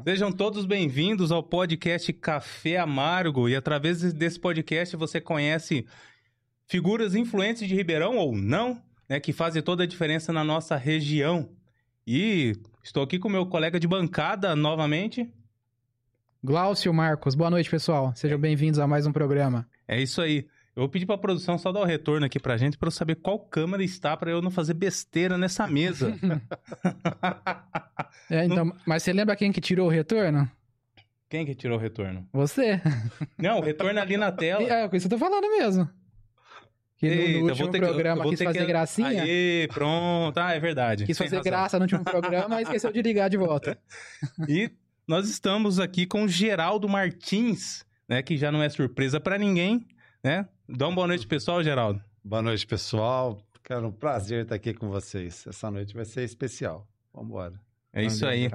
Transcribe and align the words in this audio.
Sejam 0.00 0.32
todos 0.32 0.64
bem-vindos 0.64 1.30
ao 1.30 1.42
podcast 1.42 2.12
Café 2.14 2.78
Amargo. 2.78 3.48
E 3.48 3.54
através 3.54 4.12
desse 4.12 4.40
podcast 4.40 4.96
você 4.96 5.20
conhece 5.20 5.86
figuras 6.66 7.14
influentes 7.14 7.68
de 7.68 7.74
Ribeirão 7.74 8.16
ou 8.16 8.34
não, 8.34 8.82
né, 9.08 9.20
que 9.20 9.32
fazem 9.32 9.62
toda 9.62 9.84
a 9.84 9.86
diferença 9.86 10.32
na 10.32 10.42
nossa 10.42 10.76
região. 10.76 11.50
E 12.06 12.56
estou 12.82 13.02
aqui 13.02 13.18
com 13.18 13.28
meu 13.28 13.46
colega 13.46 13.78
de 13.78 13.86
bancada 13.86 14.56
novamente. 14.56 15.30
Glaucio 16.42 16.92
Marcos, 16.92 17.36
boa 17.36 17.50
noite, 17.50 17.70
pessoal. 17.70 18.12
Sejam 18.16 18.40
bem-vindos 18.40 18.80
a 18.80 18.86
mais 18.88 19.06
um 19.06 19.12
programa. 19.12 19.68
É 19.86 20.00
isso 20.00 20.20
aí. 20.20 20.48
Eu 20.74 20.82
vou 20.82 20.88
pedir 20.88 21.04
para 21.04 21.16
a 21.16 21.18
produção 21.18 21.58
só 21.58 21.70
dar 21.70 21.80
o 21.80 21.84
retorno 21.84 22.24
aqui 22.24 22.40
pra 22.40 22.56
gente 22.56 22.78
para 22.78 22.86
eu 22.86 22.92
saber 22.92 23.16
qual 23.16 23.38
câmera 23.38 23.84
está 23.84 24.16
para 24.16 24.30
eu 24.30 24.40
não 24.40 24.50
fazer 24.50 24.72
besteira 24.72 25.36
nessa 25.36 25.66
mesa. 25.66 26.16
é, 28.30 28.46
então, 28.46 28.72
mas 28.86 29.02
você 29.02 29.12
lembra 29.12 29.36
quem 29.36 29.52
que 29.52 29.60
tirou 29.60 29.86
o 29.86 29.90
retorno? 29.90 30.50
Quem 31.28 31.44
que 31.44 31.54
tirou 31.54 31.76
o 31.76 31.80
retorno? 31.80 32.26
Você. 32.32 32.80
Não, 33.38 33.58
o 33.58 33.62
retorno 33.62 34.00
ali 34.00 34.16
na 34.16 34.32
tela. 34.32 34.62
É, 34.68 34.84
é 34.84 34.96
isso 34.96 35.08
que 35.08 35.14
eu 35.14 35.18
tô 35.18 35.18
falando 35.18 35.48
mesmo. 35.50 35.88
Que 36.96 37.06
no, 37.06 37.14
Eita, 37.14 37.40
no 37.40 37.48
último 37.48 37.70
programa 37.70 38.22
que, 38.22 38.30
quis 38.30 38.42
fazer 38.42 38.58
que... 38.60 38.66
gracinha. 38.66 39.22
Aí, 39.22 39.68
pronto. 39.72 40.38
Ah, 40.38 40.52
é 40.52 40.60
verdade. 40.60 41.04
Quis 41.04 41.18
fazer 41.18 41.36
razão. 41.36 41.50
graça 41.50 41.78
no 41.78 41.84
último 41.84 42.04
programa 42.04 42.60
e 42.60 42.62
esqueceu 42.62 42.92
de 42.92 43.02
ligar 43.02 43.28
de 43.28 43.36
volta. 43.36 43.76
E 44.48 44.70
nós 45.06 45.28
estamos 45.28 45.80
aqui 45.80 46.06
com 46.06 46.24
o 46.24 46.28
Geraldo 46.28 46.88
Martins, 46.88 47.84
né? 48.08 48.22
Que 48.22 48.36
já 48.36 48.52
não 48.52 48.62
é 48.62 48.68
surpresa 48.68 49.18
para 49.18 49.36
ninguém, 49.36 49.84
né? 50.22 50.48
Dá 50.68 50.88
uma 50.88 50.94
boa 50.94 51.06
noite, 51.06 51.26
pessoal, 51.26 51.62
Geraldo. 51.62 52.02
Boa 52.24 52.42
noite, 52.42 52.66
pessoal. 52.66 53.42
Cara, 53.62 53.86
um 53.86 53.92
prazer 53.92 54.44
estar 54.44 54.54
aqui 54.54 54.72
com 54.72 54.88
vocês. 54.88 55.46
Essa 55.46 55.70
noite 55.70 55.94
vai 55.94 56.04
ser 56.04 56.22
especial. 56.22 56.86
Vamos 57.12 57.30
embora. 57.30 57.60
É 57.92 58.04
isso 58.04 58.24
aí. 58.26 58.48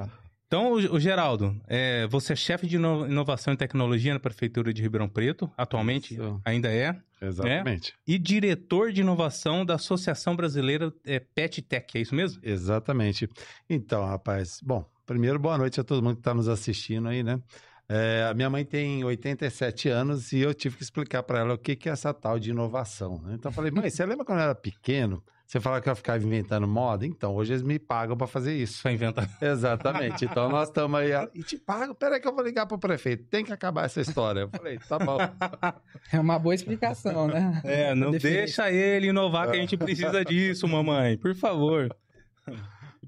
Então, 0.48 0.72
o, 0.72 1.00
Geraldo, 1.00 1.60
é, 1.68 2.08
você 2.08 2.32
é 2.32 2.36
chefe 2.36 2.66
de 2.66 2.78
inovação 2.78 3.54
e 3.54 3.58
tecnologia 3.58 4.14
na 4.14 4.20
Prefeitura 4.20 4.74
de 4.74 4.82
Ribeirão 4.82 5.10
Preto, 5.10 5.52
atualmente 5.58 6.14
isso. 6.14 6.42
ainda 6.46 6.70
é. 6.70 6.94
Né? 6.94 7.04
Exatamente. 7.22 7.92
Né? 7.92 7.98
E 8.08 8.18
diretor 8.18 8.94
de 8.94 9.02
inovação 9.02 9.66
da 9.66 9.76
Associação 9.76 10.38
Brasileira 10.38 10.94
é, 11.06 11.20
Pet 11.20 11.62
Tech, 11.62 11.98
é 11.98 12.02
isso 12.02 12.16
mesmo? 12.16 12.40
Exatamente. 12.42 13.30
Então, 13.70 14.06
rapaz, 14.06 14.62
bom, 14.64 14.86
primeiro 15.06 15.38
boa 15.38 15.58
noite 15.58 15.82
a 15.82 15.84
todo 15.84 16.02
mundo 16.02 16.16
que 16.16 16.22
está 16.22 16.34
nos 16.34 16.48
assistindo 16.48 17.10
aí, 17.10 17.24
né? 17.24 17.42
É, 17.90 18.28
a 18.30 18.34
minha 18.34 18.50
mãe 18.50 18.66
tem 18.66 19.04
87 19.04 19.88
anos 19.88 20.34
e 20.34 20.40
eu 20.40 20.54
tive 20.54 20.76
que 20.76 20.84
explicar 20.84 21.24
para 21.24 21.40
ela 21.40 21.54
o 21.54 21.58
que, 21.58 21.76
que 21.76 21.88
é 21.88 21.92
essa 21.94 22.14
tal 22.14 22.38
de 22.38 22.50
inovação. 22.50 23.22
Né? 23.22 23.36
Então 23.36 23.50
eu 23.50 23.54
falei, 23.54 23.72
mãe, 23.72 23.90
você 23.90 24.06
lembra 24.06 24.26
quando 24.26 24.40
eu 24.40 24.44
era 24.44 24.56
pequeno? 24.56 25.24
Você 25.48 25.62
falava 25.62 25.82
que 25.82 25.90
eu 25.90 25.96
ficava 25.96 26.22
inventando 26.22 26.68
moda? 26.68 27.06
Então, 27.06 27.34
hoje 27.34 27.54
eles 27.54 27.64
me 27.64 27.80
pagam 27.80 28.18
para 28.18 28.28
fazer 28.28 28.54
isso. 28.54 28.84
Para 28.84 28.92
inventar. 28.92 29.30
Exatamente. 29.42 30.26
Então 30.26 30.50
nós 30.50 30.68
estamos 30.68 31.00
aí. 31.00 31.12
E 31.34 31.42
te 31.42 31.58
pago? 31.58 31.96
Peraí 31.96 32.20
que 32.20 32.28
eu 32.28 32.36
vou 32.36 32.44
ligar 32.44 32.66
pro 32.66 32.78
prefeito. 32.78 33.24
Tem 33.30 33.46
que 33.46 33.54
acabar 33.54 33.86
essa 33.86 34.02
história. 34.02 34.42
Eu 34.42 34.50
falei, 34.50 34.78
tá 34.78 35.00
bom. 35.00 35.18
É 36.12 36.20
uma 36.20 36.38
boa 36.38 36.54
explicação, 36.54 37.28
né? 37.28 37.62
É, 37.64 37.96
não 37.96 38.12
deixa 38.12 38.72
ele 38.72 39.08
inovar 39.08 39.50
que 39.50 39.58
a 39.58 39.60
gente 39.60 39.78
precisa 39.78 40.24
disso, 40.24 40.68
mamãe. 40.68 41.18
Por 41.18 41.34
favor. 41.34 41.90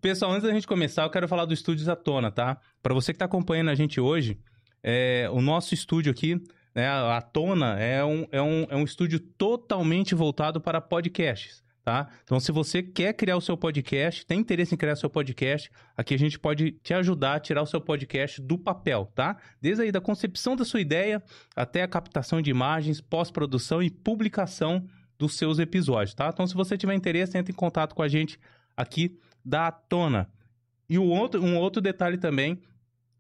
Pessoal, 0.02 0.31
antes 0.31 0.44
da 0.44 0.53
gente 0.53 0.67
começar, 0.67 1.03
eu 1.03 1.09
quero 1.09 1.27
falar 1.27 1.45
do 1.45 1.53
Estúdios 1.53 1.89
à 1.89 1.95
Tona, 1.95 2.31
tá? 2.31 2.57
Para 2.81 2.94
você 2.94 3.11
que 3.11 3.16
está 3.16 3.25
acompanhando 3.25 3.69
a 3.69 3.75
gente 3.75 4.00
hoje, 4.00 4.39
é, 4.83 5.30
o 5.31 5.41
nosso 5.41 5.73
estúdio 5.73 6.11
aqui, 6.11 6.41
né, 6.73 6.88
a 6.88 7.22
Tona, 7.22 7.80
é 7.80 8.03
um, 8.03 8.27
é, 8.31 8.41
um, 8.41 8.66
é 8.69 8.75
um 8.75 8.83
estúdio 8.83 9.19
totalmente 9.19 10.16
voltado 10.16 10.61
para 10.61 10.80
podcasts. 10.80 11.63
Tá? 11.83 12.08
Então, 12.23 12.39
se 12.39 12.52
você 12.52 12.83
quer 12.83 13.13
criar 13.13 13.35
o 13.35 13.41
seu 13.41 13.57
podcast, 13.57 14.23
tem 14.25 14.39
interesse 14.39 14.75
em 14.75 14.77
criar 14.77 14.94
o 14.94 14.97
seu 14.97 15.09
podcast, 15.09 15.72
aqui 15.97 16.13
a 16.13 16.19
gente 16.19 16.38
pode 16.38 16.73
te 16.83 16.94
ajudar 16.94 17.35
a 17.35 17.39
tirar 17.39 17.63
o 17.63 17.66
seu 17.66 17.81
podcast 17.81 18.39
do 18.41 18.59
papel, 18.59 19.11
tá? 19.16 19.38
Desde 19.59 19.83
aí 19.83 19.91
da 19.91 20.00
concepção 20.00 20.55
da 20.55 20.63
sua 20.63 20.81
ideia 20.81 21.23
até 21.55 21.81
a 21.81 21.88
captação 21.88 22.44
de 22.44 22.52
imagens, 22.52 23.02
pós-produção 23.02 23.81
e 23.81 23.89
publicação 23.89 24.85
dos 25.17 25.35
seus 25.35 25.57
episódios, 25.57 26.13
tá? 26.13 26.29
Então, 26.31 26.45
se 26.45 26.53
você 26.53 26.78
tiver 26.78 26.94
interesse, 26.94 27.38
entre 27.38 27.53
em 27.53 27.56
contato 27.56 27.95
com 27.95 28.03
a 28.03 28.07
gente 28.07 28.39
aqui 28.78 29.18
da 29.44 29.72
Tona. 29.72 30.29
E 30.88 31.00
o 31.00 31.06
outro, 31.06 31.44
um 31.44 31.57
outro 31.57 31.81
detalhe 31.81 32.18
também 32.18 32.62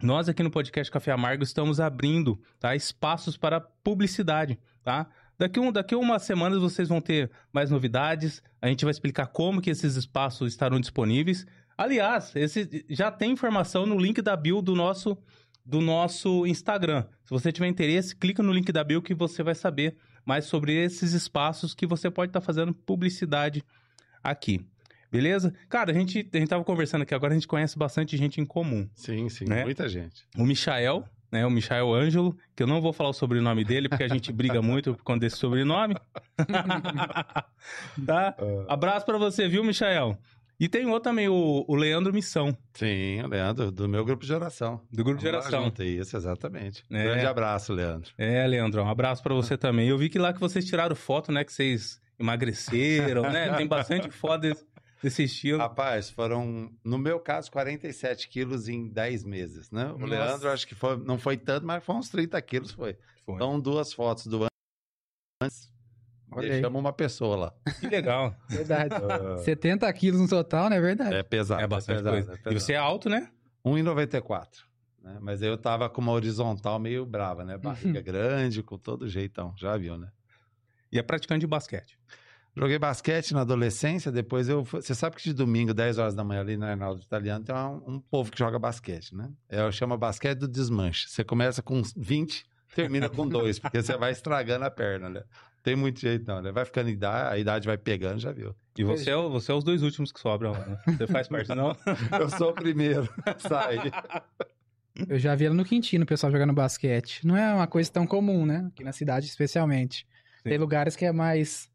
nós 0.01 0.29
aqui 0.29 0.41
no 0.41 0.49
podcast 0.49 0.89
Café 0.91 1.11
Amargo 1.11 1.43
estamos 1.43 1.79
abrindo 1.79 2.39
tá, 2.57 2.73
espaços 2.73 3.35
para 3.35 3.59
publicidade, 3.59 4.57
tá? 4.81 5.07
Daqui, 5.37 5.59
um, 5.59 5.71
daqui 5.71 5.93
umas 5.93 6.23
semanas 6.23 6.61
vocês 6.61 6.87
vão 6.87 7.01
ter 7.01 7.29
mais 7.51 7.69
novidades, 7.69 8.41
a 8.61 8.67
gente 8.67 8.85
vai 8.85 8.91
explicar 8.91 9.27
como 9.27 9.61
que 9.61 9.69
esses 9.69 9.95
espaços 9.95 10.53
estarão 10.53 10.79
disponíveis. 10.79 11.45
Aliás, 11.77 12.33
esse, 12.35 12.85
já 12.89 13.11
tem 13.11 13.31
informação 13.31 13.85
no 13.85 13.97
link 13.97 14.21
da 14.21 14.35
bio 14.35 14.61
do 14.61 14.73
nosso, 14.73 15.17
do 15.65 15.81
nosso 15.81 16.45
Instagram. 16.45 17.05
Se 17.23 17.29
você 17.29 17.51
tiver 17.51 17.67
interesse, 17.67 18.15
clica 18.15 18.41
no 18.41 18.53
link 18.53 18.71
da 18.71 18.83
bio 18.83 19.01
que 19.01 19.13
você 19.13 19.43
vai 19.43 19.55
saber 19.55 19.97
mais 20.25 20.45
sobre 20.45 20.73
esses 20.73 21.13
espaços 21.13 21.73
que 21.73 21.85
você 21.85 22.09
pode 22.09 22.29
estar 22.29 22.39
tá 22.39 22.45
fazendo 22.45 22.73
publicidade 22.73 23.63
aqui. 24.23 24.65
Beleza? 25.11 25.53
Cara, 25.67 25.91
a 25.91 25.93
gente, 25.93 26.29
a 26.33 26.37
gente 26.37 26.49
tava 26.49 26.63
conversando 26.63 27.01
aqui, 27.01 27.15
agora 27.15 27.33
a 27.33 27.35
gente 27.35 27.47
conhece 27.47 27.77
bastante 27.77 28.15
gente 28.15 28.39
em 28.39 28.45
comum. 28.45 28.87
Sim, 28.93 29.27
sim, 29.29 29.45
né? 29.45 29.63
muita 29.63 29.89
gente. 29.89 30.25
O 30.37 30.45
Michael, 30.45 31.03
né? 31.31 31.45
O 31.45 31.49
Michael 31.49 31.93
Ângelo, 31.93 32.37
que 32.55 32.63
eu 32.63 32.67
não 32.67 32.81
vou 32.81 32.93
falar 32.93 33.09
o 33.09 33.13
sobrenome 33.13 33.63
dele, 33.63 33.89
porque 33.89 34.03
a 34.03 34.07
gente 34.07 34.31
briga 34.31 34.61
muito 34.61 34.93
por 34.93 35.03
conta 35.03 35.21
desse 35.21 35.37
sobrenome. 35.37 35.95
tá? 38.05 38.35
Uh... 38.39 38.65
Abraço 38.67 39.05
para 39.05 39.17
você, 39.17 39.47
viu, 39.47 39.63
Michael? 39.63 40.17
E 40.59 40.67
tem 40.67 40.85
outro 40.87 41.03
também, 41.03 41.29
o, 41.29 41.63
o 41.65 41.75
Leandro 41.75 42.13
Missão. 42.13 42.55
Sim, 42.73 43.21
o 43.21 43.27
Leandro, 43.27 43.71
do 43.71 43.87
meu 43.87 44.03
grupo 44.03 44.23
de 44.23 44.27
geração. 44.27 44.81
Do 44.91 45.05
grupo 45.05 45.17
de 45.17 45.23
geração. 45.23 45.63
Junto, 45.63 45.83
isso, 45.83 46.17
exatamente. 46.17 46.83
É. 46.91 47.03
Grande 47.03 47.25
abraço, 47.25 47.71
Leandro. 47.71 48.11
É, 48.17 48.45
Leandro, 48.45 48.83
um 48.83 48.89
abraço 48.89 49.23
para 49.23 49.33
você 49.33 49.57
também. 49.57 49.87
Eu 49.87 49.97
vi 49.97 50.09
que 50.09 50.19
lá 50.19 50.33
que 50.33 50.39
vocês 50.39 50.65
tiraram 50.65 50.97
foto, 50.97 51.31
né? 51.31 51.45
Que 51.45 51.53
vocês 51.53 52.01
emagreceram, 52.19 53.21
né? 53.21 53.53
Tem 53.55 53.65
bastante 53.65 54.09
foto 54.11 54.41
desse 54.41 54.65
estilo? 55.07 55.59
Rapaz, 55.59 56.09
foram, 56.09 56.71
no 56.83 56.97
meu 56.97 57.19
caso, 57.19 57.51
47 57.51 58.27
quilos 58.27 58.67
em 58.67 58.89
10 58.89 59.23
meses, 59.23 59.71
né? 59.71 59.85
O 59.85 59.99
Nossa. 59.99 60.05
Leandro, 60.05 60.49
acho 60.49 60.67
que 60.67 60.75
foi, 60.75 60.97
não 60.97 61.17
foi 61.17 61.37
tanto, 61.37 61.65
mas 61.65 61.83
foi 61.83 61.95
uns 61.95 62.09
30 62.09 62.41
quilos, 62.41 62.71
foi. 62.71 62.97
foi. 63.25 63.35
Então, 63.35 63.59
duas 63.59 63.93
fotos 63.93 64.25
do 64.27 64.47
antes. 65.41 65.71
Deixamos 66.41 66.79
uma 66.79 66.93
pessoa 66.93 67.35
lá. 67.35 67.53
Que 67.79 67.87
legal. 67.87 68.35
Verdade. 68.47 68.95
Uh... 68.99 69.37
70 69.39 69.91
quilos 69.93 70.21
no 70.21 70.27
total, 70.27 70.69
não 70.69 70.77
é 70.77 70.81
verdade? 70.81 71.15
É 71.15 71.23
pesado. 71.23 71.61
É 71.61 71.67
bastante 71.67 71.95
é 71.95 71.99
pesado, 71.99 72.15
coisa. 72.15 72.33
É 72.33 72.37
pesado. 72.37 72.55
E 72.55 72.59
você 72.59 72.73
é 72.73 72.77
alto, 72.77 73.09
né? 73.09 73.29
1,94. 73.65 74.47
Né? 75.01 75.17
Mas 75.21 75.41
eu 75.41 75.57
tava 75.57 75.89
com 75.89 76.01
uma 76.01 76.11
horizontal 76.11 76.77
meio 76.79 77.05
brava, 77.05 77.43
né? 77.43 77.57
Barriga 77.57 78.01
grande, 78.01 78.61
com 78.61 78.77
todo 78.77 79.07
jeitão. 79.07 79.53
Já 79.57 79.75
viu, 79.77 79.97
né? 79.97 80.09
E 80.91 80.99
é 80.99 81.03
praticante 81.03 81.41
de 81.41 81.47
basquete. 81.47 81.97
Joguei 82.59 82.77
basquete 82.77 83.33
na 83.33 83.41
adolescência, 83.41 84.11
depois 84.11 84.49
eu. 84.49 84.65
Você 84.65 84.93
sabe 84.93 85.15
que 85.15 85.23
de 85.23 85.31
domingo, 85.31 85.73
10 85.73 85.97
horas 85.97 86.13
da 86.13 86.25
manhã, 86.25 86.41
ali 86.41 86.57
na 86.57 86.71
Arnaldo 86.71 87.01
Italiano, 87.01 87.45
tem 87.45 87.55
um, 87.55 87.83
um 87.87 87.99
povo 88.01 88.29
que 88.29 88.37
joga 88.37 88.59
basquete, 88.59 89.15
né? 89.15 89.31
É, 89.47 89.71
chama 89.71 89.95
basquete 89.95 90.39
do 90.39 90.47
desmanche. 90.47 91.07
Você 91.07 91.23
começa 91.23 91.61
com 91.61 91.81
20, 91.95 92.45
termina 92.75 93.07
com 93.07 93.25
2, 93.25 93.59
porque 93.59 93.81
você 93.81 93.95
vai 93.95 94.11
estragando 94.11 94.65
a 94.65 94.69
perna, 94.69 95.09
né? 95.09 95.23
Tem 95.63 95.73
muito 95.73 96.01
jeito, 96.01 96.27
não, 96.27 96.41
né? 96.41 96.51
Vai 96.51 96.65
ficando 96.65 96.89
idade, 96.89 97.33
a 97.33 97.37
idade 97.37 97.65
vai 97.65 97.77
pegando, 97.77 98.19
já 98.19 98.33
viu. 98.33 98.53
E 98.77 98.83
você 98.83 99.09
é, 99.09 99.15
você 99.15 99.53
é 99.53 99.55
os 99.55 99.63
dois 99.63 99.81
últimos 99.81 100.11
que 100.11 100.19
sobram, 100.19 100.51
né? 100.51 100.77
Você 100.85 101.07
faz 101.07 101.29
parte, 101.29 101.47
não? 101.55 101.73
eu 102.19 102.29
sou 102.29 102.49
o 102.49 102.53
primeiro, 102.53 103.07
sai. 103.37 103.77
Eu 105.07 105.17
já 105.17 105.33
vi 105.33 105.45
ela 105.45 105.55
no 105.55 105.63
Quintino, 105.63 106.03
o 106.03 106.07
pessoal 106.07 106.29
jogando 106.29 106.51
basquete. 106.51 107.25
Não 107.25 107.37
é 107.37 107.53
uma 107.53 107.67
coisa 107.67 107.89
tão 107.89 108.05
comum, 108.05 108.45
né? 108.45 108.69
Aqui 108.73 108.83
na 108.83 108.91
cidade, 108.91 109.27
especialmente. 109.27 110.05
Sim. 110.43 110.49
Tem 110.49 110.57
lugares 110.57 110.97
que 110.97 111.05
é 111.05 111.13
mais 111.13 111.68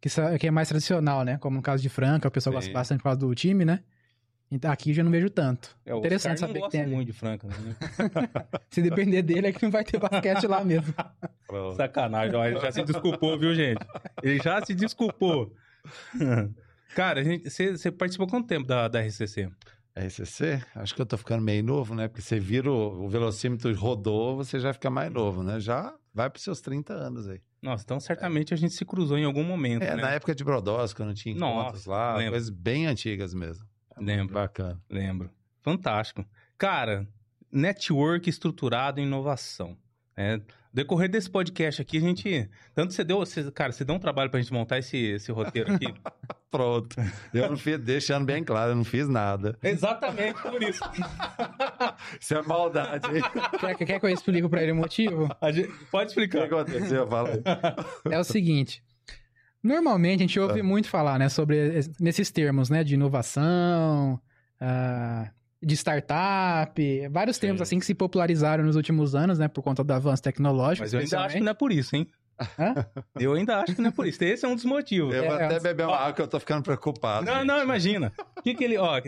que, 0.00 0.08
que 0.38 0.46
é 0.46 0.50
mais 0.50 0.68
tradicional, 0.68 1.24
né? 1.24 1.38
Como 1.38 1.56
no 1.56 1.62
caso 1.62 1.82
de 1.82 1.88
Franca, 1.88 2.28
o 2.28 2.30
pessoal 2.30 2.52
Sim. 2.52 2.56
gosta 2.56 2.72
bastante 2.72 2.98
por 2.98 3.04
causa 3.04 3.20
do 3.20 3.34
time, 3.34 3.64
né? 3.64 3.80
Então, 4.52 4.70
aqui 4.72 4.92
já 4.92 5.04
não 5.04 5.12
vejo 5.12 5.30
tanto. 5.30 5.76
É, 5.86 5.96
Interessante 5.96 6.40
saber 6.40 6.60
que 6.62 6.70
tem. 6.70 6.86
muito 6.86 7.06
de 7.06 7.12
Franca, 7.12 7.46
né? 7.46 7.76
Se 8.68 8.82
depender 8.82 9.22
dele, 9.22 9.46
é 9.46 9.52
que 9.52 9.62
não 9.62 9.70
vai 9.70 9.84
ter 9.84 9.98
basquete 9.98 10.46
lá 10.48 10.64
mesmo. 10.64 10.92
Sacanagem, 11.76 12.34
ó, 12.34 12.44
ele 12.44 12.58
já 12.58 12.72
se 12.72 12.82
desculpou, 12.82 13.38
viu, 13.38 13.54
gente? 13.54 13.78
Ele 14.22 14.38
já 14.42 14.64
se 14.64 14.74
desculpou. 14.74 15.54
Cara, 16.96 17.22
você 17.44 17.92
participou 17.92 18.26
quanto 18.26 18.48
tempo 18.48 18.66
da, 18.66 18.88
da 18.88 19.00
RCC? 19.00 19.48
RCC? 19.94 20.60
Acho 20.74 20.94
que 20.96 21.02
eu 21.02 21.06
tô 21.06 21.16
ficando 21.16 21.42
meio 21.42 21.62
novo, 21.62 21.94
né? 21.94 22.08
Porque 22.08 22.22
você 22.22 22.40
vira 22.40 22.70
o, 22.70 23.04
o 23.04 23.08
velocímetro 23.08 23.72
rodou, 23.74 24.36
você 24.36 24.58
já 24.58 24.72
fica 24.72 24.90
mais 24.90 25.12
novo, 25.12 25.44
né? 25.44 25.60
Já 25.60 25.94
vai 26.12 26.28
pros 26.28 26.42
seus 26.42 26.60
30 26.60 26.92
anos 26.92 27.28
aí. 27.28 27.40
Nossa, 27.62 27.84
então 27.84 28.00
certamente 28.00 28.54
a 28.54 28.56
gente 28.56 28.74
se 28.74 28.84
cruzou 28.84 29.18
em 29.18 29.24
algum 29.24 29.44
momento. 29.44 29.82
É, 29.82 29.94
né? 29.94 30.02
na 30.02 30.10
época 30.12 30.34
de 30.34 30.42
Brodowski, 30.42 30.96
quando 30.96 31.14
tinha 31.14 31.34
encontros 31.34 31.86
Nossa, 31.86 31.90
lá, 31.90 32.16
lembro. 32.16 32.32
coisas 32.32 32.50
bem 32.50 32.86
antigas 32.86 33.34
mesmo. 33.34 33.66
É 33.96 34.00
lembro. 34.00 34.34
Bacana. 34.34 34.80
Lembro. 34.88 35.30
Fantástico. 35.62 36.24
Cara, 36.56 37.06
network 37.52 38.28
estruturado 38.30 39.00
em 39.00 39.04
inovação. 39.04 39.76
É, 40.16 40.40
decorrer 40.72 41.08
desse 41.10 41.28
podcast 41.30 41.82
aqui, 41.82 41.96
a 41.98 42.00
gente. 42.00 42.48
Tanto 42.74 42.92
você 42.92 43.02
deu. 43.04 43.18
Você, 43.18 43.50
cara, 43.50 43.72
você 43.72 43.84
deu 43.84 43.94
um 43.94 43.98
trabalho 43.98 44.30
pra 44.30 44.40
gente 44.40 44.52
montar 44.52 44.78
esse, 44.78 44.96
esse 44.96 45.30
roteiro 45.32 45.74
aqui. 45.74 45.86
Pronto. 46.50 46.96
Eu 47.32 47.48
não 47.50 47.56
fiz, 47.56 47.78
deixando 47.78 48.24
bem 48.24 48.42
claro, 48.42 48.72
eu 48.72 48.76
não 48.76 48.84
fiz 48.84 49.08
nada. 49.08 49.56
Exatamente 49.62 50.40
por 50.42 50.60
isso. 50.62 50.80
Isso 52.20 52.34
é 52.34 52.42
maldade? 52.42 53.06
Quer, 53.60 53.74
quer 53.76 54.00
que 54.00 54.06
eu 54.06 54.10
explique 54.10 54.48
pra 54.48 54.60
ele 54.62 54.72
o 54.72 54.76
motivo? 54.76 55.28
A 55.40 55.52
gente- 55.52 55.68
Pode 55.90 56.10
O 56.10 56.14
que 56.14 56.20
explicar. 56.22 56.44
aconteceu? 56.46 57.06
Fala 57.06 57.30
aí. 57.30 58.12
É 58.12 58.18
o 58.18 58.24
seguinte. 58.24 58.82
Normalmente 59.62 60.20
a 60.20 60.26
gente 60.26 60.40
ouve 60.40 60.60
Ah. 60.60 60.64
muito 60.64 60.88
falar, 60.88 61.18
né, 61.18 61.28
sobre 61.28 61.56
es- 61.78 61.90
nesses 62.00 62.30
termos, 62.32 62.68
né, 62.70 62.82
de 62.82 62.94
inovação, 62.94 64.20
ah, 64.60 65.30
de 65.62 65.76
startup, 65.76 67.08
vários 67.08 67.38
termos 67.38 67.58
Sim. 67.58 67.62
assim 67.62 67.78
que 67.78 67.86
se 67.86 67.94
popularizaram 67.94 68.64
nos 68.64 68.76
últimos 68.76 69.14
anos, 69.14 69.38
né, 69.38 69.46
por 69.48 69.62
conta 69.62 69.84
do 69.84 69.92
avanço 69.92 70.22
tecnológico. 70.22 70.84
Mas 70.84 70.92
eu 70.94 71.00
ainda 71.00 71.20
acho 71.20 71.34
que 71.36 71.42
não 71.42 71.50
é 71.52 71.54
por 71.54 71.70
isso, 71.72 71.94
hein? 71.96 72.06
Hã? 72.58 72.74
Eu 73.20 73.34
ainda 73.34 73.58
acho 73.58 73.74
que 73.74 73.82
não 73.82 73.90
é 73.90 73.92
por 73.92 74.06
isso. 74.06 74.24
Esse 74.24 74.46
é 74.46 74.48
um 74.48 74.54
dos 74.54 74.64
motivos. 74.64 75.14
Eu 75.14 75.24
vou 75.26 75.38
É, 75.38 75.44
até 75.44 75.56
é. 75.56 75.60
beber 75.60 75.86
uma 75.86 75.94
água 75.98 76.14
que 76.14 76.22
eu 76.22 76.26
tô 76.26 76.40
ficando 76.40 76.62
preocupado. 76.62 77.26
Não, 77.26 77.44
não, 77.44 77.62
imagina. 77.62 78.10
O 78.38 78.40
que, 78.40 78.54
que 78.54 78.64
ele. 78.64 78.78
Ó, 78.78 78.98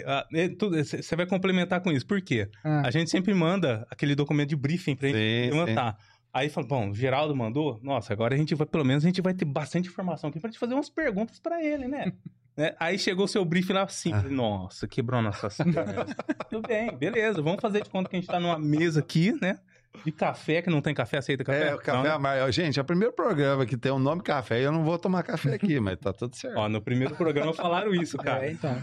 você 0.70 1.16
vai 1.16 1.24
complementar 1.24 1.80
com 1.80 1.90
isso. 1.90 2.06
Por 2.06 2.20
quê? 2.20 2.50
Ah, 2.62 2.82
A 2.86 2.90
gente 2.90 3.10
sempre 3.10 3.32
manda 3.32 3.86
aquele 3.90 4.14
documento 4.14 4.50
de 4.50 4.56
briefing 4.56 4.94
pra 4.94 5.08
gente 5.08 5.50
levantar. 5.50 5.96
Aí 6.30 6.50
fala, 6.50 6.66
bom, 6.66 6.90
o 6.90 6.94
Geraldo 6.94 7.34
mandou, 7.34 7.80
nossa, 7.82 8.12
agora 8.12 8.34
a 8.34 8.38
gente 8.38 8.54
vai, 8.54 8.66
pelo 8.66 8.84
menos 8.84 9.02
a 9.02 9.06
gente 9.06 9.22
vai 9.22 9.32
ter 9.32 9.46
bastante 9.46 9.88
informação 9.88 10.28
aqui 10.28 10.38
pra 10.38 10.50
gente 10.50 10.58
fazer 10.60 10.74
umas 10.74 10.90
perguntas 10.90 11.38
pra 11.40 11.64
ele, 11.64 11.88
né? 11.88 12.12
Né? 12.56 12.74
Aí 12.78 12.98
chegou 12.98 13.24
o 13.24 13.28
seu 13.28 13.44
briefing 13.44 13.72
lá 13.72 13.82
assim, 13.82 14.12
Ah. 14.12 14.22
nossa, 14.22 14.86
quebrou 14.86 15.20
a 15.20 15.22
nossa 15.22 15.48
perna. 15.48 16.04
Tudo 16.50 16.66
bem, 16.68 16.94
beleza, 16.96 17.40
vamos 17.40 17.60
fazer 17.60 17.82
de 17.82 17.88
conta 17.90 18.10
que 18.10 18.16
a 18.16 18.20
gente 18.20 18.28
tá 18.28 18.38
numa 18.38 18.58
mesa 18.58 19.00
aqui, 19.00 19.32
né? 19.40 19.58
De 20.04 20.10
café, 20.12 20.62
que 20.62 20.70
não 20.70 20.80
tem 20.80 20.94
café, 20.94 21.18
aceita 21.18 21.44
café? 21.44 21.68
É, 21.68 21.74
o 21.74 21.78
café 21.78 22.08
Não, 22.08 22.14
amargo. 22.16 22.50
Gente, 22.50 22.78
é 22.78 22.82
o 22.82 22.84
primeiro 22.84 23.12
programa 23.14 23.64
que 23.66 23.76
tem 23.76 23.92
o 23.92 23.98
nome 23.98 24.22
café 24.22 24.60
e 24.60 24.64
eu 24.64 24.72
não 24.72 24.84
vou 24.84 24.98
tomar 24.98 25.22
café 25.22 25.54
aqui, 25.54 25.78
mas 25.80 25.98
tá 25.98 26.12
tudo 26.12 26.34
certo. 26.34 26.56
Ó, 26.58 26.68
no 26.68 26.80
primeiro 26.80 27.14
programa 27.14 27.52
falaram 27.52 27.94
isso, 27.94 28.16
cara. 28.16 28.46
é, 28.46 28.52
então. 28.52 28.82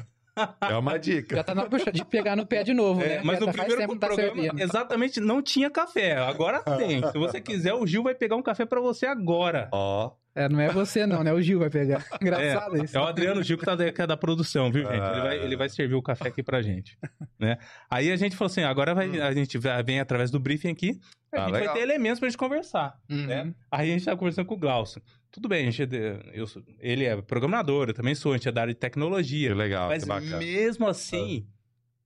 É 0.61 0.77
uma 0.77 0.97
dica. 0.97 1.35
Já 1.35 1.43
tá 1.43 1.53
na 1.53 1.63
hora 1.63 1.91
de 1.91 2.05
pegar 2.05 2.35
no 2.35 2.45
pé 2.45 2.63
de 2.63 2.73
novo, 2.73 3.01
É, 3.01 3.17
né? 3.17 3.21
mas 3.25 3.39
Já 3.39 3.45
no 3.47 3.53
faz 3.53 3.67
primeiro 3.67 3.97
tá 3.99 4.07
programa, 4.07 4.33
servindo. 4.41 4.59
exatamente, 4.61 5.19
não 5.19 5.41
tinha 5.41 5.69
café. 5.69 6.15
Agora 6.15 6.61
tem. 6.77 7.05
Se 7.11 7.17
você 7.17 7.41
quiser, 7.41 7.73
o 7.73 7.85
Gil 7.85 8.03
vai 8.03 8.15
pegar 8.15 8.35
um 8.37 8.41
café 8.41 8.65
pra 8.65 8.79
você 8.79 9.05
agora. 9.05 9.67
Ó, 9.73 10.11
É, 10.35 10.47
não 10.47 10.59
é 10.59 10.69
você 10.71 11.05
não, 11.07 11.23
né? 11.23 11.33
O 11.33 11.41
Gil 11.41 11.59
vai 11.59 11.69
pegar. 11.69 12.05
Engraçado 12.21 12.83
isso. 12.83 12.95
É 12.95 13.01
o 13.01 13.03
Adriano 13.05 13.41
Gil 13.43 13.57
que, 13.57 13.65
tá 13.65 13.75
da, 13.75 13.91
que 13.91 14.01
é 14.01 14.07
da 14.07 14.15
produção, 14.15 14.71
viu, 14.71 14.83
gente? 14.83 14.93
Ele 14.95 15.21
vai, 15.21 15.37
ele 15.39 15.55
vai 15.57 15.69
servir 15.69 15.95
o 15.95 16.01
café 16.01 16.27
aqui 16.27 16.43
pra 16.43 16.61
gente. 16.61 16.97
Né? 17.39 17.57
Aí 17.89 18.11
a 18.11 18.15
gente 18.15 18.35
falou 18.35 18.49
assim: 18.49 18.61
agora 18.63 18.93
vai- 18.93 19.19
a 19.19 19.33
gente 19.33 19.57
vem 19.85 19.99
através 19.99 20.29
do 20.31 20.39
briefing 20.39 20.69
aqui, 20.69 20.99
a 21.33 21.37
Ah, 21.37 21.45
gente 21.45 21.53
legal. 21.53 21.73
vai 21.73 21.77
ter 21.77 21.81
elementos 21.81 22.19
pra 22.19 22.29
gente 22.29 22.37
conversar. 22.37 22.95
Uhum. 23.09 23.25
Né? 23.25 23.53
Aí 23.71 23.89
a 23.89 23.93
gente 23.93 24.05
tá 24.05 24.15
conversando 24.15 24.45
com 24.45 24.53
o 24.55 24.57
Glaucio. 24.57 25.01
Tudo 25.31 25.47
bem, 25.49 25.67
a 25.67 25.71
gente, 25.71 25.95
é 25.95 26.19
eu 26.33 26.47
sou- 26.47 26.63
ele 26.79 27.05
é 27.05 27.19
programador, 27.21 27.87
eu 27.89 27.93
também 27.93 28.15
sou, 28.15 28.31
a 28.33 28.37
gente 28.37 28.47
é 28.47 28.51
da 28.51 28.61
área 28.61 28.73
de 28.73 28.79
tecnologia. 28.79 29.49
que 29.49 29.55
legal, 29.55 29.89
Mas 29.89 30.03
que 30.03 30.09
bacana. 30.09 30.37
mesmo 30.37 30.87
assim, 30.87 31.45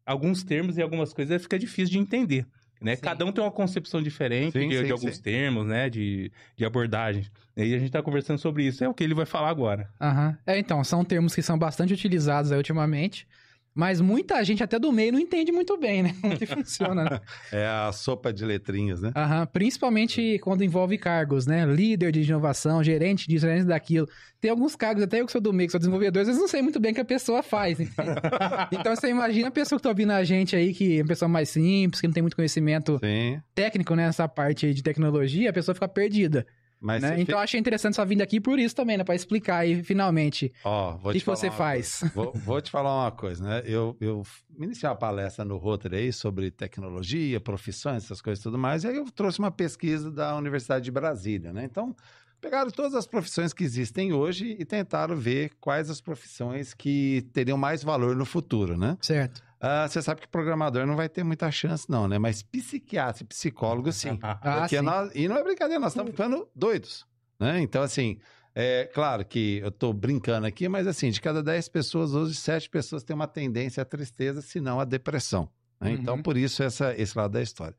alguns 0.05 0.43
termos 0.43 0.77
e 0.77 0.81
algumas 0.81 1.13
coisas 1.13 1.41
fica 1.41 1.59
difícil 1.59 1.91
de 1.93 1.99
entender. 1.99 2.45
Né? 2.83 2.97
Sim. 2.97 3.01
Cada 3.01 3.25
um 3.25 3.31
tem 3.31 3.41
uma 3.41 3.49
concepção 3.49 4.01
diferente 4.03 4.59
Sim, 4.59 4.67
de, 4.67 4.77
sim, 4.77 4.83
de 4.83 4.91
alguns 4.91 5.17
termos, 5.17 5.65
né? 5.65 5.89
De, 5.89 6.29
de 6.57 6.65
abordagens. 6.65 7.31
E 7.55 7.73
a 7.73 7.79
gente 7.79 7.91
tá 7.91 8.03
conversando 8.03 8.37
sobre 8.37 8.65
isso. 8.65 8.83
É 8.83 8.89
o 8.89 8.93
que 8.93 9.03
ele 9.03 9.13
vai 9.13 9.25
falar 9.25 9.49
agora. 9.49 9.89
Aham. 10.01 10.37
É, 10.45 10.59
então, 10.59 10.83
são 10.83 11.05
termos 11.05 11.33
que 11.33 11.41
são 11.41 11.57
bastante 11.57 11.93
utilizados 11.93 12.51
aí 12.51 12.57
ultimamente, 12.57 13.25
mas 13.73 13.99
muita 13.99 14.43
gente 14.43 14.63
até 14.63 14.77
do 14.77 14.91
meio 14.91 15.11
não 15.11 15.19
entende 15.19 15.51
muito 15.51 15.77
bem, 15.77 16.03
né? 16.03 16.15
Como 16.21 16.37
que 16.37 16.45
funciona, 16.45 17.03
né? 17.03 17.19
É 17.51 17.65
a 17.65 17.91
sopa 17.91 18.31
de 18.31 18.45
letrinhas, 18.45 19.01
né? 19.01 19.11
Aham. 19.15 19.45
Principalmente 19.47 20.39
quando 20.39 20.63
envolve 20.63 20.97
cargos, 20.97 21.45
né? 21.45 21.65
Líder 21.65 22.11
de 22.11 22.21
inovação, 22.21 22.83
gerente 22.83 23.27
disso, 23.27 23.45
gerente 23.45 23.65
daquilo. 23.65 24.07
Tem 24.39 24.51
alguns 24.51 24.75
cargos, 24.75 25.03
até 25.03 25.21
eu 25.21 25.25
que 25.25 25.31
sou 25.31 25.41
do 25.41 25.53
meio, 25.53 25.67
que 25.67 25.71
sou 25.71 25.79
desenvolvedor, 25.79 26.21
às 26.21 26.27
vezes 26.27 26.41
não 26.41 26.47
sei 26.47 26.61
muito 26.61 26.79
bem 26.79 26.91
o 26.91 26.95
que 26.95 27.01
a 27.01 27.05
pessoa 27.05 27.41
faz. 27.41 27.79
então 28.71 28.95
você 28.95 29.09
imagina 29.09 29.47
a 29.47 29.51
pessoa 29.51 29.79
que 29.79 29.83
tá 29.83 29.89
ouvindo 29.89 30.11
a 30.11 30.23
gente 30.23 30.55
aí, 30.55 30.73
que 30.73 30.99
é 30.99 31.01
uma 31.01 31.07
pessoa 31.07 31.29
mais 31.29 31.49
simples, 31.49 32.01
que 32.01 32.07
não 32.07 32.13
tem 32.13 32.21
muito 32.21 32.35
conhecimento 32.35 32.99
Sim. 32.99 33.41
técnico 33.55 33.95
nessa 33.95 34.27
parte 34.27 34.65
aí 34.65 34.73
de 34.73 34.83
tecnologia, 34.83 35.49
a 35.49 35.53
pessoa 35.53 35.73
fica 35.73 35.87
perdida. 35.87 36.45
Né? 36.83 37.21
Então 37.21 37.35
eu 37.35 37.39
achei 37.39 37.59
interessante 37.59 37.95
sua 37.95 38.05
vinda 38.05 38.23
aqui 38.23 38.41
por 38.41 38.59
isso 38.59 38.75
também, 38.75 38.97
né? 38.97 39.03
Pra 39.03 39.15
explicar 39.15 39.59
aí, 39.59 39.81
finalmente, 39.81 40.51
Ó, 40.63 40.95
o 40.95 41.11
que, 41.11 41.19
que 41.19 41.25
você 41.25 41.49
faz. 41.49 42.03
Vou, 42.13 42.33
vou 42.33 42.61
te 42.61 42.69
falar 42.69 43.05
uma 43.05 43.11
coisa, 43.11 43.43
né? 43.43 43.63
Eu, 43.65 43.95
eu 44.01 44.23
iniciei 44.59 44.89
uma 44.89 44.95
palestra 44.95 45.45
no 45.45 45.57
Rotary 45.57 45.95
aí 45.95 46.13
sobre 46.13 46.51
tecnologia, 46.51 47.39
profissões, 47.39 48.03
essas 48.03 48.21
coisas 48.21 48.41
e 48.41 48.43
tudo 48.43 48.57
mais, 48.57 48.83
e 48.83 48.87
aí 48.87 48.97
eu 48.97 49.05
trouxe 49.05 49.39
uma 49.39 49.51
pesquisa 49.51 50.11
da 50.11 50.35
Universidade 50.35 50.83
de 50.83 50.91
Brasília, 50.91 51.53
né? 51.53 51.63
Então, 51.63 51.95
pegaram 52.43 52.69
todas 52.69 52.93
as 52.93 53.07
profissões 53.07 53.53
que 53.53 53.63
existem 53.63 54.11
hoje 54.11 54.57
e 54.59 54.65
tentaram 54.65 55.15
ver 55.15 55.51
quais 55.61 55.89
as 55.89 56.01
profissões 56.01 56.73
que 56.73 57.25
teriam 57.31 57.57
mais 57.57 57.81
valor 57.81 58.15
no 58.15 58.25
futuro, 58.25 58.77
né? 58.77 58.97
Certo. 58.99 59.41
Ah, 59.65 59.87
você 59.87 60.01
sabe 60.01 60.19
que 60.21 60.27
programador 60.27 60.85
não 60.85 60.95
vai 60.97 61.07
ter 61.07 61.23
muita 61.23 61.49
chance, 61.49 61.89
não, 61.89 62.05
né? 62.07 62.19
Mas 62.19 62.43
psiquiatra 62.43 63.23
e 63.23 63.25
psicólogo, 63.25 63.91
sim. 63.93 64.19
Ah, 64.21 64.59
Porque 64.59 64.77
sim. 64.77 64.83
nós, 64.83 65.09
e 65.15 65.27
não 65.27 65.37
é 65.37 65.43
brincadeira, 65.43 65.79
nós 65.79 65.93
estamos 65.93 66.11
ficando 66.11 66.47
doidos, 66.53 67.05
né? 67.39 67.61
Então, 67.61 67.81
assim, 67.81 68.19
é 68.53 68.85
claro 68.93 69.23
que 69.23 69.59
eu 69.59 69.69
estou 69.69 69.93
brincando 69.93 70.45
aqui, 70.45 70.67
mas 70.67 70.85
assim, 70.85 71.09
de 71.09 71.21
cada 71.21 71.41
10 71.41 71.69
pessoas, 71.69 72.13
hoje 72.13 72.35
7 72.35 72.69
pessoas 72.69 73.03
têm 73.03 73.15
uma 73.15 73.25
tendência 73.27 73.81
à 73.81 73.85
tristeza, 73.85 74.41
se 74.41 74.59
não 74.59 74.79
à 74.81 74.85
depressão. 74.85 75.49
né? 75.79 75.91
Então, 75.93 76.15
Uhum. 76.15 76.21
por 76.23 76.35
isso, 76.37 76.61
essa, 76.61 76.93
esse 76.99 77.17
lado 77.17 77.31
da 77.31 77.41
história. 77.41 77.75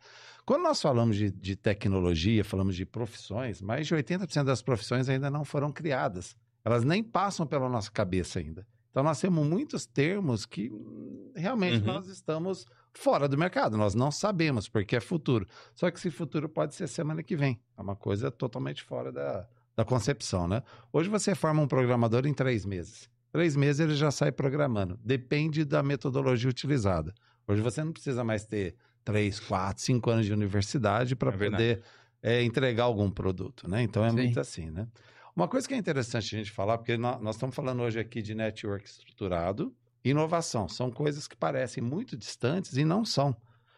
Quando 0.46 0.62
nós 0.62 0.80
falamos 0.80 1.16
de, 1.16 1.30
de 1.30 1.54
tecnologia, 1.54 2.42
falamos 2.44 2.76
de 2.76 2.84
profissões, 2.86 3.60
mais 3.62 3.86
de 3.86 3.94
80% 3.94 4.44
das 4.44 4.60
profissões 4.62 5.08
ainda 5.08 5.30
não 5.30 5.44
foram 5.44 5.70
criadas. 5.72 6.34
Elas 6.64 6.82
nem 6.84 7.02
passam 7.02 7.46
pela 7.46 7.68
nossa 7.68 7.90
cabeça 7.90 8.38
ainda. 8.38 8.66
Então, 8.94 9.02
nós 9.02 9.20
temos 9.20 9.44
muitos 9.44 9.86
termos 9.86 10.46
que 10.46 10.70
hum, 10.70 11.32
realmente 11.34 11.78
Uhum. 11.80 11.86
nós 11.94 12.06
estamos 12.06 12.64
fora 12.92 13.26
do 13.26 13.36
mercado. 13.36 13.76
Nós 13.76 13.92
não 13.92 14.12
sabemos, 14.12 14.68
porque 14.68 14.94
é 14.94 15.00
futuro. 15.00 15.48
Só 15.74 15.90
que 15.90 15.98
esse 15.98 16.12
futuro 16.12 16.48
pode 16.48 16.76
ser 16.76 16.86
semana 16.86 17.20
que 17.20 17.34
vem. 17.34 17.58
É 17.76 17.82
uma 17.82 17.96
coisa 17.96 18.30
totalmente 18.30 18.84
fora 18.84 19.10
da, 19.10 19.48
da 19.74 19.84
concepção, 19.84 20.46
né? 20.46 20.62
Hoje 20.92 21.08
você 21.08 21.34
forma 21.34 21.60
um 21.60 21.66
programador 21.66 22.24
em 22.24 22.32
três 22.32 22.64
meses. 22.64 23.10
Três 23.32 23.56
meses 23.56 23.80
ele 23.80 23.96
já 23.96 24.12
sai 24.12 24.30
programando. 24.30 24.96
Depende 25.04 25.64
da 25.64 25.82
metodologia 25.82 26.48
utilizada. 26.48 27.12
Hoje 27.48 27.60
você 27.60 27.82
não 27.82 27.90
precisa 27.92 28.22
mais 28.22 28.44
ter 28.46 28.76
três, 29.04 29.40
quatro, 29.40 29.82
cinco 29.82 30.08
anos 30.08 30.24
de 30.24 30.32
universidade 30.32 31.16
para 31.16 31.30
É 31.34 31.36
poder 31.50 31.82
é, 32.22 32.44
entregar 32.44 32.84
algum 32.84 33.10
produto, 33.10 33.68
né? 33.68 33.82
Então 33.82 34.04
é 34.04 34.10
Sim. 34.10 34.16
muito 34.16 34.38
assim, 34.38 34.70
né? 34.70 34.86
Uma 35.36 35.48
coisa 35.48 35.66
que 35.66 35.74
é 35.74 35.76
interessante 35.76 36.34
a 36.34 36.38
gente 36.38 36.50
falar, 36.52 36.78
porque 36.78 36.96
nó- 36.96 37.18
nós, 37.20 37.34
estamos 37.36 37.54
falando 37.56 37.82
hoje 37.82 37.98
aqui 37.98 38.22
de 38.22 38.34
network 38.34 38.86
estruturado 38.86 39.74
e 40.04 40.10
inovação. 40.10 40.68
São 40.68 40.90
coisas 40.90 41.26
que 41.26 41.36
parecem 41.36 41.82
muito 41.82 42.16
distantes 42.16 42.76
e 42.76 42.84
não 42.84 43.04
são. 43.04 43.36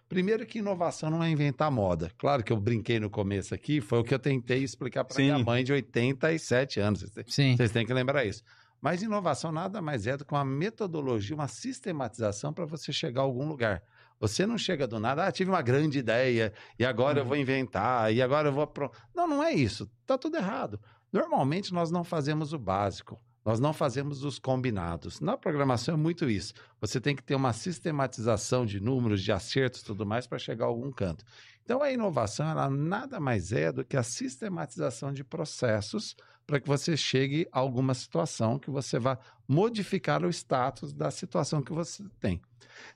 Primeiro 0.09 0.47
que 0.47 0.59
inovação 0.59 1.11
não 1.11 1.23
é 1.23 1.29
inventar 1.31 1.71
moda. 1.71 2.13
Claro 2.19 2.45
que 2.45 2.53
eu 2.53 2.61
brinquei 2.61 3.01
no 3.01 3.11
começo 3.11 3.55
aqui, 3.55 3.81
foi 3.81 3.99
o 3.99 4.05
que 4.05 4.15
eu 4.15 4.19
tentei 4.19 4.63
explicar 4.63 5.03
para 5.05 5.17
minha 5.21 5.39
mãe 5.39 5.65
de 5.65 5.73
87 5.73 6.79
anos. 6.79 7.01
Vocês 7.01 7.13
têm- 7.13 7.25
Sim. 7.29 7.57
Vocês 7.57 7.73
têm 7.73 7.87
que 7.87 7.93
lembrar 7.93 8.25
isso. 8.25 8.43
Mas 8.81 9.03
inovação 9.03 9.51
nada 9.51 9.81
mais 9.81 10.07
é 10.07 10.17
do 10.17 10.25
que 10.25 10.33
uma 10.35 10.45
metodologia, 10.45 11.35
uma 11.35 11.49
sistematização 11.49 12.53
para 12.53 12.67
você 12.67 12.93
chegar 12.93 13.23
a 13.23 13.25
algum 13.25 13.49
lugar. 13.49 13.83
Você 14.21 14.47
não 14.47 14.57
chega 14.57 14.87
do 14.87 15.01
nada, 15.01 15.27
ah, 15.27 15.33
tive 15.33 15.51
uma 15.51 15.61
grande 15.61 15.99
ideia 15.99 16.53
e 16.79 16.85
agora 16.85 17.19
eu 17.19 17.23
Uhum. 17.23 17.29
vou 17.29 17.37
inventar 17.37 18.13
e 18.15 18.23
agora 18.23 18.49
eu 18.49 18.53
vou. 18.53 18.71
Não, 19.15 19.27
não 19.27 19.43
é 19.43 19.53
isso. 19.53 19.91
Tá 20.07 20.17
tudo 20.17 20.37
errado. 20.37 20.79
Normalmente 21.17 21.73
nós 21.73 21.91
não 21.91 22.05
fazemos 22.05 22.53
o 22.53 22.59
básico. 22.59 23.19
Nós 23.43 23.59
não 23.59 23.73
fazemos 23.73 24.23
os 24.23 24.39
combinados. 24.39 25.19
Na 25.19 25.35
programação 25.35 25.95
é 25.95 25.97
muito 25.97 26.29
isso. 26.29 26.53
Você 26.79 27.01
tem 27.01 27.17
que 27.17 27.23
ter 27.23 27.35
uma 27.35 27.55
sistematização 27.55 28.67
de 28.67 28.81
números, 28.81 29.23
de 29.23 29.33
acertos 29.33 29.83
tudo 29.83 30.05
mais 30.05 30.27
para 30.27 30.39
chegar 30.39 30.67
a 30.67 30.69
algum 30.69 30.93
canto. 30.93 31.25
Então 31.67 31.83
a 31.83 31.91
inovação 31.91 32.49
ela 32.49 32.71
nada 32.71 33.19
mais 33.19 33.51
é 33.51 33.73
do 33.73 33.85
que 33.85 33.97
a 33.97 34.03
sistematização 34.05 35.13
de 35.13 35.25
processos 35.25 36.17
para 36.47 36.61
que 36.61 36.69
você 36.69 36.97
chegue 36.97 37.49
a 37.51 37.59
alguma 37.59 37.93
situação 37.93 38.57
que 38.57 38.71
você 38.71 39.01
vá 39.01 39.19
modificar 39.49 40.25
o 40.25 40.31
status 40.31 40.93
da 40.93 41.11
situação 41.11 41.61
que 41.61 41.73
você 41.73 42.05
tem. 42.21 42.41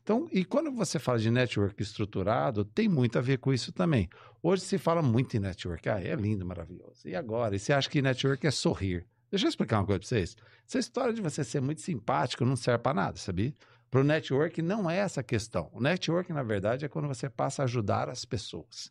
Então, 0.04 0.28
e 0.30 0.44
quando 0.44 0.70
você 0.70 1.00
fala 1.00 1.18
de 1.18 1.32
network 1.32 1.82
estruturado, 1.82 2.64
tem 2.64 2.88
muito 2.88 3.18
a 3.18 3.20
ver 3.20 3.38
com 3.38 3.52
isso 3.52 3.72
também. 3.72 4.08
Hoje 4.40 4.62
se 4.62 4.78
fala 4.78 5.02
muito 5.02 5.36
em 5.36 5.40
network. 5.40 5.88
Ah, 5.88 6.00
é 6.00 6.14
lindo, 6.14 6.46
maravilhoso. 6.46 7.08
E 7.08 7.16
agora? 7.16 7.56
E 7.56 7.58
você 7.58 7.72
acha 7.72 7.90
que 7.90 8.00
network 8.00 8.46
é 8.46 8.52
sorrir? 8.52 9.04
Deixa 9.32 9.46
eu 9.46 9.48
explicar 9.48 9.80
uma 9.80 9.86
coisa 9.86 9.98
para 9.98 10.08
vocês. 10.08 10.36
Essa 10.64 10.78
história 10.78 11.12
de 11.12 11.20
você 11.20 11.42
ser 11.42 11.60
muito 11.60 11.80
simpático 11.80 12.44
não 12.44 12.54
serve 12.54 12.84
para 12.84 12.94
nada, 12.94 13.16
sabia? 13.16 13.52
Para 13.90 14.00
o 14.00 14.04
network 14.04 14.62
não 14.62 14.88
é 14.88 14.99
essa 14.99 15.20
a 15.20 15.25
questão. 15.25 15.68
O 15.73 15.80
network, 15.80 16.32
na 16.32 16.42
verdade, 16.42 16.85
é 16.85 16.88
quando 16.88 17.09
você 17.09 17.28
passa 17.28 17.62
a 17.62 17.64
ajudar 17.64 18.09
as 18.09 18.25
pessoas. 18.25 18.90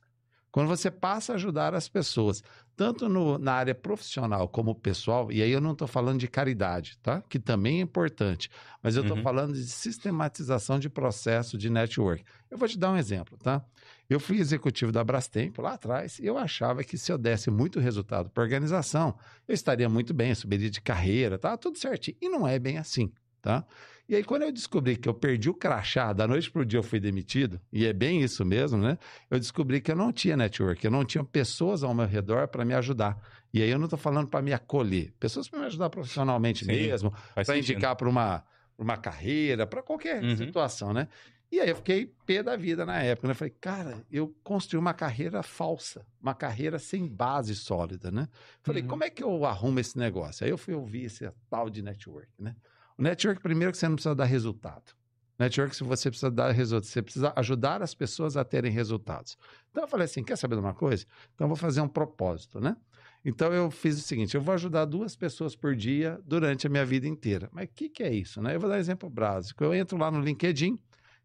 Quando 0.51 0.67
você 0.67 0.89
passa 0.89 1.31
a 1.33 1.35
ajudar 1.35 1.75
as 1.75 1.87
pessoas, 1.87 2.41
tanto 2.75 3.07
no- 3.07 3.37
na 3.37 3.53
área 3.53 3.75
profissional 3.75 4.49
como 4.49 4.73
pessoal, 4.73 5.31
e 5.31 5.43
aí 5.43 5.51
eu 5.51 5.61
não 5.61 5.73
estou 5.73 5.87
falando 5.87 6.19
de 6.19 6.27
caridade, 6.27 6.97
tá? 7.03 7.21
Que 7.29 7.37
também 7.39 7.77
é 7.77 7.81
importante, 7.81 8.49
mas 8.81 8.95
eu 8.95 9.01
estou 9.01 9.15
Uhum. 9.15 9.21
falando 9.21 9.53
de 9.53 9.63
sistematização 9.67 10.79
de 10.79 10.89
processo 10.89 11.55
de 11.55 11.69
network. 11.69 12.23
Eu 12.49 12.57
vou 12.57 12.67
te 12.67 12.79
dar 12.79 12.91
um 12.91 12.97
exemplo, 12.97 13.37
tá? 13.37 13.63
Eu 14.09 14.19
fui 14.19 14.39
executivo 14.39 14.91
da 14.91 15.03
Brastemp 15.03 15.59
lá 15.59 15.73
atrás 15.73 16.17
e 16.17 16.25
eu 16.25 16.35
achava 16.37 16.83
que 16.83 16.97
se 16.97 17.11
eu 17.11 17.17
desse 17.17 17.51
muito 17.51 17.79
resultado 17.79 18.31
para 18.31 18.41
a 18.41 18.45
organização, 18.45 19.15
eu 19.47 19.53
estaria 19.53 19.87
muito 19.87 20.15
bem, 20.15 20.29
eu 20.29 20.35
subiria 20.35 20.69
de 20.71 20.81
carreira, 20.81 21.37
tá? 21.37 21.55
Tudo 21.57 21.77
certinho. 21.77 22.17
E 22.19 22.27
não 22.27 22.47
é 22.47 22.57
bem 22.57 22.79
assim, 22.79 23.11
tá? 23.39 23.63
E 24.09 24.15
aí, 24.15 24.23
quando 24.23 24.41
eu 24.41 24.51
descobri 24.51 24.97
que 24.97 25.07
eu 25.07 25.13
perdi 25.13 25.51
o 25.51 25.53
crachá, 25.53 26.11
da 26.13 26.27
noite 26.27 26.49
para 26.49 26.63
o 26.63 26.65
dia 26.65 26.79
eu 26.79 26.83
fui 26.83 26.99
demitido, 26.99 27.61
e 27.71 27.85
é 27.85 27.93
bem 27.93 28.23
isso 28.23 28.43
mesmo, 28.43 28.79
né? 28.79 28.97
Eu 29.29 29.37
descobri 29.37 29.79
que 29.79 29.91
eu 29.91 29.95
não 29.95 30.11
tinha 30.11 30.35
network, 30.35 30.83
eu 30.83 30.89
não 30.89 31.05
tinha 31.05 31.23
pessoas 31.23 31.83
ao 31.83 31.93
meu 31.93 32.07
redor 32.07 32.47
para 32.47 32.65
me 32.65 32.73
ajudar. 32.73 33.21
E 33.53 33.61
aí 33.61 33.69
eu 33.69 33.77
não 33.77 33.85
estou 33.85 33.99
falando 33.99 34.27
para 34.27 34.41
me 34.41 34.51
acolher, 34.51 35.13
pessoas 35.19 35.47
para 35.47 35.59
me 35.59 35.65
ajudar 35.67 35.91
profissionalmente 35.91 36.65
Sim, 36.65 36.65
mesmo, 36.65 37.13
para 37.45 37.55
indicar 37.55 37.95
para 37.95 38.09
uma, 38.09 38.43
uma 38.79 38.97
carreira, 38.97 39.67
para 39.67 39.83
qualquer 39.83 40.23
Uhum. 40.23 40.35
situação, 40.35 40.91
né? 40.91 41.07
E 41.51 41.59
aí 41.59 41.69
eu 41.69 41.75
fiquei 41.75 42.07
pé 42.25 42.41
da 42.41 42.55
vida 42.55 42.87
na 42.87 43.01
época, 43.03 43.27
né? 43.27 43.31
Eu 43.33 43.35
falei, 43.35 43.53
cara, 43.61 44.03
eu 44.09 44.35
construí 44.43 44.79
uma 44.79 44.93
carreira 44.93 45.43
falsa, 45.43 46.03
uma 46.19 46.33
carreira 46.33 46.79
sem 46.79 47.07
base 47.07 47.55
sólida, 47.55 48.09
né? 48.09 48.27
Falei, 48.63 48.81
Uhum. 48.81 48.87
como 48.87 49.03
é 49.03 49.09
que 49.11 49.23
eu 49.23 49.45
arrumo 49.45 49.79
esse 49.79 49.97
negócio? 49.99 50.43
Aí 50.45 50.49
eu 50.51 50.57
fui 50.57 50.73
ouvir 50.73 51.05
esse 51.05 51.31
tal 51.47 51.69
de 51.69 51.81
network, 51.83 52.27
né? 52.39 52.55
Network, 52.99 53.41
primeiro, 53.41 53.71
que 53.71 53.77
você 53.77 53.87
não 53.87 53.95
precisa 53.95 54.15
dar 54.15 54.25
resultado. 54.25 54.93
Network, 55.39 55.73
se 55.73 55.83
você 55.85 56.09
precisa 56.09 56.29
dar 56.29 56.51
resultado, 56.51 56.85
você 56.85 57.01
precisa 57.01 57.33
ajudar 57.37 57.81
as 57.81 57.93
pessoas 57.93 58.35
a 58.35 58.43
terem 58.43 58.69
resultados. 58.71 59.37
Então 59.71 59.83
eu 59.83 59.87
falei 59.87 60.03
assim: 60.03 60.21
quer 60.21 60.35
saber 60.35 60.55
de 60.55 60.61
uma 60.61 60.73
coisa? 60.73 61.05
Então 61.33 61.45
eu 61.45 61.47
vou 61.47 61.55
fazer 61.55 61.79
um 61.79 61.87
propósito, 61.87 62.59
né? 62.59 62.75
Então 63.23 63.53
eu 63.53 63.71
fiz 63.71 63.97
o 63.97 64.01
seguinte: 64.01 64.35
eu 64.35 64.41
vou 64.41 64.53
ajudar 64.53 64.83
duas 64.83 65.15
pessoas 65.15 65.55
por 65.55 65.75
dia 65.75 66.19
durante 66.25 66.67
a 66.67 66.69
minha 66.69 66.85
vida 66.85 67.07
inteira. 67.07 67.49
Mas 67.53 67.69
o 67.69 67.71
que, 67.73 67.87
que 67.87 68.03
é 68.03 68.13
isso? 68.13 68.41
Né? 68.41 68.55
Eu 68.55 68.59
vou 68.59 68.69
dar 68.69 68.75
um 68.75 68.79
exemplo 68.79 69.09
básico. 69.09 69.63
Eu 69.63 69.73
entro 69.73 69.97
lá 69.97 70.11
no 70.11 70.19
LinkedIn, 70.19 70.77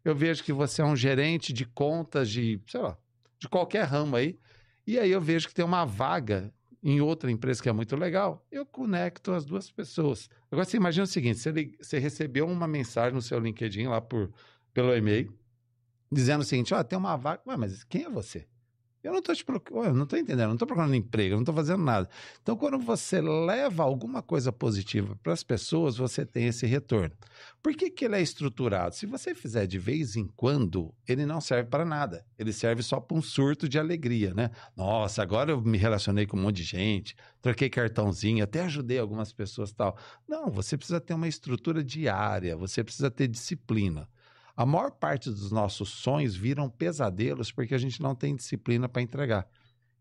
eu 0.03 0.15
vejo 0.15 0.43
que 0.45 0.53
você 0.53 0.81
é 0.81 0.85
um 0.85 0.95
gerente 0.95 1.51
de 1.51 1.65
contas 1.65 2.29
de, 2.29 2.61
sei 2.67 2.79
lá, 2.79 2.97
de 3.37 3.49
qualquer 3.49 3.83
ramo 3.83 4.15
aí, 4.15 4.39
e 4.87 4.97
aí 4.97 5.11
eu 5.11 5.19
vejo 5.19 5.47
que 5.49 5.53
tem 5.53 5.65
uma 5.65 5.83
vaga 5.83 6.53
em 6.87 7.01
outra 7.01 7.31
empresa 7.31 7.63
que 7.63 7.67
é 7.67 7.73
muito 7.73 7.95
legal, 7.95 8.45
eu 8.51 8.63
conecto 8.63 9.31
as 9.31 9.43
duas 9.43 9.71
pessoas. 9.71 10.29
Agora 10.51 10.65
você 10.65 10.77
imagina 10.77 11.03
o 11.03 11.07
seguinte: 11.07 11.39
você, 11.39 11.51
você 11.81 11.97
recebeu 11.97 12.45
uma 12.45 12.67
mensagem 12.67 13.15
no 13.15 13.23
seu 13.23 13.39
LinkedIn 13.39 13.87
lá 13.87 13.99
por, 13.99 14.31
pelo 14.71 14.95
e-mail, 14.95 15.35
dizendo 16.11 16.41
o 16.41 16.45
seguinte: 16.45 16.75
ó, 16.75 16.83
tem 16.83 16.95
uma 16.95 17.17
vaga. 17.17 17.41
Ué, 17.47 17.57
mas 17.57 17.83
quem 17.83 18.03
é 18.03 18.09
você? 18.09 18.45
Eu 19.05 19.11
não 19.11 19.19
estou 19.19 19.35
te 19.35 19.45
procurando, 19.45 19.95
não 19.95 20.03
estou 20.03 20.17
entendendo, 20.17 20.47
não 20.47 20.53
estou 20.53 20.67
procurando 20.67 20.95
emprego, 20.95 21.35
não 21.35 21.43
estou 21.43 21.53
fazendo 21.53 21.83
nada. 21.83 22.09
Então, 22.41 22.57
quando 22.57 22.79
você 22.79 23.21
leva 23.21 23.83
alguma 23.83 24.23
coisa 24.23 24.51
positiva 24.51 25.15
para 25.21 25.31
as 25.31 25.43
pessoas, 25.43 25.95
você 25.95 26.25
tem 26.25 26.47
esse 26.47 26.65
retorno. 26.65 27.15
Por 27.61 27.75
que, 27.75 27.91
que 27.91 28.05
ele 28.05 28.15
é 28.15 28.21
estruturado? 28.21 28.95
Se 28.95 29.05
você 29.05 29.35
fizer 29.35 29.67
de 29.67 29.77
vez 29.77 30.15
em 30.15 30.27
quando, 30.35 30.91
ele 31.07 31.23
não 31.23 31.39
serve 31.39 31.69
para 31.69 31.85
nada. 31.85 32.25
Ele 32.37 32.51
serve 32.51 32.81
só 32.81 32.99
para 32.99 33.15
um 33.15 33.21
surto 33.21 33.69
de 33.69 33.77
alegria, 33.77 34.33
né? 34.33 34.49
Nossa, 34.75 35.21
agora 35.21 35.51
eu 35.51 35.61
me 35.61 35.77
relacionei 35.77 36.25
com 36.25 36.35
um 36.35 36.41
monte 36.41 36.57
de 36.57 36.63
gente, 36.63 37.15
troquei 37.43 37.69
cartãozinho, 37.69 38.43
até 38.43 38.63
ajudei 38.63 38.97
algumas 38.97 39.31
pessoas 39.31 39.71
tal. 39.71 39.95
Não, 40.27 40.49
você 40.49 40.75
precisa 40.75 40.99
ter 40.99 41.13
uma 41.13 41.27
estrutura 41.27 41.83
diária, 41.83 42.57
você 42.57 42.83
precisa 42.83 43.11
ter 43.11 43.27
disciplina. 43.27 44.09
A 44.55 44.65
maior 44.65 44.91
parte 44.91 45.29
dos 45.29 45.51
nossos 45.51 45.89
sonhos 45.89 46.35
viram 46.35 46.69
pesadelos 46.69 47.51
porque 47.51 47.75
a 47.75 47.77
gente 47.77 48.01
não 48.01 48.15
tem 48.15 48.35
disciplina 48.35 48.87
para 48.87 49.01
entregar. 49.01 49.47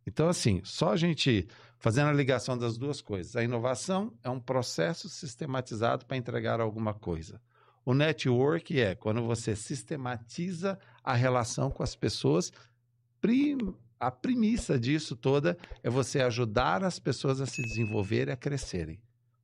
Então, 0.07 0.29
assim, 0.29 0.61
só 0.65 0.93
a 0.93 0.97
gente 0.97 1.49
fazendo 1.79 2.09
a 2.09 2.13
ligação 2.13 2.57
das 2.57 2.79
duas 2.79 3.01
coisas. 3.01 3.35
A 3.37 3.43
inovação 3.43 4.13
é 4.23 4.31
um 4.31 4.39
processo 4.39 5.09
sistematizado 5.09 6.07
para 6.07 6.17
entregar 6.17 6.61
alguma 6.61 6.95
coisa. 6.95 7.41
O 7.85 7.93
network 7.93 8.81
é 8.81 8.95
quando 8.95 9.23
você 9.23 9.55
sistematiza 9.57 10.79
a 11.03 11.15
relação 11.15 11.71
com 11.71 11.83
as 11.83 11.95
pessoas. 11.95 12.53
A 13.99 14.11
premissa 14.11 14.79
disso 14.79 15.17
toda 15.17 15.59
é 15.83 15.91
você 15.91 16.21
ajudar 16.21 16.85
as 16.85 16.99
pessoas 16.99 17.41
a 17.41 17.47
se 17.47 17.63
desenvolverem 17.63 18.33
e 18.33 18.35
a 18.35 18.37
crescerem. 18.37 19.01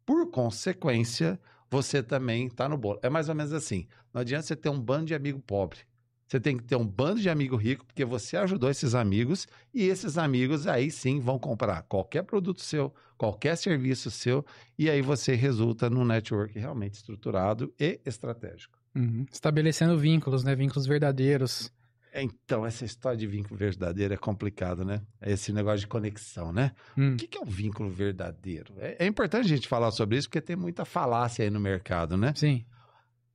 Por 0.07 0.31
consequência, 0.31 1.39
você 1.71 2.03
também 2.03 2.47
está 2.47 2.69
no 2.69 2.77
bolo. 2.77 2.99
É 3.03 3.09
mais 3.09 3.29
ou 3.29 3.35
menos 3.35 3.53
assim. 3.53 3.87
Não 4.13 4.21
adianta 4.21 4.43
você 4.43 4.57
ter 4.57 4.69
um 4.69 4.81
bando 4.81 5.07
de 5.07 5.15
amigo 5.15 5.39
pobre. 5.39 5.79
Você 6.27 6.39
tem 6.39 6.57
que 6.57 6.63
ter 6.63 6.77
um 6.77 6.87
bando 6.87 7.21
de 7.21 7.29
amigo 7.29 7.57
rico, 7.57 7.85
porque 7.85 8.05
você 8.05 8.37
ajudou 8.37 8.71
esses 8.71 8.95
amigos 8.95 9.49
e 9.75 9.89
esses 9.89 10.17
amigos 10.17 10.67
aí 10.67 10.89
sim 10.89 11.19
vão 11.19 11.41
comprar 11.41 11.83
qualquer 11.83 12.23
produto 12.23 12.61
seu, 12.61 12.95
qualquer 13.19 13.57
serviço 13.57 14.13
seu, 14.13 14.47
e 14.79 14.89
aí 14.89 15.03
você 15.03 15.35
resulta 15.35 15.91
num 15.91 16.05
network 16.05 16.57
realmente 16.57 16.95
estruturado 16.95 17.75
e 17.81 18.01
estratégico. 18.07 18.79
Uhum. 18.95 19.27
Estabelecendo 19.33 19.99
vínculos, 19.99 20.45
né? 20.45 20.55
Vínculos 20.55 20.87
verdadeiros. 20.87 21.73
Então, 22.15 22.67
essa 22.67 22.85
história 22.85 23.17
de 23.17 23.27
vínculo 23.27 23.57
verdadeiro 23.57 24.13
é 24.13 24.17
complicado, 24.17 24.85
né? 24.85 25.01
Esse 25.23 25.53
negócio 25.53 25.81
de 25.81 25.87
conexão, 25.87 26.53
né? 26.53 26.73
Hum. 26.97 27.15
O 27.15 27.17
que 27.17 27.27
que 27.29 27.39
é 27.39 27.41
um 27.41 27.45
vínculo 27.47 27.89
verdadeiro? 27.89 28.75
É, 28.79 29.05
é 29.05 29.07
importante 29.07 29.45
a 29.45 29.49
gente 29.49 29.69
falar 29.69 29.91
sobre 29.93 30.17
isso, 30.19 30.29
porque 30.29 30.41
tem 30.41 30.57
muita 30.57 30.85
falácia 30.85 31.45
aí 31.45 31.51
no 31.51 31.61
mercado, 31.61 32.17
né? 32.17 32.33
Sim. 32.35 32.65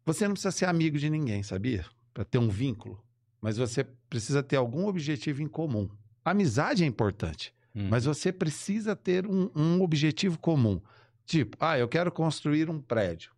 Você 0.05 0.25
não 0.27 0.33
precisa 0.33 0.51
ser 0.51 0.65
amigo 0.65 0.97
de 0.97 1.09
ninguém, 1.09 1.41
sabia? 1.41 1.85
Para 2.13 2.25
ter 2.25 2.37
um 2.37 2.49
vínculo. 2.49 3.01
Mas 3.41 3.57
você 3.57 3.83
precisa 4.09 4.43
ter 4.43 4.55
algum 4.57 4.87
objetivo 4.87 5.41
em 5.41 5.47
comum. 5.47 5.89
Amizade 6.23 6.83
é 6.83 6.87
importante, 6.87 7.53
Hum. 7.75 7.87
mas 7.89 8.05
você 8.05 8.31
precisa 8.31 8.95
ter 8.95 9.27
um, 9.27 9.49
um 9.55 9.81
objetivo 9.81 10.39
comum. 10.39 10.81
Tipo, 11.25 11.57
ah, 11.59 11.77
eu 11.77 11.87
quero 11.87 12.11
construir 12.11 12.69
um 12.69 12.79
prédio. 12.79 13.31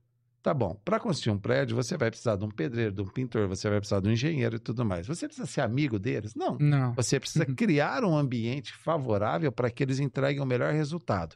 Tá 0.48 0.54
bom, 0.54 0.80
para 0.86 0.98
construir 0.98 1.34
um 1.34 1.38
prédio, 1.38 1.75
você 1.75 1.98
vai 1.98 2.10
precisar 2.10 2.38
de 2.38 2.46
um 2.46 2.50
pedreiro, 2.50 2.94
de 2.94 3.01
um 3.01 3.08
pintor, 3.08 3.50
você 3.50 3.70
vai 3.70 3.80
precisar 3.80 4.00
de 4.00 4.08
um 4.08 4.13
engenheiro 4.13 4.56
e 4.56 4.60
tudo 4.60 4.86
mais. 4.86 5.06
Você 5.06 5.27
precisa 5.27 5.46
ser 5.46 5.60
amigo 5.60 6.00
deles? 6.00 6.36
Não. 6.36 6.58
Não. 6.58 6.94
Você 6.94 7.20
precisa 7.20 7.46
criar 7.46 8.06
um 8.06 8.16
ambiente 8.16 8.74
favorável 8.74 9.51
para 9.51 9.70
que 9.70 9.84
eles 9.84 10.00
entreguem 10.00 10.42
o 10.42 10.46
melhor 10.46 10.72
resultado. 10.72 11.36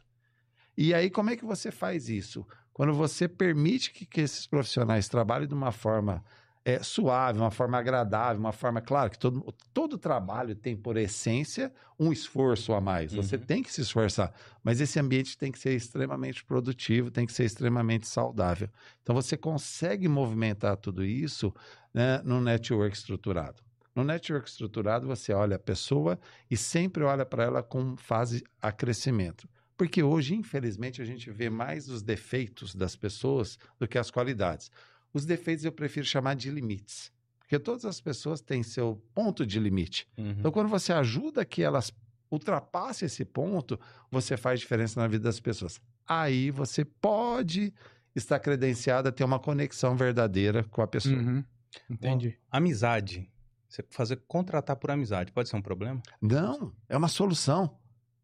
E 0.74 0.94
aí, 0.94 1.10
como 1.10 1.28
é 1.28 1.36
que 1.36 1.44
você 1.44 1.70
faz 1.70 2.08
isso? 2.08 2.46
Quando 2.72 2.94
você 2.94 3.28
permite 3.28 3.92
que, 3.92 4.06
que 4.06 4.22
esses 4.22 4.46
profissionais 4.46 5.10
trabalhem 5.10 5.46
de 5.46 5.52
uma 5.52 5.72
forma 5.72 6.24
é, 6.64 6.82
suave, 6.82 7.38
uma 7.38 7.50
forma 7.50 7.76
agradável, 7.78 8.38
uma 8.38 8.52
forma, 8.52 8.80
claro, 8.80 9.10
que 9.10 9.18
todo, 9.18 9.52
todo 9.74 9.98
trabalho 9.98 10.54
tem 10.54 10.76
por 10.76 10.96
essência 10.96 11.72
um 11.98 12.12
esforço 12.12 12.72
a 12.72 12.80
mais. 12.80 13.12
Você 13.12 13.36
Uhum. 13.36 13.42
tem 13.42 13.62
que 13.62 13.72
se 13.72 13.80
esforçar, 13.80 14.32
mas 14.62 14.80
esse 14.80 14.98
ambiente 15.00 15.36
tem 15.36 15.50
que 15.50 15.58
ser 15.58 15.74
extremamente 15.74 16.44
produtivo, 16.44 17.10
tem 17.10 17.26
que 17.26 17.32
ser 17.32 17.44
extremamente 17.44 18.06
saudável. 18.06 18.68
Então, 19.02 19.14
você 19.14 19.36
consegue 19.36 20.06
movimentar 20.08 20.76
tudo 20.76 21.04
isso 21.04 21.52
né, 21.92 22.20
no 22.24 22.40
network 22.40 22.96
estruturado. 22.96 23.62
No 23.94 24.04
network 24.04 24.48
estruturado, 24.48 25.06
você 25.06 25.32
olha 25.32 25.56
a 25.56 25.58
pessoa 25.58 26.18
e 26.50 26.56
sempre 26.56 27.02
olha 27.02 27.26
para 27.26 27.44
ela 27.44 27.62
com 27.62 27.96
fase 27.96 28.42
a 28.60 28.72
crescimento. 28.72 29.48
Porque 29.76 30.02
hoje, 30.02 30.34
infelizmente, 30.34 31.02
a 31.02 31.04
gente 31.04 31.30
vê 31.30 31.50
mais 31.50 31.88
os 31.88 32.02
defeitos 32.02 32.74
das 32.74 32.94
pessoas 32.94 33.58
do 33.78 33.88
que 33.88 33.98
as 33.98 34.10
qualidades. 34.10 34.70
Os 35.12 35.26
defeitos 35.26 35.64
eu 35.64 35.72
prefiro 35.72 36.06
chamar 36.06 36.34
de 36.34 36.50
limites. 36.50 37.12
Porque 37.38 37.58
todas 37.58 37.84
as 37.84 38.00
pessoas 38.00 38.40
têm 38.40 38.62
seu 38.62 39.02
ponto 39.14 39.44
de 39.44 39.60
limite. 39.60 40.08
Uhum. 40.16 40.36
Então, 40.38 40.50
quando 40.50 40.68
você 40.68 40.92
ajuda 40.92 41.44
que 41.44 41.62
elas 41.62 41.92
ultrapassem 42.30 43.04
esse 43.04 43.24
ponto, 43.26 43.78
você 44.10 44.38
faz 44.38 44.58
diferença 44.58 44.98
na 44.98 45.06
vida 45.06 45.24
das 45.24 45.38
pessoas. 45.38 45.78
Aí 46.06 46.50
você 46.50 46.84
pode 46.84 47.74
estar 48.14 48.38
credenciado 48.38 49.08
a 49.08 49.12
ter 49.12 49.22
uma 49.22 49.38
conexão 49.38 49.94
verdadeira 49.96 50.64
com 50.64 50.80
a 50.80 50.86
pessoa. 50.86 51.16
Uhum. 51.16 51.44
Entendi. 51.90 52.38
Amizade. 52.50 53.30
Você 53.68 53.84
fazer 53.90 54.16
contratar 54.26 54.76
por 54.76 54.90
amizade 54.90 55.32
pode 55.32 55.48
ser 55.48 55.56
um 55.56 55.62
problema? 55.62 56.02
Não, 56.20 56.72
é 56.88 56.96
uma 56.96 57.08
solução. 57.08 57.78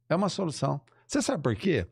É 0.08 0.16
uma 0.16 0.28
solução. 0.28 0.80
Você 1.06 1.22
sabe 1.22 1.42
por 1.42 1.56
quê? 1.56 1.86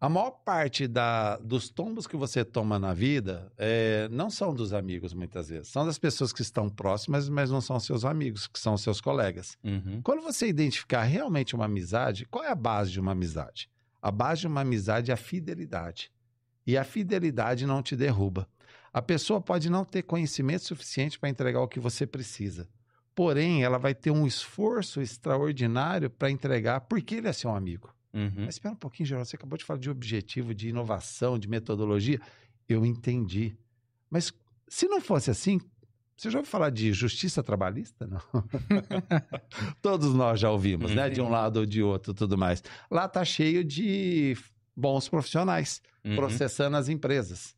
A 0.00 0.08
maior 0.08 0.30
parte 0.30 0.86
da, 0.86 1.36
dos 1.38 1.68
tombos 1.68 2.06
que 2.06 2.16
você 2.16 2.44
toma 2.44 2.78
na 2.78 2.92
vida 2.92 3.50
é, 3.56 4.08
não 4.10 4.28
são 4.28 4.52
dos 4.52 4.72
amigos, 4.72 5.14
muitas 5.14 5.48
vezes. 5.48 5.68
São 5.68 5.86
das 5.86 5.98
pessoas 5.98 6.32
que 6.32 6.42
estão 6.42 6.68
próximas, 6.68 7.28
mas 7.28 7.50
não 7.50 7.60
são 7.60 7.80
seus 7.80 8.04
amigos, 8.04 8.46
que 8.46 8.58
são 8.58 8.76
seus 8.76 9.00
colegas. 9.00 9.56
Uhum. 9.64 10.00
Quando 10.02 10.22
você 10.22 10.46
identificar 10.46 11.02
realmente 11.04 11.54
uma 11.54 11.64
amizade, 11.64 12.26
qual 12.26 12.44
é 12.44 12.50
a 12.50 12.54
base 12.54 12.90
de 12.90 13.00
uma 13.00 13.12
amizade? 13.12 13.70
A 14.02 14.10
base 14.10 14.42
de 14.42 14.46
uma 14.46 14.60
amizade 14.60 15.10
é 15.10 15.14
a 15.14 15.16
fidelidade. 15.16 16.10
E 16.66 16.76
a 16.76 16.84
fidelidade 16.84 17.66
não 17.66 17.82
te 17.82 17.96
derruba. 17.96 18.48
A 18.92 19.00
pessoa 19.02 19.40
pode 19.40 19.70
não 19.70 19.84
ter 19.84 20.02
conhecimento 20.02 20.64
suficiente 20.64 21.18
para 21.18 21.28
entregar 21.28 21.60
o 21.60 21.68
que 21.68 21.80
você 21.80 22.06
precisa. 22.06 22.68
Porém, 23.14 23.62
ela 23.62 23.78
vai 23.78 23.94
ter 23.94 24.10
um 24.10 24.26
esforço 24.26 25.00
extraordinário 25.00 26.10
para 26.10 26.30
entregar 26.30 26.82
porque 26.82 27.16
ele 27.16 27.28
é 27.28 27.32
seu 27.32 27.50
amigo. 27.50 27.94
Uhum. 28.14 28.32
Mas 28.44 28.54
espera 28.54 28.72
um 28.74 28.78
pouquinho, 28.78 29.06
Geraldo. 29.06 29.28
Você 29.28 29.36
acabou 29.36 29.58
de 29.58 29.64
falar 29.64 29.80
de 29.80 29.90
objetivo, 29.90 30.54
de 30.54 30.68
inovação, 30.68 31.38
de 31.38 31.48
metodologia. 31.48 32.20
Eu 32.68 32.86
entendi. 32.86 33.56
Mas 34.08 34.32
se 34.68 34.86
não 34.86 35.00
fosse 35.00 35.30
assim, 35.30 35.60
você 36.16 36.30
já 36.30 36.38
ouviu 36.38 36.50
falar 36.50 36.70
de 36.70 36.92
justiça 36.92 37.42
trabalhista? 37.42 38.06
Não. 38.06 38.20
Todos 39.82 40.14
nós 40.14 40.38
já 40.40 40.50
ouvimos, 40.50 40.94
né? 40.94 41.10
De 41.10 41.20
um 41.20 41.28
lado 41.28 41.58
ou 41.58 41.66
de 41.66 41.82
outro, 41.82 42.14
tudo 42.14 42.38
mais. 42.38 42.62
Lá 42.90 43.08
tá 43.08 43.24
cheio 43.24 43.64
de 43.64 44.36
bons 44.76 45.08
profissionais 45.08 45.82
Uhum. 46.06 46.16
processando 46.16 46.76
as 46.76 46.90
empresas. 46.90 47.56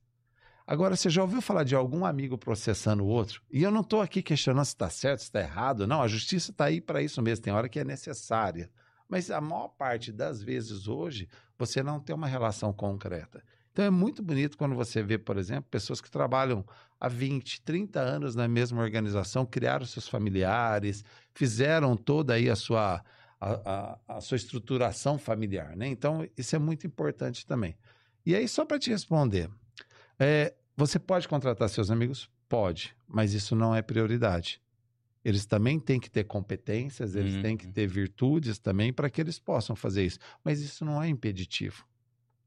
Agora, 0.64 0.94
você 0.94 1.10
já 1.10 1.20
ouviu 1.20 1.40
falar 1.42 1.64
de 1.64 1.74
algum 1.74 2.04
amigo 2.04 2.38
processando 2.38 3.02
o 3.02 3.08
outro? 3.08 3.42
E 3.50 3.60
eu 3.60 3.72
não 3.72 3.80
estou 3.80 4.00
aqui 4.00 4.22
questionando 4.22 4.64
se 4.64 4.70
está 4.70 4.88
certo, 4.88 5.18
se 5.18 5.24
está 5.26 5.40
errado. 5.40 5.84
Não, 5.84 6.00
a 6.00 6.06
justiça 6.06 6.52
está 6.52 6.66
aí 6.66 6.80
para 6.80 7.02
isso 7.02 7.20
mesmo. 7.20 7.42
Tem 7.44 7.52
hora 7.52 7.68
que 7.68 7.80
é 7.80 7.84
necessária. 7.84 8.70
Mas 9.08 9.30
a 9.30 9.40
maior 9.40 9.68
parte 9.68 10.10
das 10.10 10.42
vezes 10.42 10.88
hoje, 10.88 11.28
você 11.58 11.82
não 11.82 12.00
tem 12.00 12.14
uma 12.14 12.26
relação 12.26 12.72
concreta. 12.72 13.42
Então 13.72 13.84
é 13.84 13.90
muito 13.90 14.22
bonito 14.22 14.56
quando 14.56 14.74
você 14.74 15.02
vê, 15.02 15.18
por 15.18 15.36
exemplo, 15.36 15.64
pessoas 15.70 16.00
que 16.00 16.10
trabalham 16.10 16.64
há 16.98 17.08
20, 17.08 17.60
30 17.60 18.00
anos 18.00 18.34
na 18.34 18.48
mesma 18.48 18.80
organização, 18.80 19.44
criaram 19.44 19.84
seus 19.84 20.08
familiares, 20.08 21.04
fizeram 21.34 21.94
toda 21.94 22.32
aí 22.34 22.48
a 22.48 22.56
sua, 22.56 23.04
a, 23.38 23.98
a, 24.08 24.16
a 24.16 24.20
sua 24.22 24.36
estruturação 24.36 25.18
familiar, 25.18 25.76
né? 25.76 25.86
Então, 25.86 26.26
isso 26.38 26.56
é 26.56 26.58
muito 26.58 26.86
importante 26.86 27.46
também. 27.46 27.76
E 28.24 28.34
aí, 28.34 28.48
só 28.48 28.64
para 28.64 28.78
te 28.78 28.90
responder, 28.90 29.50
é, 30.18 30.54
você 30.74 30.98
pode 30.98 31.28
contratar 31.28 31.68
seus 31.68 31.90
amigos? 31.90 32.30
Pode, 32.48 32.96
mas 33.06 33.34
isso 33.34 33.54
não 33.54 33.74
é 33.74 33.82
prioridade. 33.82 34.60
Eles 35.26 35.44
também 35.44 35.80
têm 35.80 35.98
que 35.98 36.08
ter 36.08 36.22
competências, 36.22 37.16
eles 37.16 37.34
Uhum. 37.34 37.42
têm 37.42 37.56
que 37.56 37.66
ter 37.66 37.84
virtudes 37.88 38.60
também 38.60 38.92
para 38.92 39.10
que 39.10 39.20
eles 39.20 39.40
possam 39.40 39.74
fazer 39.74 40.04
isso. 40.06 40.20
Mas 40.44 40.60
isso 40.60 40.84
não 40.84 41.02
é 41.02 41.08
impeditivo. 41.08 41.84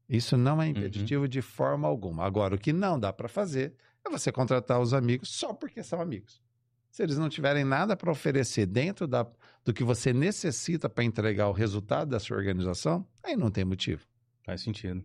Isso 0.08 0.34
não 0.34 0.62
é 0.62 0.66
impeditivo 0.68 1.28
de 1.28 1.42
forma 1.42 1.86
alguma. 1.86 2.24
Agora, 2.24 2.54
o 2.54 2.58
que 2.58 2.72
não 2.72 2.98
dá 2.98 3.12
para 3.12 3.28
fazer 3.28 3.74
é 4.02 4.08
você 4.08 4.32
contratar 4.32 4.80
os 4.80 4.94
amigos 4.94 5.28
só 5.28 5.52
porque 5.52 5.82
são 5.82 6.00
amigos. 6.00 6.40
Se 6.90 7.02
eles 7.02 7.18
não 7.18 7.28
tiverem 7.28 7.64
nada 7.66 7.94
para 7.94 8.10
oferecer 8.10 8.64
dentro 8.64 9.06
da, 9.06 9.26
do 9.62 9.74
que 9.74 9.84
você 9.84 10.14
necessita 10.14 10.88
para 10.88 11.04
entregar 11.04 11.48
o 11.50 11.52
resultado 11.52 12.08
da 12.08 12.18
sua 12.18 12.38
organização, 12.38 13.06
aí 13.22 13.36
não 13.36 13.50
tem 13.50 13.62
motivo. 13.62 14.06
Faz 14.42 14.62
sentido. 14.62 15.04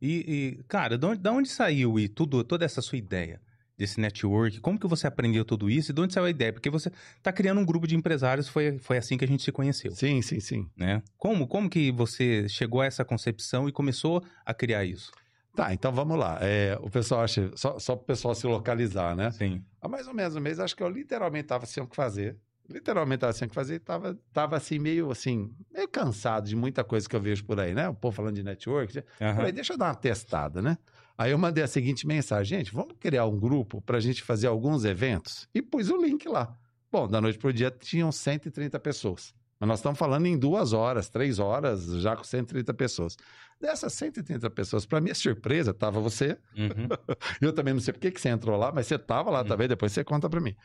E, 0.00 0.56
e, 0.58 0.62
cara, 0.64 0.98
de 0.98 1.06
onde, 1.06 1.20
da 1.20 1.30
onde 1.30 1.48
saiu 1.48 2.00
e 2.00 2.08
tudo, 2.08 2.42
toda 2.42 2.64
essa 2.64 2.82
sua 2.82 2.98
ideia 2.98 3.40
desse 3.82 4.00
network? 4.00 4.60
Como 4.60 4.78
que 4.78 4.86
você 4.86 5.08
aprendeu 5.08 5.44
tudo 5.44 5.68
isso 5.68 5.90
e 5.90 5.94
de 5.94 6.00
onde 6.00 6.14
saiu 6.14 6.26
a 6.26 6.30
ideia? 6.30 6.52
Porque 6.52 6.70
você 6.70 6.90
tá 7.20 7.32
criando 7.32 7.60
um 7.60 7.64
grupo 7.64 7.86
de 7.86 7.96
empresários, 7.96 8.48
foi, 8.48 8.78
foi 8.78 8.96
assim 8.96 9.18
que 9.18 9.24
a 9.24 9.28
gente 9.28 9.42
se 9.42 9.50
conheceu, 9.50 9.90
Sim, 9.92 10.22
sim, 10.22 10.38
sim. 10.38 10.70
né? 10.76 11.02
Como, 11.18 11.48
como 11.48 11.68
que 11.68 11.90
você 11.90 12.48
chegou 12.48 12.80
a 12.80 12.86
essa 12.86 13.04
concepção 13.04 13.68
e 13.68 13.72
começou 13.72 14.22
a 14.46 14.54
criar 14.54 14.84
isso? 14.84 15.10
Tá, 15.54 15.74
então 15.74 15.92
vamos 15.92 16.16
lá. 16.16 16.38
É, 16.40 16.78
o 16.80 16.88
pessoal 16.88 17.22
acha, 17.22 17.50
só, 17.56 17.78
só 17.78 17.96
para 17.96 18.02
o 18.04 18.06
pessoal 18.06 18.34
se 18.34 18.46
localizar, 18.46 19.16
né? 19.16 19.30
Sim. 19.32 19.62
Há 19.80 19.88
mais 19.88 20.06
ou 20.06 20.14
menos 20.14 20.36
um 20.36 20.40
mês, 20.40 20.60
acho 20.60 20.76
que 20.76 20.82
eu 20.82 20.88
literalmente 20.88 21.44
estava 21.46 21.66
sem 21.66 21.82
o 21.82 21.86
que 21.86 21.96
fazer. 21.96 22.38
Literalmente 22.70 23.16
estava 23.16 23.32
sem 23.32 23.46
o 23.46 23.48
que 23.48 23.54
fazer 23.54 23.74
e 23.74 23.78
tava, 23.80 24.16
tava 24.32 24.56
assim, 24.56 24.78
meio 24.78 25.10
assim, 25.10 25.50
meio 25.70 25.88
cansado 25.88 26.48
de 26.48 26.54
muita 26.56 26.84
coisa 26.84 27.08
que 27.08 27.14
eu 27.14 27.20
vejo 27.20 27.44
por 27.44 27.58
aí, 27.58 27.74
né? 27.74 27.88
O 27.88 27.94
povo 27.94 28.14
falando 28.16 28.36
de 28.36 28.42
network. 28.44 29.02
Aham. 29.20 29.34
Falei, 29.34 29.52
deixa 29.52 29.72
eu 29.74 29.76
dar 29.76 29.88
uma 29.88 29.94
testada, 29.94 30.62
né? 30.62 30.78
Aí 31.16 31.30
eu 31.30 31.38
mandei 31.38 31.62
a 31.62 31.66
seguinte 31.66 32.06
mensagem, 32.06 32.58
gente, 32.58 32.72
vamos 32.72 32.94
criar 32.98 33.26
um 33.26 33.38
grupo 33.38 33.80
para 33.80 33.98
a 33.98 34.00
gente 34.00 34.22
fazer 34.22 34.46
alguns 34.46 34.84
eventos? 34.84 35.48
E 35.54 35.60
pus 35.60 35.90
o 35.90 35.96
link 35.96 36.26
lá. 36.28 36.56
Bom, 36.90 37.08
da 37.08 37.20
noite 37.20 37.38
pro 37.38 37.52
dia 37.52 37.70
tinham 37.70 38.10
130 38.10 38.78
pessoas. 38.80 39.34
Mas 39.62 39.68
nós 39.68 39.78
estamos 39.78 39.96
falando 39.96 40.26
em 40.26 40.36
duas 40.36 40.72
horas, 40.72 41.08
três 41.08 41.38
horas, 41.38 41.84
já 42.00 42.16
com 42.16 42.24
130 42.24 42.74
pessoas. 42.74 43.16
Dessas 43.60 43.92
130 43.92 44.50
pessoas, 44.50 44.84
para 44.84 45.00
minha 45.00 45.14
surpresa, 45.14 45.70
estava 45.70 46.00
você. 46.00 46.36
Uhum. 46.56 46.88
Eu 47.40 47.52
também 47.52 47.72
não 47.72 47.80
sei 47.80 47.92
por 47.94 48.00
que 48.00 48.10
que 48.10 48.20
você 48.20 48.28
entrou 48.30 48.56
lá, 48.56 48.72
mas 48.72 48.88
você 48.88 48.96
estava 48.96 49.30
lá 49.30 49.42
Hum. 49.42 49.44
também, 49.44 49.68
depois 49.68 49.92
você 49.92 50.02
conta 50.02 50.28
para 50.28 50.40
mim. 50.40 50.56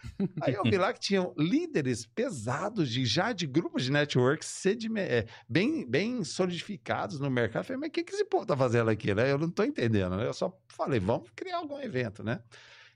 Aí 0.41 0.55
eu 0.55 0.63
vi 0.63 0.79
lá 0.79 0.91
que 0.91 0.99
tinham 0.99 1.31
líderes 1.37 2.07
pesados 2.07 2.89
de, 2.89 3.05
já 3.05 3.33
de 3.33 3.45
grupos 3.45 3.83
de 3.83 3.91
network 3.91 4.43
sedime- 4.43 4.99
é, 4.99 5.27
bem, 5.47 5.87
bem 5.87 6.23
solidificados 6.23 7.19
no 7.19 7.29
mercado. 7.29 7.61
Eu 7.61 7.65
falei, 7.65 7.79
mas 7.81 7.89
o 7.89 7.91
que, 7.91 8.03
que 8.03 8.13
esse 8.15 8.25
povo 8.25 8.47
tá 8.47 8.57
fazendo 8.57 8.89
aqui, 8.89 9.13
né? 9.13 9.31
Eu 9.31 9.37
não 9.37 9.47
estou 9.47 9.63
entendendo. 9.63 10.17
né? 10.17 10.25
Eu 10.25 10.33
só 10.33 10.51
falei, 10.69 10.99
vamos 10.99 11.29
criar 11.35 11.57
algum 11.57 11.79
evento, 11.79 12.23
né? 12.23 12.39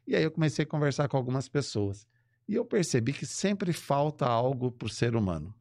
E 0.08 0.16
aí 0.16 0.24
eu 0.24 0.32
comecei 0.32 0.64
a 0.64 0.68
conversar 0.68 1.08
com 1.08 1.16
algumas 1.16 1.48
pessoas. 1.48 2.08
E 2.50 2.56
eu 2.56 2.66
percebi 2.66 3.14
que 3.14 3.26
sempre 3.28 3.72
falta 3.72 4.26
algo 4.26 4.72
para 4.72 4.88
o 4.88 4.90
ser 4.90 5.16
humano. 5.16 5.54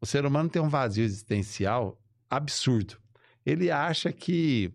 O 0.00 0.06
ser 0.06 0.24
humano 0.24 0.48
tem 0.48 0.62
um 0.62 0.68
vazio 0.68 1.04
existencial 1.04 2.00
absurdo. 2.30 2.96
Ele 3.44 3.70
acha 3.70 4.12
que 4.12 4.72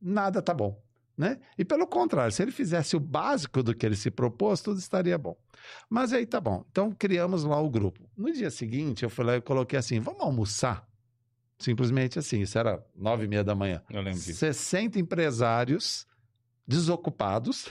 nada 0.00 0.42
tá 0.42 0.52
bom, 0.52 0.82
né? 1.16 1.38
E 1.56 1.64
pelo 1.64 1.86
contrário, 1.86 2.32
se 2.32 2.42
ele 2.42 2.50
fizesse 2.50 2.96
o 2.96 3.00
básico 3.00 3.62
do 3.62 3.74
que 3.74 3.86
ele 3.86 3.96
se 3.96 4.10
propôs, 4.10 4.60
tudo 4.60 4.78
estaria 4.78 5.16
bom. 5.16 5.36
Mas 5.88 6.12
aí 6.12 6.26
tá 6.26 6.40
bom. 6.40 6.64
Então 6.70 6.92
criamos 6.92 7.44
lá 7.44 7.60
o 7.60 7.70
grupo. 7.70 8.08
No 8.16 8.32
dia 8.32 8.50
seguinte, 8.50 9.02
eu 9.02 9.10
fui 9.10 9.24
lá 9.24 9.36
e 9.36 9.40
coloquei 9.40 9.78
assim: 9.78 10.00
vamos 10.00 10.20
almoçar? 10.20 10.86
Simplesmente 11.58 12.18
assim, 12.18 12.40
isso 12.40 12.58
era 12.58 12.82
nove 12.96 13.24
e 13.24 13.28
meia 13.28 13.44
da 13.44 13.54
manhã. 13.54 13.82
Eu 13.90 14.00
lembro 14.00 14.18
disso. 14.18 14.38
60 14.38 14.98
empresários 14.98 16.06
desocupados 16.66 17.68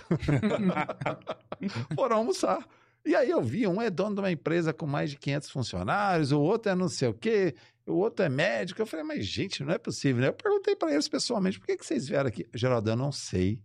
foram 1.95 2.17
almoçar. 2.17 2.65
E 3.09 3.15
aí 3.15 3.29
eu 3.29 3.41
vi, 3.41 3.65
um 3.65 3.81
é 3.81 3.89
dono 3.89 4.13
de 4.15 4.21
uma 4.21 4.31
empresa 4.31 4.71
com 4.71 4.85
mais 4.85 5.09
de 5.09 5.17
500 5.17 5.49
funcionários, 5.49 6.31
o 6.31 6.39
outro 6.39 6.71
é 6.71 6.75
não 6.75 6.87
sei 6.87 7.07
o 7.07 7.13
quê, 7.13 7.55
o 7.87 7.93
outro 7.93 8.23
é 8.23 8.29
médico. 8.29 8.79
Eu 8.81 8.85
falei, 8.85 9.03
mas 9.05 9.25
gente, 9.25 9.63
não 9.63 9.73
é 9.73 9.77
possível, 9.79 10.21
né? 10.21 10.27
Eu 10.27 10.33
perguntei 10.33 10.75
para 10.75 10.91
eles 10.91 11.07
pessoalmente, 11.09 11.59
por 11.59 11.65
que, 11.65 11.75
que 11.77 11.85
vocês 11.85 12.07
vieram 12.07 12.27
aqui? 12.27 12.45
Geraldo, 12.53 12.87
eu 12.89 12.95
não 12.95 13.11
sei, 13.11 13.59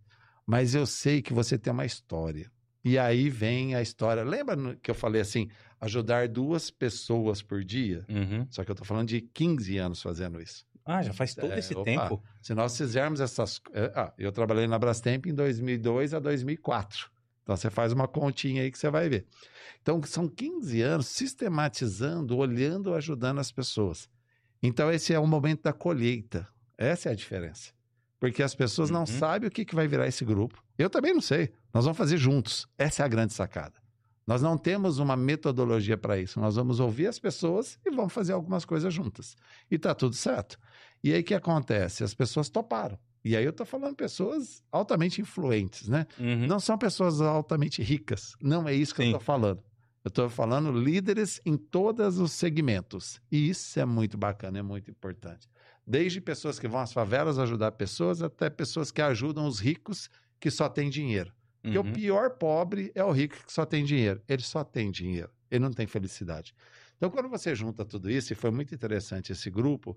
mas 0.46 0.74
eu 0.74 0.87
sei 0.87 1.20
que 1.20 1.33
você 1.35 1.59
tem 1.59 1.72
uma 1.72 1.85
história. 1.85 2.50
E 2.83 2.98
aí 2.98 3.28
vem 3.28 3.74
a 3.74 3.83
história. 3.83 4.22
Lembra 4.24 4.76
que 4.83 4.90
eu 4.90 4.94
falei 4.94 5.20
assim, 5.20 5.48
ajudar 5.80 6.26
duas 6.28 6.70
pessoas 6.70 7.42
por 7.42 7.62
dia? 7.64 8.04
Uhum. 8.09 8.46
Só 8.50 8.64
que 8.64 8.70
eu 8.70 8.74
tô 8.74 8.85
falando 8.85 9.09
de 9.09 9.20
15 9.20 9.76
anos 9.78 10.00
fazendo 10.02 10.40
isso. 10.40 10.64
Ah, 10.87 11.02
já 11.02 11.12
faz 11.14 11.35
todo 11.35 11.52
É, 11.52 11.59
esse 11.59 11.74
opa. 11.74 11.85
tempo? 11.85 12.22
Se 12.42 12.52
nós 12.54 12.76
fizermos 12.76 13.20
essas. 13.20 13.61
é, 13.72 13.90
Ah, 13.94 14.12
eu 14.18 14.30
trabalhei 14.33 14.66
na 14.66 14.78
Brastemp 14.78 15.26
em 15.26 15.35
2002 15.35 16.12
a 16.14 16.18
2004. 16.18 17.11
Então 17.44 17.57
você 17.57 17.70
faz 17.70 17.92
uma 17.92 18.09
continha 18.09 18.62
aí 18.62 18.72
que 18.72 18.78
você 18.78 18.90
vai 18.90 19.09
ver. 19.09 19.26
Então 19.80 20.02
são 20.02 20.26
15 20.26 20.80
anos 20.83 21.07
sistematizando, 21.09 22.37
olhando, 22.37 22.94
ajudando 22.94 23.38
as 23.38 23.52
pessoas. 23.52 24.09
Então 24.62 24.90
esse 24.90 25.12
é 25.14 25.18
o 25.18 25.26
momento 25.26 25.62
da 25.62 25.72
colheita. 25.72 26.48
Essa 26.76 27.11
é 27.11 27.12
a 27.12 27.14
diferença. 27.14 27.72
Porque 28.18 28.42
as 28.42 28.54
pessoas 28.54 28.90
não 28.90 29.00
Uhum. 29.00 29.07
sabem 29.07 29.48
o 29.48 29.50
que, 29.50 29.64
que 29.64 29.74
vai 29.74 29.87
virar 29.87 30.07
esse 30.09 30.24
grupo. 30.24 30.64
Eu 30.78 30.88
também 30.88 31.12
não 31.12 31.20
sei. 31.20 31.52
Nós 31.72 31.85
vamos 31.85 31.98
fazer 31.98 32.16
juntos. 32.16 32.66
Essa 32.78 33.02
é 33.02 33.04
a 33.04 33.09
grande 33.09 33.35
sacada. 33.35 33.74
Nós 34.26 34.40
não 34.40 34.57
temos 34.57 34.98
uma 34.98 35.14
metodologia 35.16 35.98
para 35.98 36.18
isso. 36.18 36.40
Nós 36.40 36.57
vamos 36.57 36.80
ouvir 36.80 37.07
as 37.09 37.18
pessoas 37.18 37.78
e 37.85 37.90
vamos 37.90 38.12
fazer 38.14 38.33
algumas 38.33 38.64
coisas 38.64 38.92
juntas. 38.92 39.37
E 39.70 39.78
tá 39.78 39.94
tudo 39.94 40.14
certo. 40.14 40.59
E 41.02 41.12
aí 41.12 41.20
o 41.20 41.24
que 41.24 41.35
acontece? 41.35 42.02
As 42.02 42.14
pessoas 42.14 42.48
toparam. 42.48 42.98
E 43.24 43.37
aí 43.37 43.44
eu 43.44 43.52
tô 43.52 43.64
falando 43.64 43.96
pessoas 43.96 44.62
altamente 44.70 45.20
influentes, 45.20 45.88
né? 45.88 46.06
Uhum. 46.18 46.46
Não 46.46 46.60
são 46.60 46.76
pessoas 46.76 47.20
altamente 47.20 47.82
ricas. 47.82 48.34
Não 48.40 48.68
é 48.68 48.74
isso 48.74 48.94
que 48.94 49.02
Sim. 49.02 49.08
eu 49.12 49.18
tô 49.18 49.24
falando. 49.24 49.62
Eu 50.04 50.10
tô 50.10 50.28
falando 50.28 50.70
líderes 50.70 51.40
em 51.46 51.56
todos 51.56 52.18
os 52.18 52.32
segmentos. 52.32 53.18
E 53.32 53.48
isso 53.48 53.80
é 53.80 53.87
muito 53.87 54.18
bacana, 54.18 54.58
é 54.58 54.62
muito 54.62 54.90
importante. 54.90 55.48
Desde 55.87 56.20
pessoas 56.20 56.58
que 56.58 56.68
vão 56.68 56.80
às 56.80 56.92
favelas 56.92 57.38
ajudar 57.38 57.72
pessoas, 57.72 58.20
até 58.20 58.50
pessoas 58.50 58.90
que 58.90 59.00
ajudam 59.00 59.46
os 59.46 59.58
ricos 59.60 60.10
que 60.38 60.50
só 60.50 60.68
têm 60.68 60.90
dinheiro. 60.90 61.32
Porque 61.62 61.78
Uhum. 61.78 61.88
o 61.88 61.92
pior 61.94 62.30
pobre 62.32 62.92
é 62.94 63.02
o 63.02 63.10
rico 63.10 63.37
que 63.46 63.50
só 63.50 63.64
tem 63.64 63.82
dinheiro. 63.87 64.20
Ele 64.28 64.42
só 64.42 64.62
tem 64.62 64.90
dinheiro. 64.90 65.30
Ele 65.50 65.64
não 65.64 65.72
tem 65.72 65.87
felicidade. 65.87 66.54
Então, 66.98 67.08
quando 67.08 67.28
você 67.30 67.54
junta 67.54 67.84
tudo 67.87 68.10
isso, 68.10 68.32
e 68.32 68.37
foi 68.37 68.50
muito 68.50 68.74
interessante 68.74 69.32
esse 69.32 69.48
grupo, 69.48 69.96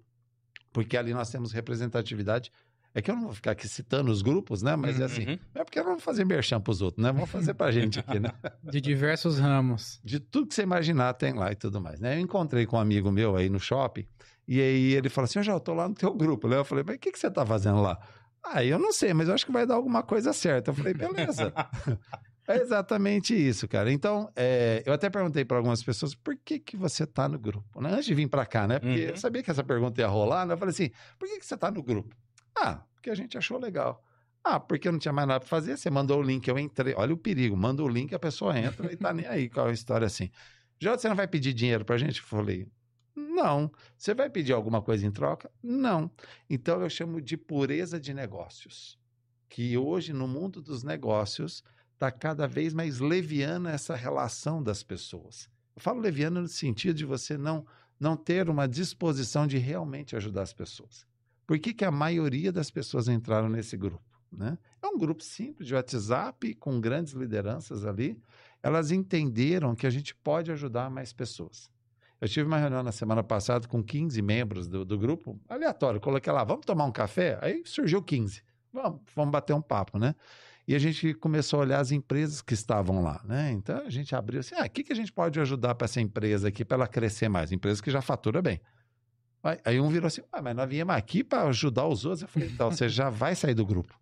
porque 0.72 0.96
ali 0.96 1.14
nós 1.14 1.30
temos 1.30 1.52
representatividade. 1.52 2.52
É 2.98 3.02
que 3.02 3.12
eu 3.12 3.16
não 3.16 3.26
vou 3.26 3.34
ficar 3.34 3.52
aqui 3.52 3.68
citando 3.68 4.12
os 4.12 4.24
grupos, 4.24 4.64
né? 4.64 4.76
Mas 4.76 5.00
é 5.00 5.04
assim. 5.04 5.24
Uhum. 5.28 5.40
É 5.54 5.64
porque 5.64 5.78
eu 5.78 5.84
não 5.84 5.92
vou 5.92 6.00
fazer 6.00 6.26
merchan 6.26 6.60
pros 6.60 6.82
outros, 6.82 7.04
né? 7.04 7.12
Vamos 7.12 7.30
fazer 7.30 7.54
pra 7.54 7.70
gente 7.70 8.00
aqui, 8.00 8.20
né? 8.20 8.32
De 8.64 8.82
diversos 8.82 9.38
ramos. 9.38 10.00
De 10.04 10.20
tudo 10.20 10.48
que 10.48 10.56
você 10.56 10.64
imaginar 10.64 11.14
tem 11.14 11.32
lá 11.34 11.52
e 11.52 11.56
tudo 11.56 11.80
mais, 11.80 12.00
né? 12.00 12.16
Eu 12.16 12.20
encontrei 12.20 12.66
com 12.66 12.76
um 12.76 12.80
amigo 12.80 13.12
meu 13.12 13.36
aí 13.36 13.50
no 13.50 13.60
shopping, 13.60 14.08
e 14.48 14.60
aí 14.60 14.94
ele 14.94 15.10
falou 15.10 15.26
assim: 15.26 15.38
eu 15.38 15.44
já 15.44 15.60
tô 15.60 15.76
lá 15.76 15.88
no 15.88 15.94
teu 15.94 16.12
grupo, 16.12 16.48
né? 16.48 16.58
Eu 16.58 16.66
falei, 16.66 16.84
mas 16.88 16.96
o 16.96 17.00
que, 17.00 17.12
que 17.12 17.20
você 17.20 17.30
tá 17.30 17.46
fazendo 17.46 17.84
lá? 17.84 18.00
Ah, 18.44 18.64
eu 18.64 18.80
não 18.80 18.92
sei, 18.92 19.14
mas 19.14 19.28
eu 19.28 19.36
acho 19.36 19.46
que 19.46 19.52
vai 19.52 19.68
dar 19.68 19.76
alguma 19.76 20.02
coisa 20.02 20.34
certa. 20.34 20.72
Eu 20.72 20.76
falei, 20.76 20.96
beleza. 20.96 21.54
É 22.50 22.62
exatamente 22.62 23.36
isso, 23.36 23.68
cara. 23.68 23.92
Então, 23.92 24.32
é, 24.34 24.82
eu 24.86 24.94
até 24.94 25.10
perguntei 25.10 25.44
para 25.44 25.58
algumas 25.58 25.84
pessoas 25.84 26.16
por 26.16 26.34
que, 26.46 26.58
que 26.58 26.78
você 26.78 27.06
tá 27.06 27.28
no 27.28 27.38
grupo, 27.38 27.82
né? 27.82 27.92
Antes 27.92 28.06
de 28.06 28.14
vir 28.16 28.30
para 28.30 28.46
cá, 28.46 28.66
né? 28.66 28.80
Porque 28.80 29.04
Uhum. 29.04 29.10
eu 29.10 29.18
sabia 29.18 29.44
que 29.44 29.52
essa 29.52 29.66
pergunta 29.66 30.00
ia 30.00 30.08
rolar, 30.08 30.46
né? 30.46 30.54
Eu 30.54 30.58
falei 30.58 30.72
assim: 30.72 30.90
por 31.20 31.28
que, 31.28 31.40
que 31.40 31.46
você 31.46 31.58
tá 31.58 31.70
no 31.70 31.84
grupo? 31.84 32.16
Ah, 32.62 32.84
porque 32.94 33.10
a 33.10 33.16
gente 33.16 33.38
achou 33.38 33.60
legal. 33.60 34.04
Ah, 34.44 34.60
porque 34.60 34.90
não 34.90 35.00
tinha 35.00 35.14
mais 35.14 35.28
nada 35.28 35.40
para 35.40 35.50
fazer. 35.50 35.78
Você 35.78 35.90
mandou 35.90 36.20
o 36.20 36.24
link, 36.24 36.48
eu 36.48 36.58
entrei. 36.58 36.94
Olha 36.96 37.14
o 37.14 37.18
perigo, 37.18 37.56
manda 37.56 37.84
o 37.84 37.88
link, 37.88 38.16
a 38.16 38.20
pessoa 38.20 38.58
entra 38.58 38.92
e 38.92 38.96
tá 38.96 39.14
nem 39.14 39.26
aí 39.26 39.50
com 39.50 39.62
a 39.62 39.72
história 39.72 40.08
assim. 40.08 40.30
Já 40.80 40.98
você 40.98 41.10
não 41.10 41.16
vai 41.16 41.28
pedir 41.28 41.54
dinheiro 41.54 41.84
pra 41.84 41.98
gente? 41.98 42.20
Eu 42.20 42.28
falei, 42.28 42.68
não. 43.16 43.72
Você 43.98 44.14
vai 44.14 44.30
pedir 44.30 44.54
alguma 44.54 44.82
coisa 44.82 45.06
em 45.06 45.12
troca? 45.12 45.52
Não. 45.62 46.10
Então 46.50 46.82
eu 46.82 46.90
chamo 46.90 47.20
de 47.20 47.36
pureza 47.36 48.00
de 48.00 48.14
negócios. 48.14 48.98
Que 49.50 49.78
hoje, 49.78 50.14
no 50.14 50.28
mundo 50.28 50.62
dos 50.62 50.84
negócios, 50.84 51.64
está 51.94 52.12
cada 52.12 52.48
vez 52.48 52.74
mais 52.74 53.00
leviana 53.00 53.72
essa 53.72 53.96
relação 53.96 54.62
das 54.62 54.84
pessoas. 54.84 55.50
Eu 55.76 55.82
falo 55.82 56.00
leviana 56.00 56.42
no 56.42 56.48
sentido 56.48 56.96
de 56.96 57.06
você 57.06 57.38
não, 57.38 57.66
não 58.00 58.16
ter 58.16 58.50
uma 58.50 58.68
disposição 58.68 59.48
de 59.48 59.58
realmente 59.58 60.16
ajudar 60.16 60.44
as 60.44 60.54
pessoas. 60.54 61.07
Por 61.48 61.58
que, 61.58 61.74
que 61.74 61.86
a 61.86 61.90
maioria 61.90 62.52
das 62.52 62.70
pessoas 62.70 63.08
entraram 63.08 63.48
nesse 63.48 63.78
grupo? 63.78 64.04
Né? 64.30 64.58
É 64.84 64.88
um 64.88 64.98
grupo 64.98 65.24
simples 65.24 65.66
de 65.66 65.74
WhatsApp, 65.74 66.54
com 66.56 66.82
grandes 66.82 67.14
lideranças 67.14 67.86
ali. 67.86 68.22
Elas 68.62 68.92
entenderam 68.92 69.74
que 69.74 69.88
a 69.88 69.90
gente 69.90 70.14
pode 70.14 70.52
ajudar 70.52 70.90
mais 70.90 71.14
pessoas. 71.14 71.72
Eu 72.20 72.28
tive 72.28 72.48
uma 72.48 72.58
reunião 72.58 72.84
na 72.84 72.92
semana 72.92 73.24
passada 73.24 73.68
com 73.68 73.82
15 73.82 74.22
membros 74.22 74.68
do, 74.68 74.84
do 74.84 74.98
grupo, 74.98 75.40
aleatório. 75.48 76.02
Coloquei 76.02 76.34
lá, 76.34 76.44
vamos 76.44 76.66
tomar 76.66 76.84
um 76.84 76.92
café? 76.92 77.40
Aí 77.42 77.64
surgiu 77.66 78.04
15. 78.04 78.44
Vamos, 78.74 79.00
vamos 79.16 79.32
bater 79.32 79.54
um 79.54 79.62
papo, 79.62 79.98
né? 79.98 80.16
E 80.68 80.76
a 80.76 80.80
gente 80.80 81.14
começou 81.14 81.60
a 81.60 81.62
olhar 81.62 81.80
as 81.80 81.92
empresas 81.92 82.42
que 82.42 82.54
estavam 82.54 83.02
lá, 83.02 83.22
né? 83.24 83.52
Então 83.52 83.86
a 83.86 83.90
gente 83.90 84.14
abriu 84.14 84.42
assim: 84.42 84.54
ah, 84.56 84.66
o 84.66 84.70
que, 84.70 84.84
que 84.84 84.92
a 84.92 84.96
gente 84.96 85.14
pode 85.14 85.40
ajudar 85.40 85.76
para 85.76 85.86
essa 85.86 86.02
empresa 86.02 86.50
aqui, 86.50 86.66
para 86.66 86.76
ela 86.76 86.88
crescer 86.88 87.30
mais? 87.30 87.54
Empresa 87.54 87.82
que 87.82 87.90
já 87.90 88.02
fatura 88.02 88.42
bem. 88.42 88.60
Aí, 89.44 89.60
aí 89.64 89.80
um 89.80 89.90
virou 89.90 90.08
assim: 90.08 90.22
ah, 90.32 90.42
mas 90.42 90.56
nós 90.56 90.70
viemos 90.70 90.96
aqui 90.96 91.24
para 91.24 91.48
ajudar 91.48 91.88
os 91.88 92.06
outros. 92.06 92.24
Eu 92.24 92.28
falei: 92.28 92.50
então, 92.50 92.72
você 92.72 92.90
já 92.90 93.10
vai 93.10 93.36
sair 93.36 93.54
do 93.54 93.66
grupo. 93.66 93.98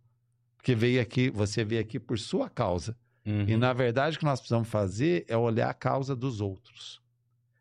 Porque 0.58 0.74
veio 0.74 1.02
aqui, 1.02 1.30
você 1.30 1.64
veio 1.64 1.82
aqui 1.82 2.00
por 2.00 2.18
sua 2.18 2.50
causa. 2.50 2.98
Uhum. 3.26 3.46
E 3.48 3.58
na 3.58 3.74
verdade 3.74 4.16
o 4.16 4.20
que 4.20 4.26
nós 4.26 4.40
precisamos 4.40 4.68
fazer 4.68 5.26
é 5.28 5.36
olhar 5.36 5.70
a 5.70 5.74
causa 5.74 6.16
dos 6.16 6.42
outros. 6.42 7.02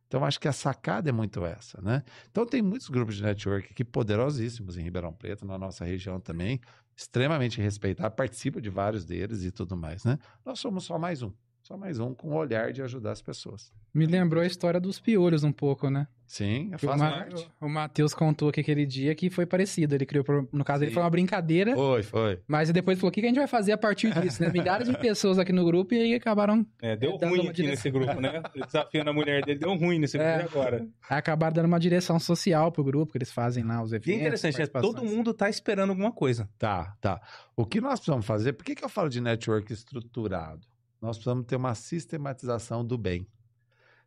Então 0.07 0.25
acho 0.25 0.39
que 0.39 0.47
a 0.47 0.53
sacada 0.53 1.09
é 1.09 1.13
muito 1.13 1.45
essa, 1.45 1.81
né? 1.81 2.03
Então 2.31 2.47
tem 2.47 2.63
muitos 2.63 2.89
grupos 2.89 3.17
de 3.17 3.23
network 3.23 3.69
aqui 3.71 3.85
poderosíssimos 3.85 4.77
em 4.77 4.83
Ribeirão 4.83 5.13
Preto, 5.13 5.45
na 5.47 5.59
nossa 5.59 5.85
região 5.85 6.21
também, 6.21 6.61
extremamente 6.97 7.61
respeitados, 7.61 8.15
participo 8.15 8.61
de 8.61 8.71
vários 8.71 9.05
deles 9.05 9.43
e 9.43 9.51
tudo 9.51 9.77
mais, 9.77 10.05
né? 10.05 10.19
Nós 10.45 10.61
somos 10.61 10.85
só 10.85 10.99
mais 10.99 11.23
um, 11.23 11.33
só 11.63 11.77
mais 11.77 11.99
um 11.99 12.15
com 12.15 12.29
o 12.29 12.35
olhar 12.37 12.73
de 12.73 12.83
ajudar 12.83 13.13
as 13.13 13.23
pessoas. 13.23 13.73
Me 13.93 14.07
lembrou 14.07 14.43
a 14.43 14.47
história 14.47 14.79
dos 14.79 15.01
piolhos 15.01 15.43
um 15.43 15.53
pouco, 15.53 15.91
né? 15.91 16.07
Sim, 16.27 16.71
faço 16.79 16.99
Ma- 16.99 17.11
parte. 17.11 17.49
o 17.61 17.69
Matheus 17.69 18.15
contou 18.15 18.49
aqui 18.49 18.61
aquele 18.61 18.85
dia 18.87 19.15
que 19.15 19.29
foi 19.31 19.45
parecido. 19.47 19.95
Ele 19.95 20.07
criou, 20.07 20.25
no 20.53 20.65
caso, 20.65 20.83
ele 20.83 20.91
Sim. 20.91 20.95
foi 20.95 21.03
uma 21.03 21.11
brincadeira, 21.11 21.75
Foi, 21.75 22.03
foi. 22.03 22.41
mas 22.49 22.71
depois 22.73 22.99
falou: 22.99 23.11
o 23.11 23.13
que 23.13 23.21
a 23.21 23.25
gente 23.25 23.37
vai 23.37 23.47
fazer 23.47 23.73
a 23.73 23.79
partir 23.79 24.13
disso, 24.21 24.43
né? 24.43 24.51
Milhares 24.53 24.89
de 24.89 24.97
pessoas 24.99 25.39
aqui 25.39 25.53
no 25.53 25.65
grupo 25.65 25.95
e 25.95 26.01
aí 26.01 26.15
acabaram, 26.15 26.67
É, 26.83 26.97
deu 26.97 27.19
Dando 27.19 27.31
ruim 27.31 27.41
aqui 27.49 27.63
direção. 27.63 27.71
nesse 27.71 27.91
grupo, 27.91 28.21
né? 28.21 28.43
Desafiando 28.67 29.11
a 29.11 29.13
mulher 29.13 29.45
dele, 29.45 29.59
deu 29.59 29.75
ruim 29.77 29.99
nesse 29.99 30.17
grupo 30.17 30.31
É. 30.33 30.39
e 30.41 30.43
agora. 30.45 30.89
acabaram 31.09 31.53
dando 31.55 31.67
uma 31.67 31.79
direção 31.79 32.19
social 32.19 32.73
pro 32.73 32.83
grupo, 32.83 33.13
que 33.13 33.19
eles 33.19 33.31
fazem 33.31 33.63
lá 33.63 33.83
os 33.83 33.93
E 33.93 33.97
eventos. 33.97 34.13
é 34.13 34.21
interessante, 34.23 34.63
é, 34.63 34.67
todo 34.67 35.05
mundo 35.05 35.33
tá 35.35 35.49
esperando 35.51 35.91
alguma 35.91 36.11
coisa. 36.11 36.49
Tá, 36.59 36.97
tá. 37.01 37.21
O 37.55 37.65
que 37.67 37.81
nós 37.81 38.01
precisamos 38.01 38.25
fazer, 38.27 38.55
por 38.55 38.65
que, 38.65 38.75
que 38.75 38.85
eu 38.85 38.89
falo 38.89 39.09
de 39.09 39.21
network 39.21 39.73
estruturado? 39.73 40.67
Nós 41.03 41.17
precisamos 41.19 41.45
ter 41.45 41.57
uma 41.57 41.75
sistematização 41.75 42.85
do 42.85 42.97
bem. 42.97 43.27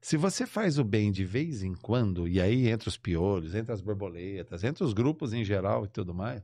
Se 0.07 0.15
você 0.15 0.47
faz 0.47 0.79
o 0.79 0.85
bem 0.85 1.11
de 1.11 1.25
vez 1.25 1.63
em 1.63 1.73
quando, 1.73 2.29
e 2.29 2.39
aí 2.39 2.69
entre 2.69 2.87
os 2.87 2.95
piolhos, 2.95 3.53
entre 3.53 3.73
as 3.73 3.81
borboletas, 3.81 4.63
entre 4.63 4.81
os 4.81 4.93
grupos 4.93 5.33
em 5.33 5.43
geral 5.43 5.83
e 5.83 5.89
tudo 5.89 6.13
mais, 6.13 6.41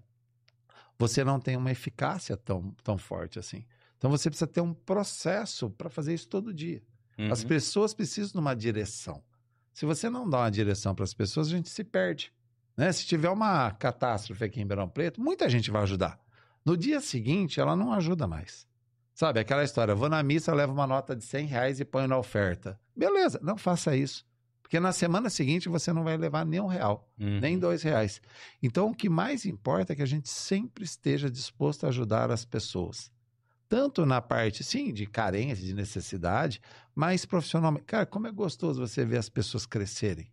você 1.00 1.24
não 1.24 1.40
tem 1.40 1.56
uma 1.56 1.72
eficácia 1.72 2.36
tão, 2.36 2.76
tão 2.84 2.98
forte 2.98 3.40
assim. 3.40 3.66
Então 3.98 4.12
você 4.12 4.30
precisa 4.30 4.48
ter 4.48 4.60
um 4.60 4.74
processo 4.74 5.70
para 5.70 5.90
fazer 5.90 6.14
isso 6.14 6.28
todo 6.28 6.54
dia. 6.54 6.84
As 7.32 7.42
Uhum. 7.42 7.48
pessoas 7.48 7.94
precisam 7.94 8.34
de 8.34 8.40
uma 8.40 8.54
direção. 8.54 9.24
Se 9.74 9.86
você 9.86 10.10
não 10.10 10.30
dá 10.30 10.40
uma 10.40 10.52
direção 10.52 10.94
para 10.94 11.06
as 11.06 11.14
pessoas, 11.14 11.48
a 11.48 11.52
gente 11.52 11.70
se 11.70 11.86
perde. 11.86 12.34
Né? 12.76 12.92
Se 12.92 13.06
tiver 13.06 13.30
uma 13.30 13.72
catástrofe 13.72 14.44
aqui 14.44 14.60
em 14.60 14.64
Ribeirão 14.64 14.90
Preto, 14.90 15.22
muita 15.22 15.48
gente 15.48 15.72
vai 15.72 15.84
ajudar. 15.84 16.20
No 16.66 16.76
dia 16.76 17.00
seguinte, 17.00 17.62
ela 17.62 17.78
não 17.78 17.94
ajuda 17.94 18.28
mais. 18.28 18.68
Sabe, 19.14 19.40
aquela 19.40 19.64
história, 19.64 19.96
vou 19.96 20.10
na 20.10 20.22
missa, 20.22 20.54
levo 20.54 20.74
uma 20.74 20.86
nota 20.86 21.16
de 21.16 21.24
100 21.24 21.46
reais 21.46 21.80
e 21.80 21.86
ponho 21.86 22.10
na 22.10 22.18
oferta. 22.18 22.78
Beleza, 22.96 23.40
não 23.42 23.58
faça 23.58 23.96
isso. 23.96 24.26
Porque 24.62 24.80
na 24.80 24.92
semana 24.92 25.30
seguinte 25.30 25.70
você 25.70 25.94
não 25.94 26.04
vai 26.04 26.18
levar 26.18 26.46
nem 26.46 26.60
um 26.60 26.68
real, 26.68 27.08
Uhum. 27.20 27.40
nem 27.40 27.60
dois 27.60 27.84
reais. 27.84 28.22
Então, 28.62 28.90
o 28.90 28.96
que 28.96 29.08
mais 29.10 29.46
importa 29.46 29.94
é 29.94 29.96
que 29.96 30.02
a 30.02 30.06
gente 30.08 30.30
sempre 30.30 30.84
esteja 30.84 31.30
disposto 31.30 31.86
a 31.86 31.90
ajudar 31.90 32.32
as 32.32 32.44
pessoas. 32.44 33.12
Tanto 33.70 34.06
na 34.06 34.22
parte, 34.22 34.64
sim, 34.64 34.94
de 34.94 35.06
carência, 35.06 35.66
de 35.66 35.74
necessidade, 35.74 36.62
mas 36.96 37.26
profissionalmente. 37.26 37.86
Cara, 37.86 38.06
como 38.06 38.28
é 38.28 38.32
gostoso 38.32 38.80
você 38.80 39.06
ver 39.06 39.18
as 39.18 39.30
pessoas 39.30 39.66
crescerem. 39.66 40.32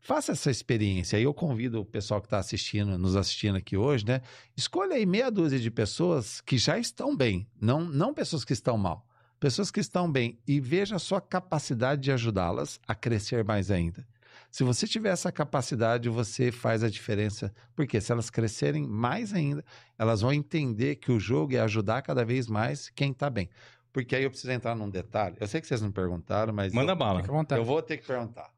Faça 0.00 0.32
essa 0.32 0.50
experiência. 0.50 1.16
Aí 1.16 1.24
eu 1.24 1.34
convido 1.34 1.80
o 1.80 1.84
pessoal 1.84 2.20
que 2.20 2.26
está 2.26 2.38
assistindo, 2.38 2.96
nos 2.96 3.16
assistindo 3.16 3.56
aqui 3.56 3.76
hoje, 3.76 4.06
né? 4.06 4.20
Escolha 4.56 4.94
aí 4.94 5.04
meia 5.04 5.30
dúzia 5.30 5.58
de 5.58 5.70
pessoas 5.70 6.40
que 6.40 6.56
já 6.56 6.78
estão 6.78 7.16
bem, 7.16 7.46
não, 7.60 7.84
não 7.84 8.14
pessoas 8.14 8.44
que 8.44 8.52
estão 8.52 8.78
mal. 8.78 9.04
Pessoas 9.40 9.70
que 9.70 9.78
estão 9.78 10.10
bem 10.10 10.36
e 10.46 10.60
veja 10.60 10.96
a 10.96 10.98
sua 10.98 11.20
capacidade 11.20 12.02
de 12.02 12.10
ajudá-las 12.10 12.80
a 12.88 12.94
crescer 12.94 13.44
mais 13.44 13.70
ainda. 13.70 14.04
Se 14.50 14.64
você 14.64 14.86
tiver 14.86 15.10
essa 15.10 15.30
capacidade, 15.30 16.08
você 16.08 16.50
faz 16.50 16.82
a 16.82 16.88
diferença. 16.88 17.54
Porque 17.76 18.00
se 18.00 18.10
elas 18.10 18.30
crescerem 18.30 18.86
mais 18.86 19.32
ainda, 19.32 19.64
elas 19.96 20.22
vão 20.22 20.32
entender 20.32 20.96
que 20.96 21.12
o 21.12 21.20
jogo 21.20 21.54
é 21.54 21.60
ajudar 21.60 22.02
cada 22.02 22.24
vez 22.24 22.48
mais 22.48 22.88
quem 22.90 23.12
está 23.12 23.30
bem. 23.30 23.48
Porque 23.92 24.16
aí 24.16 24.24
eu 24.24 24.30
preciso 24.30 24.52
entrar 24.52 24.74
num 24.74 24.90
detalhe. 24.90 25.36
Eu 25.38 25.46
sei 25.46 25.60
que 25.60 25.66
vocês 25.66 25.80
não 25.80 25.92
perguntaram, 25.92 26.52
mas 26.52 26.72
Manda 26.72 26.92
eu, 26.92 26.96
bala. 26.96 27.22
Eu 27.50 27.64
vou 27.64 27.82
ter 27.82 27.98
que 27.98 28.06
perguntar. 28.06 28.50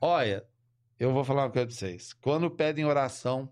Olha, 0.00 0.44
eu 0.98 1.12
vou 1.12 1.24
falar 1.24 1.44
uma 1.44 1.50
coisa 1.50 1.66
para 1.66 1.76
vocês. 1.76 2.12
Quando 2.14 2.50
pedem 2.50 2.84
oração 2.84 3.50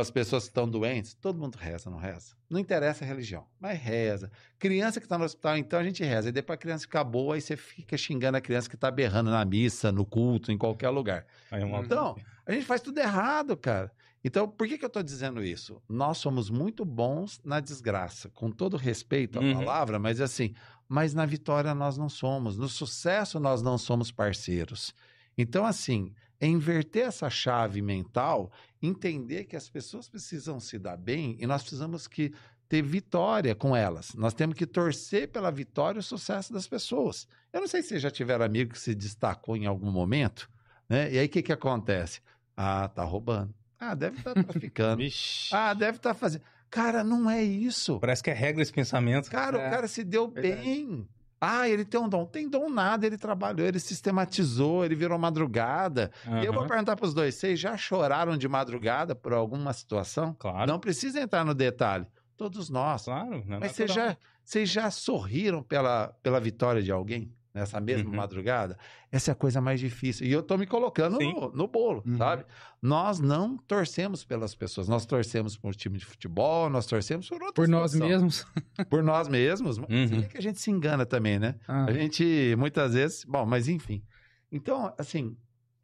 as 0.00 0.10
pessoas 0.10 0.44
que 0.44 0.50
estão 0.50 0.68
doentes, 0.68 1.14
todo 1.14 1.38
mundo 1.38 1.56
reza, 1.56 1.88
não 1.90 1.98
reza? 1.98 2.34
Não 2.48 2.60
interessa 2.60 3.04
a 3.04 3.08
religião, 3.08 3.46
mas 3.58 3.78
reza. 3.78 4.30
Criança 4.58 5.00
que 5.00 5.06
está 5.06 5.16
no 5.18 5.24
hospital, 5.24 5.56
então 5.56 5.78
a 5.78 5.84
gente 5.84 6.02
reza. 6.04 6.28
E 6.28 6.32
depois 6.32 6.54
a 6.56 6.60
criança 6.60 6.82
fica 6.82 7.02
boa, 7.02 7.34
aí 7.34 7.40
você 7.40 7.56
fica 7.56 7.96
xingando 7.96 8.36
a 8.36 8.40
criança 8.40 8.68
que 8.68 8.74
está 8.76 8.90
berrando 8.90 9.30
na 9.30 9.44
missa, 9.44 9.90
no 9.90 10.04
culto, 10.04 10.52
em 10.52 10.58
qualquer 10.58 10.90
lugar. 10.90 11.26
Aí 11.50 11.62
uma- 11.64 11.80
Então, 11.80 12.16
a 12.46 12.52
gente 12.52 12.64
faz 12.64 12.80
tudo 12.80 12.98
errado, 12.98 13.56
cara. 13.56 13.90
Então, 14.24 14.48
por 14.48 14.66
que, 14.66 14.76
que 14.76 14.84
eu 14.84 14.88
estou 14.88 15.02
dizendo 15.02 15.42
isso? 15.42 15.80
Nós 15.88 16.18
somos 16.18 16.50
muito 16.50 16.84
bons 16.84 17.40
na 17.44 17.60
desgraça, 17.60 18.28
com 18.30 18.50
todo 18.50 18.76
respeito 18.76 19.38
à 19.38 19.42
Uhum. 19.42 19.54
palavra, 19.54 19.98
mas 20.00 20.20
assim, 20.20 20.52
mas 20.88 21.14
na 21.14 21.24
vitória 21.24 21.74
nós 21.74 21.96
não 21.96 22.08
somos, 22.08 22.56
no 22.58 22.68
sucesso 22.68 23.38
nós 23.38 23.62
não 23.62 23.78
somos 23.78 24.10
parceiros. 24.10 24.92
Então, 25.38 25.64
assim, 25.64 26.12
é 26.40 26.46
inverter 26.46 27.06
essa 27.06 27.28
chave 27.30 27.80
mental, 27.82 28.50
entender 28.82 29.44
que 29.44 29.56
as 29.56 29.68
pessoas 29.68 30.08
precisam 30.08 30.60
se 30.60 30.78
dar 30.78 30.96
bem 30.96 31.36
e 31.40 31.46
nós 31.46 31.62
precisamos 31.62 32.06
que 32.06 32.32
ter 32.68 32.82
vitória 32.82 33.54
com 33.54 33.74
elas. 33.76 34.12
Nós 34.14 34.34
temos 34.34 34.56
que 34.56 34.66
torcer 34.66 35.28
pela 35.28 35.50
vitória 35.50 35.98
e 35.98 36.00
o 36.00 36.02
sucesso 36.02 36.52
das 36.52 36.66
pessoas. 36.66 37.26
Eu 37.52 37.60
não 37.60 37.68
sei 37.68 37.80
se 37.82 37.88
vocês 37.88 38.02
já 38.02 38.10
tiveram 38.10 38.44
amigo 38.44 38.72
que 38.72 38.78
se 38.78 38.94
destacou 38.94 39.56
em 39.56 39.66
algum 39.66 39.90
momento, 39.90 40.50
né? 40.88 41.12
E 41.12 41.18
aí 41.18 41.26
o 41.26 41.28
que, 41.28 41.42
que 41.42 41.52
acontece? 41.52 42.20
Ah, 42.56 42.88
tá 42.88 43.04
roubando. 43.04 43.54
Ah, 43.78 43.94
deve 43.94 44.18
estar 44.18 44.34
traficando. 44.34 44.96
Vixe. 45.02 45.54
ah, 45.54 45.74
deve 45.74 45.98
estar 45.98 46.14
fazendo. 46.14 46.42
Cara, 46.68 47.04
não 47.04 47.30
é 47.30 47.42
isso. 47.44 48.00
Parece 48.00 48.22
que 48.22 48.30
é 48.30 48.34
regra 48.34 48.60
esse 48.62 48.72
pensamento. 48.72 49.30
Cara, 49.30 49.58
É, 49.58 49.68
o 49.68 49.70
cara 49.70 49.86
se 49.86 50.02
deu 50.02 50.28
verdade. 50.28 50.62
bem. 50.64 51.08
Ah, 51.40 51.68
ele 51.68 51.84
tem 51.84 52.00
um 52.00 52.08
dom. 52.08 52.24
Tem 52.24 52.48
dom 52.48 52.68
nada, 52.68 53.06
ele 53.06 53.18
trabalhou, 53.18 53.66
ele 53.66 53.78
sistematizou, 53.78 54.84
ele 54.84 54.94
virou 54.94 55.18
madrugada. 55.18 56.10
E 56.42 56.44
eu 56.44 56.52
vou 56.52 56.66
perguntar 56.66 56.96
para 56.96 57.06
os 57.06 57.14
dois: 57.14 57.34
vocês 57.34 57.58
já 57.58 57.76
choraram 57.76 58.36
de 58.36 58.48
madrugada 58.48 59.14
por 59.14 59.32
alguma 59.32 59.72
situação? 59.72 60.34
Claro. 60.38 60.70
Não 60.70 60.78
precisa 60.78 61.20
entrar 61.20 61.44
no 61.44 61.54
detalhe. 61.54 62.06
Todos 62.36 62.68
nós. 62.68 63.04
Claro. 63.04 63.44
é 63.48 63.58
Mas 63.60 63.72
vocês 63.72 63.92
já, 63.92 64.16
vocês 64.44 64.68
já 64.68 64.90
sorriram 64.90 65.62
pela, 65.62 66.14
pela 66.22 66.40
vitória 66.40 66.82
de 66.82 66.92
alguém 66.92 67.32
nessa 67.56 67.80
mesma 67.80 68.10
Uhum. 68.10 68.16
madrugada? 68.16 68.78
Essa 69.10 69.30
é 69.30 69.32
a 69.32 69.34
coisa 69.34 69.60
mais 69.60 69.80
difícil. 69.80 70.26
E 70.26 70.30
eu 70.30 70.42
tô 70.42 70.56
me 70.56 70.66
colocando 70.66 71.18
no, 71.18 71.50
no 71.50 71.66
bolo, 71.66 72.02
Uhum. 72.06 72.16
sabe? 72.18 72.44
Nós 72.80 73.18
não 73.18 73.56
torcemos 73.56 74.24
pelas 74.24 74.54
pessoas. 74.54 74.86
Nós 74.86 75.04
torcemos 75.06 75.56
por 75.56 75.68
um 75.68 75.70
time 75.72 75.98
de 75.98 76.04
futebol, 76.04 76.68
nós 76.70 76.86
torcemos 76.86 77.28
por 77.28 77.42
outras 77.42 77.54
Por 77.54 77.68
nós 77.68 77.90
situação. 77.92 78.08
mesmos. 78.14 78.46
Por 78.90 79.02
nós 79.02 79.26
mesmos. 79.26 79.78
Uhum. 79.78 79.84
você 80.06 80.16
vê 80.20 80.26
que 80.28 80.38
a 80.38 80.42
gente 80.42 80.60
se 80.60 80.70
engana 80.70 81.04
também, 81.04 81.38
né? 81.38 81.56
Ah, 81.66 81.86
A 81.86 81.92
gente, 81.92 82.54
muitas 82.58 82.92
vezes... 82.94 83.24
Bom, 83.24 83.44
mas 83.46 83.66
enfim. 83.68 84.04
Então, 84.52 84.94
assim, 84.98 85.36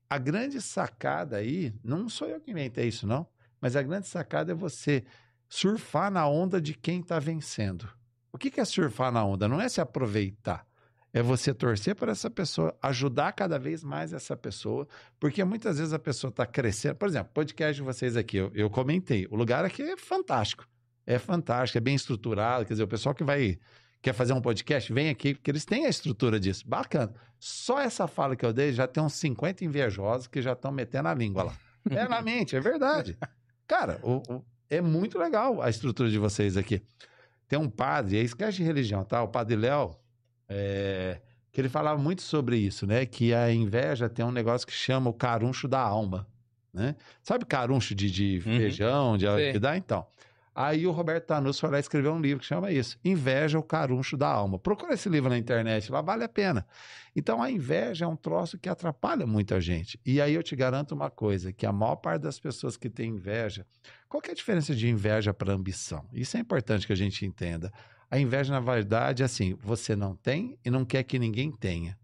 a 0.08 0.18
grande 0.18 0.60
sacada 0.60 1.38
aí... 1.38 1.74
Não 1.82 2.08
sou 2.08 2.28
eu 2.28 2.38
que 2.40 2.50
inventei 2.50 2.86
isso, 2.88 3.06
não. 3.06 3.26
Mas 3.60 3.74
a 3.76 3.82
grande 3.82 4.06
sacada 4.06 4.52
é 4.52 4.54
você 4.54 5.02
surfar 5.48 6.10
na 6.10 6.26
onda 6.28 6.60
de 6.60 6.74
quem 6.74 7.00
está 7.00 7.18
vencendo. 7.18 7.88
O 8.32 8.38
que 8.38 8.50
que 8.50 8.60
é 8.60 8.64
surfar 8.64 9.12
na 9.12 9.22
onda? 9.24 9.46
Não 9.46 9.60
é 9.60 9.68
se 9.68 9.80
aproveitar. 9.80 10.66
É 11.14 11.20
você 11.22 11.52
torcer 11.52 11.94
para 11.94 12.12
essa 12.12 12.30
pessoa, 12.30 12.74
ajudar 12.80 13.32
cada 13.32 13.58
vez 13.58 13.84
mais 13.84 14.12
essa 14.14 14.34
pessoa, 14.36 14.88
porque 15.20 15.44
muitas 15.44 15.76
vezes 15.78 15.92
a 15.92 15.98
pessoa 15.98 16.30
está 16.30 16.46
crescendo. 16.46 16.96
Por 16.96 17.06
exemplo, 17.08 17.30
podcast 17.34 17.74
de 17.76 17.82
vocês 17.82 18.16
aqui, 18.16 18.38
eu, 18.38 18.50
eu 18.54 18.70
comentei. 18.70 19.26
O 19.30 19.36
lugar 19.36 19.62
aqui 19.64 19.82
é 19.82 19.96
fantástico. 19.96 20.66
É 21.06 21.18
fantástico, 21.18 21.76
é 21.76 21.80
bem 21.82 21.94
estruturado. 21.94 22.64
Quer 22.64 22.72
dizer, 22.74 22.82
o 22.84 22.88
pessoal 22.88 23.14
que 23.14 23.22
vai 23.24 23.58
quer 24.00 24.14
fazer 24.14 24.32
um 24.32 24.40
podcast, 24.40 24.92
vem 24.92 25.10
aqui, 25.10 25.34
porque 25.34 25.50
eles 25.50 25.64
têm 25.64 25.84
a 25.86 25.88
estrutura 25.88 26.40
disso. 26.40 26.64
Bacana. 26.66 27.12
Só 27.38 27.78
essa 27.78 28.06
fala 28.08 28.34
que 28.34 28.44
eu 28.44 28.52
dei, 28.52 28.72
já 28.72 28.86
tem 28.88 29.02
uns 29.02 29.12
50 29.14 29.64
invejosos 29.64 30.26
que 30.26 30.40
já 30.40 30.52
estão 30.54 30.72
metendo 30.72 31.08
a 31.08 31.14
língua 31.14 31.42
lá. 31.44 31.56
É 31.90 32.06
na 32.08 32.22
mente, 32.22 32.54
é 32.56 32.60
verdade. 32.60 33.18
Cara, 33.66 33.98
o- 34.04 34.22
o- 34.32 34.44
é 34.70 34.80
muito 34.80 35.18
legal 35.18 35.60
a 35.60 35.68
estrutura 35.68 36.08
de 36.08 36.16
vocês 36.18 36.56
aqui. 36.56 36.80
Tem 37.48 37.58
um 37.58 37.68
padre, 37.68 38.16
aí 38.18 38.24
esquece 38.24 38.58
de 38.58 38.62
religião, 38.62 39.04
tá? 39.04 39.20
O 39.22 39.28
padre 39.28 39.56
Léo, 39.56 39.94
é, 40.54 41.20
que 41.50 41.60
ele 41.60 41.68
falava 41.68 42.00
muito 42.00 42.22
sobre 42.22 42.56
isso, 42.56 42.86
né? 42.86 43.06
Que 43.06 43.32
a 43.32 43.50
inveja 43.52 44.08
tem 44.08 44.24
um 44.24 44.30
negócio 44.30 44.66
que 44.66 44.72
chama 44.72 45.08
o 45.10 45.14
caruncho 45.14 45.66
da 45.66 45.80
alma, 45.80 46.26
né? 46.72 46.94
Sabe 47.22 47.44
caruncho 47.44 47.94
de, 47.94 48.10
de 48.10 48.42
Uhum. 48.46 48.56
feijão, 48.56 49.16
de 49.16 49.26
Sei. 49.26 49.52
que 49.52 49.58
dá? 49.58 49.76
Então, 49.76 50.06
Aí 50.54 50.86
o 50.86 50.90
Roberto 50.90 51.24
Tanus 51.28 51.58
foi 51.58 51.70
lá 51.70 51.78
escrever 51.80 52.10
um 52.10 52.20
livro 52.20 52.40
que 52.40 52.44
chama 52.44 52.70
isso, 52.70 52.98
Inveja, 53.02 53.58
o 53.58 53.62
caruncho 53.62 54.18
da 54.18 54.28
alma. 54.28 54.58
Procura 54.58 54.92
esse 54.92 55.08
livro 55.08 55.30
na 55.30 55.38
internet, 55.38 55.90
lá 55.90 56.02
vale 56.02 56.24
a 56.24 56.28
pena. 56.28 56.66
Então 57.16 57.42
a 57.42 57.50
inveja 57.50 58.04
é 58.04 58.08
um 58.08 58.16
troço 58.16 58.58
que 58.58 58.68
atrapalha 58.68 59.26
muita 59.26 59.58
gente. 59.62 59.98
E 60.04 60.20
aí 60.20 60.34
eu 60.34 60.42
te 60.42 60.54
garanto 60.54 60.92
uma 60.92 61.08
coisa, 61.10 61.54
que 61.54 61.64
a 61.64 61.72
maior 61.72 61.96
parte 61.96 62.20
das 62.20 62.38
pessoas 62.38 62.76
que 62.76 62.90
tem 62.90 63.12
inveja, 63.12 63.64
qual 64.10 64.22
é 64.28 64.30
a 64.30 64.34
diferença 64.34 64.74
de 64.74 64.90
inveja 64.90 65.32
para 65.32 65.54
ambição? 65.54 66.04
Isso 66.12 66.36
é 66.36 66.40
importante 66.40 66.86
que 66.86 66.92
a 66.92 66.96
gente 66.96 67.24
entenda. 67.24 67.72
A 68.12 68.18
inveja, 68.18 68.52
na 68.52 68.60
verdade, 68.60 69.22
é 69.22 69.24
assim, 69.24 69.54
você 69.54 69.96
não 69.96 70.14
tem 70.14 70.58
e 70.62 70.68
não 70.68 70.84
quer 70.84 71.02
que 71.02 71.18
ninguém 71.18 71.50
tenha. 71.50 71.98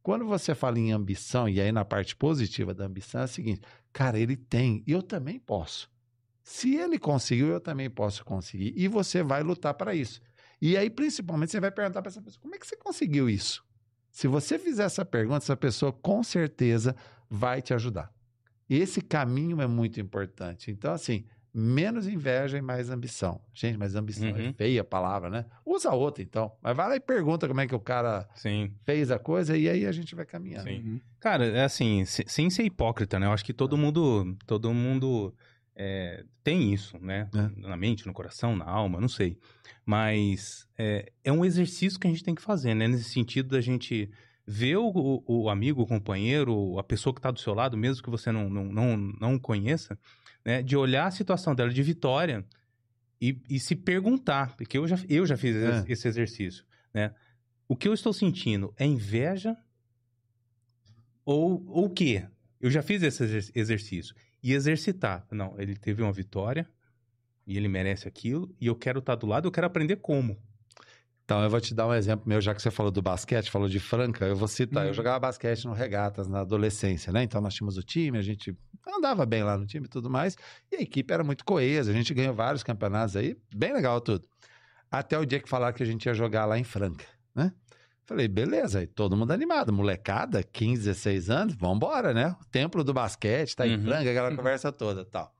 Quando 0.00 0.24
você 0.24 0.54
fala 0.54 0.78
em 0.78 0.92
ambição, 0.92 1.48
e 1.48 1.60
aí 1.60 1.72
na 1.72 1.84
parte 1.84 2.14
positiva 2.14 2.72
da 2.72 2.84
ambição, 2.84 3.22
é 3.22 3.24
o 3.24 3.28
seguinte, 3.28 3.62
cara, 3.92 4.16
ele 4.20 4.36
tem, 4.36 4.84
e 4.86 4.92
eu 4.92 5.02
também 5.02 5.36
posso. 5.36 5.90
Se 6.44 6.76
ele 6.76 6.96
conseguiu, 6.96 7.48
eu 7.48 7.60
também 7.60 7.90
posso 7.90 8.24
conseguir. 8.24 8.72
E 8.76 8.86
você 8.86 9.20
vai 9.20 9.42
lutar 9.42 9.74
para 9.74 9.96
isso. 9.96 10.20
E 10.62 10.76
aí, 10.76 10.88
principalmente, 10.88 11.50
você 11.50 11.58
vai 11.58 11.72
perguntar 11.72 12.02
para 12.02 12.10
essa 12.10 12.22
pessoa: 12.22 12.40
como 12.40 12.54
é 12.54 12.58
que 12.58 12.66
você 12.66 12.76
conseguiu 12.76 13.28
isso? 13.28 13.64
Se 14.12 14.28
você 14.28 14.60
fizer 14.60 14.84
essa 14.84 15.04
pergunta, 15.04 15.38
essa 15.38 15.56
pessoa 15.56 15.92
com 15.92 16.22
certeza 16.22 16.94
vai 17.28 17.60
te 17.60 17.74
ajudar. 17.74 18.14
Esse 18.70 19.00
caminho 19.00 19.60
é 19.60 19.66
muito 19.66 20.00
importante. 20.00 20.70
Então, 20.70 20.92
assim, 20.92 21.24
menos 21.52 22.06
inveja 22.06 22.58
e 22.58 22.62
mais 22.62 22.90
ambição. 22.90 23.40
Gente, 23.54 23.76
mas 23.78 23.94
ambição 23.94 24.28
é 24.28 24.32
Uhum. 24.48 24.54
feia 24.54 24.80
a 24.82 24.84
palavra, 24.84 25.28
né? 25.30 25.46
Usa 25.64 25.90
outra, 25.92 26.22
então. 26.22 26.52
Mas 26.62 26.76
vai 26.76 26.88
lá 26.88 26.96
e 26.96 27.00
pergunta 27.00 27.48
como 27.48 27.60
é 27.60 27.66
que 27.66 27.74
o 27.74 27.80
cara 27.80 28.28
Sim, 28.34 28.72
fez 28.84 29.10
a 29.10 29.18
coisa 29.18 29.56
e 29.56 29.68
aí 29.68 29.86
a 29.86 29.92
gente 29.92 30.14
vai 30.14 30.24
caminhando. 30.26 30.64
sim. 30.68 30.78
Uhum. 30.80 31.00
Cara, 31.20 31.44
é 31.46 31.64
assim, 31.64 32.04
se- 32.04 32.24
sem 32.28 32.48
ser 32.50 32.62
hipócrita, 32.64 33.18
né? 33.18 33.26
Eu 33.26 33.32
acho 33.32 33.44
que 33.44 33.52
todo 33.52 33.76
mundo, 33.76 34.36
todo 34.46 34.72
mundo 34.72 35.34
é, 35.74 36.24
tem 36.44 36.72
isso, 36.72 36.98
né? 37.00 37.28
É. 37.34 37.68
Na 37.68 37.76
mente, 37.76 38.06
no 38.06 38.12
coração, 38.12 38.54
na 38.56 38.64
alma, 38.66 39.00
não 39.00 39.08
sei. 39.08 39.36
Mas 39.84 40.68
é, 40.76 41.10
é 41.24 41.32
um 41.32 41.44
exercício 41.44 41.98
que 41.98 42.06
a 42.06 42.10
gente 42.10 42.22
tem 42.22 42.34
que 42.34 42.42
fazer, 42.42 42.74
né? 42.74 42.86
Nesse 42.86 43.04
sentido 43.10 43.48
da 43.48 43.60
gente 43.60 44.10
ver 44.46 44.76
o, 44.76 44.86
o- 44.94 45.42
o 45.44 45.48
amigo, 45.50 45.82
o 45.82 45.86
companheiro, 45.86 46.78
a 46.78 46.82
pessoa 46.82 47.12
que 47.14 47.18
está 47.18 47.30
do 47.30 47.38
seu 47.40 47.54
lado, 47.54 47.76
mesmo 47.76 48.02
que 48.02 48.10
você 48.10 48.30
não, 48.32 48.48
não, 48.48 48.64
não, 48.64 48.96
não 48.96 49.38
conheça, 49.38 49.98
né? 50.48 50.62
De 50.62 50.74
olhar 50.76 51.06
a 51.06 51.10
situação 51.10 51.54
dela 51.54 51.70
de 51.70 51.82
vitória 51.82 52.42
e, 53.20 53.38
e 53.50 53.60
se 53.60 53.76
perguntar, 53.76 54.56
porque 54.56 54.78
eu 54.78 54.86
já, 54.88 54.96
eu 55.08 55.26
já 55.26 55.36
fiz 55.36 55.54
É. 55.56 55.84
esse 55.86 56.08
exercício, 56.08 56.64
né? 56.94 57.14
O 57.68 57.76
que 57.76 57.86
eu 57.86 57.92
estou 57.92 58.14
sentindo 58.14 58.72
é 58.78 58.86
inveja 58.86 59.54
ou 61.24 61.62
ou 61.68 61.84
o 61.84 61.90
quê? 61.90 62.26
Eu 62.60 62.70
já 62.70 62.82
fiz 62.82 63.02
esse 63.02 63.22
exer- 63.24 63.52
exercício. 63.54 64.14
E 64.42 64.52
exercitar. 64.54 65.26
Não, 65.30 65.54
ele 65.60 65.76
teve 65.76 66.02
uma 66.02 66.12
vitória 66.12 66.66
e 67.46 67.56
ele 67.56 67.68
merece 67.68 68.08
aquilo 68.08 68.54
e 68.60 68.66
eu 68.68 68.74
quero 68.74 69.00
estar 69.00 69.16
do 69.16 69.26
lado, 69.26 69.46
eu 69.48 69.52
quero 69.52 69.66
aprender 69.66 69.96
como. 69.96 70.36
Então, 71.24 71.42
eu 71.42 71.50
vou 71.50 71.60
te 71.60 71.74
dar 71.74 71.86
um 71.86 71.92
exemplo 71.92 72.26
meu, 72.26 72.40
já 72.40 72.54
que 72.54 72.62
você 72.62 72.70
falou 72.70 72.90
do 72.90 73.02
basquete, 73.02 73.50
falou 73.50 73.68
de 73.68 73.78
Franca, 73.78 74.24
eu 74.24 74.34
vou 74.34 74.48
citar. 74.48 74.84
Eu 74.84 74.88
Uhum. 74.88 74.94
jogava 74.94 75.18
basquete 75.20 75.66
no 75.66 75.74
Regatas 75.74 76.26
na 76.26 76.40
adolescência, 76.40 77.12
né? 77.12 77.22
Então, 77.22 77.38
nós 77.42 77.52
tínhamos 77.52 77.76
o 77.76 77.82
time, 77.82 78.16
a 78.16 78.22
gente 78.22 78.56
andava 78.96 79.24
bem 79.26 79.42
lá 79.42 79.56
no 79.58 79.66
time 79.66 79.86
e 79.86 79.88
tudo 79.88 80.08
mais, 80.08 80.36
e 80.72 80.76
a 80.76 80.80
equipe 80.80 81.12
era 81.12 81.22
muito 81.22 81.44
coesa, 81.44 81.90
a 81.90 81.94
gente 81.94 82.12
ganhou 82.14 82.34
vários 82.34 82.62
campeonatos 82.62 83.16
aí, 83.16 83.36
bem 83.54 83.72
legal 83.72 84.00
tudo. 84.00 84.26
Até 84.90 85.18
o 85.18 85.26
dia 85.26 85.38
que 85.40 85.48
falaram 85.48 85.76
que 85.76 85.82
a 85.82 85.86
gente 85.86 86.06
ia 86.06 86.14
jogar 86.14 86.46
lá 86.46 86.58
em 86.58 86.64
Franca, 86.64 87.04
né? 87.34 87.52
Falei, 88.06 88.26
beleza, 88.26 88.78
aí 88.78 88.86
todo 88.86 89.14
mundo 89.16 89.32
animado, 89.32 89.70
molecada, 89.70 90.42
15, 90.42 90.84
16 90.84 91.28
anos, 91.28 91.54
vambora, 91.54 92.14
né? 92.14 92.34
O 92.40 92.44
templo 92.46 92.82
do 92.82 92.94
basquete, 92.94 93.54
tá 93.54 93.66
em 93.66 93.76
Uhum. 93.76 93.84
Franca, 93.84 94.10
aquela 94.10 94.32
conversa 94.36 94.72
toda 94.72 95.04
tal. 95.04 95.30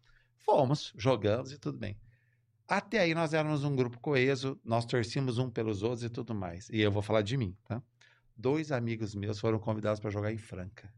Fomos, 0.44 0.92
jogamos 0.96 1.50
e 1.50 1.58
tudo 1.58 1.78
bem. 1.78 1.96
Até 2.68 2.98
aí 3.00 3.14
nós 3.14 3.32
éramos 3.32 3.64
um 3.64 3.74
grupo 3.74 3.98
coeso, 3.98 4.60
nós 4.62 4.84
torcíamos 4.84 5.38
um 5.38 5.48
pelos 5.48 5.82
outros 5.82 6.02
e 6.04 6.10
tudo 6.10 6.34
mais. 6.34 6.68
E 6.68 6.78
eu 6.82 6.92
vou 6.92 7.00
falar 7.00 7.22
de 7.22 7.38
mim, 7.38 7.56
tá? 7.66 7.82
Dois 8.36 8.70
amigos 8.70 9.14
meus 9.14 9.38
foram 9.40 9.58
convidados 9.58 9.98
para 9.98 10.10
jogar 10.10 10.30
em 10.30 10.36
Franca. 10.36 10.92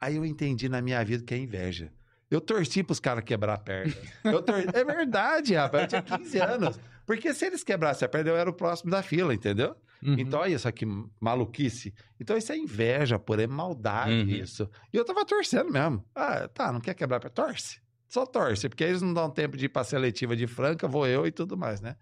Aí 0.00 0.16
eu 0.16 0.24
entendi 0.24 0.68
na 0.68 0.80
minha 0.80 1.04
vida 1.04 1.24
que 1.24 1.34
é 1.34 1.38
inveja. 1.38 1.92
Eu 2.30 2.40
torci 2.40 2.82
pros 2.82 3.00
caras 3.00 3.24
quebrar 3.24 3.54
a 3.54 3.58
perna. 3.58 3.92
Tor... 4.22 4.64
É 4.72 4.84
verdade, 4.84 5.54
rapaz. 5.54 5.82
Eu 5.82 5.88
tinha 5.88 6.02
15 6.18 6.38
anos. 6.38 6.80
Porque 7.04 7.34
se 7.34 7.44
eles 7.46 7.64
quebrassem 7.64 8.06
a 8.06 8.08
perna, 8.08 8.30
eu 8.30 8.36
era 8.36 8.48
o 8.48 8.52
próximo 8.52 8.90
da 8.90 9.02
fila, 9.02 9.34
entendeu? 9.34 9.74
Uhum. 10.00 10.14
Então, 10.18 10.40
olha 10.40 10.54
isso 10.54 10.68
aqui, 10.68 10.86
maluquice. 11.20 11.92
Então, 12.20 12.36
isso 12.36 12.52
é 12.52 12.56
inveja, 12.56 13.18
por 13.18 13.38
é 13.40 13.46
maldade 13.46 14.12
Uhum. 14.12 14.28
isso. 14.28 14.70
E 14.92 14.96
eu 14.96 15.04
tava 15.04 15.24
torcendo 15.26 15.72
mesmo. 15.72 16.04
Ah, 16.14 16.48
tá, 16.48 16.72
não 16.72 16.80
quer 16.80 16.94
quebrar 16.94 17.16
a 17.16 17.20
perna? 17.20 17.34
Torce. 17.34 17.80
Só 18.08 18.24
torce, 18.24 18.68
porque 18.68 18.84
eles 18.84 19.02
não 19.02 19.12
dão 19.12 19.28
tempo 19.28 19.56
de 19.56 19.66
ir 19.66 19.68
pra 19.68 19.84
seletiva 19.84 20.34
de 20.36 20.46
Franca, 20.46 20.88
vou 20.88 21.06
eu 21.06 21.26
e 21.26 21.32
tudo 21.32 21.56
mais, 21.56 21.80
né? 21.80 21.96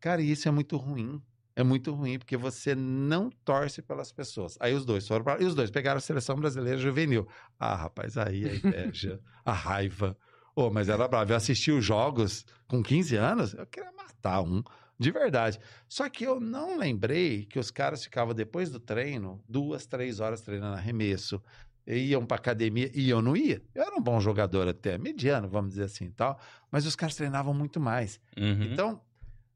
Cara, 0.00 0.20
e 0.22 0.30
isso 0.30 0.46
é 0.48 0.50
muito 0.50 0.76
ruim. 0.76 1.20
É 1.54 1.62
muito 1.62 1.92
ruim, 1.92 2.18
porque 2.18 2.36
você 2.36 2.74
não 2.74 3.30
torce 3.44 3.82
pelas 3.82 4.10
pessoas. 4.10 4.56
Aí 4.58 4.74
os 4.74 4.86
dois 4.86 5.06
foram 5.06 5.22
pra... 5.22 5.40
E 5.40 5.44
os 5.44 5.54
dois 5.54 5.70
pegaram 5.70 5.98
a 5.98 6.00
seleção 6.00 6.36
brasileira 6.36 6.78
juvenil. 6.78 7.28
Ah, 7.58 7.74
rapaz, 7.74 8.16
aí 8.16 8.48
a 8.48 8.54
inveja, 8.54 9.20
a 9.44 9.52
raiva. 9.52 10.16
Ô, 10.56 10.70
mas 10.70 10.88
era 10.88 11.06
bravo. 11.06 11.32
Eu 11.32 11.36
assisti 11.36 11.70
os 11.70 11.84
jogos 11.84 12.46
com 12.66 12.82
15 12.82 13.16
anos, 13.16 13.54
eu 13.54 13.66
queria 13.66 13.92
matar 13.92 14.40
um, 14.42 14.62
de 14.98 15.10
verdade. 15.10 15.58
Só 15.88 16.08
que 16.08 16.24
eu 16.24 16.40
não 16.40 16.78
lembrei 16.78 17.44
que 17.44 17.58
os 17.58 17.70
caras 17.70 18.02
ficavam 18.02 18.34
depois 18.34 18.70
do 18.70 18.80
treino, 18.80 19.42
duas, 19.48 19.86
três 19.86 20.20
horas 20.20 20.40
treinando 20.40 20.76
arremesso, 20.76 21.42
iam 21.86 22.24
pra 22.24 22.36
academia 22.36 22.90
e 22.94 23.10
eu 23.10 23.20
não 23.20 23.36
ia. 23.36 23.62
Eu 23.74 23.82
era 23.82 23.94
um 23.94 24.00
bom 24.00 24.20
jogador 24.20 24.68
até, 24.68 24.96
mediano, 24.96 25.48
vamos 25.48 25.70
dizer 25.70 25.84
assim, 25.84 26.10
tal, 26.10 26.38
mas 26.70 26.86
os 26.86 26.96
caras 26.96 27.16
treinavam 27.16 27.52
muito 27.52 27.80
mais. 27.80 28.20
Uhum. 28.36 28.62
Então, 28.62 29.00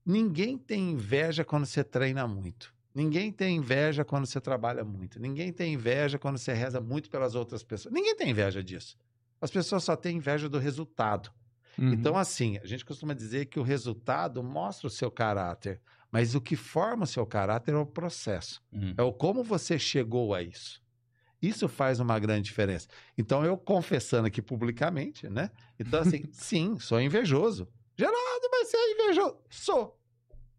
ninguém 0.07 0.57
tem 0.57 0.93
inveja 0.93 1.45
quando 1.45 1.67
você 1.67 1.83
treina 1.83 2.27
muito. 2.27 2.75
Ninguém 2.95 3.31
tem 3.31 3.57
inveja 3.57 4.05
quando 4.05 4.25
você 4.25 4.41
trabalha 4.41 4.83
muito. 4.83 5.21
Ninguém 5.21 5.53
tem 5.53 5.75
inveja 5.75 6.19
quando 6.19 6.39
você 6.39 6.55
reza 6.55 6.81
muito 6.81 7.11
pelas 7.11 7.35
outras 7.35 7.63
pessoas. 7.63 7.93
Ninguém 7.93 8.17
tem 8.17 8.31
inveja 8.31 8.63
disso. 8.63 8.97
As 9.39 9.51
pessoas 9.51 9.85
só 9.85 9.95
têm 9.95 10.17
inveja 10.17 10.49
do 10.49 10.59
resultado. 10.59 11.31
Uhum. 11.79 11.93
Então, 11.93 12.17
assim, 12.17 12.59
a 12.63 12.67
gente 12.67 12.85
costuma 12.87 13.13
dizer 13.13 13.47
que 13.47 13.61
o 13.61 13.63
resultado 13.63 14.43
mostra 14.43 14.87
o 14.87 14.91
seu 14.91 15.11
caráter, 15.11 15.81
mas 16.11 16.35
o 16.35 16.41
que 16.41 16.57
forma 16.57 17.05
o 17.05 17.07
seu 17.07 17.27
caráter 17.27 17.75
é 17.75 17.77
o 17.77 17.85
processo. 17.85 18.63
Uhum. 18.73 18.95
É 18.97 19.03
o 19.03 19.13
como 19.13 19.45
você 19.45 19.79
chegou 19.79 20.35
a 20.35 20.43
isso. 20.43 20.81
Isso 21.41 21.69
faz 21.69 22.01
uma 22.01 22.19
grande 22.19 22.45
diferença. 22.45 22.89
Então, 23.19 23.45
eu 23.45 23.59
confessando 23.59 24.27
aqui 24.27 24.41
publicamente, 24.41 25.29
né? 25.29 25.51
Então, 25.79 26.01
assim, 26.01 26.25
sim, 26.33 26.79
sou 26.79 26.99
invejoso. 26.99 27.69
Geraldo, 27.99 28.49
mas 28.51 28.69
você 28.69 28.77
é 28.77 28.93
invejoso. 28.93 29.37
Sou. 29.51 29.99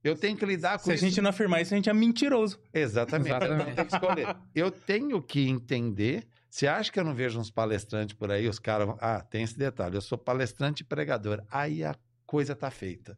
Eu 0.03 0.15
tenho 0.15 0.37
que 0.37 0.45
lidar 0.45 0.77
com 0.77 0.85
Se 0.85 0.91
a 0.91 0.95
isso. 0.95 1.05
gente 1.05 1.21
não 1.21 1.29
afirmar 1.29 1.61
isso, 1.61 1.73
a 1.73 1.77
gente 1.77 1.89
é 1.89 1.93
mentiroso. 1.93 2.59
Exatamente. 2.73 3.27
Exatamente. 3.29 3.71
Então, 3.71 3.75
tem 3.75 3.85
que 3.85 3.93
escolher. 3.93 4.37
Eu 4.55 4.71
tenho 4.71 5.21
que 5.21 5.47
entender. 5.49 6.27
Você 6.49 6.65
acha 6.67 6.91
que 6.91 6.99
eu 6.99 7.03
não 7.03 7.13
vejo 7.13 7.39
uns 7.39 7.51
palestrantes 7.51 8.15
por 8.15 8.31
aí? 8.31 8.47
Os 8.47 8.57
caras 8.57 8.87
vão. 8.87 8.97
Ah, 9.01 9.21
tem 9.21 9.43
esse 9.43 9.57
detalhe. 9.57 9.95
Eu 9.95 10.01
sou 10.01 10.17
palestrante 10.17 10.81
e 10.81 10.85
pregador. 10.85 11.43
Aí 11.51 11.83
a 11.83 11.93
coisa 12.25 12.55
tá 12.55 12.71
feita. 12.71 13.17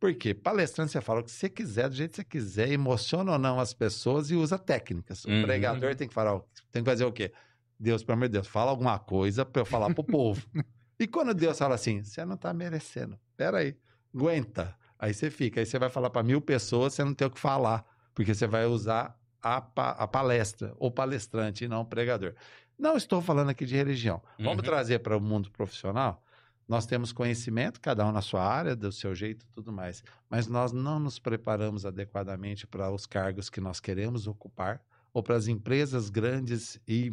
Por 0.00 0.12
quê? 0.14 0.34
Palestrante, 0.34 0.90
você 0.90 1.00
fala 1.00 1.20
o 1.20 1.24
que 1.24 1.30
você 1.30 1.48
quiser, 1.48 1.88
do 1.88 1.94
jeito 1.94 2.10
que 2.10 2.16
você 2.16 2.24
quiser, 2.24 2.70
emociona 2.72 3.32
ou 3.32 3.38
não 3.38 3.60
as 3.60 3.72
pessoas 3.72 4.30
e 4.30 4.34
usa 4.34 4.58
técnicas. 4.58 5.24
O 5.24 5.30
Uhum. 5.30 5.42
pregador 5.42 5.94
tem 5.94 6.08
que 6.08 6.14
falar, 6.14 6.40
tem 6.72 6.82
que 6.82 6.90
fazer 6.90 7.04
o 7.04 7.12
quê? 7.12 7.32
Deus, 7.78 8.02
pelo 8.02 8.16
amor 8.16 8.28
de 8.28 8.32
Deus, 8.32 8.48
fala 8.48 8.70
alguma 8.72 8.98
coisa 8.98 9.44
para 9.44 9.62
eu 9.62 9.66
falar 9.66 9.92
pro 9.94 10.02
povo. 10.02 10.44
E 11.02 11.06
quando 11.08 11.34
Deus 11.34 11.58
fala 11.58 11.74
assim, 11.74 12.00
você 12.04 12.24
não 12.24 12.36
tá 12.36 12.54
merecendo, 12.54 13.18
peraí, 13.36 13.76
aguenta. 14.14 14.76
Aí 14.96 15.12
você 15.12 15.30
fica, 15.30 15.58
aí 15.58 15.66
você 15.66 15.76
vai 15.76 15.90
falar 15.90 16.10
para 16.10 16.22
mil 16.22 16.40
pessoas, 16.40 16.94
você 16.94 17.02
não 17.02 17.12
tem 17.12 17.26
o 17.26 17.30
que 17.30 17.40
falar, 17.40 17.84
porque 18.14 18.32
você 18.32 18.46
vai 18.46 18.66
usar 18.66 19.18
a, 19.42 19.60
pa- 19.60 19.90
a 19.98 20.06
palestra, 20.06 20.72
ou 20.76 20.92
palestrante, 20.92 21.64
e 21.64 21.68
não 21.68 21.80
o 21.80 21.84
pregador. 21.84 22.34
Não 22.78 22.96
estou 22.96 23.20
falando 23.20 23.50
aqui 23.50 23.66
de 23.66 23.74
religião. 23.74 24.22
Vamos 24.44 24.62
Uhum. 24.62 24.62
trazer 24.62 25.00
para 25.00 25.16
o 25.16 25.20
mundo 25.20 25.50
profissional? 25.50 26.22
Nós 26.68 26.86
temos 26.86 27.12
conhecimento, 27.12 27.80
cada 27.80 28.06
um 28.06 28.12
na 28.12 28.22
sua 28.22 28.44
área, 28.44 28.76
do 28.76 28.92
seu 28.92 29.12
jeito 29.12 29.44
e 29.44 29.48
tudo 29.48 29.72
mais. 29.72 30.04
Mas 30.30 30.46
nós 30.46 30.70
não 30.70 31.00
nos 31.00 31.18
preparamos 31.18 31.84
adequadamente 31.84 32.64
para 32.64 32.92
os 32.92 33.06
cargos 33.06 33.50
que 33.50 33.60
nós 33.60 33.80
queremos 33.80 34.28
ocupar 34.28 34.80
ou 35.12 35.20
para 35.20 35.34
as 35.34 35.48
empresas 35.48 36.10
grandes 36.10 36.80
e 36.86 37.12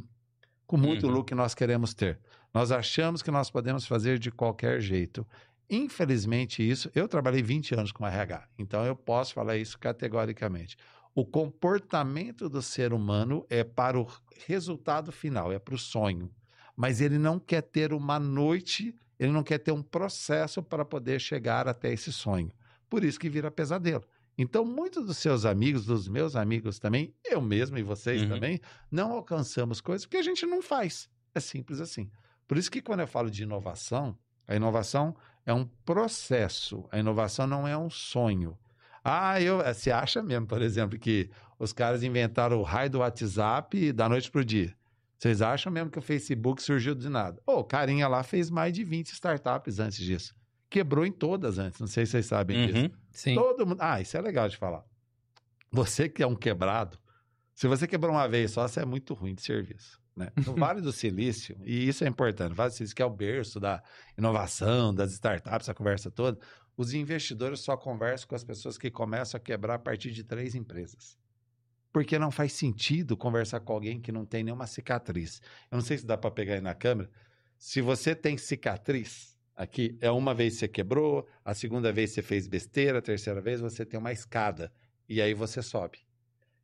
com 0.68 0.78
muito 0.78 1.08
Uhum. 1.08 1.14
lucro 1.14 1.26
que 1.26 1.36
nós 1.36 1.56
queremos 1.56 1.94
ter. 1.94 2.20
Nós 2.54 2.72
achamos 2.72 3.22
que 3.22 3.32
nós 3.32 3.50
podemos 3.50 3.86
fazer 3.86 4.18
de 4.20 4.32
qualquer 4.32 4.82
jeito. 4.82 5.26
Infelizmente, 5.70 6.68
isso. 6.68 6.90
Eu 6.96 7.08
trabalhei 7.08 7.44
20 7.44 7.76
anos 7.76 7.92
com 7.92 8.06
RH, 8.06 8.48
então 8.58 8.86
eu 8.86 8.96
posso 8.96 9.34
falar 9.34 9.58
isso 9.58 9.78
categoricamente. 9.78 10.76
O 11.14 11.26
comportamento 11.26 12.50
do 12.50 12.62
ser 12.62 12.94
humano 12.94 13.46
é 13.50 13.64
para 13.64 14.00
o 14.00 14.08
resultado 14.48 15.12
final, 15.12 15.52
é 15.52 15.60
para 15.60 15.76
o 15.76 15.78
sonho. 15.78 16.32
Mas 16.76 17.02
ele 17.02 17.18
não 17.18 17.38
quer 17.40 17.62
ter 17.62 17.94
uma 17.94 18.18
noite, 18.20 18.96
ele 19.20 19.32
não 19.32 19.44
quer 19.44 19.60
ter 19.60 19.72
um 19.72 19.82
processo 19.84 20.64
para 20.64 20.86
poder 20.86 21.20
chegar 21.20 21.68
até 21.68 21.92
esse 21.94 22.12
sonho. 22.12 22.52
Por 22.90 23.04
isso 23.04 23.20
que 23.20 23.30
vira 23.30 23.52
pesadelo. 23.52 24.04
Então, 24.38 24.64
muitos 24.64 25.06
dos 25.06 25.18
seus 25.18 25.46
amigos, 25.46 25.86
dos 25.86 26.08
meus 26.08 26.36
amigos 26.36 26.80
também, 26.80 27.14
eu 27.26 27.42
mesmo 27.42 27.78
e 27.78 27.84
vocês 27.84 28.22
Uhum. 28.22 28.30
também, 28.30 28.60
não 28.90 29.12
alcançamos 29.12 29.82
coisas 29.82 30.06
porque 30.06 30.18
a 30.18 30.24
gente 30.24 30.46
não 30.46 30.62
faz. 30.62 31.10
É 31.36 31.40
simples 31.40 31.82
assim. 31.82 32.10
Por 32.50 32.58
isso 32.58 32.72
que 32.72 32.82
quando 32.82 33.02
eu 33.02 33.08
falo 33.08 33.30
de 33.30 33.44
inovação, 33.44 34.18
A 34.48 34.56
inovação 34.56 35.16
é 35.46 35.54
um 35.54 35.64
processo. 35.86 36.84
A 36.92 36.98
inovação 36.98 37.46
não 37.46 37.68
é 37.68 37.78
um 37.78 37.88
sonho. 37.88 38.58
Ah, 39.04 39.40
eu, 39.40 39.60
você 39.64 39.92
acha 39.92 40.24
mesmo, 40.24 40.48
por 40.48 40.60
exemplo, 40.60 40.98
que 40.98 41.30
os 41.60 41.72
caras 41.72 42.02
inventaram 42.02 42.58
o 42.58 42.64
raio 42.64 42.90
do 42.90 42.98
WhatsApp 42.98 43.94
da 43.94 44.10
noite 44.10 44.32
para 44.32 44.42
o 44.42 44.44
dia? 44.44 44.76
Vocês 45.20 45.44
acham 45.44 45.72
mesmo 45.72 45.92
que 45.92 46.00
o 46.00 46.02
Facebook 46.02 46.64
surgiu 46.64 46.96
de 46.96 47.08
nada? 47.10 47.40
Ô, 47.46 47.60
o 47.60 47.64
carinha 47.64 48.08
lá 48.08 48.24
fez 48.24 48.50
mais 48.50 48.74
de 48.74 48.84
20 48.84 49.12
startups 49.14 49.78
antes 49.80 50.00
disso. 50.00 50.34
Quebrou 50.68 51.06
em 51.06 51.12
todas 51.12 51.60
antes, 51.60 51.80
não 51.80 51.88
sei 51.88 52.08
se 52.08 52.14
vocês 52.14 52.26
sabem 52.26 52.66
disso. 52.66 52.86
Uhum. 52.86 52.92
Sim. 53.12 53.36
Todo 53.36 53.68
mundo. 53.68 53.78
Ah, 53.82 54.02
isso 54.02 54.18
é 54.18 54.22
legal 54.22 54.50
de 54.50 54.58
falar. 54.58 54.84
Você 55.72 56.10
que 56.10 56.24
é 56.24 56.28
um 56.28 56.36
quebrado, 56.36 56.98
se 57.54 57.68
você 57.68 57.86
quebrou 57.86 58.14
uma 58.14 58.28
vez 58.28 58.50
só, 58.50 58.68
você 58.68 58.80
é 58.80 58.86
muito 58.86 59.14
ruim 59.14 59.36
de 59.36 59.44
serviço. 59.44 59.99
Né? 60.20 60.30
No 60.46 60.54
Vale 60.54 60.82
do 60.82 60.92
Silício, 60.92 61.58
e 61.64 61.88
isso 61.88 62.04
é 62.04 62.08
importante, 62.08 62.52
o 62.52 62.56
Vale 62.56 62.72
do 62.72 62.76
Silício 62.76 62.96
que 62.96 63.02
é 63.02 63.06
o 63.06 63.10
berço 63.10 63.58
da 63.58 63.82
inovação, 64.18 64.94
das 64.94 65.14
startups, 65.14 65.62
essa 65.62 65.74
conversa 65.74 66.12
toda, 66.12 66.38
os 66.76 66.94
investidores 66.94 67.62
só 67.62 67.78
conversam 67.78 68.28
com 68.28 68.36
as 68.36 68.44
pessoas 68.44 68.78
que 68.78 68.92
começam 68.92 69.38
a 69.38 69.42
quebrar 69.42 69.76
a 69.76 69.80
partir 69.80 70.12
de 70.12 70.24
três 70.24 70.56
empresas. 70.56 71.18
Porque 71.92 72.20
não 72.20 72.32
faz 72.32 72.52
sentido 72.54 73.18
conversar 73.18 73.62
com 73.62 73.74
alguém 73.74 74.00
que 74.00 74.12
não 74.12 74.26
tem 74.26 74.44
nenhuma 74.44 74.68
cicatriz. 74.68 75.42
Eu 75.72 75.78
não 75.78 75.84
sei 75.84 75.98
se 75.98 76.06
dá 76.06 76.18
para 76.18 76.30
pegar 76.30 76.56
aí 76.56 76.62
na 76.62 76.76
câmera. 76.76 77.10
Se 77.58 77.82
você 77.82 78.14
tem 78.14 78.38
cicatriz, 78.38 79.38
aqui 79.56 79.98
é 80.00 80.12
uma 80.12 80.34
vez 80.34 80.56
você 80.56 80.68
quebrou, 80.68 81.28
a 81.44 81.54
segunda 81.54 81.92
vez 81.92 82.12
você 82.12 82.22
fez 82.22 82.48
besteira, 82.48 83.00
a 83.00 83.02
terceira 83.02 83.42
vez 83.42 83.60
você 83.60 83.86
tem 83.86 84.00
uma 84.00 84.12
escada. 84.12 84.72
E 85.08 85.22
aí 85.22 85.34
você 85.34 85.62
sobe. 85.62 86.00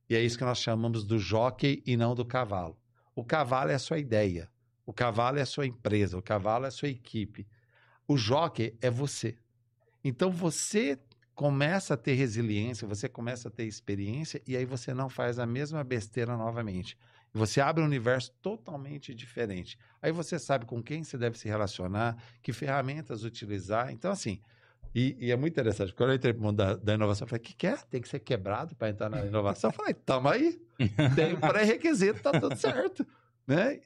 E 0.10 0.16
é 0.16 0.22
isso 0.22 0.38
que 0.38 0.44
nós 0.44 0.60
chamamos 0.60 1.04
do 1.04 1.18
jockey 1.18 1.82
e 1.86 1.98
não 1.98 2.14
do 2.14 2.24
cavalo. 2.24 2.78
O 3.16 3.24
cavalo 3.24 3.72
é 3.72 3.76
a 3.76 3.80
sua 3.80 3.98
ideia. 3.98 4.50
O 4.86 4.94
cavalo 4.94 5.40
é 5.40 5.42
a 5.42 5.46
sua 5.46 5.66
empresa. 5.66 6.18
O 6.18 6.22
cavalo 6.22 6.66
é 6.66 6.68
a 6.68 6.72
sua 6.72 6.90
equipe. 6.90 7.48
O 8.08 8.18
jockey 8.18 8.78
é 8.82 8.90
você. 8.90 9.38
Então 10.04 10.30
você 10.30 11.00
começa 11.34 11.96
a 11.96 11.98
ter 11.98 12.14
resiliência, 12.14 12.88
você 12.88 13.10
começa 13.10 13.48
a 13.48 13.52
ter 13.52 13.66
experiência 13.66 14.42
e 14.48 14.56
aí 14.56 14.66
você 14.66 14.94
não 14.94 15.10
faz 15.10 15.40
a 15.40 15.46
mesma 15.46 15.84
besteira 15.84 16.38
novamente. 16.38 16.98
Você 17.34 17.60
abre 17.60 17.84
um 17.84 17.86
universo 17.86 18.32
totalmente 18.42 19.14
diferente. 19.14 19.78
Aí 20.02 20.12
você 20.12 20.40
sabe 20.40 20.66
com 20.66 20.82
quem 20.82 21.04
você 21.04 21.18
deve 21.18 21.38
se 21.38 21.50
relacionar, 21.50 22.16
que 22.42 22.54
ferramentas 22.54 23.26
utilizar. 23.26 23.92
Então, 23.92 24.12
assim, 24.12 24.40
e, 24.96 25.18
e 25.20 25.32
é 25.32 25.36
muito 25.36 25.52
interessante. 25.52 25.94
Quando 25.94 26.12
eu 26.12 26.16
entrei 26.16 26.32
no 26.32 26.40
mundo 26.40 26.56
da, 26.56 26.76
da 26.78 26.94
inovação, 26.94 27.26
eu 27.26 27.30
falei, 27.30 27.42
o 27.42 27.44
que, 27.44 27.54
que 27.54 27.68
é? 27.68 27.76
Tem 27.76 28.02
que 28.02 28.08
ser 28.08 28.20
quebrado 28.20 28.74
para 28.76 28.90
entrar 28.90 29.10
na 29.10 29.26
inovação? 29.26 29.70
Eu 29.70 29.76
falei, 29.76 29.94
tamo 29.94 30.30
aí. 30.30 30.58
Tem 31.14 31.34
um 31.34 31.40
pré-requisito, 31.42 32.22
tá 32.22 32.32
tudo 32.40 32.56
certo. 32.56 33.06
Né? 33.48 33.82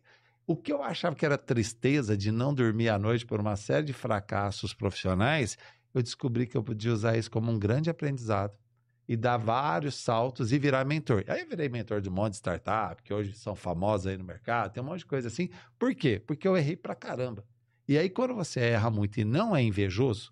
O 0.48 0.56
que 0.56 0.72
eu 0.72 0.82
achava 0.82 1.14
que 1.18 1.26
era 1.26 1.38
tristeza 1.38 2.16
de 2.16 2.32
não 2.32 2.54
dormir 2.54 2.88
à 2.88 2.98
noite 2.98 3.26
por 3.26 3.42
uma 3.42 3.58
série 3.58 3.86
de 3.86 3.92
fracassos 3.92 4.74
profissionais, 4.74 5.58
eu 5.94 6.02
descobri 6.02 6.48
que 6.48 6.56
eu 6.56 6.64
podia 6.64 6.94
usar 6.94 7.18
isso 7.18 7.30
como 7.30 7.52
um 7.52 7.60
grande 7.60 7.90
aprendizado 7.90 8.58
e 9.06 9.18
dar 9.18 9.36
vários 9.36 9.96
saltos 9.96 10.54
e 10.54 10.58
virar 10.58 10.86
mentor. 10.86 11.26
Aí 11.28 11.42
eu 11.42 11.50
virei 11.50 11.68
mentor 11.68 12.00
de 12.00 12.08
um 12.08 12.14
monte 12.14 12.32
de 12.32 12.38
startup, 12.38 13.04
que 13.04 13.14
hoje 13.14 13.34
são 13.34 13.54
famosas 13.54 14.08
aí 14.08 14.18
no 14.18 14.24
mercado, 14.24 14.72
tem 14.72 14.82
um 14.82 14.86
monte 14.86 15.00
de 15.00 15.08
coisa 15.08 15.28
assim. 15.28 15.50
Por 15.78 15.94
quê? 15.94 16.24
Porque 16.26 16.48
eu 16.48 16.56
errei 16.56 16.78
pra 16.78 16.96
caramba. 16.96 17.44
E 17.86 17.98
aí, 17.98 18.10
quando 18.10 18.34
você 18.34 18.62
erra 18.62 18.90
muito 18.90 19.20
e 19.20 19.26
não 19.26 19.54
é 19.54 19.62
invejoso, 19.62 20.32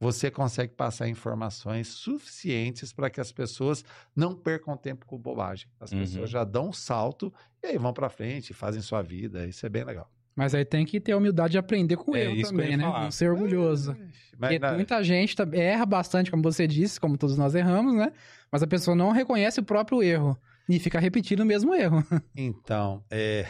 você 0.00 0.30
consegue 0.30 0.72
passar 0.72 1.06
informações 1.08 1.88
suficientes 1.88 2.92
para 2.92 3.10
que 3.10 3.20
as 3.20 3.30
pessoas 3.30 3.84
não 4.16 4.34
percam 4.34 4.76
tempo 4.76 5.04
com 5.04 5.18
bobagem. 5.18 5.68
As 5.78 5.92
Uhum. 5.92 5.98
pessoas 6.00 6.30
já 6.30 6.42
dão 6.42 6.70
um 6.70 6.72
salto 6.72 7.32
e 7.62 7.66
aí 7.68 7.78
vão 7.78 7.92
para 7.92 8.08
frente, 8.08 8.54
fazem 8.54 8.80
sua 8.80 9.02
vida. 9.02 9.46
Isso 9.46 9.64
é 9.66 9.68
bem 9.68 9.84
legal. 9.84 10.10
Mas 10.34 10.54
aí 10.54 10.64
tem 10.64 10.86
que 10.86 10.98
ter 11.00 11.12
a 11.12 11.16
humildade 11.18 11.52
de 11.52 11.58
aprender 11.58 11.96
com 11.96 12.16
É 12.16 12.22
erro 12.24 12.40
também, 12.48 12.76
né? 12.76 12.84
falar. 12.84 13.02
Não 13.04 13.10
ser 13.10 13.30
orgulhoso. 13.30 13.94
Mas, 14.38 14.52
Porque 14.52 14.58
na- 14.58 14.72
muita 14.72 15.02
gente 15.04 15.36
erra 15.52 15.84
bastante, 15.84 16.30
como 16.30 16.42
você 16.42 16.66
disse, 16.66 16.98
como 16.98 17.18
todos 17.18 17.36
nós 17.36 17.54
erramos, 17.54 17.94
né? 17.94 18.10
Mas 18.50 18.62
a 18.62 18.66
pessoa 18.66 18.94
não 18.96 19.10
reconhece 19.12 19.60
o 19.60 19.62
próprio 19.62 20.02
erro 20.02 20.40
e 20.66 20.78
fica 20.78 20.98
repetindo 20.98 21.40
o 21.40 21.44
mesmo 21.46 21.74
erro. 21.74 22.02
Então, 22.34 23.04
é... 23.10 23.44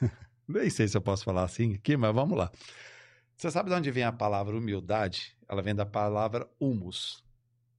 nem 0.46 0.70
sei 0.70 0.86
se 0.86 0.96
eu 0.96 1.00
posso 1.00 1.24
falar 1.24 1.42
assim 1.42 1.74
aqui, 1.74 1.96
mas 1.96 2.14
vamos 2.14 2.38
lá. 2.38 2.50
Você 3.36 3.50
sabe 3.50 3.68
de 3.70 3.74
onde 3.76 3.90
vem 3.90 4.04
a 4.04 4.12
palavra 4.12 4.56
humildade? 4.56 5.35
Ela 5.48 5.62
vem 5.62 5.74
da 5.74 5.86
palavra 5.86 6.48
humus. 6.60 7.24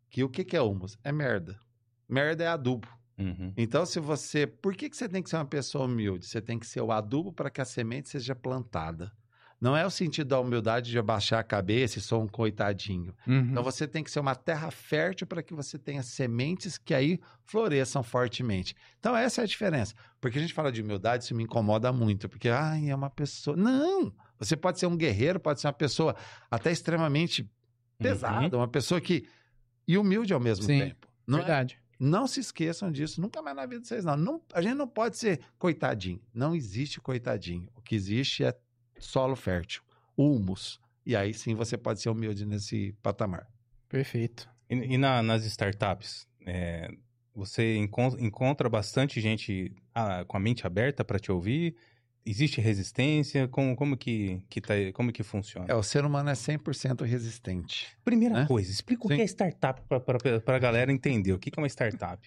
Que 0.09 0.23
o 0.23 0.29
que 0.29 0.43
que 0.43 0.55
é 0.55 0.61
humus? 0.61 0.97
É 1.03 1.11
merda. 1.11 1.59
Merda 2.07 2.43
é 2.43 2.47
adubo. 2.47 2.87
Uhum. 3.17 3.51
Então, 3.57 3.85
se 3.85 3.99
você. 3.99 4.45
Por 4.45 4.75
que, 4.75 4.89
que 4.89 4.95
você 4.95 5.09
tem 5.09 5.23
que 5.23 5.29
ser 5.29 5.37
uma 5.37 5.45
pessoa 5.45 5.85
humilde? 5.85 6.25
Você 6.25 6.39
tem 6.39 6.59
que 6.59 6.67
ser 6.67 6.81
o 6.81 6.91
adubo 6.91 7.33
para 7.33 7.49
que 7.49 7.59
a 7.59 7.65
semente 7.65 8.09
seja 8.09 8.35
plantada. 8.35 9.11
Não 9.59 9.75
é 9.75 9.83
o 9.83 9.89
sentido 9.89 10.27
da 10.27 10.39
humildade 10.39 10.91
de 10.91 10.99
abaixar 10.99 11.39
a 11.39 11.43
cabeça 11.43 11.97
e 11.97 12.01
sou 12.01 12.21
um 12.21 12.27
coitadinho. 12.27 13.13
Uhum. 13.25 13.49
Então 13.51 13.63
você 13.63 13.87
tem 13.87 14.03
que 14.03 14.11
ser 14.11 14.19
uma 14.19 14.35
terra 14.35 14.69
fértil 14.69 15.25
para 15.25 15.41
que 15.41 15.53
você 15.53 15.79
tenha 15.79 16.03
sementes 16.03 16.77
que 16.77 16.93
aí 16.93 17.19
floresçam 17.43 18.03
fortemente. 18.03 18.75
Então 18.99 19.17
essa 19.17 19.41
é 19.41 19.43
a 19.43 19.47
diferença. 19.47 19.95
Porque 20.21 20.37
a 20.37 20.41
gente 20.41 20.53
fala 20.53 20.71
de 20.71 20.83
humildade, 20.83 21.23
isso 21.23 21.33
me 21.33 21.43
incomoda 21.43 21.91
muito, 21.91 22.29
porque 22.29 22.49
ai, 22.49 22.91
é 22.91 22.95
uma 22.95 23.09
pessoa. 23.09 23.57
Não! 23.57 24.13
Você 24.37 24.55
pode 24.55 24.79
ser 24.79 24.85
um 24.85 24.95
guerreiro, 24.95 25.39
pode 25.39 25.59
ser 25.59 25.65
uma 25.65 25.73
pessoa 25.73 26.15
até 26.51 26.71
extremamente 26.71 27.49
pesada, 27.97 28.57
uma 28.57 28.67
pessoa 28.67 28.99
que 29.01 29.27
e 29.87 29.97
humilde 29.97 30.33
ao 30.33 30.39
mesmo 30.39 30.65
Sim, 30.65 30.79
tempo. 30.79 31.07
Não, 31.25 31.39
é- 31.39 31.41
Verdade. 31.41 31.77
não 31.99 32.27
se 32.27 32.39
esqueçam 32.39 32.91
disso, 32.91 33.19
nunca 33.21 33.41
mais 33.41 33.55
na 33.55 33.65
vida 33.65 33.81
de 33.81 33.87
vocês 33.87 34.03
não. 34.05 34.15
não. 34.17 34.41
A 34.53 34.61
gente 34.61 34.75
não 34.75 34.87
pode 34.87 35.17
ser 35.17 35.39
coitadinho. 35.57 36.21
Não 36.33 36.53
existe 36.55 36.99
coitadinho. 36.99 37.67
O 37.75 37.81
que 37.81 37.95
existe 37.95 38.43
é 38.43 38.53
solo 38.99 39.35
fértil, 39.35 39.81
humus. 40.17 40.79
E 41.05 41.15
aí 41.15 41.33
sim 41.33 41.55
você 41.55 41.77
pode 41.77 42.01
ser 42.01 42.09
humilde 42.09 42.45
nesse 42.45 42.93
patamar. 43.01 43.47
Perfeito. 43.87 44.49
E, 44.69 44.75
e 44.75 44.97
na- 44.97 45.23
nas 45.23 45.45
startups, 45.45 46.27
é, 46.45 46.89
você 47.33 47.77
encon- 47.77 48.17
encontra 48.19 48.67
bastante 48.67 49.21
gente 49.21 49.71
ah, 49.95 50.25
com 50.25 50.35
a 50.35 50.39
mente 50.39 50.67
aberta 50.67 51.05
para 51.05 51.17
te 51.19 51.31
ouvir? 51.31 51.75
Existe 52.29 52.59
resistência? 52.59 53.47
Como, 53.47 53.73
como, 53.73 53.95
que, 53.95 54.43
que 54.49 54.59
tá, 54.59 54.73
como 54.93 55.13
que 55.13 55.23
funciona? 55.23 55.65
É, 55.69 55.73
o 55.73 55.81
ser 55.81 56.03
humano 56.03 56.29
é 56.29 56.33
100% 56.33 57.05
resistente. 57.05 57.87
Primeira 58.03 58.41
né? 58.41 58.45
coisa, 58.45 58.69
explica 58.69 59.05
o 59.05 59.07
Sim. 59.07 59.15
que 59.15 59.21
é 59.21 59.25
startup 59.25 59.81
para 60.43 60.55
a 60.57 60.59
galera 60.59 60.91
entender. 60.91 61.31
O 61.31 61.39
que 61.39 61.49
que 61.49 61.57
é 61.57 61.61
uma 61.61 61.69
startup? 61.69 62.21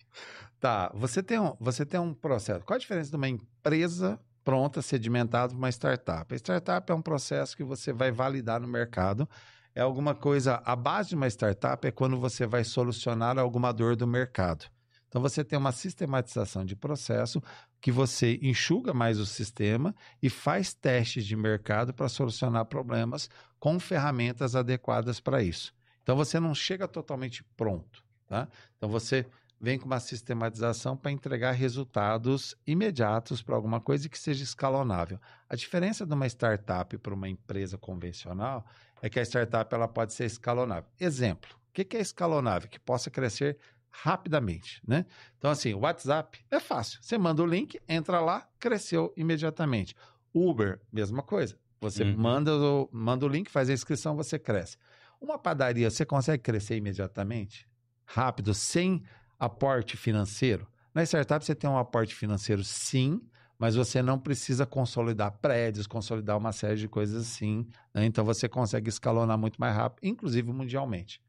Tá, 0.59 0.91
você 0.95 1.23
tem, 1.23 1.39
um, 1.39 1.55
você 1.61 1.85
tem 1.85 2.01
um 2.01 2.15
processo. 2.15 2.65
Qual 2.65 2.77
a 2.77 2.79
diferença 2.79 3.11
de 3.11 3.17
uma 3.17 3.29
empresa 3.29 4.19
pronta, 4.43 4.81
sedimentada, 4.81 5.49
para 5.49 5.59
uma 5.59 5.69
startup? 5.69 6.35
A 6.35 6.37
startup 6.39 6.91
é 6.91 6.95
um 6.95 7.03
processo 7.03 7.55
que 7.55 7.63
você 7.63 7.93
vai 7.93 8.11
validar 8.11 8.59
no 8.59 8.69
mercado. 8.69 9.29
É 9.75 9.83
alguma 9.83 10.15
coisa. 10.15 10.63
A 10.65 10.75
base 10.75 11.11
de 11.11 11.15
uma 11.15 11.29
startup 11.29 11.87
é 11.87 11.91
quando 11.91 12.19
você 12.19 12.47
vai 12.47 12.65
solucionar 12.65 13.39
alguma 13.39 13.71
dor 13.71 13.97
do 13.97 14.07
mercado. 14.07 14.65
Então 15.11 15.21
você 15.21 15.43
tem 15.43 15.59
uma 15.59 15.73
sistematização 15.73 16.65
de 16.65 16.77
processo 16.77 17.43
que 17.81 17.91
você 17.91 18.39
enxuga 18.41 18.95
mais 18.95 19.19
o 19.19 19.27
sistema 19.27 19.95
e 20.23 20.31
faz 20.31 20.73
testes 20.73 21.27
de 21.27 21.35
mercado 21.35 21.93
para 21.93 22.09
solucionar 22.09 22.65
problemas 22.67 23.29
com 23.59 23.79
ferramentas 23.81 24.55
adequadas 24.55 25.19
para 25.19 25.43
isso. 25.43 25.75
Então 26.05 26.17
você 26.17 26.39
não 26.39 26.55
chega 26.55 26.87
totalmente 26.87 27.43
pronto, 27.57 28.05
tá? 28.29 28.49
Então 28.77 28.89
você 28.89 29.27
vem 29.61 29.79
com 29.79 29.87
uma 29.87 30.01
sistematização 30.01 30.97
para 30.97 31.11
entregar 31.11 31.53
resultados 31.53 32.57
imediatos 32.65 33.43
para 33.43 33.57
alguma 33.57 33.81
coisa 33.81 34.09
que 34.09 34.19
seja 34.19 34.45
escalonável. 34.45 35.21
A 35.49 35.57
diferença 35.57 36.07
de 36.07 36.15
uma 36.15 36.27
startup 36.29 36.97
para 36.99 37.13
uma 37.13 37.29
empresa 37.29 37.77
convencional 37.77 38.65
é 39.03 39.11
que 39.11 39.19
a 39.19 39.23
startup 39.23 39.75
ela 39.75 39.89
pode 39.89 40.15
ser 40.15 40.25
escalonável. 40.25 40.89
Exemplo, 40.99 41.51
o 41.69 41.73
que 41.73 41.97
é 41.97 42.01
escalonável? 42.01 42.69
Que 42.69 42.79
possa 42.79 43.11
crescer 43.11 43.59
rapidamente, 43.91 44.81
né? 44.87 45.05
Então, 45.39 45.51
assim, 45.51 45.75
o 45.75 45.81
WhatsApp 45.81 46.39
é 46.51 46.61
fácil. 46.61 46.99
Você 47.03 47.19
manda 47.19 47.43
o 47.43 47.47
link, 47.47 47.79
entra 47.89 48.21
lá, 48.21 48.49
cresceu 48.59 49.13
imediatamente. 49.17 49.95
Uber, 50.33 50.81
mesma 50.93 51.23
coisa. 51.23 51.59
Você 51.81 52.05
Uhum. 52.05 52.15
manda, 52.17 52.55
o, 52.55 52.89
manda 52.93 53.25
o 53.27 53.29
link, 53.29 53.51
faz 53.51 53.69
a 53.71 53.73
inscrição, 53.73 54.15
você 54.17 54.39
cresce. 54.39 54.77
Uma 55.21 55.39
padaria, 55.39 55.91
você 55.91 56.05
consegue 56.05 56.43
crescer 56.43 56.77
imediatamente? 56.77 57.67
Rápido, 58.07 58.55
sem 58.55 59.03
aporte 59.39 59.97
financeiro? 59.97 60.67
Na 60.95 61.03
startup, 61.03 61.45
você 61.45 61.55
tem 61.55 61.69
um 61.71 61.79
aporte 61.79 62.15
financeiro, 62.15 62.65
sim, 62.65 63.21
mas 63.59 63.75
você 63.75 64.03
não 64.03 64.19
precisa 64.19 64.67
consolidar 64.67 65.33
prédios, 65.41 65.87
consolidar 65.87 66.37
uma 66.37 66.53
série 66.53 66.77
de 66.77 66.89
coisas 66.89 67.23
assim. 67.29 67.67
né? 67.95 68.05
Então, 68.05 68.25
você 68.25 68.49
consegue 68.49 68.89
escalonar 68.89 69.39
muito 69.39 69.61
mais 69.61 69.75
rápido, 69.75 70.05
inclusive 70.07 70.51
mundialmente. 70.53 71.21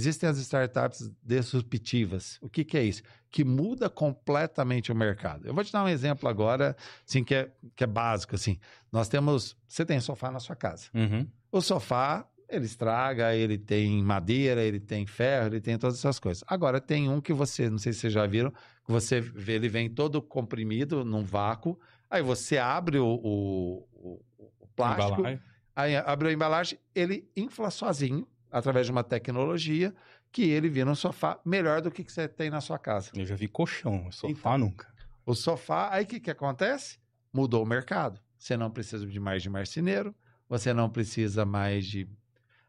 Existem 0.00 0.28
as 0.28 0.38
startups 0.38 1.10
disruptivas. 1.22 2.38
O 2.40 2.48
que, 2.48 2.64
que 2.64 2.76
é 2.76 2.82
isso? 2.82 3.02
Que 3.30 3.44
muda 3.44 3.88
completamente 3.90 4.90
o 4.90 4.94
mercado. 4.94 5.46
Eu 5.46 5.54
vou 5.54 5.62
te 5.64 5.72
dar 5.72 5.84
um 5.84 5.88
exemplo 5.88 6.28
agora, 6.28 6.76
assim, 7.06 7.22
que 7.22 7.34
é, 7.34 7.50
que 7.76 7.84
é 7.84 7.86
básico. 7.86 8.34
Assim. 8.34 8.58
Nós 8.90 9.08
temos. 9.08 9.56
Você 9.68 9.84
tem 9.84 10.00
sofá 10.00 10.30
na 10.30 10.40
sua 10.40 10.56
casa. 10.56 10.86
Uhum. 10.94 11.26
O 11.52 11.60
sofá, 11.60 12.26
ele 12.48 12.64
estraga, 12.64 13.34
ele 13.34 13.58
tem 13.58 14.02
madeira, 14.02 14.62
ele 14.62 14.80
tem 14.80 15.06
ferro, 15.06 15.48
ele 15.48 15.60
tem 15.60 15.76
todas 15.78 15.98
essas 15.98 16.18
coisas. 16.18 16.42
Agora, 16.46 16.80
tem 16.80 17.08
um 17.08 17.20
que 17.20 17.32
você, 17.32 17.68
não 17.68 17.78
sei 17.78 17.92
se 17.92 18.00
vocês 18.00 18.12
já 18.12 18.26
viram, 18.26 18.50
que 18.50 18.90
você 18.90 19.20
vê, 19.20 19.52
ele 19.54 19.68
vem 19.68 19.88
todo 19.90 20.20
comprimido 20.22 21.04
num 21.04 21.22
vácuo. 21.24 21.78
Aí 22.10 22.22
você 22.22 22.58
abre 22.58 22.98
o, 22.98 23.06
o, 23.06 23.86
o- 23.92 24.24
o 24.60 24.66
plástico, 24.74 25.20
Embalagem. 25.20 25.40
Aí 25.76 25.96
abriu 25.96 26.30
a 26.30 26.32
embalagem, 26.32 26.78
ele 26.94 27.30
infla 27.36 27.70
sozinho, 27.70 28.26
através 28.50 28.86
de 28.86 28.92
uma 28.92 29.04
tecnologia, 29.04 29.94
que 30.32 30.42
ele 30.50 30.68
vira 30.68 30.90
um 30.90 30.94
sofá 30.94 31.40
melhor 31.44 31.80
do 31.80 31.90
que, 31.90 32.04
que 32.04 32.12
você 32.12 32.28
tem 32.28 32.50
na 32.50 32.60
sua 32.60 32.78
casa. 32.78 33.10
Eu 33.14 33.26
já 33.26 33.34
vi 33.34 33.48
colchão, 33.48 34.10
sofá 34.12 34.30
Então. 34.30 34.58
nunca. 34.58 34.92
O 35.26 35.34
sofá, 35.34 35.88
aí 35.92 36.04
o 36.04 36.06
que, 36.06 36.20
que 36.20 36.30
acontece? 36.30 36.98
Mudou 37.32 37.62
o 37.62 37.66
mercado. 37.66 38.20
Você 38.38 38.56
não 38.56 38.70
precisa 38.70 39.06
de 39.06 39.20
mais 39.20 39.42
de 39.42 39.50
marceneiro, 39.50 40.14
você 40.48 40.72
não 40.72 40.88
precisa 40.88 41.44
mais 41.44 41.86
de 41.86 42.08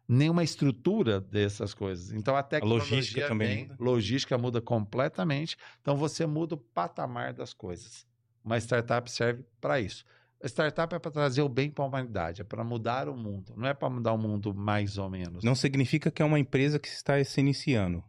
nenhuma 0.08 0.44
estrutura 0.44 1.22
dessas 1.22 1.74
coisas. 1.74 2.12
Então 2.12 2.36
a 2.36 2.44
tecnologia 2.44 2.98
logística 2.98 3.28
também 3.28 3.68
vem, 3.68 3.76
logística 3.80 4.38
muda 4.38 4.62
completamente. 4.62 5.56
Então 5.82 5.96
você 5.96 6.26
muda 6.26 6.56
o 6.56 6.58
patamar 6.58 7.34
das 7.34 7.54
coisas. 7.54 8.06
Uma 8.44 8.58
startup 8.58 9.10
serve 9.10 9.46
para 9.62 9.80
isso. 9.80 10.04
A 10.44 10.48
startup 10.48 10.94
é 10.96 11.00
para 11.00 11.12
trazer 11.12 11.42
o 11.42 11.50
bem 11.50 11.70
para 11.70 11.84
a 11.84 11.88
humanidade, 11.88 12.42
é 12.42 12.44
para 12.44 12.64
mudar 12.64 13.08
o 13.08 13.16
mundo. 13.16 13.54
Não 13.56 13.68
é 13.68 13.74
para 13.74 13.90
mudar 13.90 14.14
o 14.14 14.18
mundo 14.18 14.54
mais 14.54 14.98
ou 14.98 15.10
menos. 15.10 15.44
Não 15.44 15.54
significa 15.56 16.10
que 16.10 16.22
é 16.22 16.26
uma 16.26 16.40
empresa 16.40 16.80
que 16.80 16.88
está 16.88 17.24
se 17.24 17.40
iniciando. 17.40 18.04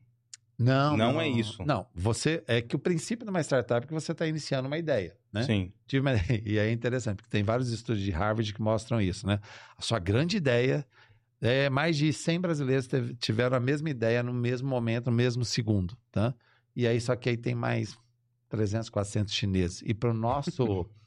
Não, 0.58 0.96
Não 0.96 1.20
é 1.20 1.28
isso. 1.28 1.64
Não, 1.64 1.86
você 1.94 2.42
é 2.46 2.62
que 2.62 2.76
o 2.76 2.78
princípio 2.78 3.24
de 3.24 3.30
uma 3.30 3.40
startup 3.42 3.84
é 3.84 3.88
que 3.88 3.92
você 3.92 4.12
está 4.12 4.26
iniciando 4.26 4.68
uma 4.68 4.78
ideia, 4.78 5.16
né? 5.32 5.42
Sim. 5.42 5.72
Tive 5.86 6.00
uma- 6.00 6.12
E 6.46 6.56
é 6.58 6.70
interessante, 6.70 7.16
porque 7.16 7.30
tem 7.30 7.42
vários 7.42 7.70
estudos 7.70 8.00
de 8.02 8.10
Harvard 8.10 8.52
que 8.54 8.62
mostram 8.62 9.00
isso, 9.00 9.26
né? 9.26 9.40
A 9.76 9.82
sua 9.82 9.98
grande 9.98 10.36
ideia 10.36 10.86
é 11.40 11.68
mais 11.68 11.96
de 11.96 12.12
100 12.12 12.40
brasileiros 12.40 12.88
tiveram 13.18 13.56
a 13.56 13.60
mesma 13.60 13.90
ideia 13.90 14.22
no 14.22 14.32
mesmo 14.32 14.68
momento, 14.68 15.10
no 15.10 15.16
mesmo 15.16 15.44
segundo, 15.44 15.96
tá? 16.12 16.32
E 16.76 16.86
aí, 16.86 17.00
só 17.00 17.16
que 17.16 17.28
aí 17.28 17.36
tem 17.36 17.54
mais 17.54 17.98
300, 18.48 18.88
400 18.88 19.34
chineses. 19.34 19.82
E 19.84 19.92
para 19.92 20.10
o 20.10 20.14
nosso... 20.14 20.86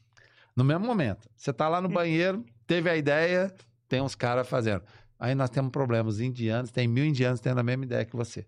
no 0.55 0.63
mesmo 0.63 0.85
momento. 0.85 1.29
Você 1.35 1.51
tá 1.51 1.67
lá 1.67 1.81
no 1.81 1.89
banheiro, 1.89 2.45
teve 2.65 2.89
a 2.89 2.95
ideia, 2.95 3.53
tem 3.87 4.01
uns 4.01 4.15
caras 4.15 4.47
fazendo. 4.47 4.83
Aí 5.19 5.35
nós 5.35 5.49
temos 5.49 5.71
problema. 5.71 6.09
Os 6.09 6.19
indianos, 6.19 6.71
tem 6.71 6.87
mil 6.87 7.05
indianos 7.05 7.39
tendo 7.39 7.59
a 7.59 7.63
mesma 7.63 7.85
ideia 7.85 8.05
que 8.05 8.15
você. 8.15 8.45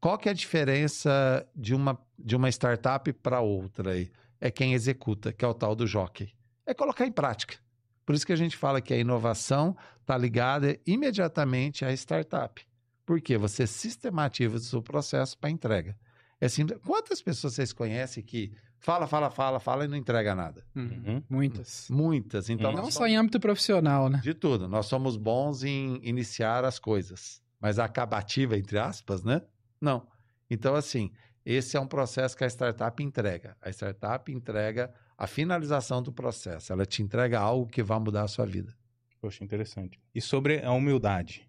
Qual 0.00 0.18
que 0.18 0.28
é 0.28 0.32
a 0.32 0.34
diferença 0.34 1.46
de 1.54 1.74
uma, 1.74 1.98
de 2.18 2.36
uma 2.36 2.48
startup 2.48 3.12
para 3.14 3.40
outra 3.40 3.92
aí? 3.92 4.10
É 4.40 4.50
quem 4.50 4.74
executa, 4.74 5.32
que 5.32 5.44
é 5.44 5.48
o 5.48 5.54
tal 5.54 5.74
do 5.74 5.86
jockey. 5.86 6.34
É 6.66 6.74
colocar 6.74 7.06
em 7.06 7.12
prática. 7.12 7.56
Por 8.04 8.14
isso 8.14 8.26
que 8.26 8.32
a 8.32 8.36
gente 8.36 8.56
fala 8.56 8.80
que 8.80 8.94
a 8.94 8.98
inovação 8.98 9.76
está 10.00 10.16
ligada 10.16 10.78
imediatamente 10.86 11.84
à 11.84 11.92
startup. 11.92 12.64
Porque 13.04 13.36
você 13.36 13.66
sistematiza 13.66 14.56
o 14.56 14.60
seu 14.60 14.82
processo 14.82 15.38
para 15.38 15.50
entrega. 15.50 15.96
É 16.40 16.48
simples. 16.48 16.78
Quantas 16.84 17.22
pessoas 17.22 17.54
vocês 17.54 17.72
conhecem 17.72 18.22
que 18.22 18.52
fala, 18.78 19.06
fala, 19.06 19.30
fala, 19.30 19.58
fala 19.60 19.84
e 19.84 19.88
não 19.88 19.96
entrega 19.96 20.34
nada? 20.34 20.64
Uhum. 20.74 21.22
Muitas. 21.28 21.88
Muitas. 21.90 22.48
Então, 22.50 22.70
Hum. 22.70 22.74
nós 22.74 22.84
Não 22.84 22.90
somos- 22.90 22.94
só 22.94 23.06
em 23.06 23.16
âmbito 23.16 23.40
profissional, 23.40 24.08
né? 24.08 24.20
de 24.22 24.34
tudo. 24.34 24.68
Nós 24.68 24.86
somos 24.86 25.16
bons 25.16 25.62
em 25.64 25.98
iniciar 26.02 26.64
as 26.64 26.78
coisas, 26.78 27.42
mas 27.60 27.78
a 27.78 27.84
acabativa, 27.84 28.56
entre 28.56 28.78
aspas, 28.78 29.22
né? 29.24 29.42
Não. 29.80 30.06
Então, 30.50 30.74
assim, 30.74 31.10
esse 31.44 31.76
é 31.76 31.80
um 31.80 31.86
processo 31.86 32.36
que 32.36 32.44
a 32.44 32.46
startup 32.46 33.02
entrega. 33.02 33.56
A 33.60 33.70
startup 33.70 34.30
entrega 34.32 34.92
a 35.18 35.26
finalização 35.26 36.02
do 36.02 36.12
processo. 36.12 36.72
Ela 36.72 36.84
te 36.86 37.02
entrega 37.02 37.38
algo 37.40 37.66
que 37.66 37.82
vai 37.82 37.98
mudar 37.98 38.22
a 38.22 38.28
sua 38.28 38.46
vida. 38.46 38.74
Poxa, 39.20 39.42
interessante. 39.42 39.98
E 40.14 40.20
sobre 40.20 40.62
a 40.64 40.70
humildade? 40.72 41.45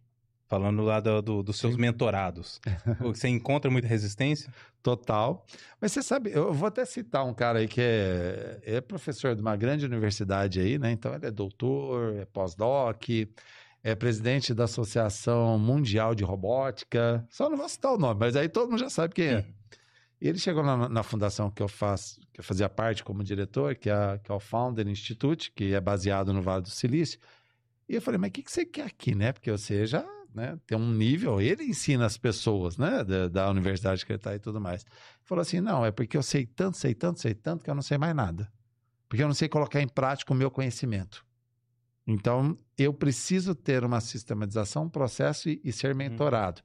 Falando 0.48 0.82
lá 0.82 1.00
do- 1.02 1.22
do- 1.22 1.43
dos 1.43 1.58
seus 1.60 1.76
Sim. 1.76 1.82
mentorados. 1.82 2.62
Você 3.02 3.28
encontra 3.28 3.70
muita 3.70 3.88
resistência? 3.88 4.52
Total. 4.82 5.45
Mas 5.82 5.91
você 5.91 6.02
sabe, 6.02 6.32
eu 6.34 6.54
vou 6.54 6.68
até 6.68 6.86
citar 6.86 7.26
um 7.26 7.34
cara 7.34 7.60
aí 7.60 7.68
que 7.68 7.82
é, 7.82 8.60
é 8.64 8.80
professor 8.82 9.36
de 9.36 9.41
uma 9.41 9.58
grande 9.58 9.86
universidade 9.86 10.62
aí, 10.62 10.80
né? 10.80 10.91
Então 10.91 11.14
ele 11.14 11.26
é 11.26 11.32
doutor, 11.32 12.16
é 12.16 12.26
pós-doc, 12.26 13.04
é 13.84 13.95
presidente 13.95 14.54
da 14.54 14.64
Associação 14.64 15.60
Mundial 15.60 16.16
de 16.16 16.24
Robótica. 16.24 17.26
Só 17.30 17.50
não 17.50 17.58
vou 17.58 17.68
citar 17.68 17.91
o 17.93 17.98
nome, 17.98 18.18
mas 18.20 18.38
aí 18.38 18.48
todo 18.48 18.70
mundo 18.70 18.80
já 18.80 18.89
sabe 18.89 19.14
quem 19.14 19.28
é. 19.28 19.45
Ele 20.22 20.39
chegou 20.39 20.64
na, 20.64 20.88
na 20.88 21.04
fundação 21.04 21.52
que 21.52 21.62
eu 21.62 21.68
faço, 21.68 22.20
que 22.34 22.39
eu 22.39 22.43
fazia 22.43 22.70
parte 22.70 23.04
como 23.04 23.24
diretor, 23.24 23.76
que 23.76 23.89
é, 23.89 24.18
que 24.24 24.32
é 24.32 24.34
o 24.36 24.39
Founder 24.39 24.88
Institute, 24.88 25.52
que 25.52 25.74
é 25.74 25.82
baseado 25.82 26.32
no 26.32 26.41
Vale 26.41 26.64
do 26.64 26.70
Silício. 26.70 27.20
E 27.89 27.95
eu 27.95 28.02
falei, 28.02 28.18
mas 28.18 28.30
o 28.30 28.32
que, 28.34 28.41
que 28.43 28.52
você 28.52 28.66
quer 28.66 28.86
aqui, 28.86 29.14
né? 29.14 29.32
Porque 29.34 29.52
você 29.52 29.86
já 29.86 30.04
né, 30.34 30.58
tem 30.66 30.78
um 30.78 30.92
nível, 30.92 31.42
ele 31.42 31.64
ensina 31.64 32.06
as 32.06 32.18
pessoas, 32.18 32.78
né, 32.78 33.04
da, 33.04 33.28
da 33.28 33.50
universidade 33.50 34.06
que 34.06 34.12
ele 34.12 34.18
está 34.18 34.36
e 34.36 34.40
tudo 34.40 34.62
mais. 34.62 34.84
Ele 34.84 34.92
falou 35.24 35.42
assim, 35.42 35.60
não, 35.60 35.86
é 35.86 35.92
porque 35.92 36.18
eu 36.18 36.24
sei 36.24 36.46
tanto, 36.46 36.78
sei 36.78 36.94
tanto, 36.94 37.20
sei 37.20 37.34
tanto, 37.34 37.64
que 37.64 37.70
eu 37.70 37.76
não 37.76 37.82
sei 37.82 37.98
mais 37.98 38.16
nada. 38.16 38.52
Porque 39.08 39.24
eu 39.24 39.28
não 39.28 39.36
sei 39.36 39.48
colocar 39.48 39.82
em 39.82 39.88
prática 39.88 40.34
o 40.34 40.36
meu 40.36 40.52
conhecimento. 40.52 41.26
Então, 42.06 42.58
eu 42.78 42.94
preciso 42.94 43.54
ter 43.54 43.84
uma 43.84 44.00
sistematização, 44.00 44.84
um 44.84 44.90
processo 44.90 45.50
e, 45.50 45.60
e 45.64 45.72
ser 45.74 45.94
mentorado. 45.94 46.62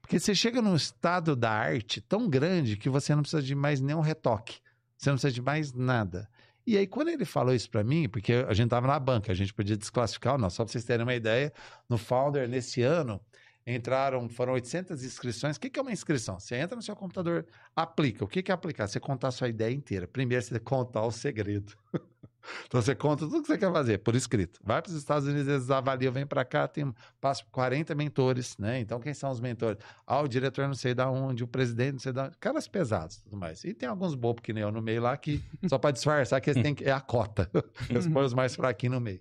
Porque 0.00 0.18
você 0.18 0.34
chega 0.34 0.62
num 0.62 0.74
estado 0.74 1.36
da 1.36 1.50
arte 1.50 2.00
tão 2.00 2.28
grande 2.28 2.76
que 2.76 2.88
você 2.88 3.14
não 3.14 3.22
precisa 3.22 3.42
de 3.42 3.54
mais 3.54 3.80
nenhum 3.80 4.00
retoque. 4.00 4.60
Você 4.96 5.10
não 5.10 5.16
precisa 5.16 5.32
de 5.32 5.42
mais 5.42 5.72
nada. 5.72 6.28
E 6.66 6.78
aí, 6.78 6.86
quando 6.86 7.08
ele 7.08 7.24
falou 7.24 7.54
isso 7.54 7.70
para 7.70 7.84
mim, 7.84 8.08
porque 8.08 8.32
a 8.32 8.54
gente 8.54 8.66
estava 8.66 8.86
na 8.86 8.98
banca, 8.98 9.30
a 9.30 9.34
gente 9.34 9.52
podia 9.52 9.76
desclassificar 9.76 10.34
ou 10.34 10.38
não, 10.38 10.48
só 10.48 10.64
para 10.64 10.72
vocês 10.72 10.84
terem 10.84 11.04
uma 11.04 11.14
ideia, 11.14 11.52
no 11.88 11.98
Founder, 11.98 12.48
nesse 12.48 12.80
ano, 12.82 13.20
entraram, 13.66 14.28
foram 14.28 14.54
800 14.54 15.04
inscrições. 15.04 15.56
O 15.56 15.60
que 15.60 15.70
que 15.70 15.78
é 15.78 15.82
uma 15.82 15.92
inscrição? 15.92 16.38
Você 16.40 16.56
entra 16.56 16.76
no 16.76 16.82
seu 16.82 16.96
computador, 16.96 17.46
aplica. 17.74 18.24
O 18.24 18.28
que 18.28 18.42
que 18.42 18.50
é 18.50 18.54
aplicar? 18.54 18.86
Você 18.86 19.00
contar 19.00 19.28
a 19.28 19.32
sua 19.32 19.48
ideia 19.48 19.74
inteira. 19.74 20.06
Primeiro, 20.06 20.42
você 20.42 20.58
contar 20.58 21.02
o 21.02 21.10
segredo. 21.10 21.76
Então 22.66 22.80
você 22.80 22.94
conta 22.94 23.26
tudo 23.26 23.42
que 23.42 23.48
você 23.48 23.58
quer 23.58 23.72
fazer 23.72 23.98
por 23.98 24.14
escrito. 24.14 24.60
Vai 24.62 24.80
para 24.82 24.90
os 24.90 24.96
Estados 24.96 25.26
Unidos, 25.26 25.48
eles 25.48 25.70
avaliam, 25.70 26.12
vem 26.12 26.26
para 26.26 26.44
cá, 26.44 26.68
tem 26.68 26.92
passa 27.20 27.42
por 27.44 27.50
40 27.50 27.94
mentores, 27.94 28.56
né? 28.58 28.80
Então 28.80 29.00
quem 29.00 29.14
são 29.14 29.30
os 29.30 29.40
mentores? 29.40 29.78
Ah, 30.06 30.20
o 30.20 30.28
diretor 30.28 30.66
não 30.66 30.74
sei 30.74 30.94
da 30.94 31.10
onde, 31.10 31.44
o 31.44 31.46
presidente 31.46 31.92
não 31.92 31.98
sei 31.98 32.12
da 32.12 32.26
onde, 32.26 32.38
caras 32.38 32.68
pesados, 32.68 33.16
e 33.16 33.22
tudo 33.24 33.36
mais. 33.36 33.64
E 33.64 33.72
tem 33.74 33.88
alguns 33.88 34.14
bobos 34.14 34.42
que 34.42 34.52
nem 34.52 34.62
eu 34.62 34.70
no 34.70 34.82
meio 34.82 35.02
lá 35.02 35.16
que 35.16 35.42
só 35.68 35.78
para 35.78 35.90
disfarçar 35.90 36.40
que 36.40 36.50
eles 36.50 36.62
têm 36.62 36.74
que 36.74 36.84
é 36.84 36.92
a 36.92 37.00
cota. 37.00 37.50
Eles 37.88 38.06
põem 38.06 38.24
os 38.24 38.34
mais 38.34 38.54
fraquinhos 38.54 38.94
no 38.94 39.00
meio. 39.00 39.20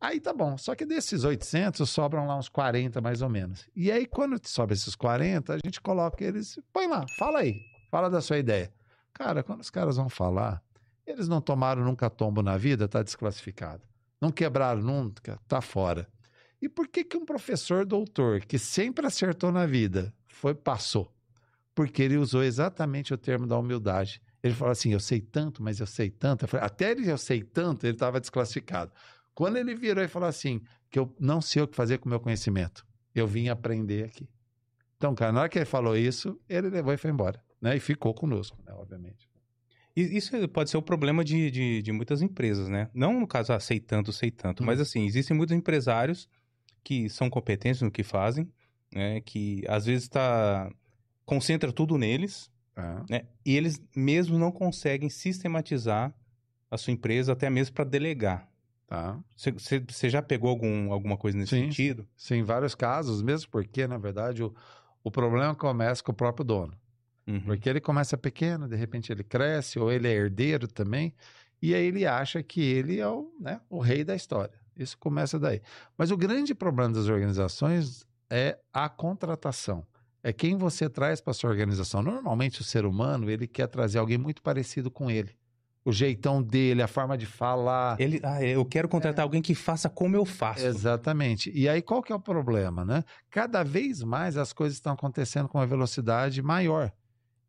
Aí 0.00 0.18
tá 0.18 0.32
bom, 0.32 0.58
só 0.58 0.74
que 0.74 0.84
desses 0.84 1.22
800 1.22 1.88
sobram 1.88 2.26
lá 2.26 2.36
uns 2.36 2.48
40 2.48 3.00
mais 3.00 3.22
ou 3.22 3.28
menos. 3.28 3.68
E 3.74 3.90
aí 3.92 4.04
quando 4.04 4.40
sobe 4.48 4.74
esses 4.74 4.96
40, 4.96 5.54
a 5.54 5.58
gente 5.64 5.80
coloca 5.80 6.24
eles, 6.24 6.58
põe 6.72 6.88
lá, 6.88 7.06
fala 7.16 7.38
aí, 7.38 7.60
fala 7.88 8.10
da 8.10 8.20
sua 8.20 8.38
ideia. 8.38 8.72
Cara, 9.12 9.42
quando 9.42 9.60
os 9.60 9.70
caras 9.70 9.96
vão 9.96 10.08
falar, 10.08 10.60
eles 11.06 11.28
não 11.28 11.40
tomaram 11.40 11.84
nunca 11.84 12.08
tombo 12.08 12.42
na 12.42 12.56
vida, 12.56 12.88
tá 12.88 13.02
desclassificado. 13.02 13.82
Não 14.20 14.30
quebraram 14.30 14.80
nunca, 14.80 15.38
tá 15.48 15.60
fora. 15.60 16.08
E 16.60 16.68
por 16.68 16.86
que 16.86 17.02
que 17.02 17.16
um 17.16 17.24
professor 17.24 17.84
doutor 17.84 18.42
que 18.42 18.56
sempre 18.56 19.04
acertou 19.04 19.50
na 19.50 19.66
vida 19.66 20.14
foi 20.28 20.54
passou? 20.54 21.12
Porque 21.74 22.02
ele 22.02 22.16
usou 22.16 22.44
exatamente 22.44 23.12
o 23.12 23.18
termo 23.18 23.46
da 23.46 23.58
humildade. 23.58 24.22
Ele 24.42 24.54
falou 24.54 24.70
assim: 24.70 24.92
"Eu 24.92 25.00
sei 25.00 25.20
tanto, 25.20 25.60
mas 25.62 25.80
eu 25.80 25.86
sei 25.86 26.08
tanto". 26.08 26.44
Eu 26.44 26.48
falei, 26.48 26.64
Até 26.64 26.92
ele 26.92 27.10
eu 27.10 27.18
sei 27.18 27.42
tanto, 27.42 27.84
ele 27.84 27.94
estava 27.94 28.20
desclassificado. 28.20 28.92
Quando 29.34 29.56
ele 29.56 29.74
virou 29.74 30.04
e 30.04 30.08
falou 30.08 30.28
assim: 30.28 30.62
"Que 30.88 31.00
eu 31.00 31.12
não 31.18 31.40
sei 31.40 31.62
o 31.62 31.66
que 31.66 31.74
fazer 31.74 31.98
com 31.98 32.06
o 32.06 32.10
meu 32.10 32.20
conhecimento. 32.20 32.86
Eu 33.12 33.26
vim 33.26 33.48
aprender 33.48 34.04
aqui". 34.04 34.28
Então, 34.96 35.16
cara, 35.16 35.32
na 35.32 35.40
hora 35.40 35.48
que 35.48 35.58
ele 35.58 35.64
falou 35.64 35.96
isso, 35.96 36.40
ele 36.48 36.70
levou 36.70 36.92
e 36.92 36.96
foi 36.96 37.10
embora, 37.10 37.42
né? 37.60 37.76
E 37.76 37.80
ficou 37.80 38.14
conosco, 38.14 38.56
né, 38.64 38.72
obviamente. 38.72 39.31
Isso 39.94 40.48
pode 40.48 40.70
ser 40.70 40.76
o 40.76 40.82
problema 40.82 41.24
de, 41.24 41.50
de, 41.50 41.82
de 41.82 41.92
muitas 41.92 42.22
empresas, 42.22 42.68
né? 42.68 42.88
Não 42.94 43.20
no 43.20 43.26
caso, 43.26 43.52
ah, 43.52 43.60
sei 43.60 43.78
tanto, 43.78 44.12
sei 44.12 44.30
tanto. 44.30 44.62
Hum. 44.62 44.66
Mas 44.66 44.80
assim, 44.80 45.04
existem 45.04 45.36
muitos 45.36 45.54
empresários 45.54 46.28
que 46.82 47.08
são 47.08 47.28
competentes 47.28 47.82
no 47.82 47.90
que 47.90 48.02
fazem, 48.02 48.50
né? 48.92 49.20
Que 49.20 49.62
às 49.68 49.86
vezes 49.86 50.08
tá... 50.08 50.70
concentra 51.24 51.72
tudo 51.72 51.98
neles, 51.98 52.50
Tá? 52.74 53.04
né? 53.08 53.26
E 53.44 53.56
eles 53.56 53.80
mesmo 53.94 54.38
não 54.38 54.50
conseguem 54.50 55.10
sistematizar 55.10 56.14
a 56.70 56.78
sua 56.78 56.92
empresa, 56.92 57.32
até 57.32 57.50
mesmo 57.50 57.74
para 57.74 57.84
delegar. 57.84 58.48
Tá? 58.86 59.18
Você 59.36 60.08
já 60.10 60.22
pegou 60.22 60.50
algum, 60.50 60.92
alguma 60.92 61.16
coisa 61.16 61.36
nesse 61.36 61.54
Sim, 61.54 61.64
sentido? 61.64 62.06
Sim, 62.16 62.36
em 62.36 62.42
vários 62.42 62.74
casos, 62.74 63.22
mesmo 63.22 63.50
porque, 63.50 63.86
na 63.86 63.98
verdade, 63.98 64.42
o, 64.42 64.54
o 65.04 65.10
problema 65.10 65.54
começa 65.54 66.02
com 66.02 66.12
o 66.12 66.14
próprio 66.14 66.44
dono. 66.44 66.74
Uhum. 67.26 67.40
Porque 67.42 67.68
ele 67.68 67.80
começa 67.80 68.16
pequeno, 68.18 68.68
de 68.68 68.76
repente 68.76 69.12
ele 69.12 69.22
cresce, 69.22 69.78
ou 69.78 69.90
ele 69.92 70.08
é 70.08 70.12
herdeiro 70.12 70.66
também, 70.66 71.14
e 71.60 71.74
aí 71.74 71.86
ele 71.86 72.04
acha 72.06 72.42
que 72.42 72.60
ele 72.60 72.98
é 72.98 73.08
o, 73.08 73.32
né, 73.40 73.60
o 73.70 73.78
rei 73.78 74.02
da 74.04 74.14
história. 74.16 74.54
Isso 74.76 74.98
começa 74.98 75.38
daí. 75.38 75.60
Mas 75.96 76.10
o 76.10 76.16
grande 76.16 76.54
problema 76.54 76.92
das 76.94 77.06
organizações 77.08 78.04
é 78.28 78.58
a 78.72 78.88
contratação. 78.88 79.84
É 80.24 80.32
quem 80.32 80.56
você 80.56 80.88
traz 80.88 81.20
para 81.20 81.32
sua 81.32 81.50
organização. 81.50 82.02
Normalmente 82.02 82.60
o 82.60 82.64
ser 82.64 82.84
humano, 82.86 83.28
ele 83.30 83.46
quer 83.46 83.66
trazer 83.66 83.98
alguém 83.98 84.16
muito 84.18 84.40
parecido 84.42 84.90
com 84.90 85.10
ele. 85.10 85.36
O 85.84 85.92
jeitão 85.92 86.40
dele, 86.40 86.80
a 86.80 86.86
forma 86.86 87.18
de 87.18 87.26
falar. 87.26 88.00
Ele, 88.00 88.20
ah, 88.22 88.40
eu 88.42 88.64
quero 88.64 88.86
É. 88.86 88.90
contratar 88.90 89.24
alguém 89.24 89.42
que 89.42 89.52
faça 89.54 89.88
como 89.90 90.14
eu 90.14 90.24
faço. 90.24 90.64
Exatamente. 90.64 91.50
E 91.52 91.68
aí 91.68 91.82
qual 91.82 92.00
que 92.00 92.12
é 92.12 92.14
o 92.14 92.20
problema, 92.20 92.84
né? 92.84 93.04
Cada 93.28 93.64
vez 93.64 94.00
mais 94.02 94.36
as 94.36 94.52
coisas 94.52 94.76
estão 94.78 94.92
acontecendo 94.92 95.48
com 95.48 95.58
uma 95.58 95.66
velocidade 95.66 96.40
maior. 96.40 96.92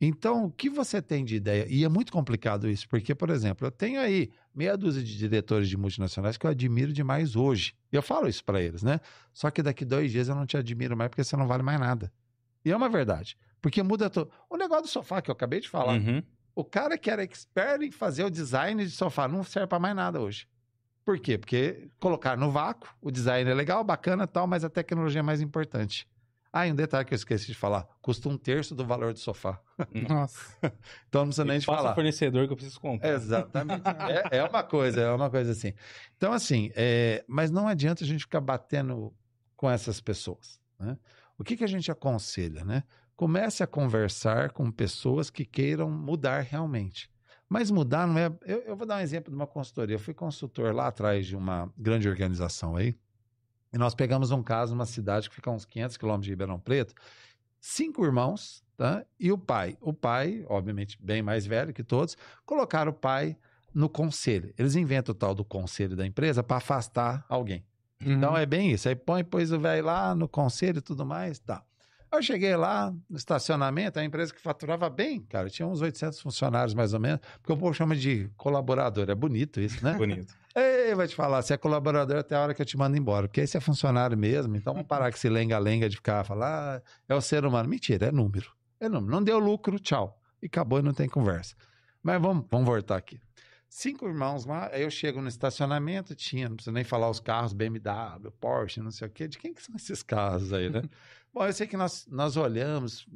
Então, 0.06 0.46
o 0.46 0.52
que 0.52 0.70
você 0.70 1.02
tem 1.02 1.24
de 1.24 1.36
ideia? 1.36 1.66
E 1.70 1.84
é 1.84 1.90
muito 1.90 2.12
complicado 2.12 2.70
isso, 2.70 2.88
porque, 2.90 3.16
por 3.16 3.30
exemplo, 3.30 3.66
eu 3.66 3.72
tenho 3.72 4.02
aí 4.02 4.32
meia 4.54 4.76
dúzia 4.76 5.02
de 5.02 5.18
diretores 5.18 5.70
de 5.70 5.78
multinacionais 5.78 6.36
que 6.36 6.46
eu 6.46 6.52
admiro 6.52 6.92
demais 6.92 7.36
hoje. 7.36 7.74
Eu 7.92 8.02
falo 8.02 8.28
isso 8.28 8.44
para 8.44 8.62
eles, 8.62 8.84
né? 8.84 9.00
Só 9.34 9.50
que 9.50 9.64
daqui 9.64 9.86
dois 9.86 10.12
dias 10.12 10.28
eu 10.28 10.36
não 10.36 10.46
te 10.46 10.58
admiro 10.58 10.98
mais 10.98 11.10
porque 11.10 11.24
você 11.24 11.38
não 11.38 11.48
vale 11.48 11.64
mais 11.64 11.80
nada. 11.80 12.12
E 12.66 12.72
é 12.72 12.76
uma 12.76 12.90
verdade. 12.90 13.38
Porque 13.62 13.82
muda 13.82 14.10
todo. 14.10 14.30
O 14.50 14.58
negócio 14.58 14.84
do 14.84 14.90
sofá 14.90 15.22
que 15.22 15.32
eu 15.32 15.34
acabei 15.34 15.62
de 15.62 15.70
falar. 15.70 15.94
Uhum. 15.94 16.22
O 16.54 16.66
cara 16.66 16.98
que 16.98 17.10
era 17.10 17.24
expert 17.24 17.82
em 17.82 17.92
fazer 17.92 18.26
o 18.26 18.30
design 18.30 18.84
de 18.84 18.92
sofá 18.92 19.28
não 19.28 19.44
serve 19.44 19.68
para 19.68 19.80
mais 19.80 19.96
nada 19.96 20.20
hoje. 20.20 20.48
Por 21.06 21.20
quê? 21.20 21.38
Porque 21.38 21.90
colocar 22.00 22.38
no 22.38 22.52
vácuo, 22.52 22.90
o 23.02 23.10
design 23.10 23.50
é 23.50 23.54
legal, 23.54 23.84
bacana 23.84 24.28
tal, 24.28 24.48
mas 24.48 24.64
a 24.64 24.70
tecnologia 24.70 25.20
é 25.20 25.24
mais 25.24 25.42
importante. 25.42 26.08
Ah, 26.56 26.68
e 26.68 26.72
um 26.72 26.76
detalhe 26.76 27.04
que 27.04 27.16
eu 27.16 27.16
esqueci 27.16 27.48
de 27.48 27.56
falar: 27.56 27.88
custa 28.00 28.30
um 28.30 28.38
terço 28.38 28.76
do 28.76 28.86
valor 28.86 29.12
do 29.12 29.18
sofá. 29.18 29.60
Nossa. 30.08 30.56
Então 31.10 31.22
não 31.22 31.28
precisa 31.30 31.46
nem 31.46 31.60
Passa 31.60 31.78
falar. 31.78 31.96
fornecedor 31.96 32.46
que 32.48 32.54
eu 32.54 32.56
preciso 32.56 32.80
comprar. 32.80 33.10
Exatamente. 33.10 33.82
É, 34.32 34.38
é 34.38 34.44
uma 34.44 34.64
coisa, 34.64 35.02
é 35.02 35.12
uma 35.12 35.30
coisa 35.30 35.52
assim. 35.52 35.74
Então, 36.16 36.32
assim, 36.32 36.72
é, 36.76 37.24
mas 37.28 37.50
não 37.52 37.68
adianta 37.68 38.04
a 38.04 38.08
gente 38.08 38.22
ficar 38.22 38.42
batendo 38.42 39.14
com 39.56 39.70
essas 39.70 40.00
pessoas. 40.00 40.60
Né? 40.80 40.98
O 41.38 41.44
que, 41.44 41.58
que 41.58 41.64
a 41.64 41.68
gente 41.68 41.92
aconselha? 41.92 42.64
Né? 42.64 42.84
Comece 43.16 43.64
a 43.64 43.68
conversar 43.68 44.52
com 44.52 44.72
pessoas 44.72 45.30
que 45.30 45.46
queiram 45.46 45.90
mudar 45.90 46.42
realmente. 46.42 47.10
Mas 47.50 47.70
mudar 47.70 48.08
não 48.08 48.18
é. 48.18 48.32
Eu, 48.46 48.62
eu 48.62 48.76
vou 48.76 48.86
dar 48.86 48.98
um 48.98 49.02
exemplo 49.02 49.30
de 49.32 49.36
uma 49.36 49.48
consultoria. 49.48 49.96
Eu 49.96 50.00
fui 50.00 50.14
consultor 50.14 50.74
lá 50.74 50.88
atrás 50.88 51.26
de 51.28 51.36
uma 51.36 51.72
grande 51.78 52.10
organização 52.10 52.76
aí. 52.76 52.96
E 53.74 53.78
nós 53.78 53.96
pegamos 53.96 54.30
um 54.32 54.44
caso 54.44 54.74
numa 54.76 54.86
cidade 54.86 55.28
que 55.30 55.36
fica 55.36 55.50
a 55.50 55.54
uns 55.54 55.66
500 55.66 55.98
quilômetros 55.98 56.26
de 56.26 56.32
Ribeirão 56.32 56.60
Preto. 56.60 56.94
Cinco 57.60 58.06
irmãos, 58.06 58.64
tá? 58.78 59.04
E 59.20 59.32
o 59.32 59.38
pai. 59.38 59.78
O 59.82 59.94
pai, 59.94 60.46
obviamente, 60.48 60.98
bem 61.02 61.22
mais 61.22 61.46
velho 61.46 61.74
que 61.74 61.84
todos, 61.84 62.16
colocaram 62.46 62.92
o 62.92 62.96
pai 62.96 63.36
no 63.74 63.90
conselho. 63.90 64.54
Eles 64.58 64.76
inventam 64.76 65.14
o 65.14 65.16
tal 65.16 65.34
do 65.34 65.44
conselho 65.44 65.96
da 65.96 66.06
empresa 66.06 66.44
para 66.44 66.58
afastar 66.58 67.26
alguém. 67.28 67.66
Então 68.00 68.32
Uhum. 68.32 68.38
é 68.38 68.46
bem 68.46 68.72
isso. 68.72 68.88
Aí 68.90 68.96
põe, 68.96 69.24
pois 69.24 69.52
o 69.52 69.60
velho 69.60 69.86
lá 69.86 70.14
no 70.14 70.28
conselho 70.28 70.80
e 70.80 70.82
tudo 70.82 71.06
mais, 71.06 71.40
tá. 71.40 71.64
Eu 72.12 72.22
cheguei 72.22 72.56
lá 72.56 72.94
no 73.10 73.18
estacionamento, 73.18 73.98
a 73.98 74.04
empresa 74.04 74.32
que 74.32 74.40
faturava 74.40 74.88
bem, 74.88 75.22
cara, 75.22 75.50
tinha 75.50 75.68
uns 75.68 75.82
800 75.82 76.20
funcionários 76.22 76.76
mais 76.76 76.94
ou 76.94 77.00
menos, 77.00 77.20
porque 77.42 77.52
o 77.54 77.58
povo 77.58 77.74
chama 77.74 77.96
de 77.96 78.30
colaborador, 78.38 79.10
é 79.10 79.16
bonito 79.16 79.60
isso, 79.60 79.84
né? 79.84 79.94
Bonito. 79.98 80.36
Ei, 80.56 80.94
vai 80.94 81.08
te 81.08 81.16
falar, 81.16 81.42
se 81.42 81.52
é 81.52 81.58
colaborador 81.58 82.18
até 82.18 82.36
a 82.36 82.42
hora 82.42 82.54
que 82.54 82.62
eu 82.62 82.66
te 82.66 82.78
mando 82.78 82.96
embora, 82.96 83.28
porque 83.28 83.42
esse 83.42 83.58
é 83.58 83.60
funcionário 83.60 84.16
mesmo, 84.16 84.56
então 84.56 84.74
vamos 84.74 84.88
parar 84.88 85.10
com 85.10 85.18
esse 85.18 85.28
lenga-lenga 85.28 85.90
de 85.90 85.96
ficar 85.96 86.24
falar, 86.24 86.78
ah, 86.78 86.82
é 87.10 87.16
o 87.16 87.22
ser 87.22 87.44
humano. 87.44 87.68
Mentira, 87.68 88.08
é 88.08 88.12
número. 88.12 88.52
É 88.80 88.88
número. 88.88 89.12
Não 89.12 89.24
deu 89.24 89.40
lucro, 89.40 89.80
tchau. 89.80 90.22
E 90.42 90.46
acabou 90.46 90.78
e 90.80 90.84
não 90.84 90.94
tem 90.94 91.10
conversa. 91.10 91.56
Mas 92.04 92.22
vamos, 92.22 92.46
vamos 92.52 92.68
voltar 92.68 92.98
aqui. 92.98 93.20
Cinco 93.68 94.08
irmãos 94.08 94.46
lá, 94.46 94.70
aí 94.72 94.84
eu 94.84 94.92
chego 94.92 95.20
no 95.20 95.28
estacionamento, 95.28 96.14
tinha, 96.14 96.48
não 96.48 96.56
precisa 96.56 96.72
nem 96.72 96.84
falar 96.84 97.10
os 97.10 97.20
carros, 97.20 97.54
BMW, 97.54 98.30
Porsche, 98.40 98.80
não 98.80 98.92
sei 98.92 99.08
o 99.08 99.10
quê. 99.10 99.28
De 99.28 99.40
quem 99.40 99.52
que 99.52 99.64
são 99.64 99.76
esses 99.76 100.04
carros 100.04 100.54
aí, 100.54 100.70
né? 100.70 100.84
Bom, 101.34 101.44
eu 101.44 101.54
sei 101.54 101.66
que 101.66 101.76
nós, 101.76 102.06
nós 102.12 102.38
olhamos 102.38 103.08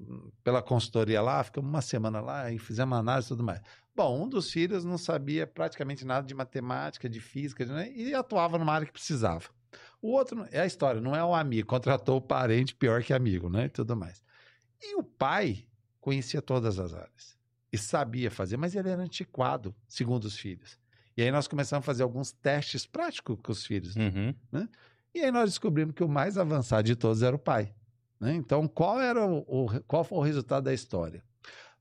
pela 0.44 0.60
consultoria 0.60 1.22
lá, 1.22 1.44
ficamos 1.44 1.70
uma 1.70 1.84
semana 1.84 2.20
lá 2.20 2.52
e 2.52 2.58
fizemos 2.58 2.98
análise 2.98 3.28
e 3.28 3.30
tudo 3.30 3.44
mais. 3.44 3.62
Bom, 3.98 4.24
um 4.26 4.30
dos 4.30 4.52
filhos 4.52 4.86
não 4.86 4.98
sabia 4.98 5.48
praticamente 5.48 6.06
nada 6.06 6.26
de 6.28 6.36
matemática, 6.36 7.10
de 7.10 7.20
física, 7.20 7.66
né? 7.66 7.92
e 7.92 8.14
atuava 8.14 8.58
numa 8.60 8.72
área 8.72 8.86
que 8.86 8.94
precisava. 8.94 9.50
O 10.00 10.12
outro, 10.12 10.48
é 10.52 10.62
a 10.62 10.66
história, 10.68 11.02
não 11.02 11.16
é 11.16 11.24
o 11.26 11.34
amigo, 11.34 11.68
contratou 11.68 12.18
o 12.18 12.22
parente 12.22 12.76
pior 12.76 13.02
que 13.04 13.12
amigo, 13.12 13.50
né? 13.50 13.66
E 13.66 13.70
tudo 13.70 13.96
mais. 13.98 14.24
E 14.80 14.96
o 14.96 15.02
pai 15.04 15.66
conhecia 16.00 16.44
todas 16.44 16.78
as 16.80 16.94
áreas 16.94 17.36
e 17.74 17.78
sabia 17.80 18.30
fazer, 18.30 18.56
mas 18.56 18.76
ele 18.76 18.88
era 18.90 19.02
antiquado, 19.02 19.74
segundo 19.88 20.26
os 20.26 20.38
filhos. 20.38 20.80
E 21.18 21.24
aí 21.24 21.32
nós 21.32 21.48
começamos 21.48 21.84
a 21.84 21.86
fazer 21.86 22.04
alguns 22.04 22.32
testes 22.32 22.86
práticos 22.86 23.40
com 23.42 23.52
os 23.52 23.66
filhos. 23.66 23.96
Uhum. 23.96 24.36
E 25.16 25.22
aí 25.22 25.32
nós 25.32 25.50
descobrimos 25.50 25.96
que 25.96 26.04
o 26.04 26.08
mais 26.08 26.38
avançado 26.38 26.84
de 26.84 26.96
todos 26.96 27.24
era 27.24 27.36
o 27.36 27.40
pai. 27.40 27.74
né? 28.20 28.36
Então, 28.36 28.68
qual 28.68 29.02
era 29.02 29.26
o, 29.26 29.40
o- 29.48 29.82
qual 29.88 30.04
foi 30.04 30.20
o 30.20 30.22
resultado 30.22 30.66
da 30.66 30.74
história? 30.74 31.24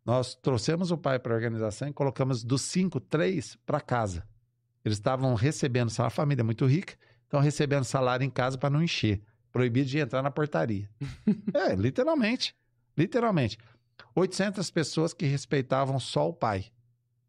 Nós 0.07 0.36
trouxemos 0.36 0.92
o 0.92 0.96
pai 0.96 1.18
para 1.18 1.32
a 1.32 1.34
organização 1.34 1.88
e 1.88 1.92
colocamos 1.92 2.44
dos 2.44 2.62
cinco, 2.62 3.00
três 3.00 3.59
para 3.66 3.80
casa. 3.80 4.24
Eles 4.84 4.98
estavam 4.98 5.34
recebendo 5.34 5.90
salário, 5.90 6.12
a 6.12 6.16
família 6.16 6.42
é 6.42 6.44
muito 6.44 6.64
rica, 6.64 6.94
estão 7.24 7.40
recebendo 7.40 7.82
salário 7.82 8.24
em 8.24 8.30
casa 8.30 8.57
para 8.57 8.70
não 8.70 8.80
encher. 8.80 9.20
Proibido 9.50 9.88
de 9.88 9.98
entrar 9.98 10.22
na 10.22 10.30
portaria. 10.30 10.88
é, 11.52 11.74
literalmente. 11.74 12.54
Literalmente. 12.96 13.59
800 14.14 14.70
pessoas 14.70 15.12
que 15.12 15.26
respeitavam 15.26 15.98
só 15.98 16.28
o 16.28 16.32
pai. 16.32 16.66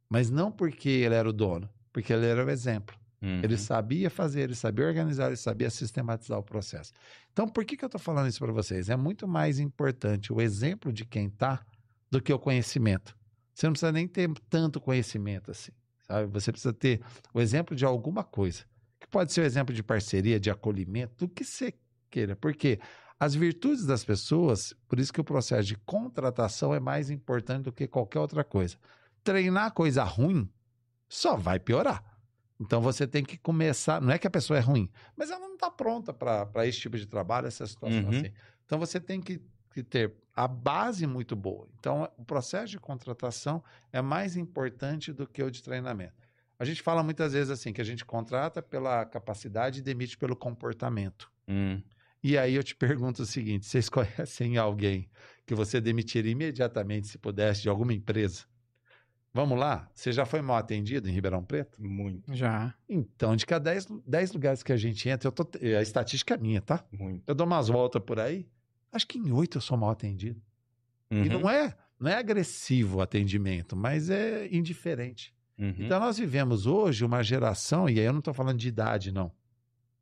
Mas 0.07 0.29
não 0.29 0.51
porque 0.51 0.89
ele 0.89 1.15
era 1.15 1.27
o 1.27 1.33
dono, 1.33 1.67
porque 1.91 2.13
ele 2.13 2.27
era 2.27 2.45
o 2.45 2.49
exemplo. 2.49 2.95
Uhum. 3.19 3.41
Ele 3.43 3.57
sabia 3.57 4.11
fazer, 4.11 4.41
ele 4.41 4.55
sabia 4.55 4.85
organizar, 4.85 5.27
ele 5.27 5.35
sabia 5.35 5.71
sistematizar 5.71 6.37
o 6.37 6.43
processo. 6.43 6.93
Então, 7.33 7.47
por 7.47 7.65
que, 7.65 7.75
que 7.75 7.83
eu 7.83 7.87
estou 7.87 7.99
falando 7.99 8.27
isso 8.27 8.39
para 8.39 8.51
vocês? 8.51 8.87
É 8.87 8.95
muito 8.95 9.27
mais 9.27 9.59
importante 9.59 10.31
o 10.31 10.39
exemplo 10.39 10.93
de 10.93 11.05
quem 11.05 11.25
está 11.25 11.65
do 12.09 12.21
que 12.21 12.31
o 12.31 12.39
conhecimento. 12.39 13.15
Você 13.53 13.65
não 13.65 13.73
precisa 13.73 13.91
nem 13.91 14.07
ter 14.07 14.29
tanto 14.49 14.79
conhecimento 14.79 15.51
assim, 15.51 15.71
sabe? 16.07 16.31
Você 16.31 16.51
precisa 16.51 16.73
ter 16.73 17.01
o 17.33 17.41
exemplo 17.41 17.75
de 17.75 17.85
alguma 17.85 18.23
coisa. 18.23 18.63
Que 18.99 19.07
pode 19.07 19.31
ser 19.33 19.41
o 19.41 19.45
exemplo 19.45 19.73
de 19.73 19.83
parceria, 19.83 20.39
de 20.39 20.49
acolhimento, 20.49 21.25
do 21.25 21.29
que 21.29 21.43
você 21.43 21.73
queira. 22.09 22.35
Porque 22.35 22.79
as 23.19 23.33
virtudes 23.35 23.85
das 23.85 24.03
pessoas, 24.03 24.73
por 24.87 24.99
isso 24.99 25.11
que 25.11 25.21
o 25.21 25.23
processo 25.23 25.67
de 25.67 25.75
contratação 25.77 26.73
é 26.73 26.79
mais 26.79 27.09
importante 27.09 27.63
do 27.63 27.71
que 27.71 27.87
qualquer 27.87 28.19
outra 28.19 28.43
coisa. 28.43 28.77
Treinar 29.23 29.73
coisa 29.73 30.03
ruim 30.03 30.49
só 31.09 31.35
vai 31.35 31.59
piorar. 31.59 32.03
Então 32.59 32.81
você 32.81 33.05
tem 33.07 33.23
que 33.23 33.37
começar. 33.37 34.01
Não 34.01 34.11
é 34.11 34.17
que 34.17 34.27
a 34.27 34.31
pessoa 34.31 34.57
é 34.57 34.61
ruim, 34.61 34.89
mas 35.15 35.29
ela 35.29 35.39
não 35.39 35.53
está 35.55 35.69
pronta 35.69 36.13
para 36.13 36.65
esse 36.65 36.79
tipo 36.79 36.97
de 36.97 37.05
trabalho, 37.05 37.47
essa 37.47 37.65
situação 37.67 38.03
Uhum. 38.03 38.09
assim. 38.09 38.31
Então 38.65 38.79
você 38.79 38.99
tem 38.99 39.21
que, 39.21 39.39
que 39.77 39.83
ter 39.83 40.13
a 40.35 40.47
base 40.47 41.05
muito 41.05 41.35
boa. 41.35 41.67
Então 41.79 42.09
o 42.17 42.25
processo 42.25 42.71
de 42.71 42.79
contratação 42.79 43.63
é 43.91 44.01
mais 44.01 44.35
importante 44.35 45.13
do 45.13 45.27
que 45.27 45.43
o 45.43 45.51
de 45.51 45.61
treinamento. 45.61 46.15
A 46.59 46.65
gente 46.65 46.81
fala 46.81 47.03
muitas 47.03 47.33
vezes 47.33 47.51
assim 47.51 47.71
que 47.71 47.81
a 47.81 47.83
gente 47.83 48.03
contrata 48.03 48.61
pela 48.61 49.05
capacidade 49.05 49.79
e 49.79 49.83
demite 49.83 50.17
pelo 50.17 50.35
comportamento. 50.35 51.31
Hum. 51.47 51.81
E 52.23 52.35
aí 52.35 52.55
eu 52.55 52.63
te 52.63 52.75
pergunto 52.75 53.21
o 53.21 53.25
seguinte: 53.25 53.67
vocês 53.67 53.87
conhecem 53.89 54.57
alguém 54.57 55.07
que 55.45 55.53
você 55.53 55.79
demitiria 55.79 56.31
imediatamente 56.31 57.07
se 57.07 57.17
pudesse 57.19 57.61
de 57.61 57.69
alguma 57.69 57.93
empresa? 57.93 58.45
Vamos 59.31 59.59
lá? 59.59 59.87
Você 59.93 60.11
já 60.11 60.25
foi 60.25 60.41
mal 60.41 60.57
atendido 60.57 61.07
em 61.07 61.11
Ribeirão 61.11 61.43
Preto? 61.43 61.79
Muito, 61.79 62.33
Já. 62.33 62.73
Então, 62.89 63.35
de 63.35 63.45
cada 63.45 63.71
10, 63.71 63.85
10 64.07 64.31
lugares 64.31 64.63
que 64.63 64.73
a 64.73 64.77
gente 64.77 65.07
entra, 65.07 65.27
eu 65.27 65.31
tô, 65.31 65.47
a 65.77 65.81
estatística 65.83 66.33
é 66.33 66.37
minha, 66.37 66.59
tá? 66.59 66.83
muito. 66.91 67.23
Eu 67.27 67.35
dou 67.35 67.45
umas 67.45 67.67
voltas 67.67 68.01
por 68.01 68.19
aí, 68.19 68.49
acho 68.97 69.07
que 69.07 69.17
em 69.17 69.31
8 69.31 69.57
eu 69.57 69.61
sou 69.61 69.77
mal 69.77 69.91
atendido. 69.91 70.41
E 71.09 71.15
Uhum. 71.15 71.39
não 71.39 71.49
é, 71.49 71.73
não 71.97 72.11
é 72.11 72.15
agressivo 72.15 72.97
o 72.97 73.01
atendimento, 73.01 73.75
mas 73.77 74.09
é 74.09 74.47
indiferente. 74.53 75.33
Uhum. 75.57 75.73
Então, 75.79 75.99
nós 75.99 76.17
vivemos 76.17 76.65
hoje 76.65 77.05
uma 77.05 77.23
geração, 77.23 77.89
e 77.89 77.99
aí 77.99 78.05
eu 78.05 78.11
não 78.11 78.19
estou 78.19 78.33
falando 78.33 78.57
de 78.59 78.67
idade, 78.67 79.11
não. 79.11 79.31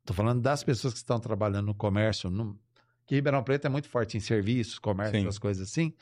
Estou 0.00 0.14
falando 0.16 0.40
das 0.42 0.62
pessoas 0.64 0.92
que 0.92 0.98
estão 0.98 1.18
trabalhando 1.20 1.66
no 1.66 1.74
comércio, 1.74 2.28
no, 2.28 2.58
que 3.06 3.14
Ribeirão 3.14 3.42
Preto 3.42 3.66
é 3.66 3.68
muito 3.70 3.88
forte 3.88 4.16
em 4.16 4.20
serviços, 4.20 4.78
comércio, 4.78 5.14
Sim. 5.18 5.22
essas 5.26 5.38
coisas 5.38 5.68
assim, 5.68 5.92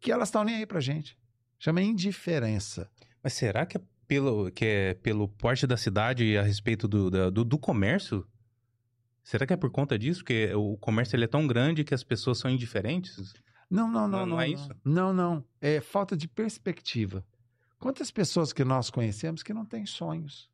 que 0.00 0.10
elas 0.12 0.28
estão 0.28 0.44
nem 0.44 0.54
aí 0.56 0.66
pra 0.66 0.80
gente. 0.80 1.18
Chama 1.58 1.82
indiferença. 1.82 2.88
Mas 3.22 3.32
será 3.34 3.66
que 3.66 3.76
é 3.76 3.80
pelo, 4.06 4.50
que 4.50 4.64
é 4.64 4.94
pelo 4.94 5.28
porte 5.28 5.66
da 5.66 5.76
cidade 5.76 6.36
a 6.36 6.42
respeito 6.42 6.86
do, 6.86 7.10
da- 7.10 7.30
do, 7.30 7.44
do 7.44 7.58
comércio? 7.58 8.26
Será 9.24 9.46
que 9.46 9.52
é 9.52 9.56
por 9.56 9.70
conta 9.70 9.98
disso? 9.98 10.22
Que 10.22 10.52
o 10.54 10.76
comércio 10.76 11.16
ele 11.16 11.24
é 11.24 11.28
tão 11.28 11.46
grande 11.46 11.82
que 11.82 11.94
as 11.94 12.04
pessoas 12.04 12.38
são 12.38 12.50
indiferentes? 12.50 13.32
Não, 13.70 13.90
não, 13.90 14.02
não, 14.02 14.08
Não- 14.08 14.18
não. 14.20 14.26
não 14.26 14.40
é 14.40 14.48
isso? 14.50 14.68
Não, 14.84 15.12
não. 15.12 15.44
É 15.60 15.80
falta 15.80 16.16
de 16.16 16.28
perspectiva. 16.28 17.24
Quantas 17.78 18.10
pessoas 18.10 18.52
que 18.52 18.62
nós 18.64 18.90
conhecemos 18.90 19.42
que 19.42 19.52
não 19.54 19.64
têm 19.64 19.84
sonhos? 19.86 20.48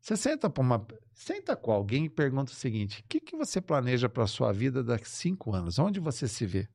Você 0.00 0.16
senta 0.16 0.50
para 0.50 0.60
uma, 0.62 0.86
senta 1.14 1.56
com 1.56 1.72
alguém 1.72 2.04
e 2.04 2.10
pergunta 2.10 2.52
o 2.52 2.54
seguinte: 2.54 3.00
o 3.00 3.04
que, 3.08 3.18
que 3.20 3.36
você 3.36 3.60
planeja 3.60 4.08
para 4.08 4.24
a 4.24 4.26
sua 4.28 4.52
vida 4.52 4.82
daqui 4.84 5.04
a 5.04 5.08
cinco 5.08 5.54
anos? 5.54 5.78
Onde 5.78 5.98
você 6.00 6.28
se 6.28 6.44
vê? 6.44 6.68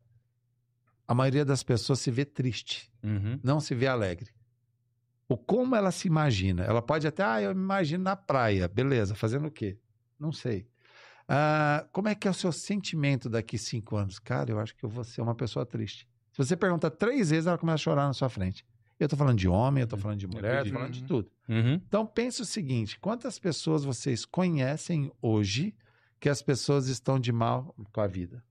A 1.07 1.13
maioria 1.13 1.45
das 1.45 1.61
pessoas 1.63 1.99
se 1.99 2.09
vê 2.11 2.25
triste, 2.25 2.91
Uhum. 3.03 3.39
não 3.43 3.59
se 3.59 3.73
vê 3.75 3.87
alegre. 3.87 4.31
O 5.29 5.37
como 5.37 5.75
ela 5.75 5.91
se 5.91 6.07
imagina? 6.07 6.63
Ela 6.63 6.81
pode 6.81 7.05
até, 7.07 7.23
ah, 7.23 7.41
eu 7.41 7.53
me 7.55 7.61
imagino 7.61 8.03
na 8.03 8.15
praia, 8.15 8.67
beleza, 8.67 9.13
fazendo 9.13 9.47
o 9.47 9.51
quê? 9.51 9.77
Não 10.19 10.31
sei. 10.31 10.67
Ah, 11.27 11.85
como 11.91 12.07
é 12.07 12.15
que 12.15 12.27
é 12.27 12.31
o 12.31 12.33
seu 12.33 12.51
sentimento 12.51 13.29
daqui 13.29 13.57
cinco 13.57 13.97
anos? 13.97 14.17
Cara, 14.19 14.49
eu 14.51 14.59
acho 14.59 14.75
que 14.75 14.83
eu 14.83 14.89
vou 14.89 15.03
ser 15.03 15.21
uma 15.21 15.35
pessoa 15.35 15.65
triste. 15.65 16.07
Se 16.31 16.37
você 16.37 16.55
pergunta 16.55 16.89
três 16.89 17.31
vezes, 17.31 17.47
ela 17.47 17.57
começa 17.57 17.75
a 17.75 17.77
chorar 17.83 18.07
na 18.07 18.13
sua 18.13 18.29
frente. 18.29 18.65
Eu 18.99 19.07
tô 19.07 19.15
falando 19.15 19.37
de 19.37 19.47
homem, 19.47 19.81
eu 19.81 19.87
tô 19.87 19.97
falando 19.97 20.17
de 20.19 20.27
mulher, 20.27 20.59
eu 20.65 20.71
tô 20.71 20.77
falando 20.77 20.91
de 20.91 21.01
Uhum. 21.01 21.07
tudo. 21.07 21.31
Uhum. 21.49 21.73
Então 21.87 22.05
pense 22.05 22.41
o 22.41 22.45
seguinte: 22.45 22.99
quantas 22.99 23.37
pessoas 23.37 23.83
vocês 23.83 24.25
conhecem 24.25 25.11
hoje 25.21 25.75
que 26.19 26.29
as 26.29 26.41
pessoas 26.41 26.87
estão 26.87 27.19
de 27.19 27.31
mal 27.31 27.75
com 27.91 28.01
a 28.01 28.07
vida? 28.07 28.43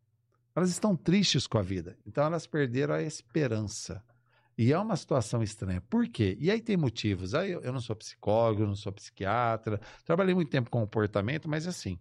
Elas 0.54 0.70
estão 0.70 0.94
tristes 0.96 1.46
com 1.46 1.58
a 1.58 1.62
vida. 1.62 1.96
Então 2.06 2.24
elas 2.24 2.46
perderam 2.46 2.94
a 2.94 3.02
esperança. 3.02 4.02
E 4.56 4.72
é 4.72 4.78
uma 4.78 4.96
situação 4.96 5.42
estranha. 5.42 5.82
Por 5.82 6.08
quê? 6.08 6.36
E 6.40 6.50
aí 6.50 6.60
tem 6.62 6.76
motivos. 6.76 7.34
Aí 7.34 7.50
eu, 7.50 7.60
eu 7.60 7.72
não 7.72 7.80
sou 7.80 7.94
psicólogo, 7.96 8.62
eu 8.62 8.66
não 8.66 8.76
sou 8.76 8.90
psiquiatra, 8.92 9.78
trabalhei 10.04 10.34
muito 10.34 10.50
tempo 10.50 10.70
com 10.70 10.80
comportamento, 10.80 11.46
mas 11.48 11.66
assim, 11.66 11.98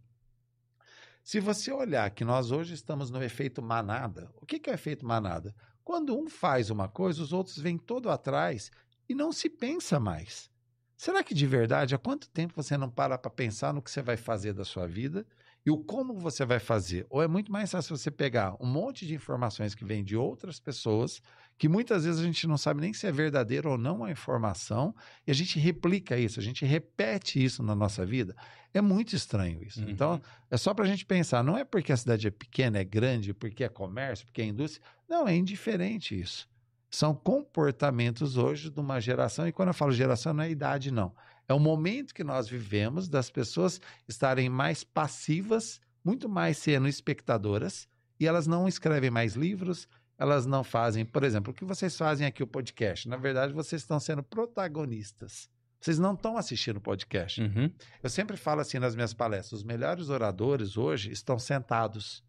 se 1.26 1.40
você 1.40 1.72
olhar 1.72 2.12
que 2.12 2.24
nós 2.24 2.52
hoje 2.52 2.76
estamos 2.76 3.10
no 3.10 3.22
efeito 3.24 3.60
manada, 3.60 4.30
o 4.36 4.46
que, 4.46 4.62
é 4.70 4.72
o 4.72 4.76
efeito 4.76 5.04
manada? 5.04 5.56
Quando 5.84 6.16
um 6.16 6.30
faz 6.30 6.70
uma 6.70 6.88
coisa, 6.88 7.24
os 7.24 7.34
outros 7.34 7.58
vêm 7.58 7.80
todo 7.80 8.12
atrás 8.12 8.70
e 9.10 9.16
não 9.16 9.32
se 9.32 9.50
pensa 9.50 10.00
mais. 10.00 10.52
Será 10.96 11.24
que 11.24 11.34
de 11.34 11.48
verdade, 11.48 11.96
há 11.96 11.98
quanto 11.98 12.30
tempo 12.30 12.54
você 12.56 12.78
não 12.78 12.92
para 12.92 13.18
para 13.18 13.32
pensar 13.32 13.74
no 13.74 13.82
que 13.82 13.90
você 13.90 14.04
vai 14.04 14.18
fazer 14.18 14.54
da 14.54 14.64
sua 14.64 14.88
vida 14.88 15.26
e 15.66 15.72
o 15.72 15.78
como 15.78 16.14
você 16.14 16.46
vai 16.46 16.60
fazer? 16.60 17.08
Ou 17.10 17.24
é 17.24 17.28
muito 17.28 17.52
mais 17.52 17.72
fácil 17.72 17.98
você 17.98 18.12
pegar 18.12 18.56
um 18.62 18.68
monte 18.68 19.08
de 19.08 19.16
informações 19.16 19.74
que 19.74 19.84
vêm 19.84 20.04
de 20.04 20.16
outras 20.16 20.60
pessoas, 20.60 21.22
que 21.58 21.68
muitas 21.68 22.06
vezes 22.06 22.22
a 22.22 22.24
gente 22.24 22.46
não 22.46 22.58
sabe 22.58 22.82
nem 22.82 22.94
se 22.94 23.08
é 23.08 23.12
verdadeiro 23.12 23.72
ou 23.72 23.78
não 23.78 24.04
a 24.04 24.12
informação, 24.12 24.94
e 25.26 25.32
a 25.32 25.34
gente 25.34 25.58
replica 25.58 26.18
isso, 26.18 26.40
a 26.40 26.44
gente 26.44 26.64
repete 26.66 27.44
isso 27.44 27.64
na 27.64 27.74
nossa 27.74 28.06
vida. 28.06 28.36
É 28.74 28.82
muito 28.82 29.16
estranho 29.16 29.64
isso. 29.64 29.82
Uhum. 29.82 29.90
Então, 29.90 30.22
é 30.52 30.58
só 30.58 30.74
para 30.74 30.86
a 30.86 30.88
gente 30.88 31.06
pensar, 31.06 31.44
não 31.44 31.58
é 31.58 31.64
porque 31.64 31.92
a 31.92 31.98
cidade 31.98 32.28
é 32.28 32.32
pequena, 32.32 32.78
é 32.78 32.84
grande, 32.84 33.34
porque 33.34 33.64
é 33.64 33.70
comércio, 33.70 34.26
porque 34.26 34.42
é 34.42 34.46
indústria. 34.46 34.86
Não, 35.10 35.28
é 35.28 35.36
indiferente 35.36 36.20
isso 36.20 36.48
são 36.96 37.14
comportamentos 37.14 38.38
hoje 38.38 38.70
de 38.70 38.80
uma 38.80 39.00
geração, 39.00 39.48
e 39.48 39.52
quando 39.52 39.70
eu 39.70 39.74
falo 39.74 39.92
geração, 39.92 40.34
não 40.34 40.44
é 40.44 40.50
idade, 40.50 40.92
não. 40.92 41.14
É 41.48 41.54
o 41.54 41.60
momento 41.60 42.14
que 42.14 42.24
nós 42.24 42.48
vivemos 42.48 43.08
das 43.08 43.30
pessoas 43.30 43.80
estarem 44.08 44.50
mais 44.50 44.84
passivas, 44.84 45.80
muito 46.04 46.28
mais 46.28 46.58
sendo 46.58 46.88
espectadoras, 46.88 47.88
e 48.20 48.28
elas 48.28 48.48
não 48.48 48.68
escrevem 48.68 49.12
mais 49.12 49.36
livros, 49.36 49.88
elas 50.18 50.46
não 50.46 50.64
fazem, 50.64 51.06
por 51.06 51.24
exemplo, 51.24 51.52
o 51.52 51.56
que 51.56 51.66
vocês 51.66 51.98
fazem 51.98 52.26
aqui 52.26 52.42
o 52.42 52.48
podcast. 52.48 53.08
Na 53.08 53.18
verdade, 53.18 53.54
vocês 53.54 53.82
estão 53.82 54.00
sendo 54.00 54.24
protagonistas. 54.24 55.50
Vocês 55.80 56.00
não 56.00 56.14
estão 56.14 56.38
assistindo 56.38 56.78
o 56.78 56.82
podcast. 56.82 57.42
Uhum. 57.42 57.72
Eu 58.02 58.10
sempre 58.10 58.38
falo 58.38 58.62
assim 58.62 58.80
nas 58.80 58.96
minhas 58.96 59.14
palestras: 59.14 59.60
os 59.60 59.64
melhores 59.64 60.10
oradores 60.10 60.78
hoje 60.78 61.12
estão 61.12 61.38
sentados 61.38 62.24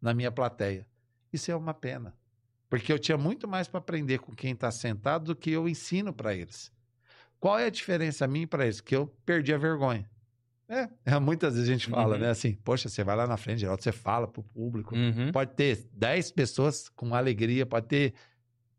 na 0.00 0.14
minha 0.14 0.30
plateia. 0.30 0.86
Isso 1.32 1.50
é 1.50 1.56
uma 1.56 1.74
pena. 1.74 2.14
Porque 2.68 2.92
eu 2.92 2.98
tinha 2.98 3.18
muito 3.18 3.48
mais 3.48 3.66
para 3.66 3.78
aprender 3.80 4.18
com 4.18 4.34
quem 4.34 4.52
está 4.52 4.70
sentado 4.70 5.26
do 5.26 5.36
que 5.36 5.50
eu 5.50 5.68
ensino 5.68 6.12
para 6.12 6.34
eles. 6.34 6.70
Qual 7.42 7.58
é 7.58 7.66
a 7.66 7.70
diferença 7.70 8.24
a 8.24 8.28
mim 8.28 8.46
para 8.46 8.62
eles? 8.66 8.80
Que 8.80 8.94
eu 8.94 9.08
perdi 9.26 9.52
a 9.52 9.58
vergonha. 9.58 10.08
É, 10.68 10.88
é, 11.04 11.18
muitas 11.18 11.54
vezes 11.54 11.68
a 11.68 11.72
gente 11.72 11.88
fala, 11.90 12.14
Uhum. 12.14 12.20
né? 12.22 12.30
Assim, 12.30 12.54
poxa, 12.54 12.88
você 12.88 13.02
vai 13.02 13.16
lá 13.16 13.26
na 13.26 13.36
frente, 13.36 13.58
Geraldo, 13.62 13.82
você 13.82 13.90
fala 13.90 14.28
pro 14.28 14.44
público. 14.44 14.94
Uhum. 14.94 15.32
Pode 15.32 15.54
ter 15.54 15.88
10 15.92 16.30
pessoas 16.30 16.88
com 16.90 17.16
alegria, 17.16 17.66
pode 17.66 17.88
ter 17.88 18.14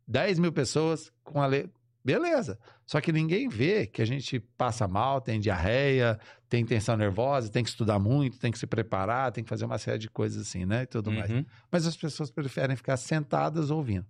10 0.07 0.39
mil 0.39 0.53
pessoas 0.53 1.11
com 1.25 1.41
alegria. 1.41 1.69
Beleza. 2.05 2.57
Só 2.85 3.01
que 3.01 3.11
ninguém 3.11 3.49
vê 3.49 3.85
que 3.85 4.01
a 4.01 4.05
gente 4.05 4.39
passa 4.57 4.87
mal, 4.87 5.19
tem 5.19 5.41
diarreia, 5.41 6.17
tem 6.47 6.65
tensão 6.65 6.95
nervosa, 6.95 7.49
tem 7.49 7.63
que 7.65 7.69
estudar 7.69 7.99
muito, 7.99 8.39
tem 8.39 8.49
que 8.51 8.57
se 8.59 8.65
preparar, 8.65 9.33
tem 9.33 9.43
que 9.43 9.49
fazer 9.49 9.65
uma 9.65 9.77
série 9.77 9.99
de 9.99 10.09
coisas 10.09 10.41
assim, 10.47 10.65
né? 10.65 10.83
E 10.83 10.85
tudo 10.85 11.11
mais 11.11 11.29
Uhum. 11.29 11.45
mas 11.69 11.85
as 11.85 11.97
pessoas 11.97 12.31
preferem 12.31 12.77
ficar 12.77 12.95
sentadas 12.95 13.69
ouvindo. 13.69 14.05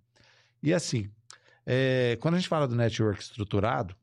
E 0.62 0.72
assim, 0.72 1.10
é, 1.66 2.16
quando 2.20 2.34
a 2.34 2.38
gente 2.38 2.48
fala 2.48 2.66
do 2.68 2.74
network 2.76 3.20
estruturado, 3.20 3.96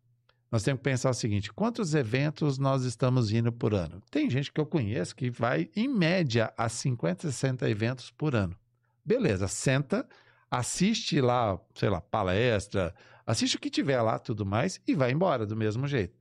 nós 0.51 0.63
temos 0.63 0.79
que 0.79 0.83
pensar 0.83 1.09
o 1.09 1.13
seguinte: 1.13 1.53
quantos 1.53 1.95
eventos 1.95 2.57
nós 2.57 2.83
estamos 2.83 3.31
indo 3.31 3.51
por 3.51 3.73
ano? 3.73 4.01
Tem 4.11 4.29
gente 4.29 4.51
que 4.51 4.59
eu 4.59 4.65
conheço 4.65 5.15
que 5.15 5.29
vai, 5.29 5.69
em 5.75 5.87
média, 5.87 6.53
a 6.57 6.67
50, 6.67 7.31
60 7.31 7.69
eventos 7.69 8.11
por 8.11 8.35
ano. 8.35 8.55
Beleza, 9.03 9.47
senta, 9.47 10.07
assiste 10.49 11.21
lá, 11.21 11.57
sei 11.73 11.89
lá, 11.89 12.01
palestra, 12.01 12.93
assiste 13.25 13.55
o 13.55 13.59
que 13.59 13.69
tiver 13.69 14.01
lá, 14.01 14.19
tudo 14.19 14.45
mais, 14.45 14.81
e 14.85 14.93
vai 14.93 15.11
embora 15.11 15.45
do 15.45 15.55
mesmo 15.55 15.87
jeito. 15.87 16.19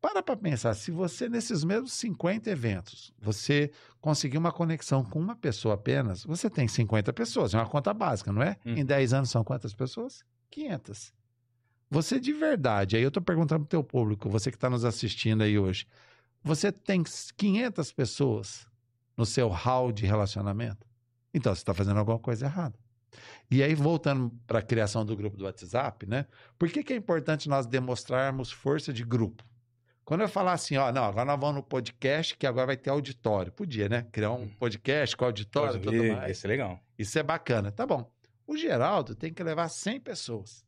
Para 0.00 0.22
para 0.22 0.36
pensar, 0.36 0.74
se 0.74 0.92
você, 0.92 1.28
nesses 1.28 1.64
mesmos 1.64 1.92
50 1.92 2.48
eventos, 2.48 3.12
você 3.20 3.70
conseguir 4.00 4.38
uma 4.38 4.52
conexão 4.52 5.04
com 5.04 5.18
uma 5.18 5.34
pessoa 5.34 5.74
apenas, 5.74 6.24
você 6.24 6.48
tem 6.48 6.68
50 6.68 7.12
pessoas, 7.12 7.52
é 7.52 7.58
uma 7.58 7.66
conta 7.66 7.92
básica, 7.92 8.32
não 8.32 8.42
é? 8.42 8.56
Hum. 8.64 8.74
Em 8.76 8.84
10 8.84 9.12
anos 9.12 9.30
são 9.30 9.42
quantas 9.42 9.74
pessoas? 9.74 10.24
500. 10.50 11.17
Você 11.90 12.20
de 12.20 12.32
verdade, 12.32 12.96
aí 12.96 13.02
eu 13.02 13.08
estou 13.08 13.22
perguntando 13.22 13.60
para 13.60 13.66
o 13.66 13.68
teu 13.68 13.84
público, 13.84 14.28
você 14.28 14.50
que 14.50 14.56
está 14.56 14.68
nos 14.68 14.84
assistindo 14.84 15.42
aí 15.42 15.58
hoje, 15.58 15.86
você 16.42 16.70
tem 16.70 17.02
500 17.36 17.92
pessoas 17.92 18.66
no 19.16 19.24
seu 19.24 19.48
hall 19.48 19.90
de 19.90 20.06
relacionamento? 20.06 20.86
Então 21.32 21.54
você 21.54 21.62
está 21.62 21.72
fazendo 21.74 21.98
alguma 21.98 22.18
coisa 22.18 22.46
errada. 22.46 22.78
E 23.50 23.62
aí, 23.62 23.74
voltando 23.74 24.30
para 24.46 24.58
a 24.58 24.62
criação 24.62 25.04
do 25.04 25.16
grupo 25.16 25.36
do 25.36 25.44
WhatsApp, 25.44 26.06
né? 26.06 26.26
Por 26.58 26.68
que, 26.68 26.82
que 26.82 26.92
é 26.92 26.96
importante 26.96 27.48
nós 27.48 27.66
demonstrarmos 27.66 28.52
força 28.52 28.92
de 28.92 29.02
grupo? 29.02 29.42
Quando 30.04 30.22
eu 30.22 30.28
falar 30.28 30.52
assim, 30.52 30.76
ó, 30.76 30.90
não, 30.92 31.04
agora 31.04 31.24
nós 31.24 31.40
vamos 31.40 31.56
no 31.56 31.62
podcast 31.62 32.36
que 32.36 32.46
agora 32.46 32.66
vai 32.66 32.76
ter 32.76 32.90
auditório. 32.90 33.52
Podia, 33.52 33.88
né? 33.88 34.06
Criar 34.10 34.32
um 34.32 34.48
podcast 34.48 35.16
com 35.16 35.24
auditório 35.24 35.76
e 35.76 35.80
tudo 35.80 36.04
mais. 36.14 36.44
é 36.44 36.48
legal. 36.48 36.80
Isso 36.98 37.18
é 37.18 37.22
bacana. 37.22 37.70
Tá 37.70 37.86
bom. 37.86 38.10
O 38.46 38.56
Geraldo 38.56 39.14
tem 39.14 39.32
que 39.32 39.42
levar 39.42 39.68
100 39.68 40.00
pessoas. 40.00 40.64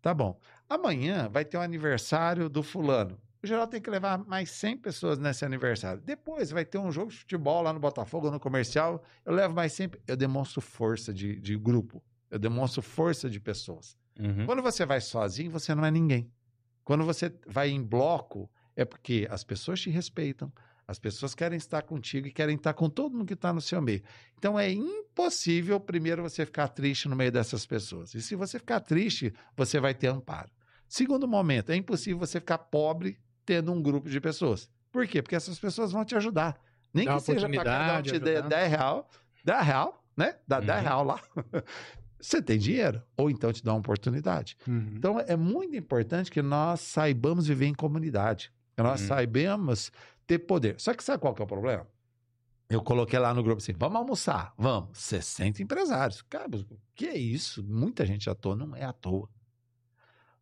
Tá 0.00 0.14
bom. 0.14 0.38
Amanhã 0.68 1.28
vai 1.28 1.44
ter 1.44 1.56
um 1.58 1.62
aniversário 1.62 2.48
do 2.48 2.62
fulano. 2.62 3.18
O 3.42 3.46
Geraldo 3.46 3.70
tem 3.70 3.80
que 3.80 3.90
levar 3.90 4.18
mais 4.18 4.50
100 4.50 4.78
pessoas 4.78 5.18
nesse 5.18 5.44
aniversário. 5.44 6.02
Depois 6.02 6.50
vai 6.50 6.64
ter 6.64 6.78
um 6.78 6.90
jogo 6.90 7.10
de 7.10 7.18
futebol 7.18 7.62
lá 7.62 7.72
no 7.72 7.78
Botafogo, 7.78 8.30
no 8.30 8.40
comercial. 8.40 9.02
Eu 9.24 9.34
levo 9.34 9.54
mais 9.54 9.72
100. 9.72 9.90
Eu 10.06 10.16
demonstro 10.16 10.60
força 10.60 11.12
de, 11.12 11.38
de 11.38 11.56
grupo. 11.56 12.02
Eu 12.30 12.38
demonstro 12.38 12.82
força 12.82 13.30
de 13.30 13.38
pessoas. 13.38 13.96
Uhum. 14.18 14.46
Quando 14.46 14.62
você 14.62 14.84
vai 14.84 15.00
sozinho, 15.00 15.50
você 15.50 15.74
não 15.74 15.84
é 15.84 15.90
ninguém. 15.90 16.30
Quando 16.82 17.04
você 17.04 17.32
vai 17.46 17.68
em 17.70 17.82
bloco, 17.82 18.50
é 18.74 18.84
porque 18.84 19.26
as 19.30 19.44
pessoas 19.44 19.80
te 19.80 19.90
respeitam, 19.90 20.52
as 20.88 20.98
pessoas 20.98 21.34
querem 21.34 21.56
estar 21.56 21.82
contigo 21.82 22.28
e 22.28 22.32
querem 22.32 22.56
estar 22.56 22.72
com 22.74 22.88
todo 22.88 23.12
mundo 23.16 23.26
que 23.26 23.34
está 23.34 23.52
no 23.52 23.60
seu 23.60 23.80
meio. 23.82 24.02
Então 24.38 24.58
é 24.58 24.70
impossível, 24.70 25.80
primeiro, 25.80 26.22
você 26.22 26.44
ficar 26.46 26.68
triste 26.68 27.08
no 27.08 27.16
meio 27.16 27.32
dessas 27.32 27.66
pessoas. 27.66 28.14
E 28.14 28.22
se 28.22 28.34
você 28.36 28.58
ficar 28.58 28.80
triste, 28.80 29.32
você 29.56 29.80
vai 29.80 29.94
ter 29.94 30.08
amparo. 30.08 30.50
Segundo 30.88 31.26
momento, 31.26 31.70
é 31.70 31.76
impossível 31.76 32.18
você 32.18 32.38
ficar 32.38 32.58
pobre 32.58 33.18
tendo 33.44 33.72
um 33.72 33.82
grupo 33.82 34.08
de 34.08 34.20
pessoas. 34.20 34.70
Por 34.92 35.06
quê? 35.06 35.20
Porque 35.22 35.34
essas 35.36 35.58
pessoas 35.58 35.90
vão 35.92 36.04
te 36.04 36.14
ajudar. 36.14 36.56
Nem 36.94 37.04
Dá 37.06 37.16
que 37.16 37.22
seja 37.22 37.48
para 37.48 37.64
cada 37.64 37.98
um 37.98 38.02
te 38.02 38.18
dê 38.18 38.32
ajudar. 38.36 38.48
10 38.48 38.70
real, 38.70 39.10
10 39.44 39.64
real, 39.66 40.04
né? 40.16 40.36
Dá 40.46 40.60
10 40.60 40.78
Uhum. 40.78 40.84
real 40.84 41.04
lá. 41.04 41.20
Você 42.20 42.40
tem 42.40 42.58
dinheiro. 42.58 43.02
Ou 43.16 43.28
então 43.30 43.52
te 43.52 43.62
dá 43.62 43.72
uma 43.72 43.80
oportunidade. 43.80 44.56
Uhum. 44.66 44.92
Então 44.96 45.20
é 45.20 45.36
muito 45.36 45.76
importante 45.76 46.30
que 46.30 46.40
nós 46.40 46.80
saibamos 46.80 47.46
viver 47.46 47.66
em 47.66 47.74
comunidade. 47.74 48.50
Que 48.76 48.82
nós 48.82 49.02
Uhum. 49.02 49.08
saibamos 49.08 49.92
ter 50.26 50.40
poder. 50.40 50.80
Só 50.80 50.92
que 50.92 51.04
sabe 51.04 51.20
qual 51.20 51.34
que 51.34 51.40
é 51.40 51.44
o 51.44 51.48
problema? 51.48 51.86
Eu 52.68 52.82
coloquei 52.82 53.18
lá 53.18 53.32
no 53.32 53.42
grupo 53.42 53.58
assim: 53.58 53.72
vamos 53.72 53.96
almoçar, 53.96 54.52
vamos. 54.58 54.98
60 54.98 55.62
empresários. 55.62 56.22
Cara, 56.22 56.48
que 56.94 57.06
é 57.06 57.16
isso? 57.16 57.62
Muita 57.64 58.04
gente 58.04 58.28
à 58.28 58.34
toa, 58.34 58.56
não 58.56 58.74
é 58.74 58.84
à 58.84 58.92
toa. 58.92 59.28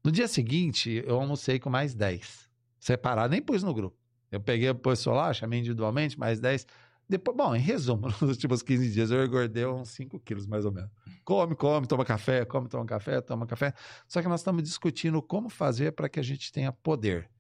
No 0.03 0.11
dia 0.11 0.29
seguinte, 0.29 1.03
eu 1.07 1.21
almocei 1.21 1.59
com 1.59 1.71
mais 1.71 1.95
10. 1.95 2.49
Separado, 2.79 3.31
nem 3.31 3.43
pus 3.43 3.63
no 3.63 3.73
grupo. 3.73 3.97
Eu 4.31 4.41
peguei 4.41 4.69
o 4.69 4.75
pessoal 4.75 5.17
lá, 5.17 5.33
chamei 5.33 5.61
individualmente, 5.61 6.19
mais 6.19 6.41
10. 6.41 6.67
Depois, 7.09 7.37
bom, 7.37 7.55
em 7.55 7.61
resumo, 7.61 8.09
nos 8.21 8.23
últimos 8.23 8.63
15 8.63 8.91
dias 8.91 9.11
eu 9.11 9.25
engordei 9.25 9.67
uns 9.67 9.91
5 9.91 10.19
quilos, 10.21 10.47
mais 10.47 10.65
ou 10.65 10.73
menos. 10.73 10.91
Come, 11.25 11.55
come, 11.55 11.87
toma 11.87 12.05
café, 12.05 12.45
come, 12.45 12.69
toma 12.69 12.85
café, 12.87 13.21
toma 13.21 13.47
café. 13.47 13.75
Só 14.09 14.21
que 14.23 14.29
nós 14.29 14.41
estamos 14.41 14.63
discutindo 14.63 15.23
como 15.23 15.49
fazer 15.49 15.93
para 15.93 16.09
que 16.09 16.19
a 16.19 16.23
gente 16.23 16.51
tenha 16.51 16.73
poder. 16.73 17.31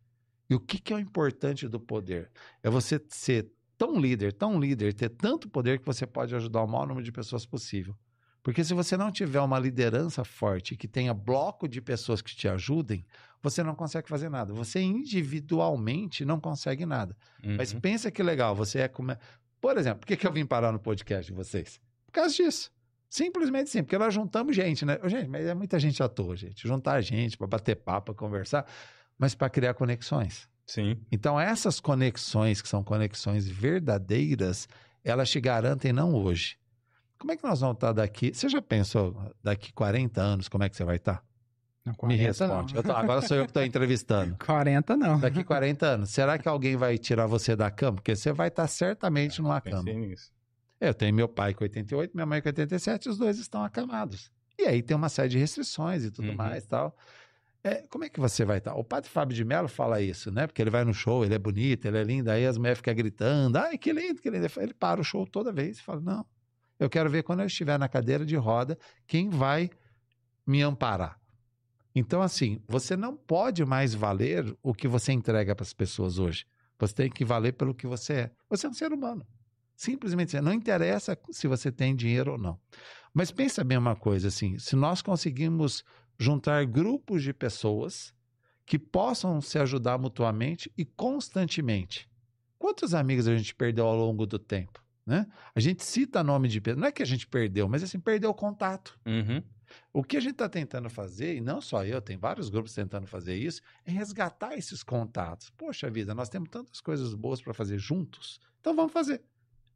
E 0.54 0.56
o 0.56 0.60
que, 0.60 0.78
que 0.78 0.92
é 0.92 0.96
o 0.96 1.00
importante 1.00 1.66
do 1.68 1.80
poder? 1.80 2.30
É 2.62 2.70
você 2.70 3.00
ser 3.08 3.50
tão 3.76 3.98
líder, 4.00 4.32
tão 4.32 4.58
líder, 4.60 4.94
ter 4.94 5.08
tanto 5.08 5.48
poder 5.48 5.80
que 5.80 5.84
você 5.86 6.06
pode 6.06 6.34
ajudar 6.34 6.62
o 6.62 6.66
maior 6.66 6.86
número 6.86 7.04
de 7.04 7.10
pessoas 7.12 7.44
possível. 7.44 7.96
Porque 8.42 8.62
se 8.62 8.74
você 8.74 8.96
não 8.96 9.10
tiver 9.10 9.40
uma 9.40 9.58
liderança 9.58 10.22
forte, 10.22 10.76
que 10.76 10.86
tenha 10.86 11.12
bloco 11.14 11.66
de 11.66 11.80
pessoas 11.80 12.20
que 12.22 12.36
te 12.36 12.46
ajudem, 12.46 13.04
você 13.42 13.62
não 13.62 13.74
consegue 13.74 14.08
fazer 14.08 14.28
nada. 14.28 14.52
Você 14.52 14.80
individualmente 14.80 16.24
não 16.24 16.38
consegue 16.40 16.86
nada. 16.86 17.16
Mas 17.56 17.72
Uhum. 17.72 17.80
pensa 17.80 18.10
que 18.10 18.22
legal, 18.22 18.54
você 18.54 18.80
é 18.80 18.88
como. 18.88 19.16
Por 19.60 19.76
exemplo, 19.78 20.00
por 20.00 20.06
que, 20.06 20.16
que 20.16 20.26
eu 20.26 20.32
vim 20.32 20.44
parar 20.46 20.72
no 20.72 20.78
podcast 20.78 21.30
de 21.30 21.36
vocês? 21.36 21.80
Por 22.06 22.12
causa 22.12 22.34
disso. 22.34 22.70
Simplesmente 23.08 23.70
sim, 23.70 23.82
porque 23.82 23.96
nós 23.96 24.12
juntamos 24.12 24.54
gente, 24.56 24.84
né? 24.84 24.98
Gente, 25.06 25.28
mas 25.28 25.46
é 25.46 25.54
muita 25.54 25.78
gente 25.78 26.02
à 26.02 26.08
toa, 26.08 26.36
gente. 26.36 26.66
Juntar 26.66 27.00
gente 27.00 27.36
para 27.38 27.46
bater 27.46 27.76
papo, 27.76 28.12
pra 28.12 28.14
conversar, 28.14 28.66
mas 29.18 29.34
para 29.34 29.48
criar 29.50 29.74
conexões. 29.74 30.48
Sim. 30.66 30.98
Então, 31.12 31.38
essas 31.38 31.78
conexões, 31.80 32.62
que 32.62 32.68
são 32.68 32.82
conexões 32.82 33.46
verdadeiras, 33.46 34.68
elas 35.04 35.30
te 35.30 35.40
garantem 35.40 35.92
não 35.92 36.14
hoje. 36.14 36.56
Como 37.18 37.32
é 37.32 37.36
que 37.36 37.44
nós 37.44 37.60
vamos 37.60 37.76
estar 37.76 37.92
daqui? 37.92 38.32
Você 38.34 38.48
já 38.48 38.60
pensou 38.62 39.32
daqui 39.42 39.72
40 39.72 40.20
anos 40.20 40.48
como 40.48 40.64
é 40.64 40.68
que 40.68 40.76
você 40.76 40.84
vai 40.84 40.96
estar? 40.96 41.22
Não, 41.84 41.92
Me 41.92 41.98
40 41.98 42.22
responde. 42.22 42.72
não. 42.74 42.80
Eu 42.80 42.82
tô- 42.82 42.92
agora 42.92 43.20
sou 43.20 43.36
eu 43.36 43.44
que 43.44 43.50
estou 43.50 43.62
entrevistando. 43.62 44.36
40 44.44 44.96
não. 44.96 45.20
Daqui 45.20 45.44
40 45.44 45.86
anos, 45.86 46.10
será 46.10 46.38
que 46.38 46.48
alguém 46.48 46.76
vai 46.76 46.96
tirar 46.96 47.26
você 47.26 47.54
da 47.54 47.70
cama? 47.70 47.96
Porque 47.96 48.16
você 48.16 48.32
vai 48.32 48.48
estar 48.48 48.66
certamente 48.66 49.40
numa 49.42 49.60
cama. 49.60 49.82
Nisso. 49.92 50.32
Eu 50.80 50.94
tenho 50.94 51.14
meu 51.14 51.28
pai 51.28 51.52
com 51.54 51.62
88, 51.64 52.12
minha 52.14 52.26
mãe 52.26 52.40
com 52.42 52.48
87, 52.48 53.08
os 53.08 53.18
dois 53.18 53.38
estão 53.38 53.62
acamados. 53.62 54.30
E 54.58 54.62
aí 54.64 54.82
tem 54.82 54.96
uma 54.96 55.08
série 55.10 55.28
de 55.28 55.38
restrições 55.38 56.04
e 56.04 56.10
tudo 56.10 56.28
Uhum. 56.28 56.34
mais 56.36 56.66
tal. 56.66 56.96
É, 57.66 57.76
como 57.88 58.04
é 58.04 58.10
que 58.10 58.20
você 58.20 58.44
vai 58.44 58.58
estar? 58.58 58.74
O 58.74 58.84
padre 58.84 59.08
Fábio 59.08 59.34
de 59.34 59.42
Mello 59.42 59.68
fala 59.68 59.98
isso, 59.98 60.30
né? 60.30 60.46
Porque 60.46 60.60
ele 60.60 60.68
vai 60.68 60.84
no 60.84 60.92
show, 60.92 61.24
ele 61.24 61.34
é 61.34 61.38
bonito, 61.38 61.86
ele 61.86 61.96
é 61.96 62.04
lindo, 62.04 62.30
aí 62.30 62.44
as 62.44 62.58
mulheres 62.58 62.78
ficam 62.78 62.94
gritando, 62.94 63.56
ai, 63.56 63.78
que 63.78 63.90
lindo, 63.90 64.20
que 64.20 64.28
lindo. 64.28 64.46
Ele 64.58 64.74
para 64.74 65.00
o 65.00 65.04
show 65.04 65.26
toda 65.26 65.50
vez 65.50 65.78
e 65.78 65.82
fala, 65.82 66.02
não, 66.02 66.26
eu 66.78 66.90
quero 66.90 67.08
ver 67.08 67.22
quando 67.22 67.40
eu 67.40 67.46
estiver 67.46 67.78
na 67.78 67.88
cadeira 67.88 68.26
de 68.26 68.36
roda, 68.36 68.78
quem 69.06 69.30
vai 69.30 69.70
me 70.46 70.60
amparar. 70.60 71.18
Então, 71.94 72.20
assim, 72.20 72.60
você 72.68 72.96
não 72.96 73.16
pode 73.16 73.64
mais 73.64 73.94
valer 73.94 74.54
o 74.62 74.74
que 74.74 74.86
você 74.86 75.12
entrega 75.12 75.54
para 75.54 75.62
as 75.62 75.72
pessoas 75.72 76.18
hoje. 76.18 76.44
Você 76.78 76.92
tem 76.92 77.10
que 77.10 77.24
valer 77.24 77.52
pelo 77.52 77.74
que 77.74 77.86
você 77.86 78.12
é. 78.12 78.30
Você 78.50 78.66
é 78.66 78.68
um 78.68 78.74
ser 78.74 78.92
humano. 78.92 79.26
Simplesmente, 79.74 80.38
não 80.40 80.52
interessa 80.52 81.18
se 81.30 81.46
você 81.46 81.72
tem 81.72 81.96
dinheiro 81.96 82.32
ou 82.32 82.38
não. 82.38 82.60
Mas 83.12 83.30
pensa 83.30 83.64
bem 83.64 83.78
uma 83.78 83.96
coisa, 83.96 84.28
assim, 84.28 84.58
se 84.58 84.76
nós 84.76 85.00
conseguimos 85.00 85.84
juntar 86.18 86.64
grupos 86.66 87.22
de 87.22 87.32
pessoas 87.32 88.14
que 88.66 88.78
possam 88.78 89.40
se 89.40 89.58
ajudar 89.58 89.98
mutuamente 89.98 90.72
e 90.76 90.84
constantemente. 90.84 92.08
Quantos 92.58 92.94
amigos 92.94 93.28
a 93.28 93.36
gente 93.36 93.54
perdeu 93.54 93.86
ao 93.86 93.96
longo 93.96 94.26
do 94.26 94.38
tempo? 94.38 94.82
Né? 95.06 95.26
A 95.54 95.60
gente 95.60 95.84
cita 95.84 96.24
nome 96.24 96.48
de 96.48 96.60
pessoas, 96.60 96.80
não 96.80 96.88
é 96.88 96.92
que 96.92 97.02
a 97.02 97.06
gente 97.06 97.26
perdeu, 97.26 97.68
mas 97.68 97.82
assim, 97.82 98.00
perdeu 98.00 98.30
o 98.30 98.34
contato. 98.34 98.98
Uhum. 99.04 99.42
O 99.92 100.02
que 100.02 100.16
a 100.16 100.20
gente 100.20 100.32
está 100.32 100.48
tentando 100.48 100.88
fazer, 100.88 101.36
e 101.36 101.40
não 101.40 101.60
só 101.60 101.84
eu, 101.84 102.00
tem 102.00 102.16
vários 102.16 102.48
grupos 102.48 102.74
tentando 102.74 103.06
fazer 103.06 103.34
isso, 103.36 103.60
é 103.84 103.90
resgatar 103.90 104.54
esses 104.54 104.82
contatos. 104.82 105.50
Poxa 105.50 105.90
vida, 105.90 106.14
nós 106.14 106.28
temos 106.28 106.48
tantas 106.48 106.80
coisas 106.80 107.14
boas 107.14 107.42
para 107.42 107.52
fazer 107.52 107.78
juntos, 107.78 108.40
então 108.60 108.74
vamos 108.74 108.92
fazer. 108.92 109.22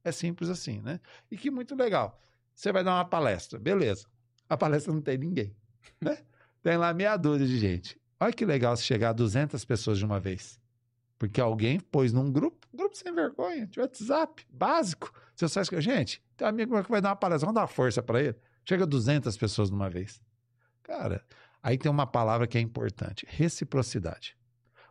É 0.03 0.13
simples 0.13 0.49
assim, 0.49 0.81
né? 0.81 1.01
E 1.31 1.37
que 1.37 1.51
muito 1.51 1.75
legal. 1.75 2.19
Você 2.55 2.73
vai 2.73 2.83
dar 2.83 2.95
uma 2.95 3.05
palestra, 3.05 3.59
beleza. 3.59 4.07
A 4.49 4.57
palestra 4.57 4.93
não 4.93 5.03
tem 5.03 5.19
ninguém, 5.19 5.55
né? 6.01 6.19
Tem 6.63 6.77
lá 6.77 6.93
meia 6.93 7.17
dúzia 7.17 7.47
de 7.47 7.59
gente. 7.59 7.99
Olha 8.21 8.33
que 8.33 8.45
legal 8.45 8.77
se 8.77 8.83
chegar 8.83 9.11
a 9.11 9.13
200 9.13 9.65
pessoas 9.65 9.99
de 9.99 10.05
uma 10.05 10.19
vez. 10.19 10.61
Porque 11.19 11.41
alguém 11.41 11.81
pôs 11.81 12.13
num 12.13 12.31
grupo, 12.31 12.67
grupo 12.73 12.97
sem 12.97 13.13
vergonha, 13.13 13.67
de 13.67 13.81
WhatsApp, 13.81 14.47
básico. 14.51 15.13
Você 15.35 15.49
só 15.49 15.61
escreve, 15.61 15.83
gente, 15.83 16.23
tem 16.37 16.47
um 16.47 16.51
amigo 16.51 16.73
meu 16.73 16.85
que 16.85 16.91
vai 16.91 17.01
dar 17.01 17.11
uma 17.11 17.17
palestra, 17.17 17.47
vamos 17.47 17.57
dar 17.57 17.63
uma 17.63 17.69
força 17.69 18.03
para 18.03 18.23
ele. 18.23 18.37
Chega 18.65 18.85
a 18.85 18.87
200 18.87 19.37
pessoas 19.37 19.69
de 19.69 19.75
uma 19.75 19.91
vez. 19.91 20.21
Cara, 20.83 21.25
aí 21.63 21.77
tem 21.77 21.91
uma 21.91 22.07
palavra 22.07 22.47
que 22.47 22.57
é 22.57 22.61
importante: 22.61 23.27
reciprocidade. 23.29 24.37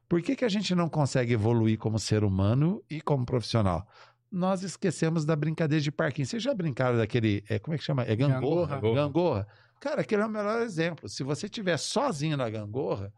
Por 0.07 0.21
que, 0.21 0.35
que 0.35 0.45
a 0.45 0.49
gente 0.49 0.73
não 0.73 0.87
consegue 0.89 1.33
evoluir 1.33 1.77
como 1.77 1.99
ser 1.99 2.23
humano 2.23 2.83
e 2.89 3.01
como 3.01 3.25
profissional? 3.25 3.87
Nós 4.31 4.63
esquecemos 4.63 5.25
da 5.25 5.35
brincadeira 5.35 5.81
de 5.81 5.91
parquinho. 5.91 6.25
Vocês 6.25 6.41
já 6.41 6.53
brincaram 6.53 6.97
daquele. 6.97 7.43
É, 7.49 7.59
como 7.59 7.75
é 7.75 7.77
que 7.77 7.83
chama? 7.83 8.03
É 8.03 8.15
gangorra? 8.15 8.75
Gangorra. 8.75 8.95
Gangorra. 8.95 9.47
Cara, 9.80 10.01
aquele 10.01 10.21
é 10.21 10.25
o 10.25 10.30
melhor 10.30 10.61
exemplo. 10.61 11.07
Se 11.07 11.23
você 11.23 11.45
estiver 11.45 11.78
sozinho 11.78 12.36
na 12.38 12.49
gangorra, 12.49 13.13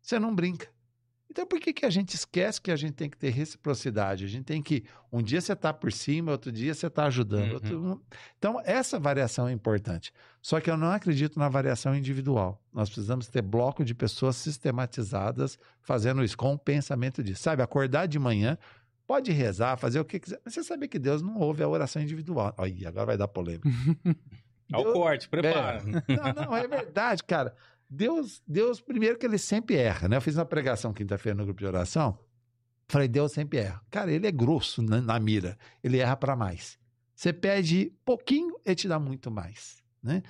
você 0.00 0.18
não 0.18 0.34
brinca. 0.34 0.68
Então, 1.30 1.46
por 1.46 1.60
que, 1.60 1.74
que 1.74 1.84
a 1.84 1.90
gente 1.90 2.14
esquece 2.14 2.58
que 2.58 2.70
a 2.70 2.76
gente 2.76 2.94
tem 2.94 3.10
que 3.10 3.16
ter 3.16 3.28
reciprocidade? 3.28 4.24
A 4.24 4.26
gente 4.26 4.44
tem 4.44 4.62
que. 4.62 4.84
Um 5.12 5.22
dia 5.22 5.40
você 5.42 5.52
está 5.52 5.74
por 5.74 5.92
cima, 5.92 6.32
outro 6.32 6.50
dia 6.50 6.72
você 6.74 6.86
está 6.86 7.04
ajudando. 7.04 7.48
Uhum. 7.70 7.90
outro- 7.90 8.02
Então, 8.38 8.60
essa 8.64 8.98
variação 8.98 9.46
é 9.46 9.52
importante. 9.52 10.10
Só 10.40 10.58
que 10.58 10.70
eu 10.70 10.76
não 10.78 10.90
acredito 10.90 11.38
na 11.38 11.46
variação 11.50 11.94
individual. 11.94 12.58
Nós 12.72 12.88
precisamos 12.88 13.26
ter 13.28 13.42
bloco 13.42 13.84
de 13.84 13.94
pessoas 13.94 14.36
sistematizadas 14.36 15.58
fazendo 15.82 16.24
isso, 16.24 16.36
com 16.36 16.54
o 16.54 16.58
pensamento 16.58 17.22
disso. 17.22 17.42
Sabe, 17.42 17.62
acordar 17.62 18.06
de 18.08 18.18
manhã, 18.18 18.56
pode 19.06 19.30
rezar, 19.30 19.76
fazer 19.76 20.00
o 20.00 20.04
que 20.06 20.18
quiser, 20.18 20.40
mas 20.42 20.54
você 20.54 20.64
sabe 20.64 20.88
que 20.88 20.98
Deus 20.98 21.20
não 21.20 21.36
ouve 21.38 21.62
a 21.62 21.68
oração 21.68 22.00
individual. 22.00 22.54
Aí, 22.56 22.86
agora 22.86 23.04
vai 23.06 23.16
dar 23.18 23.28
polêmica. 23.28 23.68
Ao 24.72 24.82
Deus- 24.82 24.94
corte, 24.94 25.28
prepara. 25.30 25.82
Não, 25.82 26.44
não, 26.44 26.56
é 26.56 26.66
verdade, 26.68 27.22
cara. 27.24 27.54
Deus, 27.88 28.42
Deus, 28.46 28.80
primeiro 28.80 29.18
que 29.18 29.24
ele 29.24 29.38
sempre 29.38 29.76
erra, 29.76 30.08
né? 30.08 30.16
Eu 30.16 30.20
fiz 30.20 30.36
uma 30.36 30.44
pregação 30.44 30.92
quinta-feira 30.92 31.36
no 31.36 31.44
grupo 31.44 31.60
de 31.60 31.66
oração. 31.66 32.18
Falei, 32.88 33.08
Deus 33.08 33.32
sempre 33.32 33.58
erra. 33.58 33.80
Cara, 33.90 34.10
ele 34.12 34.26
é 34.26 34.32
grosso 34.32 34.82
na, 34.82 35.00
na 35.00 35.18
mira. 35.18 35.58
Ele 35.82 35.98
erra 35.98 36.16
para 36.16 36.36
mais. 36.36 36.78
Você 37.14 37.32
pede 37.32 37.92
pouquinho, 38.04 38.56
ele 38.64 38.74
te 38.76 38.86
dá 38.88 38.98
muito 38.98 39.30
mais, 39.30 39.82
né? 40.02 40.22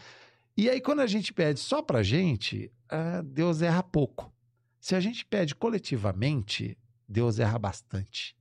E 0.57 0.69
aí, 0.69 0.81
quando 0.81 1.01
a 1.01 1.07
gente 1.07 1.33
pede 1.33 1.61
só 1.61 1.83
pra 1.83 2.03
gente, 2.03 2.73
ah, 2.89 3.23
Deus 3.25 3.63
erra 3.63 3.83
pouco. 3.83 4.33
Se 4.81 4.95
a 4.97 5.01
gente 5.01 5.25
pede 5.25 5.55
coletivamente, 5.55 6.77
Deus 7.09 7.39
erra 7.39 7.59
bastante. 7.59 8.37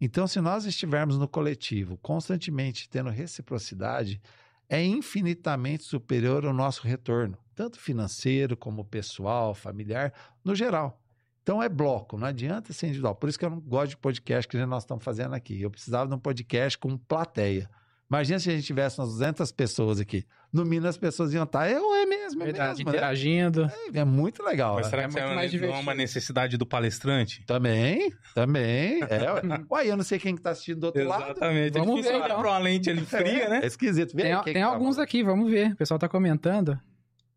Então, 0.00 0.26
se 0.26 0.40
nós 0.40 0.64
estivermos 0.64 1.18
no 1.18 1.26
coletivo, 1.26 1.96
constantemente 1.98 2.88
tendo 2.88 3.10
reciprocidade, 3.10 4.20
é 4.68 4.84
infinitamente 4.84 5.84
superior 5.84 6.44
ao 6.44 6.52
nosso 6.52 6.86
retorno, 6.86 7.38
tanto 7.54 7.78
financeiro 7.78 8.56
como 8.56 8.84
pessoal, 8.84 9.54
familiar, 9.54 10.12
no 10.44 10.54
geral. 10.54 11.00
Então 11.42 11.62
é 11.62 11.68
bloco, 11.68 12.18
não 12.18 12.26
adianta 12.26 12.74
ser 12.74 12.88
individual. 12.88 13.14
Por 13.14 13.28
isso 13.28 13.38
que 13.38 13.44
eu 13.44 13.50
não 13.50 13.60
gosto 13.60 13.90
de 13.90 13.96
podcast 13.96 14.46
que 14.46 14.58
nós 14.66 14.82
estamos 14.82 15.02
fazendo 15.02 15.34
aqui. 15.34 15.62
Eu 15.62 15.70
precisava 15.70 16.06
de 16.06 16.14
um 16.14 16.18
podcast 16.18 16.76
com 16.76 16.96
plateia. 16.98 17.70
Imagina 18.10 18.38
se 18.38 18.48
a 18.48 18.54
gente 18.54 18.64
tivesse 18.64 18.98
umas 18.98 19.10
200 19.10 19.52
pessoas 19.52 20.00
aqui. 20.00 20.24
No 20.50 20.64
mínimo 20.64 20.86
as 20.86 20.96
pessoas 20.96 21.34
iam 21.34 21.44
estar, 21.44 21.70
eu 21.70 21.94
é 21.94 22.06
mesmo, 22.06 22.42
é 22.42 22.46
Verdade, 22.46 22.78
mesmo. 22.78 22.84
né? 22.90 22.96
interagindo. 22.96 23.70
É, 23.94 23.98
é 23.98 24.04
muito 24.04 24.42
legal. 24.42 24.76
Mas 24.76 24.86
né? 24.86 24.90
será 24.90 25.02
É 25.02 25.08
que 25.08 25.12
muito 25.12 25.18
isso 25.18 25.32
é 25.32 25.34
mais 25.34 25.52
uma, 25.52 25.60
não 25.60 25.66
é 25.66 25.70
uma 25.72 25.80
divertido. 25.82 25.96
necessidade 25.96 26.56
do 26.56 26.64
palestrante? 26.64 27.44
Também, 27.46 28.10
também. 28.34 29.00
É, 29.10 29.30
ué. 29.70 29.86
Eu 29.86 29.96
não 29.98 30.04
sei 30.04 30.18
quem 30.18 30.34
está 30.34 30.50
assistindo 30.50 30.80
do 30.80 30.86
outro 30.86 31.04
lado. 31.06 31.24
Exatamente. 31.24 31.72
Vamos 31.78 31.88
é 31.88 31.92
difícil 31.96 32.12
ver, 32.12 32.16
olhar 32.16 32.26
então. 32.30 32.40
pra 32.40 32.50
uma 32.50 32.58
lente 32.58 32.88
ali 32.90 33.04
fria, 33.04 33.48
né? 33.50 33.60
É 33.62 33.66
esquisito. 33.66 34.16
Vê 34.16 34.22
Tem, 34.22 34.42
tem 34.42 34.54
que 34.54 34.60
tá 34.60 34.66
alguns 34.66 34.96
falando. 34.96 35.04
aqui, 35.04 35.22
vamos 35.22 35.50
ver. 35.50 35.72
O 35.72 35.76
pessoal 35.76 35.98
tá 35.98 36.08
comentando. 36.08 36.78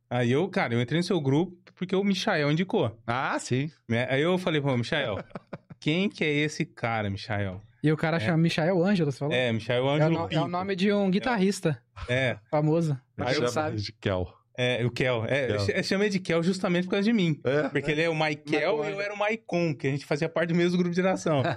Aí 0.09 0.31
eu, 0.31 0.47
cara, 0.47 0.73
eu 0.73 0.81
entrei 0.81 0.99
no 0.99 1.03
seu 1.03 1.19
grupo 1.19 1.57
porque 1.75 1.95
o 1.95 2.03
Michael 2.03 2.49
indicou. 2.51 2.97
Ah, 3.05 3.37
sim. 3.39 3.69
né? 3.89 4.07
Aí 4.09 4.21
eu 4.21 4.37
falei, 4.37 4.61
pô, 4.61 4.75
Michael, 4.77 5.17
quem 5.79 6.07
que 6.07 6.23
é 6.23 6.31
esse 6.31 6.63
cara, 6.65 7.09
Michael? 7.09 7.61
E 7.83 7.91
o 7.91 7.97
cara 7.97 8.19
chama 8.19 8.37
Michael 8.37 8.83
Ângelo, 8.83 9.11
você 9.11 9.17
falou? 9.19 9.33
É, 9.33 9.51
Michael 9.51 9.79
É 9.79 9.85
o, 9.85 9.89
Ângelo 9.89 10.13
no- 10.13 10.27
é 10.31 10.39
o 10.41 10.47
nome 10.47 10.75
de 10.75 10.93
um 10.93 11.09
guitarrista 11.09 11.81
É, 12.07 12.37
famoso. 12.49 12.99
Aí 13.17 13.35
eu 13.35 13.47
sabe. 13.47 13.77
de 13.77 13.91
Kel. 13.93 14.27
é, 14.57 14.85
o 14.85 14.91
Kel. 14.91 15.25
É, 15.27 15.47
Kel. 15.47 15.75
eu 15.77 15.83
chamei 15.83 16.09
de 16.09 16.19
Kel 16.19 16.43
justamente 16.43 16.83
por 16.85 16.91
causa 16.91 17.03
de 17.05 17.13
mim. 17.13 17.39
É? 17.43 17.69
Porque 17.69 17.89
ele 17.91 18.01
é 18.03 18.09
o 18.09 18.13
Michael 18.13 18.83
e 18.85 18.91
eu 18.91 19.01
era 19.01 19.13
o 19.13 19.17
Maicon, 19.17 19.73
que 19.73 19.87
a 19.87 19.89
gente 19.89 20.05
fazia 20.05 20.29
parte 20.29 20.49
do 20.49 20.55
mesmo 20.55 20.77
grupo 20.77 20.93
de 20.93 21.01
oração. 21.01 21.41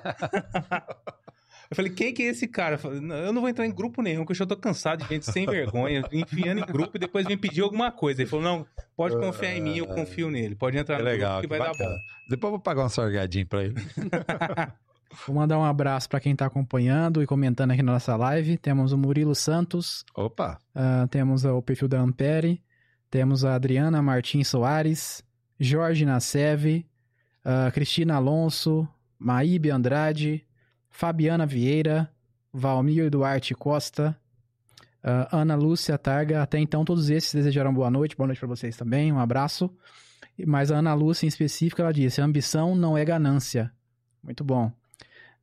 Eu 1.71 1.75
falei, 1.77 1.91
quem 1.91 2.13
que 2.13 2.23
é 2.23 2.27
esse 2.27 2.47
cara? 2.47 2.75
Eu, 2.75 2.79
falei, 2.79 3.01
"Não, 3.01 3.17
eu 3.17 3.33
não 3.33 3.41
vou 3.41 3.49
entrar 3.49 3.65
em 3.67 3.73
grupo 3.75 4.03
nenhum, 4.03 4.21
porque 4.21 4.33
eu 4.33 4.37
já 4.37 4.47
tô 4.47 4.55
cansado 4.55 5.03
de 5.03 5.09
gente 5.09 5.25
sem 5.25 5.47
vergonha, 5.47 6.03
enfiando 6.13 6.61
em 6.61 6.67
grupo 6.67 6.97
e 6.97 7.01
depois 7.01 7.27
vem 7.27 7.39
pedir 7.39 7.63
alguma 7.63 7.91
coisa. 7.91 8.21
Ele 8.21 8.29
falou, 8.29 8.45
não, 8.45 8.67
pode 8.95 9.17
confiar 9.17 9.57
em 9.57 9.63
mim, 9.63 9.79
eu 9.79 9.87
confio 9.87 10.31
nele. 10.31 10.55
Pode 10.55 10.77
entrar 10.77 10.97
É 10.97 10.99
no 10.99 11.05
legal, 11.05 11.41
grupo 11.41 11.49
que 11.49 11.55
que 11.55 11.59
vai 11.59 11.69
bacana. 11.73 11.89
dar 11.91 11.97
bom. 11.97 12.03
Depois 12.29 12.49
eu 12.49 12.51
vou 12.51 12.61
pagar 12.61 12.85
um 12.85 12.89
salgadinho 12.91 13.47
pra 13.47 13.65
ele. 13.65 13.75
Vou 15.27 15.37
mandar 15.37 15.59
um 15.59 15.65
abraço 15.65 16.09
pra 16.09 16.21
quem 16.21 16.35
tá 16.35 16.47
acompanhando 16.47 17.23
e 17.23 17.27
comentando 17.27 17.71
aqui 17.71 17.83
na 17.83 17.93
nossa 17.93 18.17
live. 18.17 18.57
Temos 18.59 18.93
o 18.93 18.99
Murilo 18.99 19.35
Santos, 19.35 20.05
Opa! 20.15 20.59
ah, 20.75 21.07
temos 21.11 21.45
o 21.45 21.63
perfil 21.63 21.89
da 21.89 22.01
Ampere, 22.01 22.63
temos 23.11 23.45
a 23.45 23.55
Adriana 23.55 24.03
Martins 24.03 24.49
Soares, 24.49 25.23
Jorge 25.59 26.05
Nassev, 26.05 26.85
ah, 27.45 27.71
Cristina 27.73 28.17
Alonso, 28.17 28.89
Maíbe 29.19 29.71
Andrade, 29.71 30.45
Fabiana 30.91 31.47
Vieira, 31.47 32.11
Valmir 32.53 33.11
Duarte 33.11 33.55
Costa, 33.55 34.17
ah, 35.03 35.29
Ana 35.31 35.55
Lúcia 35.55 35.97
Targa. 35.97 36.43
Até 36.43 36.59
então, 36.59 36.85
todos 36.85 37.11
esses 37.11 37.33
desejaram 37.33 37.73
boa 37.73 37.91
noite. 37.91 38.17
Boa 38.17 38.27
noite 38.27 38.39
pra 38.39 38.49
vocês 38.49 38.77
também. 38.77 39.13
Um 39.13 39.19
abraço. 39.21 39.71
Mas 40.47 40.73
a 40.73 40.79
Ana 40.79 40.95
Lúcia, 40.95 41.27
em 41.27 41.29
específico, 41.29 41.81
ela 41.81 41.93
disse: 41.93 42.21
ambição 42.21 42.75
não 42.75 42.99
é 42.99 43.05
ganância. 43.05 43.73
Muito 44.23 44.43
bom. 44.43 44.73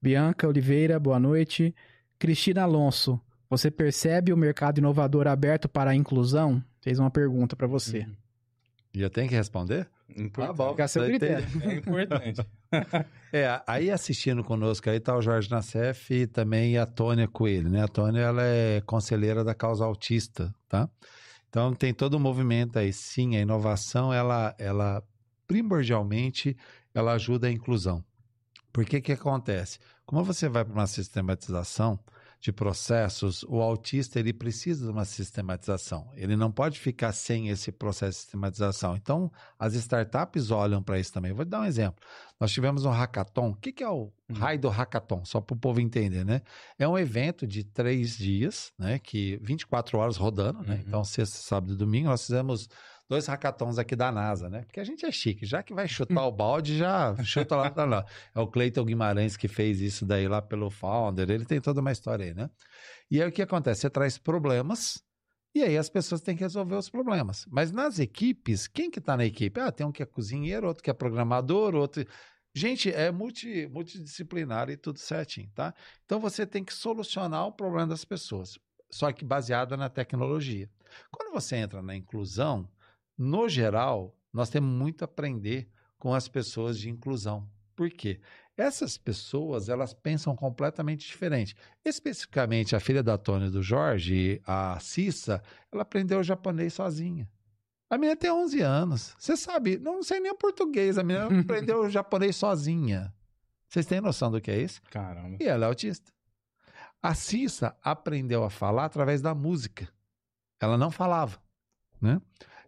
Bianca 0.01 0.47
Oliveira, 0.47 0.99
boa 0.99 1.19
noite. 1.19 1.75
Cristina 2.17 2.63
Alonso, 2.63 3.21
você 3.47 3.69
percebe 3.69 4.33
o 4.33 4.37
mercado 4.37 4.79
inovador 4.79 5.27
aberto 5.27 5.69
para 5.69 5.91
a 5.91 5.95
inclusão? 5.95 6.63
Fez 6.81 6.97
uma 6.97 7.11
pergunta 7.11 7.55
para 7.55 7.67
você. 7.67 8.07
E 8.95 8.99
eu 8.99 9.11
tenho 9.11 9.29
que 9.29 9.35
responder? 9.35 9.87
Importante. 10.09 10.57
bom. 10.57 10.69
Fica 10.71 10.83
a 10.85 10.87
seu 10.87 11.05
critério. 11.05 11.47
É 11.61 11.75
importante. 11.75 12.41
É, 13.33 13.61
aí 13.65 13.89
assistindo 13.89 14.43
conosco 14.43 14.89
aí 14.89 14.99
tá 14.99 15.15
o 15.15 15.21
Jorge 15.21 15.49
Nassef 15.49 16.13
e 16.13 16.27
também 16.27 16.77
a 16.77 16.85
Tônia 16.85 17.29
Coelho, 17.29 17.69
né? 17.69 17.81
A 17.81 17.87
Tônia, 17.87 18.19
ela 18.19 18.43
é 18.43 18.81
conselheira 18.81 19.41
da 19.41 19.55
causa 19.55 19.85
autista, 19.85 20.53
tá? 20.67 20.89
Então 21.47 21.73
tem 21.73 21.93
todo 21.93 22.15
o 22.15 22.19
movimento 22.19 22.77
aí. 22.77 22.91
Sim, 22.91 23.37
a 23.37 23.39
inovação, 23.39 24.13
ela, 24.13 24.53
ela 24.59 25.01
primordialmente, 25.47 26.57
ela 26.93 27.13
ajuda 27.13 27.47
a 27.47 27.51
inclusão. 27.51 28.03
Por 28.71 28.85
que 28.85 29.11
acontece? 29.11 29.79
Como 30.05 30.23
você 30.23 30.47
vai 30.49 30.63
para 30.63 30.73
uma 30.73 30.87
sistematização, 30.87 31.99
de 32.41 32.51
processos, 32.51 33.43
o 33.43 33.61
autista 33.61 34.19
ele 34.19 34.33
precisa 34.33 34.85
de 34.85 34.91
uma 34.91 35.05
sistematização. 35.05 36.09
Ele 36.15 36.35
não 36.35 36.51
pode 36.51 36.79
ficar 36.79 37.13
sem 37.13 37.49
esse 37.49 37.71
processo 37.71 38.17
de 38.17 38.23
sistematização. 38.23 38.95
Então, 38.95 39.31
as 39.59 39.75
startups 39.75 40.49
olham 40.49 40.81
para 40.81 40.99
isso 40.99 41.13
também. 41.13 41.31
Vou 41.33 41.45
te 41.45 41.49
dar 41.49 41.61
um 41.61 41.65
exemplo. 41.65 42.03
Nós 42.39 42.51
tivemos 42.51 42.83
um 42.83 42.89
hackathon. 42.89 43.51
O 43.51 43.55
que, 43.55 43.71
que 43.71 43.83
é 43.83 43.89
o 43.89 44.11
Hum. 44.27 44.33
raio 44.33 44.57
do 44.59 44.69
hackathon? 44.69 45.23
Só 45.23 45.39
para 45.39 45.53
o 45.53 45.59
povo 45.59 45.79
entender, 45.79 46.25
né? 46.25 46.41
É 46.79 46.87
um 46.87 46.97
evento 46.97 47.45
de 47.45 47.63
três 47.63 48.17
dias, 48.17 48.73
né? 48.79 48.97
Que 48.97 49.37
24 49.43 49.99
horas 49.99 50.17
rodando, 50.17 50.63
né? 50.63 50.75
Uhum. 50.75 50.83
Então, 50.87 51.03
sexta, 51.03 51.37
sábado 51.37 51.73
e 51.73 51.75
domingo, 51.75 52.09
nós 52.09 52.25
fizemos 52.25 52.67
dois 53.11 53.27
hackathons 53.27 53.77
aqui 53.77 53.93
da 53.93 54.09
NASA, 54.09 54.49
né? 54.49 54.61
Porque 54.61 54.79
a 54.79 54.85
gente 54.85 55.05
é 55.05 55.11
chique, 55.11 55.45
já 55.45 55.61
que 55.61 55.73
vai 55.73 55.85
chutar 55.85 56.25
o 56.25 56.31
balde, 56.31 56.77
já 56.77 57.13
chuta 57.25 57.57
lá. 57.57 58.05
É 58.33 58.39
o 58.39 58.47
Cleiton 58.47 58.85
Guimarães 58.85 59.35
que 59.35 59.49
fez 59.49 59.81
isso 59.81 60.05
daí 60.05 60.29
lá 60.29 60.41
pelo 60.41 60.69
Founder, 60.69 61.29
ele 61.29 61.43
tem 61.43 61.59
toda 61.59 61.81
uma 61.81 61.91
história 61.91 62.27
aí, 62.27 62.33
né? 62.33 62.49
E 63.09 63.21
aí 63.21 63.27
o 63.27 63.31
que 63.31 63.41
acontece? 63.41 63.81
Você 63.81 63.89
traz 63.89 64.17
problemas 64.17 65.03
e 65.53 65.61
aí 65.61 65.77
as 65.77 65.89
pessoas 65.89 66.21
têm 66.21 66.37
que 66.37 66.43
resolver 66.43 66.75
os 66.75 66.89
problemas. 66.89 67.45
Mas 67.51 67.69
nas 67.69 67.99
equipes, 67.99 68.65
quem 68.65 68.89
que 68.89 69.01
tá 69.01 69.17
na 69.17 69.25
equipe? 69.25 69.59
Ah, 69.59 69.73
tem 69.73 69.85
um 69.85 69.91
que 69.91 70.01
é 70.01 70.05
cozinheiro, 70.05 70.65
outro 70.65 70.81
que 70.81 70.89
é 70.89 70.93
programador, 70.93 71.75
outro... 71.75 72.05
Gente, 72.55 72.89
é 72.89 73.11
multi, 73.11 73.67
multidisciplinar 73.67 74.69
e 74.69 74.77
tudo 74.77 74.99
certinho, 74.99 75.49
tá? 75.53 75.73
Então 76.05 76.17
você 76.17 76.45
tem 76.45 76.63
que 76.63 76.73
solucionar 76.73 77.45
o 77.45 77.51
problema 77.51 77.87
das 77.87 78.05
pessoas, 78.05 78.57
só 78.89 79.11
que 79.11 79.25
baseado 79.25 79.75
na 79.75 79.89
tecnologia. 79.89 80.69
Quando 81.11 81.33
você 81.33 81.57
entra 81.57 81.81
na 81.81 81.93
inclusão, 81.93 82.69
no 83.21 83.47
geral, 83.47 84.17
nós 84.33 84.49
temos 84.49 84.73
muito 84.73 85.03
a 85.03 85.05
aprender 85.05 85.69
com 85.99 86.11
as 86.13 86.27
pessoas 86.27 86.79
de 86.79 86.89
inclusão. 86.89 87.47
Por 87.75 87.89
quê? 87.91 88.19
Essas 88.57 88.97
pessoas, 88.97 89.69
elas 89.69 89.93
pensam 89.93 90.35
completamente 90.35 91.05
diferente. 91.05 91.55
Especificamente, 91.85 92.75
a 92.75 92.79
filha 92.79 93.03
da 93.03 93.19
Tônia 93.19 93.47
e 93.47 93.51
do 93.51 93.61
Jorge, 93.61 94.41
a 94.45 94.79
Cissa, 94.79 95.41
ela 95.71 95.83
aprendeu 95.83 96.23
japonês 96.23 96.73
sozinha. 96.73 97.29
A 97.89 97.97
menina 97.97 98.15
tem 98.15 98.31
11 98.31 98.61
anos. 98.61 99.15
Você 99.19 99.37
sabe, 99.37 99.77
não 99.77 100.01
sei 100.01 100.19
nem 100.19 100.31
o 100.31 100.35
português. 100.35 100.97
A 100.97 101.03
menina 101.03 101.27
aprendeu 101.41 101.89
japonês 101.91 102.35
sozinha. 102.35 103.13
Vocês 103.67 103.85
têm 103.85 104.01
noção 104.01 104.31
do 104.31 104.41
que 104.41 104.49
é 104.49 104.59
isso? 104.59 104.81
Caramba. 104.89 105.37
E 105.39 105.47
ela 105.47 105.65
é 105.65 105.67
autista. 105.67 106.11
A 107.03 107.13
Cissa 107.13 107.77
aprendeu 107.83 108.43
a 108.43 108.49
falar 108.49 108.85
através 108.85 109.21
da 109.21 109.35
música. 109.35 109.87
Ela 110.59 110.77
não 110.77 110.89
falava, 110.89 111.39
né? 112.01 112.19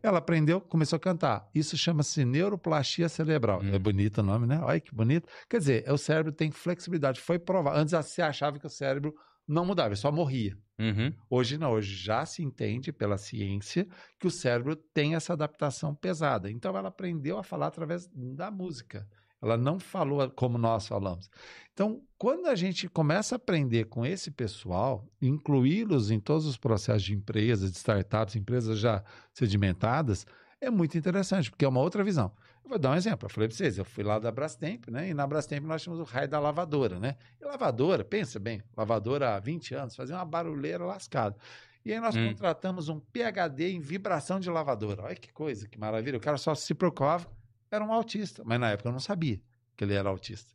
Ela 0.03 0.17
aprendeu, 0.17 0.59
começou 0.59 0.97
a 0.97 0.99
cantar. 0.99 1.49
Isso 1.55 1.77
chama-se 1.77 2.25
neuroplastia 2.25 3.07
cerebral. 3.07 3.61
Hum. 3.63 3.73
É 3.73 3.79
bonito 3.79 4.17
o 4.17 4.23
nome, 4.23 4.45
né? 4.45 4.59
Olha 4.61 4.79
que 4.79 4.93
bonito. 4.93 5.29
Quer 5.49 5.59
dizer, 5.59 5.89
o 5.89 5.97
cérebro 5.97 6.33
tem 6.33 6.51
flexibilidade. 6.51 7.21
Foi 7.21 7.39
provado. 7.39 7.77
Antes 7.77 7.93
você 7.93 8.21
achava 8.21 8.59
que 8.59 8.67
o 8.67 8.69
cérebro 8.69 9.15
não 9.47 9.65
mudava, 9.65 9.89
ele 9.89 9.95
só 9.95 10.11
morria. 10.11 10.57
Uhum. 10.77 11.13
Hoje 11.29 11.57
não, 11.57 11.71
hoje 11.71 11.95
já 11.95 12.25
se 12.25 12.43
entende 12.43 12.91
pela 12.91 13.17
ciência 13.17 13.87
que 14.19 14.27
o 14.27 14.31
cérebro 14.31 14.75
tem 14.75 15.15
essa 15.15 15.33
adaptação 15.33 15.95
pesada. 15.95 16.51
Então 16.51 16.75
ela 16.75 16.89
aprendeu 16.89 17.37
a 17.37 17.43
falar 17.43 17.67
através 17.67 18.09
da 18.13 18.51
música. 18.51 19.07
Ela 19.43 19.57
não 19.57 19.77
falou 19.79 20.29
como 20.31 20.57
nós 20.57 20.87
falamos. 20.87 21.29
Então, 21.73 22.01
quando 22.17 22.45
a 22.47 22.55
gente 22.55 22.87
começa 22.87 23.35
a 23.35 23.37
aprender 23.37 23.85
com 23.85 24.05
esse 24.05 24.31
pessoal, 24.31 25.05
incluí-los 25.21 26.09
em 26.11 26.19
todos 26.19 26.45
os 26.45 26.55
processos 26.55 27.03
de 27.03 27.13
empresas, 27.13 27.71
de 27.71 27.77
startups, 27.77 28.35
empresas 28.37 28.79
já 28.79 29.03
sedimentadas, 29.33 30.25
é 30.61 30.69
muito 30.69 30.97
interessante, 30.97 31.49
porque 31.51 31.65
é 31.65 31.67
uma 31.67 31.81
outra 31.81 32.03
visão. 32.03 32.31
Eu 32.63 32.69
vou 32.69 32.79
dar 32.79 32.91
um 32.91 32.95
exemplo. 32.95 33.25
Eu 33.25 33.29
falei 33.29 33.49
para 33.49 33.57
vocês, 33.57 33.77
eu 33.77 33.83
fui 33.83 34.03
lá 34.03 34.17
da 34.17 34.31
Brastemp, 34.31 34.87
né? 34.89 35.09
E 35.09 35.13
na 35.13 35.27
Brastemp 35.27 35.65
nós 35.65 35.83
tínhamos 35.83 35.99
o 36.07 36.09
raio 36.09 36.29
da 36.29 36.39
lavadora, 36.39 36.97
né? 36.99 37.17
E 37.41 37.43
lavadora, 37.45 38.05
pensa 38.05 38.39
bem, 38.39 38.61
lavadora 38.77 39.35
há 39.35 39.39
20 39.39 39.75
anos, 39.75 39.95
fazia 39.95 40.15
uma 40.15 40.23
barulheira 40.23 40.85
lascada. 40.85 41.35
E 41.83 41.91
aí 41.91 41.99
nós 41.99 42.15
Hum. 42.15 42.29
contratamos 42.29 42.87
um 42.87 42.97
PhD 42.99 43.71
em 43.73 43.81
vibração 43.81 44.39
de 44.39 44.49
lavadora. 44.49 45.03
Olha 45.03 45.15
que 45.15 45.33
coisa, 45.33 45.67
que 45.67 45.77
maravilha. 45.77 46.17
O 46.17 46.21
cara 46.21 46.37
só 46.37 46.55
se 46.55 46.73
preocupava, 46.73 47.27
era 47.75 47.83
um 47.83 47.91
autista. 47.93 48.43
Mas 48.45 48.59
na 48.59 48.71
época 48.71 48.89
eu 48.89 48.93
não 48.93 48.99
sabia 48.99 49.41
que 49.75 49.83
ele 49.83 49.93
era 49.93 50.09
autista. 50.09 50.53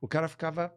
O 0.00 0.08
cara 0.08 0.28
ficava 0.28 0.74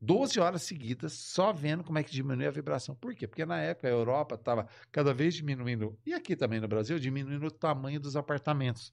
12 0.00 0.40
horas 0.40 0.62
seguidas 0.62 1.12
só 1.12 1.52
vendo 1.52 1.84
como 1.84 1.98
é 1.98 2.02
que 2.02 2.10
diminuía 2.10 2.48
a 2.48 2.52
vibração. 2.52 2.94
Por 2.94 3.14
quê? 3.14 3.26
Porque 3.26 3.44
na 3.46 3.58
época 3.58 3.86
a 3.88 3.90
Europa 3.90 4.34
estava 4.34 4.66
cada 4.90 5.14
vez 5.14 5.34
diminuindo, 5.34 5.96
e 6.04 6.12
aqui 6.12 6.34
também 6.34 6.60
no 6.60 6.66
Brasil, 6.66 6.98
diminuindo 6.98 7.46
o 7.46 7.50
tamanho 7.50 8.00
dos 8.00 8.16
apartamentos. 8.16 8.92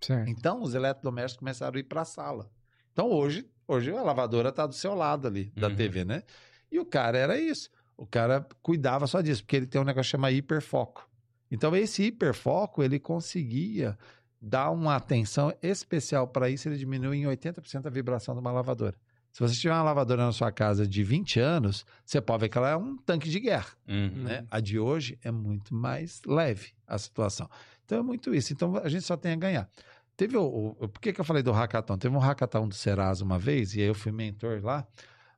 Certo. 0.00 0.28
Então, 0.28 0.60
os 0.62 0.74
eletrodomésticos 0.74 1.38
começaram 1.38 1.76
a 1.76 1.80
ir 1.80 1.84
para 1.84 2.02
a 2.02 2.04
sala. 2.04 2.50
Então, 2.92 3.08
hoje, 3.10 3.48
hoje 3.66 3.90
a 3.96 4.02
lavadora 4.02 4.48
está 4.50 4.66
do 4.66 4.74
seu 4.74 4.94
lado 4.94 5.26
ali, 5.28 5.50
da 5.56 5.68
Uhum. 5.68 5.76
TV, 5.76 6.04
né? 6.04 6.22
E 6.70 6.78
o 6.78 6.84
cara 6.84 7.16
era 7.16 7.38
isso. 7.38 7.70
O 7.96 8.04
cara 8.06 8.46
cuidava 8.62 9.06
só 9.06 9.20
disso, 9.20 9.42
porque 9.42 9.56
ele 9.56 9.66
tem 9.66 9.80
um 9.80 9.84
negócio 9.84 10.08
que 10.08 10.10
chama 10.10 10.30
hiperfoco. 10.30 11.08
Então, 11.50 11.74
esse 11.76 12.02
hiperfoco, 12.04 12.82
ele 12.82 12.98
conseguia 12.98 13.96
dar 14.44 14.70
uma 14.70 14.96
atenção 14.96 15.52
especial 15.62 16.26
para 16.26 16.50
isso, 16.50 16.68
ele 16.68 16.76
diminuiu 16.76 17.14
em 17.14 17.24
80% 17.36 17.86
a 17.86 17.90
vibração 17.90 18.34
de 18.34 18.40
uma 18.40 18.50
lavadora. 18.50 18.96
Se 19.32 19.40
você 19.40 19.54
tiver 19.54 19.72
uma 19.72 19.82
lavadora 19.84 20.26
na 20.26 20.32
sua 20.32 20.50
casa 20.52 20.86
de 20.86 21.02
20 21.02 21.40
anos, 21.40 21.86
você 22.04 22.20
pode 22.20 22.40
ver 22.42 22.48
que 22.50 22.58
ela 22.58 22.70
é 22.70 22.76
um 22.76 22.96
tanque 22.98 23.30
de 23.30 23.40
guerra 23.40 23.70
Uhum. 23.88 24.24
né? 24.24 24.44
A 24.50 24.60
de 24.60 24.78
hoje 24.78 25.16
é 25.22 25.30
muito 25.30 25.74
mais 25.74 26.20
leve 26.26 26.72
a 26.86 26.98
situação. 26.98 27.48
Então 27.84 27.98
é 27.98 28.02
muito 28.02 28.34
isso. 28.34 28.52
Então 28.52 28.76
a 28.76 28.88
gente 28.90 29.04
só 29.04 29.16
tem 29.16 29.32
a 29.32 29.36
ganhar. 29.36 29.70
Teve 30.16 30.36
o, 30.36 30.76
o- 30.78 30.88
por 30.88 31.00
que, 31.00 31.12
que 31.14 31.20
eu 31.20 31.24
falei 31.24 31.42
do 31.42 31.50
hackathon? 31.52 31.96
Teve 31.96 32.14
um 32.14 32.18
hackathon 32.18 32.68
do 32.68 32.74
Serasa 32.74 33.24
uma 33.24 33.38
vez 33.38 33.74
e 33.74 33.80
aí 33.80 33.86
eu 33.86 33.94
fui 33.94 34.12
mentor 34.12 34.60
lá 34.62 34.86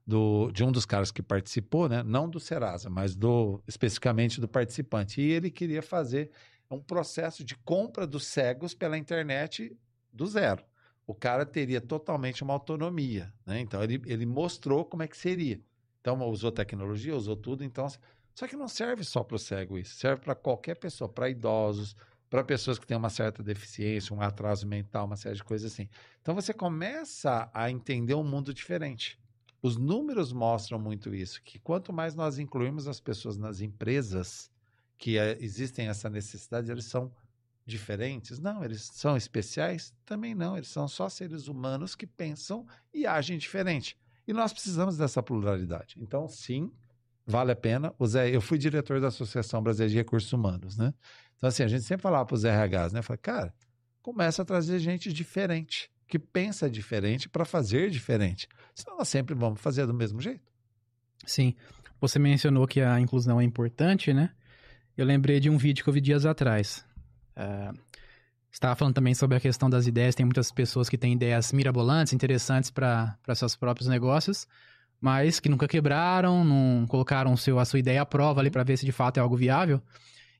do, 0.06 0.50
de 0.52 0.64
um 0.64 0.72
dos 0.72 0.84
caras 0.84 1.10
que 1.12 1.22
participou, 1.22 1.88
né? 1.88 2.02
Não 2.02 2.28
do 2.28 2.40
Serasa, 2.40 2.90
mas 2.90 3.14
do 3.14 3.62
especificamente 3.66 4.40
do 4.40 4.48
participante. 4.48 5.20
E 5.20 5.30
ele 5.30 5.50
queria 5.50 5.82
fazer 5.82 6.30
um 6.74 6.82
processo 6.82 7.44
de 7.44 7.56
compra 7.56 8.06
dos 8.06 8.26
cegos 8.26 8.74
pela 8.74 8.98
internet 8.98 9.76
do 10.12 10.26
zero. 10.26 10.64
O 11.06 11.14
cara 11.14 11.44
teria 11.44 11.80
totalmente 11.80 12.42
uma 12.42 12.54
autonomia, 12.54 13.32
né? 13.44 13.60
Então 13.60 13.82
ele, 13.82 14.00
ele 14.06 14.24
mostrou 14.24 14.84
como 14.84 15.02
é 15.02 15.08
que 15.08 15.16
seria. 15.16 15.60
Então 16.00 16.20
usou 16.28 16.52
tecnologia, 16.52 17.14
usou 17.16 17.36
tudo, 17.36 17.64
então 17.64 17.86
só 18.34 18.48
que 18.48 18.56
não 18.56 18.68
serve 18.68 19.04
só 19.04 19.22
para 19.22 19.36
o 19.36 19.38
cego 19.38 19.78
isso, 19.78 19.94
serve 19.94 20.22
para 20.22 20.34
qualquer 20.34 20.74
pessoa, 20.74 21.08
para 21.08 21.30
idosos, 21.30 21.96
para 22.28 22.42
pessoas 22.42 22.78
que 22.78 22.86
têm 22.86 22.96
uma 22.96 23.10
certa 23.10 23.42
deficiência, 23.42 24.14
um 24.14 24.20
atraso 24.20 24.66
mental, 24.66 25.06
uma 25.06 25.16
série 25.16 25.36
de 25.36 25.44
coisas 25.44 25.72
assim. 25.72 25.88
Então 26.20 26.34
você 26.34 26.52
começa 26.52 27.48
a 27.54 27.70
entender 27.70 28.14
um 28.14 28.24
mundo 28.24 28.52
diferente. 28.52 29.18
Os 29.62 29.76
números 29.76 30.32
mostram 30.32 30.78
muito 30.78 31.14
isso, 31.14 31.40
que 31.42 31.58
quanto 31.58 31.92
mais 31.92 32.14
nós 32.14 32.38
incluímos 32.38 32.88
as 32.88 33.00
pessoas 33.00 33.38
nas 33.38 33.60
empresas 33.60 34.50
que 34.98 35.18
eh, 35.18 35.36
existem 35.40 35.88
essa 35.88 36.08
necessidade, 36.08 36.70
eles 36.70 36.84
são 36.86 37.12
diferentes? 37.66 38.38
Não, 38.38 38.64
eles 38.64 38.90
são 38.92 39.16
especiais? 39.16 39.94
Também 40.04 40.34
não, 40.34 40.56
eles 40.56 40.68
são 40.68 40.86
só 40.86 41.08
seres 41.08 41.48
humanos 41.48 41.94
que 41.94 42.06
pensam 42.06 42.66
e 42.92 43.06
agem 43.06 43.38
diferente. 43.38 43.96
E 44.26 44.32
nós 44.32 44.52
precisamos 44.52 44.96
dessa 44.96 45.22
pluralidade. 45.22 45.96
Então, 45.98 46.28
sim, 46.28 46.72
vale 47.26 47.52
a 47.52 47.56
pena. 47.56 47.94
O 47.98 48.06
Zé, 48.06 48.34
eu 48.34 48.40
fui 48.40 48.58
diretor 48.58 49.00
da 49.00 49.08
Associação 49.08 49.62
Brasileira 49.62 49.90
de 49.90 49.96
Recursos 49.96 50.32
Humanos, 50.32 50.76
né? 50.76 50.94
Então, 51.36 51.48
assim, 51.48 51.62
a 51.62 51.68
gente 51.68 51.84
sempre 51.84 52.02
falava 52.02 52.24
para 52.24 52.34
os 52.34 52.44
RHs, 52.44 52.92
né? 52.92 53.02
Fala, 53.02 53.18
cara, 53.18 53.54
começa 54.00 54.42
a 54.42 54.44
trazer 54.44 54.78
gente 54.78 55.12
diferente, 55.12 55.90
que 56.06 56.18
pensa 56.18 56.70
diferente 56.70 57.28
para 57.28 57.44
fazer 57.44 57.90
diferente. 57.90 58.48
Senão 58.74 58.98
nós 58.98 59.08
sempre 59.08 59.34
vamos 59.34 59.60
fazer 59.60 59.86
do 59.86 59.94
mesmo 59.94 60.20
jeito. 60.20 60.42
Sim. 61.26 61.54
Você 62.00 62.18
mencionou 62.18 62.66
que 62.66 62.80
a 62.80 63.00
inclusão 63.00 63.40
é 63.40 63.44
importante, 63.44 64.12
né? 64.12 64.30
Eu 64.96 65.04
lembrei 65.04 65.40
de 65.40 65.50
um 65.50 65.58
vídeo 65.58 65.82
que 65.82 65.90
eu 65.90 65.94
vi 65.94 66.00
dias 66.00 66.24
atrás. 66.24 66.84
É, 67.34 67.72
você 68.54 68.58
estava 68.58 68.76
falando 68.76 68.94
também 68.94 69.14
sobre 69.14 69.36
a 69.36 69.40
questão 69.40 69.68
das 69.68 69.88
ideias. 69.88 70.14
Tem 70.14 70.24
muitas 70.24 70.52
pessoas 70.52 70.88
que 70.88 70.96
têm 70.96 71.14
ideias 71.14 71.52
mirabolantes, 71.52 72.12
interessantes 72.12 72.70
para 72.70 73.16
seus 73.34 73.56
próprios 73.56 73.88
negócios, 73.88 74.46
mas 75.00 75.40
que 75.40 75.48
nunca 75.48 75.66
quebraram, 75.66 76.44
não 76.44 76.86
colocaram 76.86 77.36
seu, 77.36 77.58
a 77.58 77.64
sua 77.64 77.80
ideia 77.80 78.02
à 78.02 78.06
prova 78.06 78.40
ali 78.40 78.50
para 78.50 78.62
ver 78.62 78.76
se 78.76 78.86
de 78.86 78.92
fato 78.92 79.18
é 79.18 79.20
algo 79.20 79.36
viável. 79.36 79.82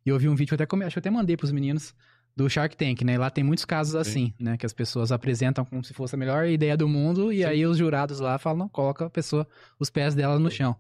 E 0.07 0.11
eu 0.11 0.19
vi 0.19 0.29
um 0.29 0.37
vídeo, 0.37 0.53
eu 0.53 0.63
até, 0.63 0.85
acho 0.85 0.93
que 0.95 0.99
eu 0.99 1.01
até 1.01 1.11
mandei 1.11 1.37
para 1.37 1.47
os 1.47 1.53
meninos, 1.53 1.93
do 2.37 2.49
Shark 2.51 2.77
Tank, 2.77 3.03
né? 3.03 3.15
E 3.15 3.19
lá 3.19 3.31
tem 3.31 3.45
muitos 3.45 3.65
casos 3.65 3.95
assim, 3.95 4.33
né? 4.41 4.57
Que 4.57 4.67
as 4.67 4.73
pessoas 4.73 5.13
apresentam 5.13 5.65
como 5.65 5.85
se 5.85 5.95
fosse 5.95 6.15
a 6.17 6.19
melhor 6.19 6.47
ideia 6.47 6.77
do 6.77 6.89
mundo 6.89 7.33
e 7.33 7.39
Sim. 7.39 7.45
aí 7.45 7.65
os 7.67 7.79
jurados 7.79 8.19
lá 8.19 8.39
falam, 8.39 8.69
coloca 8.69 9.07
a 9.07 9.11
pessoa, 9.11 9.47
os 9.79 9.89
pés 9.89 10.15
dela 10.15 10.39
no 10.39 10.51
chão. 10.51 10.75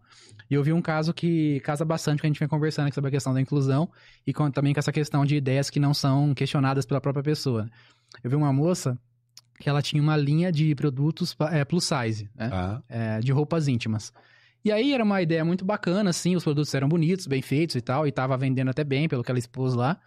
E 0.50 0.54
eu 0.54 0.62
vi 0.64 0.72
um 0.72 0.82
caso 0.82 1.14
que 1.14 1.60
casa 1.60 1.84
bastante 1.84 2.20
que 2.20 2.26
a 2.26 2.28
gente 2.28 2.38
vem 2.40 2.48
conversando 2.48 2.86
aqui 2.86 2.94
sobre 2.94 3.08
a 3.08 3.10
questão 3.12 3.32
da 3.32 3.40
inclusão 3.40 3.88
e 4.26 4.32
com- 4.32 4.50
também 4.50 4.74
com 4.74 4.80
essa 4.80 4.92
questão 4.92 5.24
de 5.24 5.36
ideias 5.36 5.70
que 5.70 5.78
não 5.78 5.94
são 5.94 6.34
questionadas 6.34 6.84
pela 6.84 7.00
própria 7.00 7.22
pessoa. 7.22 7.68
Eu 8.22 8.30
vi 8.30 8.36
uma 8.36 8.52
moça 8.52 8.98
que 9.60 9.68
ela 9.68 9.80
tinha 9.80 10.02
uma 10.02 10.16
linha 10.16 10.50
de 10.50 10.74
produtos 10.74 11.36
é, 11.52 11.64
plus 11.64 11.84
size, 11.84 12.28
né? 12.34 12.50
Ah, 12.52 12.82
é, 12.88 13.20
de 13.20 13.30
roupas 13.30 13.68
íntimas. 13.68 14.12
E 14.64 14.72
aí 14.72 14.92
era 14.92 15.04
uma 15.04 15.22
ideia 15.22 15.44
muito 15.44 15.64
bacana, 15.64 16.10
assim, 16.10 16.34
os 16.34 16.42
produtos 16.42 16.74
eram 16.74 16.88
bonitos, 16.88 17.26
bem 17.26 17.40
feitos 17.42 17.76
e 17.76 17.80
tal, 17.80 18.06
e 18.08 18.10
tava 18.12 18.36
vendendo 18.36 18.70
até 18.70 18.82
bem 18.82 19.08
pelo 19.08 19.22
que 19.22 19.30
ela 19.30 19.38
expôs 19.38 19.74
lá. 19.74 20.00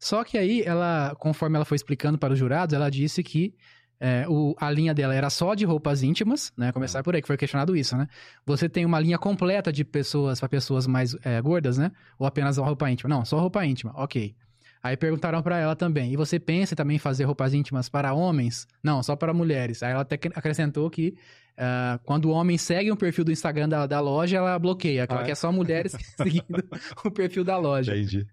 Só 0.00 0.24
que 0.24 0.38
aí 0.38 0.62
ela, 0.62 1.14
conforme 1.18 1.56
ela 1.56 1.64
foi 1.64 1.76
explicando 1.76 2.18
para 2.18 2.32
os 2.32 2.38
jurados, 2.38 2.74
ela 2.74 2.90
disse 2.90 3.22
que 3.22 3.54
é, 4.00 4.24
o, 4.26 4.56
a 4.58 4.70
linha 4.70 4.94
dela 4.94 5.14
era 5.14 5.28
só 5.28 5.54
de 5.54 5.66
roupas 5.66 6.02
íntimas, 6.02 6.50
né? 6.56 6.72
Começar 6.72 7.02
por 7.02 7.14
aí, 7.14 7.20
que 7.20 7.26
foi 7.26 7.36
questionado 7.36 7.76
isso, 7.76 7.94
né? 7.98 8.08
Você 8.46 8.66
tem 8.66 8.86
uma 8.86 8.98
linha 8.98 9.18
completa 9.18 9.70
de 9.70 9.84
pessoas 9.84 10.40
para 10.40 10.48
pessoas 10.48 10.86
mais 10.86 11.14
é, 11.22 11.38
gordas, 11.42 11.76
né? 11.76 11.92
Ou 12.18 12.26
apenas 12.26 12.56
roupa 12.56 12.90
íntima? 12.90 13.14
Não, 13.14 13.26
só 13.26 13.38
roupa 13.38 13.64
íntima, 13.66 13.92
ok. 13.94 14.34
Aí 14.82 14.96
perguntaram 14.96 15.42
para 15.42 15.58
ela 15.58 15.76
também, 15.76 16.14
e 16.14 16.16
você 16.16 16.40
pensa 16.40 16.74
também 16.74 16.96
em 16.96 16.98
fazer 16.98 17.24
roupas 17.24 17.52
íntimas 17.52 17.90
para 17.90 18.14
homens? 18.14 18.66
Não, 18.82 19.02
só 19.02 19.14
para 19.14 19.34
mulheres. 19.34 19.82
Aí 19.82 19.92
ela 19.92 20.00
até 20.00 20.14
acrescentou 20.34 20.88
que 20.88 21.14
uh, 21.58 21.98
quando 22.04 22.26
o 22.26 22.30
homem 22.30 22.56
segue 22.58 22.90
um 22.90 22.96
perfil 22.96 23.24
do 23.24 23.32
Instagram 23.32 23.68
da, 23.68 23.86
da 23.86 24.00
loja, 24.00 24.36
ela 24.36 24.58
bloqueia, 24.58 25.06
que 25.06 25.12
ah, 25.12 25.16
ela 25.16 25.24
é? 25.24 25.26
quer 25.26 25.34
só 25.34 25.50
mulheres 25.50 25.96
seguindo 26.16 26.64
o 27.04 27.10
perfil 27.10 27.44
da 27.44 27.56
loja. 27.56 27.96
Entendi. 27.96 28.26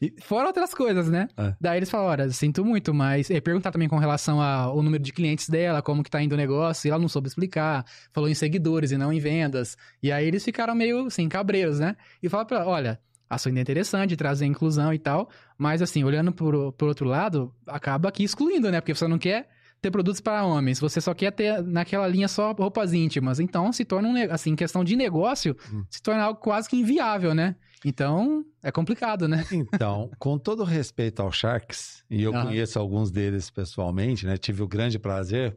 E 0.00 0.14
fora 0.22 0.46
outras 0.46 0.72
coisas, 0.74 1.08
né? 1.08 1.28
É. 1.36 1.54
Daí 1.60 1.78
eles 1.78 1.90
falaram, 1.90 2.24
olha, 2.24 2.32
sinto 2.32 2.64
muito, 2.64 2.94
mas... 2.94 3.30
E 3.30 3.40
perguntar 3.40 3.70
também 3.70 3.88
com 3.88 3.98
relação 3.98 4.40
ao 4.40 4.82
número 4.82 5.02
de 5.02 5.12
clientes 5.12 5.48
dela, 5.48 5.82
como 5.82 6.02
que 6.02 6.10
tá 6.10 6.22
indo 6.22 6.32
o 6.32 6.36
negócio, 6.36 6.86
e 6.86 6.90
ela 6.90 7.00
não 7.00 7.08
soube 7.08 7.28
explicar. 7.28 7.84
Falou 8.12 8.28
em 8.28 8.34
seguidores 8.34 8.90
e 8.90 8.96
não 8.96 9.12
em 9.12 9.18
vendas. 9.18 9.76
E 10.02 10.10
aí 10.10 10.26
eles 10.26 10.44
ficaram 10.44 10.74
meio, 10.74 11.06
assim, 11.06 11.28
cabreiros, 11.28 11.78
né? 11.78 11.96
E 12.22 12.28
falaram 12.28 12.46
pra 12.46 12.58
ela, 12.58 12.66
olha 12.66 13.00
a 13.28 13.36
sua 13.36 13.50
ideia 13.50 13.60
é 13.60 13.64
interessante, 13.64 14.16
trazer 14.16 14.46
inclusão 14.46 14.92
e 14.92 14.98
tal, 14.98 15.28
mas 15.56 15.82
assim, 15.82 16.02
olhando 16.02 16.32
por, 16.32 16.72
por 16.72 16.88
outro 16.88 17.06
lado, 17.06 17.54
acaba 17.66 18.08
aqui 18.08 18.24
excluindo, 18.24 18.70
né? 18.70 18.80
Porque 18.80 18.94
você 18.94 19.06
não 19.06 19.18
quer 19.18 19.48
ter 19.80 19.90
produtos 19.90 20.20
para 20.20 20.44
homens, 20.44 20.80
você 20.80 21.00
só 21.00 21.14
quer 21.14 21.30
ter 21.30 21.62
naquela 21.62 22.06
linha 22.06 22.28
só 22.28 22.52
roupas 22.52 22.92
íntimas. 22.92 23.38
Então, 23.38 23.72
se 23.72 23.84
torna, 23.84 24.08
um, 24.08 24.32
assim, 24.32 24.56
questão 24.56 24.82
de 24.82 24.96
negócio, 24.96 25.56
hum. 25.72 25.84
se 25.88 26.02
torna 26.02 26.22
algo 26.22 26.40
quase 26.40 26.68
que 26.68 26.76
inviável, 26.76 27.34
né? 27.34 27.54
Então, 27.84 28.44
é 28.62 28.72
complicado, 28.72 29.28
né? 29.28 29.44
Então, 29.52 30.10
com 30.18 30.36
todo 30.36 30.64
respeito 30.64 31.22
aos 31.22 31.36
Sharks, 31.36 32.04
e 32.10 32.22
eu 32.22 32.32
conheço 32.32 32.78
alguns 32.78 33.10
deles 33.10 33.50
pessoalmente, 33.50 34.26
né? 34.26 34.36
Tive 34.36 34.62
o 34.62 34.68
grande 34.68 34.98
prazer. 34.98 35.56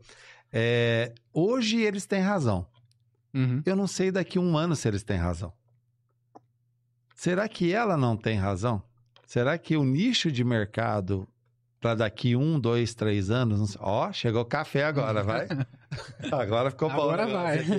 É, 0.51 1.13
hoje 1.33 1.81
eles 1.81 2.05
têm 2.05 2.21
razão. 2.21 2.67
Uhum. 3.33 3.61
Eu 3.65 3.75
não 3.75 3.87
sei 3.87 4.11
daqui 4.11 4.37
a 4.37 4.41
um 4.41 4.57
ano 4.57 4.75
se 4.75 4.87
eles 4.87 5.03
têm 5.03 5.17
razão. 5.17 5.53
Será 7.15 7.47
que 7.47 7.71
ela 7.73 7.95
não 7.95 8.17
tem 8.17 8.37
razão? 8.37 8.83
Será 9.25 9.57
que 9.57 9.77
o 9.77 9.83
nicho 9.83 10.31
de 10.31 10.43
mercado 10.43 11.27
para 11.81 11.95
daqui 11.95 12.35
um, 12.35 12.59
dois, 12.59 12.93
três 12.93 13.31
anos? 13.31 13.75
Ó, 13.79 14.07
oh, 14.07 14.13
chegou 14.13 14.45
café 14.45 14.85
agora, 14.85 15.23
vai. 15.23 15.47
agora 16.31 16.69
ficou 16.69 16.89
bom. 16.89 17.01
Agora 17.01 17.25
vai. 17.25 17.65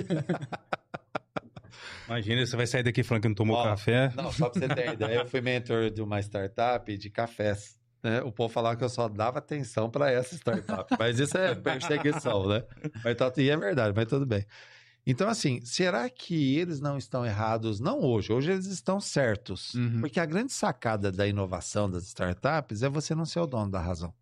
Imagina, 2.05 2.45
você 2.45 2.57
vai 2.57 2.67
sair 2.67 2.83
daqui 2.83 3.01
falando 3.01 3.21
que 3.21 3.29
não 3.29 3.35
tomou 3.35 3.63
café. 3.63 4.11
Não, 4.13 4.29
só 4.31 4.49
para 4.49 4.59
você 4.59 4.75
ter 4.75 4.93
ideia, 4.93 5.15
eu 5.15 5.25
fui 5.25 5.39
mentor 5.39 5.89
de 5.89 6.01
uma 6.01 6.19
startup 6.19 6.97
de 6.97 7.09
cafés. 7.09 7.77
Né? 8.03 8.21
O 8.21 8.31
povo 8.31 8.53
falava 8.53 8.75
que 8.75 8.83
eu 8.83 8.89
só 8.89 9.07
dava 9.07 9.39
atenção 9.39 9.89
para 9.89 10.11
essa 10.11 10.35
startup. 10.35 10.93
mas 10.99 11.17
isso 11.17 11.37
é 11.37 11.55
perseguição, 11.55 12.49
né? 12.49 12.63
Mas, 13.03 13.15
tá, 13.15 13.31
e 13.37 13.49
é 13.49 13.55
verdade, 13.55 13.93
mas 13.95 14.07
tudo 14.07 14.25
bem. 14.25 14.45
Então, 15.05 15.27
assim, 15.27 15.59
será 15.65 16.09
que 16.09 16.57
eles 16.57 16.79
não 16.79 16.97
estão 16.97 17.25
errados? 17.25 17.79
Não 17.79 17.99
hoje, 17.99 18.31
hoje 18.31 18.51
eles 18.51 18.67
estão 18.67 19.01
certos. 19.01 19.73
Uhum. 19.73 19.99
Porque 19.99 20.19
a 20.19 20.25
grande 20.25 20.53
sacada 20.53 21.11
da 21.11 21.27
inovação 21.27 21.89
das 21.89 22.05
startups 22.07 22.83
é 22.83 22.89
você 22.89 23.13
não 23.13 23.25
ser 23.25 23.39
o 23.39 23.47
dono 23.47 23.69
da 23.69 23.81
razão. 23.81 24.13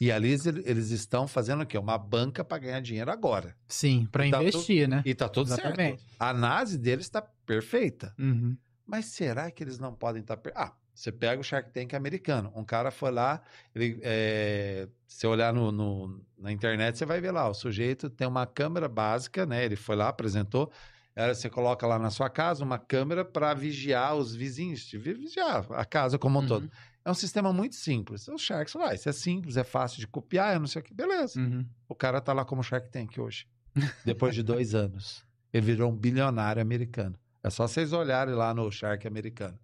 E 0.00 0.12
ali 0.12 0.28
eles, 0.28 0.46
eles 0.46 0.90
estão 0.90 1.26
fazendo 1.26 1.62
o 1.62 1.66
quê? 1.66 1.78
Uma 1.78 1.96
banca 1.96 2.44
para 2.44 2.58
ganhar 2.58 2.80
dinheiro 2.80 3.10
agora. 3.10 3.56
Sim, 3.66 4.06
para 4.10 4.26
investir, 4.26 4.86
tu... 4.86 4.90
né? 4.90 5.02
E 5.06 5.14
tá 5.14 5.28
tudo 5.28 5.48
Exatamente. 5.48 6.00
certo. 6.00 6.04
A 6.18 6.30
análise 6.30 6.76
deles 6.76 7.06
está 7.06 7.22
perfeita. 7.22 8.12
Uhum. 8.18 8.56
Mas 8.86 9.06
será 9.06 9.50
que 9.50 9.64
eles 9.64 9.78
não 9.78 9.94
podem 9.94 10.20
estar. 10.20 10.36
Tá 10.36 10.42
per... 10.42 10.52
Ah, 10.54 10.72
você 10.96 11.12
pega 11.12 11.38
o 11.38 11.44
Shark 11.44 11.70
Tank 11.70 11.94
americano. 11.94 12.50
Um 12.56 12.64
cara 12.64 12.90
foi 12.90 13.10
lá, 13.10 13.42
ele, 13.74 14.00
é, 14.02 14.88
se 15.06 15.26
olhar 15.26 15.52
no, 15.52 15.70
no, 15.70 16.24
na 16.38 16.50
internet, 16.50 16.96
você 16.96 17.04
vai 17.04 17.20
ver 17.20 17.32
lá, 17.32 17.46
o 17.48 17.52
sujeito 17.52 18.08
tem 18.08 18.26
uma 18.26 18.46
câmera 18.46 18.88
básica, 18.88 19.44
né? 19.44 19.62
Ele 19.62 19.76
foi 19.76 19.94
lá, 19.94 20.08
apresentou. 20.08 20.72
Era, 21.14 21.34
você 21.34 21.50
coloca 21.50 21.86
lá 21.86 21.98
na 21.98 22.10
sua 22.10 22.30
casa 22.30 22.64
uma 22.64 22.78
câmera 22.78 23.26
para 23.26 23.52
vigiar 23.52 24.16
os 24.16 24.34
vizinhos, 24.34 24.90
vigiar 24.90 25.66
a 25.72 25.84
casa 25.84 26.18
como 26.18 26.38
um 26.38 26.42
uhum. 26.42 26.48
todo. 26.48 26.70
É 27.04 27.10
um 27.10 27.14
sistema 27.14 27.52
muito 27.52 27.74
simples. 27.74 28.26
O 28.28 28.38
Sharks, 28.38 28.74
lá, 28.74 28.94
isso 28.94 29.08
é 29.08 29.12
simples, 29.12 29.58
é 29.58 29.64
fácil 29.64 30.00
de 30.00 30.06
copiar, 30.06 30.54
eu 30.54 30.60
não 30.60 30.66
sei 30.66 30.80
o 30.80 30.84
que. 30.84 30.94
Beleza. 30.94 31.38
Uhum. 31.38 31.66
O 31.86 31.94
cara 31.94 32.22
tá 32.22 32.32
lá 32.32 32.44
como 32.44 32.62
Shark 32.62 32.90
Tank 32.90 33.18
hoje. 33.18 33.46
Depois 34.04 34.34
de 34.34 34.42
dois 34.42 34.74
anos. 34.74 35.24
Ele 35.52 35.66
virou 35.66 35.90
um 35.90 35.96
bilionário 35.96 36.60
americano. 36.60 37.18
É 37.42 37.50
só 37.50 37.68
vocês 37.68 37.92
olharem 37.92 38.34
lá 38.34 38.54
no 38.54 38.70
Shark 38.72 39.06
americano. 39.06 39.58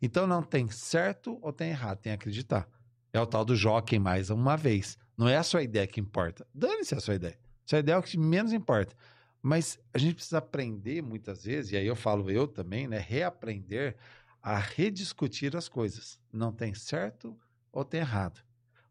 Então 0.00 0.26
não 0.26 0.42
tem 0.42 0.68
certo 0.70 1.38
ou 1.42 1.52
tem 1.52 1.70
errado, 1.70 1.98
tem 1.98 2.12
acreditar. 2.12 2.68
É 3.12 3.20
o 3.20 3.26
tal 3.26 3.44
do 3.44 3.56
jockey 3.56 3.98
mais 3.98 4.30
uma 4.30 4.56
vez. 4.56 4.98
Não 5.16 5.28
é 5.28 5.36
a 5.36 5.42
sua 5.42 5.62
ideia 5.62 5.86
que 5.86 6.00
importa. 6.00 6.46
Dane-se 6.54 6.94
a 6.94 7.00
sua 7.00 7.14
ideia. 7.14 7.38
Sua 7.64 7.78
ideia 7.78 7.96
é 7.96 7.98
o 7.98 8.02
que 8.02 8.18
menos 8.18 8.52
importa. 8.52 8.94
Mas 9.42 9.78
a 9.94 9.98
gente 9.98 10.14
precisa 10.14 10.38
aprender 10.38 11.02
muitas 11.02 11.44
vezes, 11.44 11.72
e 11.72 11.76
aí 11.76 11.86
eu 11.86 11.96
falo 11.96 12.30
eu 12.30 12.48
também, 12.48 12.88
né? 12.88 12.98
Reaprender 12.98 13.96
a 14.42 14.58
rediscutir 14.58 15.56
as 15.56 15.68
coisas. 15.68 16.18
Não 16.32 16.52
tem 16.52 16.74
certo 16.74 17.38
ou 17.72 17.84
tem 17.84 18.00
errado. 18.00 18.40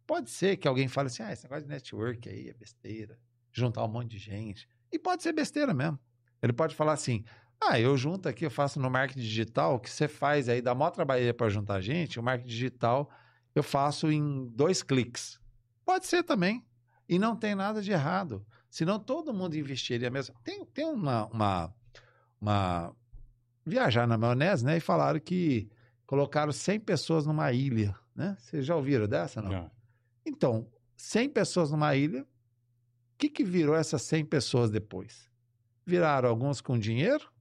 Pode 0.06 0.30
ser 0.30 0.58
que 0.58 0.68
alguém 0.68 0.88
fale 0.88 1.08
assim: 1.08 1.24
ah, 1.24 1.32
esse 1.32 1.44
negócio 1.44 1.64
de 1.64 1.70
network 1.70 2.30
aí 2.30 2.50
é 2.50 2.54
besteira, 2.54 3.20
juntar 3.52 3.84
um 3.84 3.88
monte 3.88 4.12
de 4.12 4.18
gente. 4.18 4.68
E 4.92 5.00
pode 5.00 5.24
ser 5.24 5.34
besteira 5.34 5.74
mesmo. 5.74 6.00
Ele 6.42 6.54
pode 6.54 6.76
falar 6.76 6.94
assim: 6.94 7.24
ah, 7.62 7.80
eu 7.80 7.98
junto 7.98 8.30
aqui, 8.30 8.46
eu 8.46 8.52
faço 8.52 8.80
no 8.80 8.90
marketing 8.90 9.22
digital, 9.22 9.76
o 9.76 9.80
que 9.80 9.90
você 9.90 10.08
faz 10.08 10.48
aí, 10.50 10.62
dá 10.62 10.76
maior 10.76 10.92
trabalho 10.92 11.34
para 11.34 11.50
juntar 11.50 11.82
gente, 11.82 12.20
o 12.20 12.24
marketing 12.24 12.50
digital 12.50 13.10
eu 13.56 13.64
faço 13.64 14.12
em 14.12 14.48
dois 14.50 14.84
cliques. 14.84 15.40
Pode 15.86 16.06
ser 16.06 16.24
também. 16.24 16.64
E 17.08 17.18
não 17.18 17.36
tem 17.36 17.56
nada 17.56 17.82
de 17.82 17.92
errado. 17.92 18.46
Senão 18.70 19.00
todo 19.00 19.34
mundo 19.34 19.56
investiria 19.56 20.10
mesmo. 20.10 20.36
Tem, 20.44 20.66
tem 20.66 20.86
uma, 20.86 21.28
uma, 21.28 21.74
uma. 22.42 22.96
Viajar 23.66 24.06
na 24.06 24.18
maionese, 24.18 24.66
né? 24.66 24.78
E 24.78 24.82
falaram 24.82 25.20
que 25.20 25.70
colocaram 26.06 26.52
100 26.52 26.82
pessoas 26.82 27.26
numa 27.26 27.52
ilha, 27.54 27.96
né? 28.14 28.36
Vocês 28.40 28.66
já 28.66 28.76
ouviram 28.76 29.08
dessa, 29.08 29.42
não? 29.42 29.50
não. 29.50 29.72
Então, 30.26 30.68
100 30.98 31.30
pessoas 31.30 31.72
numa 31.72 31.96
ilha, 31.96 32.24
o 32.24 32.26
que, 33.18 33.30
que 33.30 33.44
virou 33.44 33.76
essas 33.76 34.02
100 34.02 34.26
pessoas 34.26 34.70
depois? 34.70 35.30
Viraram 35.86 36.28
alguns 36.28 36.60
com 36.60 36.78
dinheiro, 36.78 37.32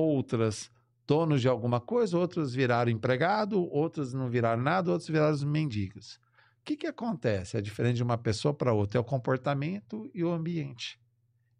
outras 0.00 0.70
donos 1.06 1.40
de 1.40 1.48
alguma 1.48 1.80
coisa, 1.80 2.16
outros 2.16 2.54
viraram 2.54 2.90
empregado, 2.90 3.60
outros 3.72 4.12
não 4.12 4.28
viraram 4.28 4.62
nada, 4.62 4.92
outros 4.92 5.08
viraram 5.08 5.36
mendigos. 5.46 6.20
O 6.60 6.64
que, 6.64 6.76
que 6.76 6.86
acontece? 6.86 7.56
É 7.56 7.60
diferente 7.60 7.96
de 7.96 8.02
uma 8.02 8.18
pessoa 8.18 8.54
para 8.54 8.72
outra, 8.72 8.98
é 8.98 9.00
o 9.00 9.04
comportamento 9.04 10.08
e 10.14 10.22
o 10.22 10.30
ambiente. 10.30 11.00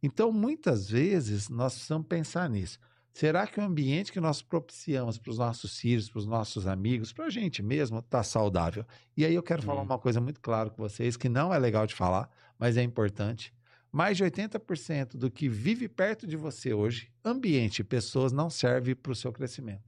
Então, 0.03 0.31
muitas 0.31 0.89
vezes, 0.89 1.49
nós 1.49 1.75
precisamos 1.75 2.07
pensar 2.07 2.49
nisso. 2.49 2.79
Será 3.13 3.47
que 3.47 3.59
o 3.59 3.63
ambiente 3.65 4.13
que 4.13 4.21
nós 4.21 4.41
propiciamos 4.41 5.19
para 5.19 5.31
os 5.31 5.39
nossos 5.39 5.79
filhos, 5.79 6.09
para 6.09 6.21
os 6.21 6.27
nossos 6.27 6.67
amigos, 6.67 7.13
para 7.13 7.25
a 7.25 7.31
gente 7.31 7.63
mesmo, 7.63 7.99
está 7.99 8.23
saudável? 8.23 8.87
E 9.17 9.25
aí 9.25 9.35
eu 9.35 9.43
quero 9.43 9.63
hum. 9.63 9.67
falar 9.67 9.83
uma 9.83 9.99
coisa 9.99 10.21
muito 10.21 10.41
clara 10.41 10.71
com 10.71 10.81
vocês, 10.81 11.17
que 11.17 11.29
não 11.29 11.53
é 11.53 11.59
legal 11.59 11.87
de 11.87 11.95
falar, 11.95 12.31
mas 12.59 12.77
é 12.77 12.83
importante 12.83 13.53
mais 13.93 14.17
de 14.17 14.25
80% 14.25 15.17
do 15.17 15.31
que 15.31 15.49
vive 15.49 15.89
perto 15.89 16.27
de 16.27 16.37
você 16.37 16.73
hoje, 16.73 17.13
ambiente 17.25 17.81
e 17.81 17.85
pessoas, 17.85 18.33
não 18.33 18.49
serve 18.49 18.95
para 18.95 19.13
o 19.13 19.17
seu 19.17 19.33
crescimento. 19.33 19.83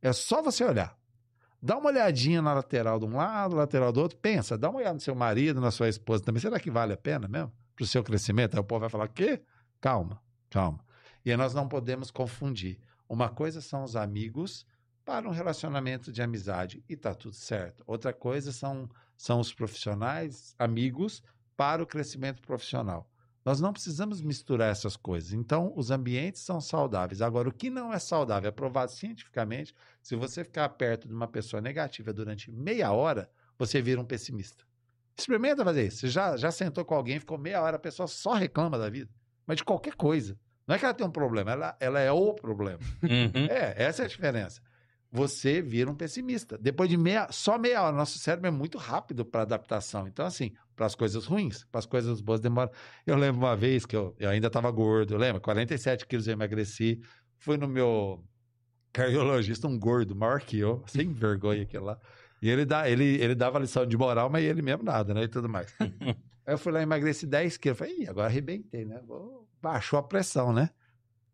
É 0.00 0.12
só 0.12 0.42
você 0.42 0.64
olhar. 0.64 0.96
Dá 1.60 1.76
uma 1.76 1.88
olhadinha 1.88 2.40
na 2.40 2.54
lateral 2.54 2.98
de 2.98 3.06
um 3.06 3.16
lado, 3.16 3.56
lateral 3.56 3.90
do 3.90 4.00
outro. 4.00 4.18
Pensa, 4.18 4.56
dá 4.56 4.70
uma 4.70 4.78
olhada 4.78 4.94
no 4.94 5.00
seu 5.00 5.14
marido, 5.14 5.60
na 5.60 5.70
sua 5.70 5.88
esposa 5.88 6.22
também. 6.22 6.40
Será 6.40 6.60
que 6.60 6.70
vale 6.70 6.92
a 6.92 6.96
pena 6.96 7.26
mesmo 7.26 7.52
para 7.74 7.82
o 7.82 7.86
seu 7.86 8.04
crescimento? 8.04 8.54
Aí 8.54 8.60
o 8.60 8.64
povo 8.64 8.80
vai 8.80 8.90
falar: 8.90 9.08
quê? 9.08 9.42
Calma, 9.80 10.22
calma. 10.48 10.84
E 11.24 11.30
aí 11.30 11.36
nós 11.36 11.54
não 11.54 11.66
podemos 11.66 12.10
confundir. 12.10 12.78
Uma 13.08 13.28
coisa 13.28 13.60
são 13.60 13.82
os 13.82 13.96
amigos 13.96 14.64
para 15.04 15.28
um 15.28 15.32
relacionamento 15.32 16.12
de 16.12 16.20
amizade 16.22 16.84
e 16.88 16.96
tá 16.96 17.14
tudo 17.14 17.34
certo. 17.34 17.82
Outra 17.86 18.12
coisa 18.12 18.52
são, 18.52 18.88
são 19.16 19.40
os 19.40 19.52
profissionais, 19.52 20.54
amigos, 20.58 21.22
para 21.56 21.82
o 21.82 21.86
crescimento 21.86 22.42
profissional. 22.42 23.08
Nós 23.46 23.60
não 23.60 23.72
precisamos 23.72 24.20
misturar 24.20 24.72
essas 24.72 24.96
coisas. 24.96 25.32
Então, 25.32 25.72
os 25.76 25.92
ambientes 25.92 26.42
são 26.42 26.60
saudáveis. 26.60 27.22
Agora, 27.22 27.48
o 27.48 27.52
que 27.52 27.70
não 27.70 27.92
é 27.92 27.98
saudável 28.00 28.48
é 28.48 28.50
provado 28.50 28.90
cientificamente. 28.90 29.72
Se 30.02 30.16
você 30.16 30.42
ficar 30.42 30.68
perto 30.70 31.06
de 31.06 31.14
uma 31.14 31.28
pessoa 31.28 31.60
negativa 31.60 32.12
durante 32.12 32.50
meia 32.50 32.90
hora, 32.90 33.30
você 33.56 33.80
vira 33.80 34.00
um 34.00 34.04
pessimista. 34.04 34.64
Experimenta 35.16 35.64
fazer 35.64 35.86
isso. 35.86 35.98
Você 35.98 36.08
já, 36.08 36.36
já 36.36 36.50
sentou 36.50 36.84
com 36.84 36.96
alguém, 36.96 37.20
ficou 37.20 37.38
meia 37.38 37.62
hora, 37.62 37.76
a 37.76 37.78
pessoa 37.78 38.08
só 38.08 38.34
reclama 38.34 38.76
da 38.76 38.90
vida, 38.90 39.10
mas 39.46 39.58
de 39.58 39.64
qualquer 39.64 39.94
coisa. 39.94 40.36
Não 40.66 40.74
é 40.74 40.78
que 40.80 40.84
ela 40.84 40.92
tem 40.92 41.06
um 41.06 41.10
problema, 41.12 41.52
ela, 41.52 41.76
ela 41.78 42.00
é 42.00 42.10
o 42.10 42.34
problema. 42.34 42.80
Uhum. 43.00 43.46
É, 43.48 43.80
essa 43.80 44.02
é 44.02 44.06
a 44.06 44.08
diferença 44.08 44.60
você 45.16 45.62
vira 45.62 45.90
um 45.90 45.94
pessimista. 45.94 46.58
Depois 46.58 46.90
de 46.90 46.96
meia, 46.96 47.26
só 47.32 47.58
meia 47.58 47.82
hora, 47.82 47.96
nosso 47.96 48.18
cérebro 48.18 48.48
é 48.48 48.50
muito 48.50 48.76
rápido 48.76 49.24
para 49.24 49.42
adaptação. 49.42 50.06
Então, 50.06 50.26
assim, 50.26 50.52
para 50.76 50.84
as 50.86 50.94
coisas 50.94 51.24
ruins, 51.24 51.64
para 51.64 51.78
as 51.78 51.86
coisas 51.86 52.20
boas 52.20 52.38
demora. 52.38 52.70
Eu 53.06 53.16
lembro 53.16 53.40
uma 53.40 53.56
vez 53.56 53.86
que 53.86 53.96
eu, 53.96 54.14
eu 54.18 54.28
ainda 54.28 54.48
estava 54.48 54.70
gordo, 54.70 55.14
eu 55.14 55.18
lembro, 55.18 55.40
47 55.40 56.06
quilos 56.06 56.26
eu 56.28 56.34
emagreci, 56.34 57.00
fui 57.38 57.56
no 57.56 57.66
meu 57.66 58.22
cardiologista, 58.92 59.66
um 59.66 59.78
gordo, 59.78 60.14
maior 60.14 60.40
que 60.40 60.58
eu, 60.58 60.84
sem 60.88 61.12
vergonha 61.12 61.62
aquele 61.62 61.84
lá. 61.84 61.98
E 62.42 62.50
ele, 62.50 62.64
dá, 62.66 62.88
ele, 62.88 63.04
ele 63.22 63.34
dava 63.34 63.58
lição 63.58 63.86
de 63.86 63.96
moral, 63.96 64.28
mas 64.28 64.44
ele 64.44 64.60
mesmo 64.60 64.82
nada, 64.84 65.14
né? 65.14 65.22
E 65.22 65.28
tudo 65.28 65.48
mais. 65.48 65.72
Aí 65.80 66.54
eu 66.54 66.58
fui 66.58 66.70
lá, 66.70 66.82
emagreci 66.82 67.26
10 67.26 67.56
quilos. 67.56 67.78
Falei, 67.78 68.02
Ih, 68.02 68.08
agora 68.08 68.28
arrebentei, 68.28 68.84
né? 68.84 69.00
Vou- 69.06 69.48
Baixou 69.60 69.98
a 69.98 70.02
pressão, 70.02 70.52
né? 70.52 70.70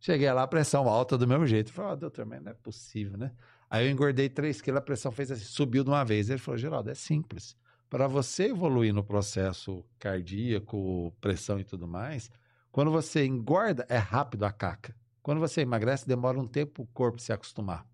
Cheguei 0.01 0.33
lá, 0.33 0.47
pressão 0.47 0.89
alta 0.89 1.19
do 1.19 1.29
mesmo 1.29 1.47
jeito. 1.47 1.73
Falei, 1.73 1.93
ó, 1.93 1.97
doutor, 1.97 2.25
mas 2.25 2.43
não 2.43 2.51
é 2.51 2.55
possível, 2.55 3.19
né? 3.19 3.33
Aí 3.73 3.87
eu 3.87 3.91
engordei 3.91 4.29
3 4.29 4.61
quilos, 4.61 4.77
a 4.77 4.83
pressão 4.83 5.11
fez 5.11 5.31
assim, 5.31 5.45
subiu 5.45 5.83
de 5.83 5.89
uma 5.89 6.05
vez. 6.05 6.29
Ele 6.29 6.39
falou, 6.39 6.59
Geraldo, 6.59 6.91
é 6.91 6.95
simples. 6.95 7.57
Para 7.89 8.07
você 8.07 8.51
evoluir 8.51 8.93
no 8.93 9.03
processo 9.03 9.83
cardíaco, 9.99 11.11
pressão 11.23 11.59
e 11.59 11.65
tudo 11.65 11.89
mais, 11.89 12.31
quando 12.71 12.91
você 12.91 13.25
engorda, 13.25 13.87
é 13.89 13.97
rápido 13.97 14.45
a 14.45 14.53
caca. 14.53 14.95
Quando 15.23 15.41
você 15.41 15.63
emagrece, 15.63 16.07
demora 16.07 16.39
um 16.39 16.47
tempo 16.47 16.83
o 16.83 16.87
corpo 16.89 17.19
se 17.19 17.33
acostumar. 17.33 17.87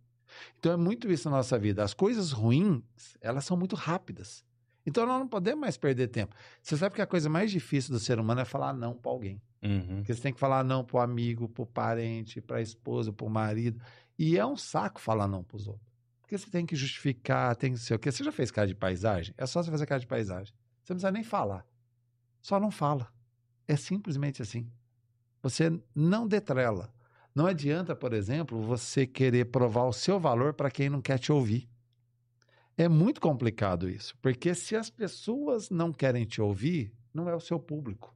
Então 0.59 0.73
é 0.73 0.77
muito 0.77 1.09
isso 1.13 1.31
na 1.31 1.37
nossa 1.37 1.57
vida. 1.57 1.85
As 1.85 1.95
coisas 1.95 2.33
ruins, 2.33 2.83
elas 3.21 3.45
são 3.45 3.57
muito 3.57 3.77
rápidas. 3.77 4.45
Então 4.85 5.07
nós 5.07 5.21
não 5.21 5.29
podemos 5.29 5.61
mais 5.61 5.77
perder 5.77 6.09
tempo. 6.09 6.35
Você 6.61 6.77
sabe 6.77 6.97
que 6.97 7.03
a 7.03 7.07
coisa 7.07 7.29
mais 7.29 7.53
difícil 7.53 7.93
do 7.93 8.01
ser 8.01 8.19
humano 8.19 8.41
é 8.41 8.45
falar 8.45 8.73
não 8.73 8.95
para 8.95 9.13
alguém. 9.13 9.41
Uhum. 9.63 9.99
Porque 9.99 10.13
você 10.13 10.23
tem 10.23 10.33
que 10.33 10.41
falar 10.41 10.65
não 10.65 10.83
para 10.83 10.97
o 10.97 11.01
amigo, 11.01 11.49
para 11.49 11.63
o 11.63 11.67
parente, 11.67 12.41
para 12.41 12.57
a 12.57 12.63
esposa, 12.63 13.13
para 13.13 13.27
o 13.27 13.31
marido. 13.31 13.81
E 14.19 14.37
é 14.37 14.45
um 14.45 14.57
saco 14.57 15.01
falar 15.01 15.29
não 15.29 15.45
para 15.45 15.57
os 15.57 15.69
outros. 15.69 15.89
Porque 16.21 16.37
você 16.37 16.51
tem 16.51 16.67
que 16.67 16.77
justificar, 16.77 17.55
tem 17.57 17.73
que 17.73 17.79
ser 17.79 17.95
o 17.95 17.99
quê? 17.99 18.11
Você 18.11 18.25
já 18.25 18.33
fez 18.33 18.51
cara 18.51 18.67
de 18.67 18.75
paisagem? 18.75 19.35
É 19.39 19.47
só 19.47 19.63
você 19.63 19.71
fazer 19.71 19.87
cara 19.87 20.01
de 20.01 20.07
paisagem. 20.07 20.53
Você 20.83 20.93
não 20.93 20.97
precisa 20.97 21.13
nem 21.13 21.23
falar. 21.23 21.65
Só 22.43 22.59
não 22.59 22.71
fala. 22.71 23.11
É 23.67 23.77
simplesmente 23.77 24.43
assim. 24.43 24.71
Você 25.43 25.81
não 25.95 26.27
detrela. 26.27 26.93
Não 27.35 27.47
adianta, 27.47 27.95
por 27.95 28.13
exemplo, 28.13 28.61
você 28.61 29.07
querer 29.07 29.47
provar 29.47 29.85
o 29.85 29.93
seu 29.93 30.19
valor 30.19 30.53
para 30.55 30.71
quem 30.71 30.91
não 30.91 31.01
quer 31.01 31.19
te 31.19 31.31
ouvir. 31.31 31.69
É 32.77 32.89
muito 32.89 33.21
complicado 33.21 33.89
isso, 33.89 34.17
porque 34.23 34.55
se 34.55 34.77
as 34.77 34.89
pessoas 34.91 35.71
não 35.71 35.93
querem 35.93 36.25
te 36.25 36.41
ouvir, 36.41 36.93
não 37.13 37.29
é 37.29 37.35
o 37.35 37.41
seu 37.41 37.59
público. 37.59 38.15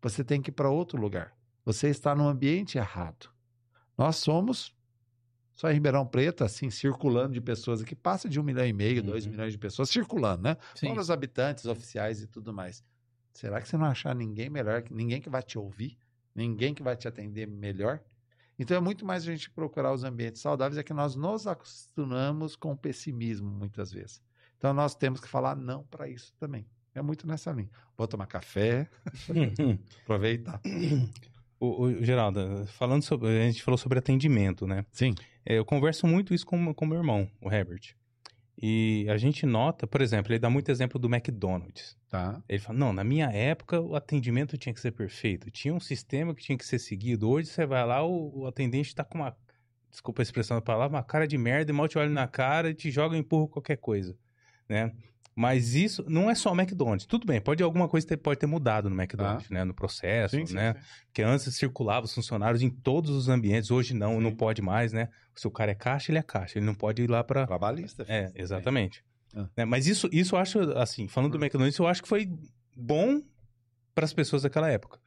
Você 0.00 0.24
tem 0.24 0.40
que 0.40 0.50
ir 0.50 0.52
para 0.52 0.70
outro 0.70 1.00
lugar. 1.00 1.36
Você 1.64 1.88
está 1.88 2.14
no 2.14 2.26
ambiente 2.26 2.78
errado. 2.78 3.30
Nós 3.96 4.16
somos 4.16 4.74
só 5.54 5.70
em 5.70 5.74
Ribeirão 5.74 6.06
Preto, 6.06 6.44
assim, 6.44 6.70
circulando 6.70 7.34
de 7.34 7.40
pessoas 7.40 7.82
aqui, 7.82 7.94
passa 7.94 8.28
de 8.28 8.40
um 8.40 8.42
milhão 8.42 8.66
e 8.66 8.72
meio, 8.72 9.02
dois 9.02 9.24
Uhum. 9.26 9.32
milhões 9.32 9.52
de 9.52 9.58
pessoas 9.58 9.90
circulando, 9.90 10.42
né? 10.42 10.56
Sim. 10.74 10.88
Fora 10.88 11.00
os 11.00 11.10
habitantes 11.10 11.66
oficiais 11.66 12.22
e 12.22 12.26
tudo 12.26 12.52
mais. 12.52 12.82
Será 13.34 13.60
que 13.60 13.68
você 13.68 13.76
não 13.76 13.86
achar 13.86 14.14
ninguém 14.14 14.50
melhor, 14.50 14.84
ninguém 14.90 15.20
que 15.20 15.30
vai 15.30 15.42
te 15.42 15.58
ouvir, 15.58 15.96
ninguém 16.34 16.74
que 16.74 16.82
vai 16.82 16.96
te 16.96 17.06
atender 17.08 17.46
melhor? 17.46 18.00
Então 18.58 18.76
é 18.76 18.80
muito 18.80 19.04
mais 19.06 19.22
a 19.22 19.26
gente 19.26 19.50
procurar 19.50 19.92
os 19.92 20.04
ambientes 20.04 20.40
saudáveis, 20.42 20.78
é 20.78 20.82
que 20.82 20.92
nós 20.92 21.16
nos 21.16 21.46
acostumamos 21.46 22.54
com 22.56 22.72
o 22.72 22.76
pessimismo 22.76 23.50
muitas 23.50 23.90
vezes. 23.90 24.20
Então 24.58 24.72
nós 24.74 24.94
temos 24.94 25.20
que 25.20 25.28
falar 25.28 25.56
não 25.56 25.82
para 25.84 26.08
isso 26.08 26.32
também. 26.38 26.66
É 26.94 27.00
muito 27.00 27.26
nessa 27.26 27.50
linha. 27.52 27.70
Vou 27.96 28.06
tomar 28.06 28.26
café, 28.26 28.88
aproveitar. 30.04 30.60
o, 31.58 31.84
o, 31.84 32.04
Geraldo, 32.04 32.66
falando 32.66 33.02
sobre. 33.02 33.28
A 33.28 33.46
gente 33.50 33.62
falou 33.62 33.78
sobre 33.78 33.98
atendimento, 33.98 34.66
né? 34.66 34.84
Sim. 34.92 35.14
É, 35.44 35.58
eu 35.58 35.64
converso 35.64 36.06
muito 36.06 36.32
isso 36.34 36.46
com 36.46 36.56
o 36.56 36.86
meu 36.86 36.98
irmão, 36.98 37.30
o 37.40 37.50
Herbert. 37.50 37.94
E 38.60 39.06
a 39.08 39.16
gente 39.16 39.44
nota, 39.44 39.86
por 39.86 40.00
exemplo, 40.00 40.30
ele 40.30 40.38
dá 40.38 40.48
muito 40.48 40.70
exemplo 40.70 40.98
do 40.98 41.12
McDonald's. 41.12 41.96
Tá. 42.08 42.40
Ele 42.48 42.58
fala, 42.58 42.78
não, 42.78 42.92
na 42.92 43.02
minha 43.02 43.26
época 43.26 43.80
o 43.80 43.96
atendimento 43.96 44.56
tinha 44.56 44.72
que 44.72 44.80
ser 44.80 44.92
perfeito. 44.92 45.50
Tinha 45.50 45.74
um 45.74 45.80
sistema 45.80 46.34
que 46.34 46.42
tinha 46.42 46.56
que 46.56 46.64
ser 46.64 46.78
seguido. 46.78 47.28
Hoje 47.28 47.48
você 47.48 47.66
vai 47.66 47.84
lá, 47.84 48.04
o, 48.04 48.40
o 48.40 48.46
atendente 48.46 48.94
tá 48.94 49.02
com 49.02 49.18
uma, 49.18 49.36
desculpa 49.90 50.22
a 50.22 50.24
expressão 50.24 50.56
da 50.56 50.60
palavra, 50.60 50.96
uma 50.96 51.02
cara 51.02 51.26
de 51.26 51.36
merda 51.36 51.72
e 51.72 51.74
mal 51.74 51.88
te 51.88 51.98
olha 51.98 52.10
na 52.10 52.28
cara 52.28 52.70
e 52.70 52.74
te 52.74 52.90
joga 52.90 53.16
e 53.16 53.18
empurra 53.18 53.48
qualquer 53.48 53.76
coisa, 53.78 54.16
né? 54.68 54.92
Mas 55.34 55.74
isso 55.74 56.04
não 56.08 56.30
é 56.30 56.34
só 56.34 56.52
o 56.52 56.54
McDonald's. 56.60 57.06
Tudo 57.06 57.26
bem, 57.26 57.40
pode 57.40 57.62
alguma 57.62 57.88
coisa 57.88 58.06
ter, 58.06 58.16
pode 58.18 58.38
ter 58.38 58.46
mudado 58.46 58.90
no 58.90 59.00
McDonald's, 59.00 59.48
né? 59.48 59.64
No 59.64 59.72
processo, 59.72 60.36
né? 60.54 60.74
Porque 61.06 61.22
antes 61.22 61.54
circulava 61.54 62.04
os 62.04 62.14
funcionários 62.14 62.62
em 62.62 62.68
todos 62.70 63.10
os 63.10 63.28
ambientes, 63.28 63.70
hoje 63.70 63.94
não, 63.94 64.20
não 64.20 64.34
pode 64.34 64.60
mais, 64.60 64.92
né? 64.92 65.08
Se 65.34 65.46
o 65.46 65.50
cara 65.50 65.70
é 65.70 65.74
caixa, 65.74 66.10
ele 66.10 66.18
é 66.18 66.22
caixa, 66.22 66.58
ele 66.58 66.66
não 66.66 66.74
pode 66.74 67.02
ir 67.02 67.08
lá 67.08 67.24
para 67.24 67.46
Trabalhista. 67.46 68.04
é, 68.06 68.26
filho. 68.26 68.42
exatamente. 68.42 69.02
Ah. 69.34 69.48
Né, 69.56 69.64
Mas 69.64 69.86
isso, 69.86 70.08
isso 70.12 70.34
eu 70.34 70.38
acho, 70.38 70.60
assim, 70.76 71.08
falando 71.08 71.32
do 71.32 71.38
McDonald's, 71.42 71.78
eu 71.78 71.86
acho 71.86 72.02
que 72.02 72.08
foi 72.08 72.30
bom 72.76 73.22
para 73.94 74.04
as 74.04 74.12
pessoas 74.12 74.42
daquela 74.42 74.68
época. 74.68 75.00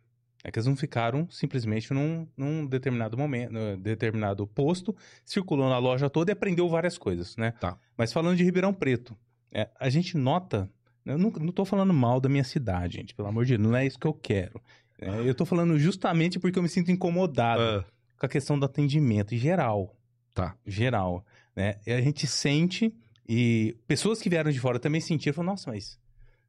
É 0.44 0.52
que 0.52 0.60
eles 0.60 0.68
não 0.68 0.76
ficaram 0.76 1.28
simplesmente 1.32 1.92
num, 1.92 2.28
num 2.38 2.68
determinado 2.68 3.18
momento, 3.18 3.52
num 3.52 3.80
determinado 3.80 4.46
posto, 4.46 4.96
circulou 5.24 5.68
na 5.68 5.80
loja 5.80 6.08
toda 6.08 6.30
e 6.30 6.34
aprendeu 6.34 6.70
várias 6.70 7.00
coisas, 7.00 7.36
né? 7.36 7.52
Tá. 7.60 7.78
Mas 7.98 8.14
falando 8.14 8.38
de 8.38 8.44
Ribeirão 8.44 8.72
Preto, 8.72 9.18
é, 9.52 9.70
a 9.80 9.90
gente 9.90 10.18
nota, 10.18 10.70
eu 11.06 11.18
não, 11.18 11.32
tô 11.32 11.66
falando 11.66 11.94
mal 11.94 12.20
da 12.20 12.30
minha 12.30 12.44
cidade, 12.44 12.98
gente, 12.98 13.16
pelo 13.16 13.28
amor 13.28 13.46
de 13.46 13.58
Deus, 13.58 13.68
não 13.70 13.76
é 13.76 13.86
isso 13.86 14.00
que 14.00 14.08
eu 14.08 14.14
quero. 14.14 14.62
É, 15.00 15.10
eu 15.28 15.36
tô 15.36 15.46
falando 15.46 15.78
justamente 15.78 16.40
porque 16.40 16.58
eu 16.58 16.64
me 16.64 16.70
sinto 16.70 16.92
incomodado 16.92 17.62
Ah, 17.62 17.86
com 18.18 18.26
a 18.26 18.30
questão 18.30 18.58
do 18.58 18.66
atendimento 18.66 19.36
em 19.36 19.38
geral. 19.38 19.96
Tá. 20.34 20.56
Geral, 20.66 21.26
né? 21.56 21.76
E 21.86 21.92
a 21.92 22.02
gente 22.02 22.28
sente, 22.28 22.94
e 23.28 23.78
pessoas 23.88 24.22
que 24.22 24.30
vieram 24.30 24.52
de 24.52 24.60
fora 24.60 24.80
também 24.80 25.02
sentiram, 25.02 25.34
falaram, 25.34 25.54
nossa, 25.54 25.70
mas 25.70 26.00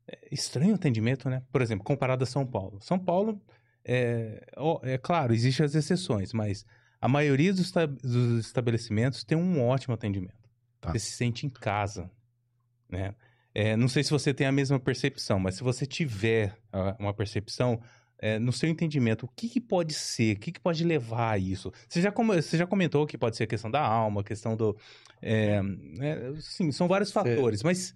é 0.09 0.18
estranho 0.30 0.72
o 0.72 0.74
atendimento, 0.76 1.28
né? 1.28 1.42
Por 1.51 1.62
exemplo, 1.62 1.84
comparado 1.84 2.22
a 2.22 2.26
São 2.26 2.47
Paulo. 2.47 2.78
São 2.80 2.99
Paulo, 2.99 3.40
é, 3.84 4.44
é 4.82 4.99
claro, 4.99 5.32
existem 5.32 5.64
as 5.64 5.74
exceções, 5.74 6.32
mas 6.32 6.64
a 7.01 7.09
maioria 7.09 7.53
dos, 7.53 7.70
dos 8.03 8.47
estabelecimentos 8.47 9.22
tem 9.24 9.36
um 9.36 9.64
ótimo 9.64 9.94
atendimento. 9.94 10.34
Tá. 10.80 10.92
Você 10.92 10.99
se 10.99 11.12
sente 11.12 11.47
em 11.47 11.51
casa, 11.51 12.11
né? 12.89 13.14
É, 13.55 13.74
não 13.76 13.89
sei 13.89 14.03
se 14.05 14.11
você 14.11 14.34
tem 14.34 14.47
a 14.47 14.53
mesma 14.53 14.78
percepção, 14.78 15.39
mas 15.39 15.55
se 15.55 15.62
você 15.62 15.87
tiver 15.87 16.55
ah, 16.72 16.95
uma 16.99 17.14
percepção, 17.14 17.80
é, 18.18 18.39
no 18.39 18.53
seu 18.53 18.68
entendimento, 18.68 19.24
o 19.26 19.28
que, 19.34 19.49
que 19.49 19.61
pode 19.61 19.95
ser? 19.95 20.37
O 20.37 20.41
que, 20.41 20.53
que 20.53 20.61
pode 20.61 20.84
levar 20.84 21.32
a 21.32 21.39
isso? 21.39 21.72
Você 21.89 22.01
já, 22.03 22.12
come- 22.12 22.41
você 22.41 22.57
já 22.59 22.66
comentou 22.66 23.07
que 23.07 23.16
pode 23.18 23.37
ser 23.37 23.45
a 23.45 23.47
questão 23.47 23.70
da 23.70 23.80
alma, 23.80 24.20
a 24.20 24.24
questão 24.24 24.57
do. 24.57 24.76
É, 25.22 25.61
é, 26.01 26.32
sim, 26.41 26.70
são 26.72 26.87
vários 26.89 27.11
fatores, 27.12 27.62
mas. 27.62 27.95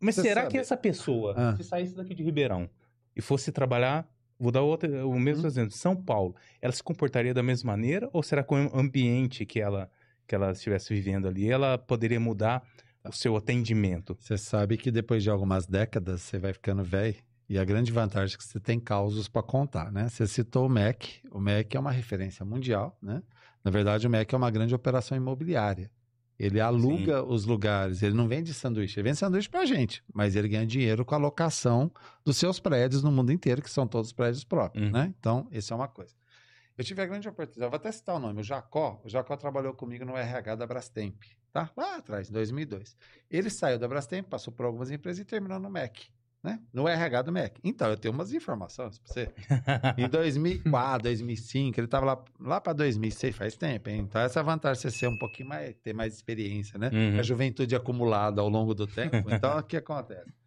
Mas 0.00 0.14
Cê 0.16 0.22
será 0.22 0.42
sabe- 0.42 0.52
que 0.52 0.58
essa 0.58 0.76
pessoa, 0.76 1.34
Ah. 1.36 1.56
se 1.56 1.64
saísse 1.64 1.94
daqui 1.96 2.14
de 2.14 2.22
Ribeirão 2.22 2.68
e 3.16 3.22
fosse 3.22 3.50
trabalhar, 3.50 4.06
vou 4.38 4.50
dar 4.52 4.60
outra, 4.62 5.06
o 5.06 5.18
mesmo 5.18 5.44
Hum. 5.44 5.46
exemplo, 5.46 5.70
São 5.74 5.96
Paulo, 5.96 6.34
ela 6.60 6.72
se 6.72 6.82
comportaria 6.82 7.32
da 7.32 7.42
mesma 7.42 7.72
maneira? 7.72 8.10
Ou 8.12 8.22
será 8.22 8.42
que 8.42 8.52
o 8.52 8.78
ambiente 8.78 9.46
que 9.46 9.60
ela, 9.60 9.90
que 10.26 10.34
ela 10.34 10.52
estivesse 10.52 10.92
vivendo 10.92 11.26
ali, 11.26 11.48
ela 11.50 11.78
poderia 11.78 12.20
mudar 12.20 12.62
o 13.08 13.12
seu 13.12 13.36
atendimento? 13.36 14.16
Você 14.20 14.36
sabe 14.38 14.76
que 14.76 14.90
depois 14.90 15.22
de 15.22 15.30
algumas 15.30 15.66
décadas 15.66 16.22
você 16.22 16.38
vai 16.38 16.52
ficando 16.52 16.82
velho. 16.82 17.16
E 17.48 17.58
a 17.58 17.64
grande 17.64 17.92
vantagem 17.92 18.34
é 18.34 18.38
que 18.38 18.44
você 18.44 18.58
tem 18.58 18.80
causos 18.80 19.28
para 19.28 19.42
contar, 19.42 19.92
né? 19.92 20.08
Você 20.08 20.26
citou 20.26 20.66
o 20.66 20.68
MEC. 20.68 21.20
O 21.30 21.38
MEC 21.38 21.76
é 21.76 21.80
uma 21.80 21.90
referência 21.92 22.42
mundial, 22.44 22.96
né? 23.02 23.22
Na 23.62 23.70
verdade, 23.70 24.06
o 24.06 24.10
MEC 24.10 24.34
é 24.34 24.38
uma 24.38 24.50
grande 24.50 24.74
operação 24.74 25.14
imobiliária. 25.16 25.90
Ele 26.38 26.58
aluga 26.58 27.22
os 27.22 27.44
lugares, 27.44 28.02
ele 28.02 28.14
não 28.14 28.26
vende 28.26 28.52
sanduíche, 28.52 28.98
ele 28.98 29.08
vende 29.08 29.18
sanduíche 29.18 29.48
pra 29.48 29.64
gente, 29.66 30.02
mas 30.12 30.34
ele 30.34 30.48
ganha 30.48 30.66
dinheiro 30.66 31.04
com 31.04 31.14
a 31.14 31.18
locação 31.18 31.92
dos 32.24 32.36
seus 32.38 32.58
prédios 32.58 33.02
no 33.04 33.12
mundo 33.12 33.30
inteiro, 33.30 33.62
que 33.62 33.70
são 33.70 33.86
todos 33.86 34.12
prédios 34.12 34.42
próprios, 34.42 34.86
Uhum. 34.86 34.92
né? 34.92 35.14
Então, 35.20 35.46
isso 35.52 35.72
é 35.72 35.76
uma 35.76 35.86
coisa. 35.86 36.12
Eu 36.76 36.84
tive 36.84 37.02
a 37.02 37.06
grande 37.06 37.28
oportunidade, 37.28 37.64
eu 37.64 37.70
vou 37.70 37.76
até 37.76 37.92
citar 37.92 38.16
o 38.16 38.18
nome, 38.18 38.40
o 38.40 38.42
Jacó. 38.44 39.00
O 39.04 39.08
Jacó 39.08 39.36
trabalhou 39.36 39.72
comigo 39.74 40.04
no 40.04 40.16
RH 40.16 40.56
da 40.56 40.66
Brastemp, 40.66 41.22
tá? 41.52 41.70
Lá 41.76 41.96
atrás, 41.96 42.28
em 42.28 42.32
2002. 42.32 42.96
Ele 43.30 43.48
saiu 43.48 43.78
da 43.78 43.86
Brastemp, 43.86 44.26
passou 44.28 44.52
por 44.52 44.66
algumas 44.66 44.90
empresas 44.90 45.20
e 45.20 45.24
terminou 45.24 45.60
no 45.60 45.70
MEC, 45.70 46.08
né? 46.42 46.60
No 46.72 46.88
RH 46.88 47.22
do 47.22 47.32
MEC. 47.32 47.60
Então, 47.62 47.88
eu 47.88 47.96
tenho 47.96 48.12
umas 48.12 48.32
informações 48.32 48.98
pra 48.98 49.12
você. 49.12 49.32
Em 49.96 50.08
2004, 50.08 51.04
2005, 51.04 51.78
ele 51.78 51.86
estava 51.86 52.06
lá, 52.06 52.24
lá 52.40 52.60
para 52.60 52.72
2006, 52.72 53.36
faz 53.36 53.56
tempo, 53.56 53.88
hein? 53.88 54.00
Então, 54.00 54.20
essa 54.20 54.40
é 54.40 54.42
a 54.42 54.44
vantagem 54.44 54.82
de 54.82 54.90
você 54.90 54.98
ser 54.98 55.06
um 55.06 55.16
pouquinho 55.16 55.48
mais, 55.48 55.76
ter 55.76 55.92
mais 55.92 56.12
experiência, 56.12 56.76
né? 56.76 56.90
Uhum. 56.92 57.20
A 57.20 57.22
juventude 57.22 57.76
acumulada 57.76 58.40
ao 58.40 58.48
longo 58.48 58.74
do 58.74 58.86
tempo. 58.86 59.30
Então, 59.30 59.56
o 59.56 59.62
que 59.62 59.76
acontece? 59.76 60.43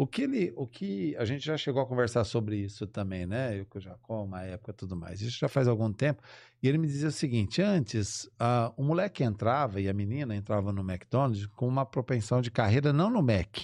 O 0.00 0.06
que 0.06 0.22
ele, 0.22 0.52
o 0.54 0.64
que 0.64 1.16
a 1.16 1.24
gente 1.24 1.44
já 1.44 1.56
chegou 1.56 1.82
a 1.82 1.86
conversar 1.86 2.22
sobre 2.22 2.56
isso 2.56 2.86
também, 2.86 3.26
né? 3.26 3.58
Eu 3.58 3.66
com 3.66 3.78
o 3.78 3.80
Jacó, 3.80 4.22
uma 4.22 4.42
época, 4.42 4.72
tudo 4.72 4.94
mais. 4.94 5.20
Isso 5.20 5.36
já 5.36 5.48
faz 5.48 5.66
algum 5.66 5.92
tempo. 5.92 6.22
E 6.62 6.68
ele 6.68 6.78
me 6.78 6.86
dizia 6.86 7.08
o 7.08 7.12
seguinte: 7.12 7.60
antes, 7.60 8.30
o 8.76 8.84
moleque 8.84 9.24
entrava 9.24 9.80
e 9.80 9.88
a 9.88 9.92
menina 9.92 10.36
entrava 10.36 10.72
no 10.72 10.88
McDonald's 10.88 11.46
com 11.46 11.66
uma 11.66 11.84
propensão 11.84 12.40
de 12.40 12.48
carreira 12.48 12.92
não 12.92 13.10
no 13.10 13.20
Mac. 13.20 13.58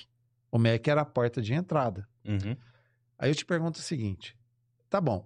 O 0.51 0.59
Mac 0.59 0.89
era 0.89 1.02
a 1.02 1.05
porta 1.05 1.40
de 1.40 1.55
entrada. 1.55 2.05
Uhum. 2.24 2.56
Aí 3.16 3.31
eu 3.31 3.35
te 3.36 3.47
pergunto 3.47 3.78
o 3.78 3.82
seguinte: 3.82 4.36
tá 4.90 5.01
bom, 5.01 5.24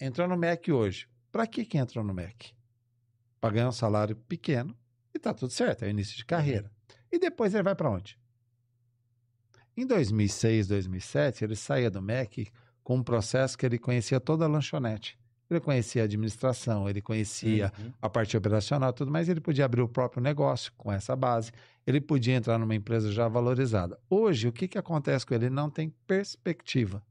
entrou 0.00 0.26
no 0.26 0.38
Mac 0.38 0.66
hoje. 0.68 1.06
Pra 1.30 1.46
que 1.46 1.66
que 1.66 1.76
entrou 1.76 2.02
no 2.02 2.14
Mac? 2.14 2.46
Pra 3.38 3.50
ganhar 3.50 3.68
um 3.68 3.72
salário 3.72 4.16
pequeno 4.16 4.74
e 5.14 5.18
tá 5.18 5.34
tudo 5.34 5.52
certo, 5.52 5.82
é 5.82 5.88
o 5.88 5.90
início 5.90 6.16
de 6.16 6.24
carreira. 6.24 6.72
E 7.12 7.18
depois 7.18 7.52
ele 7.52 7.62
vai 7.62 7.74
pra 7.74 7.90
onde? 7.90 8.18
Em 9.80 9.86
2006, 9.86 10.66
2007, 10.68 11.42
ele 11.42 11.56
saía 11.56 11.90
do 11.90 12.02
Mac 12.02 12.34
com 12.84 12.96
um 12.96 13.02
processo 13.02 13.56
que 13.56 13.64
ele 13.64 13.78
conhecia 13.78 14.20
toda 14.20 14.44
a 14.44 14.48
lanchonete. 14.48 15.18
Ele 15.48 15.58
conhecia 15.58 16.02
a 16.02 16.04
administração, 16.04 16.86
ele 16.86 17.00
conhecia 17.00 17.72
Uhum. 17.78 17.90
a 18.02 18.10
parte 18.10 18.36
operacional, 18.36 18.92
tudo 18.92 19.10
mais, 19.10 19.26
ele 19.30 19.40
podia 19.40 19.64
abrir 19.64 19.80
o 19.80 19.88
próprio 19.88 20.22
negócio 20.22 20.70
com 20.76 20.92
essa 20.92 21.16
base, 21.16 21.50
ele 21.86 21.98
podia 21.98 22.34
entrar 22.34 22.58
numa 22.58 22.74
empresa 22.74 23.10
já 23.10 23.26
valorizada. 23.26 23.98
Hoje, 24.10 24.48
o 24.48 24.52
que, 24.52 24.68
que 24.68 24.76
acontece 24.76 25.24
com 25.24 25.32
ele? 25.32 25.46
Ele 25.46 25.54
não 25.54 25.70
tem 25.70 25.88
perspectiva. 26.06 27.02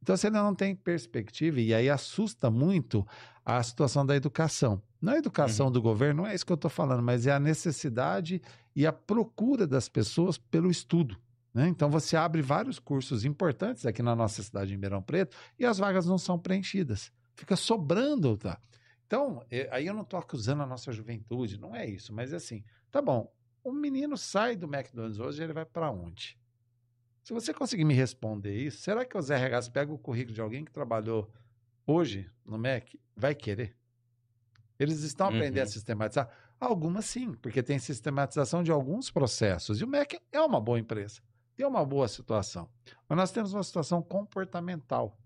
Então, 0.00 0.16
se 0.16 0.28
ele 0.28 0.36
não 0.36 0.54
tem 0.54 0.72
perspectiva, 0.76 1.60
e 1.60 1.74
aí 1.74 1.90
assusta 1.90 2.48
muito 2.48 3.04
a 3.44 3.60
situação 3.60 4.06
da 4.06 4.14
educação. 4.14 4.80
Não 5.02 5.14
é 5.14 5.16
a 5.16 5.18
educação 5.18 5.68
do 5.68 5.82
governo, 5.82 6.22
não 6.22 6.30
é 6.30 6.34
isso 6.36 6.46
que 6.46 6.52
eu 6.52 6.54
estou 6.54 6.70
falando, 6.70 7.02
mas 7.02 7.26
é 7.26 7.32
a 7.32 7.40
necessidade 7.40 8.40
e 8.76 8.86
a 8.86 8.92
procura 8.92 9.66
das 9.66 9.88
pessoas 9.88 10.38
pelo 10.38 10.70
estudo. 10.70 11.16
Né? 11.54 11.68
Então, 11.68 11.88
você 11.88 12.16
abre 12.16 12.42
vários 12.42 12.78
cursos 12.80 13.24
importantes 13.24 13.86
aqui 13.86 14.02
na 14.02 14.14
nossa 14.16 14.42
cidade, 14.42 14.72
em 14.72 14.74
Ribeirão 14.74 15.00
Preto, 15.00 15.36
e 15.58 15.64
as 15.64 15.78
vagas 15.78 16.04
não 16.04 16.18
são 16.18 16.38
preenchidas. 16.38 17.12
Fica 17.36 17.54
sobrando, 17.56 18.36
tá? 18.36 18.60
Então, 19.06 19.42
aí 19.70 19.86
eu 19.86 19.94
não 19.94 20.02
estou 20.02 20.18
acusando 20.18 20.62
a 20.62 20.66
nossa 20.66 20.90
juventude, 20.92 21.58
não 21.60 21.74
é 21.74 21.86
isso, 21.88 22.12
mas 22.12 22.34
assim, 22.34 22.64
tá 22.90 23.00
bom, 23.00 23.32
o 23.62 23.72
menino 23.72 24.16
sai 24.16 24.56
do 24.56 24.66
McDonald's 24.66 25.18
hoje, 25.20 25.42
ele 25.42 25.52
vai 25.52 25.64
para 25.64 25.90
onde? 25.90 26.36
Se 27.22 27.32
você 27.32 27.54
conseguir 27.54 27.84
me 27.84 27.94
responder 27.94 28.54
isso, 28.54 28.78
será 28.82 29.04
que 29.04 29.16
o 29.16 29.22
Zé 29.22 29.36
Regas 29.36 29.68
pega 29.68 29.92
o 29.92 29.98
currículo 29.98 30.34
de 30.34 30.40
alguém 30.40 30.64
que 30.64 30.72
trabalhou 30.72 31.32
hoje 31.86 32.28
no 32.44 32.58
Mac? 32.58 32.88
Vai 33.16 33.34
querer? 33.34 33.74
Eles 34.78 35.02
estão 35.02 35.28
aprendendo 35.28 35.56
Uhum. 35.58 35.62
a 35.62 35.66
sistematizar? 35.66 36.28
Algumas 36.60 37.04
sim, 37.04 37.32
porque 37.34 37.62
tem 37.62 37.78
sistematização 37.78 38.62
de 38.62 38.70
alguns 38.72 39.10
processos. 39.10 39.80
E 39.80 39.84
o 39.84 39.88
Mac 39.88 40.12
é 40.32 40.40
uma 40.40 40.60
boa 40.60 40.78
empresa, 40.78 41.20
tem 41.56 41.66
uma 41.66 41.84
boa 41.84 42.08
situação. 42.08 42.68
Mas 43.08 43.16
nós 43.16 43.30
temos 43.30 43.52
uma 43.52 43.62
situação 43.62 44.02
comportamental. 44.02 45.18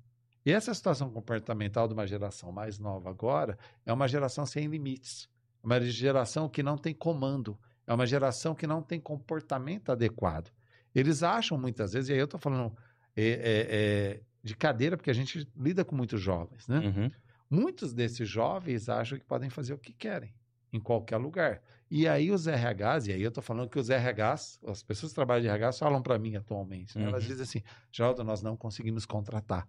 E 0.45 0.53
essa 0.53 0.73
situação 0.73 1.11
comportamental 1.11 1.87
de 1.87 1.95
uma 1.95 2.07
geração 2.07 2.51
mais 2.53 2.79
nova 2.79 3.11
agora 3.11 3.59
é 3.85 3.93
uma 3.93 4.09
geração 4.09 4.47
sem 4.47 4.67
limites. 4.67 5.29
É 5.63 5.67
uma 5.67 5.81
geração 5.81 6.49
que 6.49 6.63
não 6.63 6.79
tem 6.79 6.95
comando. 6.95 7.59
É 7.87 7.93
uma 7.93 8.07
geração 8.07 8.55
que 8.55 8.67
não 8.67 8.83
tem 8.83 9.01
comportamento 9.01 9.91
adequado. 9.91 10.51
Eles 10.95 11.23
acham 11.23 11.59
muitas 11.59 11.93
vezes, 11.93 12.09
e 12.09 12.13
aí 12.13 12.19
eu 12.19 12.25
estou 12.25 12.41
falando 12.41 12.77
é, 13.17 13.25
é, 13.25 13.67
é, 13.71 14.21
de 14.43 14.57
cadeira, 14.57 14.97
porque 14.97 15.11
a 15.11 15.15
gente 15.15 15.49
lida 15.57 15.85
com 15.85 15.95
muitos 15.97 16.21
jovens, 16.21 16.67
né? 16.69 16.79
Uhum. 16.79 17.11
Muitos 17.51 17.95
desses 17.95 18.29
jovens 18.29 18.89
acham 18.89 19.19
que 19.19 19.25
podem 19.25 19.49
fazer 19.49 19.73
o 19.73 19.79
que 19.79 19.93
querem, 19.93 20.35
em 20.73 20.79
qualquer 20.81 21.17
lugar. 21.17 21.63
E 21.91 22.07
aí 22.07 22.31
os 22.31 22.47
RHs, 22.47 23.07
e 23.07 23.13
aí 23.13 23.23
eu 23.23 23.29
estou 23.31 23.43
falando 23.43 23.71
que 23.71 23.79
os 23.79 23.89
RHs, 23.89 24.61
as 24.67 24.83
pessoas 24.83 25.13
que 25.13 25.15
trabalham 25.15 25.43
de 25.43 25.49
RH 25.49 25.73
falam 25.73 26.03
para 26.03 26.19
mim 26.19 26.37
atualmente, 26.37 26.99
né? 26.99 27.05
elas 27.05 27.23
Uhum. 27.23 27.29
dizem 27.31 27.43
assim, 27.45 27.63
Geraldo, 27.91 28.23
nós 28.25 28.43
não 28.43 28.57
conseguimos 28.57 29.07
contratar. 29.07 29.67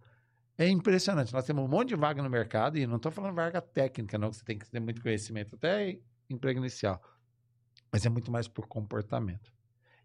É 0.57 0.67
impressionante, 0.67 1.31
nós 1.31 1.45
temos 1.45 1.63
um 1.63 1.67
monte 1.69 1.89
de 1.89 1.95
vaga 1.95 2.21
no 2.21 2.29
mercado, 2.29 2.77
e 2.77 2.85
não 2.85 2.97
estou 2.97 3.09
falando 3.11 3.33
vaga 3.35 3.61
técnica, 3.61 4.17
não, 4.17 4.29
que 4.29 4.35
você 4.35 4.43
tem 4.43 4.57
que 4.59 4.69
ter 4.69 4.81
muito 4.81 5.01
conhecimento, 5.01 5.55
até 5.55 5.97
emprego 6.29 6.59
inicial. 6.59 7.01
Mas 7.91 8.05
é 8.05 8.09
muito 8.09 8.29
mais 8.29 8.47
por 8.49 8.67
comportamento. 8.67 9.53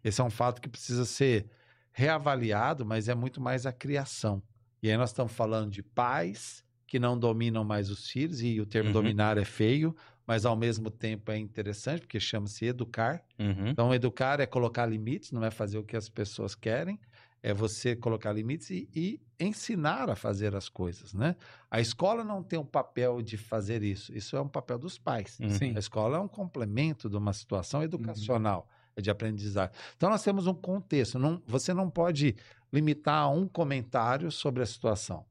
Esse 0.01 0.21
é 0.21 0.23
um 0.23 0.29
fato 0.29 0.61
que 0.61 0.69
precisa 0.69 1.03
ser 1.03 1.49
reavaliado, 1.91 2.85
mas 2.85 3.09
é 3.09 3.15
muito 3.15 3.41
mais 3.41 3.65
a 3.65 3.71
criação. 3.73 4.41
E 4.81 4.89
aí 4.89 4.95
nós 4.97 5.09
estamos 5.09 5.33
falando 5.33 5.71
de 5.71 5.81
pais 5.81 6.63
que 6.87 6.99
não 6.99 7.17
dominam 7.17 7.63
mais 7.63 7.89
os 7.89 8.07
filhos, 8.09 8.41
e 8.41 8.61
o 8.61 8.65
termo 8.65 8.89
Uhum. 8.89 8.93
dominar 8.93 9.37
é 9.37 9.43
feio, 9.45 9.95
mas 10.25 10.45
ao 10.45 10.55
mesmo 10.55 10.89
tempo 10.89 11.31
é 11.31 11.37
interessante, 11.37 12.01
porque 12.01 12.19
chama-se 12.19 12.65
educar. 12.65 13.23
Uhum. 13.39 13.69
Então, 13.69 13.93
educar 13.93 14.39
é 14.39 14.45
colocar 14.45 14.85
limites, 14.85 15.31
não 15.31 15.43
é 15.43 15.51
fazer 15.51 15.77
o 15.77 15.83
que 15.83 15.95
as 15.95 16.09
pessoas 16.09 16.55
querem, 16.55 16.99
é 17.43 17.53
você 17.53 17.95
colocar 17.95 18.31
limites 18.31 18.71
e, 18.71 18.89
e 18.95 19.21
ensinar 19.39 20.09
a 20.09 20.15
fazer 20.15 20.55
as 20.55 20.67
coisas, 20.67 21.13
né? 21.13 21.35
A 21.69 21.79
escola 21.79 22.23
não 22.23 22.41
tem 22.41 22.57
o 22.57 22.65
papel 22.65 23.21
de 23.21 23.37
fazer 23.37 23.83
isso, 23.83 24.11
isso 24.17 24.35
é 24.35 24.41
um 24.41 24.47
papel 24.47 24.79
dos 24.79 24.97
pais. 24.97 25.39
Uhum. 25.39 25.51
Sim. 25.51 25.75
A 25.75 25.79
escola 25.79 26.17
é 26.17 26.19
um 26.19 26.27
complemento 26.27 27.07
de 27.07 27.15
uma 27.15 27.33
situação 27.33 27.83
educacional, 27.83 28.67
é 28.95 29.01
de 29.01 29.11
aprendizagem. 29.11 29.75
Então, 29.95 30.09
nós 30.09 30.23
temos 30.23 30.47
um 30.47 30.55
contexto. 30.55 31.19
Não, 31.19 31.39
você 31.45 31.71
não 31.71 31.87
pode 31.87 32.35
limitar 32.73 33.21
a 33.21 33.29
um 33.29 33.47
comentário 33.47 34.31
sobre 34.31 34.63
a 34.63 34.65
situação. 34.65 35.23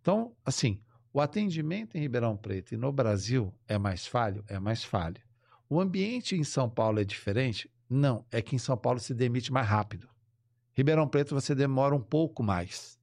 Então, 0.00 0.32
assim, 0.44 0.80
o 1.12 1.20
atendimento 1.20 1.96
em 1.96 2.00
Ribeirão 2.00 2.36
Preto 2.36 2.74
e 2.74 2.76
no 2.76 2.92
Brasil 2.92 3.52
é 3.66 3.78
mais 3.78 4.06
falho? 4.06 4.44
É 4.46 4.58
mais 4.58 4.84
falho. 4.84 5.20
O 5.68 5.80
ambiente 5.80 6.36
em 6.36 6.44
São 6.44 6.68
Paulo 6.68 7.00
é 7.00 7.04
diferente? 7.04 7.70
Não, 7.88 8.24
é 8.30 8.40
que 8.40 8.54
em 8.54 8.58
São 8.58 8.76
Paulo 8.76 9.00
se 9.00 9.14
demite 9.14 9.52
mais 9.52 9.66
rápido. 9.66 10.08
Ribeirão 10.72 11.08
Preto 11.08 11.34
você 11.34 11.54
demora 11.54 11.94
um 11.94 12.00
pouco 12.00 12.42
mais. 12.42 12.98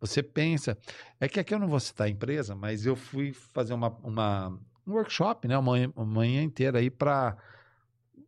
Você 0.00 0.22
pensa. 0.22 0.78
É 1.18 1.28
que 1.28 1.40
aqui 1.40 1.54
eu 1.54 1.58
não 1.58 1.68
vou 1.68 1.80
citar 1.80 2.06
a 2.06 2.10
empresa, 2.10 2.54
mas 2.54 2.86
eu 2.86 2.94
fui 2.94 3.32
fazer 3.32 3.74
uma, 3.74 3.88
uma, 4.02 4.48
um 4.86 4.92
workshop, 4.92 5.48
né? 5.48 5.58
Uma 5.58 6.04
manhã, 6.04 6.42
inteira 6.42 6.78
aí 6.78 6.90
para. 6.90 7.36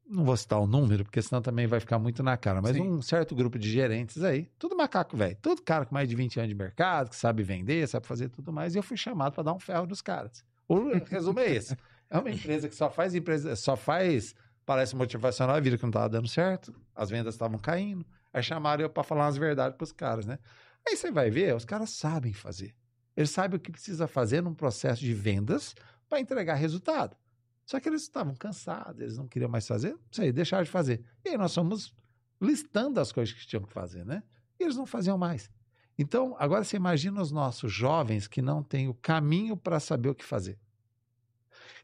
Não 0.09 0.25
vou 0.25 0.37
citar 0.37 0.59
o 0.59 0.67
número, 0.67 1.05
porque 1.05 1.21
senão 1.21 1.43
também 1.43 1.67
vai 1.67 1.81
ficar 1.81 1.99
muito 1.99 2.23
na 2.23 2.37
cara, 2.37 2.63
mas 2.63 2.77
Sim. 2.77 2.83
um 2.83 3.03
certo 3.03 3.35
grupo 3.35 3.59
de 3.59 3.71
gerentes 3.71 4.23
aí, 4.25 4.49
tudo 4.59 4.75
macaco 4.75 5.15
velho, 5.17 5.37
tudo 5.43 5.61
cara 5.61 5.85
com 5.85 5.95
mais 5.95 6.09
de 6.09 6.17
20 6.17 6.39
anos 6.39 6.49
de 6.49 6.55
mercado, 6.55 7.11
que 7.11 7.17
sabe 7.17 7.43
vender, 7.43 7.87
sabe 7.87 8.07
fazer 8.07 8.31
tudo 8.31 8.51
mais, 8.51 8.75
e 8.75 8.79
eu 8.79 8.83
fui 8.83 8.97
chamado 8.97 9.35
para 9.35 9.43
dar 9.43 9.53
um 9.53 9.61
ferro 9.61 9.87
nos 9.87 10.01
caras. 10.01 10.43
O 10.67 10.89
resumo 11.11 11.39
é 11.41 11.51
esse. 11.51 11.77
É 12.09 12.19
uma 12.19 12.31
empresa 12.31 12.69
que 12.69 12.75
só 12.75 12.89
faz 12.89 13.15
empresa, 13.15 13.55
só 13.55 13.77
faz 13.77 14.35
palestra 14.65 14.97
motivacional 14.97 15.59
e 15.59 15.61
vira 15.61 15.77
que 15.77 15.83
não 15.83 15.91
estava 15.91 16.09
dando 16.09 16.29
certo, 16.29 16.75
as 16.95 17.11
vendas 17.11 17.35
estavam 17.35 17.59
caindo. 17.59 18.05
Aí 18.33 18.43
chamaram 18.43 18.83
eu 18.83 18.91
para 18.91 19.03
falar 19.03 19.27
umas 19.27 19.37
verdades 19.37 19.77
para 19.77 19.85
os 19.85 19.93
caras, 19.93 20.25
né? 20.25 20.39
Aí 20.87 20.97
você 20.97 21.11
vai 21.11 21.31
ver, 21.31 21.55
os 21.55 21.67
caras 21.67 21.91
sabem 21.91 22.33
fazer. 22.33 22.75
Eles 23.17 23.31
sabem 23.31 23.57
o 23.57 23.61
que 23.61 23.71
precisa 23.71 24.07
fazer 24.07 24.43
num 24.43 24.55
processo 24.55 25.01
de 25.01 25.13
vendas 25.13 25.75
para 26.09 26.21
entregar 26.21 26.55
resultado. 26.55 27.17
Só 27.69 27.79
que 27.79 27.87
eles 27.87 28.01
estavam 28.01 28.35
cansados, 28.35 28.99
eles 28.99 29.19
não 29.19 29.29
queriam 29.29 29.51
mais 29.51 29.69
fazer, 29.69 29.93
não 29.93 30.01
sei, 30.11 30.33
deixaram 30.33 30.65
de 30.65 30.71
fazer. 30.71 31.05
E 31.23 31.29
aí 31.29 31.37
nós 31.37 31.55
fomos 31.55 31.95
listando 32.41 32.99
as 32.99 33.13
coisas 33.13 33.35
que 33.35 33.47
tinham 33.47 33.63
que 33.63 33.71
fazer, 33.71 34.07
né? 34.07 34.23
E 34.59 34.65
eles 34.65 34.75
não 34.75 34.87
faziam 34.87 35.19
mais. 35.19 35.51
Então, 35.99 36.35
agora 36.39 36.65
você 36.65 36.79
imagina 36.79 37.21
os 37.21 37.31
nossos 37.31 37.71
jovens 37.71 38.27
que 38.27 38.41
não 38.41 38.63
têm 38.63 38.89
o 38.89 38.95
caminho 38.95 39.55
para 39.55 39.79
saber 39.79 40.09
o 40.09 40.15
que 40.15 40.25
fazer. 40.25 40.59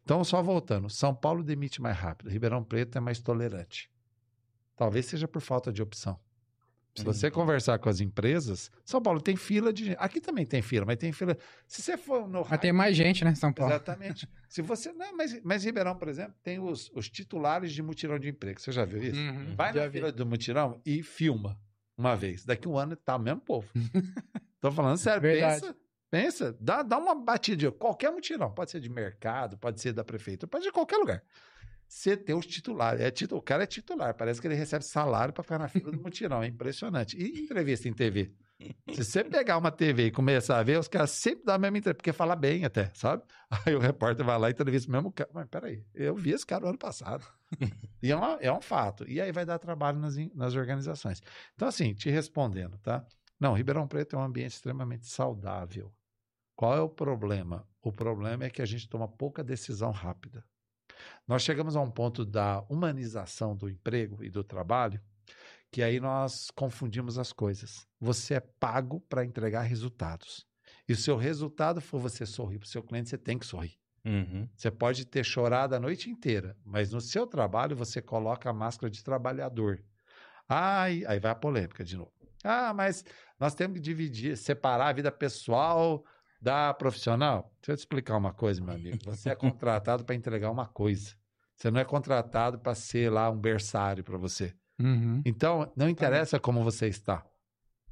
Então, 0.03 0.25
só 0.25 0.43
voltando, 0.43 0.89
São 0.89 1.15
Paulo 1.15 1.45
demite 1.45 1.83
mais 1.83 1.99
rápido, 1.99 2.31
Ribeirão 2.31 2.65
Preto 2.65 2.97
é 2.97 3.01
mais 3.03 3.21
tolerante. 3.21 3.93
Talvez 4.75 5.05
seja 5.05 5.29
por 5.29 5.43
falta 5.43 5.71
de 5.71 5.83
opção. 5.83 6.19
Se 6.95 7.03
Sim. 7.03 7.05
você 7.05 7.29
conversar 7.31 7.79
com 7.81 7.89
as 7.89 8.01
empresas, 8.01 8.71
São 8.85 9.03
Paulo 9.03 9.21
tem 9.21 9.35
fila 9.35 9.73
de 9.73 9.87
gente. 9.87 9.97
Aqui 9.99 10.21
também 10.21 10.47
tem 10.47 10.63
fila, 10.63 10.87
mas 10.87 10.97
tem 10.97 11.11
fila. 11.11 11.37
Se 11.67 11.83
você 11.83 11.97
for 11.97 12.29
no 12.29 12.47
Mas 12.49 12.61
tem 12.61 12.73
mais 12.73 12.97
gente, 12.97 13.25
né, 13.25 13.35
São 13.35 13.53
Paulo? 13.53 13.73
Exatamente. 13.73 14.29
Se 14.49 14.63
você. 14.63 14.93
Não, 14.93 15.17
mas, 15.17 15.41
mas 15.43 15.65
Ribeirão, 15.65 15.97
por 15.97 16.07
exemplo, 16.07 16.35
tem 16.41 16.61
os, 16.61 16.89
os 16.95 17.09
titulares 17.11 17.73
de 17.73 17.83
mutirão 17.83 18.17
de 18.17 18.29
emprego. 18.29 18.61
Você 18.61 18.71
já 18.71 18.85
viu 18.85 19.03
isso? 19.03 19.19
Uhum, 19.19 19.57
Vai 19.57 19.73
na 19.73 19.87
vi. 19.87 19.99
fila 19.99 20.13
do 20.13 20.25
mutirão 20.25 20.81
e 20.87 21.03
filma 21.03 21.59
uma 21.99 22.15
vez. 22.15 22.45
Daqui 22.45 22.69
um 22.69 22.79
ano 22.79 22.95
tá 22.95 23.17
o 23.17 23.19
mesmo 23.19 23.41
povo. 23.41 23.69
Tô 24.61 24.71
falando 24.71 24.97
sério. 24.97 25.21
Verdade. 25.21 25.61
Pensa, 25.61 25.77
pensa. 26.11 26.57
Dá, 26.61 26.83
dá 26.85 26.97
uma 26.97 27.17
batida. 27.17 27.73
Qualquer 27.73 28.13
mutirão. 28.13 28.53
Pode 28.53 28.71
ser 28.71 28.79
de 28.79 28.89
mercado, 28.89 29.59
pode 29.59 29.81
ser 29.81 29.93
da 29.93 30.05
prefeitura, 30.05 30.49
pode 30.49 30.63
ser 30.63 30.71
de 30.71 30.75
qualquer 30.75 30.99
lugar. 30.99 31.23
Você 31.89 32.17
tem 32.17 32.35
os 32.35 32.47
titulares. 32.47 33.01
É 33.01 33.11
titu- 33.11 33.37
o 33.37 33.43
cara 33.43 33.63
é 33.65 33.67
titular. 33.67 34.15
Parece 34.15 34.41
que 34.41 34.47
ele 34.47 34.55
recebe 34.55 34.85
salário 34.85 35.33
para 35.33 35.43
ficar 35.45 35.59
na 35.59 35.69
fila 35.69 35.93
do 35.93 36.01
mutirão. 36.01 36.43
É 36.43 36.47
impressionante. 36.47 37.17
E 37.17 37.43
entrevista 37.45 37.89
em 37.89 37.93
TV? 37.93 38.33
Se 38.93 39.05
você 39.05 39.23
pegar 39.25 39.59
uma 39.59 39.71
TV 39.71 40.07
e 40.07 40.11
começar 40.11 40.59
a 40.59 40.63
ver, 40.63 40.79
os 40.79 40.89
caras 40.89 41.11
sempre 41.11 41.45
dão 41.45 41.55
a 41.57 41.59
mesma 41.59 41.79
entrevista, 41.79 41.99
porque 41.99 42.13
fala 42.13 42.35
bem 42.37 42.65
até, 42.65 42.91
sabe? 42.95 43.23
Aí 43.67 43.75
o 43.75 43.79
repórter 43.81 44.25
vai 44.25 44.39
lá 44.39 44.49
e 44.49 44.53
entrevista 44.53 44.89
o 44.89 44.93
mesmo 44.93 45.13
cara. 45.13 45.29
Mas 45.35 45.47
peraí, 45.49 45.85
eu 45.95 46.15
vi 46.15 46.31
esse 46.31 46.47
cara 46.47 46.63
no 46.63 46.69
ano 46.69 46.79
passado. 46.79 47.25
e 48.03 48.11
é, 48.11 48.17
uma- 48.17 48.39
é 48.41 48.51
um 48.53 48.61
fato. 48.61 49.09
E 49.09 49.21
aí 49.21 49.31
vai 49.33 49.45
dar 49.45 49.59
trabalho 49.59 49.99
nas, 49.99 50.17
nas 50.35 50.55
organizações. 50.55 51.21
Então, 51.55 51.69
assim, 51.69 51.93
te 51.95 52.09
respondendo, 52.11 52.79
tá? 52.79 53.05
Não, 53.39 53.53
Ribeirão 53.53 53.87
Preto 53.89 54.17
é 54.17 54.19
um 54.19 54.23
ambiente 54.23 54.53
extremamente 54.53 55.07
saudável. 55.07 55.93
Qual 56.57 56.75
é 56.75 56.81
o 56.81 56.89
problema? 56.89 57.67
O 57.83 57.93
problema 57.93 58.45
é 58.45 58.51
que 58.51 58.63
a 58.63 58.67
gente 58.67 58.89
toma 58.89 59.09
pouca 59.09 59.43
decisão 59.43 59.91
rápida. 59.91 60.45
Nós 61.27 61.43
chegamos 61.43 61.77
a 61.77 61.81
um 61.81 61.91
ponto 61.91 62.25
da 62.25 62.65
humanização 62.69 63.57
do 63.57 63.69
emprego 63.69 64.23
e 64.23 64.31
do 64.31 64.45
trabalho 64.45 65.01
que 65.75 65.83
aí 65.83 65.99
nós 65.99 66.53
confundimos 66.53 67.19
as 67.19 67.33
coisas. 67.33 67.85
Você 68.01 68.35
é 68.35 68.41
pago 68.41 69.01
para 69.09 69.25
entregar 69.25 69.63
resultados. 69.63 70.47
E 70.89 70.93
o 70.93 70.97
seu 70.97 71.17
resultado 71.17 71.81
for 71.81 71.99
você 71.99 72.25
sorrir 72.25 72.61
para 72.61 72.67
o 72.67 72.69
seu 72.69 72.81
cliente, 72.81 73.09
você 73.09 73.19
tem 73.19 73.37
que 73.37 73.45
sorrir. 73.45 73.77
Uhum. 74.05 74.49
Você 74.55 74.71
pode 74.71 75.05
ter 75.05 75.25
chorado 75.25 75.75
a 75.75 75.81
noite 75.81 76.09
inteira, 76.09 76.57
mas 76.65 76.93
no 76.93 77.01
seu 77.01 77.27
trabalho 77.27 77.75
você 77.75 78.01
coloca 78.01 78.49
a 78.49 78.53
máscara 78.53 78.89
de 78.89 79.03
trabalhador. 79.03 79.83
Ai, 80.49 81.05
aí 81.09 81.19
vai 81.19 81.33
a 81.33 81.35
polêmica 81.35 81.83
de 81.83 81.97
novo. 81.97 82.13
Ah, 82.45 82.73
mas 82.73 83.05
nós 83.41 83.53
temos 83.53 83.75
que 83.75 83.81
dividir, 83.81 84.37
separar 84.37 84.91
a 84.91 84.93
vida 84.93 85.11
pessoal 85.11 86.05
da 86.45 86.75
profissional. 86.75 87.51
Deixa 87.63 87.73
eu 87.73 87.77
te 87.77 87.81
explicar 87.81 88.19
uma 88.19 88.35
coisa, 88.35 88.63
meu 88.63 88.75
amigo. 88.75 88.99
Você 89.07 89.31
é 89.31 89.35
contratado 89.35 90.05
para 90.05 90.15
entregar 90.15 90.51
uma 90.51 90.67
coisa. 90.67 91.15
Você 91.57 91.71
não 91.71 91.81
é 91.81 91.85
contratado 91.85 92.59
para 92.59 92.75
ser 92.75 93.11
lá 93.11 93.31
um 93.31 93.39
berçário 93.39 94.05
para 94.05 94.19
você. 94.19 94.55
Uhum. 94.79 95.23
Então, 95.25 95.73
não 95.75 95.89
interessa 95.89 96.39
como 96.39 96.63
você 96.63 96.87
está. 96.87 97.25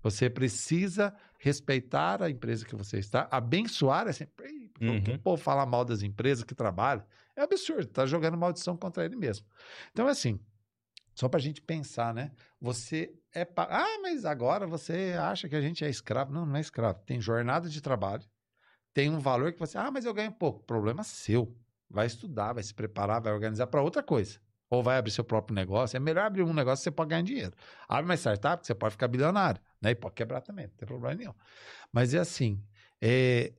Você 0.02 0.28
precisa 0.28 1.14
respeitar 1.38 2.22
a 2.22 2.28
empresa 2.28 2.66
que 2.66 2.76
você 2.76 2.98
está, 2.98 3.26
abençoar 3.30 4.06
essa 4.06 4.24
empresa. 4.24 4.52
Uhum. 4.82 5.14
O 5.14 5.18
povo 5.18 5.42
fala 5.42 5.64
mal 5.64 5.84
das 5.84 6.02
empresas 6.02 6.44
que 6.44 6.54
trabalham 6.54 7.04
é 7.34 7.40
absurdo, 7.40 7.86
tá 7.86 8.04
jogando 8.04 8.36
maldição 8.36 8.76
contra 8.76 9.04
ele 9.04 9.16
mesmo. 9.16 9.46
Então, 9.92 10.06
assim, 10.06 10.38
só 11.14 11.28
para 11.28 11.38
a 11.38 11.42
gente 11.42 11.62
pensar, 11.62 12.12
né? 12.12 12.32
Você 12.60 13.14
é. 13.32 13.44
Pa... 13.44 13.66
Ah, 13.70 13.98
mas 14.02 14.24
agora 14.24 14.66
você 14.66 15.14
acha 15.18 15.48
que 15.48 15.56
a 15.56 15.60
gente 15.60 15.84
é 15.84 15.88
escravo? 15.88 16.32
Não, 16.32 16.44
não 16.44 16.56
é 16.56 16.60
escravo. 16.60 17.00
Tem 17.06 17.20
jornada 17.20 17.68
de 17.68 17.80
trabalho, 17.80 18.24
tem 18.94 19.10
um 19.10 19.18
valor 19.18 19.52
que 19.52 19.58
você. 19.58 19.78
Ah, 19.78 19.90
mas 19.90 20.04
eu 20.04 20.14
ganho 20.14 20.32
pouco. 20.32 20.62
Problema 20.64 21.02
seu. 21.02 21.54
Vai 21.88 22.06
estudar, 22.06 22.52
vai 22.52 22.62
se 22.62 22.74
preparar, 22.74 23.20
vai 23.20 23.32
organizar 23.32 23.66
para 23.66 23.82
outra 23.82 24.02
coisa. 24.02 24.38
Ou 24.70 24.82
vai 24.82 24.96
abrir 24.96 25.10
seu 25.10 25.24
próprio 25.24 25.54
negócio. 25.54 25.96
É 25.96 26.00
melhor 26.00 26.24
abrir 26.24 26.42
um 26.42 26.54
negócio 26.54 26.80
que 26.80 26.84
você 26.84 26.90
pode 26.90 27.10
ganhar 27.10 27.22
dinheiro. 27.22 27.52
Abre 27.86 28.04
uma 28.04 28.16
startup 28.16 28.60
que 28.60 28.66
você 28.66 28.74
pode 28.74 28.92
ficar 28.92 29.08
bilionário. 29.08 29.60
Né? 29.80 29.90
E 29.90 29.94
pode 29.94 30.14
quebrar 30.14 30.40
também, 30.40 30.66
não 30.66 30.74
tem 30.74 30.86
problema 30.86 31.14
nenhum. 31.14 31.34
Mas 31.92 32.14
é 32.14 32.18
assim: 32.18 32.62
é... 33.00 33.52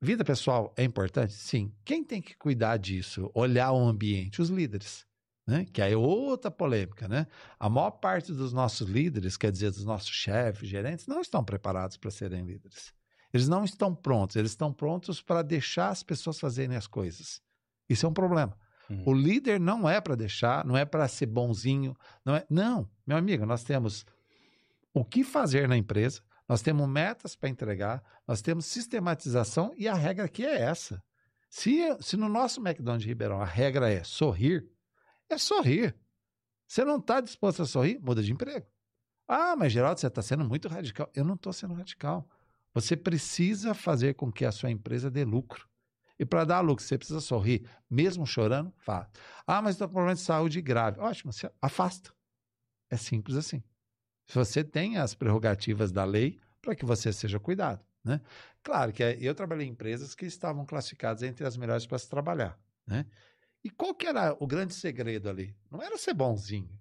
vida 0.00 0.24
pessoal 0.24 0.72
é 0.76 0.84
importante? 0.84 1.34
Sim. 1.34 1.74
Quem 1.84 2.02
tem 2.02 2.22
que 2.22 2.36
cuidar 2.36 2.78
disso? 2.78 3.30
Olhar 3.34 3.72
o 3.72 3.86
ambiente? 3.86 4.40
Os 4.40 4.48
líderes. 4.48 5.06
Né? 5.46 5.66
Que 5.70 5.82
aí 5.82 5.92
é 5.92 5.96
outra 5.96 6.50
polêmica, 6.50 7.06
né? 7.06 7.26
A 7.60 7.68
maior 7.68 7.90
parte 7.90 8.32
dos 8.32 8.54
nossos 8.54 8.88
líderes, 8.88 9.36
quer 9.36 9.52
dizer, 9.52 9.70
dos 9.70 9.84
nossos 9.84 10.08
chefes, 10.08 10.70
gerentes, 10.70 11.06
não 11.06 11.20
estão 11.20 11.44
preparados 11.44 11.98
para 11.98 12.10
serem 12.10 12.46
líderes. 12.46 12.94
Eles 13.34 13.48
não 13.48 13.64
estão 13.64 13.92
prontos, 13.92 14.36
eles 14.36 14.52
estão 14.52 14.72
prontos 14.72 15.20
para 15.20 15.42
deixar 15.42 15.88
as 15.88 16.04
pessoas 16.04 16.38
fazerem 16.38 16.76
as 16.76 16.86
coisas. 16.86 17.42
Isso 17.88 18.06
é 18.06 18.08
um 18.08 18.12
problema. 18.12 18.56
Uhum. 18.88 19.02
O 19.06 19.12
líder 19.12 19.58
não 19.58 19.88
é 19.88 20.00
para 20.00 20.14
deixar, 20.14 20.64
não 20.64 20.76
é 20.76 20.84
para 20.84 21.08
ser 21.08 21.26
bonzinho, 21.26 21.96
não 22.24 22.36
é. 22.36 22.46
Não, 22.48 22.88
meu 23.04 23.16
amigo, 23.16 23.44
nós 23.44 23.64
temos 23.64 24.06
o 24.92 25.04
que 25.04 25.24
fazer 25.24 25.66
na 25.66 25.76
empresa, 25.76 26.22
nós 26.48 26.62
temos 26.62 26.88
metas 26.88 27.34
para 27.34 27.48
entregar, 27.48 28.04
nós 28.24 28.40
temos 28.40 28.66
sistematização 28.66 29.74
e 29.76 29.88
a 29.88 29.94
regra 29.94 30.26
aqui 30.26 30.46
é 30.46 30.60
essa. 30.60 31.02
Se, 31.50 31.80
se 32.00 32.16
no 32.16 32.28
nosso 32.28 32.60
McDonald's 32.60 33.02
de 33.02 33.08
Ribeirão 33.08 33.40
a 33.40 33.44
regra 33.44 33.90
é 33.90 34.04
sorrir, 34.04 34.64
é 35.28 35.36
sorrir. 35.38 35.96
Você 36.68 36.84
não 36.84 36.98
está 36.98 37.20
disposto 37.20 37.62
a 37.62 37.66
sorrir, 37.66 37.98
muda 37.98 38.22
de 38.22 38.32
emprego. 38.32 38.66
Ah, 39.26 39.56
mas 39.56 39.72
Geraldo, 39.72 39.98
você 39.98 40.06
está 40.06 40.22
sendo 40.22 40.44
muito 40.44 40.68
radical. 40.68 41.10
Eu 41.12 41.24
não 41.24 41.34
estou 41.34 41.52
sendo 41.52 41.74
radical. 41.74 42.28
Você 42.74 42.96
precisa 42.96 43.72
fazer 43.72 44.14
com 44.14 44.32
que 44.32 44.44
a 44.44 44.52
sua 44.52 44.70
empresa 44.70 45.10
dê 45.10 45.24
lucro. 45.24 45.68
E 46.18 46.24
para 46.24 46.44
dar 46.44 46.60
lucro, 46.60 46.84
você 46.84 46.98
precisa 46.98 47.20
sorrir, 47.20 47.68
mesmo 47.88 48.26
chorando, 48.26 48.72
fala. 48.78 49.08
Ah, 49.46 49.62
mas 49.62 49.74
estou 49.74 49.88
com 49.88 49.94
problema 49.94 50.14
de 50.14 50.20
saúde 50.20 50.60
grave. 50.60 51.00
Ótimo, 51.00 51.32
você 51.32 51.50
afasta. 51.62 52.12
É 52.90 52.96
simples 52.96 53.36
assim. 53.36 53.62
Você 54.32 54.64
tem 54.64 54.96
as 54.96 55.14
prerrogativas 55.14 55.92
da 55.92 56.04
lei 56.04 56.40
para 56.60 56.74
que 56.74 56.84
você 56.84 57.12
seja 57.12 57.38
cuidado. 57.38 57.84
Né? 58.02 58.20
Claro 58.62 58.92
que 58.92 59.02
eu 59.02 59.34
trabalhei 59.34 59.66
em 59.66 59.70
empresas 59.70 60.14
que 60.14 60.26
estavam 60.26 60.64
classificadas 60.66 61.22
entre 61.22 61.46
as 61.46 61.56
melhores 61.56 61.86
para 61.86 61.98
se 61.98 62.08
trabalhar. 62.08 62.58
Né? 62.86 63.06
E 63.62 63.70
qual 63.70 63.94
que 63.94 64.06
era 64.06 64.36
o 64.38 64.46
grande 64.46 64.74
segredo 64.74 65.28
ali? 65.28 65.56
Não 65.70 65.82
era 65.82 65.96
ser 65.96 66.14
bonzinho. 66.14 66.78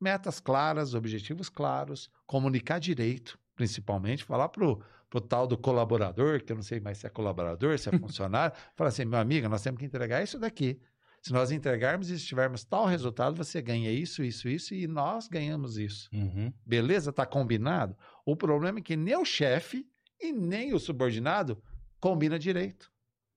Metas 0.00 0.40
claras, 0.40 0.94
objetivos 0.94 1.48
claros, 1.48 2.10
comunicar 2.26 2.78
direito, 2.78 3.38
principalmente, 3.54 4.24
falar 4.24 4.48
pro, 4.48 4.82
pro 5.10 5.20
tal 5.20 5.46
do 5.46 5.58
colaborador, 5.58 6.42
que 6.42 6.52
eu 6.52 6.56
não 6.56 6.62
sei 6.62 6.78
mais 6.80 6.98
se 6.98 7.06
é 7.06 7.10
colaborador, 7.10 7.76
se 7.78 7.88
é 7.88 7.92
funcionário, 7.98 8.56
falar 8.76 8.88
assim, 8.88 9.04
meu 9.04 9.18
amigo, 9.18 9.48
nós 9.48 9.62
temos 9.62 9.80
que 9.80 9.84
entregar 9.84 10.22
isso 10.22 10.38
daqui. 10.38 10.80
Se 11.20 11.32
nós 11.32 11.50
entregarmos 11.50 12.10
e 12.10 12.16
tivermos 12.16 12.64
tal 12.64 12.86
resultado, 12.86 13.36
você 13.36 13.60
ganha 13.60 13.90
isso, 13.90 14.22
isso, 14.22 14.48
isso, 14.48 14.74
e 14.74 14.86
nós 14.86 15.28
ganhamos 15.28 15.76
isso. 15.76 16.08
Uhum. 16.14 16.50
Beleza? 16.64 17.12
Tá 17.12 17.26
combinado? 17.26 17.94
O 18.24 18.34
problema 18.34 18.78
é 18.78 18.82
que 18.82 18.96
nem 18.96 19.14
o 19.16 19.24
chefe 19.24 19.86
e 20.18 20.32
nem 20.32 20.72
o 20.72 20.78
subordinado 20.78 21.62
combina 22.00 22.38
direito. 22.38 22.90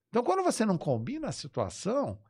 Então, 0.09 0.23
quando 0.23 0.43
você 0.43 0.65
não 0.65 0.77
combina 0.77 1.27
a 1.27 1.33
situação, 1.33 2.21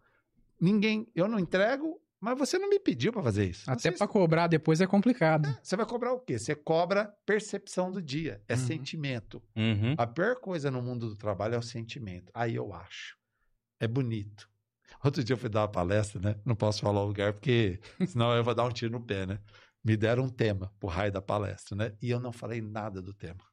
ninguém, 0.59 1.07
eu 1.13 1.27
não 1.27 1.37
entrego, 1.37 2.01
mas 2.23 2.37
você 2.37 2.57
não 2.57 2.69
me 2.69 2.79
pediu 2.79 3.11
para 3.11 3.21
fazer 3.21 3.49
isso. 3.49 3.69
Até 3.69 3.91
para 3.91 4.07
cobrar 4.07 4.47
depois 4.47 4.79
é 4.79 4.87
complicado. 4.87 5.49
É, 5.49 5.59
você 5.61 5.75
vai 5.75 5.85
cobrar 5.85 6.13
o 6.13 6.19
quê? 6.21 6.39
Você 6.39 6.55
cobra 6.55 7.13
percepção 7.25 7.91
do 7.91 8.01
dia, 8.01 8.41
é 8.47 8.53
uhum. 8.53 8.59
sentimento. 8.59 9.43
Uhum. 9.53 9.93
A 9.97 10.07
pior 10.07 10.37
coisa 10.37 10.71
no 10.71 10.81
mundo 10.81 11.09
do 11.09 11.17
trabalho 11.17 11.55
é 11.55 11.57
o 11.57 11.61
sentimento. 11.61 12.31
Aí 12.33 12.55
eu 12.55 12.73
acho. 12.73 13.17
É 13.77 13.87
bonito. 13.89 14.49
Outro 15.03 15.21
dia 15.21 15.33
eu 15.33 15.37
fui 15.37 15.49
dar 15.49 15.63
uma 15.63 15.67
palestra, 15.67 16.21
né? 16.21 16.39
Não 16.45 16.55
posso 16.55 16.79
falar 16.79 17.01
o 17.01 17.07
lugar 17.07 17.33
porque 17.33 17.81
senão 18.07 18.33
eu 18.33 18.41
vou 18.41 18.55
dar 18.55 18.63
um 18.63 18.71
tiro 18.71 18.93
no 18.93 19.01
pé, 19.01 19.25
né? 19.25 19.39
Me 19.83 19.97
deram 19.97 20.23
um 20.23 20.29
tema 20.29 20.73
pro 20.79 20.87
raio 20.87 21.11
da 21.11 21.21
palestra, 21.21 21.75
né? 21.75 21.91
E 22.01 22.09
eu 22.09 22.21
não 22.21 22.31
falei 22.31 22.61
nada 22.61 23.01
do 23.01 23.13
tema. 23.13 23.43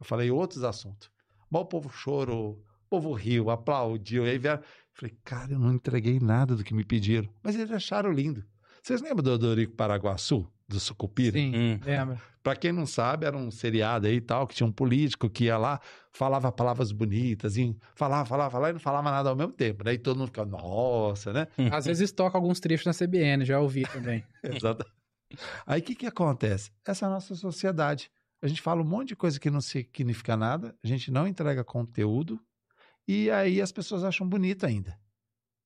Eu 0.00 0.04
falei 0.04 0.32
outros 0.32 0.64
assuntos. 0.64 1.08
Mas 1.48 1.62
o 1.62 1.66
povo 1.66 1.88
chorou, 1.90 2.60
povo 2.88 3.12
riu, 3.12 3.50
aplaudiu. 3.50 4.24
Aí 4.24 4.38
vieram, 4.38 4.62
Falei, 4.96 5.14
cara, 5.22 5.52
eu 5.52 5.58
não 5.58 5.74
entreguei 5.74 6.18
nada 6.18 6.56
do 6.56 6.64
que 6.64 6.72
me 6.72 6.82
pediram. 6.82 7.28
Mas 7.42 7.54
eles 7.54 7.70
acharam 7.70 8.10
lindo. 8.10 8.42
Vocês 8.82 9.02
lembram 9.02 9.22
do 9.22 9.36
Dorico 9.36 9.74
Paraguaçu? 9.74 10.50
Do 10.66 10.80
Sucupira? 10.80 11.38
Sim, 11.38 11.52
hum. 11.54 11.80
lembro. 11.84 12.18
Pra 12.42 12.56
quem 12.56 12.72
não 12.72 12.86
sabe, 12.86 13.26
era 13.26 13.36
um 13.36 13.50
seriado 13.50 14.06
aí 14.06 14.14
e 14.14 14.20
tal, 14.22 14.46
que 14.46 14.54
tinha 14.54 14.66
um 14.66 14.72
político 14.72 15.28
que 15.28 15.44
ia 15.44 15.58
lá, 15.58 15.80
falava 16.12 16.50
palavras 16.50 16.92
bonitas, 16.92 17.58
e 17.58 17.76
falava, 17.94 18.24
falava, 18.24 18.50
falava 18.50 18.70
e 18.70 18.72
não 18.72 18.80
falava 18.80 19.10
nada 19.10 19.28
ao 19.28 19.36
mesmo 19.36 19.52
tempo. 19.52 19.84
Daí 19.84 19.98
todo 19.98 20.16
mundo 20.16 20.28
ficava, 20.28 20.48
nossa, 20.48 21.30
né? 21.30 21.46
Às 21.70 21.84
vezes 21.84 22.10
toca 22.10 22.38
alguns 22.38 22.58
trechos 22.58 22.86
na 22.86 22.94
CBN, 22.94 23.44
já 23.44 23.60
ouvi 23.60 23.82
também. 23.82 24.24
Exato. 24.42 24.86
Aí 25.66 25.80
o 25.80 25.84
que, 25.84 25.94
que 25.94 26.06
acontece? 26.06 26.70
Essa 26.86 27.04
é 27.04 27.08
a 27.08 27.10
nossa 27.10 27.34
sociedade. 27.34 28.10
A 28.40 28.46
gente 28.46 28.62
fala 28.62 28.80
um 28.80 28.86
monte 28.86 29.08
de 29.08 29.16
coisa 29.16 29.38
que 29.38 29.50
não 29.50 29.60
significa 29.60 30.38
nada, 30.38 30.74
a 30.82 30.86
gente 30.86 31.10
não 31.10 31.26
entrega 31.26 31.62
conteúdo, 31.62 32.40
e 33.06 33.30
aí 33.30 33.60
as 33.60 33.70
pessoas 33.70 34.02
acham 34.02 34.28
bonito 34.28 34.66
ainda. 34.66 34.98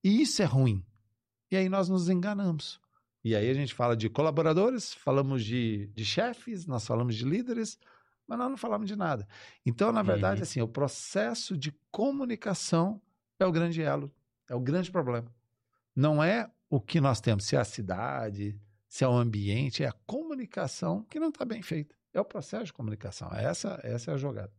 E 0.04 0.20
isso 0.22 0.42
é 0.42 0.44
ruim. 0.44 0.84
E 1.50 1.56
aí 1.56 1.68
nós 1.68 1.88
nos 1.88 2.08
enganamos. 2.08 2.80
E 3.24 3.34
aí 3.34 3.50
a 3.50 3.54
gente 3.54 3.74
fala 3.74 3.96
de 3.96 4.08
colaboradores, 4.08 4.94
falamos 4.94 5.44
de, 5.44 5.88
de 5.88 6.04
chefes, 6.04 6.66
nós 6.66 6.86
falamos 6.86 7.14
de 7.14 7.24
líderes, 7.24 7.78
mas 8.26 8.38
nós 8.38 8.50
não 8.50 8.56
falamos 8.56 8.86
de 8.86 8.96
nada. 8.96 9.26
Então, 9.64 9.92
na 9.92 10.02
verdade, 10.02 10.40
uhum. 10.40 10.42
assim, 10.42 10.60
o 10.60 10.68
processo 10.68 11.56
de 11.56 11.72
comunicação 11.90 13.00
é 13.38 13.46
o 13.46 13.52
grande 13.52 13.82
elo, 13.82 14.12
é 14.48 14.54
o 14.54 14.60
grande 14.60 14.90
problema. 14.90 15.30
Não 15.94 16.22
é 16.22 16.50
o 16.68 16.80
que 16.80 17.00
nós 17.00 17.20
temos, 17.20 17.44
se 17.44 17.56
é 17.56 17.58
a 17.58 17.64
cidade, 17.64 18.58
se 18.88 19.04
é 19.04 19.08
o 19.08 19.12
ambiente, 19.12 19.82
é 19.82 19.88
a 19.88 19.96
comunicação 20.06 21.04
que 21.04 21.20
não 21.20 21.28
está 21.28 21.44
bem 21.44 21.62
feita. 21.62 21.94
É 22.12 22.20
o 22.20 22.24
processo 22.24 22.66
de 22.66 22.72
comunicação. 22.72 23.28
Essa, 23.32 23.80
essa 23.82 24.10
é 24.10 24.14
a 24.14 24.16
jogada 24.16 24.52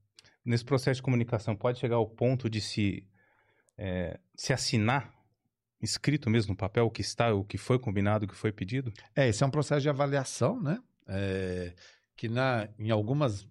nesse 0.43 0.65
processo 0.65 0.97
de 0.97 1.03
comunicação 1.03 1.55
pode 1.55 1.80
chegar 1.80 1.95
ao 1.95 2.07
ponto 2.07 2.49
de 2.49 2.61
se, 2.61 3.07
é, 3.77 4.19
se 4.35 4.53
assinar 4.53 5.13
escrito 5.81 6.30
mesmo 6.30 6.51
no 6.51 6.57
papel 6.57 6.85
o 6.85 6.91
que 6.91 7.01
está, 7.01 7.34
o 7.34 7.43
que 7.43 7.57
foi 7.57 7.80
combinado, 7.80 8.26
o 8.26 8.27
que 8.27 8.35
foi 8.35 8.51
pedido? 8.51 8.93
É, 9.15 9.27
esse 9.27 9.43
é 9.43 9.47
um 9.47 9.51
processo 9.51 9.81
de 9.81 9.89
avaliação, 9.89 10.61
né? 10.61 10.80
É, 11.07 11.73
que 12.15 12.30
na, 12.30 12.69
em 12.77 12.91
algumas 12.91 13.47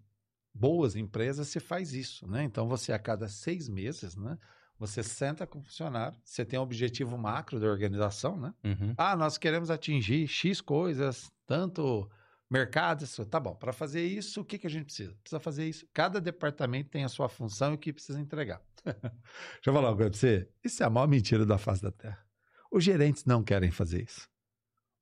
boas 0.55 0.95
empresas 0.95 1.49
se 1.49 1.59
faz 1.59 1.93
isso, 1.93 2.27
né? 2.29 2.45
Então 2.45 2.69
você 2.69 2.93
a 2.93 2.99
cada 2.99 3.29
seis 3.29 3.69
meses, 3.69 4.17
né? 4.17 4.39
Você 4.79 5.03
senta 5.03 5.47
com 5.47 5.59
o 5.59 5.62
funcionário, 5.62 6.17
você 6.25 6.45
tem 6.45 6.59
um 6.59 6.62
objetivo 6.62 7.19
macro 7.19 7.61
da 7.61 7.67
organização, 7.67 8.39
né? 8.39 8.55
Uhum. 8.65 8.95
Ah, 8.97 9.15
nós 9.15 9.37
queremos 9.37 9.71
atingir 9.71 10.27
X 10.27 10.61
coisas, 10.61 11.31
tanto 11.47 12.11
mercado, 12.51 13.05
isso, 13.05 13.25
tá 13.25 13.39
bom. 13.39 13.55
Para 13.55 13.73
fazer 13.73 14.05
isso, 14.05 14.41
o 14.41 14.45
que, 14.45 14.59
que 14.59 14.67
a 14.67 14.71
gente 14.71 14.87
precisa? 14.87 15.15
Precisa 15.23 15.39
fazer 15.39 15.69
isso. 15.69 15.87
Cada 15.93 16.21
departamento 16.21 16.91
tem 16.91 17.05
a 17.05 17.09
sua 17.09 17.29
função 17.29 17.73
e 17.73 17.75
o 17.77 17.79
que 17.79 17.93
precisa 17.93 18.21
entregar. 18.21 18.61
Deixa 18.85 19.01
eu 19.67 19.73
falar 19.73 19.91
uma 19.91 19.97
coisa 19.97 20.11
para 20.11 20.19
você. 20.19 20.51
Isso 20.65 20.83
é 20.83 20.87
a 20.87 20.91
maior 20.91 21.07
mentira 21.07 21.47
da 21.47 21.57
face 21.57 21.83
da 21.83 21.93
Terra. 21.93 22.27
Os 22.73 22.83
gerentes 22.83 23.25
não 23.25 23.43
querem 23.43 23.71
fazer 23.71 24.03
isso. 24.03 24.29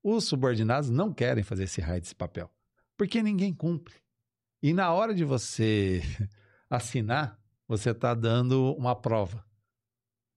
Os 0.02 0.24
subordinados 0.24 0.90
não 0.90 1.12
querem 1.12 1.42
fazer 1.42 1.64
esse 1.64 1.80
raio 1.80 2.00
desse 2.00 2.14
papel. 2.14 2.50
Porque 2.96 3.22
ninguém 3.22 3.54
cumpre. 3.54 3.94
E 4.62 4.72
na 4.72 4.92
hora 4.92 5.14
de 5.14 5.24
você 5.24 6.02
assinar, 6.68 7.40
você 7.66 7.90
está 7.90 8.14
dando 8.14 8.74
uma 8.74 8.94
prova. 8.94 9.47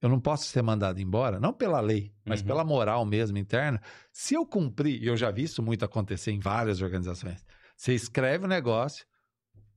Eu 0.01 0.09
não 0.09 0.19
posso 0.19 0.45
ser 0.45 0.63
mandado 0.63 0.99
embora, 0.99 1.39
não 1.39 1.53
pela 1.53 1.79
lei, 1.79 2.11
mas 2.25 2.41
uhum. 2.41 2.47
pela 2.47 2.63
moral 2.63 3.05
mesmo 3.05 3.37
interna. 3.37 3.79
Se 4.11 4.33
eu 4.33 4.45
cumprir, 4.45 5.01
e 5.01 5.07
eu 5.07 5.15
já 5.15 5.29
vi 5.29 5.43
isso 5.43 5.61
muito 5.61 5.85
acontecer 5.85 6.31
em 6.31 6.39
várias 6.39 6.81
organizações, 6.81 7.45
você 7.77 7.93
escreve 7.93 8.43
o 8.43 8.47
um 8.47 8.49
negócio, 8.49 9.05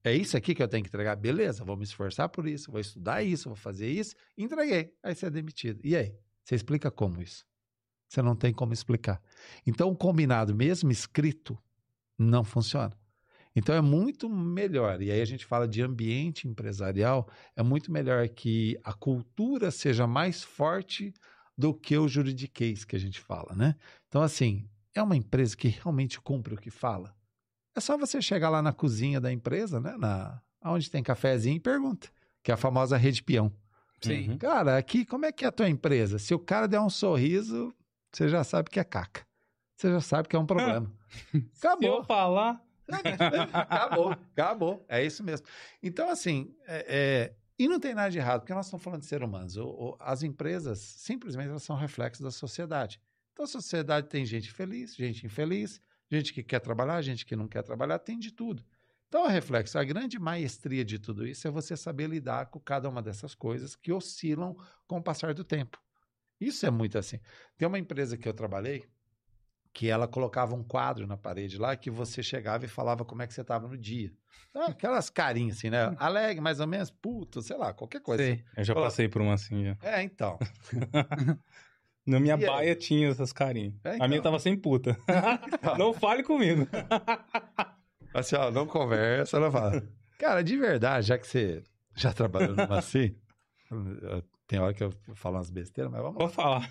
é 0.03 0.15
isso 0.15 0.37
aqui 0.37 0.55
que 0.55 0.63
eu 0.63 0.69
tenho 0.69 0.83
que 0.83 0.89
entregar, 0.89 1.17
beleza, 1.17 1.65
vou 1.65 1.77
me 1.77 1.85
esforçar 1.85 2.29
por 2.31 2.47
isso, 2.47 2.71
vou 2.71 2.81
estudar 2.81 3.23
isso, 3.23 3.49
vou 3.49 3.57
fazer 3.57 3.89
isso, 3.89 4.15
entreguei, 4.37 4.95
aí 5.03 5.15
você 5.15 5.27
é 5.27 5.31
demitido. 5.31 5.81
E 5.85 5.95
aí? 5.95 6.15
Você 6.43 6.55
explica 6.55 6.91
como 6.91 7.23
isso? 7.23 7.45
Você 8.09 8.21
não 8.21 8.37
tem 8.37 8.53
como 8.53 8.73
explicar. 8.73 9.21
Então, 9.67 9.91
o 9.91 9.97
combinado, 9.97 10.55
mesmo 10.55 10.91
escrito, 10.91 11.59
não 12.19 12.45
funciona. 12.45 12.97
Então 13.57 13.75
é 13.75 13.81
muito 13.81 14.29
melhor, 14.29 15.01
e 15.01 15.11
aí 15.13 15.21
a 15.21 15.25
gente 15.25 15.47
fala 15.47 15.69
de 15.69 15.81
ambiente 15.81 16.49
empresarial, 16.49 17.29
é 17.55 17.63
muito 17.63 17.93
melhor 17.93 18.29
que 18.29 18.77
a 18.83 18.93
cultura 18.93 19.71
seja 19.71 20.07
mais 20.07 20.43
forte 20.43 21.15
do 21.57 21.73
que 21.73 21.97
o 21.97 22.09
juridiquês 22.09 22.85
que 22.85 22.97
a 22.97 22.99
gente 22.99 23.21
fala, 23.21 23.55
né? 23.55 23.77
Então, 24.09 24.23
assim, 24.23 24.69
é 24.95 25.03
uma 25.03 25.17
empresa 25.17 25.57
que 25.57 25.69
realmente 25.69 26.21
cumpre 26.21 26.55
o 26.55 26.59
que 26.59 26.71
fala. 26.71 27.15
É 27.77 27.81
só 27.81 27.97
você 27.97 28.21
chegar 28.21 28.49
lá 28.49 28.63
na 28.63 28.73
cozinha 28.73 29.21
da 29.21 29.33
empresa, 29.33 29.81
né? 29.81 29.97
Na, 29.97 30.41
onde 30.65 30.91
tem 30.91 31.03
cafezinho 31.03 31.57
e 31.57 31.61
pergunta. 31.61 32.09
Que 32.43 32.51
é 32.51 32.55
a 32.55 32.57
famosa 32.57 32.97
rede 32.97 33.23
peão. 33.23 33.53
Sim. 34.01 34.31
Uhum. 34.31 34.39
Cara, 34.39 34.77
aqui, 34.77 35.05
como 35.05 35.25
é 35.25 35.33
que 35.33 35.45
é 35.45 35.49
a 35.49 35.53
tua 35.53 35.69
empresa? 35.69 36.19
Se 36.19 36.35
o 36.35 36.39
cara 36.39 36.69
der 36.69 36.81
um 36.81 36.91
sorriso, 36.91 37.75
você 38.13 38.29
já 38.29 38.45
sabe 38.45 38.71
que 38.71 38.79
é 38.79 38.85
caca. 38.85 39.27
Você 39.77 39.91
já 39.91 40.01
sabe 40.01 40.29
que 40.29 40.37
é 40.37 40.39
um 40.39 40.47
problema. 40.47 40.93
Acabou. 41.59 41.81
Se 41.81 41.87
eu 41.87 42.05
falar. 42.05 42.64
Acabou, 43.53 44.11
acabou. 44.13 44.85
É 44.89 45.05
isso 45.05 45.23
mesmo. 45.23 45.47
Então, 45.83 46.09
assim, 46.11 46.55
é, 46.67 46.87
é, 46.89 47.35
e 47.59 47.69
não 47.69 47.79
tem 47.79 47.95
nada 47.95 48.11
de 48.11 48.19
errado, 48.19 48.41
porque 48.41 48.55
nós 48.55 48.67
estamos 48.67 48.83
falando 48.83 49.01
de 49.01 49.07
seres 49.07 49.27
humanos. 49.27 49.57
O, 49.57 49.67
o, 49.67 49.97
as 50.01 50.23
empresas, 50.23 50.79
simplesmente, 50.79 51.49
elas 51.49 51.63
são 51.63 51.77
reflexos 51.77 52.25
da 52.25 52.31
sociedade. 52.31 53.01
Então, 53.33 53.45
a 53.45 53.49
sociedade 53.49 54.09
tem 54.09 54.25
gente 54.25 54.53
feliz, 54.53 54.95
gente 54.95 55.27
infeliz, 55.27 55.81
gente 56.11 56.33
que 56.33 56.43
quer 56.43 56.61
trabalhar, 56.61 57.01
gente 57.03 57.25
que 57.25 57.35
não 57.35 57.49
quer 57.49 57.63
trabalhar, 57.63 57.99
tem 57.99 58.19
de 58.19 58.31
tudo. 58.31 58.65
Então, 59.09 59.25
a 59.25 59.29
reflexo, 59.29 59.79
a 59.79 59.85
grande 59.85 60.19
maestria 60.19 60.85
de 60.85 60.99
tudo 60.99 61.27
isso 61.27 61.47
é 61.47 61.51
você 61.51 61.77
saber 61.77 62.09
lidar 62.09 62.47
com 62.47 62.59
cada 62.59 62.89
uma 62.89 63.01
dessas 63.01 63.35
coisas 63.35 63.77
que 63.77 63.93
oscilam 63.93 64.57
com 64.87 64.99
o 64.99 65.03
passar 65.03 65.33
do 65.35 65.45
tempo. 65.45 65.81
Isso 66.41 66.67
é 66.67 66.71
muito 66.71 66.99
assim. 66.99 67.21
Tem 67.57 67.67
uma 67.69 67.79
empresa 67.79 68.17
que 68.17 68.29
eu 68.29 68.35
trabalhei 68.35 68.85
que 69.75 69.91
ela 69.91 70.07
colocava 70.07 70.55
um 70.55 70.63
quadro 70.63 71.05
na 71.05 71.17
parede 71.17 71.59
lá 71.59 71.75
que 71.75 71.91
você 71.91 72.23
chegava 72.23 72.65
e 72.65 72.69
falava 72.69 73.05
como 73.05 73.23
é 73.23 73.27
que 73.27 73.35
você 73.35 73.41
estava 73.41 73.67
no 73.67 73.77
dia. 73.77 74.13
Então, 74.49 74.67
aquelas 74.67 75.11
carinhas 75.11 75.59
assim, 75.59 75.69
né? 75.69 75.93
Alegre, 75.99 76.41
mais 76.41 76.61
ou 76.61 76.67
menos, 76.67 76.91
puto, 76.91 77.43
sei 77.43 77.57
lá, 77.57 77.75
qualquer 77.75 78.01
coisa. 78.01 78.23
Assim. 78.23 78.41
Eu 78.57 78.65
já 78.65 78.75
passei 78.75 79.09
por 79.09 79.21
uma 79.21 79.35
assim 79.35 79.65
já. 79.65 79.77
É, 79.83 80.01
então. 80.01 80.39
Na 82.07 82.21
minha 82.21 82.35
e 82.35 82.47
baia 82.47 82.71
aí? 82.71 82.77
tinha 82.77 83.09
essas 83.09 83.33
carinhas. 83.33 83.75
É, 83.83 83.95
então. 83.97 84.05
A 84.05 84.09
minha 84.09 84.21
então. 84.21 84.31
tava 84.31 84.39
sem 84.41 84.57
puta. 84.57 84.97
Então. 85.53 85.75
não 85.77 85.93
fale 85.93 86.23
comigo. 86.23 86.69
Assim, 88.15 88.37
ó, 88.37 88.53
não 88.53 88.67
conversa, 88.67 89.41
não 89.41 89.51
fala. 89.51 89.83
Cara, 90.19 90.43
de 90.43 90.57
verdade, 90.57 91.09
já 91.09 91.19
que 91.19 91.27
você 91.27 91.65
já 91.97 92.13
trabalhou 92.13 92.55
numa 92.55 92.79
assim, 92.79 93.17
tem 94.47 94.61
hora 94.61 94.73
que 94.73 94.85
eu 94.85 94.93
falo 95.15 95.37
umas 95.37 95.51
besteiras, 95.51 95.91
mas 95.91 96.01
vamos 96.01 96.17
Vou 96.17 96.27
lá. 96.27 96.33
falar. 96.33 96.71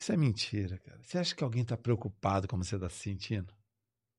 Isso 0.00 0.12
é 0.12 0.16
mentira, 0.16 0.78
cara. 0.78 0.98
Você 1.02 1.18
acha 1.18 1.34
que 1.34 1.44
alguém 1.44 1.64
tá 1.64 1.76
preocupado 1.76 2.48
como 2.48 2.64
você 2.64 2.78
tá 2.78 2.88
se 2.88 3.00
sentindo? 3.00 3.52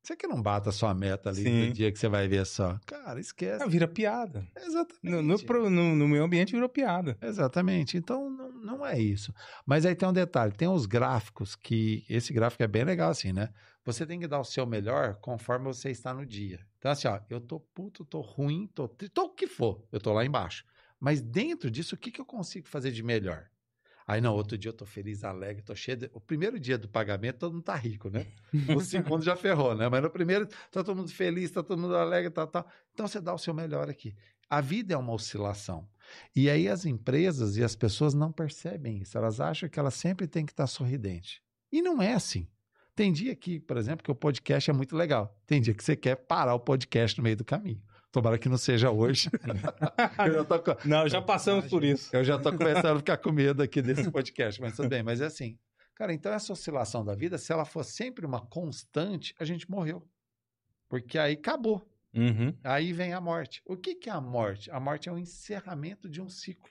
Você 0.03 0.15
que 0.15 0.27
não 0.27 0.41
bata 0.41 0.69
a 0.69 0.73
sua 0.73 0.93
meta 0.93 1.29
ali 1.29 1.43
Sim. 1.43 1.67
no 1.67 1.73
dia 1.73 1.91
que 1.91 1.99
você 1.99 2.07
vai 2.07 2.27
ver 2.27 2.45
só. 2.45 2.79
Cara, 2.87 3.19
esquece. 3.19 3.63
Ah, 3.63 3.67
vira 3.67 3.87
piada. 3.87 4.47
Exatamente. 4.55 5.03
No, 5.03 5.21
no, 5.21 5.69
no, 5.69 5.95
no 5.95 6.07
meu 6.07 6.23
ambiente 6.23 6.53
virou 6.53 6.67
piada. 6.67 7.17
Exatamente. 7.21 7.97
Então, 7.97 8.29
não, 8.29 8.51
não 8.51 8.85
é 8.85 8.99
isso. 8.99 9.33
Mas 9.63 9.85
aí 9.85 9.93
tem 9.93 10.09
um 10.09 10.13
detalhe: 10.13 10.53
tem 10.53 10.67
os 10.67 10.87
gráficos 10.87 11.55
que. 11.55 12.03
Esse 12.09 12.33
gráfico 12.33 12.63
é 12.63 12.67
bem 12.67 12.83
legal, 12.83 13.11
assim, 13.11 13.31
né? 13.31 13.49
Você 13.85 14.05
tem 14.05 14.19
que 14.19 14.27
dar 14.27 14.39
o 14.39 14.43
seu 14.43 14.65
melhor 14.65 15.15
conforme 15.15 15.65
você 15.65 15.91
está 15.91 16.13
no 16.13 16.25
dia. 16.25 16.59
Então, 16.77 16.91
assim, 16.91 17.07
ó, 17.07 17.19
eu 17.29 17.39
tô 17.39 17.59
puto, 17.59 18.03
tô 18.03 18.21
ruim, 18.21 18.67
tô, 18.73 18.87
tô 18.87 19.25
o 19.25 19.29
que 19.29 19.47
for, 19.47 19.83
eu 19.91 19.99
tô 19.99 20.13
lá 20.13 20.25
embaixo. 20.25 20.65
Mas 20.99 21.21
dentro 21.21 21.69
disso, 21.69 21.95
o 21.95 21.97
que, 21.97 22.11
que 22.11 22.21
eu 22.21 22.25
consigo 22.25 22.67
fazer 22.67 22.91
de 22.91 23.01
melhor? 23.01 23.47
Aí, 24.11 24.19
não, 24.19 24.35
outro 24.35 24.57
dia 24.57 24.67
eu 24.67 24.73
tô 24.73 24.85
feliz, 24.85 25.23
alegre, 25.23 25.61
tô 25.61 25.73
cheio. 25.73 25.95
De... 25.95 26.11
O 26.13 26.19
primeiro 26.19 26.59
dia 26.59 26.77
do 26.77 26.85
pagamento, 26.85 27.37
todo 27.37 27.53
mundo 27.53 27.63
tá 27.63 27.75
rico, 27.75 28.09
né? 28.09 28.27
O 28.75 28.81
segundo 28.81 29.23
já 29.23 29.37
ferrou, 29.37 29.73
né? 29.73 29.87
Mas 29.87 30.03
no 30.03 30.09
primeiro, 30.09 30.47
tá 30.47 30.83
todo 30.83 30.97
mundo 30.97 31.09
feliz, 31.09 31.49
tá 31.49 31.63
todo 31.63 31.79
mundo 31.79 31.95
alegre, 31.95 32.29
tal, 32.29 32.45
tal. 32.45 32.67
Então, 32.93 33.07
você 33.07 33.21
dá 33.21 33.33
o 33.33 33.37
seu 33.37 33.53
melhor 33.53 33.89
aqui. 33.89 34.13
A 34.49 34.59
vida 34.59 34.93
é 34.93 34.97
uma 34.97 35.13
oscilação. 35.13 35.87
E 36.35 36.49
aí 36.49 36.67
as 36.67 36.85
empresas 36.85 37.55
e 37.55 37.63
as 37.63 37.73
pessoas 37.73 38.13
não 38.13 38.33
percebem 38.33 38.97
isso. 38.97 39.17
Elas 39.17 39.39
acham 39.39 39.69
que 39.69 39.79
elas 39.79 39.93
sempre 39.93 40.27
têm 40.27 40.45
que 40.45 40.51
estar 40.51 40.67
sorridente. 40.67 41.41
E 41.71 41.81
não 41.81 42.01
é 42.01 42.11
assim. 42.11 42.49
Tem 42.93 43.13
dia 43.13 43.33
que, 43.33 43.61
por 43.61 43.77
exemplo, 43.77 44.03
que 44.03 44.11
o 44.11 44.15
podcast 44.15 44.69
é 44.69 44.73
muito 44.73 44.93
legal. 44.93 45.33
Tem 45.47 45.61
dia 45.61 45.73
que 45.73 45.81
você 45.81 45.95
quer 45.95 46.17
parar 46.17 46.53
o 46.53 46.59
podcast 46.59 47.17
no 47.17 47.23
meio 47.23 47.37
do 47.37 47.45
caminho. 47.45 47.81
Tomara 48.11 48.37
que 48.37 48.49
não 48.49 48.57
seja 48.57 48.91
hoje. 48.91 49.29
já 50.33 50.43
tô... 50.43 50.87
Não, 50.87 51.07
já 51.07 51.21
passamos 51.21 51.67
por 51.67 51.83
isso. 51.83 52.13
Eu 52.13 52.23
já 52.23 52.35
estou 52.35 52.51
começando 52.51 52.97
a 52.97 52.97
ficar 52.97 53.17
com 53.17 53.31
medo 53.31 53.63
aqui 53.63 53.81
desse 53.81 54.11
podcast, 54.11 54.59
mas 54.59 54.75
tudo 54.75 54.89
bem. 54.89 55.01
Mas 55.01 55.21
é 55.21 55.27
assim, 55.27 55.57
cara, 55.95 56.13
então 56.13 56.33
essa 56.33 56.51
oscilação 56.51 57.05
da 57.05 57.15
vida, 57.15 57.37
se 57.37 57.53
ela 57.53 57.63
for 57.63 57.85
sempre 57.85 58.25
uma 58.25 58.41
constante, 58.41 59.33
a 59.39 59.45
gente 59.45 59.69
morreu. 59.71 60.05
Porque 60.89 61.17
aí 61.17 61.33
acabou. 61.33 61.87
Uhum. 62.13 62.53
Aí 62.63 62.91
vem 62.91 63.13
a 63.13 63.21
morte. 63.21 63.61
O 63.65 63.77
que, 63.77 63.95
que 63.95 64.09
é 64.09 64.13
a 64.13 64.19
morte? 64.19 64.69
A 64.69 64.79
morte 64.79 65.07
é 65.07 65.11
o 65.11 65.17
encerramento 65.17 66.09
de 66.09 66.21
um 66.21 66.27
ciclo. 66.27 66.69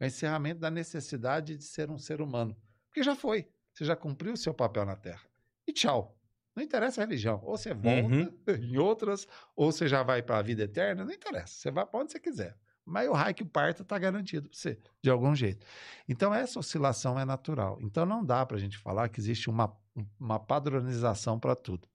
É 0.00 0.04
o 0.04 0.08
encerramento 0.08 0.60
da 0.60 0.70
necessidade 0.70 1.56
de 1.56 1.64
ser 1.64 1.90
um 1.90 1.98
ser 1.98 2.22
humano. 2.22 2.56
Porque 2.86 3.02
já 3.02 3.14
foi. 3.14 3.46
Você 3.74 3.84
já 3.84 3.94
cumpriu 3.94 4.32
o 4.32 4.36
seu 4.38 4.54
papel 4.54 4.86
na 4.86 4.96
Terra. 4.96 5.22
E 5.66 5.72
tchau. 5.72 6.17
Não 6.58 6.64
interessa 6.64 7.00
a 7.00 7.04
religião. 7.04 7.40
Ou 7.44 7.56
você 7.56 7.72
volta 7.72 8.08
uhum. 8.08 8.32
em 8.60 8.78
outras, 8.78 9.28
ou 9.54 9.70
você 9.70 9.86
já 9.86 10.02
vai 10.02 10.20
para 10.20 10.38
a 10.38 10.42
vida 10.42 10.64
eterna. 10.64 11.04
Não 11.04 11.12
interessa. 11.12 11.54
Você 11.54 11.70
vai 11.70 11.86
para 11.86 12.00
onde 12.00 12.10
você 12.10 12.18
quiser. 12.18 12.58
Mas 12.84 13.08
o 13.08 13.12
raio 13.12 13.32
que 13.32 13.44
parta 13.44 13.82
está 13.82 13.96
garantido 13.96 14.48
para 14.48 14.58
você, 14.58 14.76
de 15.00 15.08
algum 15.08 15.36
jeito. 15.36 15.64
Então, 16.08 16.34
essa 16.34 16.58
oscilação 16.58 17.16
é 17.16 17.24
natural. 17.24 17.78
Então, 17.80 18.04
não 18.04 18.24
dá 18.24 18.44
para 18.44 18.56
a 18.56 18.60
gente 18.60 18.76
falar 18.76 19.08
que 19.08 19.20
existe 19.20 19.48
uma, 19.48 19.72
uma 20.18 20.40
padronização 20.40 21.38
para 21.38 21.54
tudo. 21.54 21.86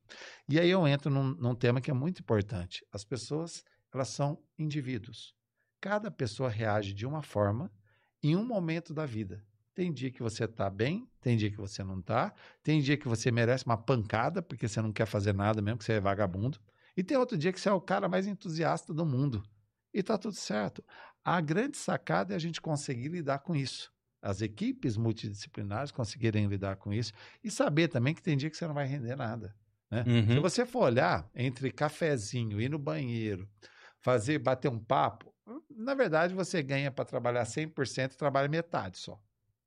E 0.47 0.57
aí 0.57 0.69
eu 0.69 0.87
entro 0.87 1.11
num, 1.11 1.35
num 1.35 1.55
tema 1.55 1.81
que 1.81 1.91
é 1.91 1.93
muito 1.93 2.21
importante. 2.21 2.85
As 2.89 3.03
pessoas, 3.03 3.65
elas 3.93 4.07
são 4.07 4.41
indivíduos. 4.57 5.35
Cada 5.81 6.09
pessoa 6.09 6.47
reage 6.47 6.93
de 6.93 7.05
uma 7.05 7.21
forma 7.21 7.69
em 8.21 8.37
um 8.37 8.45
momento 8.45 8.93
da 8.93 9.05
vida. 9.05 9.43
Tem 9.73 9.91
dia 9.91 10.11
que 10.11 10.21
você 10.21 10.43
está 10.45 10.69
bem, 10.69 11.07
tem 11.19 11.35
dia 11.35 11.49
que 11.49 11.57
você 11.57 11.83
não 11.83 11.99
está, 11.99 12.33
tem 12.61 12.79
dia 12.79 12.95
que 12.95 13.07
você 13.07 13.31
merece 13.31 13.65
uma 13.65 13.77
pancada 13.77 14.41
porque 14.41 14.67
você 14.67 14.81
não 14.81 14.91
quer 14.91 15.05
fazer 15.05 15.33
nada 15.33 15.61
mesmo, 15.61 15.79
que 15.79 15.85
você 15.85 15.93
é 15.93 15.99
vagabundo. 15.99 16.59
E 16.95 17.03
tem 17.03 17.17
outro 17.17 17.37
dia 17.37 17.51
que 17.51 17.59
você 17.59 17.69
é 17.69 17.73
o 17.73 17.81
cara 17.81 18.07
mais 18.07 18.27
entusiasta 18.27 18.93
do 18.93 19.05
mundo. 19.05 19.43
E 19.93 19.99
está 19.99 20.17
tudo 20.17 20.35
certo. 20.35 20.83
A 21.23 21.41
grande 21.41 21.77
sacada 21.77 22.33
é 22.33 22.35
a 22.35 22.39
gente 22.39 22.61
conseguir 22.61 23.09
lidar 23.09 23.39
com 23.39 23.55
isso. 23.55 23.91
As 24.21 24.41
equipes 24.41 24.95
multidisciplinares 24.95 25.91
conseguirem 25.91 26.47
lidar 26.47 26.77
com 26.77 26.93
isso 26.93 27.11
e 27.43 27.51
saber 27.51 27.87
também 27.87 28.13
que 28.13 28.21
tem 28.21 28.37
dia 28.37 28.49
que 28.49 28.55
você 28.55 28.67
não 28.67 28.73
vai 28.73 28.85
render 28.85 29.15
nada. 29.15 29.55
Né? 29.89 30.03
Uhum. 30.07 30.35
Se 30.35 30.39
você 30.39 30.65
for 30.65 30.85
olhar 30.85 31.29
entre 31.35 31.71
cafezinho, 31.71 32.61
ir 32.61 32.69
no 32.69 32.79
banheiro, 32.79 33.49
fazer, 33.99 34.39
bater 34.39 34.69
um 34.69 34.79
papo, 34.79 35.33
na 35.69 35.93
verdade 35.93 36.33
você 36.33 36.61
ganha 36.63 36.91
para 36.91 37.05
trabalhar 37.05 37.43
100% 37.43 38.13
e 38.13 38.17
trabalha 38.17 38.47
metade 38.47 38.97
só. 38.97 39.19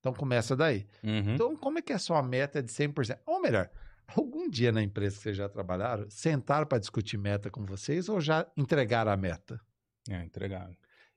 Então 0.06 0.14
começa 0.14 0.54
daí. 0.54 0.86
Uhum. 1.02 1.34
Então, 1.34 1.56
como 1.56 1.78
é 1.78 1.82
que 1.82 1.92
é 1.92 1.96
a 1.96 1.98
sua 1.98 2.22
meta 2.22 2.62
de 2.62 2.70
100%? 2.70 3.18
Ou 3.26 3.40
melhor, 3.40 3.68
algum 4.06 4.48
dia 4.48 4.70
na 4.70 4.82
empresa 4.82 5.16
que 5.16 5.22
vocês 5.22 5.36
já 5.36 5.48
trabalharam, 5.48 6.08
sentaram 6.08 6.66
para 6.66 6.78
discutir 6.78 7.18
meta 7.18 7.50
com 7.50 7.64
vocês 7.64 8.08
ou 8.08 8.20
já 8.20 8.46
entregaram 8.56 9.10
a 9.10 9.16
meta? 9.16 9.60
É, 10.08 10.22
entregaram. 10.22 10.76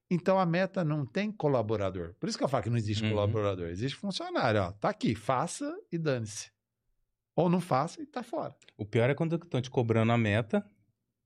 Então 0.10 0.40
a 0.40 0.46
meta 0.46 0.84
não 0.84 1.06
tem 1.06 1.32
colaborador. 1.32 2.16
Por 2.20 2.28
isso 2.28 2.38
que 2.38 2.44
eu 2.44 2.48
falo 2.48 2.64
que 2.64 2.70
não 2.70 2.78
existe 2.78 3.04
uhum. 3.04 3.12
colaborador, 3.12 3.68
existe 3.68 3.96
funcionário. 3.96 4.62
Ó, 4.62 4.72
tá 4.72 4.90
aqui, 4.90 5.14
faça 5.14 5.72
e 5.92 5.98
dane-se. 6.00 6.52
Ou 7.36 7.48
não 7.48 7.62
faça 7.62 8.02
e 8.02 8.08
tá 8.08 8.24
fora. 8.24 8.56
O 8.76 8.86
pior 8.86 9.08
é 9.10 9.14
quando 9.14 9.36
estão 9.36 9.62
te 9.62 9.70
cobrando 9.70 10.12
a 10.12 10.18
meta, 10.18 10.66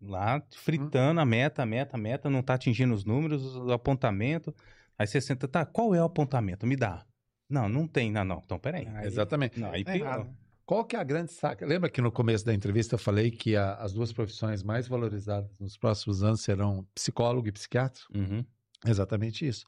lá, 0.01 0.45
fritando 0.51 1.19
uhum. 1.19 1.23
a 1.23 1.25
meta, 1.25 1.63
a 1.63 1.65
meta, 1.65 1.95
a 1.95 1.99
meta, 1.99 2.29
não 2.29 2.43
tá 2.43 2.55
atingindo 2.55 2.93
os 2.93 3.05
números, 3.05 3.55
o 3.55 3.71
apontamento. 3.71 4.53
Aí 4.97 5.07
você 5.07 5.21
senta, 5.21 5.47
tá, 5.47 5.65
qual 5.65 5.95
é 5.95 6.01
o 6.01 6.05
apontamento? 6.05 6.67
Me 6.67 6.75
dá. 6.75 7.05
Não, 7.53 7.69
não 7.69 7.87
tem, 7.87 8.11
não, 8.11 8.25
não. 8.25 8.41
Então, 8.43 8.57
peraí. 8.57 8.87
Aí, 8.87 9.05
Exatamente. 9.05 9.59
Não, 9.59 9.69
aí 9.69 9.83
é 9.87 10.25
Qual 10.65 10.83
que 10.83 10.95
é 10.95 10.99
a 10.99 11.03
grande 11.03 11.31
saca? 11.31 11.63
Lembra 11.63 11.87
que 11.87 12.01
no 12.01 12.11
começo 12.11 12.43
da 12.43 12.51
entrevista 12.51 12.95
eu 12.95 12.99
falei 12.99 13.29
que 13.29 13.55
a, 13.55 13.75
as 13.75 13.93
duas 13.93 14.11
profissões 14.11 14.63
mais 14.63 14.87
valorizadas 14.87 15.59
nos 15.59 15.77
próximos 15.77 16.23
anos 16.23 16.41
serão 16.41 16.83
psicólogo 16.95 17.47
e 17.47 17.51
psiquiatra? 17.51 18.01
Uhum. 18.15 18.43
Exatamente 18.87 19.47
isso. 19.47 19.67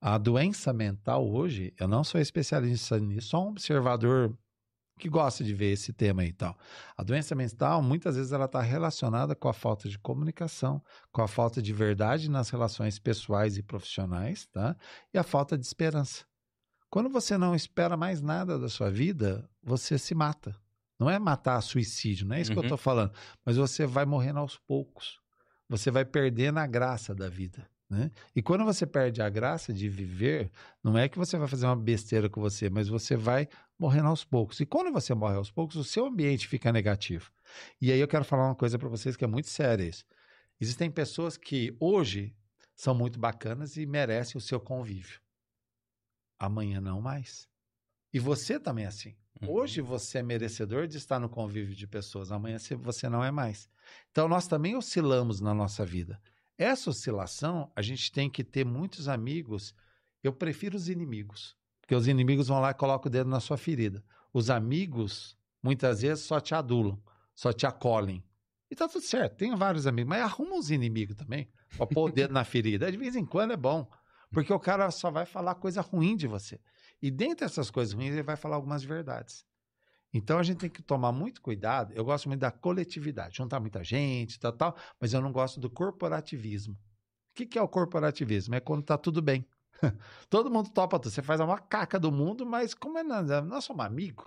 A 0.00 0.16
doença 0.16 0.72
mental 0.72 1.28
hoje, 1.28 1.74
eu 1.76 1.88
não 1.88 2.04
sou 2.04 2.20
especialista 2.20 3.00
nisso, 3.00 3.30
sou 3.30 3.46
um 3.46 3.48
observador 3.48 4.32
que 4.96 5.08
gosta 5.08 5.42
de 5.42 5.52
ver 5.52 5.72
esse 5.72 5.92
tema 5.92 6.22
aí 6.22 6.28
e 6.28 6.32
tal. 6.32 6.56
A 6.96 7.02
doença 7.02 7.34
mental, 7.34 7.82
muitas 7.82 8.14
vezes, 8.14 8.30
ela 8.30 8.44
está 8.44 8.60
relacionada 8.60 9.34
com 9.34 9.48
a 9.48 9.52
falta 9.52 9.88
de 9.88 9.98
comunicação, 9.98 10.80
com 11.10 11.20
a 11.20 11.26
falta 11.26 11.60
de 11.60 11.72
verdade 11.72 12.30
nas 12.30 12.48
relações 12.48 12.96
pessoais 12.96 13.58
e 13.58 13.62
profissionais, 13.62 14.46
tá? 14.46 14.76
E 15.12 15.18
a 15.18 15.24
falta 15.24 15.58
de 15.58 15.66
esperança. 15.66 16.24
Quando 16.94 17.10
você 17.10 17.36
não 17.36 17.56
espera 17.56 17.96
mais 17.96 18.22
nada 18.22 18.56
da 18.56 18.68
sua 18.68 18.88
vida, 18.88 19.50
você 19.60 19.98
se 19.98 20.14
mata. 20.14 20.54
Não 20.96 21.10
é 21.10 21.18
matar 21.18 21.60
suicídio, 21.60 22.24
não 22.24 22.36
é 22.36 22.40
isso 22.40 22.52
uhum. 22.52 22.54
que 22.54 22.58
eu 22.60 22.66
estou 22.66 22.78
uhum. 22.78 22.82
falando. 22.84 23.12
Mas 23.44 23.56
você 23.56 23.84
vai 23.84 24.04
morrendo 24.04 24.38
aos 24.38 24.58
poucos. 24.58 25.18
Você 25.68 25.90
vai 25.90 26.04
perdendo 26.04 26.60
a 26.60 26.68
graça 26.68 27.12
da 27.12 27.28
vida. 27.28 27.68
Né? 27.90 28.12
E 28.36 28.40
quando 28.40 28.64
você 28.64 28.86
perde 28.86 29.20
a 29.20 29.28
graça 29.28 29.72
de 29.72 29.88
viver, 29.88 30.52
não 30.84 30.96
é 30.96 31.08
que 31.08 31.18
você 31.18 31.36
vai 31.36 31.48
fazer 31.48 31.66
uma 31.66 31.74
besteira 31.74 32.28
com 32.28 32.40
você, 32.40 32.70
mas 32.70 32.86
você 32.86 33.16
vai 33.16 33.48
morrendo 33.76 34.06
aos 34.06 34.24
poucos. 34.24 34.60
E 34.60 34.64
quando 34.64 34.92
você 34.92 35.12
morre 35.14 35.34
aos 35.34 35.50
poucos, 35.50 35.74
o 35.74 35.82
seu 35.82 36.06
ambiente 36.06 36.46
fica 36.46 36.70
negativo. 36.70 37.28
E 37.80 37.90
aí 37.90 37.98
eu 37.98 38.06
quero 38.06 38.24
falar 38.24 38.46
uma 38.46 38.54
coisa 38.54 38.78
para 38.78 38.88
vocês 38.88 39.16
que 39.16 39.24
é 39.24 39.26
muito 39.26 39.48
séria 39.48 39.82
isso. 39.82 40.04
Existem 40.60 40.92
pessoas 40.92 41.36
que 41.36 41.76
hoje 41.80 42.32
são 42.76 42.94
muito 42.94 43.18
bacanas 43.18 43.76
e 43.76 43.84
merecem 43.84 44.38
o 44.38 44.40
seu 44.40 44.60
convívio 44.60 45.23
amanhã 46.44 46.80
não 46.80 47.00
mais. 47.00 47.48
E 48.12 48.18
você 48.18 48.60
também 48.60 48.84
é 48.84 48.88
assim. 48.88 49.14
Uhum. 49.42 49.50
Hoje 49.50 49.80
você 49.80 50.18
é 50.18 50.22
merecedor 50.22 50.86
de 50.86 50.96
estar 50.96 51.18
no 51.18 51.28
convívio 51.28 51.74
de 51.74 51.86
pessoas, 51.86 52.30
amanhã 52.30 52.56
você 52.78 53.08
não 53.08 53.24
é 53.24 53.30
mais. 53.30 53.68
Então 54.10 54.28
nós 54.28 54.46
também 54.46 54.76
oscilamos 54.76 55.40
na 55.40 55.52
nossa 55.52 55.84
vida. 55.84 56.20
Essa 56.56 56.90
oscilação, 56.90 57.70
a 57.74 57.82
gente 57.82 58.12
tem 58.12 58.30
que 58.30 58.44
ter 58.44 58.64
muitos 58.64 59.08
amigos. 59.08 59.74
Eu 60.22 60.32
prefiro 60.32 60.76
os 60.76 60.88
inimigos, 60.88 61.56
porque 61.80 61.94
os 61.94 62.06
inimigos 62.06 62.46
vão 62.46 62.60
lá 62.60 62.70
e 62.70 62.74
colocam 62.74 63.08
o 63.08 63.12
dedo 63.12 63.28
na 63.28 63.40
sua 63.40 63.56
ferida. 63.56 64.04
Os 64.32 64.50
amigos, 64.50 65.36
muitas 65.62 66.02
vezes, 66.02 66.24
só 66.24 66.38
te 66.38 66.54
adulam, 66.54 67.02
só 67.34 67.52
te 67.52 67.66
acolhem. 67.66 68.24
E 68.70 68.76
tá 68.76 68.88
tudo 68.88 69.04
certo, 69.04 69.36
tenho 69.36 69.56
vários 69.56 69.86
amigos, 69.86 70.08
mas 70.08 70.22
arruma 70.22 70.56
os 70.56 70.70
inimigos 70.70 71.16
também, 71.16 71.48
pra 71.76 71.86
pôr 71.86 72.10
o 72.10 72.12
dedo 72.12 72.32
na 72.32 72.44
ferida. 72.44 72.90
De 72.90 72.96
vez 72.96 73.14
em 73.16 73.26
quando 73.26 73.52
é 73.52 73.56
bom, 73.56 73.88
porque 74.34 74.52
o 74.52 74.58
cara 74.58 74.90
só 74.90 75.10
vai 75.10 75.24
falar 75.24 75.54
coisa 75.54 75.80
ruim 75.80 76.16
de 76.16 76.26
você. 76.26 76.60
E 77.00 77.10
dentre 77.10 77.44
essas 77.46 77.70
coisas 77.70 77.94
ruins, 77.94 78.12
ele 78.12 78.22
vai 78.22 78.36
falar 78.36 78.56
algumas 78.56 78.82
verdades. 78.82 79.46
Então 80.12 80.38
a 80.38 80.42
gente 80.42 80.58
tem 80.58 80.70
que 80.70 80.82
tomar 80.82 81.12
muito 81.12 81.40
cuidado. 81.40 81.92
Eu 81.92 82.04
gosto 82.04 82.28
muito 82.28 82.40
da 82.40 82.50
coletividade, 82.50 83.36
juntar 83.36 83.58
muita 83.58 83.82
gente, 83.82 84.38
tal, 84.38 84.52
tal, 84.52 84.76
mas 85.00 85.12
eu 85.12 85.20
não 85.20 85.32
gosto 85.32 85.58
do 85.58 85.68
corporativismo. 85.68 86.74
O 86.74 86.78
que, 87.34 87.46
que 87.46 87.58
é 87.58 87.62
o 87.62 87.68
corporativismo? 87.68 88.54
É 88.54 88.60
quando 88.60 88.84
tá 88.84 88.96
tudo 88.96 89.20
bem. 89.20 89.46
Todo 90.30 90.50
mundo 90.50 90.70
topa 90.70 91.00
tudo. 91.00 91.12
Você 91.12 91.20
faz 91.20 91.40
a 91.40 91.46
maior 91.46 91.62
caca 91.62 91.98
do 91.98 92.12
mundo, 92.12 92.46
mas 92.46 92.74
como 92.74 92.98
é 92.98 93.02
nós, 93.02 93.26
nós 93.44 93.64
somos 93.64 93.84
amigos, 93.84 94.26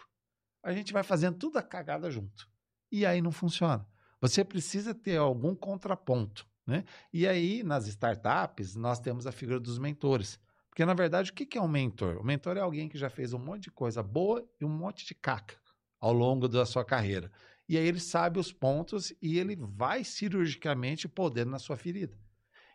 a 0.62 0.74
gente 0.74 0.92
vai 0.92 1.04
fazendo 1.04 1.38
tudo 1.38 1.58
a 1.58 1.64
cagada 1.64 2.12
junto. 2.12 2.50
E 2.92 3.06
aí 3.06 3.22
não 3.22 3.32
funciona. 3.32 3.88
Você 4.20 4.44
precisa 4.44 4.94
ter 4.94 5.18
algum 5.18 5.56
contraponto. 5.56 6.46
Né? 6.68 6.84
E 7.14 7.26
aí, 7.26 7.64
nas 7.64 7.88
startups, 7.88 8.76
nós 8.76 9.00
temos 9.00 9.26
a 9.26 9.32
figura 9.32 9.60
dos 9.60 9.80
mentores. 9.80 10.40
Porque, 10.70 10.86
na 10.86 10.94
verdade, 10.94 11.32
o 11.32 11.34
que 11.34 11.58
é 11.58 11.62
um 11.62 11.68
mentor? 11.68 12.18
O 12.18 12.24
mentor 12.26 12.58
é 12.58 12.60
alguém 12.60 12.90
que 12.90 12.98
já 12.98 13.10
fez 13.10 13.34
um 13.34 13.40
monte 13.40 13.64
de 13.64 13.72
coisa 13.72 14.04
boa 14.04 14.46
e 14.60 14.66
um 14.66 14.70
monte 14.70 15.06
de 15.06 15.16
caca 15.16 15.56
ao 16.00 16.14
longo 16.14 16.48
da 16.48 16.66
sua 16.66 16.86
carreira. 16.86 17.32
E 17.68 17.78
aí 17.78 17.88
ele 17.88 18.00
sabe 18.00 18.40
os 18.40 18.54
pontos 18.54 19.14
e 19.22 19.40
ele 19.40 19.56
vai 19.56 20.04
cirurgicamente 20.04 21.08
podendo 21.08 21.52
na 21.52 21.60
sua 21.60 21.76
ferida. 21.78 22.18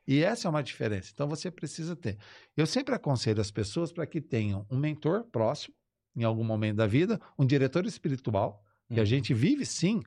E 0.06 0.22
essa 0.22 0.48
é 0.48 0.50
uma 0.50 0.62
diferença. 0.62 1.10
Então 1.14 1.28
você 1.28 1.50
precisa 1.50 1.94
ter. 1.94 2.18
Eu 2.56 2.66
sempre 2.66 2.94
aconselho 2.94 3.40
as 3.40 3.50
pessoas 3.50 3.92
para 3.92 4.06
que 4.06 4.20
tenham 4.20 4.66
um 4.70 4.76
mentor 4.78 5.24
próximo, 5.24 5.74
em 6.16 6.24
algum 6.24 6.44
momento 6.44 6.76
da 6.76 6.86
vida, 6.86 7.20
um 7.38 7.46
diretor 7.46 7.86
espiritual, 7.86 8.64
que 8.92 9.00
a 9.00 9.02
Uhum. 9.02 9.06
gente 9.06 9.32
vive 9.32 9.64
sim. 9.64 10.02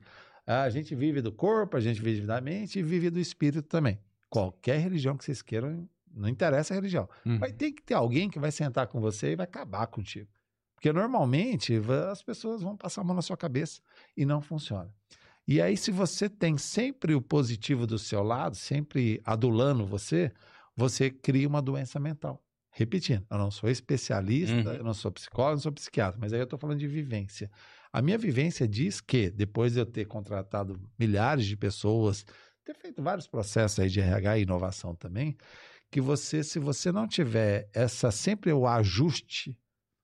A 0.46 0.68
gente 0.70 0.94
vive 0.94 1.20
do 1.20 1.32
corpo, 1.32 1.76
a 1.76 1.80
gente 1.80 2.00
vive 2.00 2.26
da 2.26 2.40
mente 2.40 2.78
e 2.78 2.82
vive 2.82 3.10
do 3.10 3.18
espírito 3.18 3.66
também. 3.68 3.98
Qualquer 4.30 4.78
religião 4.78 5.16
que 5.16 5.24
vocês 5.24 5.42
queiram, 5.42 5.88
não 6.14 6.28
interessa 6.28 6.72
a 6.72 6.76
religião. 6.76 7.08
Uhum. 7.24 7.38
Vai 7.38 7.52
ter 7.52 7.72
que 7.72 7.82
ter 7.82 7.94
alguém 7.94 8.30
que 8.30 8.38
vai 8.38 8.52
sentar 8.52 8.86
com 8.86 9.00
você 9.00 9.32
e 9.32 9.36
vai 9.36 9.44
acabar 9.44 9.86
contigo. 9.88 10.28
Porque 10.74 10.92
normalmente 10.92 11.74
as 12.10 12.22
pessoas 12.22 12.62
vão 12.62 12.76
passar 12.76 13.00
a 13.00 13.04
mão 13.04 13.16
na 13.16 13.22
sua 13.22 13.36
cabeça 13.36 13.80
e 14.16 14.24
não 14.24 14.40
funciona. 14.40 14.92
E 15.48 15.60
aí, 15.60 15.76
se 15.76 15.90
você 15.90 16.28
tem 16.28 16.58
sempre 16.58 17.14
o 17.14 17.22
positivo 17.22 17.86
do 17.86 17.98
seu 17.98 18.22
lado, 18.22 18.56
sempre 18.56 19.20
adulando 19.24 19.86
você, 19.86 20.32
você 20.76 21.08
cria 21.10 21.46
uma 21.48 21.62
doença 21.62 21.98
mental. 22.00 22.42
Repetindo, 22.70 23.24
eu 23.30 23.38
não 23.38 23.50
sou 23.50 23.70
especialista, 23.70 24.54
Uhum. 24.54 24.74
eu 24.74 24.84
não 24.84 24.92
sou 24.92 25.10
psicólogo, 25.10 25.54
não 25.54 25.62
sou 25.62 25.72
psiquiatra, 25.72 26.18
mas 26.20 26.32
aí 26.32 26.40
eu 26.40 26.44
estou 26.44 26.58
falando 26.58 26.78
de 26.78 26.86
vivência. 26.88 27.50
A 27.96 28.02
minha 28.02 28.18
vivência 28.18 28.68
diz 28.68 29.00
que, 29.00 29.30
depois 29.30 29.72
de 29.72 29.78
eu 29.78 29.86
ter 29.86 30.04
contratado 30.04 30.78
milhares 30.98 31.46
de 31.46 31.56
pessoas, 31.56 32.26
ter 32.62 32.74
feito 32.74 33.02
vários 33.02 33.26
processos 33.26 33.80
aí 33.80 33.88
de 33.88 33.98
RH 34.00 34.36
e 34.36 34.42
inovação 34.42 34.94
também, 34.94 35.34
que 35.90 35.98
você, 35.98 36.44
se 36.44 36.58
você 36.58 36.92
não 36.92 37.08
tiver 37.08 37.70
essa 37.72 38.10
sempre 38.10 38.52
o 38.52 38.66
ajuste, 38.66 39.58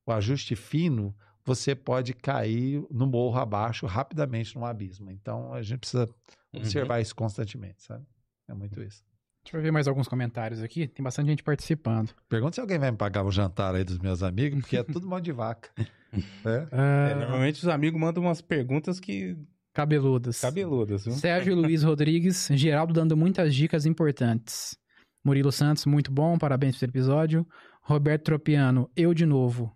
o 0.07 0.13
ajuste 0.13 0.57
fino, 0.57 1.15
você 1.45 1.75
pode 1.75 2.15
cair 2.15 2.83
no 2.91 3.07
morro 3.07 3.39
abaixo 3.39 3.85
rapidamente 3.85 4.57
num 4.57 4.65
abismo. 4.65 5.11
Então 5.11 5.53
a 5.53 5.61
gente 5.61 5.81
precisa 5.81 6.09
observar 6.51 6.99
isso 7.03 7.15
constantemente, 7.15 7.83
sabe? 7.83 8.07
É 8.49 8.55
muito 8.55 8.83
isso. 8.83 9.05
Deixa 9.45 9.59
eu 9.59 9.61
ver 9.61 9.71
mais 9.71 9.87
alguns 9.87 10.09
comentários 10.09 10.63
aqui. 10.63 10.89
Tem 10.89 11.05
bastante 11.05 11.29
gente 11.29 11.43
participando. 11.43 12.15
Pergunta 12.27 12.55
se 12.55 12.61
alguém 12.63 12.79
vai 12.79 12.91
me 12.91 12.97
pagar 12.97 13.23
o 13.23 13.31
jantar 13.31 13.75
aí 13.75 13.85
dos 13.85 13.99
meus 13.99 14.23
amigos, 14.23 14.61
porque 14.61 14.79
é 14.79 14.83
tudo 14.83 15.07
mão 15.07 15.21
de 15.21 15.31
vaca. 15.31 15.71
É? 16.45 16.67
Ah, 16.71 17.09
É, 17.11 17.15
normalmente 17.15 17.57
os 17.57 17.69
amigos 17.69 18.01
mandam 18.01 18.23
umas 18.25 18.41
perguntas 18.41 19.01
que. 19.01 19.37
Cabeludas. 19.75 20.39
cabeludas, 20.41 21.05
viu? 21.05 21.15
Sérgio 21.15 21.55
Luiz 21.55 21.83
Rodrigues, 21.83 22.49
Geraldo 22.53 22.93
dando 22.93 23.17
muitas 23.17 23.55
dicas 23.55 23.87
importantes. 23.87 24.77
Murilo 25.25 25.51
Santos, 25.51 25.87
muito 25.87 26.13
bom, 26.13 26.37
parabéns 26.37 26.77
pelo 26.77 26.91
episódio. 26.91 27.47
Roberto 27.81 28.25
Tropiano, 28.25 28.91
eu 28.95 29.15
de 29.15 29.25
novo. 29.25 29.75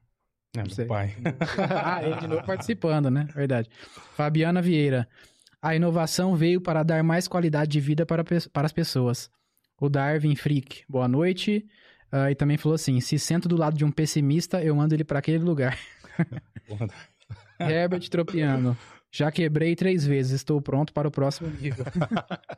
É, 0.54 0.60
Não 0.62 0.68
sei. 0.70 0.84
meu 0.84 0.88
pai. 0.88 1.14
ah, 1.82 2.04
ele 2.04 2.16
de 2.16 2.26
novo 2.26 2.44
participando, 2.44 3.10
né? 3.10 3.26
Verdade. 3.34 3.70
Fabiana 4.14 4.60
Vieira, 4.60 5.08
a 5.62 5.74
inovação 5.74 6.36
veio 6.36 6.60
para 6.60 6.82
dar 6.82 7.02
mais 7.02 7.26
qualidade 7.26 7.70
de 7.70 7.80
vida 7.80 8.04
para, 8.04 8.22
para 8.24 8.66
as 8.66 8.72
pessoas. 8.72 9.30
O 9.80 9.88
Darwin 9.88 10.36
Frick, 10.36 10.84
boa 10.88 11.08
noite. 11.08 11.66
Ah, 12.10 12.30
e 12.30 12.34
também 12.34 12.56
falou 12.56 12.74
assim: 12.74 13.00
se 13.00 13.18
sento 13.18 13.48
do 13.48 13.56
lado 13.56 13.76
de 13.76 13.84
um 13.84 13.90
pessimista, 13.90 14.62
eu 14.62 14.74
mando 14.76 14.94
ele 14.94 15.04
para 15.04 15.18
aquele 15.18 15.38
lugar. 15.38 15.78
Herbert 17.58 18.08
Tropiano, 18.08 18.76
já 19.10 19.30
quebrei 19.30 19.74
três 19.74 20.06
vezes, 20.06 20.32
estou 20.32 20.60
pronto 20.60 20.92
para 20.92 21.08
o 21.08 21.10
próximo 21.10 21.48
nível. 21.60 21.84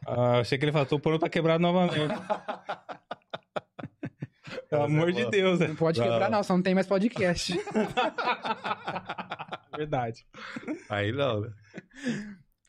Ah, 0.06 0.38
achei 0.40 0.56
que 0.56 0.64
ele 0.64 0.72
falou, 0.72 0.86
tô 0.86 0.98
pronto 0.98 1.20
pra 1.20 1.28
quebrar 1.28 1.58
novamente. 1.60 1.98
Pelo 4.70 4.84
amor 4.84 5.12
de 5.12 5.28
Deus, 5.30 5.58
né? 5.58 5.68
Não 5.68 5.76
pode 5.76 6.00
quebrar, 6.00 6.30
não, 6.30 6.42
só 6.42 6.54
não 6.54 6.62
tem 6.62 6.74
mais 6.74 6.86
podcast. 6.86 7.52
Verdade. 9.76 10.26
Aí 10.88 11.12
não, 11.12 11.42
né? 11.42 11.50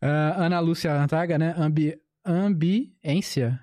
Ah, 0.01 0.45
Ana 0.45 0.59
Lúcia 0.59 0.93
Antaga, 0.93 1.37
né? 1.37 1.53
Ambi... 1.57 1.97
Ambiência. 2.25 3.59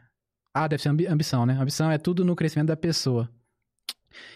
Ah, 0.54 0.66
deve 0.66 0.82
ser 0.82 0.88
ambi- 0.88 1.06
ambição, 1.06 1.44
né? 1.44 1.52
Ambição 1.54 1.90
é 1.90 1.98
tudo 1.98 2.24
no 2.24 2.34
crescimento 2.34 2.68
da 2.68 2.76
pessoa. 2.76 3.30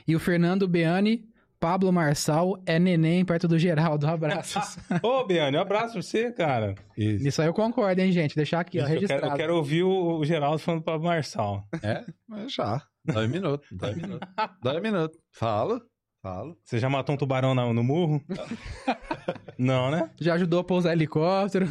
E 0.06 0.14
o 0.14 0.20
Fernando 0.20 0.68
Beani, 0.68 1.26
Pablo 1.60 1.92
Marçal 1.92 2.58
é 2.64 2.78
neném 2.78 3.22
perto 3.22 3.46
do 3.46 3.58
Geraldo. 3.58 4.06
Abraços. 4.06 4.78
Ô, 5.04 5.24
Biane, 5.26 5.58
um 5.58 5.60
abraço 5.60 5.92
pra 5.92 6.02
você, 6.02 6.32
cara. 6.32 6.74
Isso. 6.96 7.22
Nisso 7.22 7.42
aí 7.42 7.48
eu 7.48 7.52
concordo, 7.54 8.00
hein, 8.00 8.10
gente? 8.10 8.34
Deixar 8.34 8.60
aqui, 8.60 8.80
ó, 8.80 8.84
Isso, 8.84 8.92
eu, 8.94 8.98
quero, 8.98 9.00
registrado. 9.08 9.34
eu 9.34 9.36
quero 9.36 9.56
ouvir 9.56 9.82
o, 9.82 10.18
o 10.18 10.24
Geraldo 10.24 10.58
falando 10.58 10.82
pra 10.82 10.98
Marçal. 10.98 11.62
É, 11.82 12.02
mas 12.26 12.50
já. 12.54 12.82
Dois 13.04 13.30
minutos, 13.30 13.68
dois 13.72 13.94
minutos. 13.96 14.26
Dois 14.62 14.82
minutos. 14.82 15.18
Falo, 15.32 15.82
falo. 16.22 16.56
Você 16.64 16.78
já 16.78 16.88
matou 16.88 17.14
um 17.14 17.18
tubarão 17.18 17.54
na- 17.54 17.70
no 17.72 17.84
murro? 17.84 18.22
Não, 19.58 19.90
né? 19.90 20.10
Já 20.18 20.34
ajudou 20.34 20.60
a 20.60 20.64
pousar 20.64 20.92
helicóptero. 20.92 21.66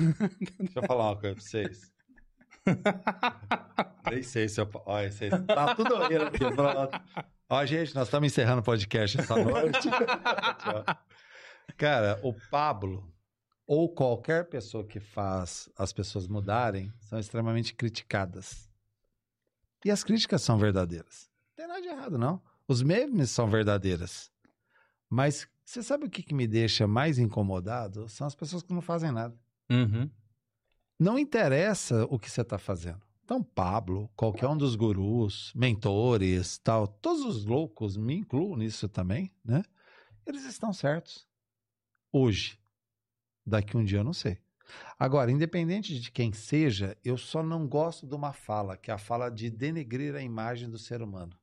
Deixa 0.60 0.80
eu 0.80 0.84
falar 0.86 1.10
uma 1.10 1.16
coisa 1.20 1.36
pra 1.36 1.44
vocês. 1.44 1.91
Nem 4.10 4.24
sei 4.24 4.48
se 4.48 4.62
eu. 4.62 4.70
Olha. 4.86 5.10
Tá 5.48 5.76
tudo 5.76 5.96
rindo 6.08 6.26
aqui, 6.26 6.40
pronto. 6.40 7.02
Ó, 7.50 7.66
gente, 7.66 7.96
nós 7.96 8.08
estamos 8.08 8.32
encerrando 8.32 8.62
o 8.62 8.64
podcast 8.64 9.20
essa 9.20 9.36
noite. 9.36 9.90
Cara, 11.78 12.20
o 12.24 12.34
Pablo, 12.50 13.12
ou 13.66 13.94
qualquer 13.94 14.50
pessoa 14.50 14.86
que 14.86 15.00
faz 15.00 15.70
as 15.78 15.92
pessoas 15.92 16.28
mudarem, 16.28 16.94
são 17.00 17.20
extremamente 17.20 17.74
criticadas. 17.74 18.70
E 19.84 19.92
as 19.92 20.04
críticas 20.04 20.42
são 20.42 20.58
verdadeiras. 20.58 21.30
Não 21.50 21.56
tem 21.56 21.68
nada 21.68 21.82
de 21.82 21.88
errado, 21.88 22.18
não. 22.18 22.42
Os 22.68 22.84
memes 22.84 23.32
são 23.32 23.50
verdadeiras. 23.50 24.32
Mas 25.10 25.48
você 25.66 25.82
sabe 25.82 26.06
o 26.06 26.10
que, 26.10 26.22
que 26.22 26.34
me 26.34 26.48
deixa 26.48 26.88
mais 26.88 27.18
incomodado? 27.18 28.08
São 28.10 28.28
as 28.28 28.36
pessoas 28.36 28.62
que 28.62 28.74
não 28.74 28.82
fazem 28.82 29.12
nada. 29.12 29.36
Uhum. 29.70 30.10
Não 31.00 31.18
interessa 31.18 32.06
o 32.10 32.20
que 32.20 32.30
você 32.30 32.42
está 32.42 32.58
fazendo. 32.58 33.02
Então, 33.30 33.44
Pablo, 33.44 34.10
qualquer 34.16 34.48
um 34.48 34.58
dos 34.58 34.76
gurus, 34.76 35.54
mentores, 35.56 36.58
tal, 36.58 36.88
todos 36.88 37.24
os 37.24 37.46
loucos, 37.46 37.96
me 37.96 38.16
incluo 38.16 38.58
nisso 38.58 38.90
também, 38.90 39.32
né? 39.46 39.64
Eles 40.26 40.46
estão 40.46 40.74
certos. 40.74 41.28
Hoje. 42.12 42.58
Daqui 43.46 43.78
um 43.78 43.86
dia 43.86 44.00
eu 44.00 44.04
não 44.04 44.14
sei. 44.14 44.40
Agora, 44.98 45.32
independente 45.32 46.00
de 46.00 46.10
quem 46.10 46.34
seja, 46.34 46.98
eu 47.06 47.20
só 47.20 47.44
não 47.44 47.68
gosto 47.68 48.08
de 48.08 48.16
uma 48.16 48.34
fala, 48.34 48.76
que 48.76 48.90
é 48.90 48.96
a 48.96 48.98
fala 48.98 49.30
de 49.30 49.48
denegrir 49.52 50.16
a 50.16 50.24
imagem 50.24 50.68
do 50.68 50.80
ser 50.80 51.00
humano. 51.04 51.38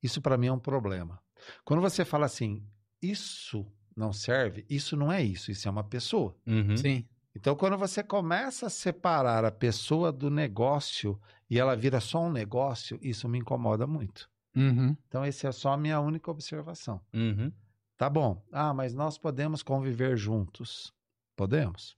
Isso 0.00 0.22
para 0.22 0.38
mim 0.38 0.46
é 0.46 0.52
um 0.52 0.60
problema. 0.60 1.20
Quando 1.64 1.80
você 1.80 2.04
fala 2.04 2.26
assim, 2.26 2.64
isso 3.02 3.66
não 3.96 4.12
serve, 4.12 4.64
isso 4.70 4.96
não 4.96 5.10
é 5.10 5.20
isso, 5.20 5.50
isso 5.50 5.66
é 5.66 5.70
uma 5.72 5.82
pessoa. 5.82 6.36
Uhum. 6.46 6.76
Sim. 6.76 7.04
Então, 7.34 7.54
quando 7.54 7.78
você 7.78 8.02
começa 8.02 8.66
a 8.66 8.70
separar 8.70 9.44
a 9.44 9.52
pessoa 9.52 10.10
do 10.10 10.30
negócio 10.30 11.20
e 11.48 11.58
ela 11.58 11.76
vira 11.76 12.00
só 12.00 12.20
um 12.22 12.30
negócio, 12.30 12.98
isso 13.00 13.28
me 13.28 13.38
incomoda 13.38 13.86
muito. 13.86 14.28
Uhum. 14.56 14.96
Então, 15.06 15.24
essa 15.24 15.48
é 15.48 15.52
só 15.52 15.72
a 15.72 15.76
minha 15.76 16.00
única 16.00 16.30
observação. 16.30 17.00
Uhum. 17.14 17.52
Tá 17.96 18.10
bom. 18.10 18.42
Ah, 18.50 18.74
mas 18.74 18.94
nós 18.94 19.16
podemos 19.16 19.62
conviver 19.62 20.16
juntos. 20.16 20.92
Podemos. 21.36 21.96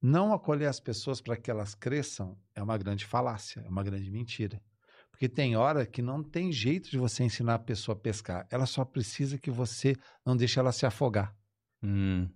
Não 0.00 0.32
acolher 0.32 0.66
as 0.66 0.78
pessoas 0.78 1.20
para 1.20 1.36
que 1.36 1.50
elas 1.50 1.74
cresçam 1.74 2.38
é 2.54 2.62
uma 2.62 2.76
grande 2.76 3.04
falácia, 3.04 3.60
é 3.60 3.68
uma 3.68 3.82
grande 3.82 4.10
mentira. 4.10 4.62
Porque 5.10 5.28
tem 5.28 5.56
hora 5.56 5.86
que 5.86 6.02
não 6.02 6.22
tem 6.22 6.52
jeito 6.52 6.90
de 6.90 6.98
você 6.98 7.24
ensinar 7.24 7.54
a 7.54 7.58
pessoa 7.58 7.96
a 7.96 7.98
pescar. 7.98 8.46
Ela 8.50 8.66
só 8.66 8.84
precisa 8.84 9.38
que 9.38 9.50
você 9.50 9.96
não 10.26 10.36
deixe 10.36 10.58
ela 10.58 10.72
se 10.72 10.84
afogar. 10.84 11.34
Hum. 11.82 12.28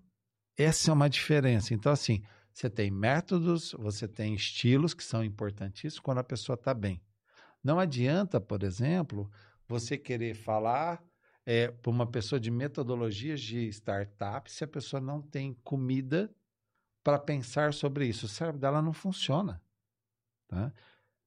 Essa 0.59 0.91
é 0.91 0.95
uma 0.95 1.09
diferença. 1.09 1.73
Então, 1.73 1.93
assim, 1.93 2.21
você 2.53 2.69
tem 2.69 2.91
métodos, 2.91 3.73
você 3.79 4.09
tem 4.09 4.35
estilos 4.35 4.93
que 4.93 5.05
são 5.05 5.23
importantíssimos 5.23 6.01
quando 6.01 6.19
a 6.19 6.25
pessoa 6.25 6.55
está 6.55 6.75
bem. 6.75 7.01
Não 7.63 7.79
adianta, 7.79 8.41
por 8.41 8.65
exemplo, 8.65 9.31
você 9.69 9.97
querer 9.97 10.35
falar 10.35 11.01
é, 11.47 11.69
para 11.69 11.91
uma 11.91 12.07
pessoa 12.07 12.41
de 12.41 12.51
metodologias 12.51 13.41
de 13.41 13.69
startup 13.69 14.51
se 14.51 14.65
a 14.65 14.69
pessoa 14.69 15.01
não 15.01 15.23
tem 15.23 15.55
comida 15.63 16.35
para 17.05 17.19
pensar 17.19 17.73
sobre 17.73 18.07
isso. 18.07 18.27
O 18.27 18.29
cérebro 18.29 18.61
dela 18.61 18.83
não 18.83 18.93
funciona. 18.93 19.63
Tá? 20.49 20.73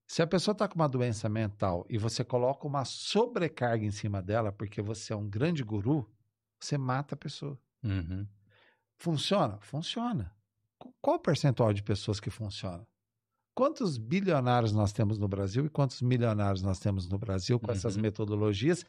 Se 0.06 0.22
a 0.22 0.28
pessoa 0.28 0.52
está 0.52 0.68
com 0.68 0.76
uma 0.76 0.90
doença 0.90 1.30
mental 1.30 1.86
e 1.90 1.98
você 1.98 2.22
coloca 2.22 2.68
uma 2.68 2.84
sobrecarga 2.84 3.86
em 3.86 3.92
cima 3.92 4.22
dela 4.22 4.52
porque 4.52 4.82
você 4.82 5.14
é 5.14 5.16
um 5.16 5.30
grande 5.30 5.64
guru, 5.64 6.06
você 6.60 6.78
mata 6.78 7.16
a 7.16 7.18
pessoa. 7.18 7.58
Uhum. 7.82 8.28
Funciona? 9.02 9.58
Funciona. 9.62 10.32
Qual 11.02 11.18
o 11.18 11.20
percentual 11.20 11.74
de 11.74 11.82
pessoas 11.82 12.20
que 12.20 12.30
funciona? 12.30 12.88
Quantos 13.56 13.98
bilionários 13.98 14.72
nós 14.72 14.94
temos 14.94 15.18
no 15.18 15.28
Brasil 15.28 15.66
e 15.66 15.70
quantos 15.70 16.04
milionários 16.04 16.62
nós 16.62 16.80
temos 16.80 17.10
no 17.10 17.18
Brasil 17.18 17.60
com 17.60 17.66
uhum. 17.72 17.74
essas 17.74 17.98
metodologias 17.98 18.86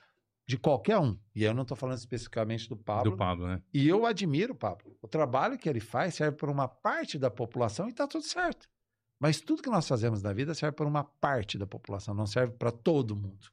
de 0.46 0.58
qualquer 0.58 0.98
um? 0.98 1.18
E 1.34 1.44
eu 1.44 1.54
não 1.54 1.62
estou 1.62 1.74
falando 1.74 1.96
especificamente 1.96 2.68
do 2.68 2.76
Pablo. 2.76 3.12
Do 3.12 3.16
Pablo, 3.16 3.46
né? 3.46 3.62
E 3.72 3.88
eu 3.88 4.04
admiro 4.04 4.52
o 4.52 4.56
Pablo. 4.56 4.94
O 5.00 5.08
trabalho 5.08 5.56
que 5.56 5.66
ele 5.66 5.80
faz 5.80 6.14
serve 6.14 6.36
para 6.36 6.50
uma 6.50 6.68
parte 6.68 7.18
da 7.18 7.30
população 7.30 7.86
e 7.86 7.90
está 7.90 8.06
tudo 8.06 8.24
certo. 8.24 8.68
Mas 9.18 9.40
tudo 9.40 9.62
que 9.62 9.70
nós 9.70 9.88
fazemos 9.88 10.22
na 10.22 10.34
vida 10.34 10.52
serve 10.52 10.76
para 10.76 10.86
uma 10.86 11.04
parte 11.04 11.56
da 11.56 11.66
população, 11.66 12.12
não 12.12 12.26
serve 12.26 12.52
para 12.52 12.70
todo 12.70 13.16
mundo. 13.16 13.50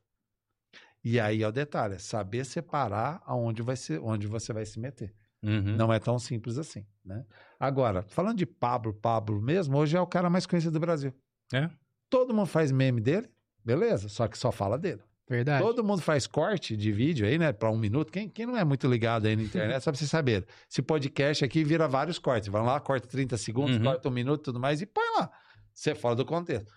E 1.06 1.22
aí 1.22 1.42
é 1.42 1.48
o 1.48 1.54
detalhe, 1.54 1.96
é 1.96 2.00
saber 2.00 2.46
separar 2.46 3.22
aonde 3.26 3.62
vai 3.62 3.78
ser, 3.78 4.02
onde 4.02 4.28
você 4.28 4.52
vai 4.52 4.66
se 4.66 4.78
meter. 4.78 5.16
Uhum. 5.42 5.76
Não 5.76 5.92
é 5.92 6.00
tão 6.00 6.20
simples 6.20 6.58
assim, 6.58 6.86
né? 7.04 7.26
Agora, 7.60 8.04
falando 8.10 8.38
de 8.38 8.46
Pablo, 8.46 8.94
Pablo 8.94 9.42
mesmo, 9.42 9.78
hoje 9.78 9.96
é 9.96 10.02
o 10.02 10.08
cara 10.08 10.30
mais 10.30 10.46
conhecido 10.46 10.74
do 10.74 10.80
Brasil. 10.80 11.14
É? 11.54 11.70
Todo 12.10 12.34
mundo 12.34 12.48
faz 12.48 12.72
meme 12.72 13.00
dele, 13.00 13.30
beleza, 13.64 14.10
só 14.10 14.28
que 14.28 14.38
só 14.38 14.52
fala 14.52 14.78
dele. 14.78 15.02
Verdade. 15.30 15.64
Todo 15.64 15.84
mundo 15.84 16.02
faz 16.02 16.26
corte 16.26 16.76
de 16.76 16.92
vídeo 16.92 17.28
aí, 17.28 17.38
né, 17.38 17.54
para 17.54 17.70
um 17.70 17.78
minuto. 17.78 18.12
Quem, 18.12 18.28
quem 18.28 18.48
não 18.48 18.58
é 18.58 18.64
muito 18.66 18.88
ligado 18.88 19.28
aí 19.28 19.36
na 19.36 19.44
internet, 19.44 19.80
só 19.84 19.92
pra 19.92 19.98
vocês 19.98 20.10
saberem. 20.10 20.48
Esse 20.70 20.82
podcast 20.82 21.46
aqui 21.46 21.64
vira 21.64 21.88
vários 21.88 22.18
cortes. 22.18 22.50
Vai 22.50 22.64
lá, 22.64 22.80
corta 22.80 23.08
30 23.08 23.38
segundos, 23.38 23.78
uhum. 23.78 23.84
corta 23.84 24.10
um 24.10 24.12
minuto 24.12 24.42
tudo 24.42 24.60
mais 24.60 24.82
e 24.82 24.88
põe 24.88 25.06
lá. 25.18 25.32
Você 25.72 25.94
fora 25.94 26.16
do 26.16 26.26
contexto. 26.26 26.74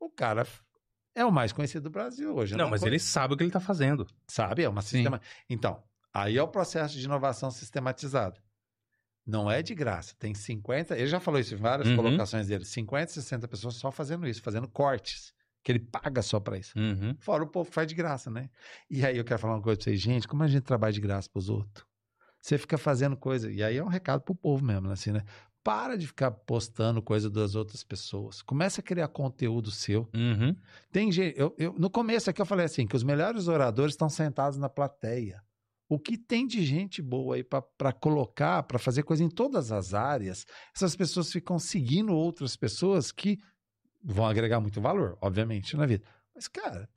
O 0.00 0.10
cara 0.10 0.44
é 1.14 1.24
o 1.24 1.30
mais 1.30 1.52
conhecido 1.52 1.84
do 1.84 1.90
Brasil 1.90 2.34
hoje. 2.34 2.56
Não, 2.56 2.64
não 2.64 2.70
mas 2.70 2.82
ele 2.82 2.98
sabe 2.98 3.34
o 3.34 3.36
que 3.36 3.44
ele 3.44 3.52
tá 3.52 3.60
fazendo. 3.60 4.04
Sabe, 4.26 4.64
é 4.64 4.68
uma 4.68 4.82
sistema. 4.82 5.20
Então, 5.48 5.80
Aí 6.12 6.36
é 6.36 6.42
o 6.42 6.48
processo 6.48 6.98
de 6.98 7.04
inovação 7.04 7.50
sistematizado. 7.50 8.40
Não 9.26 9.50
é 9.50 9.62
de 9.62 9.74
graça. 9.74 10.14
Tem 10.18 10.34
50, 10.34 10.96
ele 10.96 11.06
já 11.06 11.20
falou 11.20 11.40
isso 11.40 11.54
em 11.54 11.56
várias 11.56 11.88
uhum. 11.88 11.96
colocações 11.96 12.48
dele, 12.48 12.64
50, 12.64 13.12
60 13.12 13.48
pessoas 13.48 13.74
só 13.74 13.90
fazendo 13.90 14.26
isso, 14.26 14.42
fazendo 14.42 14.68
cortes, 14.68 15.32
que 15.62 15.70
ele 15.70 15.78
paga 15.78 16.20
só 16.22 16.40
para 16.40 16.58
isso. 16.58 16.76
Uhum. 16.76 17.14
Fora 17.18 17.44
o 17.44 17.46
povo 17.46 17.70
faz 17.70 17.86
de 17.86 17.94
graça, 17.94 18.30
né? 18.30 18.50
E 18.90 19.06
aí 19.06 19.16
eu 19.16 19.24
quero 19.24 19.38
falar 19.38 19.54
uma 19.54 19.62
coisa 19.62 19.78
pra 19.78 19.84
vocês, 19.84 20.00
gente, 20.00 20.26
como 20.26 20.42
a 20.42 20.48
gente 20.48 20.62
trabalha 20.62 20.92
de 20.92 21.00
graça 21.00 21.28
pros 21.30 21.48
outros? 21.48 21.86
Você 22.40 22.58
fica 22.58 22.76
fazendo 22.76 23.16
coisa, 23.16 23.50
e 23.50 23.62
aí 23.62 23.76
é 23.76 23.84
um 23.84 23.88
recado 23.88 24.22
pro 24.22 24.34
povo 24.34 24.64
mesmo, 24.64 24.90
assim, 24.90 25.12
né? 25.12 25.22
Para 25.62 25.96
de 25.96 26.08
ficar 26.08 26.32
postando 26.32 27.00
coisa 27.00 27.30
das 27.30 27.54
outras 27.54 27.84
pessoas. 27.84 28.42
Começa 28.42 28.80
a 28.80 28.84
criar 28.84 29.06
conteúdo 29.06 29.70
seu. 29.70 30.08
Uhum. 30.12 30.56
Tem 30.90 31.12
gente. 31.12 31.38
Eu, 31.38 31.54
eu, 31.56 31.72
no 31.78 31.88
começo 31.88 32.28
aqui 32.28 32.42
eu 32.42 32.46
falei 32.46 32.66
assim: 32.66 32.84
que 32.84 32.96
os 32.96 33.04
melhores 33.04 33.46
oradores 33.46 33.92
estão 33.92 34.08
sentados 34.08 34.58
na 34.58 34.68
plateia. 34.68 35.40
O 35.92 35.98
que 35.98 36.16
tem 36.16 36.46
de 36.46 36.64
gente 36.64 37.02
boa 37.02 37.34
aí 37.36 37.44
para 37.44 37.92
colocar, 37.92 38.62
para 38.62 38.78
fazer 38.78 39.02
coisa 39.02 39.22
em 39.22 39.28
todas 39.28 39.70
as 39.70 39.92
áreas, 39.92 40.46
essas 40.74 40.96
pessoas 40.96 41.30
ficam 41.30 41.58
seguindo 41.58 42.14
outras 42.14 42.56
pessoas 42.56 43.12
que 43.12 43.38
vão 44.02 44.24
agregar 44.24 44.58
muito 44.58 44.80
valor, 44.80 45.18
obviamente, 45.20 45.76
na 45.76 45.84
vida. 45.84 46.02
Mas, 46.34 46.48
cara, 46.48 46.88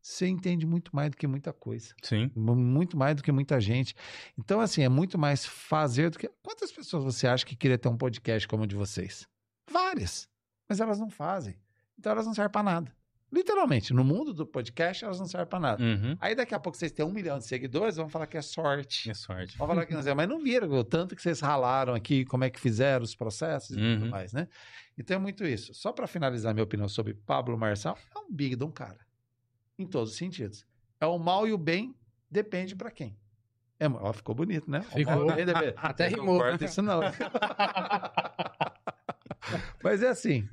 você 0.00 0.26
entende 0.26 0.66
muito 0.66 0.90
mais 0.92 1.12
do 1.12 1.16
que 1.16 1.28
muita 1.28 1.52
coisa. 1.52 1.94
Sim. 2.02 2.32
Muito 2.34 2.96
mais 2.96 3.14
do 3.14 3.22
que 3.22 3.30
muita 3.30 3.60
gente. 3.60 3.94
Então, 4.36 4.60
assim, 4.60 4.82
é 4.82 4.88
muito 4.88 5.16
mais 5.16 5.46
fazer 5.46 6.10
do 6.10 6.18
que. 6.18 6.28
Quantas 6.42 6.72
pessoas 6.72 7.04
você 7.04 7.28
acha 7.28 7.46
que 7.46 7.54
queria 7.54 7.78
ter 7.78 7.88
um 7.88 7.96
podcast 7.96 8.48
como 8.48 8.64
o 8.64 8.66
de 8.66 8.74
vocês? 8.74 9.24
Várias. 9.70 10.28
Mas 10.68 10.80
elas 10.80 10.98
não 10.98 11.08
fazem. 11.08 11.54
Então 11.96 12.10
elas 12.10 12.26
não 12.26 12.34
servem 12.34 12.50
para 12.50 12.64
nada. 12.64 12.96
Literalmente, 13.32 13.94
no 13.94 14.04
mundo 14.04 14.34
do 14.34 14.46
podcast, 14.46 15.04
elas 15.04 15.18
não 15.18 15.26
servem 15.26 15.46
para 15.46 15.58
nada. 15.58 15.82
Uhum. 15.82 16.14
Aí 16.20 16.34
daqui 16.34 16.54
a 16.54 16.60
pouco 16.60 16.76
vocês 16.76 16.92
têm 16.92 17.04
um 17.04 17.10
milhão 17.10 17.38
de 17.38 17.46
seguidores, 17.46 17.96
vão 17.96 18.06
falar 18.06 18.26
que 18.26 18.36
é 18.36 18.42
sorte. 18.42 19.10
É 19.10 19.14
sorte. 19.14 19.56
Vão 19.56 19.66
falar 19.66 19.86
que 19.86 19.94
não 19.94 20.00
é, 20.00 20.14
mas 20.14 20.28
não 20.28 20.38
viram 20.38 20.70
o 20.70 20.84
tanto 20.84 21.16
que 21.16 21.22
vocês 21.22 21.40
ralaram 21.40 21.94
aqui, 21.94 22.26
como 22.26 22.44
é 22.44 22.50
que 22.50 22.60
fizeram 22.60 23.02
os 23.02 23.14
processos 23.14 23.74
e 23.74 23.80
uhum. 23.80 24.00
tudo 24.00 24.10
mais, 24.10 24.34
né? 24.34 24.48
Então 24.98 25.16
é 25.16 25.18
muito 25.18 25.46
isso. 25.46 25.72
Só 25.72 25.92
para 25.92 26.06
finalizar 26.06 26.52
minha 26.52 26.62
opinião 26.62 26.86
sobre 26.88 27.14
Pablo 27.14 27.56
Marçal, 27.56 27.96
é 28.14 28.18
um 28.18 28.30
big 28.30 28.54
de 28.54 28.64
um 28.64 28.70
cara. 28.70 29.00
Em 29.78 29.86
todos 29.86 30.10
os 30.10 30.18
sentidos. 30.18 30.66
É 31.00 31.06
o 31.06 31.18
mal 31.18 31.48
e 31.48 31.54
o 31.54 31.58
bem, 31.58 31.96
depende 32.30 32.76
para 32.76 32.90
quem. 32.90 33.16
É, 33.80 33.88
ó, 33.88 34.12
ficou 34.12 34.34
bonito, 34.34 34.70
né? 34.70 34.82
Ficou. 34.82 35.34
Bem, 35.34 35.46
depende... 35.46 35.72
Até 35.78 36.06
rimou. 36.12 36.38
Não 36.38 36.54
isso 36.54 36.82
não. 36.82 37.00
mas 39.82 40.02
é 40.02 40.08
assim, 40.08 40.46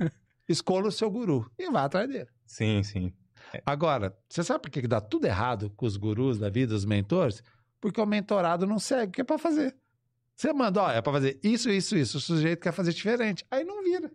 escolha 0.48 0.88
o 0.88 0.92
seu 0.92 1.12
guru 1.12 1.52
e 1.60 1.70
vá 1.70 1.84
atrás 1.84 2.08
dele. 2.08 2.30
Sim, 2.50 2.82
sim. 2.82 3.14
É. 3.54 3.62
Agora, 3.64 4.18
você 4.28 4.44
sabe 4.44 4.64
por 4.64 4.72
que 4.72 4.88
dá 4.88 5.00
tudo 5.00 5.26
errado 5.26 5.70
com 5.78 5.86
os 5.86 5.96
gurus 5.96 6.40
da 6.40 6.50
vida, 6.50 6.74
os 6.74 6.84
mentores? 6.84 7.44
Porque 7.80 8.02
o 8.02 8.06
mentorado 8.08 8.66
não 8.66 8.80
segue 8.80 9.10
o 9.10 9.12
que 9.12 9.22
é 9.22 9.24
para 9.24 9.38
fazer. 9.38 9.76
Você 10.36 10.52
manda, 10.52 10.82
ó, 10.82 10.92
é 10.92 11.00
para 11.00 11.14
fazer 11.14 11.40
isso, 11.44 11.70
isso, 11.70 11.96
isso. 11.96 12.18
O 12.18 12.20
sujeito 12.20 12.60
quer 12.60 12.72
fazer 12.72 12.92
diferente. 12.92 13.46
Aí 13.52 13.64
não 13.64 13.84
vira. 13.84 14.12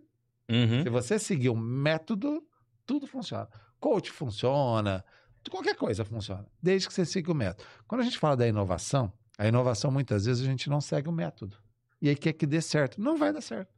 Uhum. 0.49 0.83
Se 0.83 0.89
você 0.89 1.17
seguir 1.17 1.49
um 1.49 1.55
método, 1.55 2.45
tudo 2.85 3.07
funciona. 3.07 3.47
Coach 3.79 4.11
funciona, 4.11 5.03
qualquer 5.49 5.75
coisa 5.75 6.03
funciona, 6.03 6.45
desde 6.61 6.87
que 6.87 6.93
você 6.93 7.05
siga 7.05 7.31
o 7.31 7.35
método. 7.35 7.67
Quando 7.87 8.01
a 8.01 8.03
gente 8.03 8.19
fala 8.19 8.35
da 8.35 8.47
inovação, 8.47 9.13
a 9.37 9.47
inovação 9.47 9.91
muitas 9.91 10.25
vezes 10.25 10.43
a 10.43 10.49
gente 10.49 10.69
não 10.69 10.81
segue 10.81 11.07
o 11.07 11.11
método. 11.11 11.57
E 12.01 12.09
aí 12.09 12.15
quer 12.15 12.33
que 12.33 12.45
dê 12.45 12.61
certo. 12.61 12.99
Não 12.99 13.15
vai 13.15 13.31
dar 13.31 13.41
certo. 13.41 13.73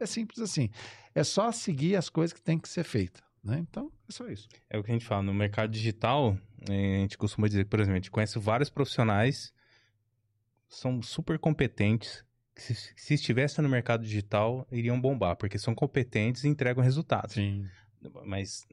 É 0.00 0.06
simples 0.06 0.40
assim. 0.40 0.68
É 1.14 1.22
só 1.22 1.52
seguir 1.52 1.94
as 1.94 2.08
coisas 2.08 2.32
que 2.32 2.42
tem 2.42 2.58
que 2.58 2.68
ser 2.68 2.82
feitas. 2.82 3.22
Né? 3.44 3.58
Então, 3.68 3.92
é 4.08 4.12
só 4.12 4.26
isso. 4.28 4.48
É 4.70 4.78
o 4.78 4.82
que 4.82 4.90
a 4.90 4.94
gente 4.94 5.04
fala. 5.04 5.22
No 5.22 5.34
mercado 5.34 5.70
digital, 5.70 6.36
eh, 6.68 6.96
a 6.96 7.00
gente 7.00 7.18
costuma 7.18 7.46
dizer, 7.46 7.66
por 7.66 7.78
exemplo, 7.78 7.96
a 7.96 8.00
gente 8.00 8.10
conhece 8.10 8.38
vários 8.38 8.70
profissionais 8.70 9.52
são 10.74 11.02
super 11.02 11.38
competentes, 11.38 12.24
que 12.54 12.62
se, 12.62 12.74
se 12.74 13.14
estivessem 13.14 13.62
no 13.62 13.68
mercado 13.68 14.04
digital, 14.04 14.66
iriam 14.70 15.00
bombar, 15.00 15.36
porque 15.36 15.58
são 15.58 15.74
competentes 15.74 16.44
e 16.44 16.48
entregam 16.48 16.82
resultados. 16.82 17.34
Sim. 17.34 17.66
Mas 18.24 18.66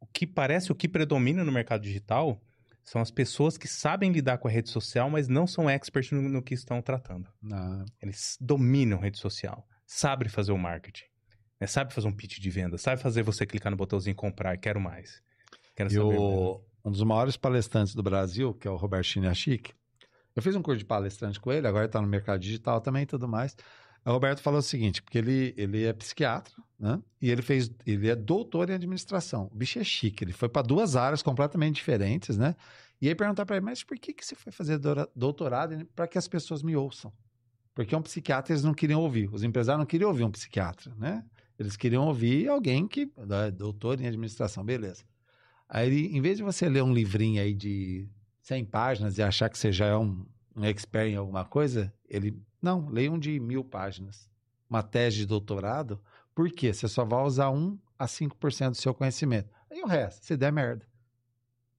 o 0.00 0.06
que 0.06 0.26
parece, 0.26 0.72
o 0.72 0.74
que 0.74 0.88
predomina 0.88 1.44
no 1.44 1.52
mercado 1.52 1.82
digital 1.82 2.40
são 2.82 3.00
as 3.00 3.10
pessoas 3.10 3.56
que 3.56 3.68
sabem 3.68 4.10
lidar 4.10 4.38
com 4.38 4.48
a 4.48 4.50
rede 4.50 4.68
social, 4.68 5.08
mas 5.08 5.28
não 5.28 5.46
são 5.46 5.70
experts 5.70 6.10
no, 6.10 6.22
no 6.22 6.42
que 6.42 6.54
estão 6.54 6.82
tratando. 6.82 7.28
Não. 7.40 7.84
Eles 8.00 8.36
dominam 8.40 8.98
a 8.98 9.02
rede 9.02 9.18
social, 9.18 9.66
sabem 9.86 10.28
fazer 10.28 10.52
o 10.52 10.58
marketing. 10.58 11.04
Né? 11.62 11.66
Sabe 11.68 11.94
fazer 11.94 12.08
um 12.08 12.12
pitch 12.12 12.40
de 12.40 12.50
venda, 12.50 12.76
sabe 12.76 13.00
fazer 13.00 13.22
você 13.22 13.46
clicar 13.46 13.70
no 13.70 13.76
botãozinho 13.76 14.16
comprar, 14.16 14.56
quero 14.56 14.80
mais. 14.80 15.22
Quero 15.76 15.92
e 15.92 15.98
o, 15.98 16.60
um 16.84 16.90
dos 16.90 17.04
maiores 17.04 17.36
palestrantes 17.36 17.94
do 17.94 18.02
Brasil, 18.02 18.52
que 18.52 18.66
é 18.66 18.70
o 18.70 18.74
Roberto 18.74 19.04
Chiniachik, 19.04 19.72
eu 20.34 20.42
fiz 20.42 20.56
um 20.56 20.62
curso 20.62 20.78
de 20.78 20.84
palestrante 20.84 21.38
com 21.38 21.52
ele, 21.52 21.68
agora 21.68 21.86
está 21.86 22.00
no 22.00 22.08
mercado 22.08 22.40
digital 22.40 22.80
também 22.80 23.04
e 23.04 23.06
tudo 23.06 23.28
mais. 23.28 23.56
O 24.04 24.10
Roberto 24.10 24.40
falou 24.40 24.58
o 24.58 24.62
seguinte, 24.62 25.00
porque 25.00 25.18
ele, 25.18 25.54
ele 25.56 25.84
é 25.84 25.92
psiquiatra, 25.92 26.52
né? 26.76 27.00
E 27.20 27.30
ele 27.30 27.42
fez, 27.42 27.70
ele 27.86 28.10
é 28.10 28.16
doutor 28.16 28.68
em 28.68 28.74
administração. 28.74 29.48
O 29.52 29.54
bicho 29.54 29.78
é 29.78 29.84
chique, 29.84 30.24
ele 30.24 30.32
foi 30.32 30.48
para 30.48 30.62
duas 30.62 30.96
áreas 30.96 31.22
completamente 31.22 31.76
diferentes, 31.76 32.36
né? 32.36 32.56
E 33.00 33.08
aí 33.08 33.14
perguntar 33.14 33.46
para 33.46 33.56
ele, 33.56 33.64
mas 33.64 33.84
por 33.84 33.96
que, 33.96 34.12
que 34.12 34.26
você 34.26 34.34
foi 34.34 34.50
fazer 34.50 34.80
doutorado 35.14 35.86
para 35.94 36.08
que 36.08 36.18
as 36.18 36.26
pessoas 36.26 36.60
me 36.60 36.74
ouçam? 36.74 37.12
Porque 37.72 37.94
um 37.94 38.02
psiquiatra 38.02 38.52
eles 38.52 38.64
não 38.64 38.74
queriam 38.74 39.00
ouvir, 39.00 39.32
os 39.32 39.44
empresários 39.44 39.78
não 39.78 39.86
queriam 39.86 40.08
ouvir 40.08 40.24
um 40.24 40.30
psiquiatra, 40.30 40.92
né? 40.96 41.24
Eles 41.58 41.76
queriam 41.76 42.06
ouvir 42.06 42.48
alguém 42.48 42.86
que, 42.86 43.10
é 43.30 43.50
doutor 43.50 44.00
em 44.00 44.06
administração, 44.06 44.64
beleza. 44.64 45.04
Aí, 45.68 46.06
em 46.06 46.20
vez 46.20 46.36
de 46.38 46.42
você 46.42 46.68
ler 46.68 46.82
um 46.82 46.92
livrinho 46.92 47.40
aí 47.40 47.54
de 47.54 48.08
100 48.42 48.64
páginas 48.66 49.18
e 49.18 49.22
achar 49.22 49.48
que 49.48 49.58
você 49.58 49.72
já 49.72 49.86
é 49.86 49.96
um, 49.96 50.26
um 50.54 50.64
expert 50.64 51.10
em 51.10 51.16
alguma 51.16 51.44
coisa, 51.44 51.92
ele, 52.08 52.38
não, 52.60 52.88
leia 52.88 53.10
um 53.10 53.18
de 53.18 53.38
mil 53.40 53.64
páginas. 53.64 54.28
Uma 54.68 54.82
tese 54.82 55.18
de 55.18 55.26
doutorado, 55.26 56.00
por 56.34 56.50
quê? 56.50 56.72
Você 56.72 56.88
só 56.88 57.04
vai 57.04 57.22
usar 57.24 57.50
1 57.50 57.78
a 57.98 58.06
5% 58.06 58.70
do 58.70 58.76
seu 58.76 58.94
conhecimento. 58.94 59.50
Aí 59.70 59.82
o 59.82 59.86
resto, 59.86 60.24
se 60.24 60.36
der 60.36 60.52
merda. 60.52 60.86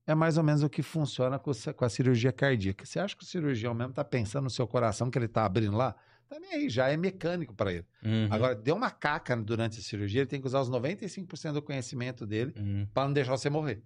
É 0.06 0.14
mais 0.14 0.38
ou 0.38 0.44
menos 0.44 0.64
o 0.64 0.70
que 0.70 0.82
funciona 0.82 1.40
com, 1.40 1.52
a 1.52 1.90
cirurgia 1.90 2.32
cardíaca. 2.32 2.86
Você 2.86 3.00
acha 3.00 3.16
que 3.16 3.24
o 3.24 3.28
cirurgião 3.28 3.74
mesmo 3.74 3.92
está 3.92 4.04
pensando 4.04 4.44
no 4.46 4.50
seu 4.50 4.68
coração 4.68 5.10
que 5.10 5.18
ele 5.18 5.26
está 5.26 5.46
abrindo 5.46 5.78
lá? 5.78 5.96
Tá 6.34 6.40
nem 6.40 6.52
aí, 6.52 6.68
já 6.68 6.90
é 6.90 6.98
mecânico 6.98 7.54
para 7.54 7.72
ele. 7.72 7.86
Uhum. 8.04 8.28
Agora, 8.32 8.56
deu 8.56 8.76
uma 8.76 8.90
caca 8.90 9.38
durante 9.38 9.78
a 9.78 9.84
cirurgia, 9.84 10.22
ele 10.22 10.28
tem 10.28 10.42
que 10.42 10.48
usar 10.48 10.62
os 10.62 10.70
95% 10.70 11.54
do 11.54 11.62
conhecimento 11.62 12.26
dele 12.26 12.56
uhum. 12.58 12.88
para 12.92 13.06
não 13.06 13.14
deixar 13.14 13.38
você 13.38 13.52
morrer. 13.52 13.84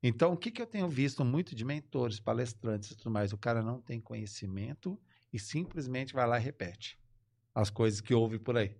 Então, 0.00 0.32
o 0.32 0.36
que, 0.36 0.52
que 0.52 0.62
eu 0.62 0.66
tenho 0.66 0.88
visto 0.88 1.24
muito 1.24 1.56
de 1.56 1.64
mentores, 1.64 2.20
palestrantes 2.20 2.92
e 2.92 2.96
tudo 2.96 3.10
mais? 3.10 3.32
O 3.32 3.36
cara 3.36 3.62
não 3.62 3.80
tem 3.80 4.00
conhecimento 4.00 4.96
e 5.32 5.40
simplesmente 5.40 6.14
vai 6.14 6.24
lá 6.24 6.38
e 6.38 6.42
repete. 6.42 6.96
as 7.52 7.68
coisas 7.68 8.00
que 8.00 8.14
ouve 8.14 8.38
por 8.38 8.56
aí. 8.56 8.76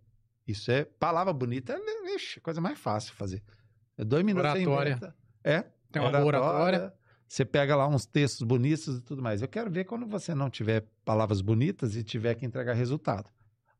Isso 0.46 0.70
é 0.70 0.84
palavra 0.84 1.32
bonita, 1.32 1.72
é 1.72 2.14
ixi, 2.14 2.40
coisa 2.40 2.60
mais 2.60 2.78
fácil 2.78 3.10
de 3.10 3.16
fazer. 3.16 3.42
É 3.98 4.04
dois 4.04 4.24
minutos 4.24 4.48
Oratória. 4.48 4.90
inventa. 4.90 5.16
É. 5.42 5.64
Tem 5.90 6.00
uma 6.00 6.12
boa 6.12 6.24
oratória. 6.24 6.94
Você 7.28 7.44
pega 7.44 7.74
lá 7.74 7.88
uns 7.88 8.06
textos 8.06 8.42
bonitos 8.42 8.98
e 8.98 9.00
tudo 9.02 9.22
mais. 9.22 9.42
Eu 9.42 9.48
quero 9.48 9.70
ver 9.70 9.84
quando 9.84 10.06
você 10.06 10.34
não 10.34 10.48
tiver 10.48 10.84
palavras 11.04 11.40
bonitas 11.40 11.96
e 11.96 12.04
tiver 12.04 12.34
que 12.34 12.46
entregar 12.46 12.72
resultado. 12.74 13.28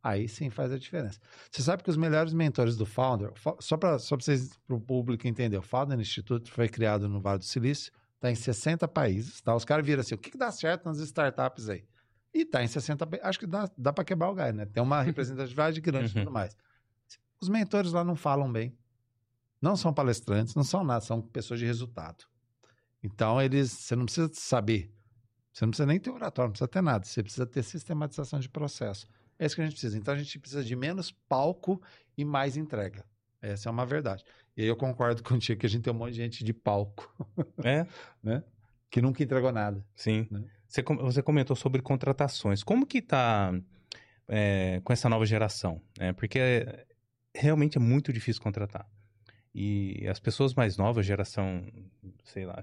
Aí 0.02 0.28
sim 0.28 0.51
faz 0.51 0.73
a 0.73 0.78
diferença. 0.78 1.18
Você 1.51 1.62
sabe 1.62 1.82
que 1.82 1.90
os 1.90 1.97
melhores 1.97 2.32
mentores 2.32 2.77
do 2.77 2.86
Founder, 2.86 3.32
fo- 3.35 3.56
só 3.60 3.77
para 3.77 3.98
só 3.98 4.16
vocês, 4.16 4.51
para 4.66 4.77
o 4.77 4.81
público 4.81 5.27
entender, 5.27 5.56
o 5.59 5.62
Founder 5.62 5.98
Institute 5.98 6.51
foi 6.51 6.68
criado 6.68 7.09
no 7.09 7.20
Vale 7.20 7.39
do 7.40 7.44
Silício, 7.44 7.93
está 8.16 8.31
em 8.31 8.35
60 8.35 8.86
países. 8.89 9.40
Tá? 9.40 9.55
Os 9.55 9.64
caras 9.64 9.85
viram 9.86 10.01
assim: 10.01 10.14
o 10.14 10.18
que, 10.18 10.31
que 10.31 10.39
dá 10.39 10.51
certo 10.52 10.85
nas 10.85 10.98
startups 10.98 11.68
aí? 11.68 11.85
E 12.35 12.43
está 12.43 12.62
em 12.62 12.68
60 12.68 13.06
países. 13.06 13.27
Acho 13.27 13.39
que 13.39 13.47
dá, 13.47 13.68
dá 13.77 13.93
para 13.93 14.05
quebrar 14.05 14.31
o 14.31 14.35
galho, 14.35 14.56
né? 14.56 14.66
Tem 14.66 14.82
uma 14.82 15.02
representatividade 15.02 15.81
grande 15.81 16.12
e 16.12 16.18
Uhum. 16.18 16.24
tudo 16.24 16.32
mais. 16.32 16.56
Os 17.40 17.48
mentores 17.48 17.93
lá 17.93 18.05
não 18.05 18.14
falam 18.16 18.51
bem. 18.52 18.77
Não 19.60 19.74
são 19.77 19.93
palestrantes, 19.93 20.55
não 20.55 20.62
são 20.64 20.85
nada, 20.85 21.01
são 21.01 21.20
pessoas 21.20 21.59
de 21.59 21.66
resultado. 21.66 22.24
Então, 23.07 23.41
eles, 23.41 23.70
você 23.70 23.95
não 23.97 24.05
precisa 24.05 24.28
saber. 24.35 24.93
Você 25.53 25.65
não 25.65 25.70
precisa 25.70 25.87
nem 25.87 25.99
ter 25.99 26.11
oratório, 26.11 26.49
não 26.49 26.53
precisa 26.53 26.69
ter 26.69 26.83
nada. 26.83 27.05
Você 27.05 27.23
precisa 27.23 27.47
ter 27.47 27.62
sistematização 27.62 28.39
de 28.41 28.49
processo. 28.49 29.07
É 29.39 29.47
isso 29.47 29.55
que 29.55 29.61
a 29.62 29.65
gente 29.65 29.73
precisa. 29.74 29.97
Então, 29.97 30.12
a 30.15 30.19
gente 30.19 30.39
precisa 30.39 30.65
de 30.65 30.74
menos 30.77 31.11
palco 31.11 31.81
e 32.16 32.24
mais 32.24 32.57
entrega. 32.57 33.05
Essa 33.41 33.69
é 33.69 33.73
uma 33.73 33.87
verdade. 33.87 34.24
E 34.57 34.62
aí 34.62 34.69
eu 34.69 34.77
concordo 34.77 35.23
contigo 35.24 35.61
que 35.61 35.66
a 35.66 35.69
gente 35.69 35.83
tem 35.83 35.93
um 35.93 35.97
monte 35.97 36.12
de 36.12 36.16
gente 36.16 36.45
de 36.45 36.53
palco, 36.53 37.09
É, 37.65 37.87
que 38.91 39.01
nunca 39.01 39.23
entregou 39.23 39.53
nada. 39.53 39.85
sim. 39.95 40.27
Né? 40.31 40.45
Você, 40.69 40.83
você 40.83 41.23
comentou 41.23 41.55
sobre 41.55 41.81
contratações. 41.81 42.65
Como 42.65 42.85
que 42.87 43.01
tá 43.01 43.53
é, 44.28 44.81
com 44.83 44.93
essa 44.93 45.09
nova 45.09 45.24
geração? 45.24 45.81
né? 45.97 46.12
porque 46.12 46.39
é- 46.41 46.87
realmente 47.35 47.78
é 47.78 47.81
muito 47.81 48.12
difícil 48.12 48.43
contratar. 48.43 48.85
E 49.55 50.07
as 50.09 50.19
pessoas 50.19 50.55
mais 50.55 50.77
novas, 50.77 51.07
geração, 51.07 51.65
sei 52.24 52.45
lá, 52.45 52.62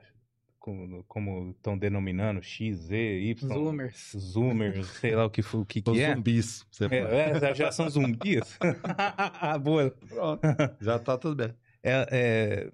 como, 0.63 1.03
como 1.09 1.51
estão 1.51 1.77
denominando, 1.77 2.41
X, 2.41 2.77
Z, 2.77 2.95
Y, 2.95 3.35
Zoomers. 3.49 4.15
Zoomers, 4.17 4.87
sei 5.01 5.13
lá 5.13 5.25
o 5.25 5.29
que, 5.29 5.41
o 5.41 5.65
que, 5.65 5.81
que 5.81 6.01
é. 6.01 6.15
zumbis. 6.15 6.65
Você. 6.71 6.85
É, 6.85 6.97
é, 6.99 7.49
a 7.49 7.53
geração 7.53 7.89
zumbis. 7.89 8.57
Boa. 9.61 9.91
Pronto. 9.91 10.41
Já 10.79 10.97
tá 10.97 11.17
tudo 11.17 11.35
bem. 11.35 11.53
É, 11.83 12.07
é, 12.09 12.71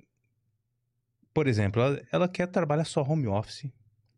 por 1.34 1.48
exemplo, 1.48 1.82
ela, 1.82 2.02
ela 2.11 2.28
quer 2.28 2.45
trabalhar 2.45 2.86
só 2.86 3.02
home 3.02 3.28
office. 3.28 3.72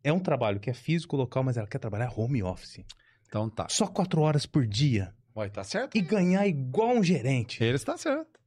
É 0.03 0.11
um 0.11 0.19
trabalho 0.19 0.60
que 0.60 0.69
é 0.69 0.73
físico, 0.73 1.15
local, 1.15 1.41
mas 1.41 1.56
ela 1.56 1.68
quer 1.68 1.80
trabalhar 1.80 2.11
home 2.14 2.43
office. 2.43 2.84
Então 3.26 3.49
tá. 3.49 3.68
Só 3.69 3.88
quatro 3.88 4.19
horas 4.19 4.45
por 4.45 4.68
dia. 4.68 5.15
Vai, 5.34 5.49
tá 5.49 5.64
certo? 5.64 5.98
E 5.98 6.02
ganhar 6.02 6.45
igual 6.45 6.89
um 6.89 7.03
gerente. 7.03 7.64
Ele 7.64 7.77
está 7.77 7.98
certo. 7.98 8.38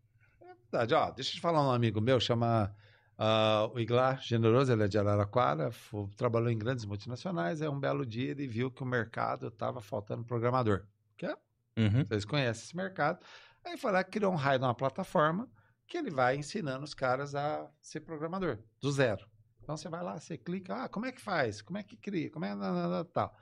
É 0.42 0.52
verdade. 0.70 0.92
Ó, 0.92 1.10
deixa 1.12 1.30
eu 1.30 1.34
te 1.36 1.40
falar 1.40 1.66
um 1.66 1.70
amigo 1.70 1.98
meu, 1.98 2.20
chama 2.20 2.76
ah, 3.18 3.68
o 3.72 3.78
Iglar 3.78 4.20
Generoso, 4.22 4.72
ele 4.72 4.84
é 4.84 4.88
de 4.88 4.98
Araraquara, 4.98 5.70
fo- 5.70 6.08
trabalhou 6.16 6.50
em 6.50 6.58
grandes 6.58 6.84
multinacionais. 6.84 7.60
É 7.60 7.68
um 7.70 7.78
belo 7.78 8.04
dia 8.04 8.30
ele 8.30 8.46
viu 8.46 8.70
que 8.70 8.82
o 8.82 8.86
mercado 8.86 9.48
estava 9.48 9.80
faltando 9.80 10.24
programador. 10.24 10.84
Que 11.16 11.26
é, 11.26 11.36
Uhum. 11.76 12.04
vocês 12.04 12.24
conhecem 12.24 12.64
esse 12.64 12.76
mercado. 12.76 13.18
Aí 13.64 13.76
foi 13.76 13.90
lá 13.92 14.04
que 14.04 14.12
criou 14.12 14.32
um 14.32 14.36
raio 14.36 14.58
de 14.58 14.64
uma 14.64 14.74
plataforma 14.74 15.48
que 15.86 15.96
ele 15.98 16.10
vai 16.10 16.36
ensinando 16.36 16.84
os 16.84 16.94
caras 16.94 17.34
a 17.34 17.68
ser 17.82 18.00
programador, 18.00 18.58
do 18.80 18.90
zero. 18.92 19.26
Então 19.62 19.76
você 19.76 19.88
vai 19.88 20.02
lá, 20.02 20.18
você 20.18 20.36
clica, 20.36 20.84
ah, 20.84 20.88
como 20.88 21.06
é 21.06 21.12
que 21.12 21.20
faz? 21.20 21.62
Como 21.62 21.78
é 21.78 21.82
que 21.82 21.96
cria? 21.96 22.30
Como 22.30 22.44
é 22.44 22.50
que 22.54 23.10
tal? 23.12 23.34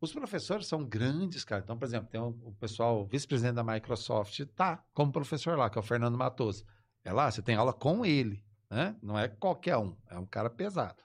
Os 0.00 0.12
professores 0.12 0.66
são 0.66 0.84
grandes, 0.84 1.44
cara. 1.44 1.62
Então, 1.62 1.76
por 1.76 1.84
exemplo, 1.84 2.08
tem 2.10 2.20
o, 2.20 2.32
pessoal, 2.58 3.04
vice-presidente 3.06 3.54
da 3.56 3.64
Microsoft, 3.64 4.40
tá 4.56 4.82
como 4.94 5.12
professor 5.12 5.58
lá, 5.58 5.68
que 5.68 5.78
é 5.78 5.80
o 5.80 5.82
Fernando 5.82 6.16
Matoso. 6.16 6.64
É 7.04 7.12
lá, 7.12 7.30
você 7.30 7.42
tem 7.42 7.54
aula 7.54 7.72
com 7.72 8.04
ele, 8.04 8.42
né? 8.70 8.94
Não 9.02 9.18
é 9.18 9.28
qualquer 9.28 9.76
um, 9.76 9.94
é 10.08 10.18
um 10.18 10.26
cara 10.26 10.48
pesado. 10.48 11.02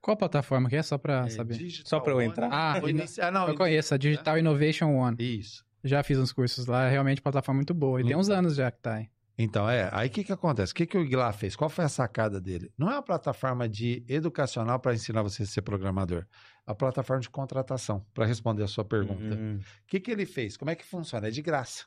Qual 0.00 0.16
plataforma 0.16 0.68
que 0.68 0.76
é? 0.76 0.82
Só 0.82 0.98
pra 0.98 1.26
É 1.26 1.30
saber. 1.30 1.56
Digital 1.56 1.88
Só 1.88 2.00
pra 2.00 2.12
eu 2.12 2.22
entrar? 2.22 2.48
Ah, 2.52 2.78
iniciar- 2.88 3.32
não, 3.32 3.48
Eu 3.48 3.54
conheço, 3.56 3.94
a 3.94 3.96
Digital 3.96 4.38
Innovation 4.38 4.94
One. 4.94 5.16
Isso. 5.18 5.64
Já 5.82 6.02
fiz 6.02 6.18
uns 6.18 6.32
cursos 6.32 6.66
lá, 6.66 6.84
é 6.86 6.90
realmente 6.90 7.20
plataforma 7.22 7.58
muito 7.58 7.74
boa. 7.74 8.00
E 8.00 8.04
tem 8.04 8.16
uns 8.16 8.28
anos 8.28 8.54
já 8.56 8.70
que 8.70 8.78
tá 8.80 8.94
aí. 8.94 9.08
Então, 9.38 9.68
é. 9.68 9.90
Aí 9.92 10.08
o 10.08 10.10
que, 10.10 10.24
que 10.24 10.32
acontece? 10.32 10.72
O 10.72 10.74
que, 10.74 10.86
que 10.86 10.96
o 10.96 11.02
Iglar 11.02 11.32
fez? 11.34 11.54
Qual 11.54 11.68
foi 11.68 11.84
a 11.84 11.88
sacada 11.88 12.40
dele? 12.40 12.72
Não 12.78 12.88
é 12.88 12.92
uma 12.94 13.02
plataforma 13.02 13.68
de 13.68 14.02
educacional 14.08 14.78
para 14.80 14.94
ensinar 14.94 15.22
você 15.22 15.42
a 15.42 15.46
ser 15.46 15.60
programador. 15.62 16.24
É 16.66 16.70
uma 16.70 16.74
plataforma 16.74 17.20
de 17.20 17.28
contratação, 17.28 18.04
para 18.14 18.24
responder 18.24 18.62
a 18.62 18.66
sua 18.66 18.84
pergunta. 18.84 19.34
Uhum. 19.34 19.58
O 19.58 19.86
que, 19.86 20.00
que 20.00 20.10
ele 20.10 20.24
fez? 20.24 20.56
Como 20.56 20.70
é 20.70 20.74
que 20.74 20.84
funciona? 20.86 21.28
É 21.28 21.30
de 21.30 21.42
graça. 21.42 21.84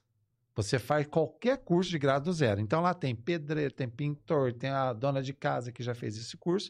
Você 0.60 0.78
faz 0.78 1.08
qualquer 1.08 1.58
curso 1.60 1.90
de 1.90 1.98
graça 1.98 2.20
do 2.20 2.34
zero. 2.34 2.60
Então 2.60 2.82
lá 2.82 2.94
tem 2.94 3.16
pedreiro, 3.16 3.74
tem 3.74 3.88
pintor, 3.88 4.52
tem 4.52 4.70
a 4.70 4.92
dona 4.92 5.24
de 5.24 5.34
casa 5.34 5.72
que 5.72 5.82
já 5.82 5.96
fez 5.96 6.18
esse 6.18 6.36
curso. 6.36 6.70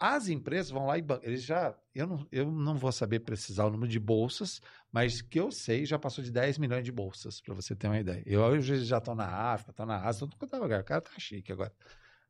As 0.00 0.30
empresas 0.30 0.70
vão 0.70 0.86
lá 0.86 0.96
e. 0.96 1.04
Eles 1.20 1.42
já. 1.42 1.74
Eu 1.94 2.06
não, 2.06 2.26
eu 2.32 2.50
não 2.50 2.78
vou 2.78 2.90
saber 2.90 3.20
precisar 3.20 3.66
o 3.66 3.70
número 3.70 3.92
de 3.92 4.00
bolsas, 4.00 4.62
mas 4.90 5.20
que 5.20 5.38
eu 5.38 5.52
sei 5.52 5.84
já 5.84 5.98
passou 5.98 6.24
de 6.24 6.30
10 6.30 6.56
milhões 6.56 6.82
de 6.82 6.90
bolsas, 6.90 7.38
para 7.38 7.52
você 7.52 7.76
ter 7.76 7.88
uma 7.88 7.98
ideia. 7.98 8.22
Eu 8.24 8.40
hoje 8.40 8.82
já 8.86 8.96
estou 8.96 9.14
na 9.14 9.26
África, 9.26 9.72
estou 9.72 9.84
na 9.84 10.02
Ásia, 10.02 10.26
quanto 10.38 10.56
é 10.56 10.58
lugar. 10.58 10.80
O 10.80 10.84
cara 10.84 11.02
tá 11.02 11.10
chique 11.18 11.52
agora. 11.52 11.74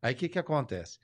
Aí 0.02 0.14
o 0.14 0.16
que, 0.16 0.28
que 0.28 0.38
acontece? 0.38 0.98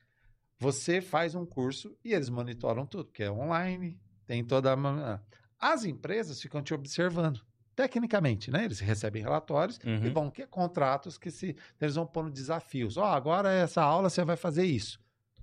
Você 0.59 1.01
faz 1.01 1.37
um 1.37 1.47
curso 1.47 1.97
e 2.05 2.13
eles 2.13 2.29
monitoram 2.29 2.85
tudo, 2.85 3.13
que 3.13 3.23
é 3.23 3.31
online, 3.31 3.97
tem 4.27 4.43
toda 4.43 4.75
a. 4.75 5.21
As 5.57 5.85
empresas 5.85 6.43
ficam 6.43 6.61
te 6.61 6.75
observando, 6.75 7.41
tecnicamente, 7.75 8.51
né? 8.51 8.65
Eles 8.65 8.81
recebem 8.81 9.23
relatórios 9.23 9.79
e 9.85 9.89
Uhum. 9.89 10.13
vão 10.13 10.31
ter 10.31 10.47
contratos 10.47 11.19
que 11.19 11.31
se 11.31 11.57
eles 11.81 11.95
vão 11.95 12.07
pondo 12.07 12.31
desafios. 12.31 12.97
Ó, 12.97 13.05
agora 13.05 13.53
essa 13.53 13.83
aula 13.83 14.09
você 14.11 14.25
vai 14.25 14.37
fazer 14.37 14.65
isso. 14.65 14.99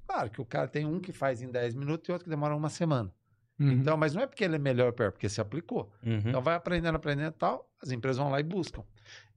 Claro 0.08 0.30
que 0.30 0.42
o 0.42 0.46
cara 0.46 0.68
tem 0.68 0.86
um 0.86 1.00
que 1.00 1.12
faz 1.14 1.42
em 1.42 1.50
10 1.50 1.74
minutos 1.76 2.08
e 2.10 2.12
outro 2.12 2.26
que 2.26 2.30
demora 2.30 2.56
uma 2.56 2.70
semana. 2.70 3.14
Uhum. 3.60 3.72
Então, 3.74 3.96
mas 3.96 4.14
não 4.16 4.24
é 4.24 4.28
porque 4.28 4.44
ele 4.44 4.56
é 4.56 4.60
melhor 4.60 4.88
ou 4.88 4.94
pior, 4.94 5.12
porque 5.12 5.30
se 5.30 5.40
aplicou. 5.40 5.92
Uhum. 6.04 6.18
Então 6.26 6.42
vai 6.42 6.56
aprendendo, 6.56 6.96
aprendendo 6.96 7.30
e 7.30 7.38
tal, 7.38 7.70
as 7.82 7.92
empresas 7.92 8.18
vão 8.18 8.30
lá 8.30 8.40
e 8.40 8.44
buscam. 8.44 8.84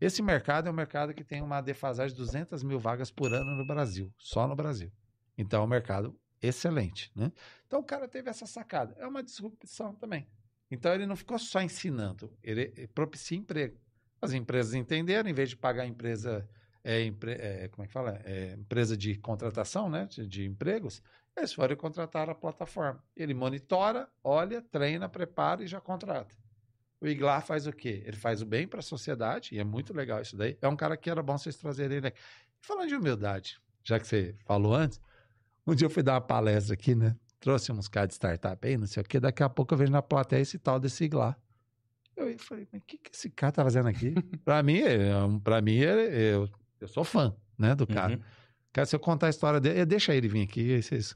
Esse 0.00 0.22
mercado 0.22 0.66
é 0.66 0.70
um 0.70 0.74
mercado 0.74 1.12
que 1.12 1.22
tem 1.22 1.42
uma 1.42 1.60
defasagem 1.60 2.14
de 2.16 2.20
200 2.22 2.62
mil 2.62 2.78
vagas 2.78 3.10
por 3.10 3.32
ano 3.34 3.54
no 3.54 3.66
Brasil, 3.66 4.10
só 4.16 4.48
no 4.48 4.56
Brasil. 4.56 4.90
Então 5.36 5.60
é 5.62 5.64
um 5.64 5.68
mercado 5.68 6.16
excelente, 6.40 7.10
né? 7.14 7.30
Então 7.66 7.80
o 7.80 7.84
cara 7.84 8.08
teve 8.08 8.30
essa 8.30 8.46
sacada. 8.46 8.94
É 8.98 9.06
uma 9.06 9.22
disrupção 9.22 9.94
também. 9.94 10.26
Então 10.70 10.92
ele 10.92 11.06
não 11.06 11.16
ficou 11.16 11.38
só 11.38 11.60
ensinando, 11.60 12.36
ele 12.42 12.72
ele 12.76 12.88
propicia 12.88 13.38
emprego. 13.38 13.78
As 14.20 14.32
empresas 14.32 14.74
entenderam, 14.74 15.28
em 15.28 15.34
vez 15.34 15.50
de 15.50 15.56
pagar 15.56 15.82
a 15.82 15.86
empresa, 15.86 16.48
é, 16.82 17.02
empre- 17.04 17.36
é, 17.38 17.68
como 17.68 17.84
é 17.84 17.86
que 17.86 17.92
fala? 17.92 18.20
É, 18.24 18.54
empresa 18.54 18.96
de 18.96 19.16
contratação, 19.18 19.90
né? 19.90 20.06
De, 20.06 20.26
de 20.26 20.46
empregos, 20.46 21.02
eles 21.36 21.52
foram 21.52 21.76
contratar 21.76 22.30
a 22.30 22.34
plataforma. 22.34 23.04
Ele 23.14 23.34
monitora, 23.34 24.08
olha, 24.22 24.62
treina, 24.62 25.08
prepara 25.08 25.62
e 25.62 25.66
já 25.66 25.80
contrata. 25.80 26.34
O 27.00 27.06
Iglar 27.06 27.44
faz 27.44 27.66
o 27.66 27.72
quê? 27.72 28.02
Ele 28.06 28.16
faz 28.16 28.40
o 28.40 28.46
bem 28.46 28.66
para 28.66 28.78
a 28.80 28.82
sociedade, 28.82 29.54
e 29.54 29.58
é 29.58 29.64
muito 29.64 29.92
legal 29.92 30.22
isso 30.22 30.36
daí. 30.36 30.56
É 30.62 30.68
um 30.68 30.76
cara 30.76 30.96
que 30.96 31.10
era 31.10 31.22
bom 31.22 31.36
vocês 31.36 31.56
trazerem 31.56 31.98
ele 31.98 32.06
aqui. 32.06 32.18
Falando 32.62 32.88
de 32.88 32.96
humildade, 32.96 33.60
já 33.82 34.00
que 34.00 34.06
você 34.06 34.34
falou 34.46 34.74
antes, 34.74 34.98
um 35.66 35.74
dia 35.74 35.86
eu 35.86 35.90
fui 35.90 36.02
dar 36.02 36.14
uma 36.14 36.20
palestra 36.22 36.72
aqui, 36.72 36.94
né? 36.94 37.14
Trouxe 37.44 37.70
uns 37.70 37.88
caras 37.88 38.08
de 38.08 38.14
startup 38.14 38.66
aí, 38.66 38.78
não 38.78 38.86
sei 38.86 39.02
o 39.02 39.04
quê. 39.06 39.20
Daqui 39.20 39.42
a 39.42 39.50
pouco 39.50 39.74
eu 39.74 39.78
vejo 39.78 39.92
na 39.92 40.00
plateia 40.00 40.40
esse 40.40 40.58
tal 40.58 40.80
desse 40.80 41.04
Iglar. 41.04 41.38
Eu 42.16 42.38
falei, 42.38 42.66
mas 42.72 42.80
o 42.80 42.84
que, 42.86 42.96
que 42.96 43.10
esse 43.14 43.28
cara 43.28 43.52
tá 43.52 43.62
fazendo 43.62 43.86
aqui? 43.86 44.14
para 44.42 44.62
mim, 44.62 44.78
é 44.78 45.14
um- 45.18 45.38
pra 45.38 45.60
mim 45.60 45.76
é- 45.76 46.32
eu, 46.34 46.48
eu 46.80 46.88
sou 46.88 47.04
fã, 47.04 47.36
né, 47.58 47.74
do 47.74 47.86
cara. 47.86 48.14
Uhum. 48.14 48.22
Cara, 48.72 48.86
se 48.86 48.96
eu 48.96 49.00
contar 49.00 49.26
a 49.26 49.30
história 49.30 49.60
dele, 49.60 49.84
deixa 49.84 50.14
ele 50.14 50.26
vir 50.26 50.42
aqui. 50.42 50.80
vocês... 50.80 51.14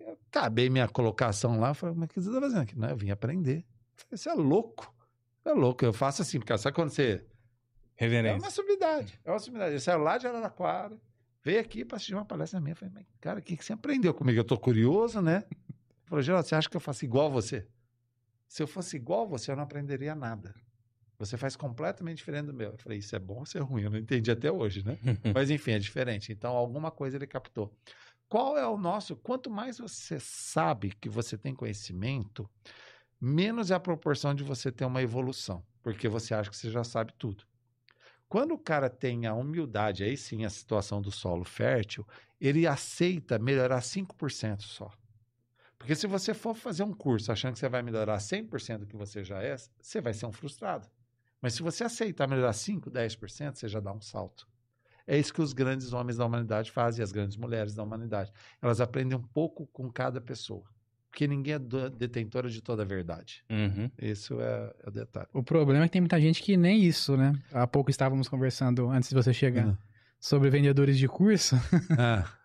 Eu 0.00 0.18
acabei 0.28 0.68
minha 0.68 0.88
colocação 0.88 1.60
lá, 1.60 1.72
falei, 1.72 1.94
mas 1.96 2.06
o 2.06 2.08
que 2.12 2.20
você 2.20 2.32
tá 2.32 2.40
fazendo 2.40 2.62
aqui? 2.62 2.76
Não, 2.76 2.88
eu 2.88 2.96
vim 2.96 3.10
aprender. 3.10 3.64
Você 4.10 4.28
é 4.28 4.34
louco. 4.34 4.92
É 5.44 5.52
louco. 5.52 5.84
Eu 5.84 5.92
faço 5.92 6.20
assim, 6.22 6.40
porque 6.40 6.58
sabe 6.58 6.74
quando 6.74 6.90
você. 6.90 7.24
É 7.96 8.04
Reverência. 8.04 8.38
uma 8.44 8.50
subidade. 8.50 9.20
É 9.24 9.30
uma 9.30 9.38
subidade. 9.38 9.74
Eu 9.74 9.80
saio 9.80 9.98
lá 10.02 10.18
de 10.18 10.26
Araraquara, 10.26 10.98
veio 11.42 11.60
aqui 11.60 11.84
para 11.84 11.96
assistir 11.96 12.14
uma 12.14 12.24
palestra 12.24 12.60
minha. 12.60 12.72
Eu 12.72 12.76
falei, 12.76 12.94
mas, 12.94 13.06
cara, 13.20 13.38
o 13.38 13.42
que, 13.42 13.56
que 13.56 13.64
você 13.64 13.72
aprendeu 13.72 14.14
comigo? 14.14 14.38
Eu 14.38 14.44
tô 14.44 14.58
curioso, 14.58 15.20
né? 15.20 15.44
Ele 15.50 16.06
falou, 16.06 16.22
Geraldo, 16.22 16.48
você 16.48 16.54
acha 16.54 16.68
que 16.68 16.76
eu 16.76 16.80
faço 16.80 17.04
igual 17.04 17.26
a 17.26 17.30
você? 17.30 17.66
Se 18.48 18.62
eu 18.62 18.66
fosse 18.66 18.96
igual 18.96 19.22
a 19.22 19.26
você, 19.26 19.50
eu 19.50 19.56
não 19.56 19.62
aprenderia 19.62 20.14
nada. 20.14 20.54
Você 21.18 21.36
faz 21.36 21.54
completamente 21.54 22.16
diferente 22.16 22.46
do 22.46 22.54
meu. 22.54 22.70
Eu 22.72 22.78
falei, 22.78 22.98
isso 22.98 23.14
é 23.14 23.18
bom 23.18 23.36
ou 23.36 23.42
isso 23.42 23.58
é 23.58 23.60
ruim? 23.60 23.82
Eu 23.82 23.90
não 23.90 23.98
entendi 23.98 24.30
até 24.30 24.50
hoje, 24.50 24.84
né? 24.84 24.98
Mas 25.34 25.50
enfim, 25.50 25.72
é 25.72 25.78
diferente. 25.78 26.32
Então, 26.32 26.56
alguma 26.56 26.90
coisa 26.90 27.16
ele 27.16 27.26
captou. 27.26 27.70
Qual 28.28 28.56
é 28.56 28.66
o 28.66 28.78
nosso? 28.78 29.16
Quanto 29.16 29.50
mais 29.50 29.78
você 29.78 30.18
sabe 30.20 30.94
que 31.00 31.08
você 31.08 31.36
tem 31.36 31.54
conhecimento, 31.54 32.48
menos 33.20 33.70
é 33.70 33.74
a 33.74 33.80
proporção 33.80 34.34
de 34.34 34.42
você 34.42 34.72
ter 34.72 34.84
uma 34.84 35.02
evolução, 35.02 35.64
porque 35.82 36.08
você 36.08 36.32
acha 36.32 36.48
que 36.48 36.56
você 36.56 36.70
já 36.70 36.84
sabe 36.84 37.12
tudo. 37.18 37.44
Quando 38.30 38.52
o 38.52 38.58
cara 38.58 38.88
tem 38.88 39.26
a 39.26 39.34
humildade, 39.34 40.04
aí 40.04 40.16
sim 40.16 40.44
a 40.44 40.50
situação 40.50 41.02
do 41.02 41.10
solo 41.10 41.44
fértil, 41.44 42.06
ele 42.40 42.64
aceita 42.64 43.40
melhorar 43.40 43.80
5% 43.80 44.62
só. 44.62 44.92
Porque 45.76 45.96
se 45.96 46.06
você 46.06 46.32
for 46.32 46.54
fazer 46.54 46.84
um 46.84 46.94
curso 46.94 47.32
achando 47.32 47.54
que 47.54 47.58
você 47.58 47.68
vai 47.68 47.82
melhorar 47.82 48.18
100% 48.18 48.78
do 48.78 48.86
que 48.86 48.96
você 48.96 49.24
já 49.24 49.42
é, 49.42 49.56
você 49.82 50.00
vai 50.00 50.14
ser 50.14 50.26
um 50.26 50.32
frustrado. 50.32 50.88
Mas 51.42 51.54
se 51.54 51.62
você 51.62 51.82
aceitar 51.82 52.28
melhorar 52.28 52.52
5, 52.52 52.88
10%, 52.88 53.56
você 53.56 53.66
já 53.66 53.80
dá 53.80 53.92
um 53.92 54.00
salto. 54.00 54.46
É 55.08 55.18
isso 55.18 55.34
que 55.34 55.42
os 55.42 55.52
grandes 55.52 55.92
homens 55.92 56.16
da 56.16 56.24
humanidade 56.24 56.70
fazem, 56.70 57.02
as 57.02 57.10
grandes 57.10 57.36
mulheres 57.36 57.74
da 57.74 57.82
humanidade. 57.82 58.32
Elas 58.62 58.80
aprendem 58.80 59.18
um 59.18 59.22
pouco 59.22 59.66
com 59.72 59.90
cada 59.90 60.20
pessoa. 60.20 60.62
Porque 61.10 61.26
ninguém 61.26 61.54
é 61.54 61.58
detentora 61.90 62.48
de 62.48 62.62
toda 62.62 62.82
a 62.82 62.86
verdade. 62.86 63.42
Uhum. 63.50 63.90
Isso 64.00 64.40
é, 64.40 64.72
é 64.84 64.88
o 64.88 64.90
detalhe. 64.92 65.26
O 65.32 65.42
problema 65.42 65.84
é 65.84 65.88
que 65.88 65.92
tem 65.92 66.00
muita 66.00 66.20
gente 66.20 66.40
que 66.42 66.56
nem 66.56 66.82
isso, 66.84 67.16
né? 67.16 67.32
Há 67.52 67.66
pouco 67.66 67.90
estávamos 67.90 68.28
conversando, 68.28 68.88
antes 68.88 69.08
de 69.08 69.14
você 69.14 69.32
chegar, 69.32 69.66
Uhum. 69.66 69.76
sobre 70.20 70.48
vendedores 70.50 70.96
de 70.96 71.08
curso. 71.08 71.56
Ah, 71.98 72.24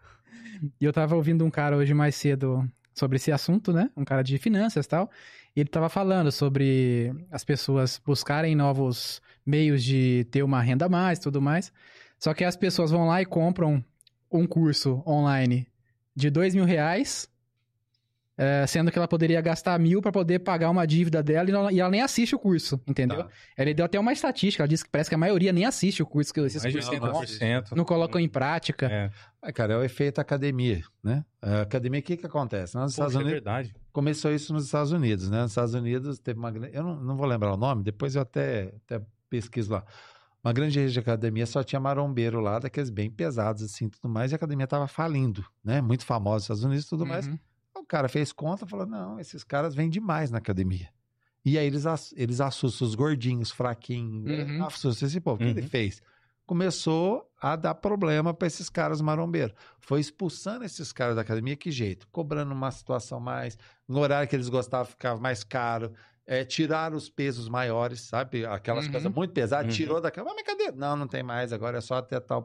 E 0.82 0.86
eu 0.86 0.94
tava 0.94 1.16
ouvindo 1.16 1.44
um 1.46 1.52
cara 1.52 1.76
hoje 1.76 1.94
mais 1.94 2.16
cedo 2.16 2.68
sobre 2.94 3.18
esse 3.18 3.30
assunto, 3.32 3.74
né? 3.74 3.92
Um 3.96 4.06
cara 4.06 4.24
de 4.24 4.38
finanças 4.38 4.86
e 4.86 4.90
tal. 4.90 5.12
E 5.56 5.60
ele 5.60 5.70
tava 5.70 5.90
falando 5.90 6.32
sobre 6.32 7.14
as 7.30 7.44
pessoas 7.44 8.02
buscarem 8.04 8.56
novos 8.56 9.22
meios 9.46 9.84
de 9.84 10.26
ter 10.32 10.44
uma 10.44 10.62
renda 10.62 10.86
a 10.86 10.90
mais 10.90 11.20
tudo 11.20 11.42
mais. 11.42 11.72
Só 12.18 12.34
que 12.34 12.44
as 12.46 12.56
pessoas 12.56 12.90
vão 12.90 13.06
lá 13.06 13.22
e 13.22 13.26
compram 13.26 13.84
um 14.32 14.48
curso 14.48 15.04
online 15.06 15.68
de 16.16 16.30
dois 16.30 16.56
mil 16.56 16.64
reais, 16.66 17.30
eh, 18.38 18.68
sendo 18.68 18.92
que 18.92 18.98
ela 18.98 19.08
poderia 19.08 19.40
gastar 19.40 19.80
mil 19.80 20.02
para 20.02 20.12
poder 20.12 20.40
pagar 20.40 20.70
uma 20.70 20.86
dívida 20.86 21.24
dela 21.24 21.50
e 21.50 21.54
ela, 21.54 21.72
e 21.72 21.80
ela 21.80 21.90
nem 21.90 22.02
assiste 22.02 22.36
o 22.36 22.40
curso, 22.40 22.80
entendeu? 22.86 23.24
tá. 23.24 23.30
Ele 23.58 23.74
deu 23.74 23.86
até 23.86 24.00
uma 24.00 24.12
estatística, 24.12 24.62
ela 24.62 24.68
disse 24.68 24.84
que 24.84 24.90
parece 24.90 25.10
que 25.10 25.16
a 25.16 25.18
maioria 25.18 25.54
nem 25.54 25.66
assiste 25.66 26.04
o 26.04 26.06
curso 26.06 26.34
que 26.34 26.40
esses 26.42 26.62
Mais 26.62 26.74
cursos 26.76 27.00
não, 27.00 27.08
não. 27.08 27.22
80%. 27.22 27.72
não 27.76 27.86
colocam 27.86 28.20
em 28.20 28.28
prática. 28.28 28.88
É. 28.88 29.12
É, 29.42 29.52
cara, 29.52 29.74
é 29.76 29.78
o 29.78 29.84
efeito 29.84 30.20
academia, 30.20 30.84
né? 31.04 31.24
A 31.42 31.62
academia, 31.62 32.00
o 32.00 32.04
que 32.04 32.18
que 32.18 32.26
acontece? 32.26 32.76
Nos 32.76 32.92
Estados 32.92 33.14
Poxa, 33.14 33.24
é 33.24 33.26
Unidos, 33.26 33.44
verdade. 33.44 33.76
começou 33.94 34.34
isso 34.34 34.52
nos 34.52 34.66
Estados 34.66 34.92
Unidos, 34.92 35.30
né? 35.30 35.44
Nos 35.44 35.52
Estados 35.52 35.74
Unidos 35.74 36.20
teve 36.20 36.40
uma 36.40 36.52
grande... 36.52 36.76
Eu 36.76 36.84
não, 36.84 36.96
não 36.96 37.16
vou 37.16 37.28
lembrar 37.28 37.54
o 37.54 37.58
nome, 37.58 37.84
depois 37.84 38.16
eu 38.16 38.22
até, 38.22 38.74
até 38.86 39.02
pesquiso 39.30 39.72
lá. 39.72 39.86
Uma 40.44 40.52
grande 40.52 40.80
rede 40.80 40.94
de 40.94 41.00
academia 41.00 41.46
só 41.46 41.64
tinha 41.64 41.80
marombeiro 41.80 42.40
lá, 42.40 42.60
daqueles 42.60 42.90
bem 42.90 43.10
pesados 43.10 43.64
assim, 43.64 43.88
tudo 43.90 44.08
mais, 44.08 44.32
e 44.32 44.36
a 44.36 44.38
academia 44.38 44.68
tava 44.68 44.88
falindo, 44.88 45.46
né? 45.64 45.82
Muito 45.82 46.06
famosa 46.06 46.36
nos 46.36 46.44
Estados 46.44 46.64
Unidos 46.64 46.86
e 46.86 46.90
tudo 46.90 47.06
mais. 47.06 47.28
O 47.86 47.88
cara 47.88 48.10
fez 48.10 48.34
conta 48.34 48.66
e 48.66 48.68
falou: 48.68 48.86
não, 48.88 49.20
esses 49.20 49.44
caras 49.44 49.76
vêm 49.76 49.90
demais 49.90 50.32
na 50.32 50.40
academia. 50.40 50.90
E 51.46 51.58
aí 51.60 51.68
eles, 51.68 51.86
eles 52.18 52.42
assustam 52.42 52.88
os 52.88 52.96
gordinhos, 52.96 53.52
fraquinhos, 53.52 54.24
né? 54.26 54.44
Uhum. 54.46 54.66
assustam 54.66 55.08
esse 55.08 55.22
povo. 55.22 55.36
O 55.36 55.46
que 55.46 55.52
ele 55.52 55.62
Uhum. 55.62 55.68
fez? 55.68 56.02
Começou 56.48 57.30
a 57.42 57.56
dar 57.56 57.76
problema 57.76 58.34
para 58.34 58.48
esses 58.48 58.70
caras 58.70 59.02
marombeiros. 59.02 59.56
Foi 59.80 60.00
expulsando 60.00 60.64
esses 60.66 60.92
caras 60.92 61.16
da 61.16 61.22
academia, 61.22 61.56
que 61.56 61.70
jeito? 61.72 62.08
Cobrando 62.12 62.52
uma 62.54 62.72
situação 62.72 63.20
mais, 63.20 63.58
no 63.88 64.00
horário 64.00 64.28
que 64.28 64.36
eles 64.36 64.50
gostavam 64.50 64.86
ficava 64.86 65.20
mais 65.20 65.44
caro. 65.44 65.92
É, 66.28 66.44
tirar 66.44 66.92
os 66.94 67.08
pesos 67.08 67.48
maiores, 67.48 68.02
sabe? 68.02 68.46
Aquelas 68.48 68.86
Uhum. 68.88 68.92
coisas 68.94 69.12
muito 69.14 69.32
pesadas, 69.32 69.68
Uhum. 69.68 69.74
tirou 69.74 70.02
daquela. 70.02 70.34
Mas 70.34 70.44
cadê? 70.44 70.72
Não, 70.72 70.96
não 70.96 71.08
tem 71.08 71.22
mais, 71.22 71.54
agora 71.54 71.78
é 71.78 71.82
só 71.82 71.98
até 71.98 72.20
tal. 72.20 72.44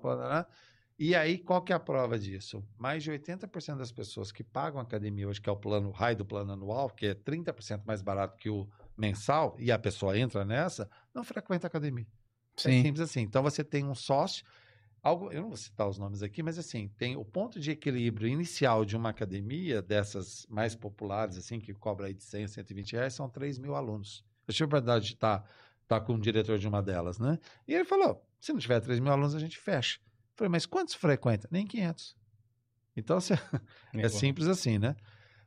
E 1.02 1.14
aí, 1.14 1.38
qual 1.38 1.62
que 1.62 1.72
é 1.72 1.76
a 1.76 1.80
prova 1.80 2.18
disso? 2.18 2.62
Mais 2.76 3.02
de 3.02 3.10
80% 3.10 3.78
das 3.78 3.90
pessoas 3.90 4.30
que 4.30 4.44
pagam 4.44 4.78
a 4.78 4.82
academia 4.82 5.26
hoje, 5.26 5.40
que 5.40 5.48
é 5.48 5.52
o 5.52 5.56
plano 5.56 5.90
raio 5.90 6.14
do 6.14 6.26
plano 6.26 6.52
anual, 6.52 6.90
que 6.90 7.06
é 7.06 7.14
30% 7.14 7.86
mais 7.86 8.02
barato 8.02 8.36
que 8.36 8.50
o 8.50 8.68
mensal, 8.98 9.56
e 9.58 9.72
a 9.72 9.78
pessoa 9.78 10.18
entra 10.18 10.44
nessa, 10.44 10.90
não 11.14 11.24
frequenta 11.24 11.66
a 11.66 11.68
academia. 11.68 12.06
É 12.58 12.60
Sim. 12.60 12.82
simples 12.82 13.00
assim. 13.00 13.20
Então 13.20 13.42
você 13.42 13.64
tem 13.64 13.82
um 13.82 13.94
sócio, 13.94 14.44
algo, 15.02 15.32
eu 15.32 15.40
não 15.40 15.48
vou 15.48 15.56
citar 15.56 15.88
os 15.88 15.96
nomes 15.96 16.22
aqui, 16.22 16.42
mas 16.42 16.58
assim, 16.58 16.88
tem 16.98 17.16
o 17.16 17.24
ponto 17.24 17.58
de 17.58 17.70
equilíbrio 17.70 18.28
inicial 18.28 18.84
de 18.84 18.94
uma 18.94 19.08
academia, 19.08 19.80
dessas 19.80 20.46
mais 20.50 20.74
populares, 20.74 21.38
assim, 21.38 21.58
que 21.58 21.72
cobra 21.72 22.08
aí 22.08 22.12
de 22.12 22.24
100, 22.24 22.46
120 22.46 22.92
reais, 22.92 23.14
são 23.14 23.26
3 23.26 23.58
mil 23.58 23.74
alunos. 23.74 24.22
Eu 24.46 24.52
tive 24.52 24.64
a 24.64 24.66
oportunidade 24.66 25.06
de 25.06 25.14
estar 25.14 25.48
tá 25.88 25.98
com 25.98 26.12
o 26.12 26.20
diretor 26.20 26.58
de 26.58 26.68
uma 26.68 26.82
delas, 26.82 27.18
né? 27.18 27.38
E 27.66 27.72
ele 27.72 27.86
falou: 27.86 28.22
se 28.38 28.52
não 28.52 28.60
tiver 28.60 28.80
3 28.80 29.00
mil 29.00 29.10
alunos, 29.10 29.34
a 29.34 29.38
gente 29.38 29.56
fecha. 29.56 29.98
Falei, 30.40 30.50
mas 30.50 30.64
quantos 30.64 30.94
frequenta? 30.94 31.46
Nem 31.50 31.66
500. 31.66 32.16
Então, 32.96 33.20
você, 33.20 33.34
é 33.92 34.08
simples 34.08 34.46
assim, 34.48 34.78
né? 34.78 34.96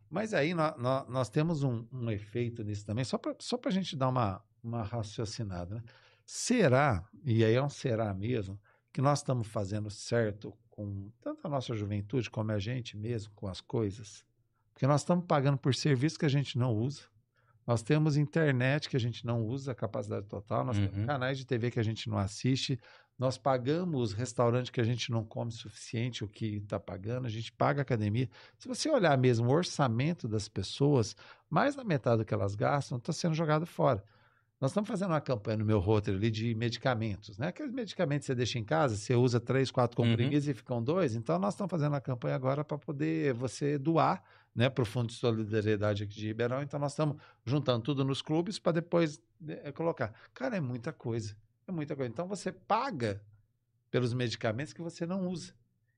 Mas 0.08 0.36
aí 0.36 0.54
nó- 0.54 0.78
nó- 0.78 1.04
nós, 1.10 1.32
temos 1.32 1.64
um, 1.64 1.88
um 1.92 2.12
efeito 2.12 2.64
nisso 2.64 2.86
também, 2.86 3.04
só 3.04 3.18
para 3.18 3.36
só 3.40 3.60
a 3.66 3.70
gente 3.72 3.96
dar 3.96 4.10
uma, 4.10 4.40
uma 4.64 4.84
raciocinada. 4.84 5.78
Né? 5.78 5.84
Será, 6.28 7.04
e 7.26 7.44
aí 7.44 7.56
é 7.56 7.62
um 7.64 7.70
será 7.72 8.14
mesmo, 8.14 8.62
que 8.94 9.02
nós 9.02 9.18
estamos 9.18 9.48
fazendo 9.48 9.90
certo 9.90 10.54
com 10.70 11.12
tanto 11.20 11.48
a 11.48 11.50
nossa 11.50 11.76
juventude 11.76 12.30
como 12.30 12.52
a 12.52 12.60
gente 12.60 12.96
mesmo 12.96 13.34
com 13.34 13.48
as 13.48 13.62
coisas? 13.62 14.24
Porque 14.76 14.86
nós 14.86 15.02
estamos 15.02 15.26
pagando 15.26 15.58
por 15.58 15.74
serviço 15.74 16.20
que 16.20 16.26
a 16.26 16.30
gente 16.30 16.56
não 16.56 16.72
usa. 16.72 17.02
Nós 17.66 17.82
temos 17.82 18.16
internet 18.16 18.90
que 18.90 18.96
a 18.98 19.00
gente 19.00 19.26
não 19.26 19.42
usa 19.44 19.72
a 19.72 19.76
capacidade 19.76 20.28
total, 20.28 20.64
nós 20.64 20.78
Uhum. 20.78 20.88
temos 20.88 21.06
canais 21.08 21.38
de 21.40 21.46
TV 21.46 21.72
que 21.72 21.80
a 21.80 21.84
gente 21.84 22.08
não 22.10 22.20
assiste, 22.20 22.80
nós 23.18 23.38
pagamos 23.38 24.12
restaurante 24.14 24.72
que 24.72 24.82
a 24.82 24.84
gente 24.84 25.12
não 25.12 25.24
come 25.24 25.52
suficiente 25.52 26.24
o 26.24 26.28
que 26.28 26.58
está 26.58 26.80
pagando, 26.80 27.26
a 27.28 27.30
gente 27.30 27.52
paga 27.52 27.82
academia. 27.82 28.30
Se 28.58 28.68
você 28.68 28.90
olhar 28.90 29.18
mesmo 29.18 29.48
o 29.48 29.52
orçamento 29.52 30.28
das 30.28 30.48
pessoas, 30.48 31.16
mais 31.50 31.76
da 31.76 31.84
metade 31.84 32.18
do 32.18 32.26
que 32.26 32.34
elas 32.34 32.56
gastam 32.56 32.98
está 32.98 33.14
sendo 33.14 33.36
jogado 33.36 33.66
fora. 33.66 34.04
Nós 34.60 34.72
estamos 34.72 34.88
fazendo 34.88 35.10
uma 35.10 35.20
campanha 35.20 35.58
no 35.58 35.66
meu 35.66 35.78
roteiro 35.78 36.18
ali 36.18 36.32
de 36.32 36.56
medicamentos, 36.56 37.38
né? 37.38 37.48
Aqueles 37.48 37.74
medicamentos 37.74 38.26
que 38.26 38.28
você 38.28 38.36
deixa 38.36 38.58
em 38.58 38.64
casa, 38.64 38.96
você 38.96 39.14
usa 39.14 39.38
três, 39.40 39.70
quatro 39.70 40.02
Uhum. 40.02 40.10
comprimidos 40.10 40.48
e 40.48 40.54
ficam 40.54 40.82
dois. 40.82 41.16
Então, 41.16 41.38
nós 41.38 41.54
estamos 41.54 41.70
fazendo 41.70 41.96
a 41.98 42.02
campanha 42.02 42.36
agora 42.36 42.64
para 42.64 42.78
poder 42.78 43.34
você 43.34 43.78
doar 43.78 44.24
né, 44.56 44.70
para 44.70 44.82
o 44.82 44.86
Fundo 44.86 45.08
de 45.08 45.16
Solidariedade 45.16 46.04
aqui 46.04 46.16
de 46.16 46.28
Ribeirão. 46.28 46.62
Então, 46.64 46.80
nós 46.80 46.94
estamos 46.94 47.18
juntando 47.46 47.84
tudo 47.84 48.06
nos 48.06 48.22
clubes 48.22 48.58
para 48.58 48.74
depois 48.74 49.22
eh, 49.46 49.72
colocar. 49.74 50.14
Cara, 50.34 50.56
é 50.56 50.62
muita 50.62 50.94
coisa. 50.94 51.36
É 51.68 51.72
muita 51.72 51.96
coisa. 51.96 52.12
Então, 52.12 52.28
você 52.28 52.52
paga 52.52 53.22
pelos 53.90 54.14
medicamentos 54.14 54.74
que 54.74 54.82
você 54.82 55.06
não 55.06 55.28
usa. 55.28 55.54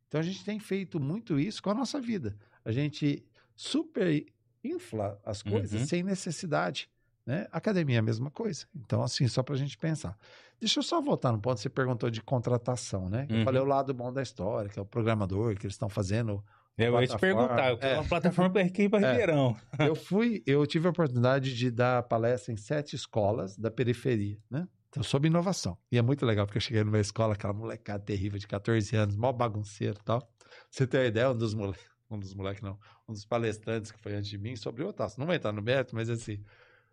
Então, 0.07 0.19
a 0.19 0.23
gente 0.23 0.43
tem 0.43 0.59
feito 0.59 0.99
muito 0.99 1.39
isso 1.39 1.61
com 1.63 1.69
a 1.69 1.73
nossa 1.73 1.99
vida. 1.99 2.37
A 2.63 2.71
gente 2.71 3.25
super 3.55 4.25
infla 4.63 5.19
as 5.25 5.41
coisas 5.41 5.81
Uhum. 5.81 5.87
sem 5.87 6.03
necessidade. 6.03 6.89
Né? 7.25 7.47
Academia 7.51 7.95
é 7.95 7.99
a 7.99 8.03
mesma 8.03 8.29
coisa. 8.29 8.67
Então, 8.75 9.01
assim, 9.01 9.27
só 9.27 9.41
para 9.41 9.55
a 9.55 9.57
gente 9.57 9.77
pensar. 9.77 10.15
Deixa 10.59 10.79
eu 10.79 10.83
só 10.83 11.01
voltar 11.01 11.31
no 11.31 11.39
ponto, 11.39 11.59
você 11.59 11.69
perguntou 11.69 12.09
de 12.11 12.21
contratação, 12.21 13.09
né? 13.09 13.25
Eu 13.29 13.37
Uhum. 13.37 13.43
falei 13.43 13.61
o 13.61 13.65
lado 13.65 13.93
bom 13.93 14.13
da 14.13 14.21
história, 14.21 14.69
que 14.69 14.77
é 14.77 14.81
o 14.81 14.85
programador, 14.85 15.55
que 15.55 15.65
eles 15.65 15.73
estão 15.73 15.89
fazendo 15.89 16.43
Eu 16.77 16.99
ia 17.01 17.07
te 17.07 17.17
perguntar, 17.17 17.71
eu 17.71 17.77
É. 17.81 17.95
uma 17.95 18.03
plataforma 18.07 18.51
para 18.51 18.61
aqui 18.61 18.87
para 18.89 18.99
É. 19.07 19.11
Ribeirão. 19.13 19.57
eu 19.79 19.95
fui, 19.95 20.43
eu 20.45 20.65
tive 20.67 20.87
a 20.87 20.91
oportunidade 20.91 21.55
de 21.55 21.71
dar 21.71 22.03
palestra 22.03 22.53
em 22.53 22.57
sete 22.57 22.95
escolas 22.95 23.57
da 23.57 23.71
periferia, 23.71 24.37
né? 24.49 24.67
Então, 24.95 25.03
sobre 25.03 25.27
inovação. 25.27 25.77
E 25.91 25.97
é 25.97 26.01
muito 26.01 26.25
legal, 26.25 26.45
porque 26.45 26.57
eu 26.57 26.61
cheguei 26.61 26.81
numa 26.83 26.99
escola, 26.99 27.33
aquela 27.33 27.51
molecada 27.51 28.01
terrível 28.01 28.39
de 28.39 28.47
14 28.47 28.95
anos, 28.95 29.15
mó 29.17 29.31
bagunceiro 29.33 29.97
e 29.99 30.03
tal. 30.03 30.21
Pra 30.21 30.29
Você 30.71 30.87
tem 30.87 31.01
uma 31.01 31.05
ideia, 31.07 31.29
um 31.29 31.37
dos 31.37 31.53
moleques, 31.53 31.83
um 32.09 32.17
dos 32.17 32.33
moleques 32.33 32.61
não, 32.61 32.79
um 33.07 33.11
dos 33.11 33.25
palestrantes 33.25 33.91
que 33.91 33.99
foi 33.99 34.13
antes 34.15 34.29
de 34.29 34.37
mim, 34.37 34.55
sobre 34.55 34.83
o 34.83 34.87
Otácio. 34.87 35.19
Não 35.19 35.27
vai 35.27 35.35
entrar 35.35 35.51
no 35.51 35.61
mérito, 35.61 35.93
mas 35.95 36.09
assim, 36.09 36.41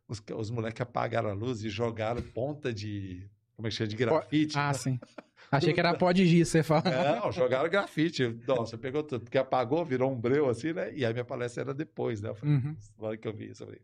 os, 0.09 0.20
os 0.37 0.51
moleques 0.51 0.81
apagaram 0.81 1.31
a 1.31 1.33
luz 1.33 1.62
e 1.62 1.69
jogaram 1.69 2.20
ponta 2.20 2.73
de, 2.73 3.31
como 3.55 3.69
é 3.69 3.70
que 3.70 3.77
chama, 3.77 3.89
de 3.89 3.95
grafite. 3.97 4.59
Ah, 4.59 4.74
sim. 4.74 4.99
Achei 5.51 5.73
que 5.73 5.79
era 5.81 5.95
pó 5.95 6.11
de 6.11 6.27
giz, 6.27 6.49
você 6.49 6.62
fala. 6.62 6.83
Não, 7.20 7.31
jogaram 7.31 7.69
grafite. 7.70 8.27
Nossa, 8.49 8.77
pegou 8.79 9.03
tudo. 9.03 9.23
Porque 9.24 9.37
apagou, 9.39 9.85
virou 9.85 10.11
um 10.11 10.19
breu 10.19 10.49
assim, 10.49 10.73
né? 10.73 10.93
E 10.95 11.05
aí 11.05 11.12
minha 11.12 11.24
palestra 11.27 11.62
era 11.62 11.74
depois, 11.74 12.20
né? 12.20 12.31
Eu 12.31 12.35
falei, 12.35 12.55
Uhum. 12.57 12.77
na 12.99 13.07
hora 13.09 13.16
que 13.16 13.29
eu 13.29 13.33
vi 13.33 13.51
isso, 13.51 13.62
eu 13.62 13.66
falei, 13.66 13.83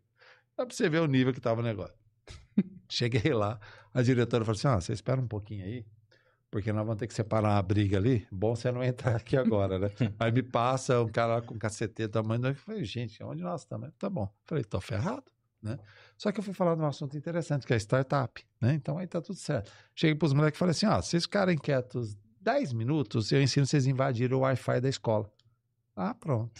dá 0.56 0.64
pra 0.66 0.74
você 0.74 0.88
ver 0.88 1.00
o 1.02 1.06
nível 1.06 1.32
que 1.32 1.40
tava 1.40 1.60
o 1.60 1.64
negócio. 1.64 1.94
Cheguei 2.88 3.32
lá, 3.32 3.60
a 3.92 4.02
diretora 4.02 4.44
falou 4.44 4.56
assim: 4.56 4.68
ó, 4.68 4.80
você 4.80 4.92
espera 4.92 5.20
um 5.20 5.26
pouquinho 5.26 5.64
aí, 5.64 5.84
porque 6.50 6.72
nós 6.72 6.84
vamos 6.84 6.98
ter 6.98 7.06
que 7.06 7.14
separar 7.14 7.54
uma 7.54 7.62
briga 7.62 7.98
ali. 7.98 8.26
Bom 8.32 8.56
você 8.56 8.72
não 8.72 8.82
entrar 8.82 9.16
aqui 9.16 9.36
agora, 9.36 9.78
né? 9.78 9.90
aí 10.18 10.32
me 10.32 10.42
passa 10.42 11.00
um 11.02 11.08
cara 11.08 11.42
com 11.42 11.58
cacetete 11.58 12.08
tamanho. 12.08 12.46
Eu 12.46 12.54
falei, 12.54 12.84
gente, 12.84 13.22
onde 13.22 13.42
nós 13.42 13.62
estamos? 13.62 13.90
Tá 13.98 14.08
bom. 14.08 14.32
Falei, 14.46 14.64
tô 14.64 14.80
ferrado, 14.80 15.30
né? 15.62 15.78
Só 16.16 16.32
que 16.32 16.40
eu 16.40 16.44
fui 16.44 16.54
falar 16.54 16.74
de 16.74 16.80
um 16.80 16.86
assunto 16.86 17.16
interessante, 17.16 17.66
que 17.66 17.74
é 17.74 17.76
startup, 17.76 18.44
né? 18.60 18.74
Então 18.74 18.96
aí 18.96 19.06
tá 19.06 19.20
tudo 19.20 19.38
certo. 19.38 19.70
Cheguei 19.94 20.14
pros 20.14 20.32
moleques 20.32 20.56
e 20.56 20.60
falei 20.60 20.70
assim: 20.70 20.86
ó, 20.86 21.00
se 21.02 21.10
vocês 21.10 21.24
ficarem 21.24 21.58
quietos 21.58 22.16
10 22.40 22.72
minutos, 22.72 23.30
eu 23.32 23.42
ensino 23.42 23.66
vocês 23.66 23.86
a 23.86 23.90
invadir 23.90 24.32
o 24.32 24.40
Wi-Fi 24.40 24.80
da 24.80 24.88
escola. 24.88 25.30
Ah, 26.00 26.14
pronto. 26.14 26.52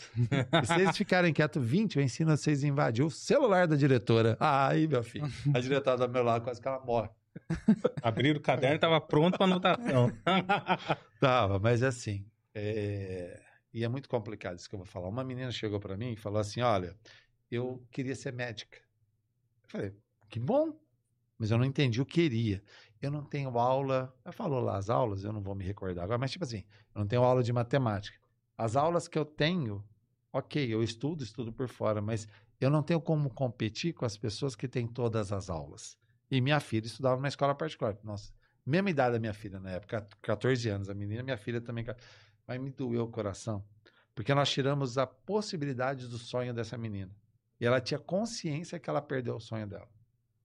Se 0.66 0.74
eles 0.81 0.97
ficarem 0.97 1.32
quietos 1.32 1.65
20, 1.65 1.97
eu 1.97 2.02
ensino 2.02 2.36
vocês 2.36 2.65
a 2.65 2.66
invadir 2.66 3.05
o 3.05 3.10
celular 3.10 3.69
da 3.69 3.77
diretora. 3.77 4.36
Aí, 4.40 4.89
meu 4.89 5.01
filho, 5.05 5.28
a 5.55 5.60
diretora 5.60 6.09
do 6.09 6.12
meu 6.12 6.24
lado 6.24 6.43
quase 6.43 6.60
que 6.60 6.66
ela 6.66 6.85
morre. 6.85 7.09
Abriram 8.02 8.40
o 8.40 8.43
caderno 8.43 8.74
e 8.74 8.78
tava 8.81 9.01
pronto 9.01 9.39
para 9.39 9.47
anotação. 9.47 10.10
Tava, 11.20 11.60
mas 11.60 11.85
assim, 11.85 12.27
é... 12.52 13.40
e 13.73 13.85
é 13.85 13.89
muito 13.89 14.09
complicado 14.09 14.59
isso 14.59 14.69
que 14.69 14.74
eu 14.74 14.81
vou 14.81 14.86
falar. 14.86 15.06
Uma 15.06 15.23
menina 15.23 15.52
chegou 15.52 15.78
para 15.78 15.97
mim 15.97 16.15
e 16.15 16.16
falou 16.16 16.40
assim: 16.40 16.60
Olha, 16.60 16.97
eu 17.48 17.86
queria 17.93 18.16
ser 18.16 18.32
médica. 18.32 18.78
Eu 19.62 19.69
falei: 19.69 19.94
Que 20.28 20.40
bom, 20.40 20.77
mas 21.39 21.52
eu 21.52 21.59
não 21.59 21.65
entendi 21.65 22.01
o 22.01 22.06
que 22.06 22.23
queria. 22.23 22.60
Eu 23.01 23.12
não 23.12 23.23
tenho 23.23 23.56
aula. 23.56 24.12
Ela 24.24 24.32
falou 24.32 24.60
lá 24.60 24.78
as 24.78 24.90
aulas, 24.90 25.23
eu 25.23 25.32
não 25.32 25.40
vou 25.40 25.55
me 25.55 25.65
recordar 25.65 26.02
agora, 26.02 26.19
mas 26.19 26.32
tipo 26.32 26.44
assim, 26.44 26.65
eu 26.93 26.98
não 26.98 27.06
tenho 27.06 27.23
aula 27.23 27.40
de 27.40 27.52
matemática. 27.52 28.18
As 28.59 28.75
aulas 28.75 29.07
que 29.07 29.17
eu 29.17 29.25
tenho, 29.25 29.85
ok, 30.33 30.75
eu 30.75 30.83
estudo, 30.83 31.23
estudo 31.23 31.53
por 31.53 31.69
fora, 31.69 32.03
mas 32.03 32.27
eu 32.61 32.69
não 32.69 32.83
tenho 32.83 33.01
como 33.01 33.31
competir 33.31 33.95
com 33.95 34.05
as 34.05 34.17
pessoas 34.17 34.57
que 34.57 34.67
têm 34.67 34.85
todas 34.85 35.31
as 35.31 35.49
aulas. 35.49 35.97
E 36.29 36.41
minha 36.41 36.59
filha 36.59 36.85
estudava 36.87 37.15
numa 37.15 37.29
escola 37.29 37.55
particular. 37.55 37.97
Nossa, 38.03 38.33
mesma 38.67 38.91
idade 38.91 39.13
da 39.13 39.21
minha 39.21 39.33
filha 39.33 39.61
na 39.61 39.71
época, 39.71 40.07
14 40.21 40.69
anos. 40.69 40.91
A 40.91 40.95
menina, 40.95 41.23
minha 41.23 41.37
filha 41.37 41.61
também. 41.61 41.87
Mas 42.47 42.61
me 42.61 42.71
doeu 42.71 43.05
o 43.05 43.09
coração. 43.09 43.65
Porque 44.13 44.35
nós 44.35 44.51
tiramos 44.51 44.99
a 44.99 45.07
possibilidade 45.07 46.09
do 46.09 46.19
sonho 46.19 46.53
dessa 46.53 46.77
menina. 46.77 47.15
E 47.61 47.65
ela 47.65 47.81
tinha 47.81 47.99
consciência 47.99 48.79
que 48.79 48.91
ela 48.91 49.01
perdeu 49.01 49.37
o 49.37 49.41
sonho 49.41 49.67
dela. 49.67 49.89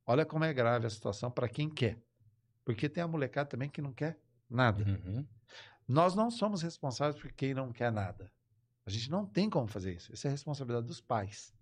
Olha 0.05 0.25
como 0.25 0.43
é 0.43 0.53
grave 0.53 0.85
a 0.85 0.89
situação 0.89 1.31
para 1.31 1.49
quem 1.49 1.67
quer. 1.67 1.97
Porque 2.63 2.87
tem 2.87 3.03
a 3.03 3.07
molecada 3.07 3.49
também 3.49 3.69
que 3.69 3.81
não 3.81 3.91
quer 3.91 4.19
nada. 4.49 4.83
Uhum. 4.83 5.25
Nós 5.87 6.15
não 6.15 6.31
somos 6.31 6.61
responsáveis 6.61 7.21
por 7.21 7.31
quem 7.31 7.53
não 7.53 7.71
quer 7.71 7.91
nada. 7.91 8.31
A 8.85 8.89
gente 8.89 9.09
não 9.09 9.25
tem 9.25 9.49
como 9.49 9.67
fazer 9.67 9.93
isso. 9.95 10.13
Isso 10.13 10.27
é 10.27 10.29
responsabilidade 10.29 10.87
dos 10.87 11.01
pais. 11.01 11.53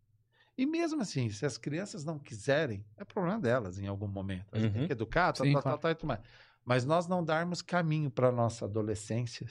E 0.57 0.65
mesmo 0.65 1.01
assim, 1.01 1.29
se 1.29 1.45
as 1.45 1.57
crianças 1.57 2.03
não 2.03 2.19
quiserem, 2.19 2.85
é 2.97 3.03
problema 3.05 3.39
delas 3.39 3.79
em 3.79 3.87
algum 3.87 4.07
momento. 4.07 4.53
A 4.53 4.59
gente 4.59 4.67
Uhum. 4.73 4.79
tem 4.79 4.87
que 4.87 4.93
educar, 4.93 5.33
tal, 5.33 5.45
Sim, 5.45 5.53
tal, 5.53 5.61
claro. 5.61 5.79
tal, 5.79 6.07
mais. 6.07 6.21
Mas 6.63 6.85
nós 6.85 7.07
não 7.07 7.23
darmos 7.23 7.61
caminho 7.61 8.11
para 8.11 8.27
a 8.27 8.31
nossa 8.31 8.65
adolescência 8.65 9.47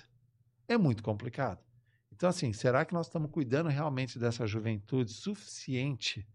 é 0.69 0.79
muito 0.79 1.03
complicado. 1.03 1.65
Então, 2.13 2.29
assim, 2.29 2.53
será 2.53 2.85
que 2.85 2.93
nós 2.93 3.07
estamos 3.07 3.31
cuidando 3.31 3.69
realmente 3.69 4.19
dessa 4.19 4.47
juventude 4.47 5.13
suficiente 5.13 6.29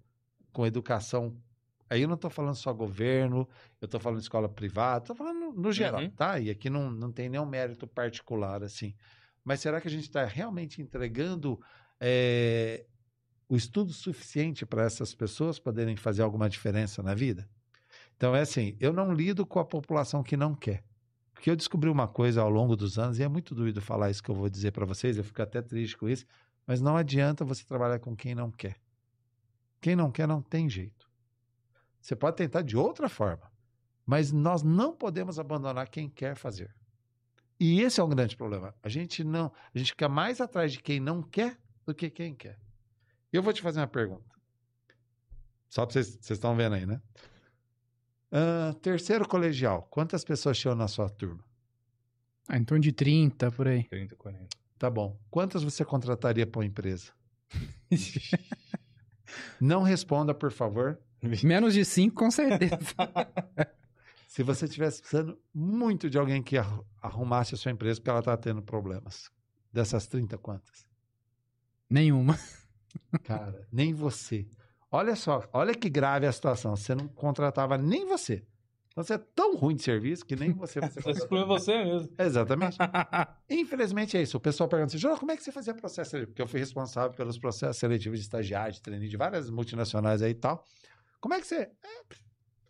com 0.52 0.66
educação? 0.66 1.42
Aí 1.90 2.02
eu 2.02 2.08
não 2.08 2.16
estou 2.16 2.30
falando 2.32 2.56
só 2.56 2.74
governo, 2.74 3.48
eu 3.80 3.86
estou 3.86 4.00
falando 4.00 4.20
escola 4.20 4.50
privada, 4.50 5.04
estou 5.04 5.16
falando 5.16 5.54
no 5.54 5.72
geral, 5.72 6.02
Uhum. 6.02 6.10
tá? 6.10 6.40
E 6.40 6.50
aqui 6.50 6.70
não, 6.70 6.90
não 6.90 7.12
tem 7.12 7.30
nenhum 7.30 7.46
mérito 7.46 7.86
particular, 7.88 8.64
assim. 8.64 8.96
Mas 9.44 9.60
será 9.60 9.80
que 9.80 9.88
a 9.88 9.92
gente 9.92 10.04
está 10.06 10.26
realmente 10.26 10.82
entregando 10.82 11.60
eh, 12.00 12.86
o 13.48 13.56
estudo 13.56 13.94
suficiente 13.94 14.66
para 14.66 14.84
essas 14.84 15.14
pessoas 15.14 15.60
poderem 15.60 15.96
fazer 15.96 16.24
alguma 16.24 16.50
diferença 16.50 17.04
na 17.04 17.14
vida? 17.14 17.48
Então, 18.18 18.36
é 18.36 18.42
assim, 18.42 18.76
eu 18.80 18.92
não 18.92 19.14
lido 19.14 19.46
com 19.46 19.60
a 19.60 19.66
população 19.66 20.24
que 20.24 20.36
não 20.36 20.56
quer. 20.56 20.84
Porque 21.34 21.52
eu 21.52 21.56
descobri 21.56 21.90
uma 21.90 22.08
coisa 22.08 22.42
ao 22.42 22.50
longo 22.50 22.76
dos 22.76 22.98
anos, 22.98 23.20
e 23.20 23.24
é 23.24 23.28
muito 23.28 23.54
doido 23.54 23.82
falar 23.82 24.10
isso 24.10 24.24
que 24.24 24.32
eu 24.32 24.36
vou 24.36 24.50
dizer 24.50 24.72
para 24.72 24.86
vocês, 24.86 25.18
eu 25.18 25.24
fico 25.24 25.42
até 25.42 25.62
triste 25.62 25.98
com 25.98 26.10
isso, 26.10 26.26
mas 26.66 26.82
não 26.82 26.96
adianta 26.98 27.46
você 27.46 27.64
trabalhar 27.66 28.00
com 28.00 28.16
quem 28.16 28.34
não 28.34 28.50
quer. 28.50 28.78
Quem 29.82 29.96
não 29.96 30.10
quer 30.10 30.28
não 30.28 30.42
tem 30.42 30.68
jeito. 30.70 31.05
Você 32.06 32.16
pode 32.16 32.38
tentar 32.38 32.62
de 32.62 32.78
outra 32.78 33.10
forma, 33.10 33.52
mas 34.06 34.32
nós 34.32 34.62
não 34.62 34.96
podemos 34.96 35.40
abandonar 35.40 35.90
quem 35.90 36.08
quer 36.08 36.36
fazer. 36.36 36.72
E 37.60 37.82
esse 37.82 38.00
é 38.00 38.04
um 38.04 38.10
grande 38.10 38.38
problema. 38.38 38.76
A 38.84 38.90
gente 38.90 39.24
não, 39.24 39.52
a 39.74 39.78
gente 39.80 39.90
fica 39.90 40.08
mais 40.08 40.40
atrás 40.40 40.72
de 40.72 40.84
quem 40.84 41.00
não 41.00 41.24
quer 41.24 41.58
do 41.84 41.96
que 41.96 42.12
quem 42.12 42.36
quer. 42.36 42.60
Eu 43.34 43.42
vou 43.42 43.52
te 43.52 43.60
fazer 43.60 43.80
uma 43.80 43.88
pergunta. 43.88 44.36
Só 45.68 45.84
para 45.84 45.94
vocês, 45.94 46.10
vocês 46.10 46.38
estão 46.38 46.56
vendo 46.56 46.76
aí, 46.76 46.86
né? 46.86 47.02
Ah, 48.32 48.76
terceiro 48.84 49.28
colegial, 49.28 49.88
quantas 49.90 50.24
pessoas 50.24 50.60
tinham 50.60 50.76
na 50.76 50.88
sua 50.88 51.10
turma? 51.10 51.44
Ah, 52.48 52.56
em 52.56 52.64
torno 52.64 52.84
de 52.84 52.92
30, 52.92 53.50
por 53.50 53.68
aí. 53.68 53.84
30, 53.86 54.16
40. 54.16 54.48
Tá 54.78 54.92
bom. 54.92 55.20
Quantas 55.32 55.64
você 55.64 55.84
contrataria 55.84 56.46
para 56.46 56.60
uma 56.60 56.68
empresa? 56.68 57.12
Não 59.60 59.82
responda, 59.82 60.36
por 60.36 60.52
favor. 60.52 61.00
Menos 61.44 61.74
de 61.74 61.84
5, 61.86 62.16
com 62.16 62.30
certeza. 62.32 62.78
Se 64.28 64.44
você 64.44 64.66
estivesse 64.66 65.00
precisando 65.02 65.40
muito 65.54 66.10
de 66.10 66.18
alguém 66.18 66.44
que 66.44 66.58
arru- 66.58 66.86
arrumasse 67.02 67.56
a 67.56 67.58
sua 67.58 67.72
empresa 67.72 68.00
porque 68.00 68.10
ela 68.10 68.20
está 68.20 68.36
tendo 68.36 68.62
problemas. 68.62 69.30
Dessas 69.72 70.08
30, 70.08 70.38
quantas? 70.38 70.86
Nenhuma. 71.90 72.38
Cara, 73.24 73.66
nem 73.72 73.94
você. 73.94 74.46
Olha 74.92 75.16
só, 75.16 75.48
olha 75.54 75.74
que 75.74 75.90
grave 75.90 76.26
a 76.26 76.32
situação. 76.32 76.76
Você 76.76 76.94
não 76.96 77.08
contratava 77.08 77.78
nem 77.78 78.06
você. 78.06 78.46
Então 78.90 79.04
você 79.04 79.16
é 79.16 79.18
tão 79.18 79.58
ruim 79.58 79.76
de 79.76 79.84
serviço 79.84 80.26
que 80.26 80.38
nem 80.38 80.54
você 80.54 80.80
você 80.80 81.02
Só 81.02 81.10
exclui 81.12 81.44
você 81.46 81.84
mesmo. 81.84 82.10
Exatamente. 82.18 82.78
Infelizmente 83.50 84.16
é 84.18 84.22
isso. 84.22 84.38
O 84.38 84.40
pessoal 84.40 84.70
pergunta 84.70 84.92
assim, 84.92 84.98
João, 84.98 85.18
como 85.18 85.32
é 85.32 85.38
que 85.38 85.44
você 85.44 85.52
fazia 85.52 85.74
processo 85.74 86.12
seletivo? 86.12 86.32
Porque 86.32 86.42
eu 86.42 86.48
fui 86.48 86.60
responsável 86.62 87.12
pelos 87.12 87.38
processos 87.38 87.78
seletivos 87.78 88.20
de 88.20 88.24
estagiário, 88.26 88.74
de 88.74 88.82
trainee, 88.82 89.10
de 89.10 89.18
várias 89.18 89.50
multinacionais 89.50 90.22
aí 90.22 90.32
e 90.32 90.36
tal. 90.36 90.64
Como 91.26 91.34
é 91.34 91.42
que 91.42 91.48
você... 91.48 91.72
É, 91.84 92.04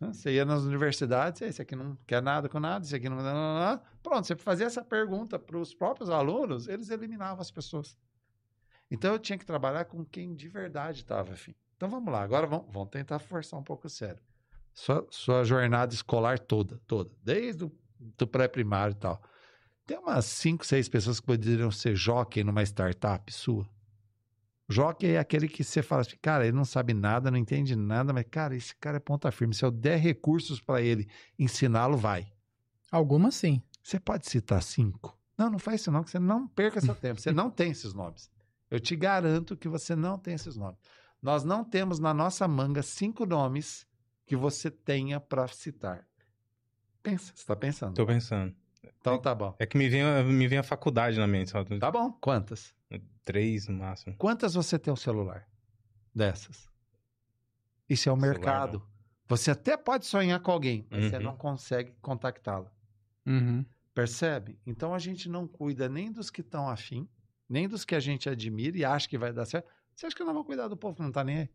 você 0.00 0.32
ia 0.32 0.46
nas 0.46 0.62
universidades, 0.62 1.42
esse 1.42 1.60
aqui 1.60 1.76
não 1.76 1.94
quer 2.06 2.22
nada 2.22 2.48
com 2.48 2.58
nada, 2.58 2.86
esse 2.86 2.96
aqui 2.96 3.06
não. 3.06 3.18
Pronto, 4.02 4.26
você 4.26 4.34
fazia 4.34 4.64
essa 4.64 4.82
pergunta 4.82 5.38
para 5.38 5.58
os 5.58 5.74
próprios 5.74 6.08
alunos, 6.08 6.66
eles 6.66 6.88
eliminavam 6.88 7.42
as 7.42 7.50
pessoas. 7.50 7.98
Então 8.90 9.12
eu 9.12 9.18
tinha 9.18 9.36
que 9.36 9.44
trabalhar 9.44 9.84
com 9.84 10.02
quem 10.06 10.34
de 10.34 10.48
verdade 10.48 11.00
estava 11.00 11.34
afim. 11.34 11.54
Então 11.76 11.86
vamos 11.90 12.10
lá, 12.10 12.22
agora 12.22 12.46
vamos, 12.46 12.64
vamos 12.72 12.88
tentar 12.88 13.18
forçar 13.18 13.60
um 13.60 13.62
pouco 13.62 13.88
o 13.88 13.90
sério. 13.90 14.22
Sua, 14.72 15.06
sua 15.10 15.44
jornada 15.44 15.92
escolar 15.92 16.38
toda, 16.38 16.80
toda, 16.86 17.10
desde 17.22 17.62
o 17.66 17.72
do 18.00 18.26
pré-primário 18.26 18.92
e 18.92 18.98
tal. 18.98 19.22
Tem 19.84 19.98
umas 19.98 20.24
5, 20.24 20.64
6 20.64 20.88
pessoas 20.88 21.20
que 21.20 21.26
poderiam 21.26 21.70
ser 21.70 21.94
jockey 21.94 22.42
numa 22.42 22.62
startup 22.62 23.30
sua. 23.30 23.68
Jockey 24.68 25.06
é 25.12 25.18
aquele 25.18 25.48
que 25.48 25.62
você 25.62 25.82
fala 25.82 26.02
assim, 26.02 26.16
cara, 26.20 26.44
ele 26.46 26.56
não 26.56 26.64
sabe 26.64 26.92
nada, 26.92 27.30
não 27.30 27.38
entende 27.38 27.76
nada, 27.76 28.12
mas, 28.12 28.24
cara, 28.30 28.56
esse 28.56 28.74
cara 28.76 28.96
é 28.96 29.00
ponta 29.00 29.30
firme. 29.30 29.54
Se 29.54 29.64
eu 29.64 29.70
der 29.70 29.96
recursos 29.98 30.60
para 30.60 30.82
ele 30.82 31.08
ensiná-lo, 31.38 31.96
vai. 31.96 32.32
Algumas 32.90 33.34
sim. 33.36 33.62
Você 33.82 34.00
pode 34.00 34.28
citar 34.28 34.62
cinco? 34.62 35.16
Não, 35.38 35.50
não 35.50 35.58
faz 35.58 35.82
isso 35.82 35.92
não, 35.92 36.02
que 36.02 36.10
você 36.10 36.18
não 36.18 36.48
perca 36.48 36.80
seu 36.80 36.94
tempo. 36.94 37.20
Você 37.20 37.30
não 37.30 37.50
tem 37.50 37.70
esses 37.70 37.94
nomes. 37.94 38.30
Eu 38.70 38.80
te 38.80 38.96
garanto 38.96 39.56
que 39.56 39.68
você 39.68 39.94
não 39.94 40.18
tem 40.18 40.34
esses 40.34 40.56
nomes. 40.56 40.78
Nós 41.22 41.44
não 41.44 41.64
temos 41.64 41.98
na 42.00 42.12
nossa 42.12 42.48
manga 42.48 42.82
cinco 42.82 43.24
nomes 43.24 43.86
que 44.26 44.34
você 44.34 44.70
tenha 44.70 45.20
para 45.20 45.46
citar. 45.46 46.04
Pensa, 47.02 47.26
você 47.34 47.42
está 47.42 47.54
pensando. 47.54 47.94
Tô 47.94 48.04
pensando. 48.04 48.54
Então 49.00 49.18
tá 49.20 49.32
bom. 49.34 49.54
É 49.58 49.66
que 49.66 49.78
me 49.78 49.88
vem, 49.88 50.02
a- 50.02 50.22
me 50.24 50.48
vem 50.48 50.58
a 50.58 50.62
faculdade 50.64 51.18
na 51.18 51.26
mente, 51.26 51.50
só. 51.50 51.62
Tá 51.64 51.90
bom. 51.90 52.10
Quantas? 52.20 52.74
Três 53.24 53.66
no 53.66 53.78
máximo. 53.78 54.14
Quantas 54.16 54.54
você 54.54 54.78
tem 54.78 54.92
o 54.92 54.96
celular? 54.96 55.48
Dessas. 56.14 56.68
Isso 57.88 58.08
é 58.08 58.12
o 58.12 58.14
Celular, 58.16 58.32
mercado. 58.34 58.86
Você 59.28 59.50
até 59.50 59.76
pode 59.76 60.06
sonhar 60.06 60.38
com 60.40 60.52
alguém, 60.52 60.86
mas 60.90 61.06
você 61.06 61.16
Uhum. 61.16 61.22
não 61.22 61.36
consegue 61.36 61.92
contactá-la. 62.00 62.70
Uhum. 63.26 63.64
Percebe? 63.92 64.58
Então 64.64 64.94
a 64.94 64.98
gente 65.00 65.28
não 65.28 65.48
cuida 65.48 65.88
nem 65.88 66.12
dos 66.12 66.30
que 66.30 66.40
estão 66.40 66.68
afim, 66.68 67.08
nem 67.48 67.68
dos 67.68 67.84
que 67.84 67.94
a 67.96 68.00
gente 68.00 68.28
admira 68.28 68.76
e 68.78 68.84
acha 68.84 69.08
que 69.08 69.18
vai 69.18 69.32
dar 69.32 69.44
certo. 69.46 69.68
Você 69.94 70.06
acha 70.06 70.14
que 70.14 70.22
eu 70.22 70.26
não 70.26 70.34
vou 70.34 70.44
cuidar 70.44 70.68
do 70.68 70.76
povo 70.76 70.94
que 70.94 71.02
não 71.02 71.10
tá 71.10 71.24
nem 71.24 71.38
aí? 71.38 71.50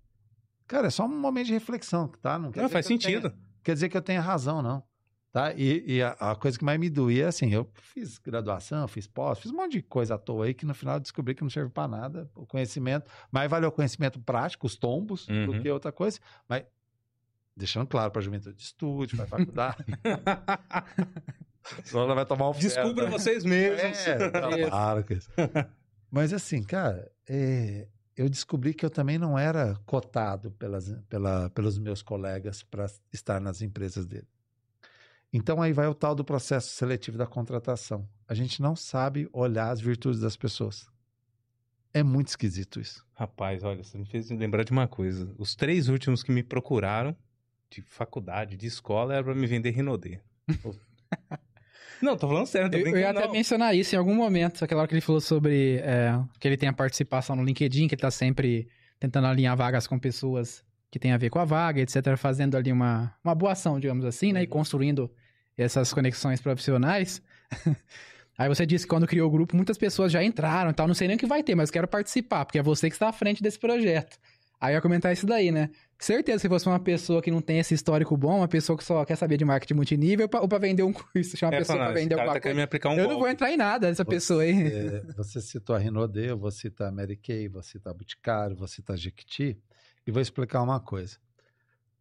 Cara, 0.67 0.87
é 0.87 0.89
só 0.89 1.05
um 1.05 1.19
momento 1.19 1.47
de 1.47 1.53
reflexão, 1.53 2.07
tá? 2.09 2.37
Não, 2.37 2.51
quer 2.51 2.59
Não, 2.61 2.67
dizer 2.67 2.73
faz 2.73 2.87
que 2.87 2.93
eu 2.93 2.99
tenha- 2.99 3.21
sentido. 3.21 3.37
quer 3.63 3.73
dizer 3.73 3.87
que 3.89 3.95
eu 3.97 4.01
tenha 4.01 4.19
razão, 4.21 4.61
não. 4.61 4.83
Tá? 5.31 5.53
E, 5.53 5.83
e 5.87 6.01
a, 6.03 6.09
a 6.19 6.35
coisa 6.35 6.59
que 6.59 6.65
mais 6.65 6.77
me 6.77 6.89
doía 6.89 7.23
é 7.23 7.27
assim, 7.27 7.53
eu 7.53 7.69
fiz 7.81 8.17
graduação, 8.17 8.85
fiz 8.87 9.07
pós, 9.07 9.39
fiz 9.39 9.49
um 9.49 9.55
monte 9.55 9.71
de 9.73 9.81
coisa 9.81 10.15
à 10.15 10.17
toa 10.17 10.45
aí 10.45 10.53
que 10.53 10.65
no 10.65 10.73
final 10.73 10.95
eu 10.95 10.99
descobri 10.99 11.33
que 11.33 11.41
não 11.41 11.49
serve 11.49 11.69
para 11.69 11.87
nada, 11.87 12.29
o 12.35 12.45
conhecimento, 12.45 13.09
mais 13.31 13.49
vale 13.49 13.65
o 13.65 13.71
conhecimento 13.71 14.19
prático, 14.19 14.67
os 14.67 14.75
tombos, 14.75 15.25
do 15.27 15.33
Uhum. 15.33 15.61
que 15.61 15.69
outra 15.69 15.89
coisa, 15.91 16.19
mas 16.49 16.65
deixando 17.55 17.87
claro 17.87 18.11
para 18.11 18.19
a 18.19 18.23
juventude, 18.23 18.61
estude, 18.61 19.15
faz 19.15 19.29
faculdade, 19.29 19.85
senão 21.85 22.03
ela 22.03 22.15
vai 22.15 22.25
tomar 22.25 22.49
um 22.49 22.53
Descubra 22.53 23.09
vocês 23.09 23.45
mesmos. 23.45 24.05
é, 24.07 24.17
não, 24.19 24.69
para 24.69 25.03
com 25.03 25.13
isso. 25.13 25.29
Mas 26.09 26.33
assim, 26.33 26.61
cara, 26.61 27.09
é, 27.29 27.87
eu 28.17 28.29
descobri 28.29 28.73
que 28.73 28.85
eu 28.85 28.89
também 28.89 29.17
não 29.17 29.39
era 29.39 29.75
cotado 29.85 30.51
pelas, 30.51 30.93
pela, 31.07 31.49
pelos 31.51 31.77
meus 31.77 32.01
colegas 32.01 32.63
para 32.63 32.87
estar 33.13 33.39
nas 33.39 33.61
empresas 33.61 34.05
dele. 34.05 34.27
Então 35.33 35.61
aí 35.61 35.71
vai 35.71 35.87
o 35.87 35.93
tal 35.93 36.13
do 36.13 36.25
processo 36.25 36.69
seletivo 36.75 37.17
da 37.17 37.25
contratação. 37.25 38.07
A 38.27 38.33
gente 38.33 38.61
não 38.61 38.75
sabe 38.75 39.29
olhar 39.31 39.69
as 39.69 39.79
virtudes 39.79 40.19
das 40.19 40.35
pessoas. 40.35 40.89
É 41.93 42.03
muito 42.03 42.29
esquisito 42.29 42.79
isso. 42.79 43.05
Rapaz, 43.13 43.63
olha, 43.63 43.83
você 43.83 43.97
me 43.97 44.05
fez 44.05 44.29
lembrar 44.29 44.63
de 44.63 44.71
uma 44.71 44.87
coisa. 44.87 45.33
Os 45.37 45.55
três 45.55 45.89
últimos 45.89 46.23
que 46.23 46.31
me 46.31 46.43
procuraram, 46.43 47.15
de 47.69 47.81
faculdade, 47.81 48.57
de 48.57 48.67
escola, 48.67 49.13
era 49.13 49.23
pra 49.23 49.35
me 49.35 49.47
vender 49.47 49.71
Rinodê. 49.71 50.19
não, 52.01 52.17
tô 52.17 52.27
falando 52.27 52.45
sério, 52.45 52.69
não 52.69 52.71
tô 52.71 52.87
Eu, 52.87 52.95
eu 52.95 52.99
ia 52.99 53.09
até 53.09 53.25
não. 53.25 53.31
mencionar 53.31 53.75
isso 53.75 53.95
em 53.95 53.97
algum 53.97 54.15
momento, 54.15 54.63
aquela 54.63 54.81
hora 54.81 54.87
que 54.87 54.93
ele 54.93 55.01
falou 55.01 55.21
sobre 55.21 55.77
é, 55.77 56.17
que 56.39 56.47
ele 56.47 56.57
tem 56.57 56.69
a 56.69 56.73
participação 56.73 57.35
no 57.35 57.43
LinkedIn, 57.43 57.87
que 57.87 57.95
ele 57.95 58.01
tá 58.01 58.11
sempre 58.11 58.67
tentando 58.99 59.27
alinhar 59.27 59.55
vagas 59.55 59.87
com 59.87 59.99
pessoas 59.99 60.63
que 60.89 60.99
tem 60.99 61.11
a 61.13 61.17
ver 61.17 61.29
com 61.29 61.39
a 61.39 61.45
vaga, 61.45 61.81
etc., 61.81 62.17
fazendo 62.17 62.55
ali 62.55 62.71
uma, 62.71 63.15
uma 63.23 63.33
boa 63.33 63.53
ação, 63.53 63.79
digamos 63.79 64.05
assim, 64.05 64.33
né, 64.33 64.43
e 64.43 64.47
construindo 64.47 65.09
essas 65.57 65.93
conexões 65.93 66.41
profissionais. 66.41 67.21
Aí 68.37 68.47
você 68.49 68.65
disse 68.65 68.85
que 68.85 68.89
quando 68.89 69.05
criou 69.05 69.27
o 69.27 69.31
grupo, 69.31 69.55
muitas 69.55 69.77
pessoas 69.77 70.11
já 70.11 70.23
entraram 70.23 70.71
e 70.71 70.73
tal, 70.73 70.87
não 70.87 70.95
sei 70.95 71.07
nem 71.07 71.15
o 71.15 71.19
que 71.19 71.27
vai 71.27 71.43
ter, 71.43 71.53
mas 71.53 71.69
quero 71.69 71.87
participar, 71.87 72.45
porque 72.45 72.57
é 72.57 72.63
você 72.63 72.89
que 72.89 72.95
está 72.95 73.09
à 73.09 73.13
frente 73.13 73.43
desse 73.43 73.59
projeto. 73.59 74.17
Aí 74.59 74.73
eu 74.73 74.75
ia 74.77 74.81
comentar 74.81 75.11
isso 75.11 75.25
daí, 75.25 75.51
né? 75.51 75.69
Certeza, 75.99 76.39
se 76.39 76.47
fosse 76.49 76.67
uma 76.67 76.79
pessoa 76.79 77.21
que 77.21 77.29
não 77.31 77.41
tem 77.41 77.59
esse 77.59 77.73
histórico 77.73 78.15
bom, 78.15 78.37
uma 78.37 78.47
pessoa 78.47 78.77
que 78.77 78.83
só 78.83 79.03
quer 79.05 79.15
saber 79.15 79.37
de 79.37 79.45
marketing 79.45 79.73
multinível, 79.75 80.29
ou 80.39 80.47
pra 80.47 80.57
vender 80.59 80.83
um 80.83 80.93
curso, 80.93 81.35
chama 81.37 81.51
uma 81.51 81.55
É, 81.57 81.59
pessoa 81.59 81.77
pra 81.77 81.85
esse 81.91 81.93
vender 82.01 82.13
alguma 82.15 82.33
tá 82.33 82.41
coisa. 82.41 82.63
aplicar 82.63 82.89
um 82.89 82.93
Eu 82.93 82.97
não 83.03 83.09
vou 83.09 83.17
golpe. 83.19 83.31
entrar 83.33 83.51
em 83.51 83.57
nada 83.57 83.87
dessa 83.87 84.03
Você- 84.03 84.09
pessoa 84.09 84.43
aí. 84.43 84.67
É, 84.67 85.01
você 85.17 85.41
citou 85.41 85.75
a 85.75 85.79
Rinodê, 85.79 86.31
eu 86.31 86.37
vou 86.37 86.49
citar 86.51 86.87
a 86.89 86.91
Mary 86.91 87.17
Kay, 87.17 87.47
vou 87.47 87.61
citar 87.63 87.91
a 87.91 87.93
Boticário, 87.95 88.55
vou 88.55 88.67
citar 88.67 88.95
a 88.95 88.97
Jequiti, 88.99 89.57
e 90.07 90.11
vou 90.11 90.21
explicar 90.21 90.61
uma 90.63 90.79
coisa. 90.79 91.17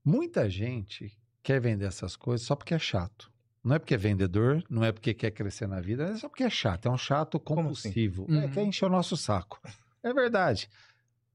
Muita 0.04 0.48
gente 0.48 1.12
quer 1.42 1.60
vender 1.60 1.86
essas 1.86 2.14
coisas 2.16 2.46
só 2.46 2.54
porque 2.56 2.74
é 2.74 2.78
chato. 2.78 3.30
Não 3.62 3.74
é 3.76 3.78
porque 3.78 3.94
é 3.94 3.98
vendedor, 3.98 4.64
não 4.70 4.82
é 4.84 4.90
porque 4.90 5.12
quer 5.12 5.30
crescer 5.32 5.66
na 5.68 5.80
vida, 5.80 6.04
é 6.04 6.16
só 6.16 6.28
porque 6.28 6.44
é 6.44 6.50
chato. 6.50 6.86
É 6.86 6.90
um 6.90 6.96
chato 6.96 7.36
assim? 7.36 7.44
compulsivo. 7.44 8.26
É, 8.28 8.32
Uhum. 8.46 8.50
quer 8.50 8.62
encher 8.64 8.86
o 8.86 8.88
nosso 8.88 9.16
saco. 9.16 9.60
É 10.02 10.12
verdade. 10.14 10.68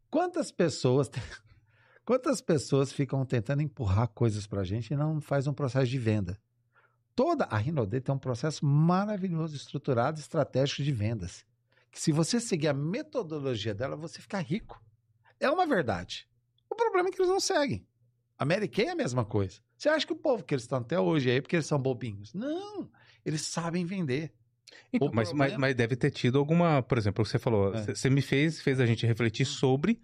Quantas 0.09 0.51
pessoas. 0.51 1.09
Quantas 2.05 2.39
pessoas 2.41 2.91
ficam 2.91 3.25
tentando 3.25 3.61
empurrar 3.61 4.07
coisas 4.09 4.45
pra 4.45 4.63
gente 4.63 4.91
e 4.93 4.95
não 4.97 5.19
faz 5.19 5.47
um 5.47 5.53
processo 5.53 5.87
de 5.87 5.97
venda? 5.97 6.39
Toda 7.15 7.45
a 7.45 7.57
Rinode 7.57 7.99
tem 8.01 8.13
um 8.13 8.17
processo 8.19 8.65
maravilhoso, 8.65 9.55
estruturado, 9.55 10.19
estratégico 10.19 10.83
de 10.83 10.91
vendas. 10.91 11.45
Que 11.91 11.99
se 11.99 12.11
você 12.11 12.39
seguir 12.39 12.67
a 12.67 12.73
metodologia 12.73 13.73
dela, 13.73 13.95
você 13.95 14.19
fica 14.21 14.37
rico. 14.39 14.79
É 15.39 15.49
uma 15.49 15.65
verdade. 15.65 16.27
O 16.69 16.75
problema 16.75 17.07
é 17.09 17.11
que 17.11 17.19
eles 17.19 17.29
não 17.31 17.39
seguem. 17.39 17.85
A 18.37 18.45
Mary 18.45 18.67
Kay 18.67 18.85
é 18.87 18.91
a 18.91 18.95
mesma 18.95 19.23
coisa. 19.23 19.59
Você 19.77 19.89
acha 19.89 20.05
que 20.05 20.13
o 20.13 20.15
povo 20.15 20.43
que 20.43 20.53
eles 20.53 20.63
estão 20.63 20.79
até 20.79 20.99
hoje 20.99 21.29
aí, 21.31 21.41
porque 21.41 21.55
eles 21.55 21.65
são 21.65 21.79
bobinhos? 21.79 22.33
Não. 22.33 22.89
Eles 23.25 23.41
sabem 23.41 23.85
vender. 23.85 24.31
Então, 24.91 25.09
mas, 25.13 25.31
mas, 25.31 25.55
mas 25.57 25.75
deve 25.75 25.95
ter 25.95 26.11
tido 26.11 26.37
alguma, 26.37 26.81
por 26.81 26.97
exemplo, 26.97 27.25
você 27.25 27.39
falou, 27.39 27.73
É. 27.73 27.93
você 27.95 28.09
me 28.09 28.21
fez, 28.21 28.61
fez 28.61 28.79
a 28.79 28.85
gente 28.85 29.05
refletir 29.05 29.45
sobre, 29.45 30.01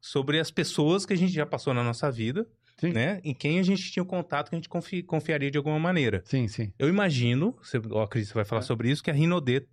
sobre 0.00 0.38
as 0.38 0.50
pessoas 0.50 1.06
que 1.06 1.12
a 1.12 1.16
gente 1.16 1.32
já 1.32 1.46
passou 1.46 1.72
na 1.72 1.82
nossa 1.82 2.10
vida, 2.10 2.46
Sim. 2.78 2.92
né? 2.92 3.20
Em 3.24 3.34
quem 3.34 3.58
a 3.58 3.62
gente 3.62 3.90
tinha 3.90 4.02
um 4.02 4.06
contato 4.06 4.50
que 4.50 4.54
a 4.54 4.58
gente 4.58 4.68
confi- 4.68 5.02
confiaria 5.02 5.50
de 5.50 5.56
alguma 5.58 5.78
maneira. 5.78 6.22
Sim, 6.26 6.48
sim. 6.48 6.72
Eu 6.78 6.88
imagino, 6.88 7.56
você, 7.62 7.78
eu 7.78 8.00
acredito 8.00 8.28
que 8.28 8.32
você 8.32 8.34
vai 8.34 8.44
falar 8.44 8.60
É. 8.60 8.64
sobre 8.64 8.90
isso, 8.90 9.02
que 9.02 9.10
a 9.10 9.14
Rinodê 9.14 9.66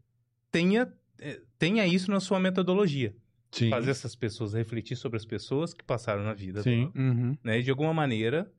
tenha, 0.52 0.92
eh, 1.20 1.42
tenha 1.60 1.86
isso 1.86 2.10
na 2.12 2.20
sua 2.20 2.40
metodologia. 2.40 3.14
Sim. 3.52 3.70
Fazer 3.70 3.92
essas 3.92 4.16
pessoas 4.16 4.54
refletir 4.54 4.96
sobre 4.98 5.18
as 5.18 5.26
pessoas 5.26 5.74
que 5.74 5.84
passaram 5.84 6.24
na 6.24 6.34
vida 6.34 6.62
Sim. 6.64 6.92
dela, 6.92 7.06
Uhum. 7.08 7.38
né? 7.44 7.60
E 7.60 7.64
de 7.64 7.70
alguma 7.72 7.94
maneira 7.94 8.52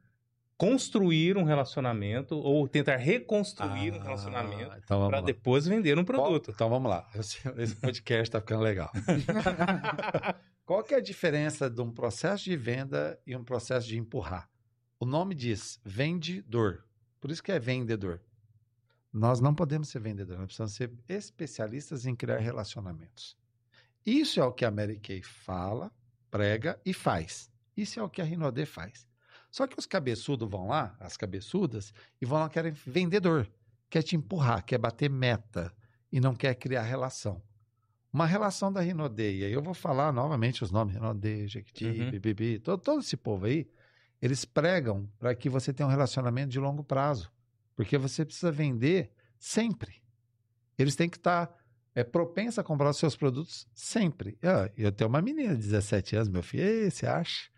construir 0.57 1.37
um 1.37 1.45
relacionamento 1.45 2.35
ou 2.37 2.67
tentar 2.67 2.97
reconstruir 2.97 3.93
um 3.93 4.01
relacionamento 4.01 4.73
Ah, 4.73 4.79
então 4.83 5.09
para 5.09 5.21
depois 5.21 5.67
vender 5.67 5.97
um 5.99 6.05
produto. 6.05 6.47
Qual- 6.47 6.55
então 6.55 6.69
vamos 6.69 6.91
lá. 6.91 7.09
Esse, 7.15 7.39
esse 7.59 7.77
podcast 7.81 8.31
tá 8.33 8.41
ficando 8.41 8.63
legal. 8.65 8.91
Qual 10.67 10.83
que 10.83 10.95
é 10.95 10.99
a 10.99 11.01
diferença 11.01 11.71
de 11.71 11.81
um 11.81 11.91
processo 11.91 12.45
de 12.45 12.57
venda 12.57 13.19
e 13.27 13.35
um 13.37 13.45
processo 13.45 13.87
de 13.87 13.97
empurrar? 13.99 14.49
O 15.01 15.07
nome 15.07 15.35
diz 15.35 15.81
vendedor. 15.85 16.85
Por 17.21 17.31
isso 17.31 17.43
que 17.43 17.53
é 17.53 17.59
vendedor. 17.59 18.21
Nós 19.13 19.41
não 19.41 19.55
podemos 19.55 19.89
ser 19.89 20.01
vendedores, 20.01 20.39
nós 20.41 20.47
precisamos 20.49 20.75
ser 20.75 20.93
especialistas 21.09 22.05
em 22.05 22.15
criar 22.15 22.39
relacionamentos. 22.39 23.38
Isso 24.09 24.41
é 24.41 24.45
o 24.45 24.53
que 24.53 24.65
a 24.65 24.71
Mary 24.71 24.99
Kay 24.99 25.23
fala, 25.23 25.93
prega 26.31 26.81
e 26.85 26.95
faz. 26.95 27.51
Isso 27.77 28.01
é 28.01 28.03
o 28.03 28.09
que 28.09 28.23
a 28.23 28.25
Rinodê 28.25 28.65
faz. 28.65 29.07
Só 29.51 29.67
que 29.67 29.79
os 29.79 29.85
cabeçudos 29.85 30.49
vão 30.49 30.69
lá, 30.69 30.97
as 30.99 31.17
cabeçudas, 31.17 31.93
e 32.21 32.25
vão 32.25 32.39
lá 32.39 32.49
querem 32.49 32.73
vendedor. 32.73 33.47
Quer 33.91 34.03
te 34.03 34.17
empurrar, 34.17 34.65
quer 34.65 34.79
bater 34.79 35.11
meta 35.11 35.73
e 36.11 36.21
não 36.21 36.35
quer 36.35 36.55
criar 36.55 36.83
relação. 36.83 37.43
Uma 38.11 38.25
relação 38.25 38.73
da 38.73 38.81
Rinodê, 38.81 39.39
e 39.39 39.45
aí 39.45 39.53
eu 39.53 39.63
vou 39.63 39.75
falar 39.75 40.11
novamente 40.11 40.65
os 40.65 40.71
nomes, 40.71 40.95
Rinodê, 40.95 41.47
Jequiti, 41.47 41.85
Uhum. 41.85 42.11
Bibibi, 42.11 42.59
todo, 42.59 42.81
todo 42.81 43.01
esse 43.01 43.17
povo 43.17 43.45
aí, 43.45 43.71
eles 44.23 44.45
pregam 44.47 45.07
para 45.19 45.35
que 45.35 45.51
você 45.51 45.73
tenha 45.73 45.87
um 45.87 45.91
relacionamento 45.91 46.49
de 46.49 46.59
longo 46.59 46.83
prazo. 46.83 47.31
Porque 47.77 47.99
você 47.99 48.25
precisa 48.25 48.51
vender 48.51 49.13
sempre. 49.39 50.03
Eles 50.79 50.97
têm 50.97 51.09
que 51.09 51.19
estar 51.19 51.55
é, 51.99 52.05
propensos 52.05 52.59
a 52.59 52.63
comprar 52.63 52.91
os 52.91 52.97
seus 52.97 53.17
produtos 53.17 53.67
sempre. 53.75 54.39
Ah, 54.43 54.71
eu 54.77 54.93
tenho 54.93 55.09
uma 55.09 55.21
menina 55.21 55.55
de 55.57 55.63
17 55.63 56.17
anos, 56.17 56.29
meu 56.29 56.43
filho, 56.43 56.65
"Ei, 56.65 56.91
você 56.91 57.07
acha? 57.07 57.49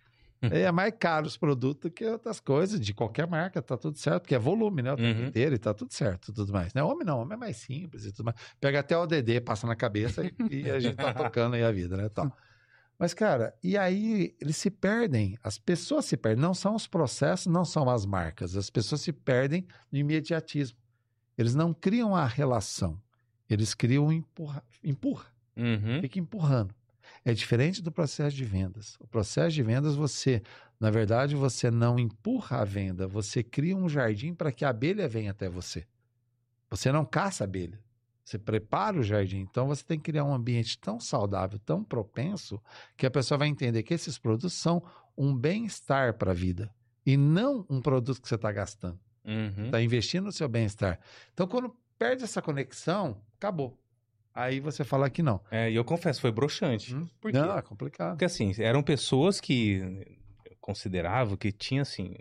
É 0.43 0.73
mais 0.73 0.95
caro 0.99 1.27
os 1.27 1.37
produtos 1.37 1.91
que 1.95 2.03
outras 2.07 2.41
coisas, 2.41 2.81
de 2.81 2.95
qualquer 2.95 3.27
marca, 3.27 3.61
tá 3.61 3.77
tudo 3.77 3.99
certo, 3.99 4.23
porque 4.23 4.35
é 4.35 4.39
volume, 4.39 4.81
né? 4.81 4.91
O 4.95 4.97
tempo 4.97 5.21
Uhum. 5.21 5.27
inteiro 5.27 5.55
e 5.55 5.59
tá 5.59 5.75
tudo 5.75 5.93
certo, 5.93 6.33
tudo 6.33 6.51
mais. 6.51 6.73
Né? 6.73 6.83
Homem 6.83 7.05
não, 7.07 7.21
homem 7.21 7.35
é 7.35 7.37
mais 7.37 7.59
simples 7.59 8.07
e 8.07 8.13
tudo 8.13 8.25
mais. 8.25 8.37
Pega 8.59 8.81
até 8.81 8.97
o 8.97 9.05
DD, 9.07 9.43
passa 9.43 9.67
na 9.67 9.77
cabeça 9.77 10.23
e, 10.25 10.33
e 10.63 10.71
a 10.71 10.81
gente 10.81 10.97
tá 10.97 11.13
tocando 11.13 11.57
aí 11.57 11.63
a 11.63 11.71
vida, 11.71 11.95
né? 11.99 12.09
Tal. 12.09 12.35
Mas, 12.99 13.13
cara, 13.13 13.55
e 13.63 13.77
aí 13.77 14.35
eles 14.41 14.57
se 14.57 14.71
perdem, 14.71 15.37
as 15.43 15.59
pessoas 15.59 16.07
se 16.07 16.17
perdem, 16.17 16.41
não 16.43 16.55
são 16.55 16.75
os 16.75 16.87
processos, 16.87 17.47
não 17.53 17.65
são 17.67 17.89
as 17.91 18.07
marcas, 18.07 18.57
as 18.57 18.71
pessoas 18.71 19.03
se 19.03 19.13
perdem 19.13 19.67
no 19.93 19.99
imediatismo. 19.99 20.79
Eles 21.37 21.55
não 21.55 21.73
criam 21.75 22.15
a 22.17 22.27
relação, 22.27 22.99
eles 23.53 23.75
criam 23.75 24.07
um 24.07 24.13
empurra, 24.13 24.63
empurra 24.83 25.27
Uhum. 25.57 26.01
fica 26.01 26.19
empurrando. 26.19 26.75
É 27.25 27.35
diferente 27.35 27.83
do 27.83 27.93
processo 27.93 28.35
de 28.35 28.45
vendas. 28.45 28.97
O 28.99 29.07
processo 29.07 29.55
de 29.55 29.63
vendas, 29.63 29.95
você, 29.95 30.43
na 30.79 30.91
verdade, 30.91 31.35
você 31.37 31.71
não 31.71 31.99
empurra 31.99 32.61
a 32.63 32.65
venda, 32.65 33.07
você 33.07 33.43
cria 33.43 33.77
um 33.77 33.89
jardim 33.89 34.33
para 34.33 34.51
que 34.51 34.65
a 34.65 34.71
abelha 34.71 35.07
venha 35.07 35.33
até 35.33 35.49
você. 35.49 35.87
Você 36.71 36.91
não 36.91 37.05
caça 37.05 37.45
a 37.45 37.47
abelha. 37.47 37.79
Você 38.25 38.39
prepara 38.39 38.99
o 38.99 39.03
jardim. 39.03 39.41
Então 39.41 39.67
você 39.67 39.83
tem 39.85 39.99
que 39.99 40.11
criar 40.11 40.25
um 40.25 40.33
ambiente 40.33 40.79
tão 40.79 41.01
saudável, 41.01 41.59
tão 41.59 41.83
propenso, 41.83 42.63
que 42.97 43.05
a 43.05 43.11
pessoa 43.11 43.37
vai 43.37 43.49
entender 43.49 43.83
que 43.83 43.93
esses 43.93 44.19
produtos 44.19 44.53
são 44.53 44.83
um 45.19 45.35
bem-estar 45.37 46.15
para 46.15 46.31
a 46.31 46.35
vida 46.35 46.73
e 47.05 47.17
não 47.17 47.67
um 47.69 47.81
produto 47.81 48.23
que 48.23 48.29
você 48.29 48.37
está 48.37 48.53
gastando. 48.53 48.99
Uhum. 49.25 49.67
Está 49.67 49.83
investindo 49.83 50.25
no 50.27 50.33
seu 50.33 50.49
bem-estar. 50.49 51.01
Então, 51.35 51.47
quando 51.47 51.75
perde 52.01 52.25
essa 52.25 52.41
conexão, 52.41 53.21
acabou. 53.37 53.79
Aí 54.35 54.59
você 54.59 54.83
fala 54.85 55.11
que 55.11 55.23
não. 55.23 55.41
É, 55.51 55.71
e 55.71 55.75
eu 55.75 55.85
confesso, 55.85 56.21
foi 56.21 56.33
broxante. 56.33 56.95
Hum? 56.95 57.07
Por 57.21 57.31
quê? 57.31 57.37
Não, 57.39 57.59
é 57.59 57.63
complicado. 57.63 58.13
Porque 58.13 58.25
assim, 58.25 58.53
eram 58.59 58.83
pessoas 58.83 59.39
que 59.41 60.07
eu 60.47 60.57
considerava 60.61 61.37
que 61.37 61.53
tinha 61.53 61.83
assim. 61.83 62.15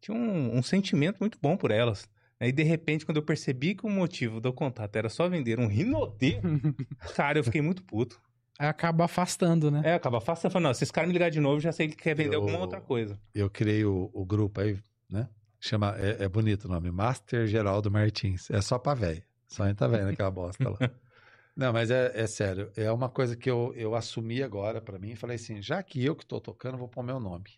Tinha 0.00 0.16
um, 0.16 0.56
um 0.56 0.62
sentimento 0.62 1.18
muito 1.18 1.36
bom 1.42 1.56
por 1.56 1.70
elas. 1.72 2.08
Aí, 2.38 2.52
de 2.52 2.62
repente, 2.62 3.04
quando 3.04 3.16
eu 3.16 3.22
percebi 3.24 3.74
que 3.74 3.84
o 3.84 3.90
motivo 3.90 4.40
do 4.40 4.52
contato 4.52 4.94
era 4.94 5.08
só 5.08 5.28
vender 5.28 5.58
um 5.58 5.66
rinodê, 5.66 6.40
cara, 7.16 7.40
eu 7.40 7.44
fiquei 7.44 7.60
muito 7.60 7.82
puto. 7.82 8.20
Aí 8.60 8.68
acaba 8.68 9.06
afastando, 9.06 9.70
né? 9.70 9.82
É, 9.84 9.94
acaba. 9.94 10.18
Eu 10.18 10.20
falo, 10.20 10.60
não, 10.60 10.72
se 10.74 10.84
esse 10.84 10.92
cara 10.92 11.06
me 11.06 11.12
ligar 11.12 11.30
de 11.30 11.40
novo, 11.40 11.58
já 11.60 11.72
sei 11.72 11.88
que 11.88 11.96
quer 11.96 12.14
vender 12.14 12.36
Eu- 12.36 12.40
alguma 12.40 12.58
outra 12.58 12.80
coisa. 12.80 13.18
eu 13.34 13.50
criei 13.50 13.84
o, 13.84 14.10
o 14.12 14.24
grupo 14.24 14.60
aí, 14.60 14.78
né? 15.10 15.28
Chama, 15.60 15.96
é, 15.98 16.24
é 16.24 16.28
bonito 16.28 16.66
o 16.66 16.68
nome, 16.68 16.90
Master 16.90 17.46
Geraldo 17.46 17.90
Martins. 17.90 18.50
É 18.50 18.60
só 18.60 18.78
pra 18.78 18.94
velho. 18.94 19.22
Só 19.46 19.66
entra 19.66 19.88
velho 19.88 20.06
naquela 20.06 20.30
bosta 20.30 20.68
lá. 20.68 20.78
Não, 21.56 21.72
mas 21.72 21.90
é, 21.90 22.12
é 22.14 22.26
sério. 22.28 22.70
É 22.76 22.90
uma 22.92 23.08
coisa 23.08 23.36
que 23.36 23.50
eu, 23.50 23.72
eu 23.74 23.96
assumi 23.96 24.42
agora 24.42 24.80
pra 24.80 24.98
mim. 24.98 25.16
Falei 25.16 25.34
assim, 25.34 25.60
já 25.60 25.82
que 25.82 26.04
eu 26.04 26.14
que 26.14 26.24
tô 26.24 26.40
tocando, 26.40 26.78
vou 26.78 26.88
pôr 26.88 27.02
meu 27.02 27.18
nome. 27.18 27.50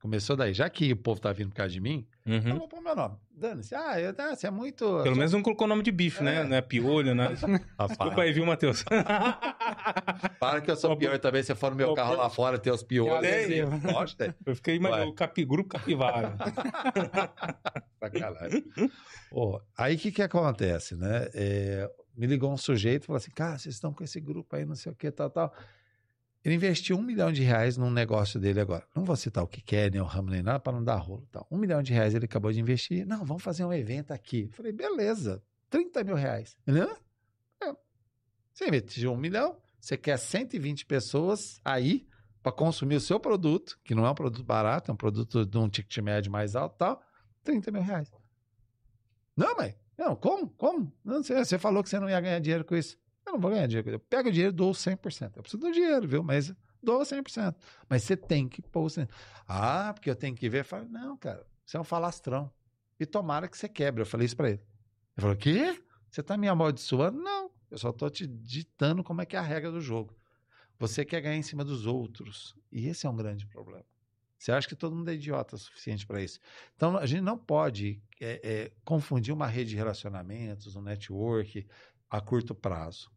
Começou 0.00 0.34
daí. 0.34 0.54
Já 0.54 0.68
que 0.70 0.92
o 0.92 0.96
povo 0.96 1.20
tá 1.20 1.30
vindo 1.30 1.50
por 1.50 1.56
causa 1.56 1.72
de 1.72 1.80
mim, 1.80 2.06
eu 2.24 2.32
Uhum. 2.34 2.58
vou 2.58 2.68
pôr 2.68 2.80
meu 2.80 2.96
nome. 2.96 3.16
Dane-se. 3.32 3.74
Ah, 3.74 4.00
eu, 4.00 4.14
ah, 4.16 4.34
você 4.34 4.46
é 4.46 4.50
muito... 4.50 5.02
Pelo 5.02 5.14
menos 5.14 5.32
não 5.32 5.42
colocou 5.42 5.66
o 5.66 5.68
nome 5.68 5.82
de 5.82 5.92
bicho, 5.92 6.22
né? 6.24 6.36
É. 6.40 6.44
Não 6.44 6.56
é 6.56 6.62
piolho, 6.62 7.14
né? 7.14 7.28
Ah, 7.76 7.86
Desculpa 7.86 8.14
para, 8.14 8.22
aí, 8.24 8.32
viu, 8.32 8.46
Matheus? 8.46 8.82
para 10.40 10.60
que 10.62 10.70
eu 10.70 10.76
sou 10.76 10.96
pior 10.96 11.18
também. 11.18 11.42
Se 11.42 11.54
for 11.54 11.70
no 11.70 11.76
meu 11.76 11.92
carro 11.94 12.16
lá 12.16 12.30
fora, 12.30 12.58
tem 12.58 12.72
os. 12.72 12.84
Lógico, 13.92 14.18
tem. 14.18 14.34
Eu 14.46 14.56
fiquei 14.56 14.76
imaginando 14.76 15.10
o 15.10 15.14
capi, 15.14 15.44
grupo 15.44 15.68
capivara. 15.68 16.34
Sacanagem. 18.00 18.64
Ó, 19.32 19.60
aí 19.76 19.96
o 19.96 19.98
que, 19.98 20.12
que 20.12 20.22
acontece, 20.22 20.96
né? 20.96 21.28
É, 21.34 21.90
me 22.16 22.26
ligou 22.26 22.52
um 22.52 22.56
sujeito 22.56 23.04
e 23.04 23.06
falou 23.06 23.18
assim: 23.18 23.30
cara, 23.30 23.58
vocês 23.58 23.74
estão 23.74 23.92
com 23.92 24.02
esse 24.02 24.20
grupo 24.20 24.56
aí, 24.56 24.64
não 24.64 24.74
sei 24.74 24.92
o 24.92 24.94
que, 24.94 25.10
tal, 25.10 25.30
tal. 25.30 25.54
Ele 26.44 26.54
investiu 26.54 26.96
um 26.96 27.02
milhão 27.02 27.30
de 27.30 27.42
reais 27.42 27.76
num 27.76 27.90
negócio 27.90 28.40
dele 28.40 28.60
agora. 28.60 28.86
Não 28.94 29.04
vou 29.04 29.14
citar 29.14 29.44
o 29.44 29.46
que 29.46 29.60
quer, 29.60 29.90
nem 29.90 30.00
o 30.00 30.04
ramo, 30.04 30.30
nem 30.30 30.42
nada, 30.42 30.58
para 30.58 30.72
não 30.72 30.82
dar 30.82 30.96
rolo. 30.96 31.28
Um 31.50 31.58
milhão 31.58 31.82
de 31.82 31.92
reais 31.92 32.14
ele 32.14 32.24
acabou 32.24 32.50
de 32.50 32.58
investir. 32.58 33.06
Não, 33.06 33.24
vamos 33.24 33.42
fazer 33.42 33.64
um 33.64 33.72
evento 33.72 34.12
aqui. 34.12 34.44
Eu 34.44 34.52
falei, 34.52 34.72
beleza, 34.72 35.42
30 35.68 36.02
mil 36.02 36.14
reais. 36.14 36.56
Ele, 36.66 36.80
"Hã? 36.80 36.96
É. 37.62 37.74
Você 38.54 38.68
investiu 38.68 39.12
um 39.12 39.16
milhão, 39.16 39.56
você 39.78 39.98
quer 39.98 40.16
120 40.16 40.86
pessoas 40.86 41.60
aí 41.62 42.06
para 42.42 42.52
consumir 42.52 42.96
o 42.96 43.00
seu 43.00 43.20
produto, 43.20 43.78
que 43.84 43.94
não 43.94 44.06
é 44.06 44.10
um 44.10 44.14
produto 44.14 44.42
barato, 44.42 44.90
é 44.90 44.94
um 44.94 44.96
produto 44.96 45.44
de 45.44 45.58
um 45.58 45.68
ticket 45.68 45.98
médio 45.98 46.32
mais 46.32 46.56
alto 46.56 46.76
tal, 46.78 47.02
30 47.44 47.70
mil 47.70 47.82
reais. 47.82 48.10
Não, 49.36 49.54
mãe. 49.56 49.76
Não, 49.96 50.16
como? 50.16 50.48
Como? 50.50 50.90
Não 51.04 51.22
sei, 51.22 51.36
você 51.36 51.58
falou 51.58 51.82
que 51.82 51.90
você 51.90 52.00
não 52.00 52.08
ia 52.08 52.20
ganhar 52.20 52.38
dinheiro 52.38 52.64
com 52.64 52.74
isso. 52.74 52.96
Eu 53.30 53.34
não 53.34 53.40
vou 53.40 53.50
ganhar 53.50 53.66
dinheiro. 53.66 53.90
Eu 53.90 54.00
pego 54.00 54.28
o 54.28 54.32
dinheiro 54.32 54.52
e 54.52 54.56
dou 54.56 54.72
100%. 54.72 55.36
Eu 55.36 55.42
preciso 55.42 55.62
do 55.62 55.70
dinheiro, 55.70 56.06
viu? 56.06 56.22
Mas 56.22 56.52
dou 56.82 57.00
100%. 57.00 57.54
Mas 57.88 58.02
você 58.02 58.16
tem 58.16 58.48
que 58.48 58.60
pôr 58.60 58.82
o 58.82 58.86
100%. 58.86 59.08
Ah, 59.46 59.92
porque 59.94 60.10
eu 60.10 60.16
tenho 60.16 60.34
que 60.34 60.48
ver. 60.48 60.60
Eu 60.60 60.64
falo, 60.64 60.88
não, 60.88 61.16
cara, 61.16 61.46
você 61.64 61.76
é 61.76 61.80
um 61.80 61.84
falastrão. 61.84 62.50
E 62.98 63.06
tomara 63.06 63.48
que 63.48 63.56
você 63.56 63.68
quebre. 63.68 64.02
Eu 64.02 64.06
falei 64.06 64.26
isso 64.26 64.36
pra 64.36 64.50
ele. 64.50 64.60
Ele 65.16 65.20
falou, 65.22 65.36
quê? 65.36 65.80
Você 66.10 66.22
tá 66.22 66.36
me 66.36 66.48
amaldiçoando? 66.48 67.20
Não. 67.20 67.50
Eu 67.70 67.78
só 67.78 67.92
tô 67.92 68.10
te 68.10 68.26
ditando 68.26 69.04
como 69.04 69.22
é 69.22 69.26
que 69.26 69.36
é 69.36 69.38
a 69.38 69.42
regra 69.42 69.70
do 69.70 69.80
jogo. 69.80 70.16
Você 70.78 71.04
quer 71.04 71.20
ganhar 71.20 71.36
em 71.36 71.42
cima 71.42 71.64
dos 71.64 71.86
outros. 71.86 72.56
E 72.72 72.88
esse 72.88 73.06
é 73.06 73.10
um 73.10 73.16
grande 73.16 73.46
problema. 73.46 73.84
Você 74.36 74.50
acha 74.50 74.66
que 74.66 74.74
todo 74.74 74.96
mundo 74.96 75.10
é 75.10 75.14
idiota 75.14 75.54
o 75.54 75.58
suficiente 75.58 76.06
para 76.06 76.22
isso. 76.22 76.40
Então, 76.74 76.96
a 76.96 77.04
gente 77.04 77.20
não 77.20 77.36
pode 77.36 78.02
é, 78.18 78.40
é, 78.42 78.72
confundir 78.84 79.32
uma 79.32 79.46
rede 79.46 79.70
de 79.70 79.76
relacionamentos, 79.76 80.74
um 80.74 80.82
network, 80.82 81.66
a 82.08 82.20
curto 82.20 82.54
prazo. 82.54 83.10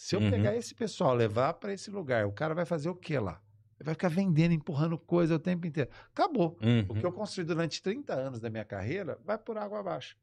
Se 0.00 0.14
eu 0.14 0.20
Uhum. 0.20 0.30
pegar 0.30 0.54
esse 0.54 0.76
pessoal, 0.76 1.12
levar 1.12 1.54
para 1.54 1.72
esse 1.72 1.90
lugar, 1.90 2.24
o 2.24 2.30
cara 2.30 2.54
vai 2.54 2.64
fazer 2.64 2.88
o 2.88 2.94
quê 2.94 3.18
lá? 3.18 3.42
Vai 3.82 3.94
ficar 3.94 4.08
vendendo, 4.08 4.52
empurrando 4.54 4.96
coisa 4.96 5.34
o 5.34 5.38
tempo 5.40 5.66
inteiro. 5.66 5.90
Acabou. 6.12 6.56
Uhum. 6.62 6.86
O 6.88 6.94
que 6.94 7.04
eu 7.04 7.10
construí 7.10 7.44
durante 7.44 7.82
30 7.82 8.14
anos 8.14 8.38
da 8.38 8.48
minha 8.48 8.64
carreira 8.64 9.18
vai 9.24 9.36
por 9.36 9.58
água 9.58 9.80
abaixo. 9.80 10.16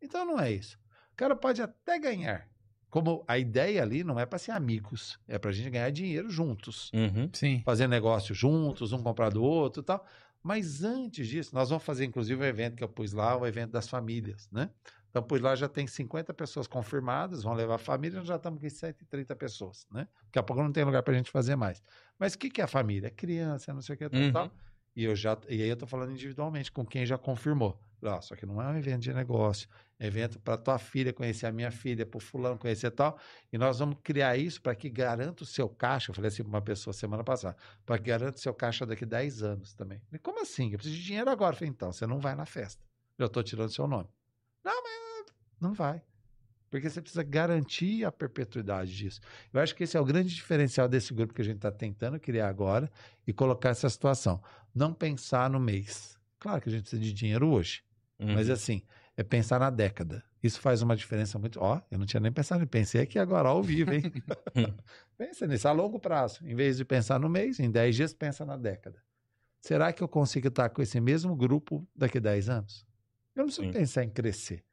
Então 0.00 0.24
não 0.24 0.38
é 0.38 0.52
isso. 0.52 0.78
O 1.12 1.16
cara 1.16 1.34
pode 1.34 1.60
até 1.60 1.98
ganhar. 1.98 2.48
Como 2.88 3.24
a 3.26 3.36
ideia 3.36 3.82
ali 3.82 4.04
não 4.04 4.20
é 4.20 4.24
para 4.24 4.38
ser 4.38 4.52
amigos, 4.52 5.18
é 5.26 5.36
para 5.36 5.50
a 5.50 5.52
gente 5.52 5.68
ganhar 5.68 5.90
dinheiro 5.90 6.30
juntos. 6.30 6.92
Uhum. 6.94 7.28
Sim. 7.32 7.60
Fazer 7.64 7.88
negócio 7.88 8.32
juntos, 8.36 8.92
um 8.92 9.02
comprar 9.02 9.30
do 9.30 9.42
outro 9.42 9.82
e 9.82 9.84
tal. 9.84 10.06
Mas 10.40 10.84
antes 10.84 11.26
disso, 11.26 11.52
nós 11.56 11.68
vamos 11.70 11.82
fazer 11.84 12.04
inclusive 12.04 12.40
um 12.40 12.44
evento 12.46 12.76
que 12.76 12.84
eu 12.84 12.88
pus 12.88 13.12
lá, 13.12 13.36
o 13.36 13.44
evento 13.44 13.72
das 13.72 13.88
famílias, 13.88 14.48
né? 14.52 14.70
Então, 15.10 15.22
pus 15.22 15.40
lá 15.40 15.54
já 15.56 15.68
tem 15.68 15.86
50 15.86 16.32
pessoas 16.34 16.66
confirmadas, 16.66 17.42
vão 17.42 17.54
levar 17.54 17.76
a 17.76 17.78
família, 17.78 18.22
já 18.24 18.36
estamos 18.36 18.60
com 18.60 18.68
130 18.68 19.34
pessoas, 19.36 19.86
né? 19.90 20.06
Daqui 20.26 20.38
a 20.38 20.42
pouco 20.42 20.62
não 20.62 20.70
tem 20.72 20.84
lugar 20.84 21.02
para 21.02 21.14
a 21.14 21.16
gente 21.16 21.30
fazer 21.30 21.56
mais. 21.56 21.82
Mas 22.18 22.34
o 22.34 22.38
que, 22.38 22.50
que 22.50 22.60
é 22.60 22.64
a 22.64 22.68
família? 22.68 23.08
É 23.08 23.10
criança, 23.10 23.72
não 23.72 23.80
sei 23.80 23.94
o 23.94 23.98
que, 23.98 24.08
tal, 24.08 24.20
Uhum. 24.20 24.32
tal. 24.32 24.52
E, 24.94 25.04
eu 25.04 25.14
já, 25.14 25.38
e 25.48 25.62
aí 25.62 25.68
eu 25.68 25.76
tô 25.76 25.86
falando 25.86 26.12
individualmente 26.12 26.72
com 26.72 26.84
quem 26.84 27.06
já 27.06 27.16
confirmou. 27.16 27.80
Só 28.20 28.36
que 28.36 28.46
não 28.46 28.62
é 28.62 28.66
um 28.68 28.76
evento 28.76 29.00
de 29.02 29.12
negócio, 29.12 29.68
é 29.98 30.06
evento 30.06 30.38
para 30.38 30.56
tua 30.56 30.78
filha 30.78 31.12
conhecer 31.12 31.46
a 31.46 31.52
minha 31.52 31.70
filha, 31.70 32.06
para 32.06 32.16
o 32.18 32.20
fulano 32.20 32.56
conhecer 32.56 32.90
tal. 32.92 33.18
E 33.52 33.58
nós 33.58 33.80
vamos 33.80 33.98
criar 34.04 34.36
isso 34.36 34.62
para 34.62 34.74
que 34.74 34.88
garanta 34.88 35.42
o 35.42 35.46
seu 35.46 35.68
caixa. 35.68 36.10
Eu 36.10 36.14
falei 36.14 36.28
assim 36.28 36.42
para 36.44 36.50
uma 36.50 36.62
pessoa 36.62 36.94
semana 36.94 37.24
passada, 37.24 37.56
para 37.84 37.98
que 37.98 38.04
garanta 38.04 38.36
o 38.36 38.40
seu 38.40 38.54
caixa 38.54 38.86
daqui 38.86 39.04
10 39.04 39.42
anos 39.42 39.74
também. 39.74 40.00
Falei, 40.06 40.20
como 40.20 40.40
assim? 40.40 40.70
Eu 40.70 40.78
preciso 40.78 40.96
de 40.96 41.04
dinheiro 41.04 41.28
agora. 41.28 41.54
Eu 41.54 41.58
falei, 41.58 41.70
então, 41.70 41.92
você 41.92 42.06
não 42.06 42.20
vai 42.20 42.36
na 42.36 42.46
festa. 42.46 42.84
Eu 43.18 43.26
estou 43.26 43.42
tirando 43.42 43.70
seu 43.70 43.86
nome. 43.88 44.08
Não, 44.68 44.82
mas 44.82 45.26
não 45.60 45.72
vai. 45.72 46.02
Porque 46.70 46.90
você 46.90 47.00
precisa 47.00 47.22
garantir 47.22 48.04
a 48.04 48.12
perpetuidade 48.12 48.94
disso. 48.94 49.20
Eu 49.52 49.60
acho 49.60 49.74
que 49.74 49.84
esse 49.84 49.96
é 49.96 50.00
o 50.00 50.04
grande 50.04 50.34
diferencial 50.34 50.86
desse 50.86 51.14
grupo 51.14 51.32
que 51.32 51.40
a 51.40 51.44
gente 51.44 51.56
está 51.56 51.72
tentando 51.72 52.20
criar 52.20 52.48
agora 52.48 52.90
e 53.26 53.32
colocar 53.32 53.70
essa 53.70 53.88
situação. 53.88 54.42
Não 54.74 54.92
pensar 54.92 55.48
no 55.48 55.58
mês. 55.58 56.18
Claro 56.38 56.60
que 56.60 56.68
a 56.68 56.72
gente 56.72 56.82
precisa 56.82 57.00
de 57.02 57.12
dinheiro 57.12 57.48
hoje, 57.48 57.82
Uhum. 58.20 58.34
mas 58.34 58.50
assim, 58.50 58.82
é 59.16 59.22
pensar 59.22 59.58
na 59.60 59.70
década. 59.70 60.22
Isso 60.42 60.60
faz 60.60 60.82
uma 60.82 60.94
diferença 60.94 61.38
muito. 61.38 61.58
Ó, 61.60 61.80
eu 61.90 61.98
não 61.98 62.04
tinha 62.04 62.20
nem 62.20 62.30
pensado, 62.30 62.66
pensei 62.66 63.00
aqui 63.00 63.18
agora 63.18 63.48
ao 63.48 63.62
vivo, 63.62 63.92
hein? 63.94 64.02
Pensa 65.16 65.46
nisso, 65.46 65.66
a 65.66 65.72
longo 65.72 65.98
prazo. 65.98 66.46
Em 66.46 66.54
vez 66.54 66.76
de 66.76 66.84
pensar 66.84 67.18
no 67.18 67.28
mês, 67.28 67.58
em 67.58 67.70
10 67.70 67.96
dias, 67.96 68.12
pensa 68.12 68.44
na 68.44 68.56
década. 68.56 69.02
Será 69.62 69.92
que 69.92 70.02
eu 70.02 70.08
consigo 70.08 70.48
estar 70.48 70.68
com 70.68 70.82
esse 70.82 71.00
mesmo 71.00 71.34
grupo 71.34 71.88
daqui 71.96 72.18
a 72.18 72.20
10 72.20 72.48
anos? 72.48 72.86
Eu 73.38 73.42
não 73.42 73.46
preciso 73.46 73.66
Sim. 73.68 73.72
pensar 73.72 74.04
em 74.04 74.10
crescer. 74.10 74.64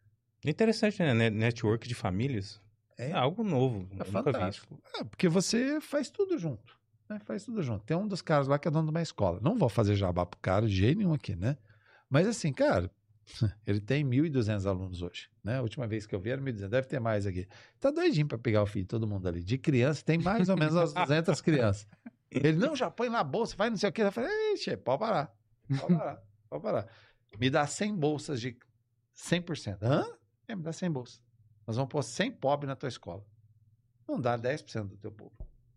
Interessante, 0.43 0.99
né? 0.99 1.13
Net- 1.13 1.35
Network 1.35 1.87
de 1.87 1.95
famílias. 1.95 2.61
É, 2.97 3.11
algo 3.11 3.43
novo. 3.43 3.87
É 3.99 4.03
fantástico. 4.03 4.79
É, 4.95 5.03
porque 5.03 5.27
você 5.27 5.79
faz 5.81 6.09
tudo 6.09 6.37
junto. 6.37 6.75
Né? 7.09 7.19
Faz 7.25 7.43
tudo 7.43 7.61
junto. 7.61 7.83
Tem 7.85 7.95
um 7.95 8.07
dos 8.07 8.21
caras 8.21 8.47
lá 8.47 8.57
que 8.57 8.67
é 8.67 8.71
dono 8.71 8.85
de 8.85 8.91
uma 8.91 9.01
escola. 9.01 9.39
Não 9.41 9.55
vou 9.57 9.69
fazer 9.69 9.95
jabá 9.95 10.25
pro 10.25 10.39
cara 10.39 10.65
de 10.67 10.75
jeito 10.75 10.97
nenhum 10.97 11.13
aqui, 11.13 11.35
né? 11.35 11.57
Mas 12.09 12.27
assim, 12.27 12.51
cara, 12.51 12.89
ele 13.67 13.79
tem 13.79 14.03
1.200 14.03 14.65
alunos 14.65 15.01
hoje. 15.01 15.29
Né? 15.43 15.57
A 15.57 15.61
última 15.61 15.85
vez 15.87 16.07
que 16.07 16.15
eu 16.15 16.19
vi 16.19 16.31
era 16.31 16.41
1.200. 16.41 16.67
Deve 16.69 16.87
ter 16.87 16.99
mais 16.99 17.25
aqui. 17.27 17.47
Tá 17.79 17.91
doidinho 17.91 18.27
pra 18.27 18.37
pegar 18.37 18.63
o 18.63 18.65
filho 18.65 18.85
de 18.85 18.89
todo 18.89 19.05
mundo 19.05 19.27
ali. 19.27 19.43
De 19.43 19.57
criança, 19.57 20.03
tem 20.03 20.17
mais 20.17 20.49
ou 20.49 20.57
menos 20.57 20.73
umas 20.73 20.93
200 20.93 21.41
crianças. 21.41 21.87
Ele, 22.31 22.57
não, 22.57 22.75
já 22.75 22.89
põe 22.89 23.09
na 23.09 23.23
bolsa, 23.23 23.55
vai 23.55 23.69
não 23.69 23.77
sei 23.77 23.89
o 23.89 23.93
que. 23.93 24.01
Eu 24.01 24.11
falei, 24.11 24.29
ixi, 24.53 24.75
pode 24.77 24.99
parar. 24.99 25.33
Pode 25.79 25.95
parar. 25.95 26.21
Pode 26.49 26.63
parar. 26.63 26.87
Me 27.39 27.49
dá 27.49 27.65
100 27.65 27.95
bolsas 27.95 28.41
de 28.41 28.57
100%. 29.15 29.77
Hã? 29.81 30.05
É, 30.47 30.55
me 30.55 30.63
dá 30.63 30.73
100 30.73 30.91
bolsas. 30.91 31.21
Nós 31.65 31.75
vamos 31.75 31.89
pôr 31.91 32.03
100 32.03 32.31
pobres 32.33 32.67
na 32.67 32.75
tua 32.75 32.89
escola. 32.89 33.25
Não 34.07 34.19
dá 34.19 34.37
10% 34.37 34.87
do 34.87 34.97
teu 34.97 35.11
povo. 35.11 35.33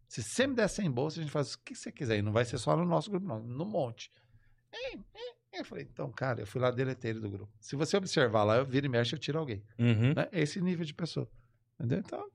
Se 0.07 0.23
você 0.23 0.47
me 0.47 0.55
der 0.55 0.69
100 0.69 0.91
bolsas, 0.91 1.19
a 1.19 1.23
gente 1.23 1.33
faz 1.33 1.55
o 1.55 1.59
que 1.61 1.75
você 1.75 1.93
quiser. 1.93 2.19
E 2.19 2.23
não 2.23 2.33
vai 2.33 2.45
ser 2.45 2.59
só 2.59 2.77
no 2.77 2.85
nosso 2.85 3.11
grupo, 3.11 3.27
não. 3.27 3.41
No 3.41 3.65
monte. 3.65 4.11
É, 4.73 4.95
é. 4.95 5.39
Eu 5.61 5.65
falei, 5.65 5.89
então, 5.91 6.11
cara, 6.13 6.43
eu 6.43 6.47
fui 6.47 6.61
lá 6.61 6.71
deletei 6.71 7.11
ele 7.11 7.21
do 7.21 7.31
grupo. 7.31 7.53
Se 7.59 7.75
você 7.75 7.97
observar 7.97 8.45
lá, 8.45 8.57
eu 8.59 8.67
viro 8.67 8.87
e 8.87 8.89
mexe, 8.89 9.15
eu 9.15 9.19
tiro 9.19 9.39
alguém. 9.39 9.63
Uhum. 9.79 10.15
Né? 10.15 10.29
É 10.31 10.41
esse 10.41 10.61
nível 10.61 10.85
de 10.85 10.95
pessoa. 10.95 11.29
Entendeu? 11.75 11.99
Então, 11.99 12.31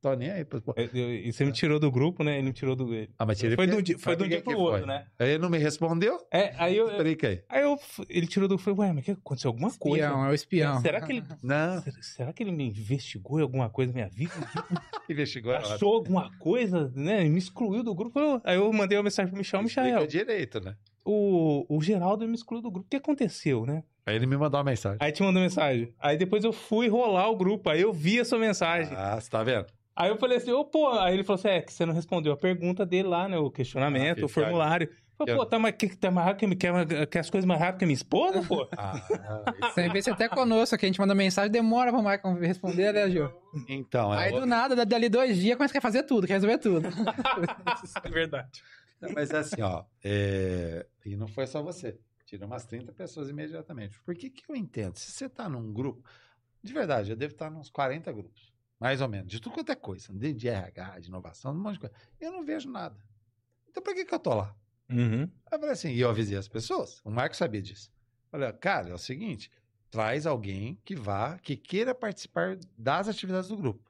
tô 0.00 0.14
nem 0.14 0.30
aí. 0.30 0.44
pô. 0.44 0.58
Eu- 0.76 0.88
eu- 0.94 1.14
E 1.14 1.32
você 1.32 1.44
me 1.44 1.52
tirou 1.52 1.78
do 1.80 1.90
grupo, 1.90 2.22
né? 2.24 2.38
Ele 2.38 2.46
me 2.48 2.52
tirou 2.52 2.74
do. 2.76 2.88
Ah, 3.18 3.26
mas 3.26 3.38
tirei 3.38 3.56
Foi 3.56 3.66
do 3.66 3.82
dia, 3.82 3.98
foi 3.98 4.14
do 4.16 4.24
por 4.24 4.28
dia 4.28 4.38
que 4.38 4.44
pro 4.44 4.52
que 4.54 4.58
outro, 4.60 4.78
foi? 4.78 4.86
né? 4.86 5.06
Aí 5.18 5.28
ele 5.30 5.38
não 5.38 5.50
me 5.50 5.58
respondeu? 5.58 6.18
É, 6.32 6.54
aí 6.58 6.76
eu. 6.76 6.88
Explica 6.88 7.28
aí. 7.28 7.42
Aí 7.48 7.62
eu. 7.62 7.76
Ele 8.08 8.26
tirou 8.26 8.48
do. 8.48 8.56
Falei, 8.58 8.78
ué, 8.80 8.92
mas 8.92 9.04
que 9.04 9.10
aconteceu 9.12 9.48
alguma 9.50 9.70
coisa? 9.76 10.04
Espião, 10.06 10.24
é 10.26 10.30
o 10.30 10.34
espião. 10.34 10.80
Será 10.80 11.00
que 11.00 11.12
ele. 11.12 11.24
Não, 11.42 11.82
será- 11.82 12.02
Será 12.02 12.32
que 12.32 12.42
ele 12.42 12.52
me 12.52 12.64
investigou 12.68 13.38
em 13.38 13.42
alguma 13.42 13.68
coisa 13.70 13.92
na 13.92 13.96
minha 13.96 14.08
vida? 14.08 14.32
investigou. 15.08 15.52
ela. 15.52 15.74
Achou 15.74 15.94
alguma 15.94 16.30
coisa, 16.38 16.92
né? 16.94 17.24
Me 17.24 17.38
excluiu 17.38 17.82
do 17.82 17.94
grupo. 17.94 18.18
Aí 18.44 18.56
eu 18.56 18.72
mandei 18.72 18.96
uma 18.98 19.04
mensagem 19.04 19.30
pro 19.30 19.38
Michel. 19.38 19.62
Explica 19.62 20.06
direito, 20.06 20.60
né? 20.60 20.74
O, 21.04 21.64
o 21.74 21.80
Geraldo 21.82 22.26
me 22.28 22.34
excluiu 22.34 22.62
do 22.62 22.70
grupo. 22.70 22.86
O 22.86 22.90
que 22.90 22.96
aconteceu, 22.96 23.64
né? 23.64 23.82
Aí 24.04 24.14
ele 24.16 24.26
me 24.26 24.36
mandou 24.36 24.58
uma 24.58 24.64
mensagem. 24.64 24.98
Aí 25.00 25.10
te 25.12 25.22
mandou 25.22 25.40
mensagem. 25.42 25.92
Aí 25.98 26.16
depois 26.16 26.44
eu 26.44 26.52
fui 26.52 26.88
rolar 26.88 27.28
o 27.30 27.36
grupo. 27.36 27.68
Aí 27.70 27.80
eu 27.80 27.92
vi 27.92 28.20
a 28.20 28.24
sua 28.24 28.38
mensagem. 28.38 28.92
Ah, 28.96 29.18
você 29.20 29.30
tá 29.30 29.42
vendo? 29.42 29.66
Aí 29.98 30.10
eu 30.10 30.16
falei 30.16 30.38
assim, 30.38 30.52
ô, 30.52 30.64
pô. 30.64 30.88
Aí 30.92 31.12
ele 31.14 31.24
falou 31.24 31.38
assim: 31.38 31.48
é, 31.48 31.60
que 31.60 31.72
você 31.72 31.84
não 31.84 31.92
respondeu 31.92 32.32
a 32.32 32.36
pergunta 32.36 32.86
dele 32.86 33.08
lá, 33.08 33.28
né? 33.28 33.36
O 33.36 33.50
questionamento, 33.50 34.22
Ah, 34.22 34.24
o 34.26 34.28
formulário. 34.28 34.88
Eu 35.18 35.26
falei, 35.26 35.34
pô, 35.34 35.46
tá, 35.46 35.58
mais, 35.58 35.74
que, 35.74 35.96
tá 35.96 36.10
mais 36.12 36.26
rápido 36.28 36.50
que, 36.50 36.56
quer, 36.56 37.06
quer 37.08 37.18
as 37.18 37.28
coisas 37.28 37.44
mais 37.44 37.60
rápido 37.60 37.78
que 37.80 37.84
a 37.84 37.88
minha 37.88 37.94
esposa, 37.96 38.40
pô? 38.46 38.68
Ah, 38.78 38.94
Tem 39.74 39.90
vezes 39.90 40.06
até 40.06 40.28
conosco, 40.28 40.78
que 40.78 40.86
a 40.86 40.88
gente 40.88 41.00
manda 41.00 41.12
mensagem, 41.16 41.50
demora 41.50 41.90
pra 41.92 42.00
Michael 42.00 42.38
responder, 42.40 42.92
né, 42.92 43.10
Gil? 43.10 43.28
então, 43.68 44.14
é 44.14 44.26
Aí 44.26 44.32
do 44.32 44.46
nada, 44.46 44.76
da- 44.76 44.84
dali 44.84 45.08
dois 45.08 45.36
dias, 45.36 45.56
começa 45.56 45.76
a 45.76 45.80
fazer 45.80 46.04
tudo, 46.04 46.28
quer 46.28 46.34
resolver 46.34 46.58
tudo. 46.58 46.86
é 48.04 48.08
verdade. 48.08 48.62
Mas 49.12 49.32
assim, 49.32 49.60
ó, 49.60 49.84
é, 50.04 50.86
e 51.04 51.16
não 51.16 51.26
foi 51.26 51.46
só 51.48 51.62
você. 51.62 51.98
Tira 52.24 52.46
umas 52.46 52.64
30 52.66 52.92
pessoas 52.92 53.28
imediatamente. 53.30 53.98
Por 54.04 54.14
que 54.14 54.28
que 54.30 54.42
eu 54.48 54.54
entendo? 54.54 54.96
Se 54.96 55.10
você 55.10 55.28
tá 55.28 55.48
num 55.48 55.72
grupo, 55.72 56.04
de 56.62 56.72
verdade, 56.72 57.10
eu 57.10 57.16
devo 57.16 57.32
estar 57.32 57.50
nos 57.50 57.70
40 57.70 58.12
grupos, 58.12 58.52
mais 58.78 59.00
ou 59.00 59.08
menos, 59.08 59.30
de 59.30 59.40
tudo 59.40 59.54
quanto 59.54 59.72
é 59.72 59.74
coisa, 59.76 60.12
de, 60.12 60.32
de 60.32 60.48
RH, 60.48 61.00
de 61.00 61.08
inovação, 61.08 61.52
um 61.52 61.58
monte 61.58 61.74
de 61.74 61.80
coisa. 61.80 61.94
Eu 62.20 62.32
não 62.32 62.44
vejo 62.44 62.70
nada. 62.70 62.96
Então 63.68 63.82
por 63.82 63.94
que 63.94 64.04
que 64.04 64.14
eu 64.14 64.18
tô 64.18 64.34
lá? 64.34 64.54
Uhum. 64.90 65.22
Eu 65.52 65.58
falei 65.58 65.70
assim, 65.70 65.90
e 65.90 66.00
eu 66.00 66.08
avisei 66.08 66.38
as 66.38 66.48
pessoas, 66.48 67.00
o 67.04 67.10
Marco 67.10 67.36
sabia 67.36 67.60
disso. 67.60 67.90
Falei, 68.30 68.48
ó, 68.48 68.52
cara, 68.52 68.90
é 68.90 68.94
o 68.94 68.98
seguinte, 68.98 69.50
traz 69.90 70.26
alguém 70.26 70.78
que 70.84 70.94
vá, 70.94 71.38
que 71.38 71.56
queira 71.56 71.94
participar 71.94 72.58
das 72.76 73.08
atividades 73.08 73.48
do 73.48 73.56
grupo. 73.56 73.88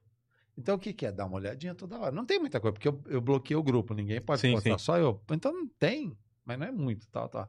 Então 0.56 0.74
o 0.74 0.78
que, 0.78 0.92
que 0.92 1.06
é? 1.06 1.12
Dar 1.12 1.26
uma 1.26 1.36
olhadinha 1.36 1.74
toda 1.74 1.98
hora. 1.98 2.10
Não 2.10 2.26
tem 2.26 2.40
muita 2.40 2.58
coisa, 2.58 2.72
porque 2.72 2.88
eu, 2.88 3.00
eu 3.06 3.20
bloqueei 3.20 3.56
o 3.56 3.62
grupo, 3.62 3.94
ninguém 3.94 4.20
pode 4.20 4.40
Sim, 4.40 4.52
postar, 4.52 4.78
sim. 4.78 4.84
só 4.84 4.98
eu. 4.98 5.22
Então 5.30 5.52
não 5.52 5.68
tem, 5.68 6.18
mas 6.44 6.58
não 6.58 6.66
é 6.66 6.72
muito, 6.72 7.06
tal, 7.08 7.28
tal. 7.28 7.48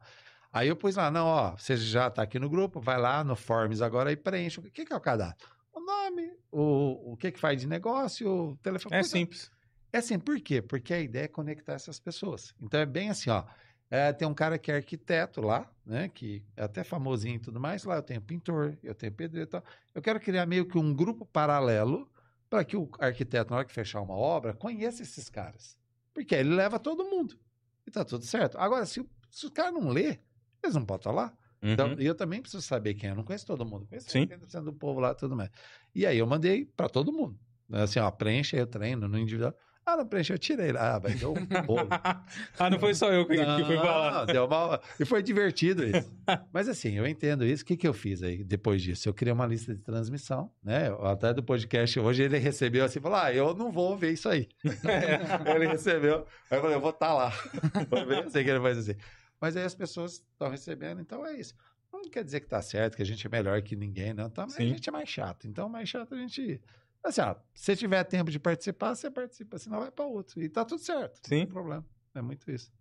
Aí 0.52 0.68
eu 0.68 0.76
pus 0.76 0.96
lá, 0.96 1.10
não, 1.10 1.26
ó, 1.26 1.56
você 1.56 1.76
já 1.76 2.08
está 2.08 2.22
aqui 2.24 2.40
no 2.40 2.50
grupo, 2.50 2.80
vai 2.80 3.00
lá 3.00 3.24
no 3.24 3.36
Forms 3.36 3.82
agora 3.82 4.12
e 4.12 4.16
preenche. 4.16 4.60
O 4.60 4.64
que, 4.64 4.86
que 4.86 4.94
é 4.94 4.96
o 4.96 5.02
cadastro? 5.02 5.48
O 5.80 5.86
nome, 5.86 6.34
o, 6.52 7.14
o 7.14 7.18
que, 7.18 7.32
que 7.32 7.40
faz 7.40 7.62
de 7.62 7.66
negócio, 7.66 8.30
o 8.30 8.58
telefone. 8.58 8.96
É 8.98 9.02
simples. 9.04 9.50
é 9.94 10.00
assim, 10.00 10.20
por 10.20 10.38
quê? 10.42 10.62
Porque 10.62 10.94
a 10.94 11.00
ideia 11.00 11.24
é 11.24 11.28
conectar 11.30 11.74
essas 11.74 12.02
pessoas. 12.02 12.54
Então 12.62 12.78
é 12.78 12.86
bem 12.86 13.10
assim, 13.10 13.30
ó. 13.30 13.46
é, 13.90 14.12
tem 14.12 14.28
um 14.28 14.34
cara 14.34 14.60
que 14.60 14.70
é 14.70 14.76
arquiteto 14.76 15.40
lá, 15.40 15.72
né? 15.86 16.10
Que 16.10 16.44
é 16.58 16.64
até 16.64 16.84
famosinho 16.84 17.38
e 17.38 17.40
tudo 17.40 17.62
mais. 17.62 17.86
Lá 17.86 17.96
eu 17.96 18.04
tenho 18.04 18.22
pintor, 18.22 18.78
eu 18.84 18.94
tenho 18.94 19.14
pedreiro 19.14 19.48
e 19.48 19.52
tal. 19.52 19.64
Eu 19.96 20.02
quero 20.02 20.20
criar 20.20 20.46
meio 20.46 20.68
que 20.68 20.78
um 20.78 20.94
grupo 20.94 21.26
paralelo 21.26 22.12
para 22.50 22.66
que 22.66 22.76
o 22.76 22.90
arquiteto, 23.00 23.52
na 23.52 23.58
hora 23.58 23.66
que 23.66 23.72
fechar 23.72 24.02
uma 24.02 24.16
obra, 24.16 24.54
conheça 24.54 25.02
esses 25.02 25.30
caras. 25.30 25.78
Porque 26.14 26.36
aí 26.36 26.42
ele 26.42 26.56
leva 26.56 26.78
todo 26.78 27.06
mundo. 27.06 27.40
E 27.88 27.92
tá 27.92 28.04
tudo 28.04 28.26
certo. 28.26 28.58
Agora, 28.58 28.86
se, 28.86 29.08
se 29.32 29.46
o 29.46 29.52
cara 29.52 29.72
não 29.72 29.88
lê, 29.90 30.20
eles 30.62 30.76
não 30.76 30.84
podem 30.84 31.00
estar 31.00 31.12
lá. 31.12 31.34
Uhum. 31.62 31.74
Então, 31.74 31.96
e 32.00 32.06
eu 32.06 32.16
também 32.16 32.42
preciso 32.42 32.64
saber 32.64 32.94
quem 32.94 33.10
é. 33.10 33.12
Eu 33.12 33.16
não 33.16 33.24
conheço 33.24 33.46
todo 33.46 33.66
mundo. 33.66 33.86
Conheço 33.88 34.10
Sim. 34.10 34.26
80% 34.28 34.64
do 34.64 34.74
povo 34.74 35.00
lá 35.00 35.12
e 35.12 35.16
tudo 35.16 35.36
mais. 35.36 35.50
E 35.94 36.06
aí 36.06 36.18
eu 36.18 36.28
mandei 36.28 36.66
para 36.66 36.88
todo 36.88 37.12
mundo. 37.12 37.38
Assim, 37.72 38.00
ó, 38.00 38.10
preenche 38.10 38.56
aí 38.56 38.62
o 38.62 38.68
treino 38.68 39.08
no 39.08 39.18
individual. 39.18 39.54
Ah, 39.86 39.98
não 39.98 40.06
preenche, 40.06 40.32
eu 40.32 40.38
tirei 40.38 40.72
lá. 40.72 40.96
Ah, 40.96 41.00
vai 41.00 41.14
deu 41.14 41.34
um 41.34 41.64
bolo. 41.66 41.88
ah, 42.60 42.70
não 42.70 42.80
foi 42.80 42.94
só 42.94 43.12
eu 43.12 43.26
que, 43.26 43.36
que 43.36 43.66
fui 43.66 43.76
falar. 43.78 44.20
Não, 44.20 44.26
deu 44.28 44.46
uma... 44.46 44.80
E 45.00 45.06
foi 45.06 45.24
divertido 45.24 45.84
isso. 45.84 46.14
Mas 46.54 46.70
assim, 46.70 46.96
eu 46.96 47.08
entendo 47.08 47.44
isso. 47.44 47.64
O 47.64 47.66
que, 47.66 47.76
que 47.76 47.88
eu 47.88 47.94
fiz 47.94 48.22
aí 48.22 48.44
depois 48.44 48.84
disso? 48.84 49.10
Eu 49.10 49.14
criei 49.16 49.34
uma 49.34 49.48
lista 49.48 49.74
de 49.74 49.82
transmissão, 49.82 50.52
né? 50.64 50.90
Até 51.02 51.34
do 51.34 51.42
podcast 51.42 52.00
hoje 52.00 52.22
ele 52.22 52.38
recebeu 52.38 52.86
assim, 52.86 53.00
falou: 53.00 53.18
Ah, 53.18 53.34
eu 53.34 53.56
não 53.56 53.72
vou 53.72 53.98
ver 53.98 54.12
isso 54.14 54.30
aí. 54.30 54.48
ele 55.56 55.68
recebeu. 55.68 56.26
Aí 56.52 56.58
eu 56.58 56.62
falei, 56.62 56.76
eu 56.76 56.82
vou 56.82 56.92
estar 56.92 57.14
lá. 57.14 57.34
Vou 57.90 58.06
ver, 58.06 58.26
eu 58.26 58.30
sei 58.30 58.44
que 58.44 58.50
ele 58.52 58.62
faz 58.62 58.78
assim. 58.78 58.96
Mas 59.40 59.56
aí 59.56 59.64
as 59.64 59.76
pessoas 59.76 60.14
estão 60.14 60.50
recebendo, 60.50 61.00
então 61.02 61.26
é 61.26 61.40
isso. 61.40 61.54
Não 61.92 62.02
quer 62.10 62.24
dizer 62.24 62.40
que 62.42 62.48
tá 62.48 62.62
certo, 62.62 62.96
que 62.96 63.02
a 63.02 63.06
gente 63.06 63.26
é 63.26 63.30
melhor 63.30 63.62
que 63.62 63.76
ninguém, 63.76 64.14
não. 64.14 64.30
Tá, 64.30 64.44
mas 64.46 64.58
a 64.58 64.62
gente 64.62 64.88
é 64.88 64.92
mais 64.92 65.10
chato. 65.10 65.48
Então, 65.48 65.68
mais 65.68 65.90
chato 65.90 66.14
a 66.14 66.18
gente. 66.18 66.62
Assim, 67.04 67.22
ó, 67.22 67.36
se 67.54 67.76
tiver 67.76 68.04
tempo 68.04 68.30
de 68.30 68.38
participar, 68.40 68.94
você 68.94 69.10
participa, 69.10 69.58
senão 69.58 69.80
vai 69.80 69.90
para 69.92 70.06
outro. 70.06 70.42
E 70.42 70.50
tá 70.50 70.64
tudo 70.66 70.80
certo. 70.82 71.14
Não 71.24 71.30
Sim. 71.30 71.46
tem 71.46 71.48
problema. 71.48 71.86
É 72.14 72.22
muito 72.22 72.50
isso. 72.52 72.72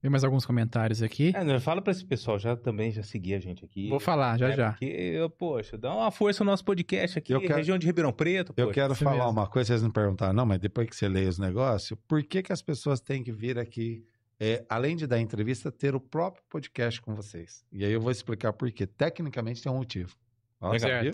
Tem 0.00 0.10
mais 0.10 0.24
alguns 0.24 0.44
comentários 0.44 1.00
aqui. 1.00 1.32
É, 1.34 1.60
fala 1.60 1.80
pra 1.80 1.92
esse 1.92 2.04
pessoal 2.04 2.36
já 2.36 2.56
também 2.56 2.90
já 2.90 3.04
seguir 3.04 3.34
a 3.34 3.38
gente 3.40 3.64
aqui. 3.64 3.88
Vou 3.88 4.00
falar, 4.00 4.36
já 4.36 4.48
né, 4.48 4.56
já. 4.56 4.70
Porque, 4.72 4.84
eu, 4.84 5.30
poxa, 5.30 5.78
dá 5.78 5.94
uma 5.94 6.10
força 6.10 6.42
no 6.42 6.50
nosso 6.50 6.64
podcast 6.64 7.18
aqui, 7.18 7.32
Eu 7.32 7.40
quero- 7.40 7.54
região 7.54 7.78
de 7.78 7.86
Ribeirão 7.86 8.12
Preto. 8.12 8.52
Eu 8.56 8.66
poxa. 8.66 8.74
quero 8.74 8.92
isso 8.94 9.04
falar 9.04 9.16
mesmo. 9.18 9.30
uma 9.30 9.46
coisa, 9.46 9.68
vocês 9.68 9.82
não 9.82 9.92
perguntaram, 9.92 10.32
não, 10.32 10.44
mas 10.44 10.58
depois 10.58 10.88
que 10.88 10.96
você 10.96 11.08
lê 11.08 11.24
os 11.26 11.38
negócios, 11.38 11.96
por 12.08 12.20
que, 12.24 12.42
que 12.42 12.52
as 12.52 12.60
pessoas 12.60 13.00
têm 13.00 13.22
que 13.22 13.30
vir 13.30 13.58
aqui 13.60 14.04
é, 14.44 14.64
além 14.68 14.96
de 14.96 15.06
dar 15.06 15.20
entrevista, 15.20 15.70
ter 15.70 15.94
o 15.94 16.00
próprio 16.00 16.42
podcast 16.50 17.00
com 17.00 17.14
vocês. 17.14 17.64
E 17.70 17.84
aí 17.84 17.92
eu 17.92 18.00
vou 18.00 18.10
explicar 18.10 18.52
por 18.52 18.68
quê. 18.72 18.88
Tecnicamente 18.88 19.62
tem 19.62 19.70
um 19.70 19.76
motivo. 19.76 20.16
Ó, 20.60 20.72
Legal. 20.72 20.90
sabia? 20.90 21.12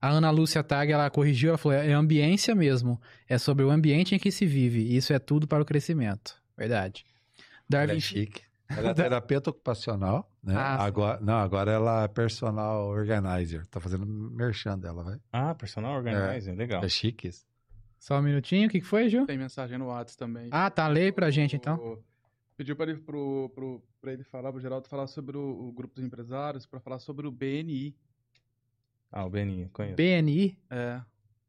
A 0.00 0.08
Ana 0.10 0.28
Lúcia 0.32 0.60
Tag, 0.64 0.90
ela 0.90 1.08
corrigiu, 1.08 1.50
ela 1.50 1.58
falou, 1.58 1.78
é 1.78 1.92
ambiência 1.92 2.52
mesmo. 2.52 3.00
É 3.28 3.38
sobre 3.38 3.64
o 3.64 3.70
ambiente 3.70 4.16
em 4.16 4.18
que 4.18 4.32
se 4.32 4.44
vive. 4.44 4.80
E 4.80 4.96
isso 4.96 5.12
é 5.12 5.20
tudo 5.20 5.46
para 5.46 5.62
o 5.62 5.64
crescimento. 5.64 6.34
Verdade. 6.58 7.04
Ela 7.38 7.86
Darwin 7.86 7.98
é 7.98 8.00
chique. 8.00 8.42
Ela 8.68 8.90
é 8.90 8.94
terapeuta 8.94 9.50
ocupacional, 9.50 10.28
né? 10.42 10.54
Ah, 10.56 10.78
sim. 10.78 10.84
agora, 10.86 11.20
não, 11.20 11.34
agora 11.38 11.70
ela 11.70 12.02
é 12.02 12.08
personal 12.08 12.88
organizer. 12.88 13.64
Tá 13.68 13.78
fazendo 13.78 14.04
merchan 14.04 14.76
dela, 14.76 15.04
vai. 15.04 15.20
Ah, 15.32 15.54
personal 15.54 15.94
organizer, 15.94 16.56
legal. 16.56 16.82
É 16.82 16.88
chique 16.88 17.28
isso. 17.28 17.46
Só 18.00 18.18
um 18.18 18.22
minutinho, 18.22 18.66
o 18.66 18.70
que 18.70 18.80
que 18.80 18.86
foi, 18.86 19.08
Gil? 19.08 19.26
Tem 19.26 19.38
mensagem 19.38 19.78
no 19.78 19.86
WhatsApp 19.86 20.16
também. 20.18 20.48
Ah, 20.50 20.68
tá, 20.68 20.88
lei 20.88 21.12
pra 21.12 21.30
gente 21.30 21.54
então. 21.54 21.76
O- 21.76 22.11
Pediu 22.56 22.76
para 22.76 22.90
ele, 22.90 23.00
pro, 23.00 23.50
pro, 23.54 23.82
pra 24.00 24.12
ele 24.12 24.22
falar, 24.24 24.52
pro 24.52 24.60
Geraldo 24.60 24.88
falar 24.88 25.06
sobre 25.06 25.36
o, 25.36 25.68
o 25.68 25.72
grupo 25.72 25.94
dos 25.94 26.04
empresários, 26.04 26.66
para 26.66 26.80
falar 26.80 26.98
sobre 26.98 27.26
o 27.26 27.30
BNI. 27.30 27.96
Ah, 29.10 29.24
o 29.24 29.30
Beninho, 29.30 29.68
conheço. 29.70 29.96
BNI? 29.96 30.58
É. 30.70 31.02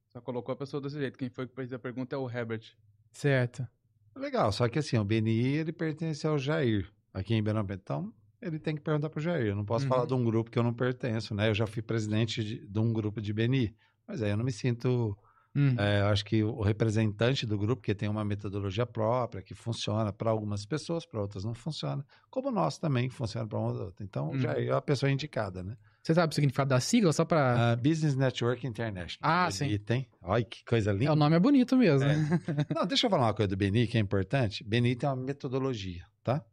Só 0.09 0.21
colocou 0.21 0.53
a 0.53 0.55
pessoa 0.55 0.81
desse 0.81 0.97
jeito. 0.97 1.17
Quem 1.17 1.29
foi 1.29 1.47
que 1.47 1.55
fez 1.55 1.71
a 1.73 1.79
pergunta 1.79 2.15
é 2.15 2.19
o 2.19 2.29
Herbert. 2.29 2.63
Certo. 3.11 3.67
Legal, 4.15 4.51
só 4.51 4.67
que 4.67 4.77
assim, 4.77 4.97
o 4.97 5.03
BNI, 5.03 5.57
ele 5.57 5.73
pertence 5.73 6.25
ao 6.27 6.37
Jair, 6.37 6.91
aqui 7.13 7.33
em 7.33 7.41
Belo 7.41 7.65
Então, 7.71 8.13
ele 8.41 8.59
tem 8.59 8.75
que 8.75 8.81
perguntar 8.81 9.09
pro 9.09 9.19
Jair. 9.21 9.47
Eu 9.47 9.55
não 9.55 9.65
posso 9.65 9.85
Uhum. 9.85 9.89
falar 9.89 10.05
de 10.05 10.13
um 10.13 10.23
grupo 10.23 10.51
que 10.51 10.59
eu 10.59 10.63
não 10.63 10.73
pertenço, 10.73 11.33
né? 11.33 11.49
Eu 11.49 11.55
já 11.55 11.65
fui 11.65 11.81
presidente 11.81 12.43
de, 12.43 12.67
de 12.67 12.79
um 12.79 12.93
grupo 12.93 13.19
de 13.21 13.33
BNI. 13.33 13.75
Mas 14.07 14.21
aí 14.21 14.29
eu 14.31 14.37
não 14.37 14.43
me 14.43 14.51
sinto 14.51 15.17
Hum. 15.55 15.75
É, 15.77 16.01
eu 16.01 16.07
acho 16.07 16.25
que 16.25 16.43
o 16.43 16.61
representante 16.61 17.45
do 17.45 17.57
grupo, 17.57 17.81
que 17.81 17.93
tem 17.93 18.09
uma 18.09 18.25
metodologia 18.25 18.85
própria, 18.87 19.41
que 19.41 19.53
funciona 19.53 20.11
para 20.11 20.31
algumas 20.31 20.65
pessoas, 20.65 21.05
para 21.05 21.21
outras 21.21 21.43
não 21.43 21.53
funciona, 21.53 22.03
como 22.29 22.49
o 22.49 22.51
nosso 22.51 22.81
também 22.81 23.07
funciona 23.09 23.47
para 23.47 23.59
uma 23.59 23.71
ou 23.71 23.79
outra. 23.85 24.03
Então, 24.03 24.29
Uhum. 24.31 24.39
já 24.39 24.53
é 24.53 24.71
a 24.71 24.81
pessoa 24.81 25.11
indicada, 25.11 25.61
né? 25.61 25.77
Você 26.01 26.13
sabe 26.13 26.31
o 26.31 26.35
significado 26.35 26.69
da 26.69 26.79
sigla? 26.79 27.13
Só 27.13 27.23
pra... 27.23 27.71
Ah, 27.71 27.75
Business 27.75 28.15
Network 28.15 28.65
International. 28.67 29.19
Ah, 29.31 29.49
sim. 29.51 29.77
Tem. 29.77 30.07
Olha 30.21 30.43
que 30.43 30.65
coisa 30.65 30.89
É, 30.91 30.93
linda. 30.93 31.13
o 31.13 31.15
nome 31.15 31.35
é 31.35 31.39
bonito 31.39 31.77
mesmo, 31.77 32.09
É. 32.09 32.15
né? 32.17 32.39
Não, 32.75 32.85
deixa 32.87 33.05
eu 33.05 33.09
falar 33.11 33.27
uma 33.27 33.33
coisa 33.33 33.47
do 33.49 33.55
BNI 33.55 33.87
que 33.87 33.97
é 33.97 34.01
importante. 34.01 34.63
BNI 34.63 34.95
tem 34.95 35.07
uma 35.07 35.15
metodologia, 35.15 36.03
tá? 36.23 36.43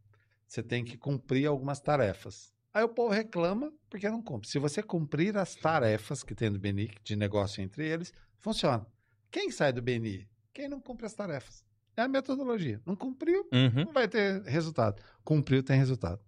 Você 0.46 0.62
tem 0.62 0.84
que 0.84 0.96
cumprir 0.98 1.46
algumas 1.46 1.80
tarefas. 1.80 2.52
Aí 2.72 2.84
o 2.84 2.88
povo 2.88 3.12
reclama 3.12 3.72
porque 3.88 4.08
não 4.08 4.22
cumpre. 4.22 4.48
Se 4.48 4.58
você 4.60 4.82
cumprir 4.82 5.36
as 5.36 5.56
tarefas 5.56 6.22
que 6.22 6.34
tem 6.34 6.52
do 6.52 6.58
BNI, 6.58 6.90
de 7.02 7.16
negócio 7.16 7.60
entre 7.62 7.88
eles, 7.88 8.12
funciona. 8.40 8.84
Quem 9.30 9.50
sai 9.50 9.72
do 9.72 9.80
BNI? 9.82 10.28
Quem 10.52 10.68
não 10.68 10.80
cumpre 10.80 11.06
as 11.06 11.14
tarefas. 11.14 11.64
É 11.96 12.02
a 12.02 12.08
metodologia. 12.08 12.80
Não 12.84 12.96
cumpriu, 12.96 13.46
Uhum. 13.52 13.84
não 13.86 13.92
vai 13.92 14.08
ter 14.08 14.42
resultado. 14.42 15.00
Cumpriu, 15.24 15.62
tem 15.62 15.76
resultado. 15.78 16.20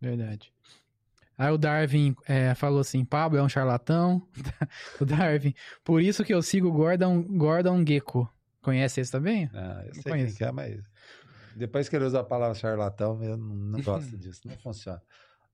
Verdade. 0.00 0.52
Aí 1.38 1.50
o 1.50 1.56
Darwin 1.58 2.14
é, 2.26 2.54
falou 2.54 2.80
assim, 2.80 3.04
Pablo 3.04 3.38
é 3.38 3.42
um 3.42 3.48
charlatão. 3.48 4.26
o 5.00 5.04
Darwin, 5.06 5.54
por 5.84 6.02
isso 6.02 6.22
que 6.24 6.34
eu 6.34 6.42
sigo 6.42 6.68
o 6.68 6.72
Gordon, 6.72 7.22
Gordon 7.22 7.84
Gecko. 7.86 8.28
Conhece 8.60 9.00
esse 9.00 9.10
também? 9.10 9.48
Ah, 9.54 9.82
eu 9.86 9.94
sei 9.94 10.02
conheço. 10.02 10.36
quem 10.36 10.36
que 10.36 10.44
é, 10.44 10.52
mas 10.52 10.82
depois 11.56 11.88
que 11.88 11.96
ele 11.96 12.04
usa 12.04 12.20
a 12.20 12.24
palavra 12.24 12.54
charlatão, 12.54 13.22
eu 13.24 13.36
não, 13.38 13.54
não 13.54 13.80
gosto 13.82 14.16
disso. 14.18 14.42
Não 14.44 14.56
funciona. 14.58 15.00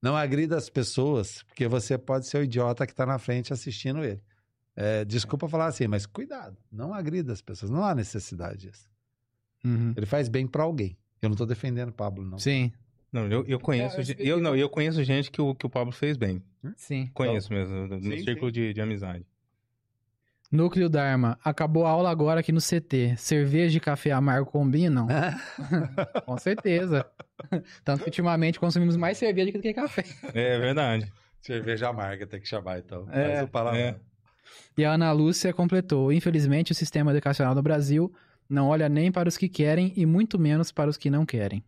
Não 0.01 0.15
agrida 0.15 0.57
as 0.57 0.69
pessoas, 0.69 1.41
porque 1.43 1.67
você 1.67 1.97
pode 1.97 2.27
ser 2.27 2.37
o 2.39 2.43
idiota 2.43 2.85
que 2.85 2.91
está 2.93 3.05
na 3.05 3.17
frente 3.17 3.53
assistindo 3.53 4.03
ele. 4.03 4.21
É, 4.79 5.03
desculpa 5.03 5.49
falar 5.49 5.65
assim, 5.65 5.87
mas 5.87 6.05
cuidado. 6.05 6.55
Não 6.71 6.93
agrida 6.93 7.33
as 7.33 7.41
pessoas. 7.41 7.71
Não 7.71 7.83
há 7.83 7.95
necessidade 7.95 8.59
disso. 8.59 8.87
Uhum. 9.65 9.91
Ele 9.97 10.05
faz 10.05 10.29
bem 10.29 10.45
para 10.45 10.61
alguém. 10.63 10.95
Eu 11.19 11.29
não 11.29 11.33
estou 11.33 11.47
defendendo 11.47 11.89
o 11.89 11.93
Pablo, 11.93 12.23
não. 12.23 12.37
Sim, 12.37 12.71
Não, 13.11 13.25
eu, 13.27 13.43
eu 13.47 13.59
conheço. 13.59 13.99
É, 13.99 14.03
eu 14.19 14.37
eu, 14.37 14.39
não, 14.39 14.55
eu 14.55 14.69
conheço 14.69 15.03
gente 15.03 15.31
que 15.31 15.41
o, 15.41 15.55
que 15.55 15.65
o 15.65 15.69
Pablo 15.69 15.91
fez 15.91 16.15
bem. 16.15 16.43
sim. 16.75 17.09
Conheço 17.13 17.51
mesmo, 17.51 17.87
no 17.87 17.99
Sim, 18.01 18.23
círculo 18.23 18.51
de, 18.51 18.71
de 18.71 18.79
amizade. 18.79 19.25
Núcleo 20.51 20.87
Dharma, 20.87 21.37
acabou 21.43 21.85
a 21.85 21.89
aula 21.89 22.09
agora 22.09 22.39
aqui 22.39 22.51
no 22.53 22.61
CT. 22.61 23.15
Cerveja 23.17 23.77
e 23.77 23.81
café 23.81 24.11
amargo 24.11 24.49
combinam? 24.49 25.07
Com 26.25 26.37
certeza. 26.37 27.05
Tanto 27.83 28.01
que 28.03 28.09
ultimamente 28.09 28.59
consumimos 28.59 28.95
mais 28.95 29.17
cerveja 29.17 29.51
do 29.51 29.59
que 29.59 29.73
café. 29.73 30.03
É 30.33 30.57
verdade. 30.57 31.11
Cerveja 31.41 31.89
amarga 31.89 32.25
tem 32.27 32.39
que 32.39 32.47
chamar, 32.47 32.79
então. 32.79 33.07
É, 33.11 33.33
Faz 33.37 33.43
o 33.43 33.47
palavrão. 33.49 33.81
é. 33.81 33.99
E 34.77 34.85
a 34.85 34.93
Ana 34.93 35.11
Lúcia 35.11 35.53
completou: 35.53 36.11
Infelizmente, 36.11 36.71
o 36.71 36.75
sistema 36.75 37.11
educacional 37.11 37.55
no 37.55 37.61
Brasil 37.61 38.13
não 38.49 38.67
olha 38.69 38.87
nem 38.87 39.11
para 39.11 39.27
os 39.29 39.37
que 39.37 39.49
querem 39.49 39.93
e 39.95 40.05
muito 40.05 40.39
menos 40.39 40.71
para 40.71 40.89
os 40.89 40.97
que 40.97 41.09
não 41.09 41.25
querem. 41.25 41.63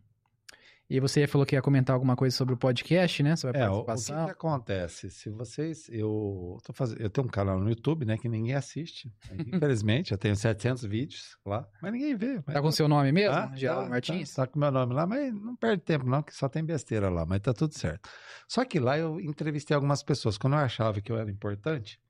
E 0.92 0.98
você 0.98 1.24
falou 1.24 1.46
que 1.46 1.54
ia 1.54 1.62
comentar 1.62 1.94
alguma 1.94 2.16
coisa 2.16 2.36
sobre 2.36 2.52
o 2.52 2.56
podcast, 2.56 3.22
né? 3.22 3.36
Sobre 3.36 3.58
a 3.58 3.66
É, 3.66 3.70
o, 3.70 3.74
o 3.74 3.80
que, 3.82 3.86
participação. 3.86 4.24
que 4.24 4.32
acontece? 4.32 5.08
Se 5.08 5.30
vocês. 5.30 5.88
Eu, 5.88 6.58
tô 6.64 6.72
fazendo, 6.72 7.00
eu 7.00 7.08
tenho 7.08 7.28
um 7.28 7.30
canal 7.30 7.60
no 7.60 7.68
YouTube, 7.68 8.04
né? 8.04 8.18
Que 8.18 8.28
ninguém 8.28 8.56
assiste. 8.56 9.08
Infelizmente, 9.54 10.10
eu 10.10 10.18
tenho 10.18 10.34
700 10.34 10.82
vídeos 10.82 11.36
lá, 11.46 11.64
mas 11.80 11.92
ninguém 11.92 12.16
vê. 12.16 12.42
Mas 12.44 12.54
Tá 12.56 12.60
com 12.60 12.72
seu 12.72 12.88
nome 12.88 13.12
mesmo? 13.12 13.36
Ah, 13.36 13.52
Geraldo 13.54 13.84
tá, 13.84 13.90
Martins? 13.90 14.34
Tá, 14.34 14.44
tá 14.44 14.52
com 14.52 14.58
meu 14.58 14.72
nome 14.72 14.92
lá, 14.92 15.06
mas 15.06 15.32
não 15.32 15.54
perde 15.54 15.84
tempo, 15.84 16.06
não, 16.06 16.24
que 16.24 16.34
só 16.34 16.48
tem 16.48 16.64
besteira 16.64 17.08
lá, 17.08 17.24
mas 17.24 17.38
tá 17.38 17.54
tudo 17.54 17.72
certo. 17.72 18.10
Só 18.48 18.64
que 18.64 18.80
lá 18.80 18.98
eu 18.98 19.20
entrevistei 19.20 19.76
algumas 19.76 20.02
pessoas. 20.02 20.36
Quando 20.36 20.54
eu 20.54 20.58
achava 20.58 21.00
que 21.00 21.12
eu 21.12 21.16
era 21.16 21.30
importante, 21.30 22.00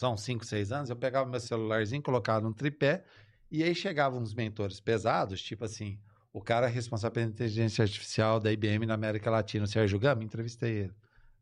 são 0.00 0.16
5, 0.16 0.46
6 0.46 0.72
anos, 0.72 0.88
eu 0.88 0.96
pegava 0.96 1.28
meu 1.28 1.38
celularzinho, 1.38 2.02
colocava 2.02 2.40
num 2.40 2.54
tripé, 2.54 3.04
e 3.50 3.62
aí 3.62 3.74
chegavam 3.74 4.18
uns 4.18 4.32
mentores 4.32 4.80
pesados, 4.80 5.42
tipo 5.42 5.62
assim, 5.62 5.98
o 6.32 6.40
cara 6.40 6.66
responsável 6.66 7.12
pela 7.12 7.26
inteligência 7.26 7.82
artificial 7.82 8.40
da 8.40 8.50
IBM 8.50 8.86
na 8.86 8.94
América 8.94 9.30
Latina, 9.30 9.64
o 9.64 9.68
Sérgio 9.68 9.98
Gama, 9.98 10.24
entrevistei 10.24 10.84
ele. 10.84 10.94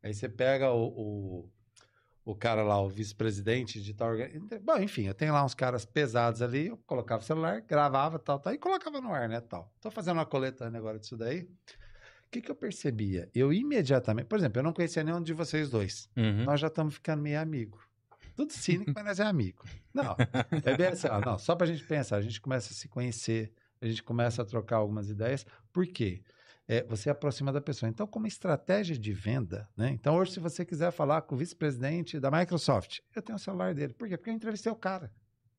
Aí 0.02 0.12
você 0.12 0.28
pega 0.28 0.72
o, 0.72 0.88
o, 0.88 1.50
o 2.24 2.34
cara 2.34 2.64
lá, 2.64 2.80
o 2.82 2.88
vice-presidente 2.88 3.80
de 3.80 3.94
tal 3.94 4.10
organização. 4.10 4.58
Bom, 4.60 4.78
enfim, 4.78 5.04
eu 5.04 5.14
tenho 5.14 5.32
lá 5.32 5.44
uns 5.44 5.54
caras 5.54 5.84
pesados 5.84 6.42
ali, 6.42 6.66
eu 6.66 6.76
colocava 6.78 7.22
o 7.22 7.24
celular, 7.24 7.60
gravava, 7.60 8.18
tal, 8.18 8.40
tal, 8.40 8.52
e 8.52 8.58
colocava 8.58 9.00
no 9.00 9.14
ar, 9.14 9.28
né, 9.28 9.40
tal. 9.40 9.72
Tô 9.80 9.88
fazendo 9.88 10.16
uma 10.16 10.26
coletânea 10.26 10.80
agora 10.80 10.98
disso 10.98 11.16
daí. 11.16 11.42
O 11.42 12.30
que 12.32 12.40
que 12.40 12.50
eu 12.50 12.56
percebia? 12.56 13.30
Eu 13.32 13.52
imediatamente, 13.52 14.26
por 14.26 14.36
exemplo, 14.36 14.58
eu 14.58 14.64
não 14.64 14.72
conhecia 14.72 15.04
nenhum 15.04 15.22
de 15.22 15.32
vocês 15.32 15.70
dois. 15.70 16.10
Uhum. 16.16 16.44
Nós 16.44 16.58
já 16.58 16.66
estamos 16.66 16.94
ficando 16.94 17.22
meio 17.22 17.40
amigo. 17.40 17.87
Tudo 18.38 18.52
cínico, 18.52 18.92
mas 18.94 19.04
nós 19.04 19.18
é 19.18 19.24
amigo. 19.24 19.64
Não, 19.92 20.14
é 20.64 20.76
bem 20.76 20.86
assim, 20.86 21.08
ó, 21.08 21.20
não, 21.20 21.36
só 21.36 21.56
pra 21.56 21.66
gente 21.66 21.82
pensar, 21.82 22.18
a 22.18 22.20
gente 22.20 22.40
começa 22.40 22.72
a 22.72 22.76
se 22.76 22.86
conhecer, 22.86 23.52
a 23.80 23.86
gente 23.88 24.00
começa 24.00 24.42
a 24.42 24.44
trocar 24.44 24.76
algumas 24.76 25.10
ideias. 25.10 25.44
Por 25.72 25.84
quê? 25.88 26.22
É, 26.68 26.84
você 26.84 27.10
aproxima 27.10 27.52
da 27.52 27.60
pessoa. 27.60 27.90
Então, 27.90 28.06
como 28.06 28.28
estratégia 28.28 28.96
de 28.96 29.12
venda, 29.12 29.68
né? 29.76 29.90
Então, 29.90 30.14
hoje, 30.14 30.34
se 30.34 30.38
você 30.38 30.64
quiser 30.64 30.92
falar 30.92 31.22
com 31.22 31.34
o 31.34 31.38
vice-presidente 31.38 32.20
da 32.20 32.30
Microsoft, 32.30 33.00
eu 33.12 33.20
tenho 33.20 33.34
o 33.34 33.40
celular 33.40 33.74
dele. 33.74 33.92
Por 33.92 34.06
quê? 34.06 34.16
Porque 34.16 34.30
eu 34.30 34.34
entrevistei 34.34 34.70
o 34.70 34.76
cara. 34.76 35.12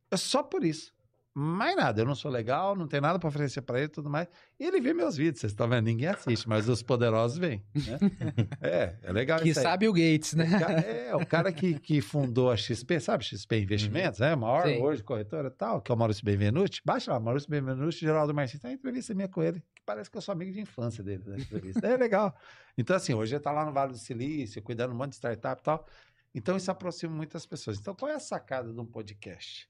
É 0.10 0.16
só 0.16 0.42
por 0.42 0.64
isso. 0.64 0.94
Mais 1.34 1.76
nada, 1.76 2.02
eu 2.02 2.06
não 2.06 2.16
sou 2.16 2.30
legal, 2.30 2.76
não 2.76 2.88
tenho 2.88 3.02
nada 3.02 3.20
para 3.20 3.30
oferecer 3.30 3.62
para 3.62 3.78
ele 3.78 3.86
e 3.86 3.92
tudo 3.92 4.10
mais. 4.10 4.28
E 4.60 4.66
ele 4.66 4.82
vê 4.82 4.94
meus 4.94 5.16
vídeos, 5.16 5.40
vocês 5.40 5.52
estão 5.52 5.70
vendo? 5.70 5.86
Ninguém 5.86 6.08
assiste, 6.08 6.50
mas 6.50 6.68
os 6.68 6.82
poderosos 6.82 7.38
vêm. 7.38 7.64
Né? 7.76 7.98
é, 8.62 8.96
é 9.04 9.12
legal 9.12 9.40
Que 9.40 9.54
sabe 9.54 9.88
o 9.88 9.94
Gates, 9.94 10.34
né? 10.34 10.46
O 10.46 10.60
cara- 10.60 10.80
é, 10.82 11.16
o 11.16 11.26
cara 11.26 11.52
que, 11.52 11.80
que 11.80 12.02
fundou 12.02 12.52
a 12.52 12.58
XP, 12.58 13.00
sabe 13.00 13.24
XP 13.24 13.60
Investimentos, 13.60 14.20
é 14.22 14.36
maior 14.36 14.66
Sim. 14.66 14.82
hoje 14.82 15.04
corretora 15.04 15.48
e 15.48 15.52
tal, 15.52 15.82
que 15.82 15.92
é 15.92 15.96
o 15.96 15.98
Maurício 15.98 16.26
Benvenuti. 16.26 16.82
Baixa 16.84 17.12
lá, 17.14 17.20
Maurício 17.20 17.50
Benvenuti, 17.50 18.00
Geraldo 18.00 18.34
Martins. 18.34 18.60
Tem 18.60 18.72
uma 18.72 18.76
entrevista 18.76 19.14
minha 19.14 19.28
com 19.28 19.44
ele, 19.44 19.60
que 19.76 19.82
parece 19.86 20.10
que 20.10 20.18
eu 20.18 20.22
sou 20.22 20.34
amigo 20.34 20.52
de 20.52 20.60
infância 20.60 21.04
dele, 21.04 21.24
da 21.24 21.38
entrevista. 21.38 21.86
É 21.88 21.96
legal. 21.96 22.36
Então, 22.78 22.96
assim, 22.96 23.14
hoje 23.14 23.36
ele 23.36 23.42
tá 23.44 23.52
lá 23.52 23.66
no 23.66 23.72
Vale 23.72 23.92
do 23.92 23.98
Silício, 23.98 24.62
cuidando 24.62 24.90
de 24.90 24.96
um 24.96 24.98
monte 24.98 25.12
de 25.12 25.16
startup 25.18 25.62
e 25.62 25.64
tal. 25.64 25.86
Então, 26.34 26.58
isso 26.58 26.70
aproxima 26.70 27.16
muitas 27.16 27.46
pessoas. 27.46 27.78
Então, 27.80 27.96
qual 27.96 28.12
é 28.12 28.16
a 28.16 28.20
sacada 28.20 28.74
de 28.74 28.80
um 28.80 28.86
podcast? 28.86 29.70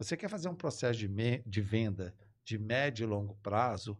Você 0.00 0.16
quer 0.16 0.28
fazer 0.30 0.48
um 0.48 0.54
processo 0.54 0.98
de, 0.98 1.06
me- 1.08 1.42
de 1.46 1.60
venda 1.60 2.14
de 2.42 2.58
médio 2.58 3.04
e 3.04 3.06
longo 3.06 3.34
prazo, 3.42 3.98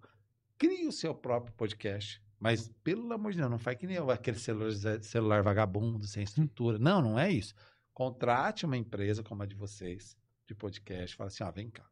crie 0.57 0.87
o 0.87 0.93
seu 0.93 1.15
próprio 1.15 1.55
podcast. 1.55 2.23
Mas, 2.39 2.71
pelo 2.83 3.13
amor 3.13 3.33
de 3.33 3.39
Deus, 3.39 3.51
não 3.51 3.59
faz 3.59 3.77
que 3.77 3.87
nem 3.87 3.99
aquele 3.99 4.39
celular, 4.39 4.73
celular 5.03 5.43
vagabundo, 5.43 6.07
sem 6.07 6.23
estrutura. 6.23 6.79
Não, 6.79 7.03
não 7.03 7.19
é 7.19 7.31
isso. 7.31 7.55
Contrate 7.93 8.65
uma 8.65 8.79
empresa 8.79 9.23
como 9.23 9.43
a 9.43 9.47
de 9.47 9.55
vocês, 9.55 10.17
de 10.49 10.55
podcast, 10.55 11.15
fala 11.17 11.29
assim, 11.29 11.45
ó, 11.45 11.51
vem 11.53 11.69
cá. 11.69 11.85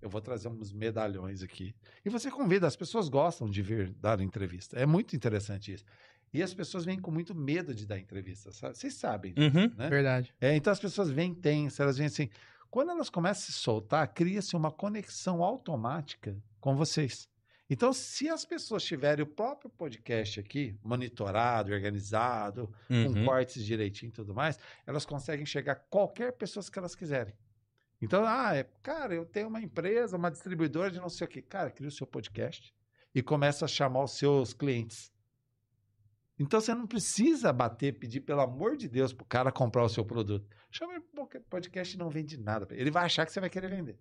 Eu 0.00 0.08
vou 0.08 0.22
trazer 0.22 0.48
uns 0.48 0.72
medalhões 0.72 1.42
aqui. 1.42 1.74
E 2.04 2.08
você 2.08 2.30
convida, 2.30 2.66
as 2.66 2.74
pessoas 2.74 3.08
gostam 3.10 3.50
de 3.50 3.60
vir 3.60 3.92
dar 4.00 4.18
entrevista. 4.22 4.78
É 4.78 4.86
muito 4.86 5.14
interessante 5.14 5.74
isso. 5.74 5.84
E 6.32 6.42
as 6.42 6.54
pessoas 6.54 6.86
vêm 6.86 6.98
com 6.98 7.10
muito 7.10 7.34
medo 7.34 7.74
de 7.74 7.84
dar 7.86 7.98
entrevista, 7.98 8.50
sabe? 8.50 8.78
Vocês 8.78 8.94
sabem, 8.94 9.34
Uhum. 9.36 9.70
né? 9.76 9.90
Verdade. 9.90 10.34
É, 10.40 10.56
então 10.56 10.72
as 10.72 10.80
pessoas 10.80 11.10
vêm 11.10 11.34
tensas, 11.34 11.78
elas 11.80 11.98
vêm 11.98 12.06
assim. 12.06 12.30
Quando 12.72 12.90
elas 12.90 13.10
começam 13.10 13.42
a 13.42 13.46
se 13.46 13.52
soltar, 13.52 14.08
cria-se 14.14 14.56
uma 14.56 14.72
conexão 14.72 15.42
automática 15.44 16.34
com 16.58 16.74
vocês. 16.74 17.28
Então, 17.68 17.92
se 17.92 18.30
as 18.30 18.46
pessoas 18.46 18.82
tiverem 18.82 19.22
o 19.22 19.26
próprio 19.26 19.70
podcast 19.70 20.40
aqui, 20.40 20.74
monitorado, 20.82 21.70
organizado, 21.70 22.72
com 22.88 22.94
Uhum. 22.94 23.24
cortes 23.26 23.62
direitinho 23.64 24.08
e 24.08 24.12
tudo 24.12 24.34
mais, 24.34 24.58
elas 24.86 25.04
conseguem 25.04 25.44
chegar 25.44 25.72
a 25.72 25.76
qualquer 25.76 26.32
pessoa 26.32 26.64
que 26.64 26.78
elas 26.78 26.94
quiserem. 26.94 27.34
Então, 28.00 28.24
ah, 28.26 28.56
é, 28.56 28.64
cara, 28.82 29.14
eu 29.14 29.26
tenho 29.26 29.48
uma 29.48 29.60
empresa, 29.60 30.16
uma 30.16 30.30
distribuidora 30.30 30.90
de 30.90 30.98
não 30.98 31.10
sei 31.10 31.26
o 31.26 31.28
quê. 31.30 31.42
Cara, 31.42 31.70
cria 31.70 31.88
o 31.88 31.92
seu 31.92 32.06
podcast. 32.06 32.74
e 33.14 33.22
começa 33.22 33.66
a 33.66 33.68
chamar 33.68 34.04
os 34.04 34.12
seus 34.12 34.54
clientes. 34.54 35.12
Então 36.38 36.60
você 36.60 36.74
não 36.74 36.86
precisa 36.86 37.52
bater, 37.52 37.98
pedir 37.98 38.20
pelo 38.20 38.40
amor 38.40 38.76
de 38.76 38.88
Deus 38.88 39.12
pro 39.12 39.24
cara 39.24 39.52
comprar 39.52 39.84
o 39.84 39.88
seu 39.88 40.04
produto. 40.04 40.48
Chama 40.70 40.94
ele 40.94 41.04
podcast 41.48 41.96
não 41.98 42.10
vende 42.10 42.36
nada. 42.38 42.66
Ele 42.74 42.90
vai 42.90 43.04
achar 43.04 43.26
que 43.26 43.32
você 43.32 43.40
vai 43.40 43.50
querer 43.50 43.68
vender. 43.68 43.98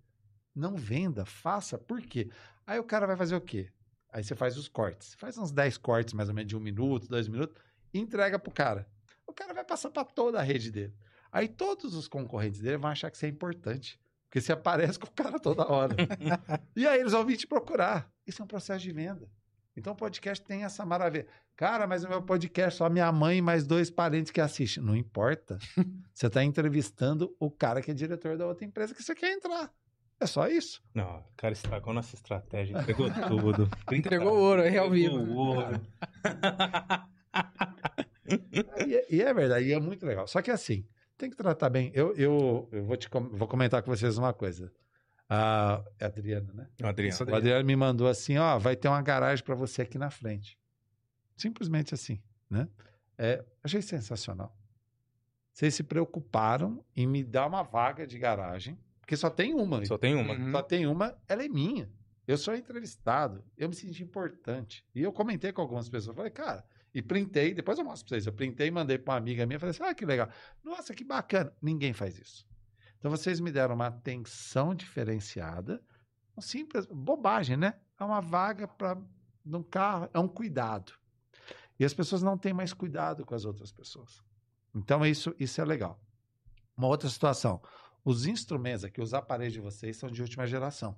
Não 0.55 0.75
venda, 0.75 1.25
faça. 1.25 1.77
Por 1.77 2.01
quê? 2.01 2.29
Aí 2.65 2.79
o 2.79 2.83
cara 2.83 3.05
vai 3.05 3.15
fazer 3.15 3.35
o 3.35 3.41
quê? 3.41 3.69
Aí 4.11 4.23
você 4.23 4.35
faz 4.35 4.57
os 4.57 4.67
cortes. 4.67 5.13
Faz 5.15 5.37
uns 5.37 5.51
10 5.51 5.77
cortes, 5.77 6.13
mais 6.13 6.29
ou 6.29 6.35
menos, 6.35 6.49
de 6.49 6.57
um 6.57 6.59
minuto, 6.59 7.07
dois 7.07 7.27
minutos, 7.27 7.55
e 7.93 7.99
entrega 7.99 8.37
pro 8.37 8.51
cara. 8.51 8.87
O 9.25 9.33
cara 9.33 9.53
vai 9.53 9.63
passar 9.63 9.89
para 9.89 10.03
toda 10.03 10.39
a 10.39 10.43
rede 10.43 10.71
dele. 10.71 10.93
Aí 11.31 11.47
todos 11.47 11.95
os 11.95 12.07
concorrentes 12.07 12.59
dele 12.59 12.77
vão 12.77 12.89
achar 12.89 13.09
que 13.09 13.15
isso 13.15 13.25
é 13.25 13.29
importante. 13.29 13.99
Porque 14.25 14.41
você 14.41 14.51
aparece 14.51 14.99
com 14.99 15.07
o 15.07 15.11
cara 15.11 15.39
toda 15.39 15.69
hora. 15.69 15.95
e 16.75 16.87
aí 16.87 16.99
eles 16.99 17.13
vão 17.13 17.25
vir 17.25 17.37
te 17.37 17.47
procurar. 17.47 18.09
Isso 18.25 18.41
é 18.41 18.45
um 18.45 18.47
processo 18.47 18.83
de 18.83 18.91
venda. 18.91 19.29
Então 19.75 19.93
o 19.93 19.95
podcast 19.95 20.43
tem 20.43 20.63
essa 20.63 20.85
maravilha. 20.85 21.27
Cara, 21.61 21.85
mas 21.85 22.03
o 22.03 22.09
meu 22.09 22.23
podcast 22.23 22.79
só 22.79 22.89
minha 22.89 23.11
mãe 23.11 23.37
e 23.37 23.41
mais 23.41 23.67
dois 23.67 23.91
parentes 23.91 24.31
que 24.31 24.41
assistem. 24.41 24.83
Não 24.83 24.95
importa. 24.95 25.59
Você 26.11 26.25
está 26.25 26.43
entrevistando 26.43 27.35
o 27.39 27.51
cara 27.51 27.83
que 27.83 27.91
é 27.91 27.93
diretor 27.93 28.35
da 28.35 28.47
outra 28.47 28.65
empresa 28.65 28.95
que 28.95 29.03
você 29.03 29.13
quer 29.13 29.31
entrar. 29.31 29.71
É 30.19 30.25
só 30.25 30.47
isso. 30.47 30.81
Não, 30.91 31.19
o 31.19 31.23
cara 31.37 31.53
estragou 31.53 31.93
nossa 31.93 32.15
estratégia, 32.15 32.79
entregou 32.79 33.11
tudo. 33.11 33.69
Entregou 33.93 34.35
ouro 34.39 34.63
aí 34.63 34.75
ao 34.75 34.89
vivo. 34.89 35.17
ouro. 35.35 35.79
E 38.87 38.95
é, 38.95 39.05
e 39.09 39.21
é 39.21 39.33
verdade, 39.33 39.65
e 39.65 39.73
é 39.73 39.79
muito 39.79 40.05
legal. 40.05 40.25
Só 40.25 40.41
que 40.41 40.49
assim, 40.49 40.87
tem 41.17 41.29
que 41.29 41.35
tratar 41.35 41.69
bem. 41.69 41.91
Eu, 41.93 42.15
eu, 42.15 42.69
eu 42.71 42.85
vou, 42.85 42.95
te, 42.95 43.09
com- 43.09 43.29
vou 43.29 43.47
comentar 43.47 43.83
com 43.83 43.91
vocês 43.91 44.17
uma 44.17 44.33
coisa. 44.33 44.71
A 45.29 45.83
é 45.99 46.05
a 46.05 46.07
Adriana, 46.07 46.51
né? 46.53 46.67
Adriano. 46.81 47.17
O 47.29 47.35
Adriano 47.35 47.65
me 47.65 47.75
mandou 47.75 48.07
assim, 48.07 48.37
ó, 48.37 48.57
vai 48.57 48.75
ter 48.75 48.87
uma 48.87 49.01
garagem 49.01 49.43
para 49.43 49.53
você 49.53 49.81
aqui 49.81 49.97
na 49.97 50.09
frente. 50.09 50.57
Simplesmente 51.35 51.93
assim, 51.93 52.21
né? 52.49 52.67
É, 53.17 53.43
achei 53.63 53.81
sensacional. 53.81 54.55
Vocês 55.53 55.75
se 55.75 55.83
preocuparam 55.83 56.83
em 56.95 57.05
me 57.05 57.23
dar 57.23 57.47
uma 57.47 57.61
vaga 57.61 58.07
de 58.07 58.17
garagem, 58.17 58.77
porque 58.99 59.17
só 59.17 59.29
tem 59.29 59.53
uma. 59.53 59.85
Só 59.85 59.97
tem 59.97 60.15
uma. 60.15 60.33
Uhum. 60.33 60.51
Só 60.51 60.61
tem 60.61 60.87
uma, 60.87 61.17
ela 61.27 61.43
é 61.43 61.49
minha. 61.49 61.91
Eu 62.27 62.37
sou 62.37 62.55
entrevistado, 62.55 63.43
eu 63.57 63.67
me 63.67 63.75
senti 63.75 64.03
importante. 64.03 64.85
E 64.95 65.01
eu 65.01 65.11
comentei 65.11 65.51
com 65.51 65.61
algumas 65.61 65.89
pessoas, 65.89 66.15
falei, 66.15 66.31
cara, 66.31 66.63
e 66.93 67.01
printei, 67.01 67.53
depois 67.53 67.77
eu 67.77 67.83
mostro 67.83 68.07
pra 68.07 68.15
vocês. 68.15 68.27
Eu 68.27 68.33
printei 68.33 68.67
e 68.67 68.71
mandei 68.71 68.97
pra 68.97 69.13
uma 69.13 69.17
amiga 69.17 69.45
minha, 69.45 69.59
falei 69.59 69.71
assim, 69.71 69.83
ah, 69.83 69.93
que 69.93 70.05
legal. 70.05 70.29
Nossa, 70.63 70.93
que 70.93 71.03
bacana. 71.03 71.53
Ninguém 71.61 71.93
faz 71.93 72.17
isso. 72.17 72.47
Então 72.97 73.09
vocês 73.09 73.39
me 73.39 73.51
deram 73.51 73.75
uma 73.75 73.87
atenção 73.87 74.75
diferenciada, 74.75 75.83
um 76.37 76.41
simples, 76.41 76.85
bobagem, 76.85 77.57
né? 77.57 77.73
É 77.99 78.03
uma 78.03 78.21
vaga 78.21 78.67
para 78.67 78.97
num 79.43 79.63
carro, 79.63 80.09
é 80.13 80.19
um 80.19 80.27
cuidado. 80.27 80.93
E 81.81 81.83
as 81.83 81.95
pessoas 81.95 82.21
não 82.21 82.37
têm 82.37 82.53
mais 82.53 82.73
cuidado 82.73 83.25
com 83.25 83.33
as 83.33 83.43
outras 83.43 83.71
pessoas. 83.71 84.21
Então 84.75 85.03
isso, 85.03 85.33
isso 85.39 85.59
é 85.59 85.65
legal. 85.65 85.99
Uma 86.77 86.87
outra 86.87 87.09
situação, 87.09 87.59
os 88.05 88.27
instrumentos 88.27 88.83
aqui, 88.83 89.01
os 89.01 89.15
aparelhos 89.15 89.53
de 89.53 89.59
vocês 89.59 89.97
são 89.97 90.07
de 90.11 90.21
última 90.21 90.45
geração. 90.45 90.95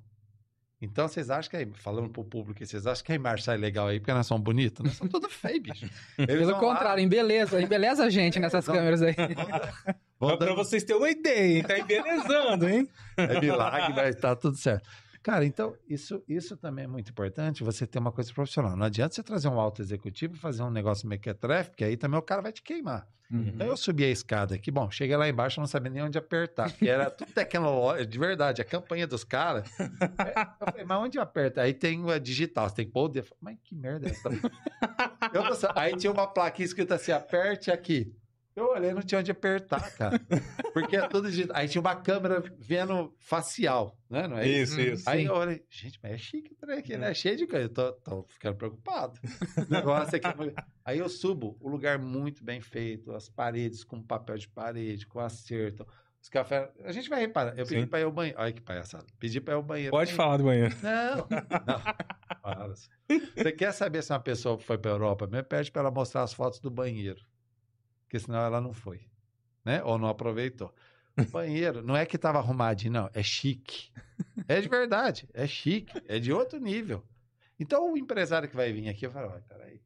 Então 0.82 1.08
vocês 1.08 1.30
acham 1.30 1.50
que, 1.50 1.56
aí, 1.56 1.72
falando 1.74 2.10
pro 2.10 2.26
público, 2.26 2.52
aqui, 2.52 2.66
vocês 2.66 2.86
acham 2.86 3.06
que 3.06 3.14
a 3.14 3.16
imagem 3.16 3.46
sai 3.46 3.56
legal 3.56 3.88
aí 3.88 4.02
porque 4.02 4.12
nós 4.14 4.28
somos 4.28 4.44
bonitos? 4.44 4.84
Nós 4.86 4.96
somos 4.98 5.10
tudo 5.14 5.30
feio, 5.30 5.62
bicho. 5.62 5.86
Eles 6.20 6.28
Pelo 6.28 6.46
vão 6.52 6.54
lá, 6.56 6.60
contrário, 6.60 7.02
embeleza, 7.02 7.62
embeleza 7.62 8.04
a 8.04 8.10
gente 8.10 8.38
nessas 8.38 8.68
Não. 8.68 8.76
câmeras 8.76 9.02
aí. 9.02 9.16
pra 10.20 10.36
dando- 10.36 10.56
vocês 10.58 10.84
terem 10.84 11.02
uma 11.02 11.10
ideia, 11.10 11.58
hein? 11.60 11.64
Tá 11.64 11.80
embelezando, 11.80 12.68
hein? 12.68 12.90
É 13.16 13.40
milagre, 13.40 13.94
vai 13.94 14.10
estar 14.10 14.36
tudo 14.36 14.58
certo. 14.58 14.90
Cara, 15.24 15.46
então, 15.46 15.74
isso, 15.88 16.22
isso 16.28 16.58
também 16.58 16.84
é 16.84 16.88
muito 16.88 17.10
importante, 17.10 17.64
você 17.64 17.88
ter 17.88 17.98
uma 17.98 18.12
coisa 18.12 18.34
profissional. 18.34 18.76
Não 18.76 18.86
adianta 18.86 19.16
você 19.16 19.24
trazer 19.24 19.48
um 19.48 19.58
alto 19.58 19.82
executivo 19.82 20.36
e 20.36 20.38
fazer 20.38 20.64
um 20.64 20.70
negócio 20.70 21.08
mequetrefe, 21.08 21.70
porque 21.70 21.86
aí 21.86 21.96
também 21.96 22.20
o 22.20 22.22
cara 22.22 22.42
vai 22.42 22.52
te 22.52 22.62
queimar. 22.62 23.08
Então 23.32 23.66
eu 23.66 23.76
subi 23.76 24.04
a 24.04 24.10
escada 24.10 24.54
aqui, 24.54 24.70
bom, 24.70 24.92
cheguei 24.92 25.16
lá 25.18 25.28
embaixo, 25.28 25.60
não 25.60 25.66
sabia 25.66 25.90
nem 25.90 26.04
onde 26.04 26.18
apertar, 26.20 26.70
porque 26.70 26.88
era 26.88 27.10
tudo 27.10 27.32
tecnológico, 27.32 28.12
de 28.12 28.20
verdade, 28.20 28.62
a 28.62 28.66
campanha 28.66 29.08
dos 29.08 29.24
caras. 29.24 29.68
É, 29.80 30.42
Eu 30.62 30.68
falei, 30.72 30.86
mas 30.86 30.98
onde 31.00 31.18
aperta? 31.18 31.62
Aí 31.62 31.74
tem 31.74 32.12
a 32.12 32.20
digital, 32.20 32.70
você 32.70 32.76
tem 32.76 32.86
que 32.86 32.92
pôr 32.92 33.06
o 33.06 33.08
dedo. 33.08 33.30
Mas 33.42 33.58
que 33.64 33.74
merda 33.74 34.08
é 34.08 34.12
essa? 34.12 34.30
Eu 35.34 35.44
aí 35.76 35.96
tinha 35.96 36.12
uma 36.12 36.28
plaquinha 36.28 36.66
escrita 36.66 36.96
assim, 36.96 37.12
aperte 37.12 37.72
aqui. 37.72 38.14
Eu 38.56 38.66
olhei, 38.70 38.94
não 38.94 39.02
tinha 39.02 39.20
onde 39.20 39.32
apertar, 39.32 39.92
cara. 39.96 40.20
Porque 40.74 40.96
é 40.96 41.08
tudo 41.08 41.30
digital. 41.30 41.58
Aí 41.58 41.68
tinha 41.68 41.82
uma 41.82 41.96
câmera 41.96 42.44
vendo 42.60 43.14
facial, 43.18 43.98
né? 44.10 44.28
Não 44.28 44.38
é 44.38 44.48
isso? 44.48 44.80
Isso, 44.80 44.94
isso. 44.94 45.10
Aí 45.10 45.26
eu 45.26 45.34
olhei, 45.34 45.66
gente, 45.70 46.00
mas 46.04 46.12
é 46.14 46.18
chique 46.18 46.52
o 46.54 46.56
trem 46.56 46.78
aqui, 46.78 46.96
né? 46.96 47.14
Cheio 47.14 47.36
de 47.36 47.48
coisa. 47.48 47.66
Eu 47.66 47.70
tô, 47.70 47.92
tô 47.94 48.24
ficando 48.30 48.56
preocupado. 48.56 49.20
O 49.68 49.72
negócio 49.74 50.16
aqui. 50.16 50.28
é 50.28 50.64
Aí 50.86 51.00
eu 51.00 51.10
subo, 51.10 51.58
o 51.60 51.70
lugar 51.70 51.98
muito 51.98 52.44
bem 52.44 52.62
feito, 52.62 53.12
as 53.14 53.30
paredes 53.30 53.84
com 53.84 54.02
papel 54.02 54.38
de 54.38 54.48
parede, 54.48 55.08
com 55.08 55.20
acerto. 55.20 55.86
Os 56.22 56.30
cafés. 56.30 56.70
A 56.86 56.92
gente 56.92 57.10
vai 57.10 57.20
reparar. 57.20 57.52
Eu 57.58 57.66
pedi 57.66 57.82
Sim. 57.82 57.88
pra 57.88 58.00
ir 58.00 58.04
ao 58.04 58.12
banheiro. 58.12 58.40
Olha 58.40 58.54
que 58.54 58.62
palhaçada. 58.62 59.06
Pedi 59.20 59.42
pra 59.42 59.56
ir 59.56 59.58
ao 59.58 59.64
banheiro. 59.64 59.92
Pode 59.92 60.14
falar 60.14 60.38
do 60.38 60.46
banheiro. 60.46 60.74
Não, 60.82 61.28
não. 61.68 62.74
Você 63.36 63.52
quer 63.52 63.74
saber 63.74 64.02
se 64.04 64.14
uma 64.14 64.20
pessoa 64.20 64.58
foi 64.58 64.78
pra 64.78 64.92
Europa? 64.92 65.28
Me 65.28 65.44
pede 65.44 65.70
pra 65.70 65.82
ela 65.82 65.92
mostrar 65.92 66.24
as 66.24 66.34
fotos 66.34 66.60
do 66.60 66.72
banheiro. 66.72 67.20
Porque 68.14 68.26
senão 68.28 68.42
ela 68.42 68.62
não 68.62 68.74
foi. 68.74 69.08
Né? 69.66 69.82
Ou 69.84 69.98
não 69.98 70.08
aproveitou. 70.08 70.72
O 71.18 71.24
banheiro 71.26 71.82
não 71.82 71.98
é 71.98 72.06
que 72.06 72.16
tava 72.16 72.38
arrumadinho, 72.38 72.94
não. 72.94 73.10
É 73.12 73.24
chique. 73.24 73.92
É 74.48 74.62
de 74.62 74.70
verdade. 74.70 75.28
É 75.34 75.48
chique. 75.48 76.00
É 76.08 76.20
de 76.20 76.32
outro 76.32 76.60
nível. 76.60 77.04
Então 77.60 77.92
o 77.92 77.98
empresário 77.98 78.48
que 78.48 78.56
vai 78.56 78.72
vir 78.72 78.88
aqui 78.88 79.08
vai 79.08 79.24
falar: 79.24 79.34
"Olha, 79.34 79.42
peraí. 79.50 79.82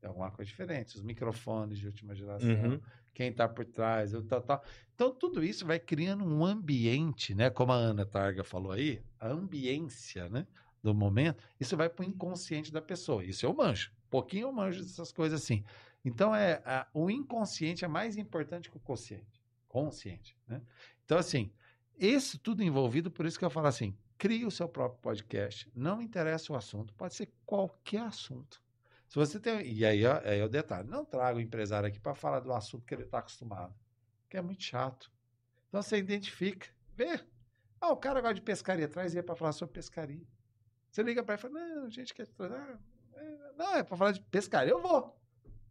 É 0.00 0.06
alguma 0.06 0.30
coisa 0.30 0.48
diferente. 0.48 0.94
Os 0.94 1.02
microfones 1.02 1.76
de 1.76 1.86
última 1.86 2.14
geração 2.14 2.48
Uhum. 2.48 2.80
quem 3.12 3.30
está 3.30 3.48
por 3.48 3.64
trás, 3.64 4.14
o 4.14 4.22
tal, 4.22 4.40
tal. 4.42 4.64
Então, 4.94 5.12
tudo 5.12 5.42
isso 5.42 5.66
vai 5.66 5.80
criando 5.80 6.24
um 6.24 6.44
ambiente, 6.44 7.34
né? 7.34 7.50
Como 7.50 7.72
a 7.72 7.76
Ana 7.76 8.06
Targa 8.06 8.44
falou 8.44 8.70
aí, 8.70 9.02
a 9.18 9.26
ambiência, 9.26 10.28
né? 10.28 10.46
Do 10.80 10.94
momento, 10.94 11.42
isso 11.58 11.76
vai 11.76 11.88
para 11.88 12.04
o 12.04 12.08
inconsciente 12.08 12.72
da 12.72 12.80
pessoa. 12.80 13.24
Isso 13.24 13.44
eu 13.44 13.52
manjo. 13.52 13.90
Pouquinho 14.08 14.46
eu 14.46 14.52
manjo 14.52 14.82
dessas 14.82 15.10
coisas 15.10 15.42
assim. 15.42 15.64
Então, 16.04 16.34
é, 16.34 16.60
a- 16.64 16.86
o 16.92 17.10
inconsciente 17.10 17.84
é 17.84 17.88
mais 17.88 18.16
importante 18.16 18.70
que 18.70 18.76
o 18.76 18.80
consciente. 18.80 19.40
Consciente, 19.68 20.36
né? 20.46 20.60
Então, 21.04 21.16
assim, 21.18 21.52
isso 21.96 22.38
tudo 22.38 22.62
envolvido, 22.62 23.10
por 23.10 23.24
isso 23.26 23.38
que 23.38 23.44
eu 23.44 23.50
falo 23.50 23.66
assim, 23.68 23.96
crie 24.18 24.44
o 24.44 24.50
seu 24.50 24.68
próprio 24.68 25.00
podcast. 25.00 25.70
Não 25.74 26.02
interessa 26.02 26.52
o 26.52 26.56
assunto, 26.56 26.92
pode 26.94 27.14
ser 27.14 27.32
qualquer 27.46 28.02
assunto. 28.02 28.60
Se 29.08 29.16
você 29.16 29.38
tem. 29.38 29.60
E 29.70 29.84
aí, 29.84 30.06
aí 30.06 30.38
é 30.40 30.44
o 30.44 30.48
detalhe: 30.48 30.88
não 30.88 31.04
traga 31.04 31.36
o 31.36 31.40
empresário 31.40 31.86
aqui 31.86 32.00
para 32.00 32.14
falar 32.14 32.40
do 32.40 32.52
assunto 32.52 32.86
que 32.86 32.94
ele 32.94 33.02
está 33.02 33.18
acostumado, 33.18 33.74
que 34.28 34.36
é 34.38 34.42
muito 34.42 34.62
chato. 34.62 35.12
Então 35.68 35.82
você 35.82 35.98
identifica, 35.98 36.68
vê. 36.96 37.20
Ah, 37.80 37.90
o 37.92 37.96
cara 37.96 38.20
gosta 38.20 38.34
de 38.36 38.42
pescaria, 38.42 38.88
traz 38.88 39.12
ele 39.14 39.22
para 39.22 39.34
falar 39.36 39.52
sobre 39.52 39.74
pescaria. 39.74 40.26
Você 40.90 41.02
liga 41.02 41.22
para 41.22 41.34
ele 41.34 41.40
e 41.40 41.42
fala: 41.42 41.54
não, 41.60 41.84
a 41.84 41.90
gente 41.90 42.14
quer 42.14 42.26
trazer. 42.26 42.54
ah, 42.54 42.78
é, 43.14 43.52
Não, 43.56 43.74
é 43.76 43.82
para 43.82 43.96
falar 43.96 44.12
de 44.12 44.20
pescaria. 44.22 44.72
Eu 44.72 44.80
vou. 44.80 45.14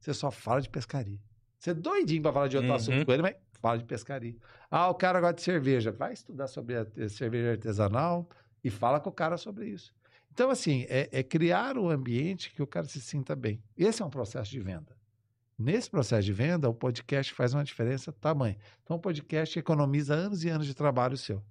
Você 0.01 0.13
só 0.13 0.29
fala 0.31 0.59
de 0.61 0.67
pescaria. 0.69 1.19
Você 1.57 1.69
é 1.69 1.73
doidinho 1.73 2.21
para 2.23 2.33
falar 2.33 2.47
de 2.49 2.57
outro 2.57 2.69
Uhum. 2.71 2.75
assunto 2.75 3.05
com 3.05 3.11
ele, 3.13 3.21
mas 3.21 3.35
fala 3.61 3.77
de 3.77 3.85
pescaria. 3.85 4.35
Ah, 4.69 4.89
o 4.89 4.95
cara 4.95 5.21
gosta 5.21 5.35
de 5.35 5.41
cerveja. 5.43 5.91
Vai 5.91 6.11
estudar 6.13 6.47
sobre 6.47 6.75
a 6.75 6.81
a 6.81 7.07
cerveja 7.09 7.51
artesanal 7.51 8.27
e 8.63 8.69
fala 8.69 8.99
com 8.99 9.09
o 9.09 9.13
cara 9.13 9.37
sobre 9.37 9.67
isso. 9.69 9.93
Então, 10.33 10.49
assim, 10.49 10.85
é, 10.89 11.07
é 11.11 11.23
criar 11.23 11.77
o 11.77 11.89
ambiente 11.89 12.51
que 12.53 12.61
o 12.63 12.67
cara 12.67 12.87
se 12.87 12.99
sinta 12.99 13.35
bem. 13.35 13.61
Esse 13.77 14.01
é 14.01 14.05
um 14.05 14.09
processo 14.09 14.49
de 14.49 14.59
venda. 14.59 14.97
Nesse 15.59 15.89
processo 15.89 16.23
de 16.23 16.33
venda, 16.33 16.67
o 16.67 16.73
podcast 16.73 17.31
faz 17.33 17.53
uma 17.53 17.63
diferença 17.63 18.11
tamanho. 18.11 18.55
Então, 18.83 18.97
o 18.97 18.99
podcast 18.99 19.59
economiza 19.59 20.15
anos 20.15 20.43
e 20.43 20.49
anos 20.49 20.65
de 20.65 20.73
trabalho 20.73 21.15
seu. 21.15 21.43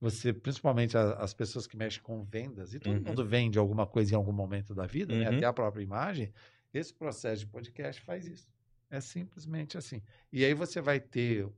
Você, 0.00 0.32
principalmente 0.32 0.96
a- 0.96 1.12
as 1.14 1.34
pessoas 1.34 1.66
que 1.66 1.76
mexem 1.76 2.02
com 2.02 2.24
vendas, 2.24 2.72
e 2.72 2.78
todo 2.78 2.94
Uhum. 2.96 3.02
mundo 3.04 3.26
vende 3.26 3.58
alguma 3.58 3.86
coisa 3.86 4.14
em 4.14 4.16
algum 4.16 4.32
momento 4.32 4.74
da 4.74 4.86
vida, 4.86 5.14
né? 5.14 5.28
Uhum. 5.28 5.36
até 5.36 5.44
a 5.44 5.52
própria 5.52 5.82
imagem, 5.82 6.32
esse 6.72 6.92
processo 6.94 7.40
de 7.40 7.46
podcast 7.46 8.00
faz 8.02 8.26
isso. 8.26 8.48
É 8.90 9.00
simplesmente 9.00 9.78
assim. 9.78 10.02
E 10.32 10.44
aí 10.44 10.54
você 10.54 10.80
vai 10.80 10.98
ter 11.00 11.48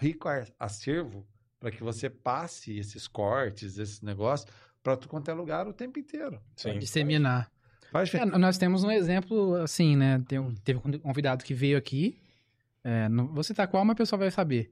rico 0.00 0.28
acervo 0.58 1.26
para 1.58 1.70
que 1.70 1.82
você 1.82 2.10
passe 2.10 2.76
esses 2.76 3.06
cortes, 3.08 3.78
esses 3.78 4.02
negócios, 4.02 4.50
para 4.82 4.96
tu 4.96 5.08
quanto 5.08 5.30
é 5.30 5.34
lugar 5.34 5.66
o 5.66 5.72
tempo 5.72 5.98
inteiro. 5.98 6.38
Sim. 6.56 6.78
Disseminar. 6.78 7.50
Faz 7.90 8.12
É, 8.12 8.24
nós 8.26 8.58
temos 8.58 8.82
um 8.84 8.90
exemplo 8.90 9.54
assim, 9.56 9.96
né? 9.96 10.22
Tem 10.28 10.38
um- 10.38 10.54
teve 10.54 10.78
um 10.84 10.98
convidado 10.98 11.44
que 11.44 11.54
veio 11.54 11.78
aqui. 11.78 12.20
É, 12.82 13.08
não 13.08 13.28
vou 13.28 13.42
citar 13.42 13.66
qual, 13.68 13.84
mas 13.84 13.94
o 13.94 13.96
pessoal 13.96 14.18
vai 14.18 14.30
saber. 14.30 14.70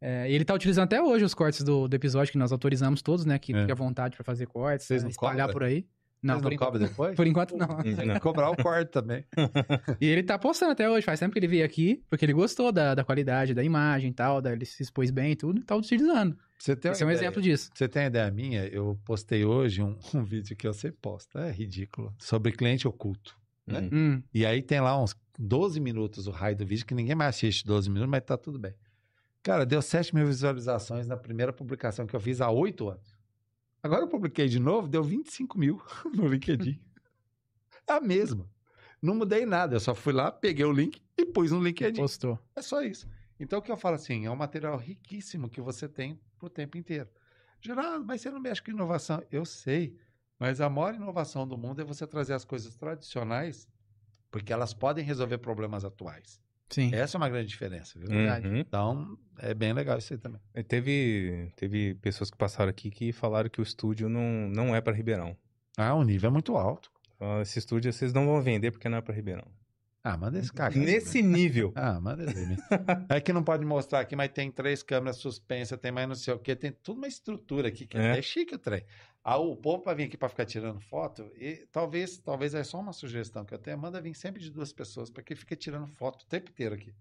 É, 0.00 0.30
ele 0.30 0.44
tá 0.44 0.54
utilizando 0.54 0.84
até 0.84 1.02
hoje 1.02 1.24
os 1.24 1.34
cortes 1.34 1.62
do, 1.62 1.88
do 1.88 1.94
episódio 1.96 2.30
que 2.32 2.38
nós 2.38 2.52
autorizamos 2.52 3.02
todos, 3.02 3.24
né? 3.24 3.38
Que 3.38 3.52
É. 3.52 3.60
fica 3.62 3.72
à 3.72 3.76
vontade 3.76 4.14
para 4.14 4.24
fazer 4.24 4.46
cortes, 4.46 4.86
Vocês 4.86 5.02
né, 5.02 5.10
espalhar 5.10 5.50
por 5.50 5.64
aí. 5.64 5.84
Não, 6.22 6.36
por 6.38 6.44
não 6.44 6.52
enquanto, 6.52 6.72
cobram 6.72 6.86
depois? 6.88 7.16
por 7.16 7.26
enquanto 7.26 7.56
não. 7.56 7.66
Não. 8.06 8.20
Cobrar 8.20 8.50
o 8.50 8.56
corte 8.56 8.90
também. 8.90 9.24
E 10.00 10.06
ele 10.06 10.22
tá 10.22 10.38
postando 10.38 10.72
até 10.72 10.88
hoje, 10.88 11.04
faz 11.04 11.18
tempo 11.18 11.32
que 11.32 11.38
ele 11.38 11.48
veio 11.48 11.64
aqui, 11.64 12.02
porque 12.10 12.24
ele 12.24 12.32
gostou 12.34 12.70
da, 12.70 12.94
da 12.94 13.02
qualidade 13.04 13.54
da 13.54 13.62
imagem 13.64 14.10
e 14.10 14.14
tal, 14.14 14.40
da, 14.42 14.52
ele 14.52 14.64
se 14.66 14.82
expôs 14.82 15.10
bem 15.10 15.32
e 15.32 15.36
tudo, 15.36 15.60
e 15.60 15.64
tá 15.64 15.74
utilizando. 15.74 16.36
Você 16.58 16.76
tem 16.76 16.90
Esse 16.92 17.02
é 17.02 17.06
um 17.06 17.10
ideia? 17.10 17.22
exemplo 17.24 17.40
disso. 17.40 17.70
Você 17.74 17.88
tem 17.88 18.04
ideia 18.06 18.30
minha? 18.30 18.66
Eu 18.66 18.98
postei 19.04 19.44
hoje 19.46 19.82
um, 19.82 19.96
um 20.14 20.22
vídeo 20.22 20.54
que 20.54 20.66
eu 20.66 20.74
sempre 20.74 20.98
posto, 21.00 21.38
é 21.38 21.50
ridículo, 21.50 22.14
sobre 22.18 22.52
cliente 22.52 22.86
oculto. 22.86 23.34
né? 23.66 23.80
Uhum. 23.80 23.88
Hum, 23.92 24.22
E 24.34 24.44
aí 24.44 24.60
tem 24.60 24.78
lá 24.80 25.02
uns 25.02 25.16
12 25.38 25.80
minutos 25.80 26.26
o 26.26 26.30
raio 26.30 26.54
do 26.56 26.66
vídeo, 26.66 26.84
que 26.84 26.94
ninguém 26.94 27.14
mais 27.14 27.34
assiste 27.36 27.64
12 27.64 27.88
minutos, 27.88 28.10
mas 28.10 28.22
tá 28.22 28.36
tudo 28.36 28.58
bem. 28.58 28.74
Cara, 29.42 29.64
deu 29.64 29.80
7 29.80 30.14
mil 30.14 30.26
visualizações 30.26 31.06
na 31.06 31.16
primeira 31.16 31.50
publicação 31.50 32.06
que 32.06 32.14
eu 32.14 32.20
fiz 32.20 32.42
há 32.42 32.50
8 32.50 32.90
anos. 32.90 33.18
Agora 33.82 34.02
eu 34.02 34.08
publiquei 34.08 34.48
de 34.48 34.58
novo, 34.58 34.88
deu 34.88 35.02
25 35.02 35.58
mil 35.58 35.82
no 36.14 36.26
LinkedIn. 36.26 36.78
É 37.86 37.92
a 37.92 38.00
mesma. 38.00 38.48
Não 39.00 39.14
mudei 39.14 39.46
nada, 39.46 39.76
eu 39.76 39.80
só 39.80 39.94
fui 39.94 40.12
lá, 40.12 40.30
peguei 40.30 40.64
o 40.64 40.72
link 40.72 41.02
e 41.16 41.24
pus 41.24 41.50
no 41.50 41.62
LinkedIn. 41.62 42.00
postou. 42.00 42.38
É 42.54 42.60
só 42.60 42.82
isso. 42.82 43.08
Então, 43.38 43.58
o 43.58 43.62
que 43.62 43.72
eu 43.72 43.76
falo 43.76 43.94
assim, 43.94 44.26
é 44.26 44.30
um 44.30 44.36
material 44.36 44.76
riquíssimo 44.76 45.48
que 45.48 45.62
você 45.62 45.88
tem 45.88 46.20
pro 46.38 46.50
tempo 46.50 46.76
inteiro. 46.76 47.08
Geraldo, 47.58 48.04
mas 48.04 48.20
você 48.20 48.30
não 48.30 48.38
mexe 48.38 48.62
com 48.62 48.70
inovação. 48.70 49.22
Eu 49.30 49.46
sei, 49.46 49.96
mas 50.38 50.60
a 50.60 50.68
maior 50.68 50.94
inovação 50.94 51.48
do 51.48 51.56
mundo 51.56 51.80
é 51.80 51.84
você 51.84 52.06
trazer 52.06 52.34
as 52.34 52.44
coisas 52.44 52.76
tradicionais, 52.76 53.66
porque 54.30 54.52
elas 54.52 54.74
podem 54.74 55.04
resolver 55.04 55.38
problemas 55.38 55.84
atuais. 55.84 56.38
Sim. 56.70 56.94
Essa 56.94 57.16
é 57.16 57.18
uma 57.18 57.28
grande 57.28 57.48
diferença, 57.48 57.98
viu? 57.98 58.08
Verdade. 58.08 58.46
Uhum. 58.46 58.56
Então, 58.56 59.18
é 59.38 59.52
bem 59.52 59.72
legal 59.72 59.98
isso 59.98 60.12
aí 60.12 60.18
também. 60.18 60.40
E 60.54 60.62
Teve, 60.62 61.52
teve 61.56 61.94
pessoas 61.96 62.30
que 62.30 62.36
passaram 62.36 62.70
aqui 62.70 62.90
que 62.90 63.12
falaram 63.12 63.50
que 63.50 63.60
o 63.60 63.62
estúdio 63.62 64.08
não, 64.08 64.48
não 64.48 64.74
é 64.74 64.80
para 64.80 64.92
Ribeirão. 64.92 65.36
Ah, 65.76 65.94
o 65.94 66.04
nível 66.04 66.28
é 66.28 66.32
muito 66.32 66.56
alto. 66.56 66.90
Esse 67.42 67.58
estúdio 67.58 67.92
vocês 67.92 68.12
não 68.12 68.24
vão 68.26 68.40
vender 68.40 68.70
porque 68.70 68.88
não 68.88 68.98
é 68.98 69.00
para 69.00 69.14
Ribeirão. 69.14 69.44
Ah, 70.02 70.16
manda 70.16 70.38
esse 70.38 70.52
cara. 70.52 70.74
Nesse 70.74 71.20
nível. 71.22 71.72
Ah, 71.76 72.00
manda 72.00 72.22
ele. 72.22 72.46
né? 72.46 72.56
É 73.08 73.20
que 73.20 73.32
não 73.32 73.42
pode 73.44 73.64
mostrar 73.64 74.00
aqui, 74.00 74.16
mas 74.16 74.30
tem 74.32 74.50
três 74.50 74.82
câmeras 74.82 75.16
suspensas, 75.16 75.78
tem 75.78 75.92
mais 75.92 76.08
não 76.08 76.14
sei 76.14 76.32
o 76.34 76.38
quê, 76.38 76.56
tem 76.56 76.72
tudo 76.72 76.98
uma 76.98 77.08
estrutura 77.08 77.68
aqui, 77.68 77.86
que 77.86 77.96
É. 77.98 78.18
é, 78.18 78.22
chique 78.22 78.54
o 78.54 78.58
trem. 78.58 78.82
Ah, 79.22 79.36
o 79.36 79.54
povo 79.54 79.82
para 79.82 79.92
vir 79.94 80.04
aqui 80.04 80.16
para 80.16 80.30
ficar 80.30 80.46
tirando 80.46 80.80
foto, 80.80 81.30
e 81.36 81.66
talvez, 81.70 82.16
talvez 82.18 82.54
é 82.54 82.64
só 82.64 82.80
uma 82.80 82.92
sugestão 82.94 83.44
que 83.44 83.52
eu 83.52 83.58
tenho, 83.58 83.76
manda 83.76 84.00
vir 84.00 84.14
sempre 84.14 84.40
de 84.40 84.50
duas 84.50 84.72
pessoas, 84.72 85.10
para 85.10 85.22
que 85.22 85.34
fica 85.34 85.54
tirando 85.54 85.86
foto 85.88 86.22
o 86.22 86.26
tempo 86.26 86.50
inteiro 86.50 86.74
aqui. 86.74 86.94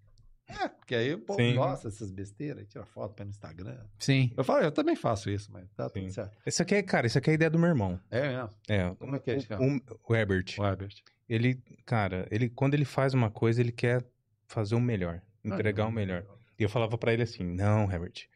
É, 0.46 0.68
porque 0.68 0.96
aí 0.96 1.14
o 1.14 1.20
povo 1.20 1.40
Sim. 1.40 1.56
gosta 1.56 1.90
dessas 1.90 2.10
besteiras, 2.12 2.68
tira 2.68 2.84
foto 2.84 3.14
para 3.14 3.24
no 3.24 3.30
Instagram. 3.32 3.78
Sim. 4.00 4.34
Eu 4.36 4.44
falo, 4.44 4.64
eu 4.64 4.72
também 4.72 4.96
faço 4.96 5.30
isso, 5.30 5.50
mas 5.54 5.70
tá 5.74 5.88
Sim. 5.90 6.02
tudo 6.02 6.12
certo. 6.12 6.36
Isso 6.46 6.62
aqui 6.62 6.76
é, 6.76 6.82
cara, 6.84 7.06
isso 7.08 7.18
aqui 7.20 7.30
é 7.30 7.32
a 7.32 7.36
ideia 7.36 7.50
do 7.52 7.60
meu 7.60 7.70
irmão. 7.70 8.00
É 8.10 8.28
mesmo. 8.30 8.50
É. 8.68 8.96
Como 8.96 9.16
é 9.16 9.20
que 9.20 9.30
é 9.32 9.38
isso? 9.38 9.48
O, 9.54 10.12
o 10.12 10.16
Herbert. 10.16 10.56
O 10.58 10.66
Herbert. 10.66 10.96
Ele, 11.30 11.62
cara, 11.86 12.28
ele 12.32 12.50
quando 12.50 12.74
ele 12.74 12.86
faz 12.86 13.14
uma 13.14 13.30
coisa, 13.30 13.62
ele 13.62 13.72
quer 13.72 14.04
fazer 14.48 14.76
o 14.76 14.82
melhor, 14.82 15.22
entregar 15.46 15.84
Ah, 15.84 15.88
o 15.88 15.92
melhor. 15.92 16.26
E 16.60 16.64
eu 16.64 16.70
falava 16.70 16.98
pra 16.98 17.14
ele 17.14 17.24
assim: 17.24 17.44
"Não, 17.44 17.90
Herbert. 17.92 18.28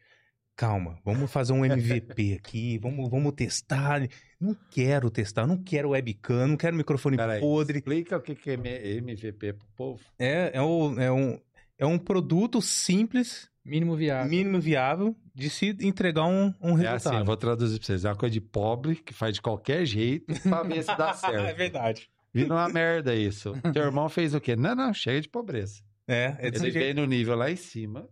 Calma, 0.56 0.96
vamos 1.04 1.32
fazer 1.32 1.52
um 1.52 1.64
MVP 1.64 2.34
aqui, 2.38 2.78
vamos, 2.78 3.10
vamos 3.10 3.32
testar. 3.34 4.00
Não 4.40 4.56
quero 4.70 5.10
testar, 5.10 5.48
não 5.48 5.60
quero 5.60 5.90
webcam, 5.90 6.46
não 6.46 6.56
quero 6.56 6.76
microfone 6.76 7.16
Peraí, 7.16 7.40
podre. 7.40 7.78
explica 7.78 8.18
o 8.18 8.20
que 8.22 8.36
que 8.36 8.50
é 8.50 8.54
MVP 8.54 9.52
pro 9.54 9.66
povo. 9.74 10.00
É, 10.16 10.52
é, 10.56 10.62
o- 10.62 11.00
é 11.00 11.10
um, 11.10 11.40
é 11.76 11.84
um 11.84 11.98
produto 11.98 12.62
simples, 12.62 13.50
Mínimo 13.64 13.96
viável. 13.96 14.30
mínimo 14.30 14.60
viável, 14.60 15.16
de 15.34 15.50
se 15.50 15.76
entregar 15.80 16.24
um, 16.26 16.54
um 16.62 16.68
É 16.78 16.86
assim, 16.86 16.92
resultado. 16.92 17.18
eu 17.18 17.24
vou 17.24 17.36
traduzir 17.36 17.78
pra 17.78 17.86
vocês. 17.86 18.04
É 18.04 18.08
uma 18.10 18.16
coisa 18.16 18.32
de 18.32 18.40
pobre 18.40 18.94
que 18.94 19.12
faz 19.12 19.34
de 19.34 19.42
qualquer 19.42 19.84
jeito 19.84 20.32
pra 20.42 20.62
ver 20.62 20.82
se 20.84 20.96
dá 20.96 21.12
certo. 21.14 21.46
é 21.46 21.52
verdade. 21.52 22.08
Vira 22.34 22.52
uma 22.52 22.68
merda 22.68 23.14
isso. 23.14 23.52
Teu 23.72 23.84
irmão 23.84 24.08
fez 24.08 24.34
o 24.34 24.40
quê? 24.40 24.56
Não, 24.56 24.74
não, 24.74 24.92
chega 24.92 25.20
de 25.20 25.28
pobreza. 25.28 25.82
É, 26.06 26.36
é 26.38 26.46
Ele 26.48 26.70
veio 26.70 26.94
no 26.94 27.06
nível 27.06 27.36
lá 27.36 27.50
em 27.50 27.56
cima 27.56 28.08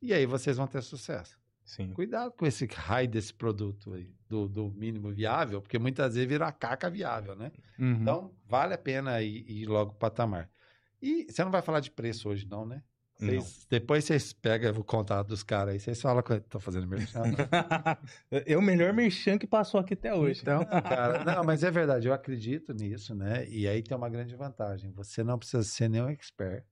e 0.00 0.12
aí 0.12 0.24
vocês 0.24 0.56
vão 0.56 0.66
ter 0.66 0.82
sucesso. 0.82 1.38
Sim. 1.64 1.92
Cuidado 1.92 2.32
com 2.32 2.46
esse 2.46 2.66
raio 2.66 3.08
desse 3.08 3.32
produto 3.32 3.94
aí, 3.94 4.14
do, 4.28 4.46
do 4.46 4.70
mínimo 4.70 5.10
viável, 5.10 5.62
porque 5.62 5.78
muitas 5.78 6.14
vezes 6.14 6.28
vira 6.28 6.46
a 6.46 6.52
caca 6.52 6.90
viável, 6.90 7.34
né? 7.34 7.50
Uhum. 7.78 7.92
Então, 8.02 8.34
vale 8.46 8.74
a 8.74 8.78
pena 8.78 9.20
ir, 9.22 9.50
ir 9.50 9.66
logo 9.66 9.92
pro 9.92 9.98
patamar. 9.98 10.50
E 11.00 11.26
você 11.28 11.42
não 11.42 11.50
vai 11.50 11.62
falar 11.62 11.80
de 11.80 11.90
preço 11.90 12.28
hoje, 12.28 12.46
não, 12.46 12.66
né? 12.66 12.82
Vocês- 13.16 13.66
Depois 13.70 14.04
vocês 14.04 14.32
pegam 14.32 14.72
o 14.72 14.82
contato 14.84 15.28
dos 15.28 15.42
caras 15.42 15.74
aí, 15.74 15.80
vocês 15.80 16.00
falam 16.00 16.22
que 16.22 16.40
tô 16.40 16.58
fazendo 16.58 16.86
merchan. 16.86 17.22
é 18.30 18.56
o 18.56 18.62
melhor 18.62 18.92
merchan 18.92 19.38
que 19.38 19.46
passou 19.46 19.80
aqui 19.80 19.94
até 19.94 20.12
hoje. 20.14 20.40
Então, 20.42 20.64
Cara, 20.64 21.22
não, 21.24 21.44
mas 21.44 21.62
é 21.62 21.70
verdade, 21.70 22.08
eu 22.08 22.12
acredito 22.12 22.72
nisso, 22.74 23.14
né? 23.14 23.46
E 23.48 23.68
aí 23.68 23.82
tem 23.82 23.96
uma 23.96 24.08
grande 24.08 24.34
vantagem. 24.34 24.90
Você 24.92 25.22
não 25.22 25.38
precisa 25.38 25.62
ser 25.62 25.88
nenhum 25.88 26.08
expert. 26.08 26.64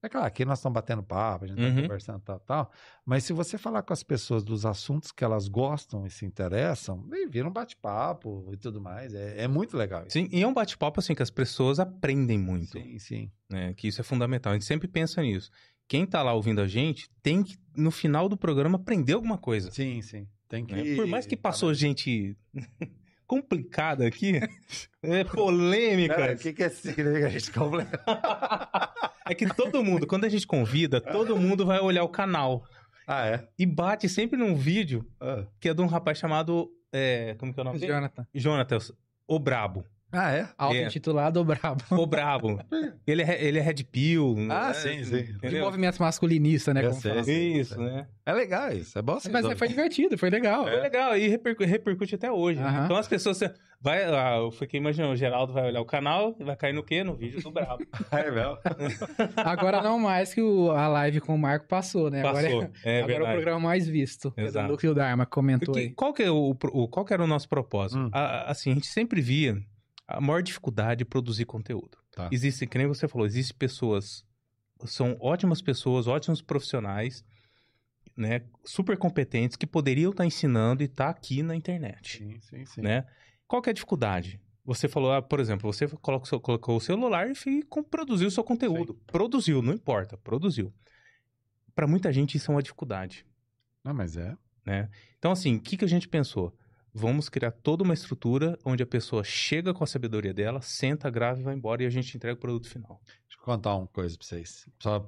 É 0.00 0.08
claro, 0.08 0.26
aqui 0.28 0.44
nós 0.44 0.60
estamos 0.60 0.74
batendo 0.74 1.02
papo, 1.02 1.44
a 1.44 1.48
gente 1.48 1.58
está 1.60 1.74
Uhum. 1.74 1.82
conversando 1.82 2.20
tal, 2.20 2.38
tal. 2.38 2.70
Mas 3.04 3.24
se 3.24 3.32
você 3.32 3.58
falar 3.58 3.82
com 3.82 3.92
as 3.92 4.04
pessoas 4.04 4.44
dos 4.44 4.64
assuntos 4.64 5.10
que 5.10 5.24
elas 5.24 5.48
gostam 5.48 6.06
e 6.06 6.10
se 6.10 6.24
interessam, 6.24 7.04
vira 7.28 7.48
um 7.48 7.52
bate-papo 7.52 8.48
e 8.52 8.56
tudo 8.56 8.80
mais. 8.80 9.12
É, 9.12 9.42
é 9.42 9.48
muito 9.48 9.76
legal 9.76 10.02
isso. 10.02 10.12
Sim, 10.12 10.28
e 10.30 10.40
é 10.40 10.46
um 10.46 10.54
bate-papo 10.54 11.00
assim 11.00 11.16
que 11.16 11.22
as 11.22 11.30
pessoas 11.30 11.80
aprendem 11.80 12.38
muito, 12.38 12.78
sim, 12.78 12.96
sim. 13.00 13.32
né? 13.50 13.74
Que 13.74 13.88
isso 13.88 14.00
é 14.00 14.04
fundamental. 14.04 14.52
A 14.52 14.54
gente 14.54 14.66
sempre 14.66 14.86
pensa 14.86 15.20
nisso. 15.20 15.50
Quem 15.88 16.06
tá 16.06 16.22
lá 16.22 16.34
ouvindo 16.34 16.60
a 16.60 16.68
gente 16.68 17.08
tem 17.22 17.42
que, 17.42 17.56
no 17.74 17.90
final 17.90 18.28
do 18.28 18.36
programa, 18.36 18.76
aprender 18.76 19.14
alguma 19.14 19.38
coisa. 19.38 19.70
Sim, 19.70 20.02
sim. 20.02 20.28
Tem 20.48 20.64
que. 20.64 20.74
né? 20.74 20.94
Por 20.96 21.06
mais 21.06 21.26
que 21.26 21.36
passou 21.36 21.72
gente 21.74 22.36
complicada 23.26 24.06
aqui, 24.06 24.34
é 25.02 25.24
polêmica. 25.24 26.32
O 26.34 26.38
que, 26.38 26.52
que 26.52 26.62
é 26.62 26.66
esse 26.66 26.94
que 26.94 27.00
a 27.00 27.28
gente 27.28 27.50
completa? 27.52 28.00
É 29.30 29.34
que 29.34 29.46
todo 29.54 29.84
mundo, 29.84 30.06
quando 30.06 30.24
a 30.24 30.28
gente 30.30 30.46
convida, 30.46 31.02
todo 31.02 31.36
mundo 31.36 31.66
vai 31.66 31.78
olhar 31.80 32.02
o 32.02 32.08
canal. 32.08 32.64
Ah, 33.06 33.26
é? 33.26 33.46
E 33.58 33.66
bate 33.66 34.08
sempre 34.08 34.38
num 34.38 34.54
vídeo 34.54 35.04
Ah, 35.20 35.46
que 35.60 35.68
é 35.68 35.74
de 35.74 35.82
um 35.82 35.86
rapaz 35.86 36.16
chamado. 36.16 36.70
é, 36.90 37.34
como 37.38 37.52
que 37.52 37.60
é 37.60 37.62
o 37.62 37.64
nome 37.64 37.78
dele? 37.78 37.92
Jonathan. 37.92 38.26
Jonathan, 38.34 38.78
o 39.26 39.38
Brabo. 39.38 39.84
Ah, 40.10 40.32
é? 40.32 40.48
Auto-intitulado 40.56 41.38
ou 41.38 41.44
brabo. 41.44 41.82
O 41.90 42.06
Brabo. 42.06 42.58
ele, 43.06 43.22
é, 43.22 43.44
ele 43.44 43.58
é 43.58 43.62
Red 43.62 43.84
Pill. 43.92 44.36
Ah, 44.50 44.68
né? 44.68 44.72
sim, 44.74 45.04
sim. 45.04 45.22
De 45.24 45.32
Entendeu? 45.32 45.64
movimento 45.66 45.98
masculinista, 46.00 46.72
né? 46.72 46.80
Eu 46.84 46.90
como 46.90 47.00
sei, 47.02 47.10
fala. 47.10 47.24
sei. 47.24 47.52
Isso, 47.60 47.78
né? 47.78 48.06
É 48.24 48.32
legal 48.32 48.72
isso. 48.72 48.98
É 48.98 49.02
bom 49.02 49.18
Mas 49.30 49.58
foi 49.58 49.68
divertido, 49.68 50.16
foi 50.16 50.30
legal. 50.30 50.64
Foi 50.64 50.80
legal 50.80 51.16
e 51.16 51.28
repercu- 51.28 51.64
repercute 51.64 52.14
até 52.14 52.32
hoje. 52.32 52.58
né? 52.58 52.66
Aham. 52.66 52.84
Então 52.86 52.96
as 52.96 53.06
pessoas. 53.08 53.38
Vai, 53.80 54.02
ah, 54.04 54.38
eu 54.38 54.50
fiquei 54.50 54.80
imaginando, 54.80 55.12
o 55.12 55.16
Geraldo 55.16 55.52
vai 55.52 55.66
olhar 55.68 55.80
o 55.80 55.84
canal 55.84 56.34
e 56.40 56.42
vai 56.42 56.56
cair 56.56 56.72
no 56.72 56.82
quê? 56.82 57.04
No 57.04 57.14
vídeo 57.14 57.40
do 57.42 57.50
Brabo. 57.52 57.84
É 58.10 58.30
mesmo? 58.30 58.58
Agora 59.36 59.80
não 59.82 59.98
mais 59.98 60.32
que 60.34 60.40
o- 60.40 60.70
a 60.72 60.88
live 60.88 61.20
com 61.20 61.34
o 61.34 61.38
Marco 61.38 61.66
passou, 61.68 62.10
né? 62.10 62.20
Agora, 62.20 62.42
Passou. 62.48 62.68
É, 62.82 63.02
agora 63.02 63.14
é 63.14 63.22
o 63.22 63.32
programa 63.32 63.60
mais 63.60 63.86
visto. 63.86 64.30
que 64.32 64.40
É 64.40 64.44
do 64.44 64.48
Exato. 64.48 64.68
Núcleo 64.72 64.94
Dharma, 64.94 65.24
que 65.26 65.30
comentou 65.32 65.66
Porque 65.74 65.80
aí. 65.88 65.90
qual, 65.94 66.12
que 66.12 66.22
é 66.22 66.30
o, 66.30 66.56
o- 66.72 66.88
qual 66.88 67.04
que 67.04 67.12
era 67.12 67.22
o 67.22 67.26
nosso 67.26 67.48
propósito? 67.48 68.00
Hum. 68.00 68.10
A- 68.12 68.50
assim, 68.50 68.70
a 68.72 68.74
gente 68.74 68.86
sempre 68.88 69.20
via 69.20 69.56
a 70.08 70.20
maior 70.20 70.42
dificuldade 70.42 70.98
de 71.00 71.04
produzir 71.04 71.44
conteúdo. 71.44 71.98
Tá. 72.12 72.28
Existe, 72.32 72.66
que 72.66 72.78
nem 72.78 72.86
você 72.86 73.06
falou, 73.06 73.26
existem 73.26 73.56
pessoas, 73.56 74.24
são 74.86 75.16
ótimas 75.20 75.60
pessoas, 75.62 76.06
ótimos 76.06 76.40
profissionais, 76.42 77.22
né, 78.16 78.42
super 78.64 78.96
competentes, 78.96 79.56
que 79.56 79.66
poderiam 79.66 80.10
estar 80.10 80.26
ensinando 80.26 80.82
e 80.82 80.86
estar 80.86 81.08
aqui 81.10 81.42
na 81.42 81.54
internet, 81.54 82.18
Sim, 82.18 82.40
sim, 82.40 82.64
sim. 82.66 82.80
né? 82.80 83.06
Qual 83.46 83.62
que 83.62 83.68
é 83.68 83.72
a 83.72 83.74
dificuldade? 83.74 84.40
Você 84.64 84.88
falou, 84.88 85.12
ah, 85.12 85.22
por 85.22 85.40
exemplo, 85.40 85.72
você 85.72 85.86
coloca 85.88 86.26
seu- 86.26 86.40
colocou 86.40 86.76
o 86.76 86.80
celular 86.80 87.30
e 87.30 87.64
produziu 87.90 88.28
o 88.28 88.30
seu 88.30 88.42
conteúdo. 88.44 88.94
Produziu, 89.06 89.62
não 89.62 89.72
importa, 89.72 90.16
produziu. 90.18 90.74
Para 91.74 91.86
muita 91.86 92.12
gente 92.12 92.36
isso 92.36 92.50
é 92.50 92.54
uma 92.54 92.62
dificuldade 92.62 93.24
Não, 93.84 93.94
mas 93.94 94.16
é. 94.16 94.36
né? 94.66 94.90
Então, 95.18 95.30
assim, 95.32 95.56
o 95.56 95.60
que, 95.60 95.76
que 95.76 95.84
a 95.84 95.88
gente 95.88 96.08
pensou? 96.08 96.54
Vamos 96.92 97.28
criar 97.28 97.50
toda 97.52 97.84
uma 97.84 97.94
estrutura 97.94 98.58
onde 98.64 98.82
a 98.82 98.86
pessoa 98.86 99.22
chega 99.22 99.72
com 99.74 99.84
a 99.84 99.86
sabedoria 99.86 100.32
dela, 100.34 100.60
senta, 100.60 101.08
grava 101.10 101.40
e 101.40 101.42
vai 101.42 101.54
embora 101.54 101.82
e 101.82 101.86
a 101.86 101.90
gente 101.90 102.16
entrega 102.16 102.34
o 102.36 102.40
produto 102.40 102.68
final. 102.68 103.00
Deixa 103.06 103.38
eu 103.40 103.44
contar 103.44 103.76
uma 103.76 103.86
coisa 103.86 104.16
pra 104.16 104.26
vocês. 104.26 104.66
Só 104.78 105.06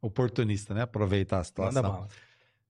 oportunista, 0.00 0.74
né? 0.74 0.82
Aproveitar 0.82 1.36
a 1.36 1.38
Manda 1.38 1.44
situação. 1.46 1.82
bala. 1.82 2.08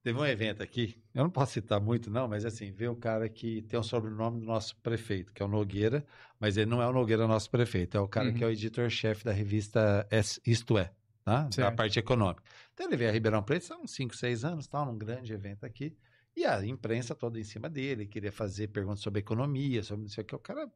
Teve 0.02 0.18
um 0.18 0.24
evento 0.24 0.62
aqui, 0.62 0.96
eu 1.12 1.24
não 1.24 1.30
posso 1.30 1.52
citar 1.52 1.80
muito 1.80 2.08
não, 2.10 2.28
mas 2.28 2.44
assim, 2.44 2.70
veio 2.72 2.92
o 2.92 2.96
cara 2.96 3.28
que 3.28 3.62
tem 3.62 3.78
o 3.78 3.82
sobrenome 3.82 4.40
do 4.40 4.46
nosso 4.46 4.74
prefeito, 4.76 5.34
que 5.34 5.42
é 5.42 5.44
o 5.44 5.48
Nogueira, 5.48 6.06
mas 6.40 6.56
ele 6.56 6.70
não 6.70 6.80
é 6.80 6.86
o 6.88 6.92
Nogueira 6.92 7.26
nosso 7.26 7.50
prefeito, 7.50 7.96
é 7.96 8.00
o 8.00 8.08
cara 8.08 8.28
Uhum. 8.28 8.34
que 8.34 8.42
é 8.44 8.46
o 8.46 8.50
editor-chefe 8.50 9.24
da 9.24 9.32
revista 9.32 10.08
Isto 10.46 10.78
É, 10.78 10.92
tá? 11.24 11.42
Da 11.44 11.52
Certo. 11.52 11.76
parte 11.76 11.98
econômica. 11.98 12.42
Então 12.72 12.86
ele 12.86 12.96
veio 12.96 13.10
a 13.10 13.12
Ribeirão 13.12 13.42
Preto, 13.42 13.74
uns 13.82 13.90
5, 13.90 14.16
6 14.16 14.44
anos, 14.44 14.66
tal, 14.68 14.86
num 14.86 14.96
grande 14.96 15.32
evento 15.34 15.64
aqui, 15.66 15.94
e 16.38 16.44
a 16.44 16.64
imprensa 16.64 17.14
toda 17.14 17.38
em 17.38 17.44
cima 17.44 17.68
dele, 17.68 18.06
queria 18.06 18.30
fazer 18.30 18.68
perguntas 18.68 19.00
sobre 19.00 19.18
economia, 19.20 19.82
sobre 19.82 20.02
não 20.02 20.08
sei 20.08 20.22
o 20.22 20.24
que, 20.24 20.34
o 20.34 20.38
cara 20.38 20.70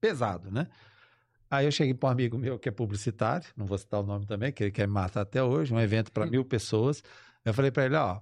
pesado, 0.00 0.50
né? 0.50 0.68
Aí 1.48 1.64
eu 1.64 1.70
cheguei 1.70 1.94
para 1.94 2.08
um 2.08 2.12
amigo 2.12 2.36
meu 2.36 2.58
que 2.58 2.68
é 2.68 2.72
publicitário, 2.72 3.48
não 3.56 3.64
vou 3.64 3.78
citar 3.78 4.00
o 4.00 4.02
nome 4.02 4.26
também, 4.26 4.52
que 4.52 4.64
ele 4.64 4.70
quer 4.72 4.88
me 4.88 4.94
matar 4.94 5.20
até 5.20 5.40
hoje, 5.40 5.72
um 5.72 5.78
evento 5.78 6.10
para 6.10 6.26
mil 6.26 6.44
pessoas. 6.44 7.00
Eu 7.44 7.54
falei 7.54 7.70
para 7.70 7.86
ele, 7.86 7.94
ó, 7.94 8.20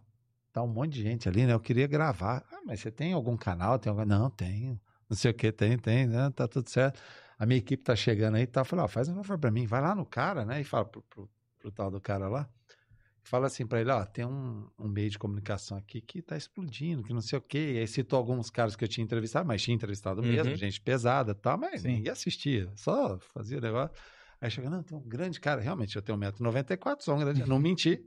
tá 0.52 0.62
um 0.62 0.68
monte 0.68 0.92
de 0.92 1.02
gente 1.02 1.26
ali, 1.28 1.46
né? 1.46 1.54
Eu 1.54 1.60
queria 1.60 1.86
gravar. 1.86 2.44
Ah, 2.52 2.60
mas 2.66 2.80
você 2.80 2.90
tem 2.90 3.14
algum 3.14 3.36
canal? 3.36 3.78
Tem 3.78 3.90
algum... 3.90 4.04
Não, 4.04 4.28
tenho. 4.28 4.78
não 5.08 5.16
sei 5.16 5.30
o 5.30 5.34
que, 5.34 5.50
tem, 5.50 5.78
tem, 5.78 6.06
né? 6.06 6.30
Tá 6.30 6.46
tudo 6.46 6.68
certo. 6.68 7.00
A 7.38 7.46
minha 7.46 7.58
equipe 7.58 7.82
tá 7.82 7.96
chegando 7.96 8.36
aí, 8.36 8.46
tá? 8.46 8.60
Eu 8.60 8.64
falei, 8.66 8.84
ó, 8.84 8.88
faz 8.88 9.08
um 9.08 9.14
favor 9.14 9.38
pra 9.38 9.50
mim, 9.50 9.66
vai 9.66 9.80
lá 9.80 9.94
no 9.94 10.04
cara, 10.04 10.44
né? 10.44 10.60
E 10.60 10.64
fala 10.64 10.84
pro, 10.84 11.02
pro, 11.02 11.30
pro 11.58 11.72
tal 11.72 11.90
do 11.90 12.02
cara 12.02 12.28
lá. 12.28 12.46
Fala 13.26 13.46
assim 13.46 13.66
pra 13.66 13.80
ele, 13.80 13.90
ó, 13.90 14.04
tem 14.04 14.24
um, 14.26 14.68
um 14.78 14.86
meio 14.86 15.08
de 15.08 15.18
comunicação 15.18 15.78
aqui 15.78 16.00
que 16.00 16.20
tá 16.20 16.36
explodindo, 16.36 17.02
que 17.02 17.12
não 17.14 17.22
sei 17.22 17.38
o 17.38 17.42
quê. 17.42 17.72
E 17.74 17.78
aí 17.78 17.86
citou 17.88 18.18
alguns 18.18 18.50
caras 18.50 18.76
que 18.76 18.84
eu 18.84 18.88
tinha 18.88 19.02
entrevistado, 19.02 19.48
mas 19.48 19.62
tinha 19.62 19.74
entrevistado 19.74 20.22
mesmo, 20.22 20.50
Uhum. 20.50 20.56
gente 20.56 20.78
pesada 20.80 21.34
tal, 21.34 21.56
mas 21.58 21.82
Sim. 21.82 21.96
ninguém 21.96 22.12
assistia, 22.12 22.70
só 22.76 23.18
fazia 23.18 23.58
o 23.58 23.60
negócio. 23.62 23.96
Aí 24.40 24.50
chega, 24.50 24.68
não, 24.68 24.82
tem 24.82 24.96
um 24.96 25.00
grande 25.00 25.40
cara, 25.40 25.60
realmente, 25.62 25.96
eu 25.96 26.02
tenho 26.02 26.18
1,94m, 26.18 27.02
sou 27.02 27.14
um 27.14 27.18
grande, 27.20 27.42
não 27.48 27.58
menti, 27.58 28.04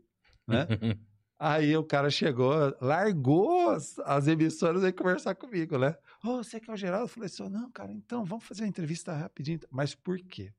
né? 0.47 0.67
Aí 1.39 1.75
o 1.77 1.83
cara 1.83 2.09
chegou, 2.09 2.75
largou 2.81 3.69
as, 3.69 3.99
as 3.99 4.27
emissoras 4.27 4.83
e 4.83 4.91
conversar 4.91 5.35
comigo, 5.35 5.77
né? 5.77 5.95
Ô, 6.23 6.37
você 6.43 6.59
que 6.59 6.69
é 6.69 6.73
o 6.73 6.77
Geraldo? 6.77 7.05
Eu 7.05 7.07
falei 7.07 7.27
assim, 7.27 7.47
não, 7.49 7.69
cara, 7.71 7.91
então 7.91 8.23
vamos 8.25 8.45
fazer 8.45 8.63
a 8.63 8.67
entrevista 8.67 9.13
rapidinho. 9.13 9.59
Mas 9.69 9.93
por 9.93 10.17
quê? 10.19 10.51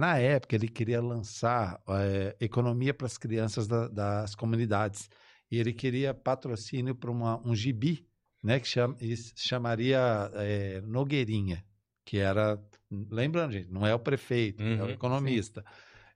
Na 0.00 0.16
época, 0.16 0.54
ele 0.56 0.66
queria 0.66 0.98
lançar 1.02 1.78
eh, 1.86 2.34
economia 2.40 2.94
para 2.94 3.06
as 3.06 3.18
crianças 3.18 3.68
da- 3.68 3.86
das 3.88 4.34
comunidades. 4.34 5.10
E 5.50 5.58
ele 5.58 5.74
queria 5.74 6.14
patrocínio 6.14 6.94
para 6.94 7.10
um 7.10 7.54
gibi, 7.54 8.08
né? 8.42 8.58
Que 8.58 8.66
chama, 8.66 8.96
se 8.98 9.34
chamaria 9.36 10.00
eh, 10.36 10.80
Nogueirinha, 10.86 11.62
que 12.02 12.16
era... 12.16 12.58
Lembrando, 12.90 13.52
gente, 13.52 13.70
não 13.70 13.86
é 13.86 13.94
o 13.94 13.98
prefeito, 13.98 14.62
é 14.62 14.66
o 14.82 14.84
Uhum, 14.86 14.90
economista. 14.90 15.62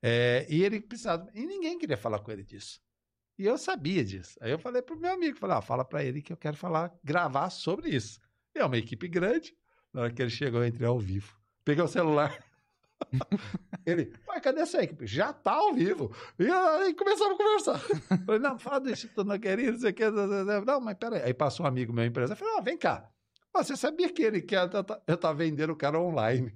Eh, 0.02 0.46
e 0.48 0.62
ele 0.64 0.80
precisava... 0.80 1.28
E 1.34 1.44
ninguém 1.44 1.78
queria 1.78 1.98
falar 1.98 2.20
com 2.20 2.32
ele 2.32 2.42
disso. 2.42 2.80
E 3.38 3.44
eu 3.44 3.58
sabia 3.58 4.02
disso. 4.02 4.38
Aí 4.40 4.50
eu 4.50 4.58
falei 4.58 4.80
pro 4.80 4.98
meu 4.98 5.12
amigo, 5.12 5.36
falei, 5.36 5.56
ah, 5.58 5.60
fala 5.60 5.84
para 5.84 6.02
ele 6.02 6.22
que 6.22 6.32
eu 6.32 6.38
quero 6.38 6.56
falar, 6.56 6.90
gravar 7.04 7.50
sobre 7.50 7.90
isso. 7.90 8.18
E 8.54 8.60
é 8.60 8.64
uma 8.64 8.78
equipe 8.78 9.06
grande. 9.08 9.54
Na 9.92 10.00
hora 10.02 10.10
que 10.10 10.22
ele 10.22 10.30
chegou, 10.30 10.62
eu 10.62 10.66
entrei 10.68 10.88
ao 10.88 10.98
vivo. 10.98 11.36
Peguei 11.66 11.84
o 11.84 11.88
celular. 11.88 12.32
ele, 13.86 14.12
mas 14.26 14.40
cadê 14.40 14.60
essa 14.60 14.82
equipe? 14.82 15.06
Já 15.06 15.32
tá 15.32 15.52
ao 15.52 15.74
vivo. 15.74 16.14
E 16.38 16.50
aí 16.50 16.94
começamos 16.94 17.34
a 17.34 17.36
conversar. 17.36 17.78
Falei, 18.24 18.40
não, 18.40 18.58
fala 18.58 18.80
do 18.80 18.90
Instituto 18.90 19.24
não 19.24 19.38
sei 19.78 19.90
o 19.90 19.94
que. 19.94 20.10
Não, 20.10 20.80
mas 20.80 20.96
peraí. 20.96 21.22
Aí 21.22 21.34
passou 21.34 21.64
um 21.64 21.68
amigo 21.68 21.92
meu, 21.92 22.04
empresário, 22.04 22.38
falei, 22.38 22.54
ó, 22.58 22.62
vem 22.62 22.76
cá. 22.78 23.10
Você 23.54 23.76
sabia 23.76 24.12
que 24.12 24.22
ele 24.22 24.42
quer. 24.42 24.68
Eu 25.06 25.16
tava 25.16 25.34
vendendo 25.34 25.72
o 25.72 25.76
cara 25.76 26.00
online. 26.00 26.52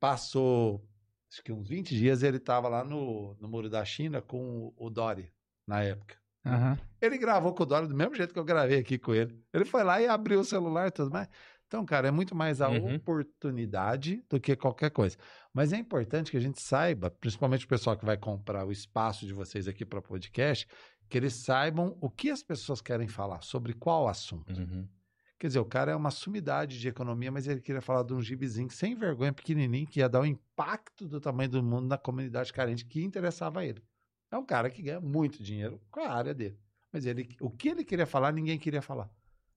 Passou, 0.00 0.84
acho 1.30 1.42
que 1.42 1.52
uns 1.52 1.68
20 1.68 1.94
dias, 1.94 2.22
ele 2.22 2.40
tava 2.40 2.68
lá 2.68 2.82
no, 2.82 3.36
no 3.38 3.48
Muro 3.48 3.68
da 3.68 3.84
China 3.84 4.22
com 4.22 4.72
o, 4.76 4.86
o 4.86 4.90
Dori, 4.90 5.30
na 5.66 5.82
época. 5.82 6.20
Aham. 6.44 6.78
Ele 7.00 7.18
gravou 7.18 7.54
com 7.54 7.62
o 7.62 7.66
Dória 7.66 7.86
do 7.86 7.94
mesmo 7.94 8.14
jeito 8.14 8.32
que 8.32 8.38
eu 8.38 8.44
gravei 8.44 8.78
aqui 8.78 8.98
com 8.98 9.14
ele. 9.14 9.38
Ele 9.52 9.64
foi 9.64 9.82
lá 9.84 10.00
e 10.00 10.06
abriu 10.06 10.40
o 10.40 10.44
celular 10.44 10.88
e 10.88 10.90
tudo 10.90 11.10
mais. 11.10 11.28
Então, 11.70 11.86
cara, 11.86 12.08
é 12.08 12.10
muito 12.10 12.34
mais 12.34 12.60
a 12.60 12.68
Uhum. 12.68 12.96
oportunidade 12.96 14.24
do 14.28 14.40
que 14.40 14.56
qualquer 14.56 14.90
coisa. 14.90 15.16
Mas 15.54 15.72
é 15.72 15.76
importante 15.76 16.28
que 16.28 16.36
a 16.36 16.40
gente 16.40 16.60
saiba, 16.60 17.12
principalmente 17.12 17.64
o 17.64 17.68
pessoal 17.68 17.96
que 17.96 18.04
vai 18.04 18.16
comprar 18.16 18.66
o 18.66 18.72
espaço 18.72 19.24
de 19.24 19.32
vocês 19.32 19.68
aqui 19.68 19.86
para 19.86 20.02
podcast, 20.02 20.66
que 21.08 21.16
eles 21.16 21.32
saibam 21.34 21.96
o 22.00 22.10
que 22.10 22.28
as 22.28 22.42
pessoas 22.42 22.80
querem 22.80 23.06
falar, 23.06 23.40
sobre 23.42 23.72
qual 23.72 24.08
assunto. 24.08 24.52
Uhum. 24.60 24.88
Quer 25.38 25.46
dizer, 25.46 25.60
o 25.60 25.64
cara 25.64 25.92
é 25.92 25.94
uma 25.94 26.10
sumidade 26.10 26.80
de 26.80 26.88
economia, 26.88 27.30
mas 27.30 27.46
ele 27.46 27.60
queria 27.60 27.80
falar 27.80 28.02
de 28.02 28.14
um 28.14 28.20
gibizinho 28.20 28.68
sem 28.68 28.96
vergonha, 28.96 29.32
pequenininho, 29.32 29.86
que 29.86 30.00
ia 30.00 30.08
dar 30.08 30.22
o 30.22 30.26
impacto 30.26 31.06
do 31.06 31.20
tamanho 31.20 31.50
do 31.50 31.62
mundo 31.62 31.86
na 31.86 31.96
comunidade 31.96 32.52
carente 32.52 32.84
que 32.84 33.00
interessava 33.04 33.60
a 33.60 33.64
ele. 33.64 33.80
É 34.28 34.36
um 34.36 34.44
cara 34.44 34.68
que 34.68 34.82
ganha 34.82 35.00
muito 35.00 35.40
dinheiro 35.40 35.80
com 35.88 36.00
a 36.00 36.10
área 36.12 36.34
dele. 36.34 36.58
Mas 36.92 37.06
ele, 37.06 37.28
o 37.40 37.48
que 37.48 37.68
ele 37.68 37.84
queria 37.84 38.06
falar, 38.06 38.32
ninguém 38.32 38.58
queria 38.58 38.82
falar. 38.82 39.08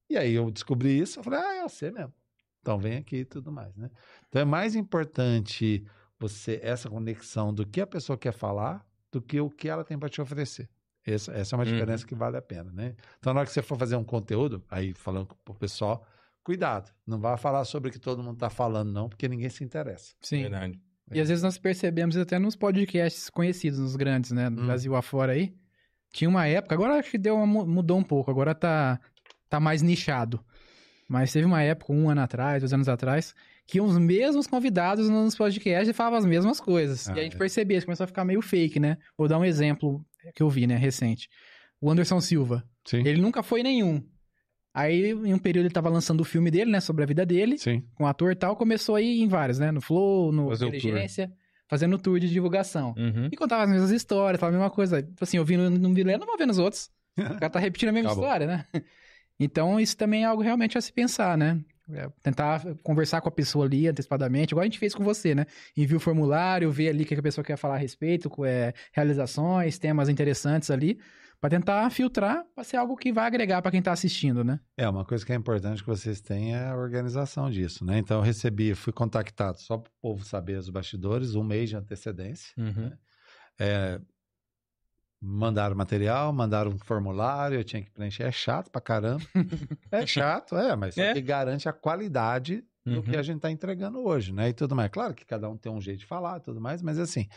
E 0.09 0.17
aí 0.17 0.33
eu 0.33 0.49
descobri 0.51 0.97
isso, 0.99 1.19
eu 1.19 1.23
falei, 1.23 1.39
ah, 1.39 1.55
é 1.55 1.63
você 1.63 1.91
mesmo. 1.91 2.13
Então 2.61 2.77
vem 2.77 2.97
aqui 2.97 3.17
e 3.17 3.25
tudo 3.25 3.51
mais, 3.51 3.75
né? 3.75 3.89
Então 4.29 4.41
é 4.41 4.45
mais 4.45 4.75
importante 4.75 5.85
você, 6.19 6.59
essa 6.63 6.89
conexão 6.89 7.53
do 7.53 7.65
que 7.65 7.81
a 7.81 7.87
pessoa 7.87 8.17
quer 8.17 8.31
falar, 8.33 8.85
do 9.11 9.21
que 9.21 9.39
o 9.39 9.49
que 9.49 9.67
ela 9.67 9.83
tem 9.83 9.97
para 9.99 10.09
te 10.09 10.21
oferecer. 10.21 10.69
Essa, 11.05 11.33
essa 11.33 11.55
é 11.55 11.57
uma 11.57 11.65
Uhum. 11.65 11.71
diferença 11.71 12.05
que 12.07 12.15
vale 12.15 12.37
a 12.37 12.41
pena, 12.41 12.71
né? 12.71 12.95
Então, 13.19 13.33
na 13.33 13.41
hora 13.41 13.47
que 13.47 13.53
você 13.53 13.61
for 13.61 13.77
fazer 13.77 13.95
um 13.97 14.03
conteúdo, 14.05 14.63
aí 14.69 14.93
falando 14.93 15.35
pro 15.43 15.53
pessoal, 15.53 16.05
cuidado. 16.41 16.93
Não 17.05 17.19
vá 17.19 17.35
falar 17.35 17.65
sobre 17.65 17.89
o 17.89 17.91
que 17.91 17.99
todo 17.99 18.23
mundo 18.23 18.37
tá 18.37 18.49
falando, 18.49 18.91
não, 18.91 19.09
porque 19.09 19.27
ninguém 19.27 19.49
se 19.49 19.63
interessa. 19.63 20.13
Sim. 20.21 20.43
Verdade. 20.43 20.79
E 21.11 21.19
às 21.19 21.27
vezes 21.27 21.43
nós 21.43 21.57
percebemos 21.57 22.15
até 22.15 22.39
nos 22.39 22.55
podcasts 22.55 23.29
conhecidos, 23.29 23.77
nos 23.79 23.95
grandes, 23.97 24.31
né? 24.31 24.49
No 24.49 24.61
Hum. 24.61 24.65
Brasil 24.67 24.95
afora 24.95 25.33
aí. 25.33 25.53
Tinha 26.13 26.29
uma 26.29 26.47
época, 26.47 26.73
agora 26.75 26.93
acho 26.99 27.11
que 27.11 27.17
deu 27.17 27.35
uma, 27.35 27.45
mu- 27.45 27.65
mudou 27.65 27.97
um 27.97 28.03
pouco, 28.03 28.31
agora 28.31 28.55
tá, 28.55 28.99
tá 29.53 29.59
mais 29.59 29.83
nichado. 29.83 30.43
Mas 31.07 31.31
teve 31.31 31.45
uma 31.45 31.61
época, 31.61 31.93
um 31.93 32.09
ano 32.09 32.21
atrás, 32.21 32.63
dois 32.63 32.73
anos 32.73 32.89
atrás, 32.89 33.35
que 33.67 33.79
os 33.79 33.97
mesmos 33.99 34.47
convidados 34.47 35.09
nos 35.09 35.35
podcasts 35.35 35.87
e 35.87 35.93
falavam 35.93 36.17
as 36.17 36.25
mesmas 36.25 36.59
coisas. 36.59 37.07
Ah, 37.07 37.13
e 37.15 37.19
a 37.19 37.23
gente 37.23 37.35
é. 37.35 37.37
percebia, 37.37 37.77
isso 37.77 37.85
começou 37.85 38.05
a 38.05 38.07
ficar 38.07 38.25
meio 38.25 38.41
fake, 38.41 38.79
né? 38.79 38.97
Vou 39.15 39.27
dar 39.27 39.37
um 39.37 39.45
exemplo 39.45 40.03
que 40.33 40.41
eu 40.41 40.49
vi, 40.49 40.65
né, 40.65 40.75
recente. 40.75 41.29
O 41.79 41.91
Anderson 41.91 42.19
Silva. 42.19 42.63
Sim. 42.83 43.05
Ele 43.05 43.21
nunca 43.21 43.43
foi 43.43 43.61
nenhum. 43.61 44.03
Aí, 44.73 45.11
em 45.11 45.33
um 45.35 45.37
período, 45.37 45.67
ele 45.67 45.73
tava 45.73 45.87
lançando 45.87 46.21
o 46.21 46.25
filme 46.25 46.49
dele, 46.49 46.71
né? 46.71 46.79
Sobre 46.79 47.03
a 47.03 47.05
vida 47.05 47.23
dele 47.23 47.59
Sim. 47.59 47.83
com 47.93 48.05
o 48.05 48.07
ator 48.07 48.31
e 48.31 48.35
tal, 48.35 48.55
começou 48.55 48.95
a 48.95 49.01
ir 49.01 49.21
em 49.21 49.27
vários, 49.27 49.59
né? 49.59 49.71
No 49.71 49.81
Flow, 49.81 50.31
no. 50.31 50.51
Inteligência, 50.51 51.31
fazendo 51.67 51.99
tour 51.99 52.19
de 52.19 52.27
divulgação. 52.27 52.95
Uhum. 52.97 53.29
E 53.31 53.35
contava 53.35 53.63
as 53.63 53.69
mesmas 53.69 53.91
histórias, 53.91 54.39
falava 54.39 54.57
a 54.57 54.59
mesma 54.61 54.73
coisa. 54.73 55.03
Tipo 55.03 55.23
assim, 55.23 55.37
eu 55.37 55.45
vi 55.45 55.57
no, 55.57 55.69
no 55.69 55.89
não 55.89 56.25
vou 56.25 56.37
ver 56.37 56.47
nos 56.47 56.57
outros. 56.57 56.89
O 57.15 57.37
cara 57.37 57.49
tá 57.51 57.59
repetindo 57.59 57.89
a 57.89 57.91
mesma 57.91 58.09
Acabou. 58.09 58.25
história, 58.25 58.47
né? 58.47 58.65
Então, 59.39 59.79
isso 59.79 59.97
também 59.97 60.23
é 60.23 60.25
algo 60.25 60.41
realmente 60.41 60.77
a 60.77 60.81
se 60.81 60.91
pensar, 60.91 61.37
né? 61.37 61.59
É, 61.91 62.09
tentar 62.21 62.63
conversar 62.81 63.19
com 63.19 63.27
a 63.27 63.31
pessoa 63.31 63.65
ali 63.65 63.87
antecipadamente, 63.89 64.53
igual 64.53 64.61
a 64.61 64.65
gente 64.65 64.79
fez 64.79 64.95
com 64.95 65.03
você, 65.03 65.35
né? 65.35 65.45
Envia 65.75 65.97
o 65.97 65.99
formulário, 65.99 66.71
vê 66.71 66.87
ali 66.87 67.03
o 67.03 67.05
que 67.05 67.13
a 67.13 67.21
pessoa 67.21 67.43
quer 67.43 67.57
falar 67.57 67.75
a 67.75 67.77
respeito, 67.77 68.31
é, 68.45 68.73
realizações, 68.93 69.77
temas 69.77 70.07
interessantes 70.07 70.71
ali, 70.71 70.97
pra 71.41 71.49
tentar 71.49 71.89
filtrar, 71.89 72.45
pra 72.55 72.63
ser 72.63 72.77
algo 72.77 72.95
que 72.95 73.11
vai 73.11 73.27
agregar 73.27 73.61
pra 73.61 73.69
quem 73.69 73.81
tá 73.81 73.91
assistindo, 73.91 74.45
né? 74.45 74.61
É, 74.77 74.87
uma 74.87 75.03
coisa 75.03 75.25
que 75.25 75.33
é 75.33 75.35
importante 75.35 75.81
que 75.83 75.89
vocês 75.89 76.21
têm 76.21 76.55
é 76.55 76.67
a 76.67 76.77
organização 76.77 77.51
disso, 77.51 77.83
né? 77.83 77.97
Então, 77.97 78.19
eu 78.19 78.23
recebi, 78.23 78.73
fui 78.73 78.93
contactado 78.93 79.59
só 79.59 79.77
para 79.77 79.89
o 79.89 80.01
povo 80.01 80.23
saber 80.23 80.57
os 80.57 80.69
bastidores, 80.69 81.35
um 81.35 81.43
mês 81.43 81.69
de 81.69 81.75
antecedência. 81.75 82.53
Uhum. 82.57 82.93
É, 83.59 83.99
mandaram 85.25 85.75
material, 85.75 86.33
mandaram 86.33 86.71
um 86.71 86.77
formulário, 86.77 87.57
eu 87.59 87.63
tinha 87.63 87.81
que 87.81 87.89
preencher. 87.89 88.23
É 88.23 88.31
chato 88.31 88.69
pra 88.69 88.81
caramba. 88.81 89.23
é 89.91 90.05
chato, 90.05 90.57
é, 90.57 90.75
mas 90.75 90.95
só 90.95 91.01
É. 91.01 91.13
que 91.13 91.21
garante 91.21 91.69
a 91.69 91.73
qualidade 91.73 92.63
do 92.85 92.95
Uhum. 92.97 93.01
que 93.01 93.15
a 93.15 93.23
gente 93.23 93.37
está 93.37 93.49
entregando 93.49 93.99
hoje, 94.05 94.33
né? 94.33 94.49
E 94.49 94.53
tudo 94.53 94.75
mais. 94.75 94.91
Claro 94.91 95.13
que 95.13 95.25
cada 95.25 95.49
um 95.49 95.55
tem 95.55 95.71
um 95.71 95.79
jeito 95.79 95.99
de 95.99 96.05
falar 96.05 96.37
e 96.37 96.41
tudo 96.41 96.59
mais, 96.59 96.81
mas 96.81 96.99
assim. 96.99 97.27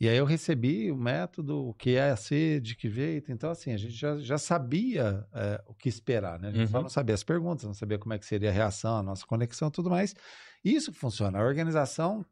E 0.00 0.08
aí 0.08 0.16
eu 0.16 0.24
recebi 0.24 0.90
o 0.90 0.96
método, 0.96 1.68
o 1.68 1.72
que 1.72 1.94
é 1.94 2.14
ser, 2.16 2.60
de 2.60 2.74
que 2.74 2.90
jeito. 2.90 3.30
Então, 3.30 3.48
assim, 3.48 3.72
a 3.72 3.76
gente 3.76 3.92
já, 3.94 4.18
já 4.18 4.36
sabia 4.36 5.24
é, 5.32 5.62
o 5.68 5.72
que 5.74 5.88
esperar, 5.88 6.40
né? 6.40 6.48
A 6.48 6.50
gente 6.50 6.68
só 6.68 6.78
Uhum. 6.78 6.82
não 6.82 6.90
sabia 6.90 7.14
as 7.14 7.22
perguntas, 7.22 7.64
não 7.64 7.74
sabia 7.74 7.96
como 7.96 8.12
é 8.12 8.18
que 8.18 8.26
seria 8.26 8.50
a 8.50 8.52
reação, 8.52 8.96
a 8.96 9.02
nossa 9.04 9.24
conexão 9.24 9.70
tudo 9.70 9.88
mais. 9.88 10.12
Isso 10.64 10.92
funciona. 10.92 11.38
A 11.38 11.44
organização, 11.44 12.26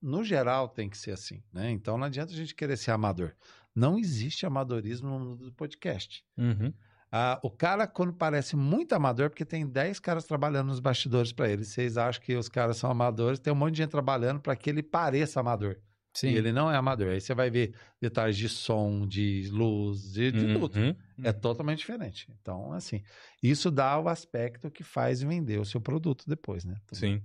no 0.00 0.22
geral, 0.22 0.68
tem 0.68 0.88
que 0.88 0.96
ser 0.96 1.10
assim, 1.10 1.42
né? 1.52 1.68
Então 1.72 1.98
não 1.98 2.04
adianta 2.06 2.32
a 2.32 2.36
gente 2.36 2.54
querer 2.54 2.76
ser 2.76 2.92
amador. 2.92 3.32
Não 3.78 3.98
existe 3.98 4.44
amadorismo 4.44 5.08
no 5.08 5.18
mundo 5.20 5.44
do 5.44 5.52
podcast. 5.52 6.24
Uhum. 6.36 6.72
Ah, 7.10 7.38
o 7.42 7.50
cara, 7.50 7.86
quando 7.86 8.12
parece 8.12 8.54
muito 8.56 8.92
amador, 8.94 9.30
porque 9.30 9.44
tem 9.44 9.66
10 9.66 9.98
caras 10.00 10.24
trabalhando 10.24 10.66
nos 10.68 10.80
bastidores 10.80 11.32
para 11.32 11.48
ele. 11.48 11.64
Vocês 11.64 11.96
acham 11.96 12.22
que 12.22 12.34
os 12.34 12.48
caras 12.48 12.76
são 12.76 12.90
amadores, 12.90 13.38
tem 13.38 13.52
um 13.52 13.56
monte 13.56 13.72
de 13.74 13.78
gente 13.78 13.90
trabalhando 13.90 14.40
para 14.40 14.54
que 14.56 14.68
ele 14.68 14.82
pareça 14.82 15.40
amador. 15.40 15.76
Sim. 16.12 16.30
E 16.30 16.36
ele 16.36 16.50
não 16.52 16.70
é 16.70 16.76
amador. 16.76 17.08
Aí 17.10 17.20
você 17.20 17.32
vai 17.34 17.48
ver 17.50 17.72
detalhes 18.00 18.36
de 18.36 18.48
som, 18.48 19.06
de 19.06 19.48
luz, 19.52 20.12
de, 20.12 20.32
de 20.32 20.52
tudo. 20.52 20.76
Uhum. 20.78 20.94
É 21.22 21.32
totalmente 21.32 21.78
diferente. 21.78 22.26
Então, 22.40 22.72
assim, 22.72 23.02
isso 23.42 23.70
dá 23.70 23.98
o 24.00 24.08
aspecto 24.08 24.70
que 24.70 24.82
faz 24.82 25.22
vender 25.22 25.60
o 25.60 25.64
seu 25.64 25.80
produto 25.80 26.24
depois, 26.26 26.64
né? 26.64 26.76
Sim. 26.92 27.22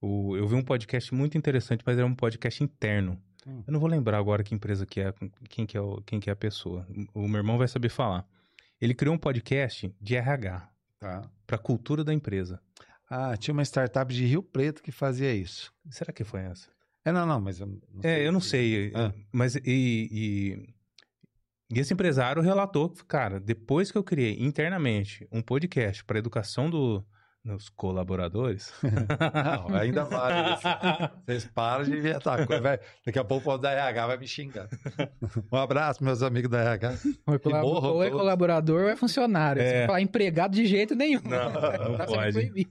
O- 0.00 0.36
eu 0.36 0.46
vi 0.46 0.54
um 0.54 0.62
podcast 0.62 1.14
muito 1.14 1.38
interessante, 1.38 1.82
mas 1.86 1.96
era 1.96 2.06
um 2.06 2.14
podcast 2.14 2.62
interno. 2.62 3.18
Hum. 3.46 3.62
Eu 3.66 3.72
não 3.72 3.80
vou 3.80 3.88
lembrar 3.88 4.18
agora 4.18 4.42
que 4.42 4.54
empresa 4.54 4.86
que 4.86 5.00
é, 5.00 5.12
quem 5.48 5.66
que 5.66 5.76
é, 5.76 5.80
o- 5.80 6.00
quem 6.06 6.18
que 6.20 6.30
é 6.30 6.32
a 6.32 6.36
pessoa. 6.36 6.86
O 7.12 7.26
meu 7.28 7.38
irmão 7.38 7.58
vai 7.58 7.68
saber 7.68 7.88
falar. 7.90 8.26
Ele 8.80 8.94
criou 8.94 9.14
um 9.14 9.18
podcast 9.18 9.94
de 10.00 10.16
RH, 10.16 10.68
Tá. 10.98 11.30
para 11.46 11.56
a 11.56 11.58
cultura 11.58 12.02
da 12.02 12.12
empresa. 12.14 12.60
Ah, 13.08 13.36
tinha 13.36 13.52
uma 13.52 13.62
startup 13.64 14.12
de 14.12 14.24
Rio 14.24 14.42
Preto 14.42 14.82
que 14.82 14.90
fazia 14.90 15.32
isso. 15.34 15.72
Será 15.90 16.12
que 16.12 16.24
foi 16.24 16.40
essa? 16.40 16.68
É, 17.04 17.12
não, 17.12 17.26
não, 17.26 17.40
mas 17.40 17.60
eu 17.60 17.66
não 17.66 17.78
É, 18.02 18.26
eu 18.26 18.32
não 18.32 18.40
sei. 18.40 18.90
Ah. 18.94 19.12
Mas 19.30 19.56
e, 19.56 19.60
e, 19.66 20.74
e 21.70 21.78
esse 21.78 21.92
empresário 21.92 22.40
relatou 22.40 22.88
que, 22.88 23.04
cara, 23.04 23.38
depois 23.38 23.92
que 23.92 23.98
eu 23.98 24.02
criei 24.02 24.42
internamente 24.42 25.28
um 25.30 25.42
podcast 25.42 26.02
para 26.04 26.18
educação 26.18 26.70
do, 26.70 27.04
dos 27.44 27.68
colaboradores. 27.68 28.72
Não, 28.82 29.76
ainda 29.76 30.04
vale. 30.04 30.56
Vocês 31.26 31.44
param 31.44 31.84
de 31.84 31.96
inventar 31.96 32.46
coisa. 32.46 32.62
vai- 32.62 32.80
Daqui 33.04 33.18
a 33.18 33.24
pouco 33.24 33.50
o 33.52 33.58
da 33.58 33.70
RH 33.70 34.06
vai 34.06 34.16
me 34.16 34.26
xingar. 34.26 34.68
Um 35.52 35.56
abraço, 35.56 36.02
meus 36.02 36.22
amigos 36.22 36.50
da 36.50 36.60
RH. 36.62 36.94
Ou 37.26 37.34
é, 37.34 37.38
Que 37.38 37.44
colab- 37.44 37.62
morram 37.66 37.90
ou 37.94 38.02
é 38.04 38.10
colaborador 38.10 38.82
ou 38.84 38.88
é 38.88 38.96
funcionário. 38.96 39.60
É. 39.60 39.82
Se 39.82 39.86
falar 39.86 40.00
empregado 40.00 40.52
de 40.54 40.64
jeito 40.66 40.94
nenhum. 40.94 41.20
Não, 41.22 41.52
não 41.90 41.96
Tá 41.98 42.06
pode. 42.06 42.66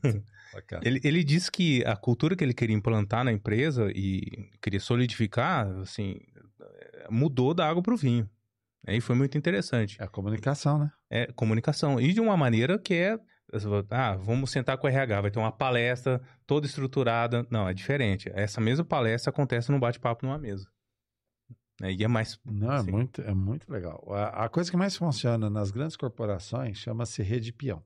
Ele, 0.84 1.00
ele 1.04 1.24
disse 1.24 1.52
que 1.52 1.84
a 1.86 1.96
cultura 1.96 2.36
que 2.36 2.44
ele 2.44 2.54
queria 2.54 2.76
implantar 2.76 3.24
na 3.24 3.32
empresa 3.32 3.92
e 3.94 4.50
queria 4.62 4.80
solidificar, 4.80 5.68
assim, 5.82 6.18
mudou 7.10 7.54
da 7.54 7.68
água 7.68 7.82
para 7.82 7.94
o 7.94 7.98
vinho. 7.98 8.30
Aí 8.88 9.00
foi 9.00 9.16
muito 9.16 9.38
interessante. 9.38 9.98
É 10.00 10.04
a 10.04 10.08
comunicação, 10.08 10.78
né? 10.78 10.92
É 11.10 11.28
comunicação. 11.34 12.00
E 12.02 12.12
de 12.14 12.20
uma 12.20 12.36
maneira 12.36 12.78
que 12.80 12.94
é. 12.96 13.20
Ah, 13.90 14.16
vamos 14.16 14.52
sentar 14.52 14.78
com 14.78 14.88
o 14.88 14.90
RH, 14.90 15.22
vai 15.22 15.32
ter 15.32 15.40
uma 15.40 15.52
palestra 15.52 16.22
toda 16.48 16.66
estruturada. 16.66 17.46
Não, 17.50 17.68
é 17.68 17.74
diferente. 17.74 18.32
Essa 18.34 18.60
mesma 18.60 18.84
palestra 18.86 19.30
acontece 19.30 19.72
num 19.72 19.80
bate-papo 19.80 20.26
numa 20.26 20.38
mesa. 20.38 20.68
É, 21.82 21.92
E 21.92 22.04
é 22.04 22.08
mais. 22.08 22.40
Não, 22.46 22.72
é 22.72 22.84
Sim. 22.84 22.92
muito, 22.92 23.22
é 23.22 23.34
muito 23.34 23.72
legal. 23.72 24.04
A, 24.14 24.46
a 24.46 24.50
coisa 24.50 24.70
que 24.72 24.78
mais 24.78 24.96
funciona 24.96 25.50
nas 25.50 25.72
grandes 25.72 25.96
corporações 25.96 26.78
chama-se 26.78 27.22
rede 27.22 27.52
peão. 27.52 27.84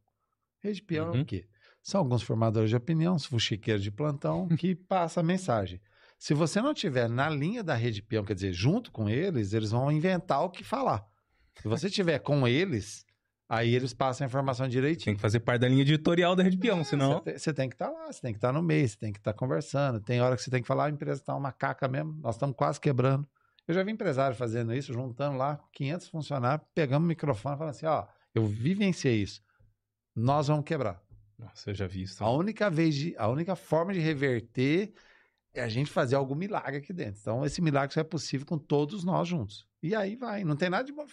Rede 0.64 0.82
peão 0.82 1.08
é 1.14 1.18
Uhum. 1.18 1.22
o 1.22 1.26
quê? 1.26 1.48
São 1.82 2.02
alguns 2.02 2.22
formadores 2.22 2.70
de 2.70 2.76
opinião, 2.76 3.18
fuxiqueiros 3.20 3.84
de 3.84 3.92
plantão, 3.92 4.48
que 4.58 4.76
passa 4.76 5.20
a 5.22 5.24
mensagem. 5.24 5.82
Se 6.20 6.34
você 6.34 6.62
não 6.62 6.74
tiver 6.74 7.08
na 7.08 7.30
linha 7.30 7.64
da 7.64 7.76
rede 7.76 8.02
peão, 8.02 8.26
quer 8.26 8.34
dizer, 8.34 8.52
junto 8.52 8.92
com 8.92 9.08
eles, 9.10 9.54
eles 9.54 9.72
vão 9.72 9.92
inventar 9.92 10.42
o 10.44 10.50
que 10.50 10.64
falar. 10.64 11.06
Se 11.62 11.68
você 11.68 11.90
tiver 11.90 12.20
com 12.20 12.48
eles, 12.48 13.06
aí 13.48 13.74
eles 13.74 13.94
passam 13.94 14.26
a 14.26 14.28
informação 14.28 14.66
Tem 14.66 14.72
direitinho. 14.72 15.16
que 15.16 15.22
fazer 15.22 15.40
parte 15.40 15.62
da 15.62 15.68
linha 15.68 15.82
editorial 15.82 16.36
da 16.36 16.44
Rede 16.44 16.58
Peão, 16.58 16.84
senão. 16.84 17.22
Você 17.26 17.54
tem, 17.54 17.54
tem 17.54 17.70
que 17.70 17.76
estar 17.76 17.90
lá, 17.90 18.12
você 18.12 18.22
tem 18.22 18.34
que 18.34 18.38
estar 18.38 18.52
no 18.52 18.62
meio, 18.62 18.88
você 18.88 18.98
tem 18.98 19.12
que 19.12 19.20
estar 19.20 19.34
conversando. 19.34 20.00
Tem 20.00 20.22
hora 20.22 20.36
que 20.36 20.42
você 20.42 20.52
tem 20.52 20.62
que 20.62 20.68
falar, 20.68 20.86
a 20.86 20.90
empresa 20.90 21.22
está 21.22 21.36
uma 21.36 21.52
caca 21.52 21.88
mesmo, 21.88 22.14
nós 22.22 22.36
estamos 22.36 22.56
quase 22.56 22.80
quebrando. 22.80 23.28
Eu 23.68 23.74
já 23.74 23.84
vi 23.84 23.92
empresário 23.92 24.36
fazendo 24.36 24.74
isso, 24.74 24.94
juntando 24.94 25.38
lá 25.38 25.60
500 25.74 26.08
funcionários, 26.08 26.66
pegando 26.74 27.04
o 27.04 27.08
microfone 27.08 27.56
e 27.56 27.58
falando 27.58 27.72
assim, 27.72 27.86
ó, 27.86 28.06
eu 28.34 28.46
vivenciei 28.46 29.22
isso. 29.22 29.42
Nós 30.16 30.48
vamos 30.48 30.64
quebrar. 30.64 31.02
Nossa, 31.38 31.70
eu 31.70 31.76
já 31.76 31.86
vi 31.86 32.04
isso. 32.04 32.24
A 32.24 32.32
única 32.32 32.70
vez 32.70 32.96
de, 32.96 33.14
a 33.18 33.28
única 33.28 33.56
forma 33.56 33.94
de 33.94 34.00
reverter 34.00 34.94
é 35.54 35.62
a 35.62 35.68
gente 35.68 35.92
fazer 35.92 36.16
algum 36.16 36.34
milagre 36.34 36.78
aqui 36.78 36.94
dentro. 36.94 37.20
Então, 37.20 37.46
esse 37.46 37.62
milagre 37.62 37.94
só 37.94 38.00
é 38.00 38.04
possível 38.04 38.46
com 38.46 38.58
todos 38.58 39.04
nós 39.04 39.28
juntos. 39.28 39.67
E 39.82 39.96
aí 39.96 40.16
vai. 40.16 40.44
Não 40.44 40.56
tem 40.56 40.70
nada 40.70 40.84
de 40.84 40.92
mo- 40.94 41.06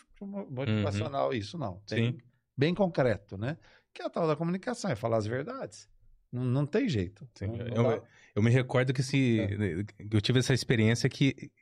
motivacional 0.50 1.32
isso, 1.34 1.58
não. 1.58 1.80
Tem 1.86 2.12
Sim. 2.12 2.18
bem 2.56 2.74
concreto, 2.74 3.36
né? 3.36 3.56
Que 3.92 4.02
é 4.02 4.06
a 4.06 4.10
tal 4.10 4.26
da 4.26 4.34
comunicação, 4.36 4.90
é 4.90 4.96
falar 4.96 5.18
as 5.18 5.26
verdades. 5.26 5.88
Não, 6.32 6.42
não 6.44 6.66
tem 6.66 6.88
jeito. 6.88 7.28
Sim, 7.34 7.46
Não- 7.48 7.56
eu- 7.56 7.74
não 7.74 7.82
dá- 7.96 8.02
Eu 8.34 8.42
me 8.42 8.50
recordo 8.50 8.92
que 8.92 9.02
se 9.02 9.40
É. 9.40 9.84
eu 10.10 10.20
tive 10.20 10.40
essa 10.40 10.52
experiência 10.52 11.08
que 11.08 11.52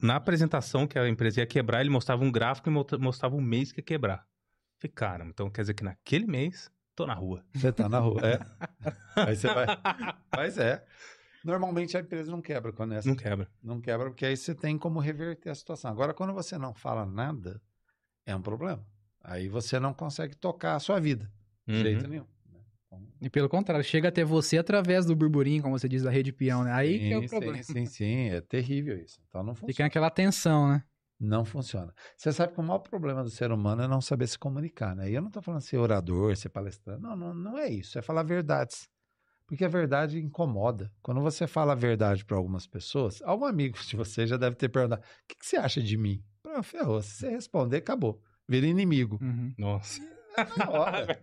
na 0.00 0.16
apresentação 0.16 0.86
que 0.86 0.98
a 0.98 1.08
empresa 1.08 1.40
ia 1.40 1.46
quebrar, 1.46 1.80
ele 1.80 1.90
mostrava 1.90 2.22
um 2.22 2.30
gráfico 2.30 2.68
e 2.68 2.72
mo- 2.72 2.86
mostrava 3.00 3.34
o 3.34 3.40
mês 3.40 3.72
que 3.72 3.80
ia 3.80 3.84
quebrar. 3.84 4.24
Falei, 4.80 4.92
cara, 4.94 5.24
então 5.26 5.50
quer 5.50 5.62
dizer 5.62 5.74
que 5.74 5.82
naquele 5.82 6.26
mês 6.26 6.70
tô 6.94 7.06
na 7.06 7.14
rua. 7.14 7.44
Você 7.52 7.72
tá 7.72 7.88
na 7.88 7.98
rua. 7.98 8.20
É. 8.24 8.38
Aí 9.32 9.36
você 9.36 9.48
vai. 9.52 9.66
Mas 10.36 10.56
é. 10.58 10.84
Normalmente 11.44 11.96
a 11.96 12.00
empresa 12.00 12.30
não 12.30 12.42
quebra 12.42 12.72
quando 12.72 12.94
é 12.94 12.98
assim. 12.98 13.08
Não 13.10 13.16
quebra. 13.16 13.48
Não 13.62 13.80
quebra, 13.80 14.10
porque 14.10 14.26
aí 14.26 14.36
você 14.36 14.54
tem 14.54 14.76
como 14.78 15.00
reverter 15.00 15.50
a 15.50 15.54
situação. 15.54 15.90
Agora, 15.90 16.12
quando 16.14 16.32
você 16.34 16.58
não 16.58 16.74
fala 16.74 17.06
nada, 17.06 17.60
é 18.26 18.34
um 18.36 18.42
problema. 18.42 18.84
Aí 19.22 19.48
você 19.48 19.78
não 19.78 19.92
consegue 19.94 20.34
tocar 20.36 20.74
a 20.76 20.80
sua 20.80 21.00
vida. 21.00 21.30
De 21.66 21.74
Uhum. 21.74 21.80
jeito 21.82 22.08
nenhum. 22.08 22.26
né? 22.52 22.60
Então, 22.86 23.06
E 23.20 23.30
pelo 23.30 23.48
contrário, 23.48 23.84
chega 23.84 24.08
até 24.08 24.24
você 24.24 24.58
através 24.58 25.06
do 25.06 25.14
burburinho, 25.14 25.62
como 25.62 25.78
você 25.78 25.88
diz, 25.88 26.02
da 26.02 26.10
rede 26.10 26.32
peão, 26.32 26.64
né? 26.64 26.72
Aí 26.72 26.98
que 26.98 27.12
é 27.12 27.18
o 27.18 27.22
sim, 27.22 27.28
problema. 27.28 27.62
Sim, 27.62 27.72
sim, 27.74 27.86
sim. 27.86 28.28
É 28.30 28.40
terrível 28.40 28.98
isso. 28.98 29.20
Então 29.28 29.42
não 29.42 29.54
Fica 29.54 29.66
funciona. 29.66 29.86
aquela 29.86 30.10
tensão, 30.10 30.68
né? 30.68 30.82
Não 31.22 31.44
funciona. 31.44 31.92
Você 32.16 32.32
sabe 32.32 32.54
que 32.54 32.60
o 32.60 32.62
maior 32.62 32.78
problema 32.78 33.22
do 33.22 33.28
ser 33.28 33.52
humano 33.52 33.82
é 33.82 33.86
não 33.88 34.00
saber 34.00 34.26
se 34.26 34.38
comunicar, 34.38 34.96
né? 34.96 35.10
E 35.10 35.14
eu 35.14 35.20
não 35.20 35.28
estou 35.28 35.42
falando 35.42 35.60
ser 35.60 35.76
orador, 35.76 36.34
ser 36.34 36.48
palestrante. 36.48 37.02
Não, 37.02 37.14
não, 37.14 37.34
não 37.34 37.58
é 37.58 37.68
isso. 37.68 37.98
É 37.98 38.02
falar 38.02 38.22
verdades. 38.22 38.88
Porque 39.50 39.64
a 39.64 39.68
verdade 39.68 40.20
incomoda. 40.20 40.92
Quando 41.02 41.20
você 41.20 41.44
fala 41.44 41.72
a 41.72 41.74
verdade 41.74 42.24
para 42.24 42.36
algumas 42.36 42.68
pessoas, 42.68 43.20
algum 43.22 43.44
amigo 43.44 43.76
de 43.84 43.96
você 43.96 44.24
já 44.24 44.36
deve 44.36 44.54
ter 44.54 44.68
perguntado: 44.68 45.02
o 45.02 45.04
que, 45.26 45.34
que 45.34 45.44
você 45.44 45.56
acha 45.56 45.82
de 45.82 45.96
mim? 45.96 46.22
Pronto, 46.40 46.62
ferrou. 46.62 47.02
Se 47.02 47.10
você 47.16 47.30
responder, 47.30 47.78
acabou. 47.78 48.22
Vira 48.48 48.64
inimigo. 48.66 49.18
Uhum. 49.20 49.52
Nossa. 49.58 50.00
Na 50.56 50.70
hora. 50.70 51.20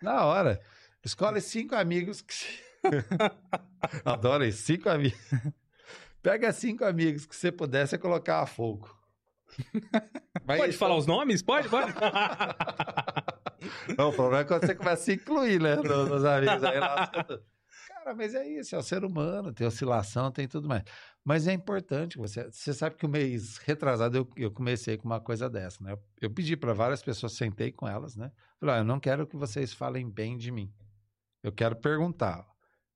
Na 0.00 0.24
hora. 0.24 0.60
Escolhe 1.04 1.40
cinco 1.42 1.74
amigos 1.76 2.22
que. 2.22 2.34
Adoro 4.06 4.42
isso. 4.44 4.62
Cinco 4.62 4.88
amigos. 4.88 5.20
Pega 6.22 6.52
cinco 6.54 6.82
amigos 6.82 7.26
que 7.26 7.36
você 7.36 7.52
pudesse 7.52 7.98
colocar 7.98 8.40
a 8.40 8.46
fogo. 8.46 8.90
Mas 10.46 10.60
Pode 10.60 10.72
falar 10.72 10.96
os 10.96 11.06
nomes? 11.06 11.42
Pode, 11.42 11.68
pode. 11.68 11.92
Não, 13.96 14.08
o 14.08 14.12
problema 14.12 14.40
é 14.40 14.44
quando 14.44 14.66
você 14.66 14.74
começa 14.74 15.02
a 15.02 15.04
se 15.04 15.12
incluir, 15.14 15.60
né? 15.60 15.76
Nos, 15.76 16.08
nos 16.08 16.24
amigos. 16.24 16.64
Aí 16.64 16.80
lá, 16.80 17.10
você- 17.26 17.40
Cara, 18.06 18.16
mas 18.16 18.36
é 18.36 18.46
isso, 18.46 18.72
é 18.76 18.78
o 18.78 18.82
ser 18.84 19.04
humano, 19.04 19.52
tem 19.52 19.66
oscilação, 19.66 20.30
tem 20.30 20.46
tudo 20.46 20.68
mais. 20.68 20.84
Mas 21.24 21.48
é 21.48 21.52
importante, 21.52 22.16
você, 22.16 22.48
você 22.48 22.72
sabe 22.72 22.94
que 22.94 23.04
o 23.04 23.08
mês 23.08 23.56
retrasado 23.56 24.16
eu, 24.16 24.28
eu 24.36 24.48
comecei 24.48 24.96
com 24.96 25.06
uma 25.06 25.20
coisa 25.20 25.50
dessa, 25.50 25.82
né? 25.82 25.90
Eu, 25.90 26.00
eu 26.20 26.30
pedi 26.30 26.56
para 26.56 26.72
várias 26.72 27.02
pessoas, 27.02 27.32
sentei 27.32 27.72
com 27.72 27.88
elas, 27.88 28.14
né? 28.14 28.30
Falei, 28.60 28.76
ó, 28.76 28.78
eu 28.78 28.84
não 28.84 29.00
quero 29.00 29.26
que 29.26 29.36
vocês 29.36 29.72
falem 29.72 30.08
bem 30.08 30.38
de 30.38 30.52
mim. 30.52 30.72
Eu 31.42 31.50
quero 31.50 31.74
perguntar. 31.74 32.46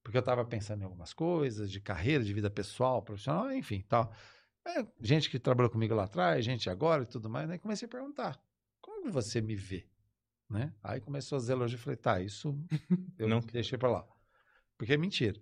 Porque 0.00 0.16
eu 0.16 0.20
estava 0.20 0.44
pensando 0.44 0.82
em 0.82 0.84
algumas 0.84 1.12
coisas, 1.12 1.72
de 1.72 1.80
carreira, 1.80 2.22
de 2.22 2.32
vida 2.32 2.48
pessoal, 2.48 3.02
profissional, 3.02 3.52
enfim, 3.52 3.84
tal. 3.88 4.12
É, 4.64 4.86
gente 5.00 5.28
que 5.28 5.40
trabalhou 5.40 5.70
comigo 5.70 5.92
lá 5.92 6.04
atrás, 6.04 6.44
gente 6.44 6.70
agora 6.70 7.02
e 7.02 7.06
tudo 7.06 7.28
mais, 7.28 7.48
né? 7.48 7.58
Comecei 7.58 7.86
a 7.86 7.90
perguntar, 7.90 8.40
como 8.80 9.10
você 9.10 9.40
me 9.40 9.56
vê? 9.56 9.88
Né? 10.48 10.72
Aí 10.80 11.00
começou 11.00 11.36
os 11.36 11.48
elogios, 11.48 11.80
eu 11.80 11.84
falei, 11.84 11.96
tá, 11.96 12.20
isso 12.20 12.56
eu 13.18 13.26
Não. 13.26 13.40
deixei 13.40 13.76
para 13.76 13.90
lá. 13.90 14.19
Porque 14.80 14.94
é 14.94 14.96
mentira. 14.96 15.38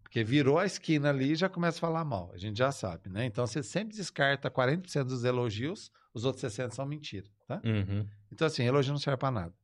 Porque 0.00 0.22
virou 0.22 0.60
a 0.60 0.64
esquina 0.64 1.08
ali 1.10 1.32
e 1.32 1.34
já 1.34 1.48
começa 1.48 1.78
a 1.78 1.80
falar 1.80 2.04
mal. 2.04 2.30
A 2.32 2.38
gente 2.38 2.56
já 2.56 2.70
sabe, 2.70 3.10
né? 3.10 3.24
Então 3.24 3.44
você 3.44 3.60
sempre 3.60 3.96
descarta 3.96 4.48
40% 4.48 5.02
dos 5.02 5.24
elogios, 5.24 5.90
os 6.14 6.24
outros 6.24 6.44
60% 6.44 6.70
são 6.70 6.86
mentira, 6.86 7.26
tá? 7.48 7.60
Uhum. 7.64 8.06
Então, 8.30 8.46
assim, 8.46 8.62
elogio 8.62 8.92
não 8.92 9.00
serve 9.00 9.16
para 9.16 9.32
nada. 9.32 9.54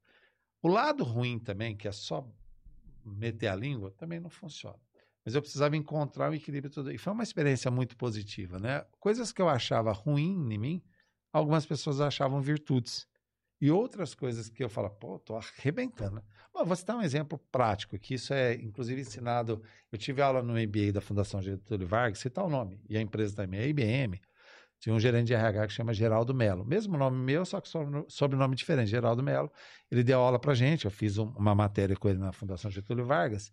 O 0.61 0.67
lado 0.67 1.05
ruim 1.05 1.39
também, 1.39 1.77
que 1.77 1.87
é 1.87 1.93
só 1.93 2.29
meter 3.05 3.47
a 3.47 3.55
língua, 3.55 3.93
também 3.93 4.19
não 4.19 4.29
funciona. 4.29 4.81
Mas 5.25 5.37
eu 5.37 5.41
precisava 5.41 5.77
encontrar 5.77 6.29
o 6.29 6.35
equilíbrio 6.35 6.69
tudo. 6.69 6.91
E 6.91 6.99
foi 6.99 7.13
uma 7.13 7.23
experiência 7.23 7.71
muito 7.71 7.97
positiva, 7.97 8.59
né? 8.59 8.85
Coisas 8.99 9.31
que 9.31 9.41
eu 9.41 9.49
achava 9.49 9.93
ruim 9.93 10.53
em 10.53 10.59
mim, 10.59 10.83
algumas 11.33 11.65
pessoas 11.65 12.01
achavam 12.01 12.41
virtudes. 12.41 13.07
E 13.63 13.71
outras 13.71 14.13
coisas 14.13 14.49
que 14.49 14.65
eu 14.65 14.69
falo, 14.69 14.91
pô, 14.91 15.21
tô 15.21 15.37
arrebentando. 15.37 16.21
Bom, 16.53 16.65
vou 16.65 16.75
citar 16.75 16.97
um 16.97 17.01
exemplo 17.01 17.39
prático, 17.39 17.97
que 17.97 18.15
isso 18.15 18.35
é, 18.35 18.55
inclusive, 18.55 19.01
ensinado. 19.01 19.63
Eu 19.93 19.97
tive 19.97 20.21
aula 20.21 20.43
no 20.43 20.55
MBA 20.59 20.91
da 20.93 21.01
Fundação 21.01 21.41
Getúlio 21.41 21.87
Vargas, 21.87 22.19
citar 22.19 22.45
o 22.45 22.51
nome, 22.51 22.81
e 22.89 22.97
a 22.97 23.01
empresa 23.01 23.37
também 23.37 23.61
é 23.61 23.69
IBM. 23.69 24.21
Tinha 24.81 24.93
um 24.93 24.99
gerente 24.99 25.29
de 25.29 25.35
RH 25.35 25.69
que 25.69 25.73
chama 25.75 25.95
Geraldo 25.95 26.35
Melo. 26.35 26.65
Mesmo 26.65 26.99
nome 26.99 27.17
meu, 27.25 27.45
só 27.45 27.61
que 27.61 27.69
sobre- 27.69 28.05
sobrenome 28.09 28.57
diferente, 28.57 28.91
Geraldo 28.91 29.23
Melo. 29.23 29.49
Ele 29.89 30.03
deu 30.03 30.19
aula 30.19 30.41
pra 30.41 30.55
gente, 30.55 30.87
eu 30.87 30.91
fiz 30.91 31.17
um- 31.17 31.31
uma 31.37 31.55
matéria 31.55 31.95
com 31.95 32.09
ele 32.09 32.19
na 32.19 32.33
Fundação 32.33 32.69
Getúlio 32.69 33.05
Vargas, 33.05 33.53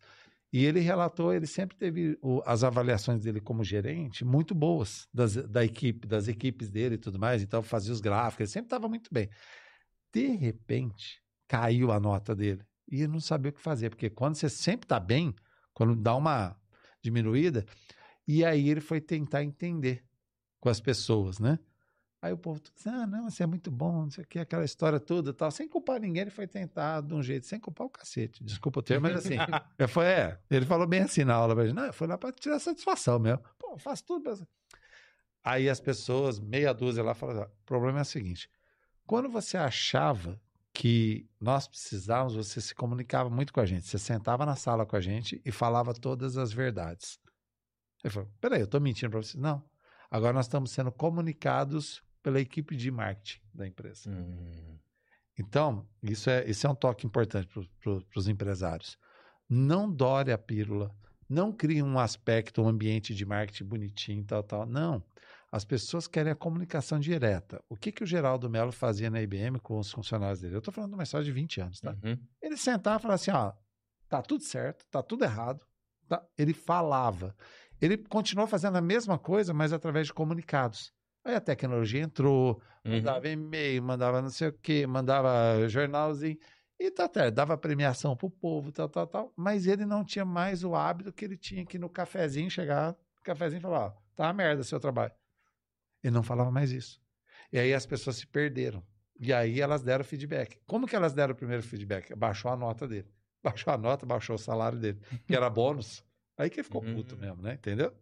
e 0.52 0.66
ele 0.66 0.80
relatou, 0.80 1.32
ele 1.32 1.46
sempre 1.46 1.78
teve 1.78 2.18
o- 2.20 2.42
as 2.48 2.64
avaliações 2.64 3.22
dele 3.22 3.40
como 3.40 3.64
gerente 3.64 4.26
muito 4.26 4.56
boas 4.56 5.08
das, 5.14 5.36
da 5.36 5.64
equipe, 5.64 6.08
das 6.08 6.28
equipes 6.28 6.72
dele 6.72 6.96
e 6.96 6.98
tudo 6.98 7.20
mais, 7.20 7.44
então 7.44 7.62
fazia 7.62 7.94
os 7.94 8.02
gráficos, 8.02 8.40
ele 8.40 8.50
sempre 8.50 8.66
estava 8.66 8.90
muito 8.90 9.14
bem. 9.14 9.30
De 10.14 10.28
repente, 10.28 11.22
caiu 11.48 11.92
a 11.92 12.00
nota 12.00 12.36
dele, 12.36 12.64
e 12.92 12.98
ele 13.02 13.08
não 13.08 13.20
sabia 13.20 13.50
o 13.50 13.54
que 13.54 13.62
fazer, 13.62 13.90
porque 13.90 14.10
quando 14.10 14.36
você 14.36 14.50
sempre 14.50 14.86
está 14.86 15.00
bem, 15.00 15.34
quando 15.74 15.96
dá 15.96 16.16
uma 16.16 16.56
diminuída, 17.02 17.66
e 18.28 18.44
aí 18.44 18.70
ele 18.70 18.82
foi 18.82 19.00
tentar 19.00 19.44
entender 19.44 20.04
com 20.60 20.70
as 20.70 20.80
pessoas, 20.80 21.40
né? 21.40 21.58
Aí 22.22 22.34
o 22.34 22.38
povo 22.38 22.60
disse, 22.60 22.90
ah, 22.90 23.08
não, 23.08 23.30
você 23.30 23.44
é 23.44 23.46
muito 23.46 23.72
bom, 23.72 24.04
não 24.04 24.10
sei 24.10 24.26
o 24.26 24.28
que, 24.28 24.40
aquela 24.40 24.66
história 24.66 25.00
toda 25.00 25.34
tal. 25.34 25.50
Sem 25.52 25.70
culpar 25.70 26.02
ninguém, 26.02 26.24
ele 26.24 26.30
foi 26.30 26.46
tentar 26.46 27.02
de 27.02 27.14
um 27.14 27.24
jeito, 27.24 27.46
sem 27.46 27.60
culpar 27.60 27.88
o 27.88 27.90
cacete. 27.90 28.44
Desculpa 28.44 28.80
o 28.80 28.84
termo, 28.84 29.08
mas 29.08 29.26
assim, 29.26 29.36
eu 29.80 29.88
foi, 29.88 30.06
é, 30.06 30.40
ele 30.52 30.66
falou 30.66 30.86
bem 30.86 31.02
assim 31.02 31.24
na 31.24 31.34
aula 31.34 31.66
gente, 31.66 31.76
não, 31.76 31.94
fui 31.94 32.08
lá 32.08 32.18
pra 32.18 32.34
tirar 32.34 32.60
satisfação 32.60 33.20
mesmo. 33.20 33.42
Pô, 33.58 33.78
faço 33.78 34.04
tudo 34.04 34.22
pra... 34.24 34.38
Aí 35.42 35.70
as 35.70 35.80
pessoas, 35.80 36.40
meia 36.40 36.74
dúzia 36.74 37.02
lá, 37.02 37.14
falaram, 37.14 37.42
"Ó, 37.42 37.46
o 37.46 37.66
problema 37.66 38.00
é 38.00 38.02
o 38.02 38.06
seguinte, 38.06 38.50
quando 39.10 39.28
você 39.28 39.58
achava 39.58 40.40
que 40.72 41.28
nós 41.42 41.68
precisávamos, 41.68 42.36
você 42.36 42.62
se 42.62 42.76
comunicava 42.76 43.28
muito 43.28 43.52
com 43.52 43.60
a 43.60 43.66
gente, 43.66 43.88
você 43.88 43.98
sentava 43.98 44.46
na 44.46 44.56
sala 44.56 44.86
com 44.86 44.96
a 44.96 45.02
gente 45.02 45.42
e 45.44 45.52
falava 45.52 45.96
todas 45.96 46.38
as 46.38 46.54
verdades. 46.54 47.20
Ele 48.04 48.14
falou, 48.14 48.30
peraí, 48.40 48.62
eu 48.62 48.68
tô 48.68 48.80
mentindo 48.80 49.10
pra 49.10 49.20
vocês? 49.20 49.34
Não. 49.34 49.68
Agora 50.12 50.34
nós 50.34 50.46
estamos 50.46 50.70
sendo 50.70 50.92
comunicados 50.92 52.04
pela 52.22 52.40
equipe 52.40 52.76
de 52.76 52.92
marketing 52.92 53.42
da 53.52 53.66
empresa. 53.66 54.12
Hum. 54.12 54.78
Então, 55.40 55.90
isso 56.04 56.30
é, 56.30 56.48
isso 56.48 56.68
é 56.68 56.70
um 56.70 56.76
toque 56.76 57.08
importante 57.08 57.50
para 57.82 58.04
os 58.16 58.28
empresários. 58.28 58.96
Não 59.50 59.92
dore 59.92 60.32
a 60.32 60.38
pílula, 60.38 60.96
não 61.28 61.52
crie 61.52 61.82
um 61.82 61.98
aspecto, 61.98 62.62
um 62.62 62.68
ambiente 62.68 63.16
de 63.16 63.26
marketing 63.26 63.66
bonitinho, 63.66 64.24
tal, 64.24 64.44
tal. 64.44 64.66
Não. 64.68 65.04
As 65.52 65.66
pessoas 65.66 66.08
querem 66.08 66.32
a 66.32 66.36
comunicação 66.36 67.00
direta. 67.00 67.60
O 67.68 67.76
que, 67.76 67.92
que 67.92 68.04
o 68.04 68.08
Geraldo 68.08 68.50
Melo 68.50 68.72
fazia 68.72 69.10
na 69.10 69.22
IBM 69.22 69.60
com 69.60 69.80
os 69.80 69.92
funcionários 69.92 70.42
dele? 70.42 70.56
Eu 70.56 70.60
estou 70.60 70.74
falando 70.74 70.92
de 70.92 70.96
uma 70.96 71.04
história 71.04 71.26
de 71.26 71.32
20 71.32 71.62
anos, 71.62 71.80
tá? 71.80 71.96
Uhum. 72.04 72.18
Ele 72.42 72.56
sentava 72.56 72.98
e 72.98 73.02
falava 73.02 73.16
assim: 73.16 73.32
ó, 73.32 73.54
tá 74.08 74.22
tudo 74.22 74.44
certo, 74.44 74.86
tá 74.92 75.02
tudo 75.02 75.24
errado. 75.24 75.66
Tá? 76.08 76.24
Ele 76.38 76.54
falava. 76.54 77.36
Ele 77.82 77.98
continuou 77.98 78.48
fazendo 78.48 78.78
a 78.78 78.82
mesma 78.82 79.18
coisa, 79.18 79.54
mas 79.54 79.74
através 79.74 80.08
de 80.08 80.14
comunicados. 80.14 80.92
Aí 81.24 81.36
a 81.36 81.42
tecnologia 81.42 82.02
entrou, 82.02 82.62
Uhum. 82.86 82.94
mandava 82.94 83.28
e-mail, 83.28 83.84
mandava 83.84 84.22
não 84.22 84.30
sei 84.30 84.50
o 84.50 84.54
quê, 84.54 84.88
mandava 84.88 85.68
jornalzinho. 85.68 86.38
E 86.80 86.90
tá 86.90 87.10
dava 87.30 87.58
premiação 87.58 88.16
pro 88.16 88.30
povo, 88.30 88.72
tal, 88.72 88.88
tal, 88.88 89.06
tal. 89.06 89.34
Mas 89.36 89.68
ele 89.68 89.86
não 89.86 90.04
tinha 90.06 90.24
mais 90.24 90.64
o 90.64 90.76
hábito 90.76 91.12
que 91.12 91.26
ele 91.26 91.36
tinha 91.38 91.66
que 91.66 91.78
no 91.78 91.90
cafezinho 91.90 92.50
chegar, 92.50 92.92
no 92.92 93.22
cafezinho 93.24 93.60
e 93.60 93.62
falar, 93.62 93.88
ó, 93.88 93.90
tá 94.16 94.28
uma 94.28 94.34
merda 94.34 94.64
seu 94.64 94.80
trabalho. 94.80 95.12
Ele 96.04 96.14
não 96.14 96.24
falava 96.24 96.52
mais 96.52 96.72
isso. 96.72 97.02
E 97.52 97.60
aí 97.60 97.74
as 97.74 97.86
pessoas 97.86 98.18
se 98.18 98.28
perderam. 98.28 98.86
E 99.20 99.34
aí 99.34 99.60
elas 99.60 99.82
deram 99.84 100.04
feedback. 100.04 100.60
Como 100.66 100.88
que 100.88 100.96
elas 100.96 101.14
deram 101.14 101.34
o 101.34 101.36
primeiro 101.36 101.62
feedback? 101.64 102.16
Baixou 102.16 102.52
a 102.52 102.56
nota 102.56 102.88
dele. 102.88 103.12
Baixou 103.44 103.74
a 103.74 103.78
nota, 103.78 104.06
baixou 104.06 104.36
o 104.36 104.40
salário 104.40 104.78
dele, 104.78 105.00
que 105.26 105.34
era 105.36 105.50
bônus. 105.50 106.04
Aí 106.38 106.50
que 106.50 106.60
ele 106.60 106.64
ficou 106.66 106.82
puto 106.82 107.16
Uhum. 107.16 107.22
mesmo, 107.22 107.42
né? 107.42 107.54
Entendeu? 107.54 107.94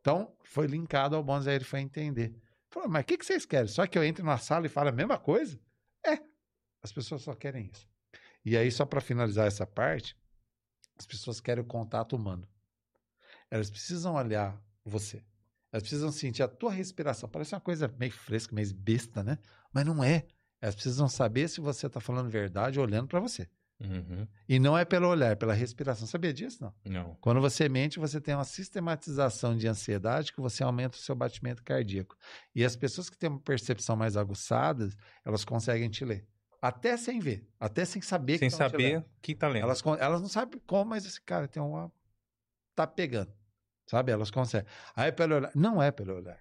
Então, 0.00 0.32
foi 0.44 0.66
linkado 0.68 1.16
ao 1.16 1.24
bônus, 1.24 1.48
aí 1.48 1.56
ele 1.56 1.64
foi 1.64 1.80
entender. 1.80 2.34
Falou, 2.70 2.88
mas 2.88 3.02
o 3.02 3.06
que, 3.06 3.18
que 3.18 3.26
vocês 3.26 3.44
querem? 3.44 3.66
Só 3.66 3.84
que 3.86 3.98
eu 3.98 4.04
entre 4.04 4.22
na 4.24 4.38
sala 4.38 4.66
e 4.66 4.68
fale 4.68 4.90
a 4.90 4.92
mesma 4.92 5.18
coisa? 5.18 5.58
É. 6.04 6.20
As 6.82 6.92
pessoas 6.92 7.22
só 7.22 7.34
querem 7.34 7.68
isso. 7.72 7.88
E 8.44 8.56
aí, 8.56 8.70
só 8.70 8.84
para 8.86 9.00
finalizar 9.00 9.46
essa 9.48 9.66
parte, 9.66 10.16
as 10.96 11.04
pessoas 11.06 11.40
querem 11.40 11.64
o 11.64 11.66
contato 11.66 12.14
humano. 12.14 12.48
Elas 13.50 13.70
precisam 13.70 14.14
olhar 14.14 14.60
você. 14.84 15.24
Elas 15.72 15.82
precisam 15.82 16.10
sentir 16.12 16.42
a 16.42 16.48
tua 16.48 16.72
respiração. 16.72 17.28
Parece 17.28 17.54
uma 17.54 17.60
coisa 17.60 17.92
meio 17.98 18.12
fresca, 18.12 18.54
meio 18.54 18.72
besta, 18.74 19.22
né? 19.22 19.38
Mas 19.72 19.84
não 19.84 20.02
é. 20.02 20.26
Elas 20.60 20.74
precisam 20.74 21.08
saber 21.08 21.48
se 21.48 21.60
você 21.60 21.86
está 21.86 22.00
falando 22.00 22.30
verdade 22.30 22.80
olhando 22.80 23.08
para 23.08 23.20
você. 23.20 23.48
Uhum. 23.78 24.26
E 24.48 24.58
não 24.58 24.76
é 24.76 24.86
pelo 24.86 25.06
olhar, 25.06 25.32
é 25.32 25.34
pela 25.34 25.52
respiração. 25.52 26.06
Sabia 26.06 26.32
disso? 26.32 26.62
Não. 26.62 26.74
Não. 26.84 27.14
Quando 27.20 27.40
você 27.40 27.68
mente, 27.68 27.98
você 27.98 28.20
tem 28.20 28.34
uma 28.34 28.44
sistematização 28.44 29.54
de 29.56 29.68
ansiedade 29.68 30.32
que 30.32 30.40
você 30.40 30.62
aumenta 30.62 30.96
o 30.96 31.00
seu 31.00 31.14
batimento 31.14 31.62
cardíaco. 31.62 32.16
E 32.54 32.64
as 32.64 32.74
pessoas 32.74 33.10
que 33.10 33.18
têm 33.18 33.28
uma 33.28 33.40
percepção 33.40 33.94
mais 33.94 34.16
aguçada, 34.16 34.88
elas 35.24 35.44
conseguem 35.44 35.90
te 35.90 36.04
ler. 36.04 36.26
Até 36.60 36.96
sem 36.96 37.20
ver, 37.20 37.46
até 37.60 37.84
sem 37.84 38.00
saber 38.00 38.38
Sem 38.38 38.48
que 38.48 38.56
lendo. 38.56 38.70
saber 38.70 39.04
que 39.20 39.34
tá 39.34 39.46
lendo. 39.46 39.64
Elas, 39.64 39.82
elas 40.00 40.20
não 40.22 40.28
sabem 40.28 40.60
como, 40.66 40.90
mas 40.90 41.04
esse 41.04 41.20
cara 41.20 41.46
tem 41.46 41.62
uma. 41.62 41.92
Tá 42.74 42.86
pegando. 42.86 43.32
Sabe? 43.86 44.10
Elas 44.12 44.30
conseguem. 44.30 44.68
Aí 44.94 45.12
pelo 45.12 45.36
olhar. 45.36 45.52
Não 45.54 45.82
é 45.82 45.90
pelo 45.90 46.14
olhar. 46.16 46.38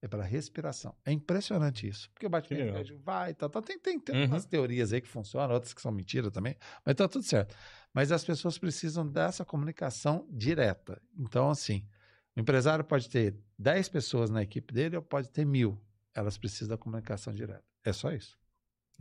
É 0.00 0.06
pela 0.08 0.22
respiração. 0.24 0.94
É 1.04 1.10
impressionante 1.10 1.88
isso. 1.88 2.10
Porque 2.10 2.26
o 2.26 2.30
batimento 2.30 2.96
vai, 2.98 3.32
tá, 3.32 3.48
tá. 3.48 3.62
Tem, 3.62 3.78
tem, 3.78 3.98
tem 3.98 4.14
Uhum. 4.14 4.26
umas 4.26 4.44
teorias 4.44 4.92
aí 4.92 5.00
que 5.00 5.08
funcionam, 5.08 5.54
outras 5.54 5.72
que 5.72 5.80
são 5.80 5.90
mentira 5.90 6.30
também, 6.30 6.56
mas 6.84 6.94
tá 6.94 7.08
tudo 7.08 7.24
certo. 7.24 7.56
Mas 7.92 8.12
as 8.12 8.22
pessoas 8.22 8.58
precisam 8.58 9.08
dessa 9.08 9.44
comunicação 9.46 10.26
direta. 10.30 11.00
Então, 11.16 11.48
assim, 11.48 11.86
o 12.36 12.40
empresário 12.40 12.84
pode 12.84 13.08
ter 13.08 13.34
10 13.58 13.88
pessoas 13.88 14.28
na 14.28 14.42
equipe 14.42 14.74
dele 14.74 14.96
ou 14.96 15.02
pode 15.02 15.30
ter 15.30 15.46
mil. 15.46 15.80
Elas 16.14 16.36
precisam 16.36 16.68
da 16.68 16.78
comunicação 16.78 17.32
direta. 17.32 17.64
É 17.82 17.92
só 17.92 18.12
isso. 18.12 18.38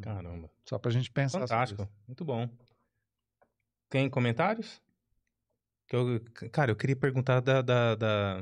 Caramba. 0.02 0.50
Só 0.68 0.80
pra 0.80 0.90
gente 0.90 1.12
pensar 1.12 1.40
Fantástico. 1.42 1.88
Muito 2.08 2.24
bom. 2.24 2.50
Tem 3.90 4.10
comentários? 4.10 4.82
Eu- 5.92 6.22
cara, 6.52 6.72
eu 6.72 6.76
queria 6.76 6.96
perguntar 6.96 7.40
da. 7.40 7.62
da, 7.62 7.96
da- 7.96 8.42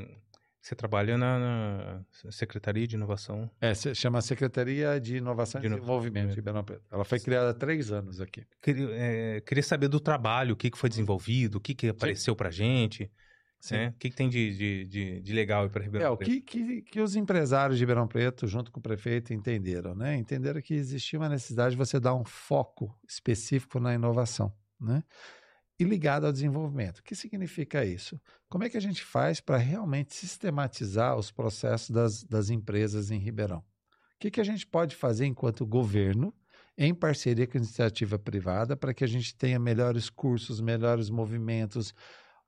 Você 0.62 0.76
trabalha 0.76 1.18
na, 1.18 1.40
na 1.40 2.32
Secretaria 2.32 2.86
de 2.88 2.96
Inovação. 2.96 3.50
É, 3.60 3.74
se 3.74 3.96
chama 3.96 4.22
Secretaria 4.22 5.00
de 5.02 5.18
Inovação 5.18 5.60
e 5.60 5.68
Desenvolvimento 5.68 6.30
de 6.30 6.36
Ribeirão 6.36 6.64
Preto. 6.64 6.84
Ela 6.92 7.04
foi 7.04 7.20
criada 7.20 7.50
há 7.50 7.54
três 7.54 7.92
anos 7.92 8.22
aqui. 8.22 8.46
Queria, 8.62 8.88
é, 8.92 9.42
queria 9.42 9.64
saber 9.64 9.88
do 9.88 10.00
trabalho, 10.00 10.54
o 10.54 10.56
que, 10.56 10.70
que 10.70 10.78
foi 10.78 10.88
desenvolvido, 10.88 11.56
o 11.56 11.60
que, 11.60 11.74
que 11.74 11.88
apareceu 11.90 12.36
pra 12.36 12.52
gente. 12.52 13.12
Né? 13.72 13.90
O 13.90 13.94
que, 14.00 14.10
que 14.12 14.16
tem 14.16 14.28
de, 14.30 14.56
de, 14.58 14.86
de, 14.86 15.22
de 15.22 15.34
legal 15.34 15.68
pra 15.70 15.84
Ribeirão 15.84 16.08
É, 16.08 16.10
o 16.12 16.18
Preto? 16.18 16.30
que, 16.32 16.42
que, 16.42 16.82
que 16.84 17.00
os 17.00 17.16
empresários 17.16 17.78
de 17.78 17.84
Ribeirão 17.84 18.08
Preto, 18.08 18.48
junto 18.48 18.72
com 18.72 18.80
o 18.80 18.84
prefeito, 18.84 19.34
entenderam, 19.34 19.94
né? 19.96 20.16
Entenderam 20.16 20.62
que 20.62 20.74
existia 20.76 21.20
uma 21.20 21.30
necessidade 21.30 21.72
de 21.72 21.78
você 21.78 22.00
dar 22.00 22.14
um 22.16 22.24
foco 22.26 22.96
específico 23.08 23.80
na 23.80 23.94
inovação, 23.94 24.52
né? 24.80 25.04
E 25.82 25.84
ligado 25.84 26.28
ao 26.28 26.32
desenvolvimento. 26.32 27.00
O 27.00 27.04
que 27.04 27.16
significa 27.16 27.84
isso? 27.84 28.22
Como 28.48 28.64
é 28.64 28.70
que 28.70 28.78
a 28.78 28.80
gente 28.80 29.04
faz 29.04 29.42
para 29.42 29.58
realmente 29.58 30.14
sistematizar 30.14 31.18
os 31.18 31.32
processos 31.32 31.90
das, 31.90 32.24
das 32.24 32.52
empresas 32.52 33.10
em 33.10 33.18
Ribeirão? 33.18 33.58
O 33.58 33.64
que, 34.20 34.30
que 34.30 34.40
a 34.40 34.44
gente 34.44 34.68
pode 34.68 34.96
fazer 34.96 35.26
enquanto 35.26 35.66
governo, 35.66 36.32
em 36.78 36.94
parceria 36.94 37.48
com 37.48 37.58
a 37.58 37.62
iniciativa 37.62 38.20
privada, 38.20 38.78
para 38.78 38.94
que 38.94 39.04
a 39.04 39.08
gente 39.08 39.36
tenha 39.36 39.58
melhores 39.58 40.08
cursos, 40.08 40.62
melhores 40.62 41.10
movimentos, 41.10 41.96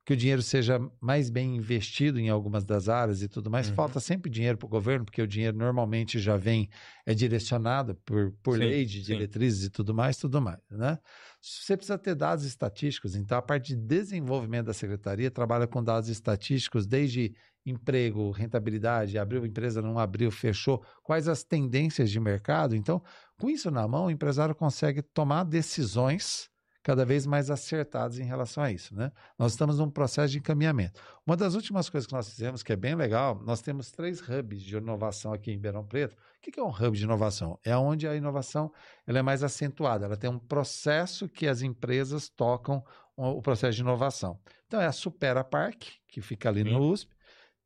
que 0.05 0.13
o 0.13 0.17
dinheiro 0.17 0.41
seja 0.41 0.79
mais 0.99 1.29
bem 1.29 1.55
investido 1.55 2.19
em 2.19 2.29
algumas 2.29 2.65
das 2.65 2.89
áreas 2.89 3.21
e 3.21 3.27
tudo 3.27 3.49
mais. 3.49 3.69
Uhum. 3.69 3.75
Falta 3.75 3.99
sempre 3.99 4.29
dinheiro 4.29 4.57
para 4.57 4.65
o 4.65 4.69
governo, 4.69 5.05
porque 5.05 5.21
o 5.21 5.27
dinheiro 5.27 5.57
normalmente 5.57 6.19
já 6.19 6.35
vem, 6.35 6.69
é 7.05 7.13
direcionado 7.13 7.95
por, 8.03 8.33
por 8.43 8.57
Sim, 8.57 8.65
lei 8.65 8.85
de 8.85 8.99
sim. 8.99 9.13
diretrizes 9.13 9.65
e 9.65 9.69
tudo 9.69 9.93
mais, 9.93 10.17
tudo 10.17 10.41
mais, 10.41 10.59
né? 10.69 10.99
Você 11.41 11.75
precisa 11.75 11.97
ter 11.97 12.15
dados 12.15 12.45
estatísticos, 12.45 13.15
então 13.15 13.37
a 13.37 13.41
parte 13.41 13.75
de 13.75 13.81
desenvolvimento 13.81 14.67
da 14.67 14.73
secretaria 14.73 15.29
trabalha 15.29 15.67
com 15.67 15.83
dados 15.83 16.09
estatísticos 16.09 16.85
desde 16.85 17.33
emprego, 17.65 18.31
rentabilidade, 18.31 19.17
abriu 19.17 19.45
empresa, 19.45 19.81
não 19.81 19.97
abriu, 19.97 20.31
fechou, 20.31 20.83
quais 21.01 21.27
as 21.27 21.43
tendências 21.43 22.11
de 22.11 22.19
mercado. 22.19 22.75
Então, 22.75 23.01
com 23.37 23.49
isso 23.49 23.71
na 23.71 23.87
mão, 23.87 24.05
o 24.05 24.11
empresário 24.11 24.55
consegue 24.55 25.01
tomar 25.01 25.43
decisões 25.45 26.49
cada 26.83 27.05
vez 27.05 27.25
mais 27.25 27.49
acertadas 27.49 28.19
em 28.19 28.23
relação 28.23 28.61
a 28.61 28.71
isso, 28.71 28.93
né? 28.93 29.11
Nós 29.39 29.53
estamos 29.53 29.79
num 29.79 29.89
processo 29.89 30.33
de 30.33 30.39
encaminhamento. 30.39 31.01
Uma 31.25 31.37
das 31.37 31.55
últimas 31.55 31.89
coisas 31.89 32.05
que 32.05 32.13
nós 32.13 32.29
fizemos, 32.29 32.61
que 32.61 32.73
é 32.73 32.75
bem 32.75 32.93
legal, 32.93 33.41
nós 33.45 33.61
temos 33.61 33.89
três 33.89 34.21
hubs 34.21 34.61
de 34.61 34.75
inovação 34.75 35.31
aqui 35.31 35.49
em 35.49 35.53
Ribeirão 35.53 35.85
Preto. 35.85 36.13
O 36.13 36.51
que 36.51 36.59
é 36.59 36.63
um 36.63 36.69
hub 36.69 36.97
de 36.97 37.05
inovação? 37.05 37.57
É 37.63 37.75
onde 37.75 38.05
a 38.05 38.15
inovação 38.15 38.71
ela 39.07 39.19
é 39.19 39.21
mais 39.21 39.43
acentuada, 39.43 40.05
ela 40.05 40.17
tem 40.17 40.29
um 40.29 40.37
processo 40.37 41.29
que 41.29 41.47
as 41.47 41.61
empresas 41.61 42.27
tocam 42.27 42.83
o 43.15 43.41
processo 43.41 43.75
de 43.75 43.81
inovação. 43.81 44.37
Então, 44.67 44.81
é 44.81 44.85
a 44.85 44.91
Supera 44.91 45.43
Park, 45.43 45.83
que 46.07 46.19
fica 46.19 46.49
ali 46.49 46.63
no 46.63 46.79
USP, 46.91 47.15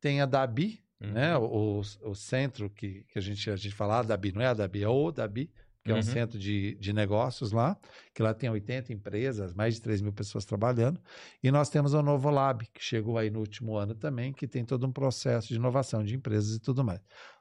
tem 0.00 0.20
a 0.20 0.26
DABI, 0.26 0.80
Uhum. 1.00 1.12
né? 1.12 1.36
O, 1.36 1.80
o 2.02 2.14
centro 2.14 2.68
que, 2.68 3.04
que 3.04 3.18
a 3.18 3.22
gente 3.22 3.48
a 3.48 3.54
gente 3.54 3.72
fala, 3.72 4.00
a 4.00 4.02
DABI, 4.02 4.32
não 4.32 4.42
é 4.42 4.46
a 4.46 4.54
DABI, 4.54 4.82
é 4.82 4.88
o 4.88 5.12
DABI, 5.12 5.48
que 5.88 5.92
é 5.92 5.94
Uhum. 5.94 6.00
um 6.00 6.02
centro 6.02 6.38
de, 6.38 6.74
de 6.76 6.92
negócios 6.92 7.50
lá, 7.50 7.78
que 8.14 8.22
lá 8.22 8.34
tem 8.34 8.50
80 8.50 8.92
empresas, 8.92 9.54
mais 9.54 9.74
de 9.76 9.80
3 9.80 10.02
mil 10.02 10.12
pessoas 10.12 10.44
trabalhando. 10.44 11.00
E 11.42 11.50
nós 11.50 11.70
temos 11.70 11.94
o 11.94 12.02
Novo 12.02 12.28
Lab, 12.30 12.66
que 12.74 12.82
chegou 12.84 13.16
aí 13.16 13.30
no 13.30 13.40
último 13.40 13.76
ano 13.76 13.94
também, 13.94 14.32
que 14.32 14.46
tem 14.46 14.64
todo 14.64 14.86
um 14.86 14.92
processo 14.92 15.48
de 15.48 15.54
inovação 15.54 16.04
de 16.04 16.14
empresas 16.14 16.56
e 16.56 16.60
tudo 16.60 16.84
mais. 16.84 17.00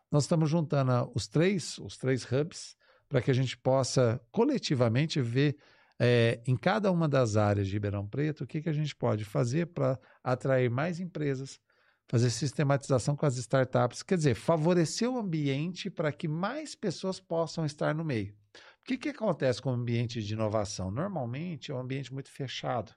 Nós 0.10 0.24
estamos 0.24 0.50
juntando 0.50 1.12
os 1.14 1.28
três, 1.28 1.78
os 1.80 1.98
três 1.98 2.24
hubs 2.32 2.78
para 3.10 3.22
que 3.22 3.30
a 3.30 3.34
gente 3.34 3.58
possa 3.58 4.22
coletivamente 4.32 5.22
ver 5.22 5.58
eh, 6.00 6.40
em 6.46 6.56
cada 6.56 6.92
uma 6.92 7.08
das 7.08 7.36
áreas 7.36 7.68
de 7.68 7.74
Ribeirão 7.74 8.08
Preto 8.08 8.44
o 8.44 8.48
que, 8.48 8.62
que 8.62 8.70
a 8.70 8.74
gente 8.74 8.96
pode 8.96 9.26
fazer 9.26 9.68
para 9.68 10.00
atrair 10.24 10.70
mais 10.70 11.00
empresas, 11.00 11.60
fazer 12.08 12.30
sistematização 12.30 13.16
com 13.16 13.26
as 13.26 13.38
startups, 13.38 14.02
quer 14.02 14.18
dizer, 14.18 14.36
favorecer 14.36 15.10
o 15.10 15.18
ambiente 15.18 15.90
para 15.90 16.12
que 16.12 16.28
mais 16.28 16.74
pessoas 16.74 17.20
possam 17.20 17.66
estar 17.66 17.94
no 17.94 18.06
meio. 18.06 18.34
O 18.82 18.86
que, 18.86 18.98
que 18.98 19.10
acontece 19.10 19.62
com 19.62 19.70
o 19.70 19.74
ambiente 19.74 20.24
de 20.24 20.34
inovação? 20.34 20.90
Normalmente 20.90 21.72
é 21.72 21.76
um 21.76 21.80
ambiente 21.80 22.14
muito 22.14 22.32
fechado. 22.32 22.94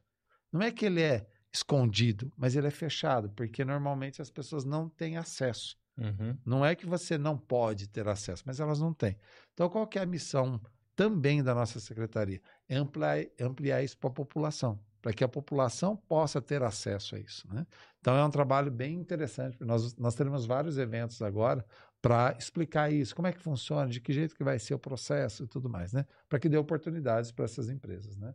Não 0.52 0.62
é 0.62 0.70
que 0.70 0.86
ele 0.86 1.02
é 1.02 1.26
escondido, 1.52 2.32
mas 2.36 2.54
ele 2.54 2.68
é 2.68 2.70
fechado, 2.70 3.30
porque 3.30 3.64
normalmente 3.64 4.22
as 4.22 4.30
pessoas 4.30 4.64
não 4.64 4.88
têm 4.88 5.16
acesso. 5.16 5.76
Uhum. 5.98 6.36
Não 6.46 6.64
é 6.64 6.74
que 6.74 6.86
você 6.86 7.18
não 7.18 7.36
pode 7.36 7.88
ter 7.88 8.06
acesso, 8.08 8.44
mas 8.46 8.60
elas 8.60 8.80
não 8.80 8.94
têm. 8.94 9.16
Então, 9.52 9.68
qual 9.68 9.86
que 9.86 9.98
é 9.98 10.02
a 10.02 10.06
missão 10.06 10.60
também 10.94 11.42
da 11.42 11.54
nossa 11.54 11.80
secretaria? 11.80 12.40
É 12.68 12.76
ampliar, 12.76 13.18
ampliar 13.40 13.82
isso 13.82 13.98
para 13.98 14.10
a 14.10 14.14
população, 14.14 14.80
para 15.00 15.12
que 15.12 15.24
a 15.24 15.28
população 15.28 15.96
possa 15.96 16.40
ter 16.40 16.62
acesso 16.62 17.16
a 17.16 17.18
isso. 17.18 17.48
Né? 17.52 17.66
Então, 18.00 18.16
é 18.16 18.24
um 18.24 18.30
trabalho 18.30 18.70
bem 18.70 18.94
interessante. 18.94 19.56
Nós, 19.60 19.96
nós 19.96 20.14
teremos 20.14 20.46
vários 20.46 20.78
eventos 20.78 21.22
agora 21.22 21.64
para 22.00 22.34
explicar 22.38 22.92
isso, 22.92 23.14
como 23.14 23.28
é 23.28 23.32
que 23.32 23.40
funciona, 23.40 23.88
de 23.88 24.00
que 24.00 24.12
jeito 24.12 24.34
que 24.34 24.44
vai 24.44 24.58
ser 24.58 24.74
o 24.74 24.78
processo 24.78 25.44
e 25.44 25.46
tudo 25.46 25.68
mais, 25.68 25.92
né? 25.92 26.06
para 26.28 26.38
que 26.38 26.48
dê 26.48 26.56
oportunidades 26.56 27.30
para 27.30 27.44
essas 27.44 27.68
empresas. 27.68 28.16
Né? 28.16 28.34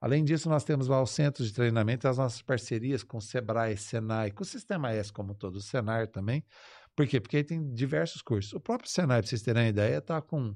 Além 0.00 0.22
disso, 0.22 0.48
nós 0.48 0.64
temos 0.64 0.88
lá 0.88 1.02
os 1.02 1.10
centros 1.10 1.48
de 1.48 1.54
treinamento, 1.54 2.06
as 2.06 2.18
nossas 2.18 2.42
parcerias 2.42 3.02
com 3.02 3.18
o 3.18 3.22
Sebrae, 3.22 3.76
Senai, 3.76 4.30
com 4.30 4.42
o 4.42 4.46
Sistema 4.46 4.92
S 4.92 5.12
como 5.12 5.34
todo, 5.34 5.56
o 5.56 5.60
Senar 5.60 6.06
também. 6.08 6.44
Por 6.94 7.06
quê? 7.06 7.20
Porque 7.20 7.38
aí 7.38 7.44
tem 7.44 7.72
diversos 7.72 8.22
cursos. 8.22 8.52
O 8.52 8.60
próprio 8.60 8.90
Senai, 8.90 9.20
para 9.20 9.28
vocês 9.28 9.42
terem 9.42 9.64
uma 9.64 9.68
ideia, 9.68 9.98
está 9.98 10.20
com 10.20 10.54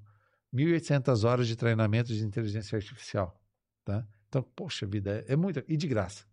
1.800 0.55 1.27
horas 1.27 1.47
de 1.47 1.57
treinamento 1.57 2.13
de 2.13 2.25
inteligência 2.25 2.77
artificial. 2.77 3.39
Tá? 3.85 4.07
Então, 4.31 4.43
poxa 4.55 4.87
vida, 4.87 5.25
é, 5.29 5.33
é 5.33 5.37
muito. 5.37 5.63
E 5.69 5.77
de 5.77 5.87
graça. 5.89 6.25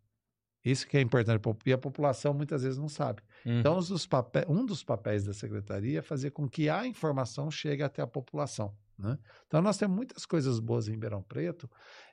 Isso 0.64 0.88
que 0.88 0.98
é 0.98 1.01
importante. 1.01 1.42
E 1.66 1.74
a 1.74 1.77
população 1.77 2.34
muitas 2.34 2.61
vezes 2.61 2.77
não 2.77 2.88
sabe. 2.90 3.22
Uhum. 3.45 3.59
Então, 3.59 3.77
um 3.77 3.80
dos, 3.80 4.06
papéis, 4.06 4.45
um 4.48 4.66
dos 4.66 4.84
papéis 4.84 5.24
da 5.26 5.34
secretaria 5.34 6.00
é 6.00 6.01
fazer 6.01 6.32
com 6.32 6.48
que 6.48 6.69
a 6.69 6.85
informação 6.85 7.50
chegue 7.50 7.82
até 7.82 8.01
a 8.01 8.08
população. 8.08 8.76
Né? 8.98 9.17
Então, 9.48 9.61
nós 9.61 9.77
temos 9.77 9.95
muitas 9.95 10.26
coisas 10.26 10.59
boas 10.59 10.88
em 10.88 10.92
Ribeirão 10.92 11.22
Preto, 11.22 11.69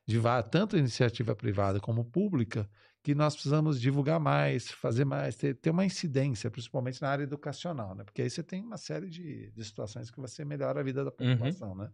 de 0.07 0.21
tanto 0.51 0.77
iniciativa 0.77 1.35
privada 1.35 1.81
como 1.81 2.05
pública, 2.05 2.69
que 3.03 3.15
nós 3.15 3.35
precisamos 3.35 3.79
divulgar 3.79 4.19
mais, 4.19 4.71
fazer 4.71 5.05
mais, 5.05 5.37
ter, 5.37 5.55
ter 5.57 5.71
uma 5.71 5.85
incidência, 5.85 6.51
principalmente 6.51 7.03
na 7.03 7.09
área 7.09 7.25
educacional, 7.25 7.95
né? 7.95 8.03
Porque 8.05 8.23
aí 8.23 8.31
você 8.31 8.43
tem 8.43 8.63
uma 8.63 8.79
série 8.79 9.11
de, 9.11 9.51
de 9.51 9.65
situações 9.65 10.11
que 10.11 10.19
você 10.19 10.43
melhora 10.45 10.81
a 10.81 10.83
vida 10.83 11.05
da 11.05 11.11
Uhum. 11.21 11.33
população, 11.33 11.75
né? 11.75 11.91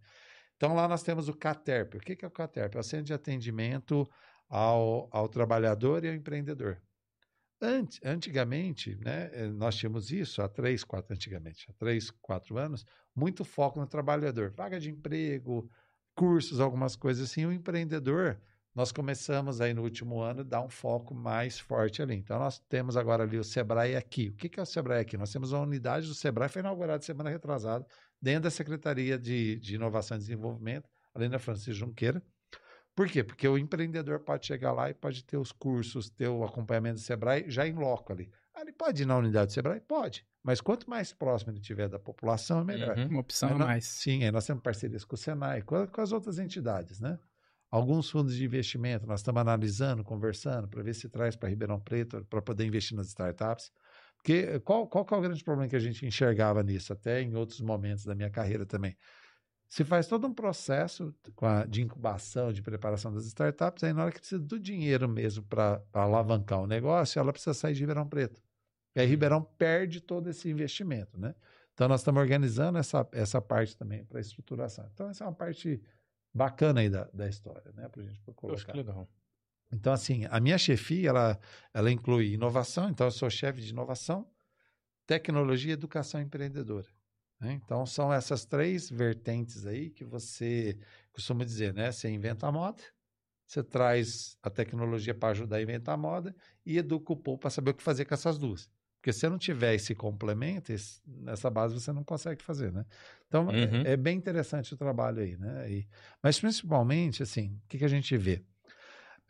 Então 0.60 0.74
lá 0.74 0.86
nós 0.86 1.02
temos 1.02 1.26
o 1.26 1.32
CATERP. 1.32 1.94
O 1.96 2.00
que 2.00 2.22
é 2.22 2.28
o 2.28 2.30
CATERP? 2.30 2.76
É 2.76 2.80
o 2.80 2.82
Centro 2.82 3.06
de 3.06 3.14
Atendimento 3.14 4.06
ao, 4.46 5.08
ao 5.10 5.26
Trabalhador 5.26 6.04
e 6.04 6.08
ao 6.08 6.14
Empreendedor. 6.14 6.76
Ant, 7.62 7.98
antigamente, 8.04 8.94
né, 8.96 9.30
eh, 9.32 9.48
nós 9.48 9.76
tínhamos 9.76 10.10
isso 10.10 10.42
há 10.42 10.48
três, 10.50 10.84
quatro, 10.84 11.14
antigamente, 11.14 11.66
há 11.70 11.72
três, 11.72 12.10
quatro 12.10 12.58
anos, 12.58 12.84
muito 13.16 13.42
foco 13.42 13.80
no 13.80 13.86
trabalhador. 13.86 14.50
Vaga 14.50 14.78
de 14.78 14.90
emprego, 14.90 15.66
cursos, 16.14 16.60
algumas 16.60 16.94
coisas 16.94 17.30
assim. 17.30 17.46
O 17.46 17.52
empreendedor, 17.52 18.38
nós 18.74 18.92
começamos 18.92 19.62
aí 19.62 19.72
no 19.72 19.82
último 19.82 20.20
ano 20.20 20.44
dar 20.44 20.60
um 20.60 20.68
foco 20.68 21.14
mais 21.14 21.58
forte 21.58 22.02
ali. 22.02 22.16
Então, 22.16 22.38
nós 22.38 22.58
temos 22.58 22.98
agora 22.98 23.22
ali 23.22 23.38
o 23.38 23.44
Sebrae 23.44 23.96
aqui. 23.96 24.28
O 24.28 24.34
que 24.34 24.60
é 24.60 24.62
o 24.62 24.66
Sebrae 24.66 25.00
aqui? 25.00 25.16
Nós 25.16 25.32
temos 25.32 25.52
uma 25.52 25.62
unidade 25.62 26.06
do 26.06 26.14
Sebrae, 26.14 26.50
foi 26.50 26.60
inaugurada 26.60 27.02
semana 27.02 27.30
retrasada, 27.30 27.86
dentro 28.20 28.42
da 28.42 28.50
Secretaria 28.50 29.18
de, 29.18 29.56
de 29.56 29.74
Inovação 29.74 30.16
e 30.16 30.20
Desenvolvimento, 30.20 30.88
além 31.14 31.30
da 31.30 31.38
Francisco 31.38 31.72
Junqueira. 31.72 32.22
Por 32.94 33.08
quê? 33.08 33.22
Porque 33.22 33.46
o 33.48 33.56
empreendedor 33.56 34.20
pode 34.20 34.46
chegar 34.46 34.72
lá 34.72 34.90
e 34.90 34.94
pode 34.94 35.24
ter 35.24 35.36
os 35.36 35.52
cursos, 35.52 36.10
ter 36.10 36.28
o 36.28 36.44
acompanhamento 36.44 36.96
do 36.96 37.00
Sebrae 37.00 37.44
já 37.48 37.66
em 37.66 37.72
loco 37.72 38.12
ali. 38.12 38.30
Ah, 38.54 38.62
ele 38.62 38.72
pode 38.72 39.02
ir 39.02 39.06
na 39.06 39.16
unidade 39.16 39.46
do 39.46 39.52
Sebrae? 39.52 39.80
Pode. 39.80 40.26
Mas 40.42 40.60
quanto 40.60 40.88
mais 40.88 41.12
próximo 41.12 41.52
ele 41.52 41.60
tiver 41.60 41.88
da 41.88 41.98
população, 41.98 42.60
é 42.60 42.64
melhor. 42.64 42.98
Uhum. 42.98 43.08
Uma 43.08 43.20
opção 43.20 43.50
Aí 43.50 43.54
a 43.54 43.58
mais. 43.58 43.86
Sim, 43.86 44.24
aí 44.24 44.30
nós 44.30 44.46
temos 44.46 44.62
parcerias 44.62 45.04
com 45.04 45.14
o 45.14 45.18
Senai, 45.18 45.62
com, 45.62 45.86
com 45.86 46.00
as 46.00 46.12
outras 46.12 46.38
entidades, 46.38 47.00
né? 47.00 47.18
Alguns 47.70 48.10
fundos 48.10 48.34
de 48.34 48.44
investimento, 48.44 49.06
nós 49.06 49.20
estamos 49.20 49.40
analisando, 49.40 50.02
conversando, 50.02 50.66
para 50.66 50.82
ver 50.82 50.92
se 50.92 51.08
traz 51.08 51.36
para 51.36 51.48
Ribeirão 51.48 51.78
Preto, 51.78 52.26
para 52.28 52.42
poder 52.42 52.66
investir 52.66 52.96
nas 52.96 53.06
startups. 53.06 53.70
Porque 54.22 54.46
eh, 54.48 54.58
qual, 54.60 54.86
qual 54.86 55.04
que 55.04 55.14
é 55.14 55.16
o 55.16 55.20
grande 55.20 55.42
problema 55.42 55.68
que 55.68 55.76
a 55.76 55.80
gente 55.80 56.06
enxergava 56.06 56.62
nisso, 56.62 56.92
até 56.92 57.22
em 57.22 57.34
outros 57.34 57.60
momentos 57.60 58.04
da 58.04 58.14
minha 58.14 58.30
carreira 58.30 58.66
também? 58.66 58.96
Se 59.68 59.84
faz 59.84 60.06
todo 60.08 60.26
um 60.26 60.34
processo 60.34 61.14
de 61.68 61.80
incubação, 61.80 62.52
de 62.52 62.60
preparação 62.60 63.12
das 63.12 63.24
startups, 63.26 63.84
aí 63.84 63.92
na 63.92 64.02
hora 64.02 64.12
que 64.12 64.18
precisa 64.18 64.40
do 64.42 64.58
dinheiro 64.58 65.08
mesmo 65.08 65.44
para 65.44 65.80
alavancar 65.92 66.60
o 66.60 66.66
negócio, 66.66 67.20
ela 67.20 67.32
precisa 67.32 67.54
sair 67.54 67.74
de 67.74 67.80
Ribeirão 67.80 68.08
Preto. 68.08 68.42
E 68.96 69.00
aí 69.00 69.06
Ribeirão 69.06 69.42
perde 69.42 70.00
todo 70.00 70.28
esse 70.28 70.50
investimento, 70.50 71.18
né? 71.18 71.34
Então 71.72 71.88
nós 71.88 72.00
estamos 72.00 72.20
organizando 72.20 72.78
essa, 72.78 73.08
essa 73.12 73.40
parte 73.40 73.76
também 73.76 74.04
para 74.04 74.20
estruturação. 74.20 74.90
Então 74.92 75.08
essa 75.08 75.22
é 75.22 75.26
uma 75.26 75.34
parte 75.34 75.80
bacana 76.34 76.80
aí 76.80 76.90
da, 76.90 77.04
da 77.14 77.28
história, 77.28 77.72
né? 77.72 77.88
Para 77.88 78.02
a 78.02 78.04
gente 78.04 78.20
colocar. 78.34 78.72
que 78.72 78.76
legal. 78.76 79.08
Então, 79.72 79.92
assim, 79.92 80.24
a 80.30 80.40
minha 80.40 80.58
chefia, 80.58 81.10
ela, 81.10 81.40
ela 81.72 81.90
inclui 81.92 82.32
inovação, 82.34 82.90
então 82.90 83.06
eu 83.06 83.10
sou 83.10 83.30
chefe 83.30 83.60
de 83.60 83.70
inovação, 83.70 84.28
tecnologia, 85.06 85.72
educação 85.74 86.20
empreendedora. 86.20 86.88
né? 87.40 87.52
Então, 87.54 87.86
são 87.86 88.12
essas 88.12 88.44
três 88.44 88.88
vertentes 88.90 89.66
aí 89.66 89.90
que 89.90 90.04
você 90.04 90.78
costuma 91.12 91.44
dizer, 91.44 91.74
né? 91.74 91.90
Você 91.92 92.08
inventa 92.10 92.46
a 92.46 92.52
moda, 92.52 92.82
você 93.46 93.62
traz 93.64 94.38
a 94.42 94.50
tecnologia 94.50 95.14
para 95.14 95.30
ajudar 95.30 95.56
a 95.56 95.62
inventar 95.62 95.94
a 95.94 95.98
moda 95.98 96.34
e 96.64 96.78
educa 96.78 97.12
o 97.12 97.16
povo 97.16 97.38
para 97.38 97.50
saber 97.50 97.72
o 97.72 97.74
que 97.74 97.82
fazer 97.82 98.04
com 98.04 98.14
essas 98.14 98.38
duas. 98.38 98.70
Porque 99.00 99.12
se 99.12 99.20
você 99.20 99.28
não 99.30 99.38
tiver 99.38 99.74
esse 99.74 99.94
complemento, 99.94 100.72
esse- 100.72 101.00
nessa 101.06 101.50
base 101.50 101.74
você 101.74 101.92
não 101.92 102.04
consegue 102.04 102.42
fazer, 102.42 102.72
né? 102.72 102.84
Então, 103.26 103.48
Uhum. 103.48 103.82
é, 103.84 103.92
é 103.92 103.96
bem 103.96 104.16
interessante 104.18 104.74
o 104.74 104.76
trabalho 104.76 105.20
aí, 105.22 105.36
né? 105.38 105.70
E- 105.72 105.88
mas, 106.22 106.38
principalmente, 106.40 107.22
assim, 107.22 107.56
o 107.64 107.68
que, 107.68 107.78
que 107.78 107.84
a 107.84 107.88
gente 107.88 108.16
vê? 108.16 108.44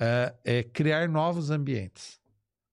É, 0.00 0.34
é 0.44 0.62
criar 0.62 1.08
novos 1.08 1.50
ambientes. 1.50 2.18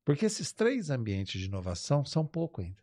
Porque 0.05 0.25
esses 0.25 0.53
três 0.53 0.89
ambientes 0.89 1.41
de 1.41 1.47
inovação 1.47 2.05
são 2.05 2.25
pouco 2.25 2.61
ainda. 2.61 2.81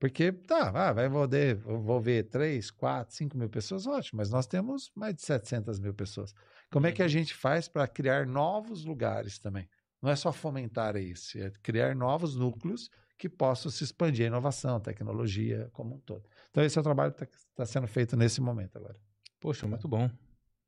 Porque, 0.00 0.32
tá, 0.32 0.70
ah, 0.74 0.92
vai 0.92 1.06
envolver, 1.06 1.62
envolver 1.64 2.24
3, 2.24 2.72
4, 2.72 3.14
5 3.14 3.38
mil 3.38 3.48
pessoas, 3.48 3.86
ótimo, 3.86 4.16
mas 4.16 4.30
nós 4.30 4.48
temos 4.48 4.90
mais 4.96 5.14
de 5.14 5.22
700 5.22 5.78
mil 5.78 5.94
pessoas. 5.94 6.34
Como 6.72 6.88
é 6.88 6.92
que 6.92 7.04
a 7.04 7.06
gente 7.06 7.32
faz 7.32 7.68
para 7.68 7.86
criar 7.86 8.26
novos 8.26 8.84
lugares 8.84 9.38
também? 9.38 9.68
Não 10.02 10.10
é 10.10 10.16
só 10.16 10.32
fomentar 10.32 10.96
isso, 10.96 11.38
é 11.38 11.52
criar 11.62 11.94
novos 11.94 12.34
núcleos 12.34 12.90
que 13.16 13.28
possam 13.28 13.70
se 13.70 13.84
expandir 13.84 14.24
a 14.24 14.26
inovação, 14.26 14.80
tecnologia 14.80 15.70
como 15.72 15.94
um 15.94 16.00
todo. 16.00 16.28
Então, 16.50 16.64
esse 16.64 16.76
é 16.76 16.80
o 16.80 16.84
trabalho 16.84 17.14
que 17.14 17.22
está 17.22 17.64
sendo 17.64 17.86
feito 17.86 18.16
nesse 18.16 18.40
momento 18.40 18.78
agora. 18.78 18.98
Poxa, 19.38 19.68
muito 19.68 19.86
bom. 19.86 20.10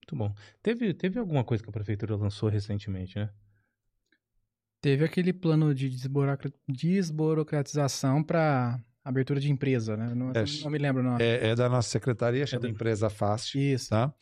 Muito 0.05 0.17
bom. 0.17 0.35
Teve, 0.63 0.93
teve 0.93 1.19
alguma 1.19 1.43
coisa 1.43 1.63
que 1.63 1.71
a 1.71 1.73
prefeitura 1.73 2.15
lançou 2.15 2.51
recentemente, 2.51 3.19
né? 3.19 3.31
Teve 4.83 5.03
aquele 5.03 5.33
plano 5.33 5.75
de 5.75 5.89
desburocra- 5.89 6.53
desburocratização 6.69 8.23
para 8.23 8.79
abertura 9.03 9.41
de 9.41 9.51
empresa, 9.51 9.97
né? 9.97 10.15
Não, 10.15 10.31
É, 10.33 10.45
não 10.63 10.71
me 10.71 10.77
lembro 10.79 11.01
o 11.03 11.05
nome. 11.07 11.25
É, 11.25 11.49
é 11.49 11.55
da 11.55 11.71
nossa 11.71 11.89
secretaria, 11.89 12.47
chama 12.47 12.63
da- 12.63 12.69
Empresa 12.69 13.09
Fácil. 13.09 13.59
Isso. 13.59 13.89
tá? 13.91 14.13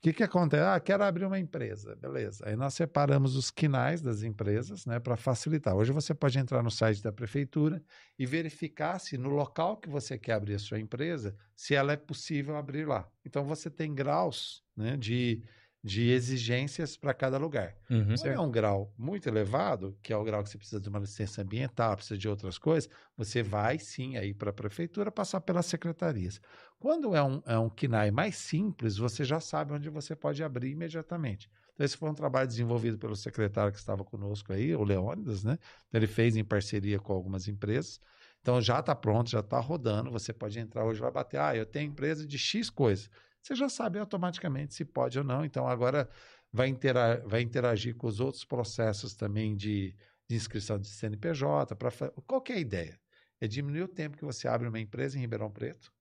O 0.00 0.02
que, 0.02 0.14
que 0.14 0.22
acontece? 0.22 0.62
Ah, 0.62 0.80
quero 0.80 1.04
abrir 1.04 1.26
uma 1.26 1.38
empresa, 1.38 1.94
beleza. 1.94 2.48
Aí 2.48 2.56
nós 2.56 2.72
separamos 2.72 3.36
os 3.36 3.50
quinais 3.50 4.00
das 4.00 4.22
empresas, 4.22 4.86
né, 4.86 4.98
para 4.98 5.14
facilitar. 5.14 5.76
Hoje 5.76 5.92
você 5.92 6.14
pode 6.14 6.38
entrar 6.38 6.62
no 6.62 6.70
site 6.70 7.02
da 7.02 7.12
prefeitura 7.12 7.84
e 8.18 8.24
verificar 8.24 8.98
se 8.98 9.18
no 9.18 9.28
local 9.28 9.76
que 9.76 9.90
você 9.90 10.18
quer 10.18 10.32
abrir 10.32 10.54
a 10.54 10.58
sua 10.58 10.80
empresa, 10.80 11.36
se 11.54 11.74
ela 11.74 11.92
é 11.92 11.98
possível 11.98 12.56
abrir 12.56 12.86
lá. 12.86 13.10
Então 13.26 13.44
você 13.44 13.70
tem 13.70 13.94
graus, 13.94 14.64
né, 14.74 14.96
de, 14.96 15.42
de 15.82 16.10
exigências 16.10 16.96
para 16.96 17.14
cada 17.14 17.38
lugar. 17.38 17.74
Uhum. 17.88 18.14
Quando 18.14 18.26
é 18.26 18.40
um 18.40 18.50
grau 18.50 18.92
muito 18.98 19.28
elevado, 19.28 19.96
que 20.02 20.12
é 20.12 20.16
o 20.16 20.22
grau 20.22 20.42
que 20.42 20.50
você 20.50 20.58
precisa 20.58 20.80
de 20.80 20.88
uma 20.88 20.98
licença 20.98 21.40
ambiental, 21.40 21.96
precisa 21.96 22.18
de 22.18 22.28
outras 22.28 22.58
coisas, 22.58 22.90
você 23.16 23.42
vai 23.42 23.78
sim 23.78 24.16
aí 24.16 24.34
para 24.34 24.50
a 24.50 24.52
prefeitura 24.52 25.10
passar 25.10 25.40
pelas 25.40 25.66
secretarias. 25.66 26.40
Quando 26.78 27.14
é 27.14 27.22
um, 27.22 27.42
é 27.46 27.58
um 27.58 27.70
KINAI 27.70 28.10
mais 28.10 28.36
simples, 28.36 28.98
você 28.98 29.24
já 29.24 29.40
sabe 29.40 29.72
onde 29.72 29.88
você 29.88 30.14
pode 30.14 30.42
abrir 30.44 30.70
imediatamente. 30.70 31.50
Então, 31.72 31.84
esse 31.86 31.96
foi 31.96 32.10
um 32.10 32.14
trabalho 32.14 32.46
desenvolvido 32.46 32.98
pelo 32.98 33.16
secretário 33.16 33.72
que 33.72 33.78
estava 33.78 34.04
conosco 34.04 34.52
aí, 34.52 34.74
o 34.74 34.84
Leônidas, 34.84 35.42
né? 35.42 35.58
Então, 35.88 35.98
ele 35.98 36.06
fez 36.06 36.36
em 36.36 36.44
parceria 36.44 36.98
com 36.98 37.14
algumas 37.14 37.48
empresas. 37.48 37.98
Então, 38.42 38.60
já 38.60 38.80
está 38.80 38.94
pronto, 38.94 39.30
já 39.30 39.40
está 39.40 39.58
rodando. 39.58 40.10
Você 40.10 40.32
pode 40.32 40.58
entrar 40.58 40.84
hoje 40.84 41.00
e 41.00 41.02
vai 41.02 41.10
bater. 41.10 41.40
Ah, 41.40 41.56
eu 41.56 41.64
tenho 41.64 41.90
empresa 41.90 42.26
de 42.26 42.38
X 42.38 42.68
coisa. 42.68 43.08
Você 43.42 43.54
já 43.54 43.68
sabe 43.68 43.98
automaticamente 43.98 44.74
se 44.74 44.84
pode 44.84 45.18
ou 45.18 45.24
não. 45.24 45.44
Então, 45.44 45.66
agora 45.66 46.08
vai, 46.52 46.68
intera 46.68 47.22
vai 47.26 47.40
interagir 47.40 47.96
com 47.96 48.06
os 48.06 48.20
outros 48.20 48.44
processos 48.44 49.14
também 49.14 49.56
de, 49.56 49.94
de 50.28 50.36
inscrição 50.36 50.78
de 50.78 50.88
CNPJ. 50.88 51.74
Pra, 51.76 51.90
qual 52.26 52.40
que 52.40 52.52
é 52.52 52.56
a 52.56 52.60
ideia? 52.60 53.00
É 53.40 53.48
diminuir 53.48 53.82
o 53.82 53.88
tempo 53.88 54.16
que 54.18 54.24
você 54.24 54.46
abre 54.46 54.68
uma 54.68 54.78
empresa 54.78 55.16
em 55.16 55.20
Ribeirão 55.20 55.50
Preto 55.50 55.92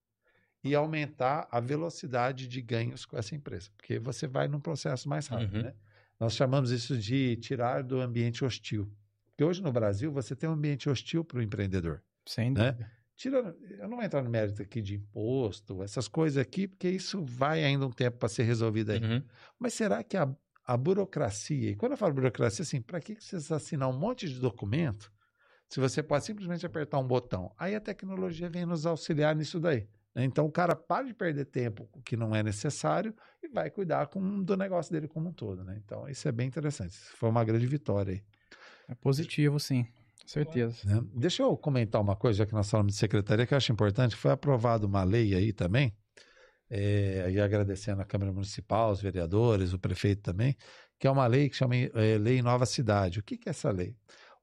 e 0.63 0.75
aumentar 0.75 1.47
a 1.49 1.59
velocidade 1.61 2.47
de 2.47 2.61
ganhos 2.61 3.05
com 3.05 3.17
essa 3.17 3.33
empresa, 3.33 3.69
porque 3.77 3.97
você 3.97 4.27
vai 4.27 4.47
num 4.49 4.59
processo 4.59 5.07
mais 5.07 5.27
rápido. 5.27 5.55
Uhum. 5.55 5.63
Né? 5.63 5.73
Nós 6.19 6.33
chamamos 6.33 6.71
isso 6.71 6.97
de 6.97 7.37
tirar 7.37 7.81
do 7.81 8.01
ambiente 8.01 8.43
hostil. 8.43 8.91
Porque 9.27 9.43
hoje 9.45 9.61
no 9.63 9.71
Brasil 9.71 10.11
você 10.11 10.35
tem 10.35 10.49
um 10.49 10.53
ambiente 10.53 10.89
hostil 10.89 11.23
para 11.23 11.39
o 11.39 11.41
empreendedor. 11.41 12.03
Sem 12.25 12.51
Né? 12.51 12.73
dúvida. 12.73 12.91
Tira, 13.19 13.53
eu 13.77 13.89
não 13.89 13.97
vou 13.97 14.05
entrar 14.05 14.23
no 14.23 14.29
mérito 14.29 14.61
aqui 14.61 14.81
de 14.81 14.95
imposto, 14.95 15.83
essas 15.83 16.07
coisas 16.07 16.37
aqui, 16.37 16.69
porque 16.69 16.87
isso 16.89 17.21
vai 17.21 17.65
ainda 17.65 17.85
um 17.85 17.91
tempo 17.91 18.17
para 18.17 18.29
ser 18.29 18.43
resolvido 18.43 18.93
aí. 18.93 19.03
Uhum. 19.03 19.21
Mas 19.59 19.73
será 19.73 20.01
que 20.01 20.15
a, 20.15 20.33
a 20.65 20.77
burocracia, 20.77 21.71
e 21.71 21.75
quando 21.75 21.91
eu 21.91 21.97
falo 21.97 22.13
burocracia, 22.13 22.63
assim, 22.63 22.81
para 22.81 23.01
que 23.01 23.15
você 23.19 23.53
assinar 23.53 23.89
um 23.89 23.99
monte 23.99 24.29
de 24.29 24.39
documento 24.39 25.11
se 25.67 25.81
você 25.81 26.01
pode 26.01 26.23
simplesmente 26.23 26.65
apertar 26.65 26.97
um 26.97 27.05
botão? 27.05 27.53
Aí 27.57 27.75
a 27.75 27.81
tecnologia 27.81 28.49
vem 28.49 28.65
nos 28.65 28.85
auxiliar 28.85 29.35
nisso 29.35 29.59
daí. 29.59 29.85
né? 30.15 30.23
Então 30.23 30.45
o 30.45 30.51
cara 30.51 30.73
para 30.73 31.05
de 31.05 31.13
perder 31.13 31.43
tempo 31.43 31.89
que 32.05 32.15
não 32.15 32.33
é 32.33 32.41
necessário 32.41 33.13
e 33.43 33.49
vai 33.49 33.69
cuidar 33.69 34.07
com, 34.07 34.41
do 34.41 34.55
negócio 34.55 34.93
dele 34.93 35.09
como 35.09 35.27
um 35.27 35.33
todo. 35.33 35.65
Né? 35.65 35.77
Então 35.83 36.07
isso 36.07 36.25
é 36.25 36.31
bem 36.31 36.47
interessante. 36.47 36.91
Isso 36.91 37.17
foi 37.17 37.27
uma 37.27 37.43
grande 37.43 37.67
vitória 37.67 38.13
aí. 38.13 38.23
É 38.87 38.95
positivo, 38.95 39.59
sim. 39.59 39.85
Certeza. 40.29 40.77
né? 40.85 41.01
Deixa 41.15 41.41
eu 41.41 41.57
comentar 41.57 41.99
uma 41.99 42.15
coisa, 42.15 42.37
já 42.37 42.45
que 42.45 42.53
nós 42.53 42.69
falamos 42.69 42.93
de 42.93 42.99
secretaria, 42.99 43.47
que 43.47 43.53
eu 43.53 43.57
acho 43.57 43.71
importante. 43.71 44.15
Foi 44.15 44.29
aprovada 44.29 44.85
uma 44.85 45.03
lei 45.03 45.33
aí 45.33 45.51
também, 45.51 45.91
é, 46.69 47.31
e 47.31 47.39
agradecendo 47.39 47.99
a 47.99 48.05
Câmara 48.05 48.31
Municipal, 48.31 48.91
os 48.91 49.01
vereadores, 49.01 49.73
o 49.73 49.79
prefeito 49.79 50.21
também, 50.21 50.55
que 50.99 51.07
é 51.07 51.09
uma 51.11 51.25
lei 51.25 51.49
que 51.49 51.55
chama 51.55 51.75
é, 51.75 52.17
Lei 52.19 52.43
Nova 52.43 52.67
Cidade. 52.67 53.19
O 53.19 53.23
que, 53.23 53.39
que 53.39 53.49
é 53.49 53.51
essa 53.51 53.71
lei? 53.71 53.95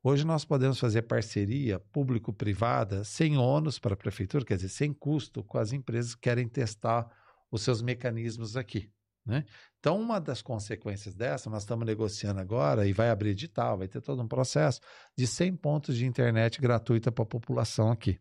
Hoje 0.02 0.26
nós 0.26 0.44
podemos 0.44 0.80
fazer 0.80 1.02
parceria 1.02 1.78
público-privada 1.78 3.04
sem 3.04 3.36
ônus 3.36 3.78
para 3.78 3.94
a 3.94 3.96
prefeitura, 3.96 4.44
quer 4.44 4.56
dizer, 4.56 4.70
sem 4.70 4.92
custo, 4.92 5.44
com 5.44 5.56
as 5.56 5.72
empresas 5.72 6.16
que 6.16 6.22
querem 6.22 6.48
testar 6.48 7.08
os 7.48 7.62
seus 7.62 7.80
mecanismos 7.80 8.56
aqui. 8.56 8.90
Né? 9.26 9.44
Então, 9.80 10.00
uma 10.00 10.20
das 10.20 10.40
consequências 10.40 11.14
dessa, 11.14 11.50
nós 11.50 11.62
estamos 11.62 11.84
negociando 11.84 12.40
agora 12.40 12.86
e 12.86 12.92
vai 12.92 13.10
abrir 13.10 13.30
edital, 13.30 13.76
vai 13.78 13.88
ter 13.88 14.00
todo 14.00 14.22
um 14.22 14.28
processo 14.28 14.80
de 15.16 15.26
100 15.26 15.56
pontos 15.56 15.96
de 15.96 16.06
internet 16.06 16.60
gratuita 16.60 17.10
para 17.10 17.24
a 17.24 17.26
população 17.26 17.90
aqui. 17.90 18.20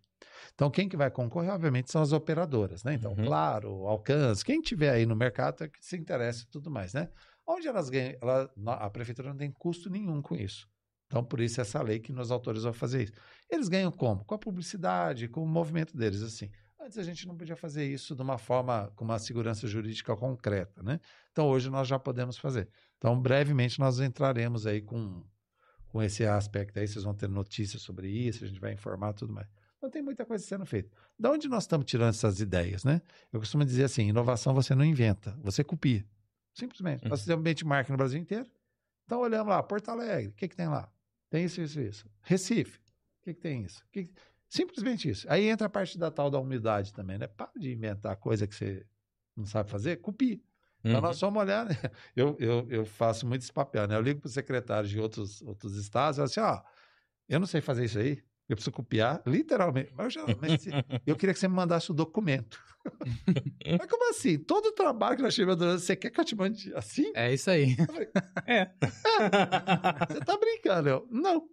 Então, 0.54 0.72
quem 0.72 0.90
que 0.90 0.98
vai 0.98 1.12
concorrer, 1.12 1.52
obviamente, 1.52 1.92
são 1.92 2.02
as 2.02 2.12
operadoras, 2.12 2.84
né? 2.84 2.94
Então, 2.96 3.12
Uhum. 3.12 3.26
claro, 3.26 3.86
alcance, 3.88 4.44
quem 4.44 4.62
tiver 4.62 4.90
aí 4.90 5.06
no 5.06 5.16
mercado 5.16 5.64
é 5.64 5.68
que 5.68 5.78
se 5.86 5.96
interessa 5.96 6.44
e 6.44 6.48
tudo 6.48 6.72
mais, 6.72 6.94
né? 6.94 7.10
Onde 7.48 7.68
elas 7.68 7.90
ganham, 7.90 8.16
ela- 8.22 8.50
a 8.80 8.90
prefeitura 8.90 9.30
não 9.30 9.38
tem 9.38 9.52
custo 9.52 9.90
nenhum 9.90 10.22
com 10.22 10.36
isso. 10.36 10.68
Então, 11.08 11.24
por 11.24 11.40
isso, 11.40 11.62
essa 11.62 11.82
lei 11.84 12.00
que 12.00 12.12
nos 12.12 12.32
autorizou 12.32 12.72
a 12.72 12.74
fazer 12.74 13.04
isso. 13.04 13.14
Eles 13.52 13.68
ganham 13.68 13.92
como? 13.92 14.26
Com 14.26 14.34
a 14.34 14.40
publicidade, 14.40 15.28
com 15.28 15.44
o 15.44 15.48
movimento 15.48 15.96
deles, 15.96 16.24
assim. 16.24 16.50
Antes 16.86 17.00
a 17.00 17.04
gente 17.04 17.28
não 17.28 17.36
podia 17.36 17.56
fazer 17.56 17.84
isso 17.92 18.16
de 18.16 18.22
uma 18.22 18.38
forma, 18.38 18.92
com 18.96 19.04
uma 19.04 19.18
segurança 19.18 19.66
jurídica 19.66 20.16
concreta, 20.16 20.84
né? 20.84 21.00
Então, 21.32 21.48
hoje 21.48 21.68
nós 21.68 21.88
já 21.88 21.98
podemos 21.98 22.38
fazer. 22.38 22.70
Então, 22.98 23.20
brevemente, 23.20 23.80
nós 23.80 24.00
entraremos 24.00 24.68
aí 24.68 24.82
com, 24.84 25.26
com 25.88 26.04
esse 26.04 26.24
aspecto 26.28 26.78
aí. 26.78 26.88
Vocês 26.88 27.04
vão 27.04 27.16
ter 27.16 27.28
notícias 27.28 27.82
sobre 27.82 28.08
isso, 28.08 28.44
a 28.44 28.48
gente 28.48 28.60
vai 28.60 28.72
informar 28.72 29.14
tudo 29.14 29.34
mais. 29.34 29.48
Então, 29.78 29.90
tem 29.90 30.04
muita 30.04 30.26
coisa 30.26 30.46
sendo 30.46 30.64
feita. 30.64 30.92
Da 31.18 31.32
onde 31.32 31.48
nós 31.48 31.64
estamos 31.64 31.88
tirando 31.88 32.10
essas 32.10 32.40
ideias, 32.40 32.84
né? 32.84 33.02
Eu 33.34 33.40
costumo 33.40 33.66
dizer 33.66 33.86
assim, 33.86 34.08
inovação 34.10 34.54
você 34.54 34.76
não 34.76 34.86
inventa, 34.86 35.36
você 35.42 35.64
copia. 35.64 36.06
Simplesmente. 36.54 37.04
Uhum. 37.04 37.10
Nós 37.10 37.22
fizemos 37.22 37.44
benchmark 37.44 37.90
no 37.90 37.98
Brasil 37.98 38.20
inteiro. 38.20 38.48
Então, 39.06 39.22
olhamos 39.22 39.48
lá, 39.50 39.64
Porto 39.64 39.90
Alegre, 39.90 40.28
o 40.28 40.34
que, 40.34 40.48
que 40.48 40.56
tem 40.56 40.68
lá? 40.68 40.88
Tem 41.32 41.46
isso, 41.46 41.60
isso, 41.62 41.82
isso. 41.82 42.08
Recife, 42.22 42.78
o 42.78 43.24
que, 43.24 43.34
que 43.34 43.42
tem 43.42 43.64
isso? 43.64 43.84
O 43.88 43.92
que 43.92 44.04
que- 44.04 44.14
Simplesmente 44.56 45.10
isso. 45.10 45.26
Aí 45.30 45.48
entra 45.48 45.68
a 45.68 45.70
parte 45.70 45.98
da 45.98 46.10
tal 46.12 46.30
da 46.30 46.40
humildade 46.40 46.94
também, 46.94 47.18
né? 47.18 47.28
Para 47.28 47.52
de 47.58 47.72
inventar 47.74 48.16
coisa 48.18 48.48
que 48.48 48.56
você 48.56 48.86
não 49.36 49.46
sabe 49.46 49.70
fazer, 49.70 49.98
copie. 49.98 50.44
Então, 50.86 51.02
Uhum. 51.02 51.02
nós 51.02 51.20
vamos 51.20 51.42
olhar, 51.42 51.66
né? 51.66 51.76
eu, 52.16 52.38
eu, 52.40 52.68
eu 52.70 52.86
faço 52.86 53.28
muito 53.28 53.42
esse 53.42 53.52
papel, 53.54 53.88
né? 53.88 53.96
Eu 53.96 54.02
ligo 54.02 54.22
para 54.22 54.28
os 54.28 54.34
secretários 54.34 54.90
de 54.92 55.00
outros, 55.00 55.42
outros 55.42 55.76
estados 55.76 56.18
e 56.18 56.20
falo 56.20 56.26
assim, 56.26 56.40
ó, 56.40 56.64
eu 57.30 57.40
não 57.40 57.48
sei 57.48 57.62
fazer 57.62 57.86
isso 57.86 58.00
aí, 58.00 58.24
eu 58.48 58.56
preciso 58.56 58.72
copiar, 58.72 59.22
literalmente. 59.26 59.92
Mas 59.96 60.06
eu, 60.06 60.12
já- 60.28 60.36
mas 60.40 60.66
eu 61.06 61.16
queria 61.16 61.34
que 61.34 61.40
você 61.40 61.48
me 61.48 61.56
mandasse 61.56 61.90
o 61.92 61.94
documento. 61.94 62.60
mas 63.80 63.90
como 63.90 64.10
assim? 64.12 64.38
Todo 64.38 64.68
o 64.68 64.72
trabalho 64.72 65.16
que 65.18 65.24
nós 65.24 65.34
tivemos, 65.34 65.56
durante- 65.58 65.82
você 65.82 65.96
quer 65.96 66.12
que 66.12 66.20
eu 66.20 66.26
te 66.26 66.36
mande 66.36 66.72
assim? 66.76 67.12
É 67.16 67.34
isso 67.34 67.50
aí. 67.50 67.76
É. 68.48 68.70
Você 70.08 70.20
tá 70.24 70.38
brincando? 70.38 70.90
Eu, 70.90 71.08
não. 71.10 71.48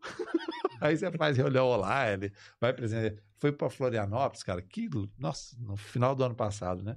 Aí 0.80 0.96
você 0.96 1.10
faz 1.12 1.36
reunião 1.36 1.66
online, 1.68 2.30
vai 2.60 2.72
presidente. 2.74 3.22
Foi 3.38 3.50
para 3.52 3.70
Florianópolis, 3.70 4.42
cara, 4.42 4.60
que, 4.62 4.88
nossa, 5.18 5.56
no 5.58 5.76
final 5.76 6.14
do 6.14 6.22
ano 6.24 6.34
passado, 6.34 6.82
né? 6.82 6.96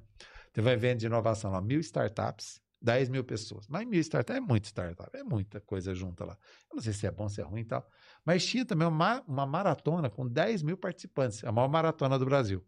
Teve 0.52 0.68
um 0.70 0.72
evento 0.72 1.00
de 1.00 1.06
inovação 1.06 1.52
lá, 1.52 1.62
mil 1.62 1.80
startups, 1.80 2.60
10 2.86 3.10
mil 3.10 3.24
pessoas. 3.24 3.68
Mas 3.68 3.86
mil 3.88 4.00
startups 4.00 4.38
é 4.38 4.40
muito 4.40 4.66
startup, 4.66 5.10
é 5.18 5.24
muita 5.24 5.60
coisa 5.60 5.94
junta 5.96 6.24
lá. 6.24 6.38
Eu 6.70 6.76
não 6.76 6.84
sei 6.84 6.94
se 6.94 7.08
é 7.08 7.12
bom, 7.12 7.28
se 7.28 7.42
é 7.42 7.44
ruim 7.44 7.62
e 7.62 7.66
tal. 7.66 7.90
Mas 8.24 8.46
tinha 8.46 8.64
também 8.64 8.88
uma, 8.88 9.22
uma 9.28 9.46
maratona 9.46 10.08
com 10.08 10.28
10 10.28 10.62
mil 10.62 10.78
participantes, 10.78 11.44
a 11.44 11.52
maior 11.52 11.68
maratona 11.68 12.20
do 12.20 12.26
Brasil. 12.26 12.64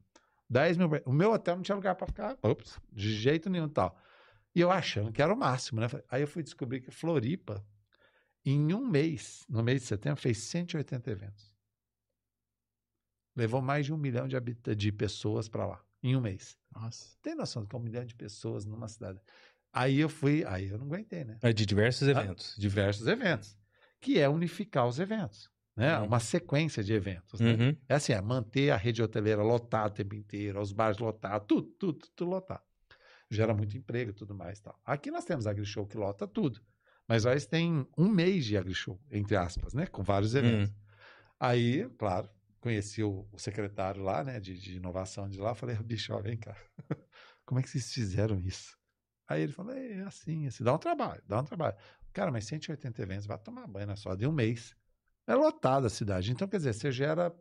10 0.50 0.78
mil. 0.78 0.90
O 1.06 1.14
meu 1.14 1.32
hotel 1.32 1.56
não 1.56 1.62
tinha 1.62 1.76
lugar 1.76 1.94
para 1.94 2.08
ficar, 2.08 2.38
ops, 2.42 2.80
de 2.92 3.14
jeito 3.14 3.48
nenhum 3.48 3.68
e 3.68 3.70
tal. 3.70 3.96
E 4.56 4.60
eu 4.60 4.72
achando 4.72 5.12
que 5.12 5.22
era 5.22 5.32
o 5.32 5.38
máximo, 5.38 5.80
né? 5.80 5.88
Aí 6.10 6.24
eu 6.24 6.28
fui 6.28 6.42
descobrir 6.42 6.82
que 6.82 6.90
Floripa, 6.90 7.64
em 8.44 8.74
um 8.74 8.88
mês, 8.88 9.46
no 9.48 9.62
mês 9.62 9.82
de 9.82 9.88
setembro, 9.88 10.20
fez 10.20 10.40
180 10.40 11.12
eventos. 11.12 11.56
Levou 13.36 13.62
mais 13.62 13.86
de 13.86 13.94
um 13.94 13.98
milhão 13.98 14.28
de, 14.28 14.36
habita 14.36 14.76
de 14.76 14.92
pessoas 14.92 15.48
para 15.48 15.68
lá, 15.68 15.86
em 16.02 16.16
um 16.16 16.22
mês. 16.22 16.58
Nossa. 16.74 17.16
Tem 17.22 17.36
noção 17.36 17.62
do 17.62 17.70
que 17.70 17.76
é 17.76 17.80
um 17.80 17.84
milhão 17.84 18.04
de 18.04 18.16
pessoas 18.16 18.66
numa 18.66 18.88
cidade? 18.88 19.22
Aí 19.78 20.00
eu 20.00 20.10
fui, 20.10 20.44
aí 20.48 20.70
eu 20.70 20.78
não 20.80 20.88
aguentei, 20.88 21.24
né? 21.24 21.38
É 21.44 21.54
de 21.54 21.64
diversos 21.64 22.08
eventos. 22.08 22.56
Diversos 22.58 23.06
eventos, 23.06 23.56
que 24.02 24.20
é 24.20 24.28
unificar 24.28 24.88
os 24.88 24.98
eventos, 24.98 25.52
né? 25.76 26.00
Uhum. 26.00 26.08
Uma 26.08 26.20
sequência 26.20 26.84
de 26.84 26.94
eventos, 26.94 27.40
né? 27.40 27.54
Uhum. 27.54 27.78
É 27.88 27.94
assim, 27.94 28.12
é 28.12 28.20
manter 28.20 28.72
a 28.72 28.76
rede 28.76 29.04
hoteleira 29.04 29.44
lotada 29.44 29.90
o 29.90 29.96
tempo 29.96 30.16
inteiro, 30.16 30.60
os 30.60 30.72
bares 30.72 30.98
lotados, 30.98 31.46
tudo, 31.48 31.68
tudo, 31.78 32.08
tudo 32.16 32.32
lotado. 32.32 32.64
Gera 33.30 33.54
muito 33.54 33.78
emprego 33.78 34.10
e 34.10 34.14
tudo 34.14 34.34
mais. 34.34 34.58
e 34.58 34.64
Tal. 34.64 34.80
Aqui 34.84 35.12
nós 35.12 35.26
temos 35.26 35.46
a 35.46 35.52
AgriShow 35.52 35.86
que 35.86 35.96
lota 35.96 36.28
tudo. 36.28 36.60
Mas 37.08 37.24
nós 37.24 37.46
tem 37.46 37.88
um 37.96 38.10
mês 38.10 38.46
de 38.46 38.58
AgriShow, 38.58 39.00
entre 39.12 39.36
aspas, 39.36 39.76
né? 39.76 39.86
Com 39.86 40.02
vários 40.02 40.34
eventos. 40.34 40.74
Aí, 41.40 41.88
claro, 42.00 42.28
conheci 42.60 43.04
o, 43.04 43.28
o 43.32 43.38
secretário 43.38 44.02
lá, 44.02 44.24
né? 44.24 44.40
De, 44.40 44.58
de 44.58 44.78
inovação 44.78 45.30
de 45.30 45.40
lá. 45.40 45.54
Falei, 45.54 45.76
bicho, 45.78 46.14
ó, 46.14 46.20
vem 46.20 46.36
cá. 46.36 46.56
Como 47.46 47.60
é 47.60 47.64
que 47.64 47.70
vocês 47.70 47.94
fizeram 47.94 48.40
isso? 48.40 48.77
Aí 49.28 49.42
ele 49.42 49.52
falou, 49.52 49.74
é 49.74 50.02
assim, 50.04 50.48
assim, 50.48 50.64
dá 50.64 50.74
um 50.74 50.78
trabalho, 50.78 51.22
dá 51.28 51.40
um 51.40 51.44
trabalho. 51.44 51.76
Cara, 52.14 52.32
mas 52.32 52.46
180 52.46 53.02
eventos, 53.02 53.26
vai 53.26 53.38
tomar 53.38 53.68
banho, 53.68 53.92
é 53.92 53.96
só 53.96 54.16
de 54.16 54.26
um 54.26 54.32
mês. 54.32 54.76
É 55.28 55.36
lotada 55.36 55.88
a 55.88 55.90
cidade. 55.90 56.32
Então, 56.32 56.48
quer 56.48 56.58
dizer, 56.58 56.74
você 56.74 56.92
gera 56.92 57.34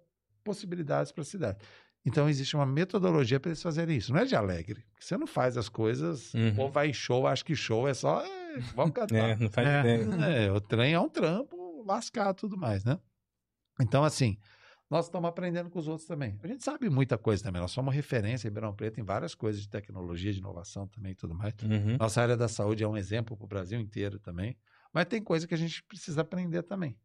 possibilidades 0.42 1.12
para 1.12 1.22
a 1.22 1.24
cidade. 1.24 1.58
Então, 2.04 2.28
existe 2.28 2.54
uma 2.54 2.66
metodologia 2.66 3.38
para 3.40 3.50
eles 3.50 3.62
fazerem 3.62 3.96
isso. 3.96 4.12
Não 4.12 4.20
é 4.20 4.24
de 4.24 4.36
alegre. 4.36 4.84
Você 4.98 5.16
não 5.16 5.26
faz 5.26 5.56
as 5.56 5.68
coisas, 5.68 6.32
Uhum. 6.34 6.48
o 6.50 6.54
povo 6.54 6.72
vai 6.72 6.88
em 6.88 6.92
show, 6.92 7.26
acha 7.26 7.44
que 7.44 7.54
show 7.56 7.88
é 7.88 7.94
só, 7.94 8.24
é, 8.24 8.58
vamos 8.74 8.92
cantar. 8.94 9.14
É, 9.30 9.36
não 9.36 9.48
faz 9.50 9.66
É. 9.68 9.80
ideia. 9.80 10.46
É, 10.46 10.52
o 10.52 10.60
trem 10.60 10.94
é 10.94 11.00
um 11.00 11.08
trampo, 11.08 11.84
lascar 11.86 12.32
tudo 12.34 12.56
mais, 12.56 12.84
né? 12.84 12.98
Então, 13.80 14.04
assim, 14.04 14.38
nós 14.88 15.06
estamos 15.06 15.28
aprendendo 15.28 15.68
com 15.70 15.78
os 15.78 15.88
outros 15.88 16.06
também. 16.06 16.38
A 16.42 16.46
gente 16.46 16.62
sabe 16.62 16.88
muita 16.88 17.18
coisa 17.18 17.42
também. 17.42 17.60
Nós 17.60 17.72
somos 17.72 17.94
referência 17.94 18.46
em 18.46 18.50
Ribeirão 18.50 18.74
Preto 18.74 19.00
em 19.00 19.02
várias 19.02 19.34
coisas 19.34 19.60
de 19.60 19.68
tecnologia, 19.68 20.32
de 20.32 20.38
inovação 20.38 20.86
também 20.86 21.12
e 21.12 21.14
tudo 21.14 21.34
mais. 21.34 21.54
Uhum. 21.62 21.96
Nossa 21.98 22.22
área 22.22 22.36
da 22.36 22.48
saúde 22.48 22.84
é 22.84 22.88
um 22.88 22.96
exemplo 22.96 23.36
para 23.36 23.44
o 23.44 23.48
Brasil 23.48 23.78
inteiro 23.80 24.18
também. 24.18 24.56
Mas 24.92 25.06
tem 25.06 25.22
coisa 25.22 25.46
que 25.46 25.54
a 25.54 25.58
gente 25.58 25.82
precisa 25.82 26.20
aprender 26.20 26.62
também. 26.62 26.96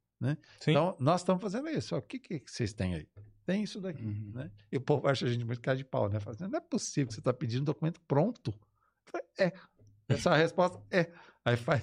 Sim. 0.59 0.71
Então, 0.71 0.95
nós 0.99 1.21
estamos 1.21 1.41
fazendo 1.41 1.67
isso. 1.69 1.95
Ó, 1.95 1.97
O 1.97 2.01
que, 2.01 2.19
que 2.19 2.43
vocês 2.45 2.73
têm 2.73 2.93
aí? 2.93 3.07
Tem 3.43 3.63
isso 3.63 3.81
daqui. 3.81 4.05
Uhum. 4.05 4.31
Né? 4.35 4.51
E 4.71 4.77
o 4.77 4.81
povo 4.81 5.07
acha 5.07 5.25
a 5.25 5.29
gente 5.29 5.43
muito 5.43 5.59
cara 5.59 5.75
de 5.75 5.83
pau, 5.83 6.07
né? 6.07 6.19
Fala 6.19 6.35
assim, 6.35 6.47
não 6.47 6.57
é 6.57 6.61
possível 6.61 7.07
que 7.07 7.15
você 7.15 7.19
está 7.19 7.33
pedindo 7.33 7.63
um 7.63 7.65
documento 7.65 7.99
pronto. 8.07 8.53
Falei, 9.03 9.27
É. 9.39 9.51
Essa 10.07 10.29
é 10.29 10.33
a 10.33 10.37
resposta 10.37 10.79
é. 10.91 11.11
Aí 11.43 11.55
faz, 11.57 11.81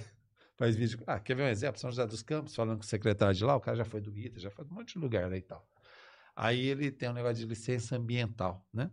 faz 0.57 0.77
vídeo. 0.77 1.01
Ah, 1.07 1.19
quer 1.19 1.35
ver 1.35 1.45
um 1.45 1.49
exemplo? 1.49 1.81
São 1.81 1.91
José 1.91 2.07
dos 2.07 2.23
Campos, 2.23 2.55
falando 2.55 2.79
com 2.79 2.85
o 2.85 2.87
secretário 2.87 3.35
de 3.35 3.45
lá, 3.45 3.57
o 3.57 3.61
cara 3.61 3.77
já 3.77 3.85
foi 3.85 4.01
do 4.01 4.17
ITA, 4.17 4.39
já 4.39 4.51
foi 4.51 4.65
de 4.65 4.71
um 4.71 4.75
monte 4.77 4.93
de 4.95 4.99
lugar 4.99 5.29
lá 5.29 5.37
e 5.37 5.43
tal. 5.43 5.67
Aí 6.41 6.67
ele 6.67 6.93
tem 6.93 7.09
um 7.09 7.13
negócio 7.13 7.35
de 7.37 7.47
licença 7.47 7.97
ambiental, 7.97 8.65
né? 8.73 8.93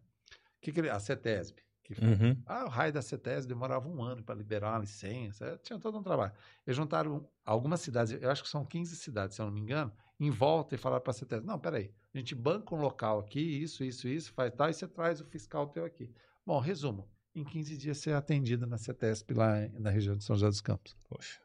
Que, 0.59 0.71
que 0.71 0.79
ele. 0.79 0.89
A 0.89 0.99
CETESB. 0.99 1.61
Que 1.83 1.93
Uhum. 2.03 2.41
ah, 2.47 2.65
o 2.65 2.67
raio 2.67 2.91
da 2.91 2.99
CETES 3.03 3.45
demorava 3.45 3.87
um 3.87 4.01
ano 4.01 4.23
para 4.23 4.33
liberar 4.33 4.71
uma 4.71 4.79
licença, 4.79 5.45
eh, 5.45 5.57
tinha 5.59 5.77
todo 5.77 5.99
um 5.99 6.01
trabalho. 6.01 6.33
Eles 6.65 6.75
juntaram 6.75 7.29
algumas 7.45 7.79
cidades, 7.81 8.19
eu 8.19 8.31
acho 8.31 8.41
que 8.41 8.49
são 8.49 8.65
15 8.65 8.95
cidades, 8.95 9.35
se 9.35 9.41
eu 9.43 9.45
não 9.45 9.53
me 9.53 9.61
engano, 9.61 9.93
em 10.19 10.31
volta 10.31 10.73
e 10.73 10.79
falaram 10.79 11.03
para 11.03 11.11
a 11.11 11.13
CETES, 11.13 11.43
não, 11.43 11.59
peraí, 11.59 11.91
a 12.11 12.17
gente 12.17 12.33
banca 12.33 12.73
um 12.73 12.79
local 12.79 13.19
aqui, 13.19 13.39
isso, 13.39 13.83
isso, 13.83 14.07
isso, 14.07 14.33
faz 14.33 14.51
tal, 14.55 14.67
e 14.67 14.73
você 14.73 14.87
traz 14.87 15.21
o 15.21 15.25
fiscal 15.25 15.67
teu 15.67 15.85
aqui. 15.85 16.11
Bom, 16.43 16.59
resumo, 16.59 17.07
em 17.35 17.43
15 17.43 17.77
dias 17.77 17.99
você 17.99 18.09
é 18.09 18.15
atendido 18.15 18.65
na 18.65 18.79
CETESP 18.79 19.35
lá 19.35 19.53
na 19.77 19.91
região 19.91 20.17
de 20.17 20.23
São 20.23 20.35
José 20.35 20.47
dos 20.47 20.61
Campos. 20.61 20.97
Poxa, 21.07 21.39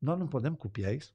Nós 0.00 0.16
não 0.16 0.28
podemos 0.28 0.60
copiar 0.60 0.94
isso? 0.94 1.12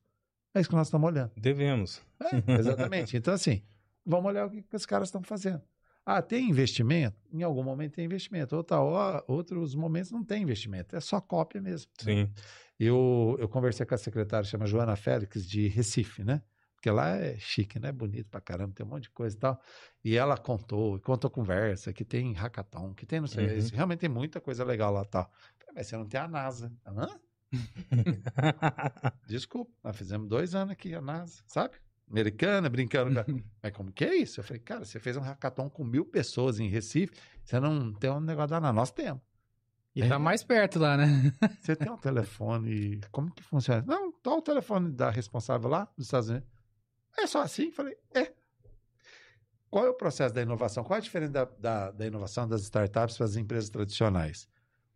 É 0.54 0.60
isso 0.60 0.70
que 0.70 0.76
nós 0.76 0.88
estamos 0.88 1.08
olhando. 1.08 1.32
devemos. 1.38 2.02
É, 2.20 2.52
exatamente. 2.60 3.16
Então, 3.16 3.34
assim, 3.34 3.64
vamos 4.06 4.28
olhar 4.28 4.46
o 4.46 4.50
que, 4.50 4.62
que 4.62 4.76
os 4.76 4.86
caras 4.86 5.08
estão 5.08 5.22
fazendo. 5.24 5.62
Ah, 6.06 6.22
tem 6.22 6.50
investimento? 6.50 7.16
Em 7.32 7.44
algum 7.44 7.64
momento 7.64 7.94
tem 7.94 8.06
investimento. 8.06 8.56
Outra 8.56 8.80
hora, 8.80 9.24
outros 9.28 9.76
momentos 9.76 10.12
não 10.12 10.24
tem 10.24 10.42
investimento. 10.42 10.96
É 10.96 11.00
só 11.00 11.22
cópia 11.22 11.62
mesmo. 11.62 11.92
Sim. 12.00 12.32
Eu, 12.80 13.36
eu 13.40 13.48
conversei 13.48 13.86
com 13.86 13.94
a 13.94 13.98
secretária, 13.98 14.44
chama 14.48 14.66
Joana 14.66 14.96
Félix, 14.96 15.48
de 15.48 15.68
Recife, 15.68 16.24
né? 16.24 16.42
Porque 16.74 16.90
lá 16.90 17.10
é 17.16 17.38
chique, 17.38 17.78
né? 17.80 17.92
Bonito 17.92 18.28
pra 18.32 18.42
caramba, 18.42 18.74
tem 18.74 18.84
um 18.84 18.90
monte 18.90 19.04
de 19.04 19.12
coisa 19.12 19.36
e 19.36 19.40
tal. 19.40 19.62
E 20.04 20.18
ela 20.18 20.36
contou, 20.36 21.00
contou 21.02 21.30
conversa, 21.30 21.94
que 21.94 22.04
tem 22.04 22.34
hackathon, 22.34 22.96
que 22.96 23.06
tem 23.06 23.20
não 23.20 23.28
sei, 23.28 23.46
Uhum. 23.46 23.68
realmente 23.72 24.00
tem 24.00 24.10
muita 24.10 24.42
coisa 24.42 24.64
legal 24.64 24.92
lá 24.92 25.04
e 25.04 25.08
tal. 25.08 25.32
Mas 25.76 25.86
você 25.86 25.96
não 25.96 26.08
tem 26.08 26.20
a 26.20 26.28
NASA. 26.28 26.74
Hã? 26.88 27.08
Desculpa, 29.28 29.72
nós 29.84 29.96
fizemos 29.96 30.28
dois 30.28 30.56
anos 30.56 30.72
aqui, 30.72 30.96
a 30.96 31.02
NASA, 31.02 31.44
sabe? 31.46 31.76
Americana, 32.12 32.70
brincando. 32.70 33.24
com- 33.24 33.42
Mas 33.64 33.72
como 33.74 33.92
que 33.92 34.04
é 34.04 34.16
isso? 34.16 34.40
Eu 34.40 34.44
falei, 34.44 34.60
cara, 34.62 34.84
você 34.86 35.00
fez 35.00 35.16
um 35.18 35.22
hackathon 35.22 35.70
com 35.70 35.84
mil 35.84 36.06
pessoas 36.06 36.60
em 36.60 36.68
Recife, 36.68 37.14
você 37.44 37.60
não 37.60 37.94
tem 37.94 38.10
um 38.12 38.20
negócio 38.20 38.60
NASA. 38.60 38.74
Nós 38.74 38.92
temos. 38.92 39.22
E 39.96 40.08
tá 40.08 40.18
mais 40.20 40.42
perto 40.44 40.80
lá, 40.80 40.96
né? 40.96 41.06
Você 41.60 41.76
tem 41.76 41.92
um 41.92 41.98
telefone, 41.98 43.02
como 43.12 43.30
que 43.34 43.44
funciona? 43.44 43.84
Não, 43.86 44.10
tá 44.10 44.34
o 44.34 44.42
telefone 44.42 44.90
da 44.90 45.10
responsável 45.10 45.70
lá 45.70 45.84
dos 45.98 46.06
Estados 46.08 46.30
Unidos. 46.30 46.48
É 47.18 47.28
só 47.28 47.42
assim? 47.42 47.66
Eu 47.66 47.72
Falei, 47.74 47.98
é. 48.16 48.32
Qual 49.70 49.86
é 49.86 49.90
o 49.90 49.94
processo 49.94 50.34
da 50.34 50.42
inovação? 50.42 50.84
Qual 50.86 50.96
é 50.96 51.00
a 51.00 51.04
diferença 51.04 51.34
da, 51.34 51.44
da, 51.44 51.92
da 51.92 52.08
inovação 52.08 52.48
das 52.48 52.62
startups 52.62 53.18
para 53.18 53.26
as 53.26 53.36
empresas 53.36 53.70
tradicionais? 53.70 54.48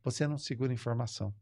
Você 0.01 0.25
não 0.27 0.37
segura 0.37 0.71
informação. 0.71 1.35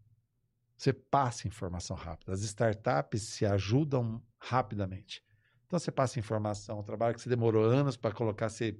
Você 0.75 0.91
passa 0.91 1.47
informação 1.47 1.95
rápida. 1.95 2.31
As 2.33 2.41
startups 2.41 3.21
se 3.21 3.45
ajudam 3.45 4.19
rapidamente. 4.39 5.23
Então 5.73 5.79
você 5.79 5.91
passa 5.91 6.19
informação, 6.19 6.81
um 6.81 6.83
trabalho 6.83 7.15
que 7.15 7.21
você 7.21 7.27
demorou 7.27 7.65
anos 7.65 7.97
para 7.97 8.13
colocar, 8.13 8.47
você 8.47 8.77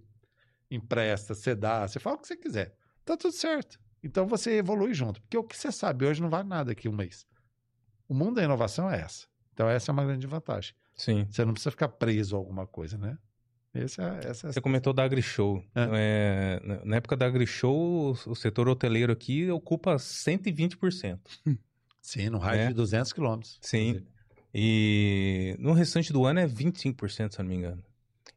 empresta, 0.70 1.34
você 1.34 1.56
dá, 1.56 1.88
você 1.88 2.00
fala 2.00 2.18
o 2.18 2.20
que 2.20 2.28
você 2.28 2.38
quiser. 2.38 2.76
Tá 3.04 3.18
tudo 3.18 3.32
certo. 3.34 3.80
Então 4.04 4.28
você 4.28 4.58
evolui 4.58 4.94
junto. 4.94 5.20
Porque 5.24 5.36
o 5.36 5.44
que 5.44 5.58
você 5.58 5.72
sabe 5.72 6.06
hoje 6.06 6.22
não 6.22 6.30
vale 6.30 6.48
nada 6.48 6.72
aqui 6.72 6.88
um 6.88 6.96
mês. 6.96 7.26
O 8.08 8.14
mundo 8.14 8.36
da 8.36 8.44
inovação 8.44 8.92
é 8.92 9.02
essa. 9.02 9.26
Então 9.54 9.68
essa 9.68 9.90
é 9.90 9.92
uma 9.92 10.06
grande 10.06 10.28
vantagem. 10.28 10.76
Sim. 10.96 11.26
Você 11.32 11.44
não 11.44 11.54
precisa 11.54 11.72
ficar 11.72 11.88
preso 11.90 12.36
a 12.36 12.38
alguma 12.38 12.68
coisa, 12.68 12.96
né? 12.96 13.18
Esse 13.74 14.00
é, 14.00 14.20
essa 14.26 14.50
é 14.50 14.52
Você 14.52 14.62
comentou 14.62 14.94
da 14.94 15.04
AgriShow. 15.04 15.64
É, 15.74 16.62
na- 16.64 16.86
na 16.86 16.96
época 16.98 17.18
da 17.18 17.26
AgriShow, 17.26 17.76
o- 17.76 18.30
o 18.30 18.36
setor 18.36 18.70
hoteleiro 18.70 19.12
aqui 19.12 19.50
ocupa 19.50 19.98
120%. 19.98 21.22
Sim, 22.00 22.30
no 22.30 22.38
raio 22.38 22.62
É. 22.62 22.68
de 22.68 22.74
200 22.76 23.12
quilômetros. 23.12 23.58
Sim. 23.62 24.06
E 24.54 25.56
no 25.60 25.74
restante 25.74 26.14
do 26.14 26.26
ano 26.26 26.40
é 26.40 26.48
25%, 26.48 27.34
se 27.34 27.40
eu 27.40 27.44
não 27.44 27.50
me 27.50 27.56
engano. 27.56 27.84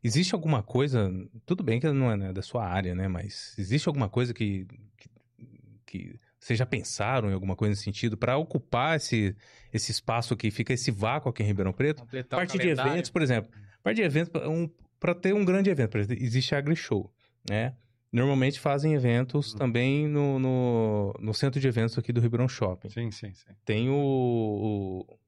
Existe 0.02 0.34
alguma 0.34 0.62
coisa, 0.62 1.10
tudo 1.44 1.62
bem 1.62 1.80
que 1.80 1.90
não 1.90 2.10
é 2.10 2.16
né, 2.16 2.32
da 2.32 2.42
sua 2.42 2.64
área, 2.66 2.94
né? 2.94 3.08
Mas 3.08 3.54
existe 3.58 3.88
alguma 3.88 4.08
coisa 4.08 4.32
que, 4.32 4.66
que, 4.96 5.10
que 5.84 6.20
vocês 6.38 6.58
já 6.58 6.64
pensaram 6.64 7.28
em 7.28 7.34
alguma 7.34 7.56
coisa 7.56 7.70
nesse 7.70 7.82
sentido 7.82 8.16
para 8.16 8.36
ocupar 8.36 8.96
esse, 8.96 9.36
esse 9.72 9.90
espaço 9.90 10.36
que 10.36 10.50
fica 10.50 10.72
esse 10.72 10.90
vácuo 10.90 11.28
aqui 11.28 11.42
em 11.42 11.46
Ribeirão 11.46 11.72
Preto? 11.72 12.00
Completar 12.02 12.38
parte 12.38 12.56
de 12.56 12.68
eventos, 12.68 13.10
por 13.10 13.20
exemplo. 13.20 13.50
Parte 13.82 13.96
de 13.96 14.02
eventos, 14.02 14.32
para 14.98 15.14
ter 15.14 15.34
um 15.34 15.44
grande 15.44 15.70
evento, 15.70 15.90
por 15.90 16.00
exemplo, 16.00 16.22
existe 16.22 16.54
a 16.54 16.58
AgriShow, 16.58 17.12
né? 17.48 17.74
Normalmente 18.12 18.60
fazem 18.60 18.94
eventos 18.94 19.52
Uhum. 19.52 19.58
também 19.58 20.08
no, 20.08 20.38
no, 20.38 21.14
no 21.20 21.34
centro 21.34 21.60
de 21.60 21.66
eventos 21.66 21.98
aqui 21.98 22.12
do 22.12 22.20
Ribeirão 22.20 22.48
Shopping. 22.48 22.88
Sim, 22.88 23.10
sim, 23.10 23.34
sim. 23.34 23.50
Tem 23.64 23.90
o, 23.90 23.94
o 23.94 25.18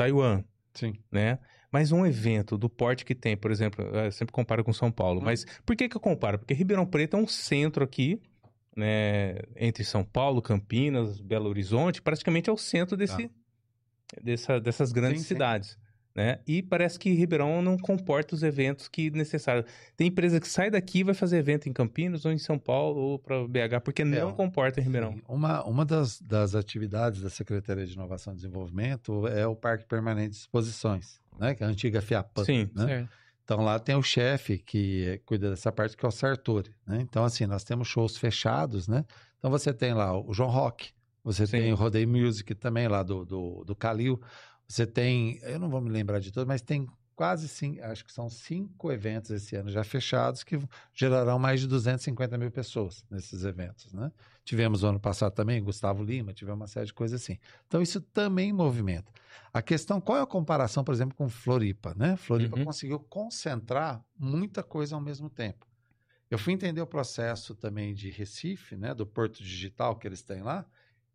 Taiwan, 0.00 0.42
Sim. 0.72 0.94
né? 1.12 1.38
Mas 1.70 1.92
um 1.92 2.06
evento 2.06 2.56
do 2.56 2.68
porte 2.68 3.04
que 3.04 3.14
tem, 3.14 3.36
por 3.36 3.50
exemplo, 3.50 3.84
eu 3.84 4.10
sempre 4.10 4.32
comparo 4.32 4.64
com 4.64 4.72
São 4.72 4.90
Paulo. 4.90 5.20
Mas 5.22 5.44
por 5.64 5.76
que 5.76 5.88
que 5.88 5.96
eu 5.96 6.00
comparo? 6.00 6.38
Porque 6.38 6.54
Ribeirão 6.54 6.86
Preto 6.86 7.16
é 7.16 7.20
um 7.20 7.26
centro 7.26 7.84
aqui, 7.84 8.20
né? 8.76 9.36
Entre 9.54 9.84
São 9.84 10.02
Paulo, 10.02 10.40
Campinas, 10.40 11.20
Belo 11.20 11.48
Horizonte, 11.48 12.00
praticamente 12.00 12.48
é 12.48 12.52
o 12.52 12.56
centro 12.56 12.96
desse, 12.96 13.30
dessa, 14.22 14.58
dessas 14.58 14.90
grandes 14.90 15.22
Sim, 15.22 15.28
sim. 15.28 15.38
Né? 16.14 16.40
E 16.44 16.60
parece 16.60 16.98
que 16.98 17.12
Ribeirão 17.12 17.62
não 17.62 17.78
comporta 17.78 18.34
os 18.34 18.42
eventos 18.42 18.88
que 18.88 19.10
necessário. 19.12 19.64
Tem 19.96 20.08
empresa 20.08 20.40
que 20.40 20.48
sai 20.48 20.68
daqui 20.68 20.98
e 20.98 21.04
vai 21.04 21.14
fazer 21.14 21.38
evento 21.38 21.68
em 21.68 21.72
Campinas 21.72 22.24
ou 22.24 22.32
em 22.32 22.38
São 22.38 22.58
Paulo 22.58 23.00
ou 23.00 23.18
para 23.18 23.46
BH, 23.46 23.80
porque 23.84 24.04
não 24.04 24.30
um- 24.30 24.32
comporta 24.32 24.80
em 24.80 24.82
Ribeirão. 24.84 25.12
Sim. 25.12 25.22
Uma, 25.28 25.64
uma 25.64 25.84
das, 25.84 26.20
das 26.20 26.54
atividades 26.56 27.22
da 27.22 27.30
Secretaria 27.30 27.86
de 27.86 27.92
Inovação 27.94 28.32
e 28.32 28.36
Desenvolvimento 28.36 29.26
é 29.28 29.46
o 29.46 29.54
Parque 29.54 29.84
Permanente 29.86 30.30
de 30.30 30.36
Exposições, 30.36 31.20
né? 31.38 31.54
Que 31.54 31.62
é 31.62 31.66
a 31.66 31.70
antiga 31.70 32.02
FIAPAN. 32.02 32.44
Sim. 32.44 32.68
né? 32.74 32.86
Certo. 32.86 33.08
Então 33.44 33.62
lá 33.64 33.78
tem 33.78 33.94
o 33.96 34.02
chefe 34.02 34.58
que 34.58 35.06
eh, 35.08 35.18
cuida 35.24 35.50
dessa 35.50 35.72
parte, 35.72 35.96
que 35.96 36.04
é 36.04 36.08
o 36.08 36.12
Sartori, 36.12 36.70
né? 36.86 36.98
Então 37.00 37.24
assim, 37.24 37.46
nós 37.46 37.64
temos 37.64 37.86
shows 37.88 38.16
fechados, 38.16 38.86
né? 38.88 39.04
Então 39.38 39.50
você 39.50 39.72
tem 39.72 39.92
lá 39.94 40.16
o 40.16 40.32
João 40.32 40.50
Rock, 40.50 40.90
você 41.24 41.46
Sim. 41.46 41.52
tem 41.58 41.72
o 41.72 41.76
Rodeio 41.76 42.08
Music 42.08 42.54
também 42.54 42.86
lá 42.88 43.02
do, 43.02 43.24
do, 43.24 43.64
do 43.64 43.74
Calil, 43.74 44.20
você 44.70 44.86
tem, 44.86 45.38
eu 45.42 45.58
não 45.58 45.68
vou 45.68 45.80
me 45.80 45.90
lembrar 45.90 46.20
de 46.20 46.30
todos, 46.30 46.46
mas 46.46 46.62
tem 46.62 46.86
quase 47.16 47.48
cinco, 47.48 47.82
acho 47.82 48.04
que 48.04 48.12
são 48.12 48.30
cinco 48.30 48.92
eventos 48.92 49.32
esse 49.32 49.56
ano 49.56 49.68
já 49.68 49.82
fechados 49.82 50.44
que 50.44 50.58
gerarão 50.94 51.40
mais 51.40 51.60
de 51.60 51.66
250 51.66 52.38
mil 52.38 52.52
pessoas 52.52 53.04
nesses 53.10 53.42
eventos, 53.42 53.92
né? 53.92 54.12
Tivemos 54.44 54.84
o 54.84 54.86
ano 54.86 55.00
passado 55.00 55.34
também 55.34 55.60
Gustavo 55.62 56.04
Lima, 56.04 56.32
tivemos 56.32 56.60
uma 56.60 56.66
série 56.68 56.86
de 56.86 56.94
coisas 56.94 57.20
assim. 57.20 57.36
Então 57.66 57.82
isso 57.82 58.00
também 58.00 58.52
movimenta. 58.52 59.12
A 59.52 59.60
questão, 59.60 60.00
qual 60.00 60.18
é 60.18 60.22
a 60.22 60.26
comparação, 60.26 60.84
por 60.84 60.94
exemplo, 60.94 61.16
com 61.16 61.28
Floripa, 61.28 61.92
né? 61.96 62.16
Floripa 62.16 62.56
Uhum. 62.56 62.64
conseguiu 62.64 63.00
concentrar 63.00 64.02
muita 64.16 64.62
coisa 64.62 64.94
ao 64.94 65.00
mesmo 65.00 65.28
tempo. 65.28 65.66
Eu 66.30 66.38
fui 66.38 66.52
entender 66.52 66.80
o 66.80 66.86
processo 66.86 67.56
também 67.56 67.92
de 67.92 68.08
Recife, 68.08 68.76
né? 68.76 68.94
Do 68.94 69.04
Porto 69.04 69.42
Digital 69.42 69.96
que 69.96 70.06
eles 70.06 70.22
têm 70.22 70.42
lá. 70.42 70.64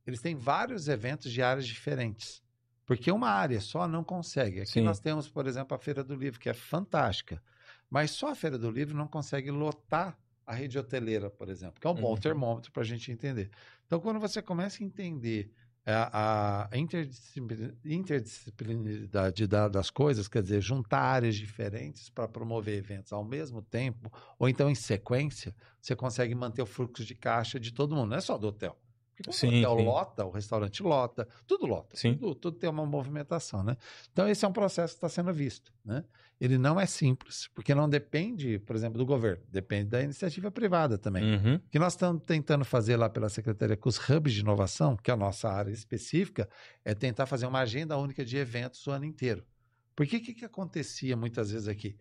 Eles 0.05 0.19
têm 0.19 0.35
vários 0.35 0.89
eventos 0.89 1.31
de 1.31 1.41
áreas 1.41 1.65
diferentes. 1.65 2.44
Porque 2.85 3.11
uma 3.11 3.29
área 3.29 3.59
só 3.59 3.87
não 3.87 4.03
consegue. 4.03 4.61
Aqui 4.61 4.73
Sim. 4.73 4.81
nós 4.81 4.99
temos, 4.99 5.27
por 5.27 5.47
exemplo, 5.47 5.75
a 5.75 5.79
Feira 5.79 6.03
do 6.03 6.15
Livro, 6.15 6.39
que 6.39 6.49
é 6.49 6.53
fantástica. 6.53 7.41
Mas 7.89 8.11
só 8.11 8.29
a 8.29 8.35
Feira 8.35 8.57
do 8.57 8.69
Livro 8.69 8.95
não 8.95 9.07
consegue 9.07 9.49
lotar 9.51 10.17
a 10.45 10.53
rede 10.53 10.77
hoteleira, 10.77 11.29
por 11.29 11.49
exemplo, 11.49 11.79
que 11.81 11.87
é 11.87 11.89
um 11.89 11.95
bom 11.95 12.11
Uhum. 12.11 12.17
termômetro 12.17 12.71
para 12.71 12.83
a 12.83 12.85
gente 12.85 13.11
entender. 13.11 13.49
Então, 13.85 13.99
quando 13.99 14.19
você 14.19 14.41
começa 14.41 14.83
a 14.83 14.85
entender 14.85 15.51
a, 15.87 16.67
a 16.71 16.77
interdisciplin- 16.77 17.75
interdisciplinaridade 17.83 19.47
da- 19.47 19.67
das 19.67 19.89
coisas, 19.89 20.27
quer 20.27 20.41
dizer, 20.43 20.61
juntar 20.61 20.99
áreas 20.99 21.35
diferentes 21.35 22.09
para 22.09 22.27
promover 22.27 22.77
eventos 22.77 23.11
ao 23.13 23.23
mesmo 23.23 23.61
tempo, 23.61 24.11
ou 24.37 24.47
então 24.49 24.69
em 24.69 24.75
sequência, 24.75 25.55
você 25.81 25.95
consegue 25.95 26.33
manter 26.35 26.61
o 26.61 26.65
fluxo 26.65 27.03
de 27.05 27.15
caixa 27.15 27.59
de 27.59 27.71
todo 27.73 27.95
mundo, 27.95 28.09
não 28.09 28.17
é 28.17 28.21
só 28.21 28.37
do 28.37 28.47
hotel. 28.47 28.77
Porque 29.15 29.23
quando 29.23 29.35
Sim, 29.35 29.47
o 29.47 29.59
hotel 29.59 29.77
sim. 29.77 29.85
lota, 29.85 30.25
o 30.25 30.29
restaurante 30.29 30.83
lota, 30.83 31.27
tudo 31.47 31.65
lota, 31.65 31.95
Sim. 31.95 32.15
tudo, 32.15 32.35
tudo 32.35 32.57
tem 32.57 32.69
uma 32.69 32.85
movimentação, 32.85 33.63
né? 33.63 33.77
Então, 34.11 34.27
esse 34.27 34.43
é 34.43 34.47
um 34.47 34.51
processo 34.51 34.93
que 34.93 34.97
está 34.97 35.07
sendo 35.07 35.33
visto, 35.33 35.73
né? 35.85 36.03
Ele 36.39 36.57
não 36.57 36.77
é 36.77 36.85
simples, 36.85 37.47
porque 37.55 37.73
não 37.73 37.87
depende, 37.87 38.59
por 38.59 38.75
exemplo, 38.75 38.97
do 38.97 39.05
governo, 39.05 39.41
depende 39.47 39.89
da 39.91 40.01
iniciativa 40.01 40.51
privada 40.51 40.97
também. 40.97 41.23
Uhum. 41.23 41.55
O 41.55 41.69
que 41.71 41.79
nós 41.79 41.93
estamos 41.93 42.23
tentando 42.25 42.65
fazer 42.65 42.97
lá 42.97 43.09
pela 43.09 43.29
Secretaria 43.29 43.77
com 43.77 43.87
os 43.87 43.97
hubs 44.09 44.33
de 44.33 44.41
inovação, 44.41 44.97
que 44.97 45.09
é 45.09 45.13
a 45.13 45.17
nossa 45.17 45.47
área 45.49 45.71
específica, 45.71 46.49
é 46.83 46.93
tentar 46.93 47.25
fazer 47.25 47.45
uma 47.45 47.59
agenda 47.59 47.97
única 47.97 48.25
de 48.25 48.35
eventos 48.35 48.85
o 48.85 48.91
ano 48.91 49.05
inteiro. 49.05 49.45
Porque 49.95 50.17
o 50.17 50.21
que, 50.21 50.33
que 50.33 50.43
acontecia 50.43 51.15
muitas 51.15 51.51
vezes 51.51 51.69
aqui? 51.69 51.95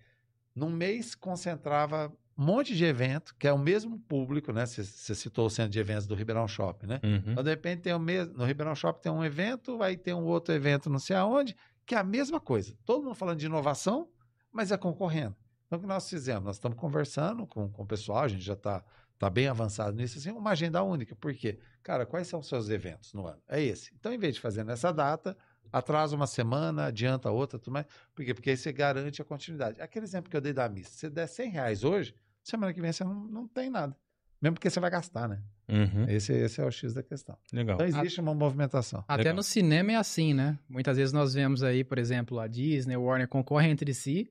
Num 0.53 0.71
mês 0.71 1.15
concentrava 1.15 2.13
um 2.37 2.45
monte 2.45 2.75
de 2.75 2.85
evento, 2.85 3.35
que 3.39 3.47
é 3.47 3.53
o 3.53 3.59
mesmo 3.59 3.99
público, 3.99 4.53
né? 4.53 4.67
Você 4.67 5.15
citou 5.15 5.47
o 5.47 5.51
centro 5.51 5.71
de 5.71 5.79
eventos 5.79 6.07
do 6.07 6.15
Ribeirão 6.15 6.49
Shopping, 6.49 6.87
né? 6.87 7.01
Uhum. 7.03 7.33
Então, 7.33 7.45
de 7.45 7.51
repente, 7.51 7.83
tem 7.83 7.95
o 7.95 7.99
mesmo. 7.99 8.35
No 8.35 8.45
Ribeirão 8.45 8.75
Shopping 8.75 9.03
tem 9.03 9.13
um 9.13 9.25
evento, 9.25 9.79
vai 9.79 9.97
ter 9.97 10.15
um 10.15 10.25
outro 10.25 10.53
evento 10.53 10.91
não 10.91 10.99
sei 10.99 11.17
aonde, 11.17 11.57
que 11.87 11.95
é 11.95 11.99
a 11.99 12.05
mesma 12.05 12.41
coisa. 12.41 12.77
Todo 12.85 13.05
mundo 13.05 13.15
falando 13.15 13.39
de 13.39 13.47
inovação, 13.47 14.09
mas 14.53 14.73
é 14.73 14.77
concorrendo. 14.77 15.37
Então, 15.67 15.79
o 15.79 15.83
que 15.83 15.87
nós 15.87 16.09
fizemos? 16.09 16.45
Nós 16.45 16.57
estamos 16.57 16.77
conversando 16.77 17.47
com, 17.47 17.69
com 17.69 17.83
o 17.83 17.87
pessoal, 17.87 18.25
a 18.25 18.29
gente 18.29 18.43
já 18.43 18.55
está 18.55 18.85
tá 19.19 19.31
bem 19.31 19.47
avançado 19.47 19.97
nisso, 19.97 20.19
assim, 20.19 20.31
uma 20.31 20.51
agenda 20.51 20.83
única. 20.83 21.15
Por 21.15 21.33
quê? 21.35 21.59
Cara, 21.83 22.05
quais 22.05 22.27
são 22.27 22.41
os 22.41 22.49
seus 22.49 22.69
eventos 22.69 23.13
no 23.13 23.27
ano? 23.27 23.41
É 23.49 23.63
esse. 23.63 23.93
Então, 23.95 24.13
em 24.13 24.19
vez 24.19 24.35
de 24.35 24.41
fazer 24.41 24.65
nessa 24.65 24.93
data, 24.93 25.37
atrasa 25.73 26.15
uma 26.15 26.27
semana, 26.27 26.87
adianta 26.87 27.31
outra, 27.31 27.59
tudo 27.59 27.73
mais. 27.73 27.87
Por 28.15 28.25
quê? 28.25 28.35
Porque 28.35 28.51
aí 28.51 28.57
você 28.57 28.73
garante 28.73 29.23
a 29.23 29.25
continuidade. 29.25 29.81
Aquele 29.81 30.05
exemplo 30.05 30.31
que 30.31 30.37
eu 30.37 30.41
dei 30.41 30.53
da 30.53 30.69
missa, 30.69 30.91
se 30.91 30.99
você 30.99 31.11
der 31.11 31.27
100 31.27 31.51
reais 31.51 31.85
hoje, 31.85 32.15
semana 32.45 32.73
que 32.73 32.81
vem 32.81 32.93
você 32.93 33.05
não, 33.05 33.15
não 33.27 33.49
tem 33.49 33.71
nada. 33.71 33.97
Mesmo 34.41 34.55
porque 34.55 34.69
você 34.69 34.79
vai 34.79 34.91
gastar, 34.91 35.29
né? 35.29 35.43
Uhum. 35.69 36.05
Esse, 36.09 36.33
esse 36.33 36.61
é 36.61 36.65
o 36.65 36.71
X 36.71 36.93
da 36.93 37.03
questão. 37.03 37.37
Legal. 37.53 37.77
Então 37.77 37.87
existe 37.87 38.21
uma 38.21 38.35
movimentação. 38.35 39.03
Até 39.09 39.23
Legal. 39.23 39.37
no 39.37 39.43
cinema 39.43 39.93
é 39.93 39.97
assim, 39.97 40.35
né? 40.35 40.59
Muitas 40.69 40.99
vezes 40.99 41.13
nós 41.13 41.33
vemos 41.33 41.63
aí, 41.63 41.83
por 41.83 41.99
exemplo, 41.99 42.39
a 42.39 42.47
Disney, 42.47 42.97
o 42.97 43.05
Warner 43.05 43.27
concorrem 43.27 43.71
entre 43.71 43.95
si, 43.95 44.31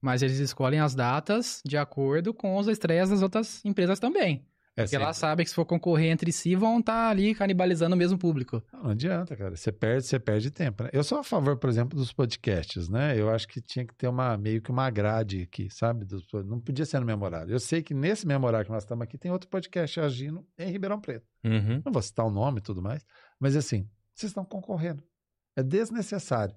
mas 0.00 0.20
eles 0.22 0.38
escolhem 0.38 0.80
as 0.80 0.94
datas 0.94 1.62
de 1.64 1.76
acordo 1.76 2.34
com 2.34 2.58
as 2.58 2.66
estreias 2.66 3.10
das 3.10 3.22
outras 3.22 3.64
empresas 3.64 4.00
também. 4.00 4.44
É 4.74 4.84
Porque 4.84 4.96
elas 4.96 5.18
sabem 5.18 5.44
que 5.44 5.50
se 5.50 5.54
for 5.54 5.66
concorrer 5.66 6.10
entre 6.10 6.32
si, 6.32 6.54
vão 6.56 6.78
estar 6.80 7.10
ali 7.10 7.34
canibalizando 7.34 7.94
o 7.94 7.98
mesmo 7.98 8.16
público. 8.16 8.62
Não, 8.72 8.90
adianta, 8.90 9.36
cara. 9.36 9.54
Você 9.54 9.70
perde, 9.70 10.06
você 10.06 10.18
perde 10.18 10.50
tempo. 10.50 10.82
né? 10.84 10.88
Eu 10.94 11.04
sou 11.04 11.18
a 11.18 11.22
favor, 11.24 11.58
por 11.58 11.68
exemplo, 11.68 11.98
dos 11.98 12.10
podcasts, 12.10 12.88
né? 12.88 13.18
Eu 13.20 13.28
acho 13.28 13.46
que 13.46 13.60
tinha 13.60 13.86
que 13.86 13.94
ter 13.94 14.08
uma 14.08 14.34
meio 14.38 14.62
que 14.62 14.70
uma 14.70 14.88
grade 14.88 15.42
aqui, 15.42 15.68
sabe? 15.70 16.06
Dos- 16.06 16.26
não 16.46 16.58
podia 16.58 16.86
ser 16.86 16.98
no 17.00 17.04
memorário. 17.04 17.52
Eu 17.52 17.60
sei 17.60 17.82
que 17.82 17.92
nesse 17.92 18.26
memorário 18.26 18.64
que 18.64 18.72
nós 18.72 18.82
estamos 18.84 19.02
aqui 19.04 19.18
tem 19.18 19.30
outro 19.30 19.50
podcast 19.50 20.00
agindo 20.00 20.42
em 20.58 20.70
Ribeirão 20.70 20.98
Preto. 20.98 21.26
Uhum. 21.44 21.82
Não 21.84 21.92
vou 21.92 22.00
citar 22.00 22.24
o 22.24 22.30
nome 22.30 22.60
e 22.60 22.62
tudo 22.62 22.80
mais, 22.80 23.04
mas 23.38 23.54
assim, 23.56 23.86
vocês 24.14 24.30
estão 24.30 24.44
concorrendo. 24.44 25.02
É 25.54 25.62
desnecessário. 25.62 26.54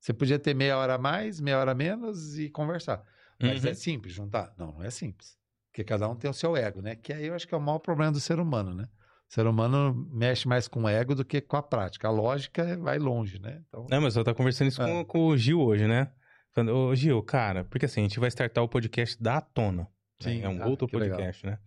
Você 0.00 0.14
podia 0.14 0.38
ter 0.38 0.54
meia 0.54 0.78
hora 0.78 0.94
a 0.94 0.98
mais, 0.98 1.38
meia 1.38 1.58
hora 1.58 1.72
a 1.72 1.74
menos 1.74 2.38
e 2.38 2.48
conversar. 2.48 3.04
Mas 3.38 3.62
Uhum. 3.62 3.70
é 3.70 3.74
simples 3.74 4.14
juntar? 4.14 4.54
Não, 4.56 4.72
não 4.72 4.82
é 4.82 4.88
simples. 4.90 5.36
Porque 5.70 5.84
cada 5.84 6.08
um 6.08 6.16
tem 6.16 6.30
o 6.30 6.34
seu 6.34 6.56
ego, 6.56 6.80
né? 6.82 6.96
Que 6.96 7.12
aí 7.12 7.26
eu 7.26 7.34
acho 7.34 7.46
que 7.46 7.54
é 7.54 7.58
o 7.58 7.60
maior 7.60 7.78
problema 7.78 8.10
do 8.12 8.20
ser 8.20 8.40
humano, 8.40 8.74
né? 8.74 8.84
O 9.30 9.32
ser 9.34 9.46
humano 9.46 10.08
mexe 10.10 10.48
mais 10.48 10.66
com 10.66 10.82
o 10.84 10.88
ego 10.88 11.14
do 11.14 11.24
que 11.24 11.40
com 11.40 11.56
a 11.56 11.62
prática. 11.62 12.08
A 12.08 12.10
lógica 12.10 12.76
vai 12.78 12.98
longe, 12.98 13.38
né? 13.38 13.62
Então, 13.68 13.86
Não, 13.90 14.00
mas 14.00 14.16
eu 14.16 14.24
tava 14.24 14.34
conversando 14.34 14.68
isso 14.68 14.80
Ah. 14.82 14.86
com, 14.86 15.04
com 15.04 15.26
o 15.26 15.36
Gil 15.36 15.60
hoje, 15.60 15.86
né? 15.86 16.10
Falando, 16.54 16.74
ô 16.74 16.94
Gil, 16.94 17.22
cara, 17.22 17.62
porque 17.64 17.84
assim, 17.84 18.00
a 18.00 18.04
gente 18.04 18.18
vai 18.18 18.28
startar 18.28 18.64
o 18.64 18.68
podcast 18.68 19.22
da 19.22 19.40
Tona. 19.40 19.82
né? 19.82 19.88
Sim, 20.20 20.42
É 20.42 20.48
um 20.48 20.62
ah, 20.62 20.66
outro 20.66 20.88
que 20.88 20.96
legal. 20.96 21.16
podcast, 21.18 21.46
né? 21.46 21.58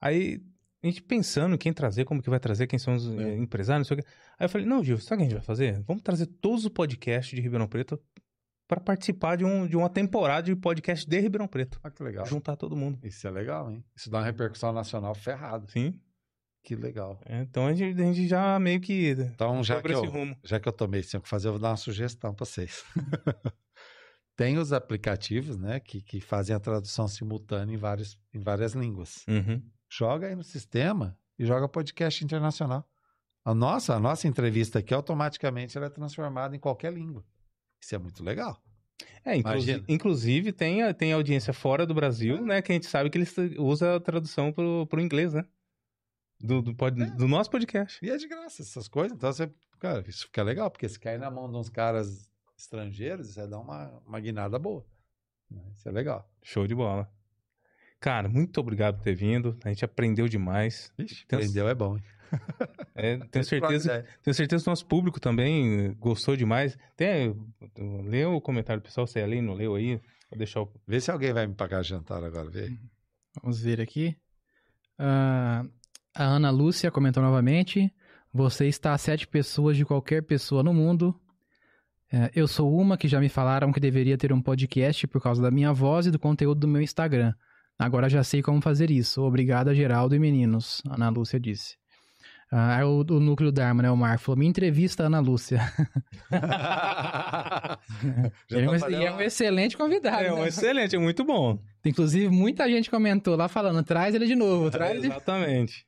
Aí, 0.00 0.40
a 0.82 0.86
gente 0.86 1.02
pensando 1.02 1.58
quem 1.58 1.72
trazer, 1.72 2.04
como 2.04 2.22
que 2.22 2.30
vai 2.30 2.38
trazer, 2.38 2.66
quem 2.68 2.78
são 2.78 2.94
os 2.94 3.06
É. 3.08 3.22
eh, 3.32 3.36
empresários, 3.36 3.88
não 3.88 3.96
sei 3.96 4.00
o 4.00 4.04
quê. 4.04 4.08
Aí 4.38 4.44
eu 4.44 4.48
falei, 4.48 4.66
não, 4.66 4.82
Gil, 4.84 4.98
sabe 4.98 5.14
o 5.14 5.18
que 5.18 5.22
a 5.22 5.28
gente 5.28 5.38
vai 5.38 5.44
fazer? 5.44 5.82
Vamos 5.82 6.02
trazer 6.02 6.26
todos 6.26 6.64
os 6.64 6.70
podcasts 6.72 7.34
de 7.34 7.42
Ribeirão 7.42 7.66
Preto 7.66 8.00
para 8.66 8.80
participar 8.80 9.36
de, 9.36 9.44
um, 9.44 9.66
de 9.66 9.76
uma 9.76 9.88
temporada 9.88 10.42
de 10.42 10.56
podcast 10.56 11.08
de 11.08 11.20
Ribeirão 11.20 11.46
Preto. 11.46 11.78
ah, 11.82 11.90
que 11.90 12.02
legal. 12.02 12.26
Juntar 12.26 12.56
todo 12.56 12.76
mundo. 12.76 12.98
Isso 13.02 13.26
é 13.26 13.30
legal, 13.30 13.70
hein? 13.70 13.84
Isso 13.94 14.10
dá 14.10 14.18
uma 14.18 14.24
repercussão 14.24 14.72
nacional 14.72 15.14
ferrada. 15.14 15.66
Sim. 15.68 16.00
Que 16.64 16.74
legal. 16.74 17.20
É, 17.24 17.42
então 17.42 17.66
a 17.66 17.72
gente, 17.72 18.00
a 18.00 18.04
gente 18.04 18.26
já 18.26 18.58
meio 18.58 18.80
que. 18.80 19.10
Então, 19.10 19.62
já 19.62 19.80
que, 19.80 19.92
eu, 19.92 20.04
rumo. 20.04 20.36
já 20.42 20.58
que 20.58 20.68
eu 20.68 20.72
tomei 20.72 20.98
esse 20.98 21.12
tempo 21.12 21.22
pra 21.22 21.30
fazer, 21.30 21.46
eu 21.46 21.52
vou 21.52 21.60
dar 21.60 21.70
uma 21.70 21.76
sugestão 21.76 22.34
para 22.34 22.44
vocês. 22.44 22.84
Tem 24.36 24.58
os 24.58 24.72
aplicativos, 24.72 25.56
né, 25.56 25.78
que, 25.78 26.02
que 26.02 26.20
fazem 26.20 26.54
a 26.54 26.60
tradução 26.60 27.06
simultânea 27.06 27.72
em, 27.72 27.78
vários, 27.78 28.18
em 28.34 28.40
várias 28.40 28.72
línguas. 28.72 29.24
Uhum. 29.28 29.62
Joga 29.88 30.26
aí 30.26 30.34
no 30.34 30.42
sistema 30.42 31.16
e 31.38 31.46
joga 31.46 31.68
podcast 31.68 32.22
internacional. 32.22 32.84
A 33.44 33.54
nossa, 33.54 33.94
a 33.94 34.00
nossa 34.00 34.26
entrevista 34.26 34.80
aqui, 34.80 34.92
automaticamente, 34.92 35.76
ela 35.78 35.86
é 35.86 35.90
transformada 35.90 36.56
em 36.56 36.58
qualquer 36.58 36.92
língua. 36.92 37.24
Isso 37.80 37.94
é 37.94 37.98
muito 37.98 38.22
legal. 38.24 38.60
É, 39.24 39.36
inclusive, 39.36 39.84
inclusive 39.88 40.52
tem, 40.52 40.92
tem 40.94 41.12
audiência 41.12 41.52
fora 41.52 41.84
do 41.86 41.92
Brasil, 41.94 42.44
né? 42.44 42.62
Que 42.62 42.72
a 42.72 42.74
gente 42.74 42.86
sabe 42.86 43.10
que 43.10 43.18
eles 43.18 43.34
usa 43.58 43.96
a 43.96 44.00
tradução 44.00 44.52
pro, 44.52 44.86
pro 44.86 45.00
inglês, 45.00 45.34
né? 45.34 45.44
Do, 46.40 46.62
do, 46.62 46.74
pod- 46.74 47.02
É. 47.02 47.06
do 47.10 47.26
nosso 47.26 47.50
podcast. 47.50 47.98
E 48.04 48.10
é 48.10 48.16
de 48.16 48.28
graça 48.28 48.62
essas 48.62 48.86
coisas. 48.88 49.16
Então, 49.16 49.32
você, 49.32 49.50
cara, 49.80 50.04
isso 50.08 50.26
fica 50.26 50.42
legal, 50.42 50.70
porque 50.70 50.88
se 50.88 50.98
cair 50.98 51.18
na 51.18 51.30
mão 51.30 51.50
de 51.50 51.56
uns 51.56 51.68
caras 51.68 52.30
estrangeiros, 52.56 53.28
você 53.34 53.46
dá 53.46 53.58
uma, 53.58 53.88
uma 54.06 54.20
guinada 54.20 54.58
boa. 54.58 54.86
né? 55.50 55.62
Isso 55.74 55.88
é 55.88 55.92
legal. 55.92 56.30
Show 56.42 56.66
de 56.66 56.74
bola. 56.74 57.10
Cara, 57.98 58.28
muito 58.28 58.58
obrigado 58.60 58.96
por 58.98 59.02
ter 59.04 59.14
vindo. 59.14 59.58
A 59.64 59.68
gente 59.70 59.84
aprendeu 59.84 60.28
demais. 60.28 60.92
Ixi, 60.98 61.24
aprendeu 61.24 61.68
é 61.68 61.74
bom. 61.74 61.96
hein? 61.96 62.02
É, 62.98 63.18
tenho 63.18 63.44
certeza, 63.44 63.90
ideia. 63.90 64.06
tenho 64.22 64.34
certeza 64.34 64.64
que 64.64 64.70
o 64.70 64.72
nosso 64.72 64.86
público 64.86 65.20
também 65.20 65.80
eh, 65.80 65.94
gostou 65.98 66.34
demais. 66.34 66.78
Tem, 66.96 67.36
leu 67.76 68.34
o 68.36 68.40
comentário 68.40 68.80
do 68.80 68.84
pessoal, 68.86 69.06
você 69.06 69.20
ali, 69.20 69.42
não 69.42 69.52
leu 69.52 69.74
aí? 69.74 70.00
Vou 70.30 70.38
deixar 70.38 70.62
o. 70.62 70.72
Vê 70.88 70.98
se 70.98 71.10
alguém 71.10 71.30
vai 71.30 71.46
me 71.46 71.54
pagar 71.54 71.82
jantar 71.82 72.24
agora, 72.24 72.48
vê. 72.48 72.74
Vamos 73.42 73.60
ver 73.60 73.82
aqui. 73.82 74.16
Ah, 74.98 75.66
a 76.14 76.24
Ana 76.24 76.50
Lúcia 76.50 76.90
comentou 76.90 77.22
novamente. 77.22 77.92
Você 78.32 78.66
está 78.66 78.94
a 78.94 78.98
sete 78.98 79.26
pessoas 79.26 79.76
de 79.76 79.84
qualquer 79.84 80.22
pessoa 80.22 80.62
no 80.62 80.72
mundo. 80.72 81.14
É, 82.10 82.30
eu 82.34 82.46
sou 82.48 82.74
uma 82.74 82.96
que 82.96 83.08
já 83.08 83.20
me 83.20 83.28
falaram 83.28 83.72
que 83.72 83.80
deveria 83.80 84.16
ter 84.16 84.32
um 84.32 84.40
podcast 84.40 85.06
por 85.06 85.20
causa 85.20 85.42
da 85.42 85.50
minha 85.50 85.72
voz 85.72 86.06
e 86.06 86.10
do 86.10 86.18
conteúdo 86.18 86.60
do 86.60 86.68
meu 86.68 86.80
Instagram. 86.80 87.34
Agora 87.78 88.08
já 88.08 88.22
sei 88.24 88.42
como 88.42 88.60
fazer 88.62 88.90
isso. 88.90 89.22
Obrigada, 89.22 89.74
Geraldo 89.74 90.14
e 90.14 90.18
meninos. 90.18 90.80
Ana 90.88 91.08
Lúcia 91.10 91.38
disse. 91.38 91.76
Ah, 92.50 92.76
aí 92.76 92.84
o, 92.84 93.00
o 93.00 93.20
núcleo 93.20 93.50
Dharma, 93.50 93.82
né? 93.82 93.90
O 93.90 93.96
Marco 93.96 94.22
falou: 94.24 94.38
me 94.38 94.46
entrevista, 94.46 95.04
Ana 95.04 95.18
Lúcia. 95.18 95.60
Ele 98.50 98.66
é 98.66 98.78
tá 98.78 98.86
um- 98.86 98.90
e 98.90 99.04
é 99.04 99.12
um 99.12 99.20
excelente 99.20 99.76
convidado. 99.76 100.24
É, 100.24 100.32
um 100.32 100.42
né? 100.42 100.48
excelente, 100.48 100.94
é 100.94 100.98
muito 100.98 101.24
bom. 101.24 101.58
Inclusive, 101.84 102.28
muita 102.28 102.68
gente 102.68 102.90
comentou 102.90 103.36
lá 103.36 103.48
falando: 103.48 103.82
traz 103.82 104.14
ele 104.14 104.26
de 104.26 104.34
novo, 104.34 104.70
traz 104.70 104.96
ele 104.96 105.06
Exatamente. 105.06 105.84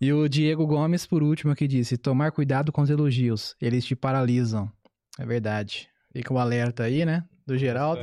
E 0.00 0.12
o 0.12 0.28
Diego 0.28 0.66
Gomes, 0.66 1.06
por 1.06 1.22
último, 1.22 1.54
que 1.54 1.66
disse: 1.66 1.96
tomar 1.98 2.32
cuidado 2.32 2.72
com 2.72 2.82
os 2.82 2.90
elogios, 2.90 3.54
eles 3.60 3.84
te 3.84 3.94
paralisam. 3.96 4.70
É 5.18 5.26
verdade. 5.26 5.88
Fica 6.12 6.32
o 6.32 6.38
alerta 6.38 6.84
aí, 6.84 7.04
né? 7.04 7.24
Do 7.46 7.58
Geraldo. 7.58 8.02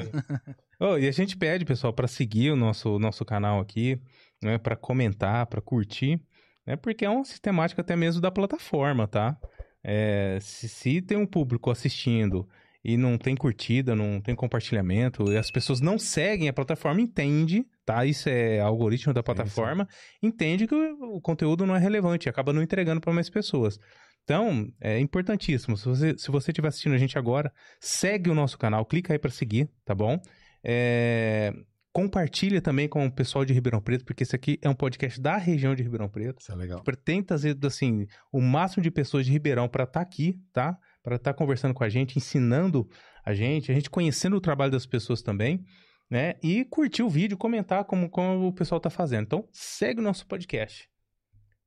Oh, 0.79 0.97
e 0.99 1.07
a 1.07 1.11
gente 1.11 1.35
pede, 1.37 1.65
pessoal, 1.65 1.91
para 1.93 2.07
seguir 2.07 2.51
o 2.51 2.55
nosso, 2.55 2.99
nosso 2.99 3.25
canal 3.25 3.59
aqui, 3.59 3.99
né, 4.43 4.57
para 4.57 4.75
comentar, 4.75 5.45
para 5.47 5.61
curtir, 5.61 6.21
né, 6.67 6.75
porque 6.75 7.05
é 7.05 7.09
uma 7.09 7.23
sistemática 7.23 7.81
até 7.81 7.95
mesmo 7.95 8.21
da 8.21 8.29
plataforma, 8.29 9.07
tá? 9.07 9.37
É, 9.81 10.37
se, 10.41 10.67
se 10.67 11.01
tem 11.01 11.17
um 11.17 11.25
público 11.25 11.71
assistindo 11.71 12.47
e 12.83 12.97
não 12.97 13.17
tem 13.17 13.35
curtida, 13.35 13.95
não 13.95 14.19
tem 14.21 14.35
compartilhamento, 14.35 15.31
e 15.31 15.37
as 15.37 15.49
pessoas 15.49 15.79
não 15.79 15.97
seguem 15.97 16.49
a 16.49 16.53
plataforma, 16.53 17.01
entende, 17.01 17.65
tá? 17.85 18.05
Isso 18.05 18.27
é 18.29 18.59
algoritmo 18.59 19.13
da 19.13 19.23
plataforma, 19.23 19.87
entende 20.21 20.67
que 20.67 20.75
o, 20.75 21.15
o 21.15 21.21
conteúdo 21.21 21.65
não 21.65 21.75
é 21.75 21.79
relevante, 21.79 22.29
acaba 22.29 22.51
não 22.51 22.61
entregando 22.61 22.99
para 22.99 23.13
mais 23.13 23.29
pessoas. 23.29 23.79
Então, 24.23 24.67
é 24.81 24.99
importantíssimo. 24.99 25.77
Se 25.77 25.85
você 25.85 26.17
se 26.17 26.29
você 26.29 26.51
estiver 26.51 26.67
assistindo 26.67 26.93
a 26.93 26.97
gente 26.97 27.17
agora, 27.17 27.49
segue 27.79 28.29
o 28.29 28.35
nosso 28.35 28.57
canal, 28.57 28.85
clica 28.85 29.13
aí 29.13 29.19
para 29.19 29.31
seguir, 29.31 29.69
tá 29.85 29.95
bom? 29.95 30.19
É, 30.61 31.53
compartilha 31.97 32.61
também 32.61 32.87
com 32.87 33.03
o 33.07 33.11
pessoal 33.11 33.43
de 33.43 33.51
Ribeirão 33.51 33.81
Preto, 33.81 34.05
porque 34.05 34.21
esse 34.21 34.35
aqui 34.35 34.59
é 34.61 34.69
um 34.69 34.75
podcast 34.75 35.19
da 35.19 35.35
região 35.35 35.73
de 35.73 35.81
Ribeirão 35.81 36.07
Preto. 36.07 36.39
Isso 36.39 36.51
é 36.51 36.55
legal. 36.55 36.83
Trazer, 37.25 37.57
assim, 37.65 38.05
o 38.31 38.39
máximo 38.39 38.83
de 38.83 38.91
pessoas 38.91 39.25
de 39.25 39.31
Ribeirão 39.31 39.67
para 39.67 39.83
estar 39.83 40.01
aqui, 40.01 40.39
tá? 40.53 40.77
Para 41.01 41.15
estar 41.15 41.33
conversando 41.33 41.73
com 41.73 41.83
a 41.83 41.89
gente, 41.89 42.15
ensinando 42.15 42.87
a 43.25 43.33
gente, 43.33 43.71
a 43.71 43.73
gente 43.73 43.89
conhecendo 43.89 44.37
o 44.37 44.39
trabalho 44.39 44.71
das 44.71 44.85
pessoas 44.85 45.23
também, 45.23 45.65
né? 46.07 46.35
E 46.43 46.65
curtir 46.65 47.01
o 47.01 47.09
vídeo, 47.09 47.35
comentar 47.35 47.83
como, 47.85 48.11
como 48.11 48.45
o 48.45 48.53
pessoal 48.53 48.79
tá 48.79 48.91
fazendo. 48.91 49.23
Então, 49.23 49.49
segue 49.51 49.99
o 49.99 50.03
nosso 50.03 50.27
podcast. 50.27 50.87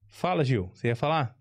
Fala, 0.07 0.45
Gil. 0.45 0.71
Você 0.73 0.87
ia 0.87 0.95
falar? 0.95 1.37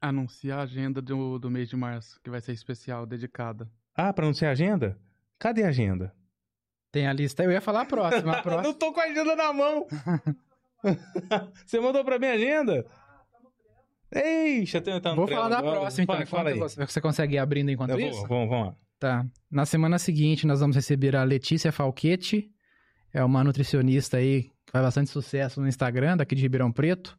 Anunciar 0.00 0.60
a 0.60 0.62
agenda 0.62 1.02
do, 1.02 1.38
do 1.38 1.50
mês 1.50 1.68
de 1.68 1.76
março, 1.76 2.18
que 2.24 2.30
vai 2.30 2.40
ser 2.40 2.52
especial, 2.52 3.04
dedicada. 3.04 3.70
Ah, 3.94 4.10
para 4.14 4.24
anunciar 4.24 4.48
a 4.48 4.52
agenda? 4.52 4.98
Cadê 5.38 5.62
a 5.62 5.68
agenda? 5.68 6.18
Tem 6.92 7.06
a 7.06 7.12
lista. 7.12 7.42
Eu 7.44 7.52
ia 7.52 7.60
falar 7.60 7.82
a 7.82 7.84
próxima. 7.84 8.32
A 8.32 8.42
próxima. 8.42 8.62
Não 8.68 8.74
tô 8.74 8.92
com 8.92 9.00
a 9.00 9.04
agenda 9.04 9.36
na 9.36 9.52
mão. 9.52 9.86
Você 11.64 11.78
mandou 11.80 12.04
pra 12.04 12.18
mim 12.18 12.26
a 12.26 12.32
agenda? 12.32 12.84
Eixa, 14.12 14.80
tá, 14.80 15.00
tá 15.00 15.10
no 15.10 15.16
Vou 15.16 15.28
falar 15.28 15.48
da 15.48 15.58
agora. 15.58 15.80
próxima, 15.80 16.02
então. 16.02 16.26
Fala, 16.26 16.50
fala 16.50 16.56
você, 16.68 16.84
você 16.84 17.00
consegue 17.00 17.36
ir 17.36 17.38
abrindo 17.38 17.70
enquanto 17.70 17.90
Eu 17.90 18.00
isso? 18.00 18.18
vou, 18.20 18.28
vamos, 18.28 18.48
vamos 18.48 18.66
lá. 18.68 18.74
Tá. 18.98 19.26
Na 19.50 19.64
semana 19.64 19.98
seguinte, 19.98 20.46
nós 20.46 20.60
vamos 20.60 20.74
receber 20.74 21.14
a 21.14 21.22
Letícia 21.22 21.70
Falquete. 21.70 22.50
É 23.12 23.22
uma 23.24 23.44
nutricionista 23.44 24.16
aí 24.16 24.44
que 24.66 24.72
faz 24.72 24.84
bastante 24.84 25.10
sucesso 25.10 25.60
no 25.60 25.68
Instagram, 25.68 26.16
daqui 26.16 26.34
de 26.34 26.42
Ribeirão 26.42 26.72
Preto. 26.72 27.16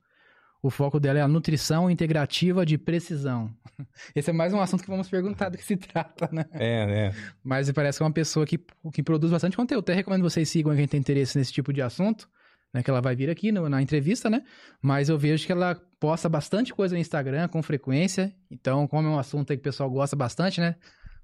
O 0.64 0.70
foco 0.70 1.00
dela 1.00 1.18
é 1.18 1.22
a 1.24 1.28
nutrição 1.28 1.90
integrativa 1.90 2.64
de 2.66 2.78
precisão. 2.78 3.50
Esse 4.16 4.30
é 4.30 4.34
mais 4.34 4.54
um 4.54 4.62
assunto 4.62 4.84
que 4.84 4.90
vamos 4.90 5.10
perguntar 5.10 5.50
do 5.50 5.58
que 5.58 5.64
se 5.66 5.76
trata, 5.76 6.30
né? 6.32 6.46
É, 6.54 7.08
é. 7.08 7.14
Mas 7.44 7.72
parece 7.72 7.98
que 7.98 8.04
é 8.04 8.06
uma 8.06 8.14
pessoa 8.14 8.46
que, 8.46 8.60
que 8.94 9.02
produz 9.02 9.32
bastante 9.32 9.58
conteúdo. 9.58 9.82
Até 9.84 9.94
recomendo 9.94 10.22
vocês 10.22 10.48
sigam 10.50 10.76
quem 10.76 10.88
tem 10.88 11.00
interesse 11.00 11.36
nesse 11.38 11.52
tipo 11.52 11.74
de 11.74 11.82
assunto, 11.82 12.30
né? 12.72 12.84
Que 12.84 12.92
ela 12.92 13.02
vai 13.02 13.16
vir 13.16 13.28
aqui 13.30 13.52
no- 13.52 13.68
na 13.68 13.82
entrevista, 13.82 14.30
né? 14.30 14.44
Mas 14.82 15.10
eu 15.10 15.18
vejo 15.18 15.46
que 15.48 15.52
ela 15.52 15.74
posta 16.00 16.30
bastante 16.30 16.74
coisa 16.76 16.94
no 16.94 17.02
Instagram 17.02 17.48
com 17.48 17.64
frequência. 17.64 18.32
Então, 18.52 18.88
como 18.88 19.08
é 19.08 19.12
um 19.12 19.18
assunto 19.18 19.48
que 19.48 19.54
o 19.56 19.60
pessoal 19.60 19.90
gosta 19.90 20.16
bastante, 20.16 20.62
né? 20.62 20.76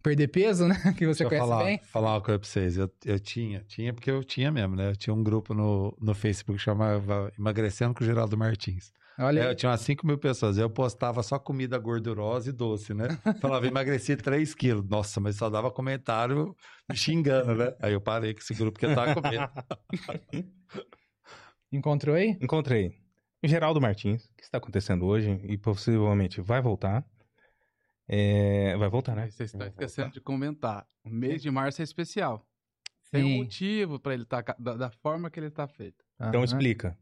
Perder 0.01 0.29
peso, 0.29 0.67
né? 0.67 0.75
Que 0.97 1.05
você 1.05 1.23
Deixa 1.23 1.29
conhece 1.29 1.47
falar, 1.47 1.63
bem. 1.63 1.79
falar 1.91 2.13
uma 2.15 2.21
coisa 2.21 2.39
pra 2.39 2.47
vocês. 2.49 2.75
Eu, 2.75 2.89
eu 3.05 3.19
tinha, 3.19 3.63
tinha 3.67 3.93
porque 3.93 4.09
eu 4.09 4.23
tinha 4.23 4.51
mesmo, 4.51 4.75
né? 4.75 4.89
Eu 4.89 4.95
tinha 4.95 5.13
um 5.13 5.21
grupo 5.21 5.53
no, 5.53 5.95
no 6.01 6.15
Facebook 6.15 6.57
que 6.57 6.63
chamava 6.65 7.31
Emagrecendo 7.37 7.93
com 7.93 8.03
o 8.03 8.07
Geraldo 8.07 8.35
Martins. 8.35 8.91
Olha 9.19 9.41
É, 9.41 9.51
eu 9.51 9.55
tinha 9.55 9.69
umas 9.69 9.81
5 9.81 10.05
mil 10.05 10.17
pessoas. 10.17 10.57
Eu 10.57 10.69
postava 10.69 11.23
só 11.23 11.39
comida 11.39 11.77
gordurosa 11.77 12.49
e 12.49 12.53
doce, 12.53 12.93
né? 12.93 13.07
Falava, 13.41 13.65
emagreci 13.65 14.15
3 14.15 14.53
quilos. 14.53 14.87
Nossa, 14.87 15.19
mas 15.19 15.35
só 15.35 15.49
dava 15.49 15.71
comentário 15.71 16.55
me 16.89 16.95
xingando, 16.95 17.55
né? 17.55 17.75
Aí 17.81 17.93
eu 17.93 18.01
parei 18.01 18.33
com 18.33 18.39
esse 18.39 18.53
grupo 18.53 18.73
porque 18.73 18.85
eu 18.85 18.95
tava 18.95 19.15
com 19.15 19.27
medo. 19.27 19.49
Encontrou 21.71 22.15
aí? 22.15 22.37
Encontrei. 22.41 22.91
Geraldo 23.43 23.79
Martins, 23.79 24.25
o 24.25 24.35
que 24.35 24.43
está 24.43 24.57
acontecendo 24.57 25.05
hoje 25.05 25.39
e 25.43 25.57
possivelmente 25.57 26.41
vai 26.41 26.61
voltar. 26.61 27.05
É, 28.07 28.75
vai 28.77 28.89
voltar, 28.89 29.15
né? 29.15 29.27
Estão 29.27 29.59
Vai 29.59 29.67
esquecendo 29.67 30.11
de 30.11 30.21
comentar. 30.21 30.87
O 31.03 31.09
mês 31.09 31.41
de 31.41 31.51
março 31.51 31.81
é 31.81 31.83
especial. 31.83 32.47
Tem 33.11 33.23
um 33.23 33.37
motivo 33.37 33.99
pra 33.99 34.13
ele 34.13 34.23
estar 34.23 34.43
da, 34.59 34.75
da 34.75 34.89
forma 34.89 35.29
que 35.29 35.39
ele 35.39 35.49
tá 35.49 35.67
feito. 35.67 36.03
Então 36.19 36.43
explica. 36.43 36.97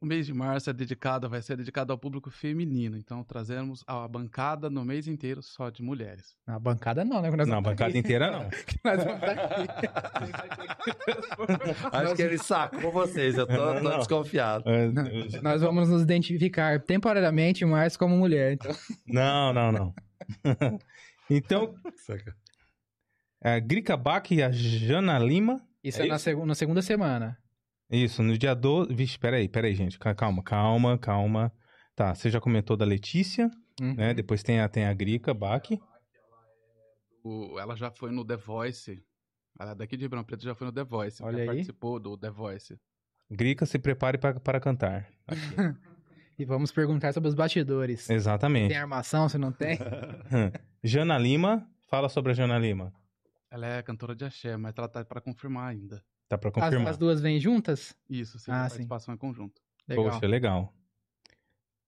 O 0.00 0.06
mês 0.06 0.26
de 0.26 0.34
março 0.34 0.68
é 0.68 0.72
dedicado, 0.72 1.28
vai 1.28 1.40
ser 1.42 1.56
dedicado 1.56 1.92
ao 1.92 1.98
público 1.98 2.30
feminino. 2.30 2.96
Então 2.96 3.22
trazemos 3.24 3.82
a 3.86 4.06
bancada 4.08 4.68
no 4.68 4.84
mês 4.84 5.06
inteiro 5.08 5.42
só 5.42 5.70
de 5.70 5.82
mulheres. 5.82 6.36
Na 6.46 6.58
bancada 6.58 7.04
não, 7.04 7.20
né? 7.22 7.30
Nós 7.30 7.48
Não, 7.48 7.58
a 7.58 7.60
bancada 7.60 7.90
aqui. 7.90 7.98
inteira 7.98 8.30
não. 8.30 8.48
Nós 8.84 9.04
vamos 9.04 9.20
tá 9.20 9.32
aqui. 9.32 9.68
Acho 11.96 12.14
que 12.14 12.22
ele 12.22 12.38
sacou 12.38 12.90
vocês. 12.92 13.36
Eu 13.36 13.46
tô, 13.46 13.54
tô 13.54 13.80
Não. 13.80 13.98
desconfiado. 13.98 14.64
É, 14.68 15.40
Nós 15.42 15.60
vamos 15.62 15.88
nos 15.88 16.02
identificar 16.02 16.80
temporariamente 16.80 17.64
mais 17.64 17.96
como 17.96 18.16
mulher. 18.16 18.52
Então, 18.52 18.74
Não, 19.06 19.52
não, 19.52 19.72
não. 19.72 19.94
Então, 21.32 21.74
Saca. 21.96 22.34
a 23.42 23.58
Grica 23.60 23.96
Bach 23.96 24.28
e 24.32 24.42
a 24.42 24.50
Jana 24.50 25.16
Lima. 25.18 25.60
isso 25.82 26.02
É 26.02 26.06
é, 26.06 26.08
na, 26.08 26.16
isso? 26.16 26.24
segu- 26.24 26.44
na 26.44 26.54
segunda 26.56 26.82
semana. 26.82 27.38
Isso, 27.90 28.22
no 28.22 28.36
dia 28.38 28.54
12. 28.54 28.94
Vixe, 28.94 29.18
peraí, 29.18 29.48
peraí, 29.48 29.74
gente. 29.74 29.98
Ca- 29.98 30.14
Calma, 30.14 30.42
calma, 30.42 30.96
calma. 30.98 31.52
Tá, 31.96 32.14
você 32.14 32.30
já 32.30 32.40
comentou 32.40 32.76
da 32.76 32.84
Letícia, 32.84 33.50
Uhum. 33.80 33.94
né? 33.94 34.14
Depois 34.14 34.42
tem 34.42 34.60
a, 34.60 34.68
tem 34.68 34.84
a 34.86 34.94
Grica 34.94 35.34
Bach. 35.34 35.68
Ela 37.58 37.76
já 37.76 37.90
foi 37.90 38.10
no 38.10 38.24
The 38.24 38.36
Voice. 38.36 39.02
Ela 39.58 39.72
é 39.72 39.74
daqui 39.74 39.96
de 39.96 40.04
Ribeirão 40.04 40.24
Preto 40.24 40.42
já 40.44 40.54
foi 40.54 40.66
no 40.66 40.72
The 40.72 40.84
Voice. 40.84 41.22
Olha 41.22 41.36
já 41.36 41.40
aí. 41.42 41.46
participou 41.46 41.98
do 42.00 42.16
The 42.16 42.30
Voice. 42.30 42.78
Grica, 43.30 43.66
se 43.66 43.78
prepare 43.78 44.18
para 44.18 44.60
cantar. 44.60 45.08
E 46.38 46.44
vamos 46.46 46.72
perguntar 46.72 47.12
sobre 47.12 47.28
os 47.28 47.34
bastidores. 47.34 48.08
Exatamente. 48.08 48.68
Tem 48.70 48.78
armação, 48.78 49.28
se 49.28 49.36
não 49.36 49.52
tem? 49.52 49.78
Jana 50.82 51.18
Lima, 51.18 51.68
fala 51.90 52.08
sobre 52.08 52.32
a 52.32 52.34
Jana 52.34 52.58
Lima. 52.58 52.94
Ela 53.50 53.66
é 53.66 53.82
cantora 53.82 54.14
de 54.16 54.24
axé, 54.24 54.56
mas 54.56 54.72
ela 54.74 54.88
tá 54.88 55.04
pra 55.04 55.20
confirmar 55.20 55.68
ainda. 55.68 56.02
Tá 56.30 56.38
pra 56.38 56.48
As, 56.48 56.54
confirmar. 56.54 56.90
as 56.92 56.96
duas 56.96 57.20
vêm 57.20 57.40
juntas? 57.40 57.94
Isso, 58.08 58.38
sim, 58.38 58.52
Ah, 58.52 58.60
a 58.66 58.68
sim. 58.68 58.86
participação 58.88 59.14
em 59.14 59.18
conjunto. 59.18 59.60
Legal. 59.88 60.04
Poxa, 60.12 60.26
legal. 60.28 60.72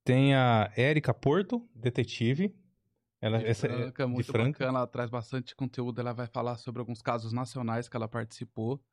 Tem 0.05 0.35
a 0.35 0.73
Érica 0.77 1.15
Porto, 1.15 1.69
detetive. 1.75 2.55
Ela, 3.21 3.39
de 3.39 3.47
essa 3.47 3.67
é 3.69 3.71
Franca, 3.71 4.07
de 4.07 4.11
muito 4.13 4.33
Franca. 4.33 4.59
bacana, 4.59 4.79
ela 4.81 4.87
traz 4.87 5.09
bastante 5.11 5.55
conteúdo, 5.55 6.01
ela 6.01 6.13
vai 6.13 6.27
falar 6.27 6.57
sobre 6.59 6.81
alguns 6.81 7.01
casos 7.01 7.33
nacionais 7.33 7.89
que 7.89 7.97
ela 7.97 8.09
participou, 8.09 8.85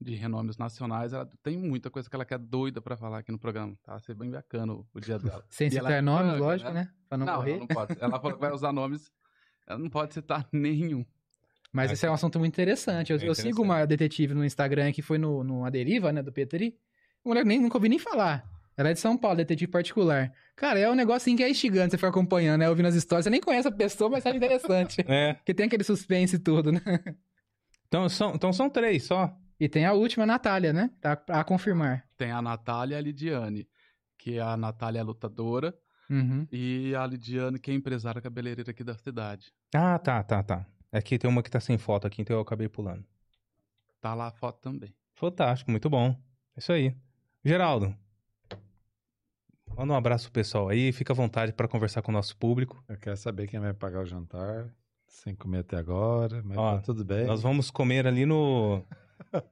de 0.00 0.14
renomes 0.14 0.56
nacionais, 0.58 1.12
ela 1.12 1.30
tem 1.42 1.58
muita 1.58 1.90
coisa 1.90 2.08
que 2.10 2.16
ela 2.16 2.24
quer 2.24 2.38
doida 2.38 2.82
pra 2.82 2.96
falar 2.96 3.18
aqui 3.18 3.32
no 3.32 3.38
programa, 3.38 3.76
tá? 3.82 3.92
Vai 3.92 4.00
ser 4.02 4.14
bem 4.14 4.30
bacana 4.30 4.74
o, 4.74 4.88
o 4.94 5.00
dia 5.00 5.18
dela. 5.18 5.44
Sem 5.50 5.68
E 5.68 5.70
citar 5.70 5.92
é 5.92 6.00
nomes, 6.02 6.38
franca, 6.38 6.44
lógico, 6.44 6.72
né? 6.72 6.94
Pra 7.08 7.18
não, 7.18 7.26
Não, 7.26 7.36
correr. 7.36 7.50
ela 7.52 7.60
não 7.60 7.66
pode. 7.68 7.96
Ela 8.00 8.20
falou 8.20 8.34
que 8.34 8.40
vai 8.40 8.52
usar 8.52 8.72
nomes, 8.72 9.10
ela 9.66 9.78
não 9.78 9.90
pode 9.90 10.14
citar 10.14 10.48
nenhum. 10.52 11.04
Mas 11.76 11.92
esse 11.92 12.06
é 12.06 12.10
um 12.10 12.14
assunto 12.14 12.38
muito 12.38 12.52
interessante. 12.54 13.12
Eu, 13.12 13.18
É 13.18 13.28
eu 13.28 13.34
sigo 13.34 13.48
interessante. 13.48 13.64
uma 13.64 13.84
detetive 13.86 14.34
no 14.34 14.44
Instagram 14.44 14.90
que 14.92 15.02
foi 15.02 15.18
no, 15.18 15.44
no 15.44 15.64
A 15.64 15.70
Deriva, 15.70 16.12
né, 16.12 16.22
do 16.22 16.32
Petri. 16.32 16.76
Mulher 17.24 17.44
nem, 17.44 17.60
nunca 17.60 17.76
ouvi 17.76 17.88
nem 17.88 17.98
falar. 17.98 18.44
Ela 18.76 18.90
é 18.90 18.92
de 18.92 19.00
São 19.00 19.16
Paulo, 19.16 19.36
detetive 19.38 19.70
particular. 19.70 20.32
Cara, 20.54 20.78
é 20.78 20.90
um 20.90 20.94
negocinho 20.94 21.36
que 21.36 21.42
é 21.42 21.48
instigante, 21.50 21.90
você 21.92 21.96
fica 21.96 22.08
acompanhando, 22.08 22.60
né, 22.60 22.68
ouvindo 22.68 22.86
as 22.86 22.94
histórias. 22.94 23.24
Você 23.24 23.30
nem 23.30 23.40
conhece 23.40 23.66
a 23.68 23.72
pessoa, 23.72 24.10
mas 24.10 24.24
acha 24.26 24.36
interessante. 24.36 25.02
É. 25.08 25.34
Porque 25.34 25.54
tem 25.54 25.66
aquele 25.66 25.82
suspense 25.84 26.36
e 26.36 26.38
tudo, 26.38 26.72
né? 26.72 26.80
Então 27.88 28.08
são, 28.08 28.34
então 28.34 28.52
são 28.52 28.68
três 28.68 29.04
só. 29.04 29.34
E 29.58 29.68
tem 29.68 29.86
a 29.86 29.92
última, 29.92 30.24
a 30.24 30.26
Natália, 30.26 30.72
né? 30.72 30.90
Tá 31.00 31.18
a 31.28 31.42
confirmar. 31.44 32.04
Tem 32.18 32.30
a 32.30 32.42
Natália 32.42 32.96
e 32.96 32.98
a 32.98 33.00
Lidiane, 33.00 33.66
que 34.18 34.38
a 34.38 34.56
Natália 34.56 35.00
é 35.00 35.02
lutadora 35.02 35.74
Uhum. 36.08 36.46
e 36.52 36.94
a 36.94 37.04
Lidiane 37.06 37.58
que 37.58 37.70
é 37.70 37.74
empresária 37.74 38.20
cabeleireira 38.20 38.70
aqui 38.70 38.84
da 38.84 38.94
cidade. 38.96 39.52
Ah, 39.74 39.98
tá, 39.98 40.22
tá, 40.22 40.42
tá. 40.42 40.66
Aqui 40.92 41.18
tem 41.18 41.28
uma 41.28 41.42
que 41.42 41.50
tá 41.50 41.60
sem 41.60 41.76
foto 41.78 42.06
aqui, 42.06 42.22
então 42.22 42.36
eu 42.36 42.40
acabei 42.42 42.68
pulando. 42.68 43.04
Tá 44.00 44.14
lá 44.14 44.28
a 44.28 44.30
foto 44.30 44.60
também. 44.60 44.94
Fantástico, 45.14 45.70
muito 45.70 45.88
bom. 45.90 46.16
Isso 46.56 46.72
aí. 46.72 46.94
Geraldo, 47.44 47.94
manda 49.76 49.92
um 49.92 49.96
abraço 49.96 50.24
pro 50.24 50.32
pessoal 50.32 50.68
aí, 50.68 50.92
fica 50.92 51.12
à 51.12 51.16
vontade 51.16 51.52
para 51.52 51.68
conversar 51.68 52.02
com 52.02 52.10
o 52.10 52.14
nosso 52.14 52.36
público. 52.36 52.82
Eu 52.88 52.96
quero 52.96 53.16
saber 53.16 53.46
quem 53.46 53.60
vai 53.60 53.72
pagar 53.74 54.00
o 54.02 54.06
jantar, 54.06 54.68
sem 55.06 55.34
comer 55.34 55.58
até 55.58 55.76
agora, 55.76 56.42
mas 56.44 56.56
Ó, 56.56 56.76
tá 56.76 56.82
tudo 56.82 57.04
bem. 57.04 57.26
Nós 57.26 57.42
vamos 57.42 57.70
comer 57.70 58.06
ali 58.06 58.24
no. 58.26 58.82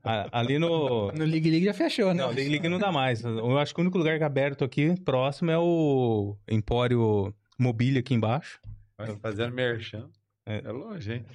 a- 0.02 0.28
ali 0.40 0.58
no. 0.58 1.12
No 1.16 1.24
Ligue 1.24 1.50
Ligue 1.50 1.66
já 1.66 1.74
fechou, 1.74 2.12
né? 2.14 2.22
Não, 2.22 2.32
Ligue 2.32 2.50
Ligue 2.50 2.68
não 2.68 2.78
dá 2.78 2.90
mais. 2.90 3.22
Eu 3.24 3.58
acho 3.58 3.74
que 3.74 3.80
o 3.80 3.82
único 3.82 3.98
lugar 3.98 4.16
que 4.18 4.22
é 4.24 4.26
aberto 4.26 4.64
aqui, 4.64 4.98
próximo, 5.02 5.50
é 5.50 5.58
o 5.58 6.36
Empório 6.48 7.34
Mobília 7.58 8.00
aqui 8.00 8.14
embaixo. 8.14 8.60
Vai 8.96 9.14
fazendo 9.16 9.52
merchan. 9.54 10.08
É. 10.47 10.58
É, 10.58 10.70
longe, 10.73 11.12
hein? 11.12 11.26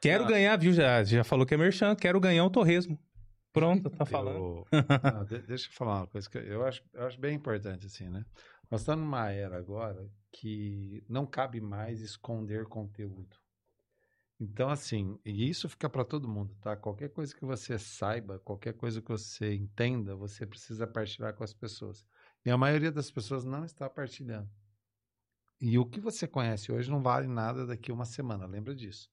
Quero 0.00 0.24
Ah. 0.24 0.28
ganhar, 0.28 0.56
viu? 0.56 0.72
Já, 0.72 1.02
já 1.04 1.24
falou 1.24 1.46
que 1.46 1.54
é 1.54 1.56
merchan, 1.56 1.94
quero 1.96 2.20
ganhar 2.20 2.44
o 2.44 2.50
torresmo. 2.50 2.98
Pronto, 3.52 3.88
tá 3.88 4.04
falando. 4.06 4.36
Eu- 4.36 4.66
Não, 5.12 5.24
de- 5.24 5.42
deixa 5.46 5.68
eu 5.68 5.72
falar 5.72 6.00
uma 6.00 6.06
coisa 6.06 6.28
que 6.28 6.38
eu 6.38 6.64
acho, 6.64 6.82
eu 6.92 7.06
acho 7.06 7.18
bem 7.18 7.34
importante, 7.34 7.86
assim, 7.86 8.08
né? 8.08 8.24
Nós 8.70 8.80
estamos 8.82 9.04
numa 9.04 9.30
era 9.30 9.56
agora 9.56 10.06
que 10.32 11.02
não 11.08 11.24
cabe 11.24 11.60
mais 11.60 12.00
esconder 12.00 12.64
conteúdo. 12.66 13.36
Então, 14.38 14.68
assim, 14.68 15.18
e 15.24 15.48
isso 15.48 15.66
fica 15.68 15.88
para 15.88 16.04
todo 16.04 16.28
mundo, 16.28 16.54
tá? 16.60 16.76
Qualquer 16.76 17.08
coisa 17.08 17.34
que 17.34 17.44
você 17.46 17.78
saiba, 17.78 18.38
qualquer 18.40 18.74
coisa 18.74 19.00
que 19.00 19.08
você 19.08 19.54
entenda, 19.54 20.14
você 20.14 20.44
precisa 20.46 20.86
partilhar 20.86 21.32
com 21.34 21.42
as 21.42 21.54
pessoas. 21.54 22.04
E 22.44 22.50
a 22.50 22.56
maioria 22.58 22.92
das 22.92 23.10
pessoas 23.10 23.44
não 23.46 23.64
está 23.64 23.88
partilhando. 23.88 24.50
E 25.60 25.78
o 25.78 25.86
que 25.86 26.00
você 26.00 26.26
conhece 26.26 26.70
hoje 26.70 26.90
não 26.90 27.02
vale 27.02 27.26
nada 27.26 27.66
daqui 27.66 27.90
uma 27.90 28.04
semana, 28.04 28.46
lembra 28.46 28.74
disso. 28.74 29.10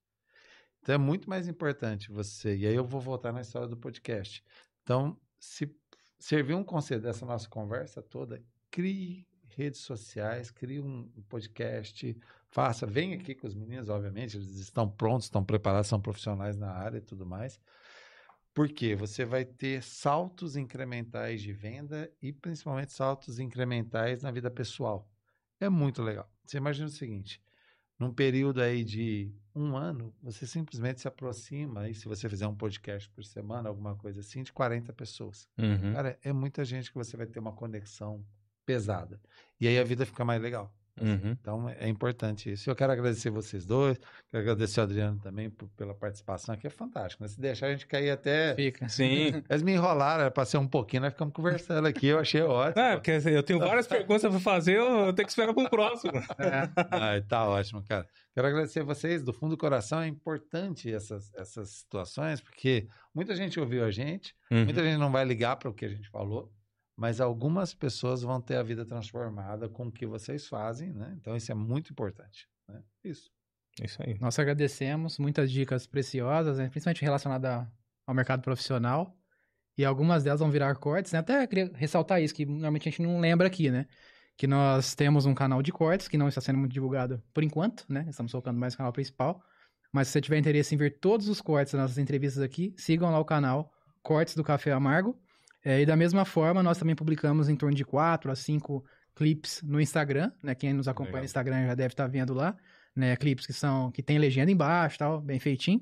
Então 0.81 0.95
é 0.95 0.97
muito 0.97 1.29
mais 1.29 1.47
importante 1.47 2.11
você. 2.11 2.57
E 2.57 2.67
aí 2.67 2.75
eu 2.75 2.83
vou 2.83 2.99
voltar 2.99 3.31
na 3.31 3.41
história 3.41 3.67
do 3.67 3.77
podcast. 3.77 4.43
Então, 4.83 5.17
se 5.39 5.73
servir 6.19 6.53
um 6.53 6.63
conselho 6.63 7.01
dessa 7.01 7.25
nossa 7.25 7.47
conversa 7.47 8.01
toda, 8.01 8.43
crie 8.69 9.25
redes 9.55 9.81
sociais, 9.81 10.51
crie 10.51 10.81
um 10.81 11.09
podcast, 11.29 12.17
faça, 12.49 12.85
vem 12.85 13.13
aqui 13.13 13.35
com 13.35 13.47
os 13.47 13.53
meninos, 13.53 13.89
obviamente, 13.89 14.37
eles 14.37 14.57
estão 14.57 14.89
prontos, 14.89 15.25
estão 15.25 15.43
preparados, 15.43 15.87
são 15.87 16.01
profissionais 16.01 16.57
na 16.57 16.71
área 16.71 16.97
e 16.97 17.01
tudo 17.01 17.25
mais. 17.25 17.59
Porque 18.53 18.95
você 18.95 19.25
vai 19.25 19.45
ter 19.45 19.81
saltos 19.81 20.55
incrementais 20.55 21.41
de 21.41 21.51
venda 21.51 22.11
e 22.21 22.31
principalmente 22.31 22.93
saltos 22.93 23.39
incrementais 23.39 24.21
na 24.21 24.31
vida 24.31 24.51
pessoal. 24.51 25.09
É 25.59 25.69
muito 25.69 26.03
legal. 26.03 26.32
Você 26.45 26.57
imagina 26.57 26.87
o 26.87 26.91
seguinte: 26.91 27.41
num 27.97 28.13
período 28.13 28.61
aí 28.61 28.83
de 28.83 29.31
um 29.55 29.77
ano, 29.77 30.13
você 30.21 30.45
simplesmente 30.47 31.01
se 31.01 31.07
aproxima, 31.07 31.89
e 31.89 31.93
se 31.93 32.07
você 32.07 32.27
fizer 32.27 32.47
um 32.47 32.55
podcast 32.55 33.09
por 33.09 33.23
semana, 33.23 33.69
alguma 33.69 33.95
coisa 33.95 34.19
assim, 34.19 34.43
de 34.43 34.51
40 34.51 34.91
pessoas. 34.93 35.47
Uhum. 35.57 35.93
Cara, 35.93 36.17
é 36.23 36.33
muita 36.33 36.65
gente 36.65 36.91
que 36.91 36.97
você 36.97 37.15
vai 37.15 37.27
ter 37.27 37.39
uma 37.39 37.53
conexão 37.53 38.25
pesada. 38.65 39.21
E 39.59 39.67
aí 39.67 39.77
a 39.77 39.83
vida 39.83 40.05
fica 40.05 40.25
mais 40.25 40.41
legal. 40.41 40.73
Uhum. 41.01 41.31
Então 41.41 41.69
é 41.69 41.87
importante 41.87 42.51
isso. 42.51 42.69
Eu 42.69 42.75
quero 42.75 42.91
agradecer 42.91 43.29
vocês 43.31 43.65
dois, 43.65 43.97
quero 44.29 44.43
agradecer 44.43 44.79
o 44.79 44.83
Adriano 44.83 45.19
também 45.19 45.49
por- 45.49 45.67
pela 45.69 45.93
participação 45.95 46.53
aqui. 46.53 46.67
É 46.67 46.69
fantástico, 46.69 47.23
né? 47.23 47.27
Se 47.29 47.39
deixar 47.41 47.67
a 47.67 47.71
gente 47.71 47.87
cair 47.87 48.11
até. 48.11 48.53
Fica. 48.55 48.87
Sim. 48.87 49.43
Eles 49.49 49.63
me 49.63 49.73
enrolaram, 49.73 50.31
ser 50.45 50.57
um 50.57 50.67
pouquinho, 50.67 51.01
nós 51.03 51.13
ficamos 51.13 51.33
conversando 51.33 51.87
aqui, 51.87 52.07
eu 52.07 52.19
achei 52.19 52.41
ótimo. 52.41 52.83
Ah, 52.83 52.93
porque 52.95 53.11
eu 53.11 53.41
tenho 53.43 53.59
várias 53.59 53.87
perguntas 53.87 54.29
pra 54.29 54.39
fazer, 54.39 54.77
eu 54.77 55.11
tenho 55.13 55.25
que 55.25 55.31
esperar 55.31 55.53
pro 55.53 55.69
próximo. 55.69 56.13
É. 56.39 56.69
Ai, 56.91 57.21
tá 57.21 57.47
ótimo, 57.47 57.83
cara. 57.83 58.07
Quero 58.33 58.47
agradecer 58.47 58.83
vocês 58.83 59.23
do 59.23 59.31
fundo 59.33 59.51
do 59.51 59.57
coração. 59.57 60.01
É 60.01 60.07
importante 60.07 60.91
essas, 60.93 61.33
essas 61.35 61.69
situações, 61.69 62.41
porque 62.41 62.87
muita 63.13 63.35
gente 63.35 63.59
ouviu 63.59 63.83
a 63.85 63.91
gente, 63.91 64.35
Uhum. 64.51 64.65
muita 64.65 64.83
gente 64.83 64.97
não 64.97 65.11
vai 65.11 65.23
ligar 65.25 65.55
para 65.55 65.69
o 65.69 65.73
que 65.73 65.85
a 65.85 65.89
gente 65.89 66.09
falou, 66.09 66.51
mas 66.95 67.19
algumas 67.19 67.73
pessoas 67.73 68.21
vão 68.21 68.39
ter 68.41 68.55
a 68.55 68.63
vida 68.63 68.85
transformada 68.85 69.67
com 69.67 69.87
o 69.87 69.91
que 69.91 70.05
vocês 70.05 70.47
fazem, 70.47 70.93
né? 70.93 71.15
Então 71.19 71.35
isso 71.35 71.51
é 71.51 71.55
muito 71.55 71.91
importante. 71.91 72.47
Né? 72.67 72.81
Isso. 73.03 73.31
Isso 73.81 74.01
aí. 74.03 74.17
Nós 74.19 74.37
agradecemos, 74.37 75.17
muitas 75.17 75.51
dicas 75.51 75.87
preciosas, 75.87 76.57
né? 76.57 76.69
principalmente 76.69 77.01
relacionadas 77.01 77.49
a- 77.51 77.71
ao 78.05 78.13
mercado 78.13 78.41
profissional. 78.41 79.17
E 79.75 79.83
algumas 79.83 80.23
delas 80.23 80.39
vão 80.39 80.51
virar 80.51 80.75
cortes, 80.75 81.11
né? 81.11 81.17
Até 81.17 81.47
queria 81.47 81.71
ressaltar 81.73 82.21
isso, 82.21 82.35
que 82.35 82.45
normalmente 82.45 82.87
a 82.87 82.91
gente 82.91 83.01
não 83.01 83.19
lembra 83.19 83.47
aqui, 83.47 83.71
né? 83.71 83.87
Que 84.37 84.45
nós 84.45 84.93
temos 84.93 85.25
um 85.25 85.33
canal 85.33 85.63
de 85.63 85.71
cortes, 85.71 86.07
que 86.07 86.15
não 86.15 86.27
está 86.27 86.39
sendo 86.39 86.59
muito 86.59 86.71
divulgado 86.71 87.23
por 87.33 87.43
enquanto, 87.43 87.83
né? 87.89 88.05
Estamos 88.07 88.31
focando 88.31 88.59
mais 88.59 88.75
no 88.75 88.77
canal 88.77 88.93
principal. 88.93 89.41
Mas 89.91 90.07
se 90.07 90.13
você 90.13 90.21
tiver 90.21 90.37
interesse 90.37 90.75
em 90.75 90.77
ver 90.77 90.99
todos 90.99 91.27
os 91.27 91.41
cortes 91.41 91.73
das 91.73 91.81
nossas 91.81 91.97
entrevistas 91.97 92.43
aqui, 92.43 92.75
sigam 92.77 93.09
lá 93.11 93.19
o 93.19 93.25
canal 93.25 93.71
Cortes 94.03 94.35
do 94.35 94.43
Café 94.43 94.71
Amargo. 94.71 95.19
É, 95.63 95.81
e 95.81 95.85
da 95.85 95.95
mesma 95.95 96.25
forma, 96.25 96.61
nós 96.61 96.77
também 96.77 96.95
publicamos 96.95 97.47
em 97.47 97.55
torno 97.55 97.75
de 97.75 97.85
4 97.85 98.31
a 98.31 98.35
5 98.35 98.83
clips 99.15 99.61
no 99.63 99.79
Instagram, 99.79 100.31
né? 100.41 100.53
Quem 100.55 100.73
nos 100.73 100.87
acompanha 100.87 101.13
Legal. 101.13 101.21
no 101.21 101.25
Instagram 101.25 101.67
já 101.67 101.75
deve 101.75 101.93
estar 101.93 102.07
vendo 102.07 102.33
lá, 102.33 102.55
né? 102.95 103.15
Clipes 103.15 103.45
que 103.45 103.53
são 103.53 103.91
que 103.91 104.03
tem 104.03 104.17
legenda 104.17 104.51
embaixo, 104.51 104.97
tal, 104.97 105.21
bem 105.21 105.39
feitinho. 105.39 105.81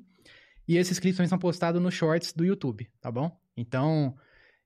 E 0.68 0.78
esses 0.78 1.00
clipes 1.00 1.18
também 1.18 1.30
são 1.30 1.40
postados 1.40 1.82
nos 1.82 1.94
shorts 1.94 2.34
do 2.34 2.46
YouTube, 2.46 2.88
tá 3.02 3.12
bom? 3.12 3.36
Então, 3.58 4.16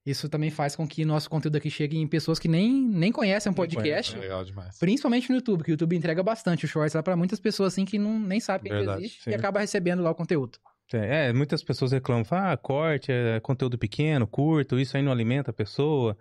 isso 0.05 0.29
também 0.29 0.51
faz 0.51 0.75
com 0.75 0.87
que 0.87 1.03
nosso 1.03 1.29
conteúdo 1.29 1.55
aqui 1.55 1.69
chegue 1.69 1.97
em 1.97 2.07
pessoas 2.07 2.37
que 2.37 2.47
nem, 2.47 2.79
nem 2.79 3.11
conhecem 3.11 3.51
um 3.51 3.55
podcast, 3.55 4.11
conhecem, 4.11 4.19
Legal 4.19 4.43
demais. 4.43 4.77
principalmente 4.77 5.29
no 5.29 5.35
YouTube, 5.35 5.63
que 5.63 5.71
o 5.71 5.73
YouTube 5.73 5.95
entrega 5.95 6.21
bastante 6.21 6.65
o 6.65 6.67
shorts 6.67 6.93
lá 6.93 7.01
pra 7.01 7.15
muitas 7.15 7.39
pessoas 7.39 7.73
assim 7.73 7.85
que 7.85 7.97
não, 7.97 8.19
nem 8.19 8.39
sabem 8.39 8.71
que 8.71 8.77
Verdade, 8.77 9.01
existe 9.01 9.23
sim. 9.23 9.31
e 9.31 9.33
acaba 9.33 9.61
recebendo 9.61 10.03
lá 10.03 10.11
o 10.11 10.15
conteúdo. 10.15 10.59
É, 10.93 11.33
muitas 11.33 11.63
pessoas 11.63 11.91
reclamam, 11.91 12.23
falam, 12.23 12.51
ah, 12.51 12.57
corte, 12.57 13.11
é 13.11 13.39
conteúdo 13.39 13.77
pequeno, 13.77 14.27
curto, 14.27 14.79
isso 14.79 14.95
aí 14.95 15.03
não 15.03 15.11
alimenta 15.11 15.51
a 15.51 15.53
pessoa. 15.53 16.17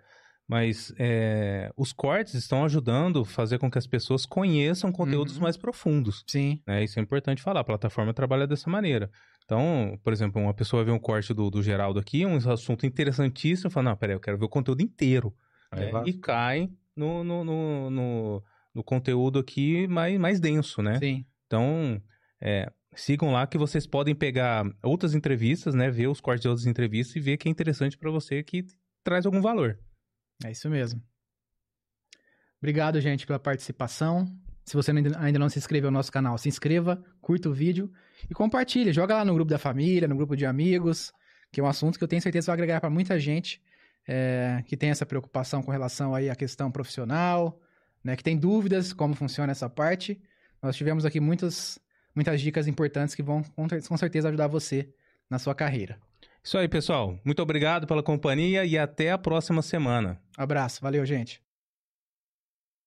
Mas 0.47 0.93
é, 0.99 1.71
os 1.75 1.91
cortes 1.91 2.35
estão 2.35 2.63
ajudando 2.65 3.21
a 3.21 3.25
fazer 3.25 3.57
com 3.57 3.69
que 3.69 3.79
as 3.79 3.87
pessoas 3.87 4.27
conheçam 4.27 4.91
conteúdos 4.91 5.37
Uhum. 5.37 5.43
mais 5.43 5.57
profundos. 5.57 6.23
Sim. 6.27 6.61
né? 6.67 6.83
Isso 6.83 6.99
é 6.99 7.01
importante 7.01 7.41
falar. 7.41 7.61
A 7.61 7.63
plataforma 7.63 8.13
trabalha 8.13 8.45
dessa 8.45 8.69
maneira. 8.69 9.09
Então, 9.43 9.99
por 10.03 10.13
exemplo, 10.13 10.39
uma 10.41 10.53
pessoa 10.53 10.83
vê 10.83 10.91
um 10.91 10.99
corte 10.99 11.33
do, 11.33 11.49
do 11.49 11.63
Geraldo 11.63 11.99
aqui, 11.99 12.25
um 12.25 12.35
assunto 12.51 12.85
interessantíssimo, 12.85 13.71
fala, 13.71 13.89
não, 13.89 13.97
peraí, 13.97 14.15
eu 14.15 14.19
quero 14.19 14.37
ver 14.37 14.45
o 14.45 14.49
conteúdo 14.49 14.81
inteiro. 14.81 15.33
Aí 15.71 15.91
né? 15.91 16.03
E 16.05 16.13
cai 16.13 16.69
no, 16.95 17.23
no, 17.23 17.43
no, 17.43 17.89
no- 17.89 18.43
no 18.73 18.83
conteúdo 18.83 19.39
aqui 19.39 19.87
mais, 19.87 20.19
mais 20.19 20.39
denso, 20.39 20.81
né? 20.81 20.99
Sim. 20.99 21.25
Então, 21.47 21.99
é, 22.41 22.71
sigam 22.95 23.31
lá 23.31 23.45
que 23.47 23.57
vocês 23.57 23.85
podem 23.85 24.15
pegar 24.15 24.65
outras 24.83 25.13
entrevistas, 25.13 25.73
né? 25.75 25.89
Ver 25.89 26.07
os 26.07 26.21
cortes 26.21 26.41
de 26.41 26.47
outras 26.47 26.65
entrevistas 26.65 27.15
e 27.15 27.19
ver 27.19 27.37
que 27.37 27.47
é 27.47 27.51
interessante 27.51 27.97
pra 27.97 28.11
você, 28.11 28.43
que 28.43 28.65
traz 29.03 29.25
algum 29.25 29.41
valor. 29.41 29.79
É 30.43 30.51
isso 30.51 30.69
mesmo. 30.69 31.01
Obrigado, 32.59 32.99
gente, 32.99 33.27
pela 33.27 33.39
participação. 33.39 34.25
Se 34.63 34.75
você 34.75 34.91
ainda 34.91 35.39
não 35.39 35.49
se 35.49 35.59
inscreveu 35.59 35.91
no 35.91 35.97
nosso 35.97 36.11
canal, 36.11 36.37
se 36.37 36.49
inscreva, 36.49 37.03
curta 37.21 37.49
o 37.49 37.53
vídeo 37.53 37.91
e 38.29 38.33
compartilhe. 38.33 38.91
Joga 38.91 39.15
lá 39.15 39.25
no 39.25 39.33
grupo 39.33 39.49
da 39.49 39.59
família, 39.59 40.07
no 40.07 40.15
grupo 40.15 40.35
de 40.35 40.45
amigos, 40.45 41.13
que 41.51 41.59
é 41.59 41.63
um 41.63 41.67
assunto 41.67 41.97
que 41.97 42.03
eu 42.03 42.07
tenho 42.07 42.21
certeza 42.21 42.47
vai 42.47 42.55
agregar 42.55 42.81
para 42.81 42.89
muita 42.89 43.19
gente 43.19 43.61
é, 44.07 44.63
que 44.65 44.77
tem 44.77 44.89
essa 44.89 45.05
preocupação 45.05 45.61
com 45.63 45.71
relação 45.71 46.13
aí 46.13 46.29
à 46.29 46.35
questão 46.35 46.71
profissional, 46.71 47.59
né, 48.03 48.15
que 48.15 48.23
tem 48.23 48.37
dúvidas 48.37 48.93
como 48.93 49.15
funciona 49.15 49.51
essa 49.51 49.69
parte. 49.69 50.21
Nós 50.61 50.75
tivemos 50.75 51.05
aqui 51.05 51.19
muitas, 51.19 51.79
muitas 52.15 52.41
dicas 52.41 52.67
importantes 52.67 53.13
que 53.13 53.21
vão 53.21 53.43
com 53.43 53.67
cer- 53.69 53.87
com 53.87 53.97
certeza 53.97 54.29
ajudar 54.29 54.47
você 54.47 54.89
na 55.29 55.37
sua 55.37 55.53
carreira. 55.53 55.99
Isso 56.43 56.57
aí, 56.57 56.67
pessoal. 56.67 57.19
Muito 57.25 57.41
obrigado 57.41 57.85
pela 57.87 58.01
companhia 58.03 58.63
e 58.65 58.77
até 58.77 59.11
a 59.11 59.17
próxima 59.17 59.61
semana. 59.61 60.21
Abraço, 60.37 60.81
valeu, 60.81 61.05
gente. 61.05 61.44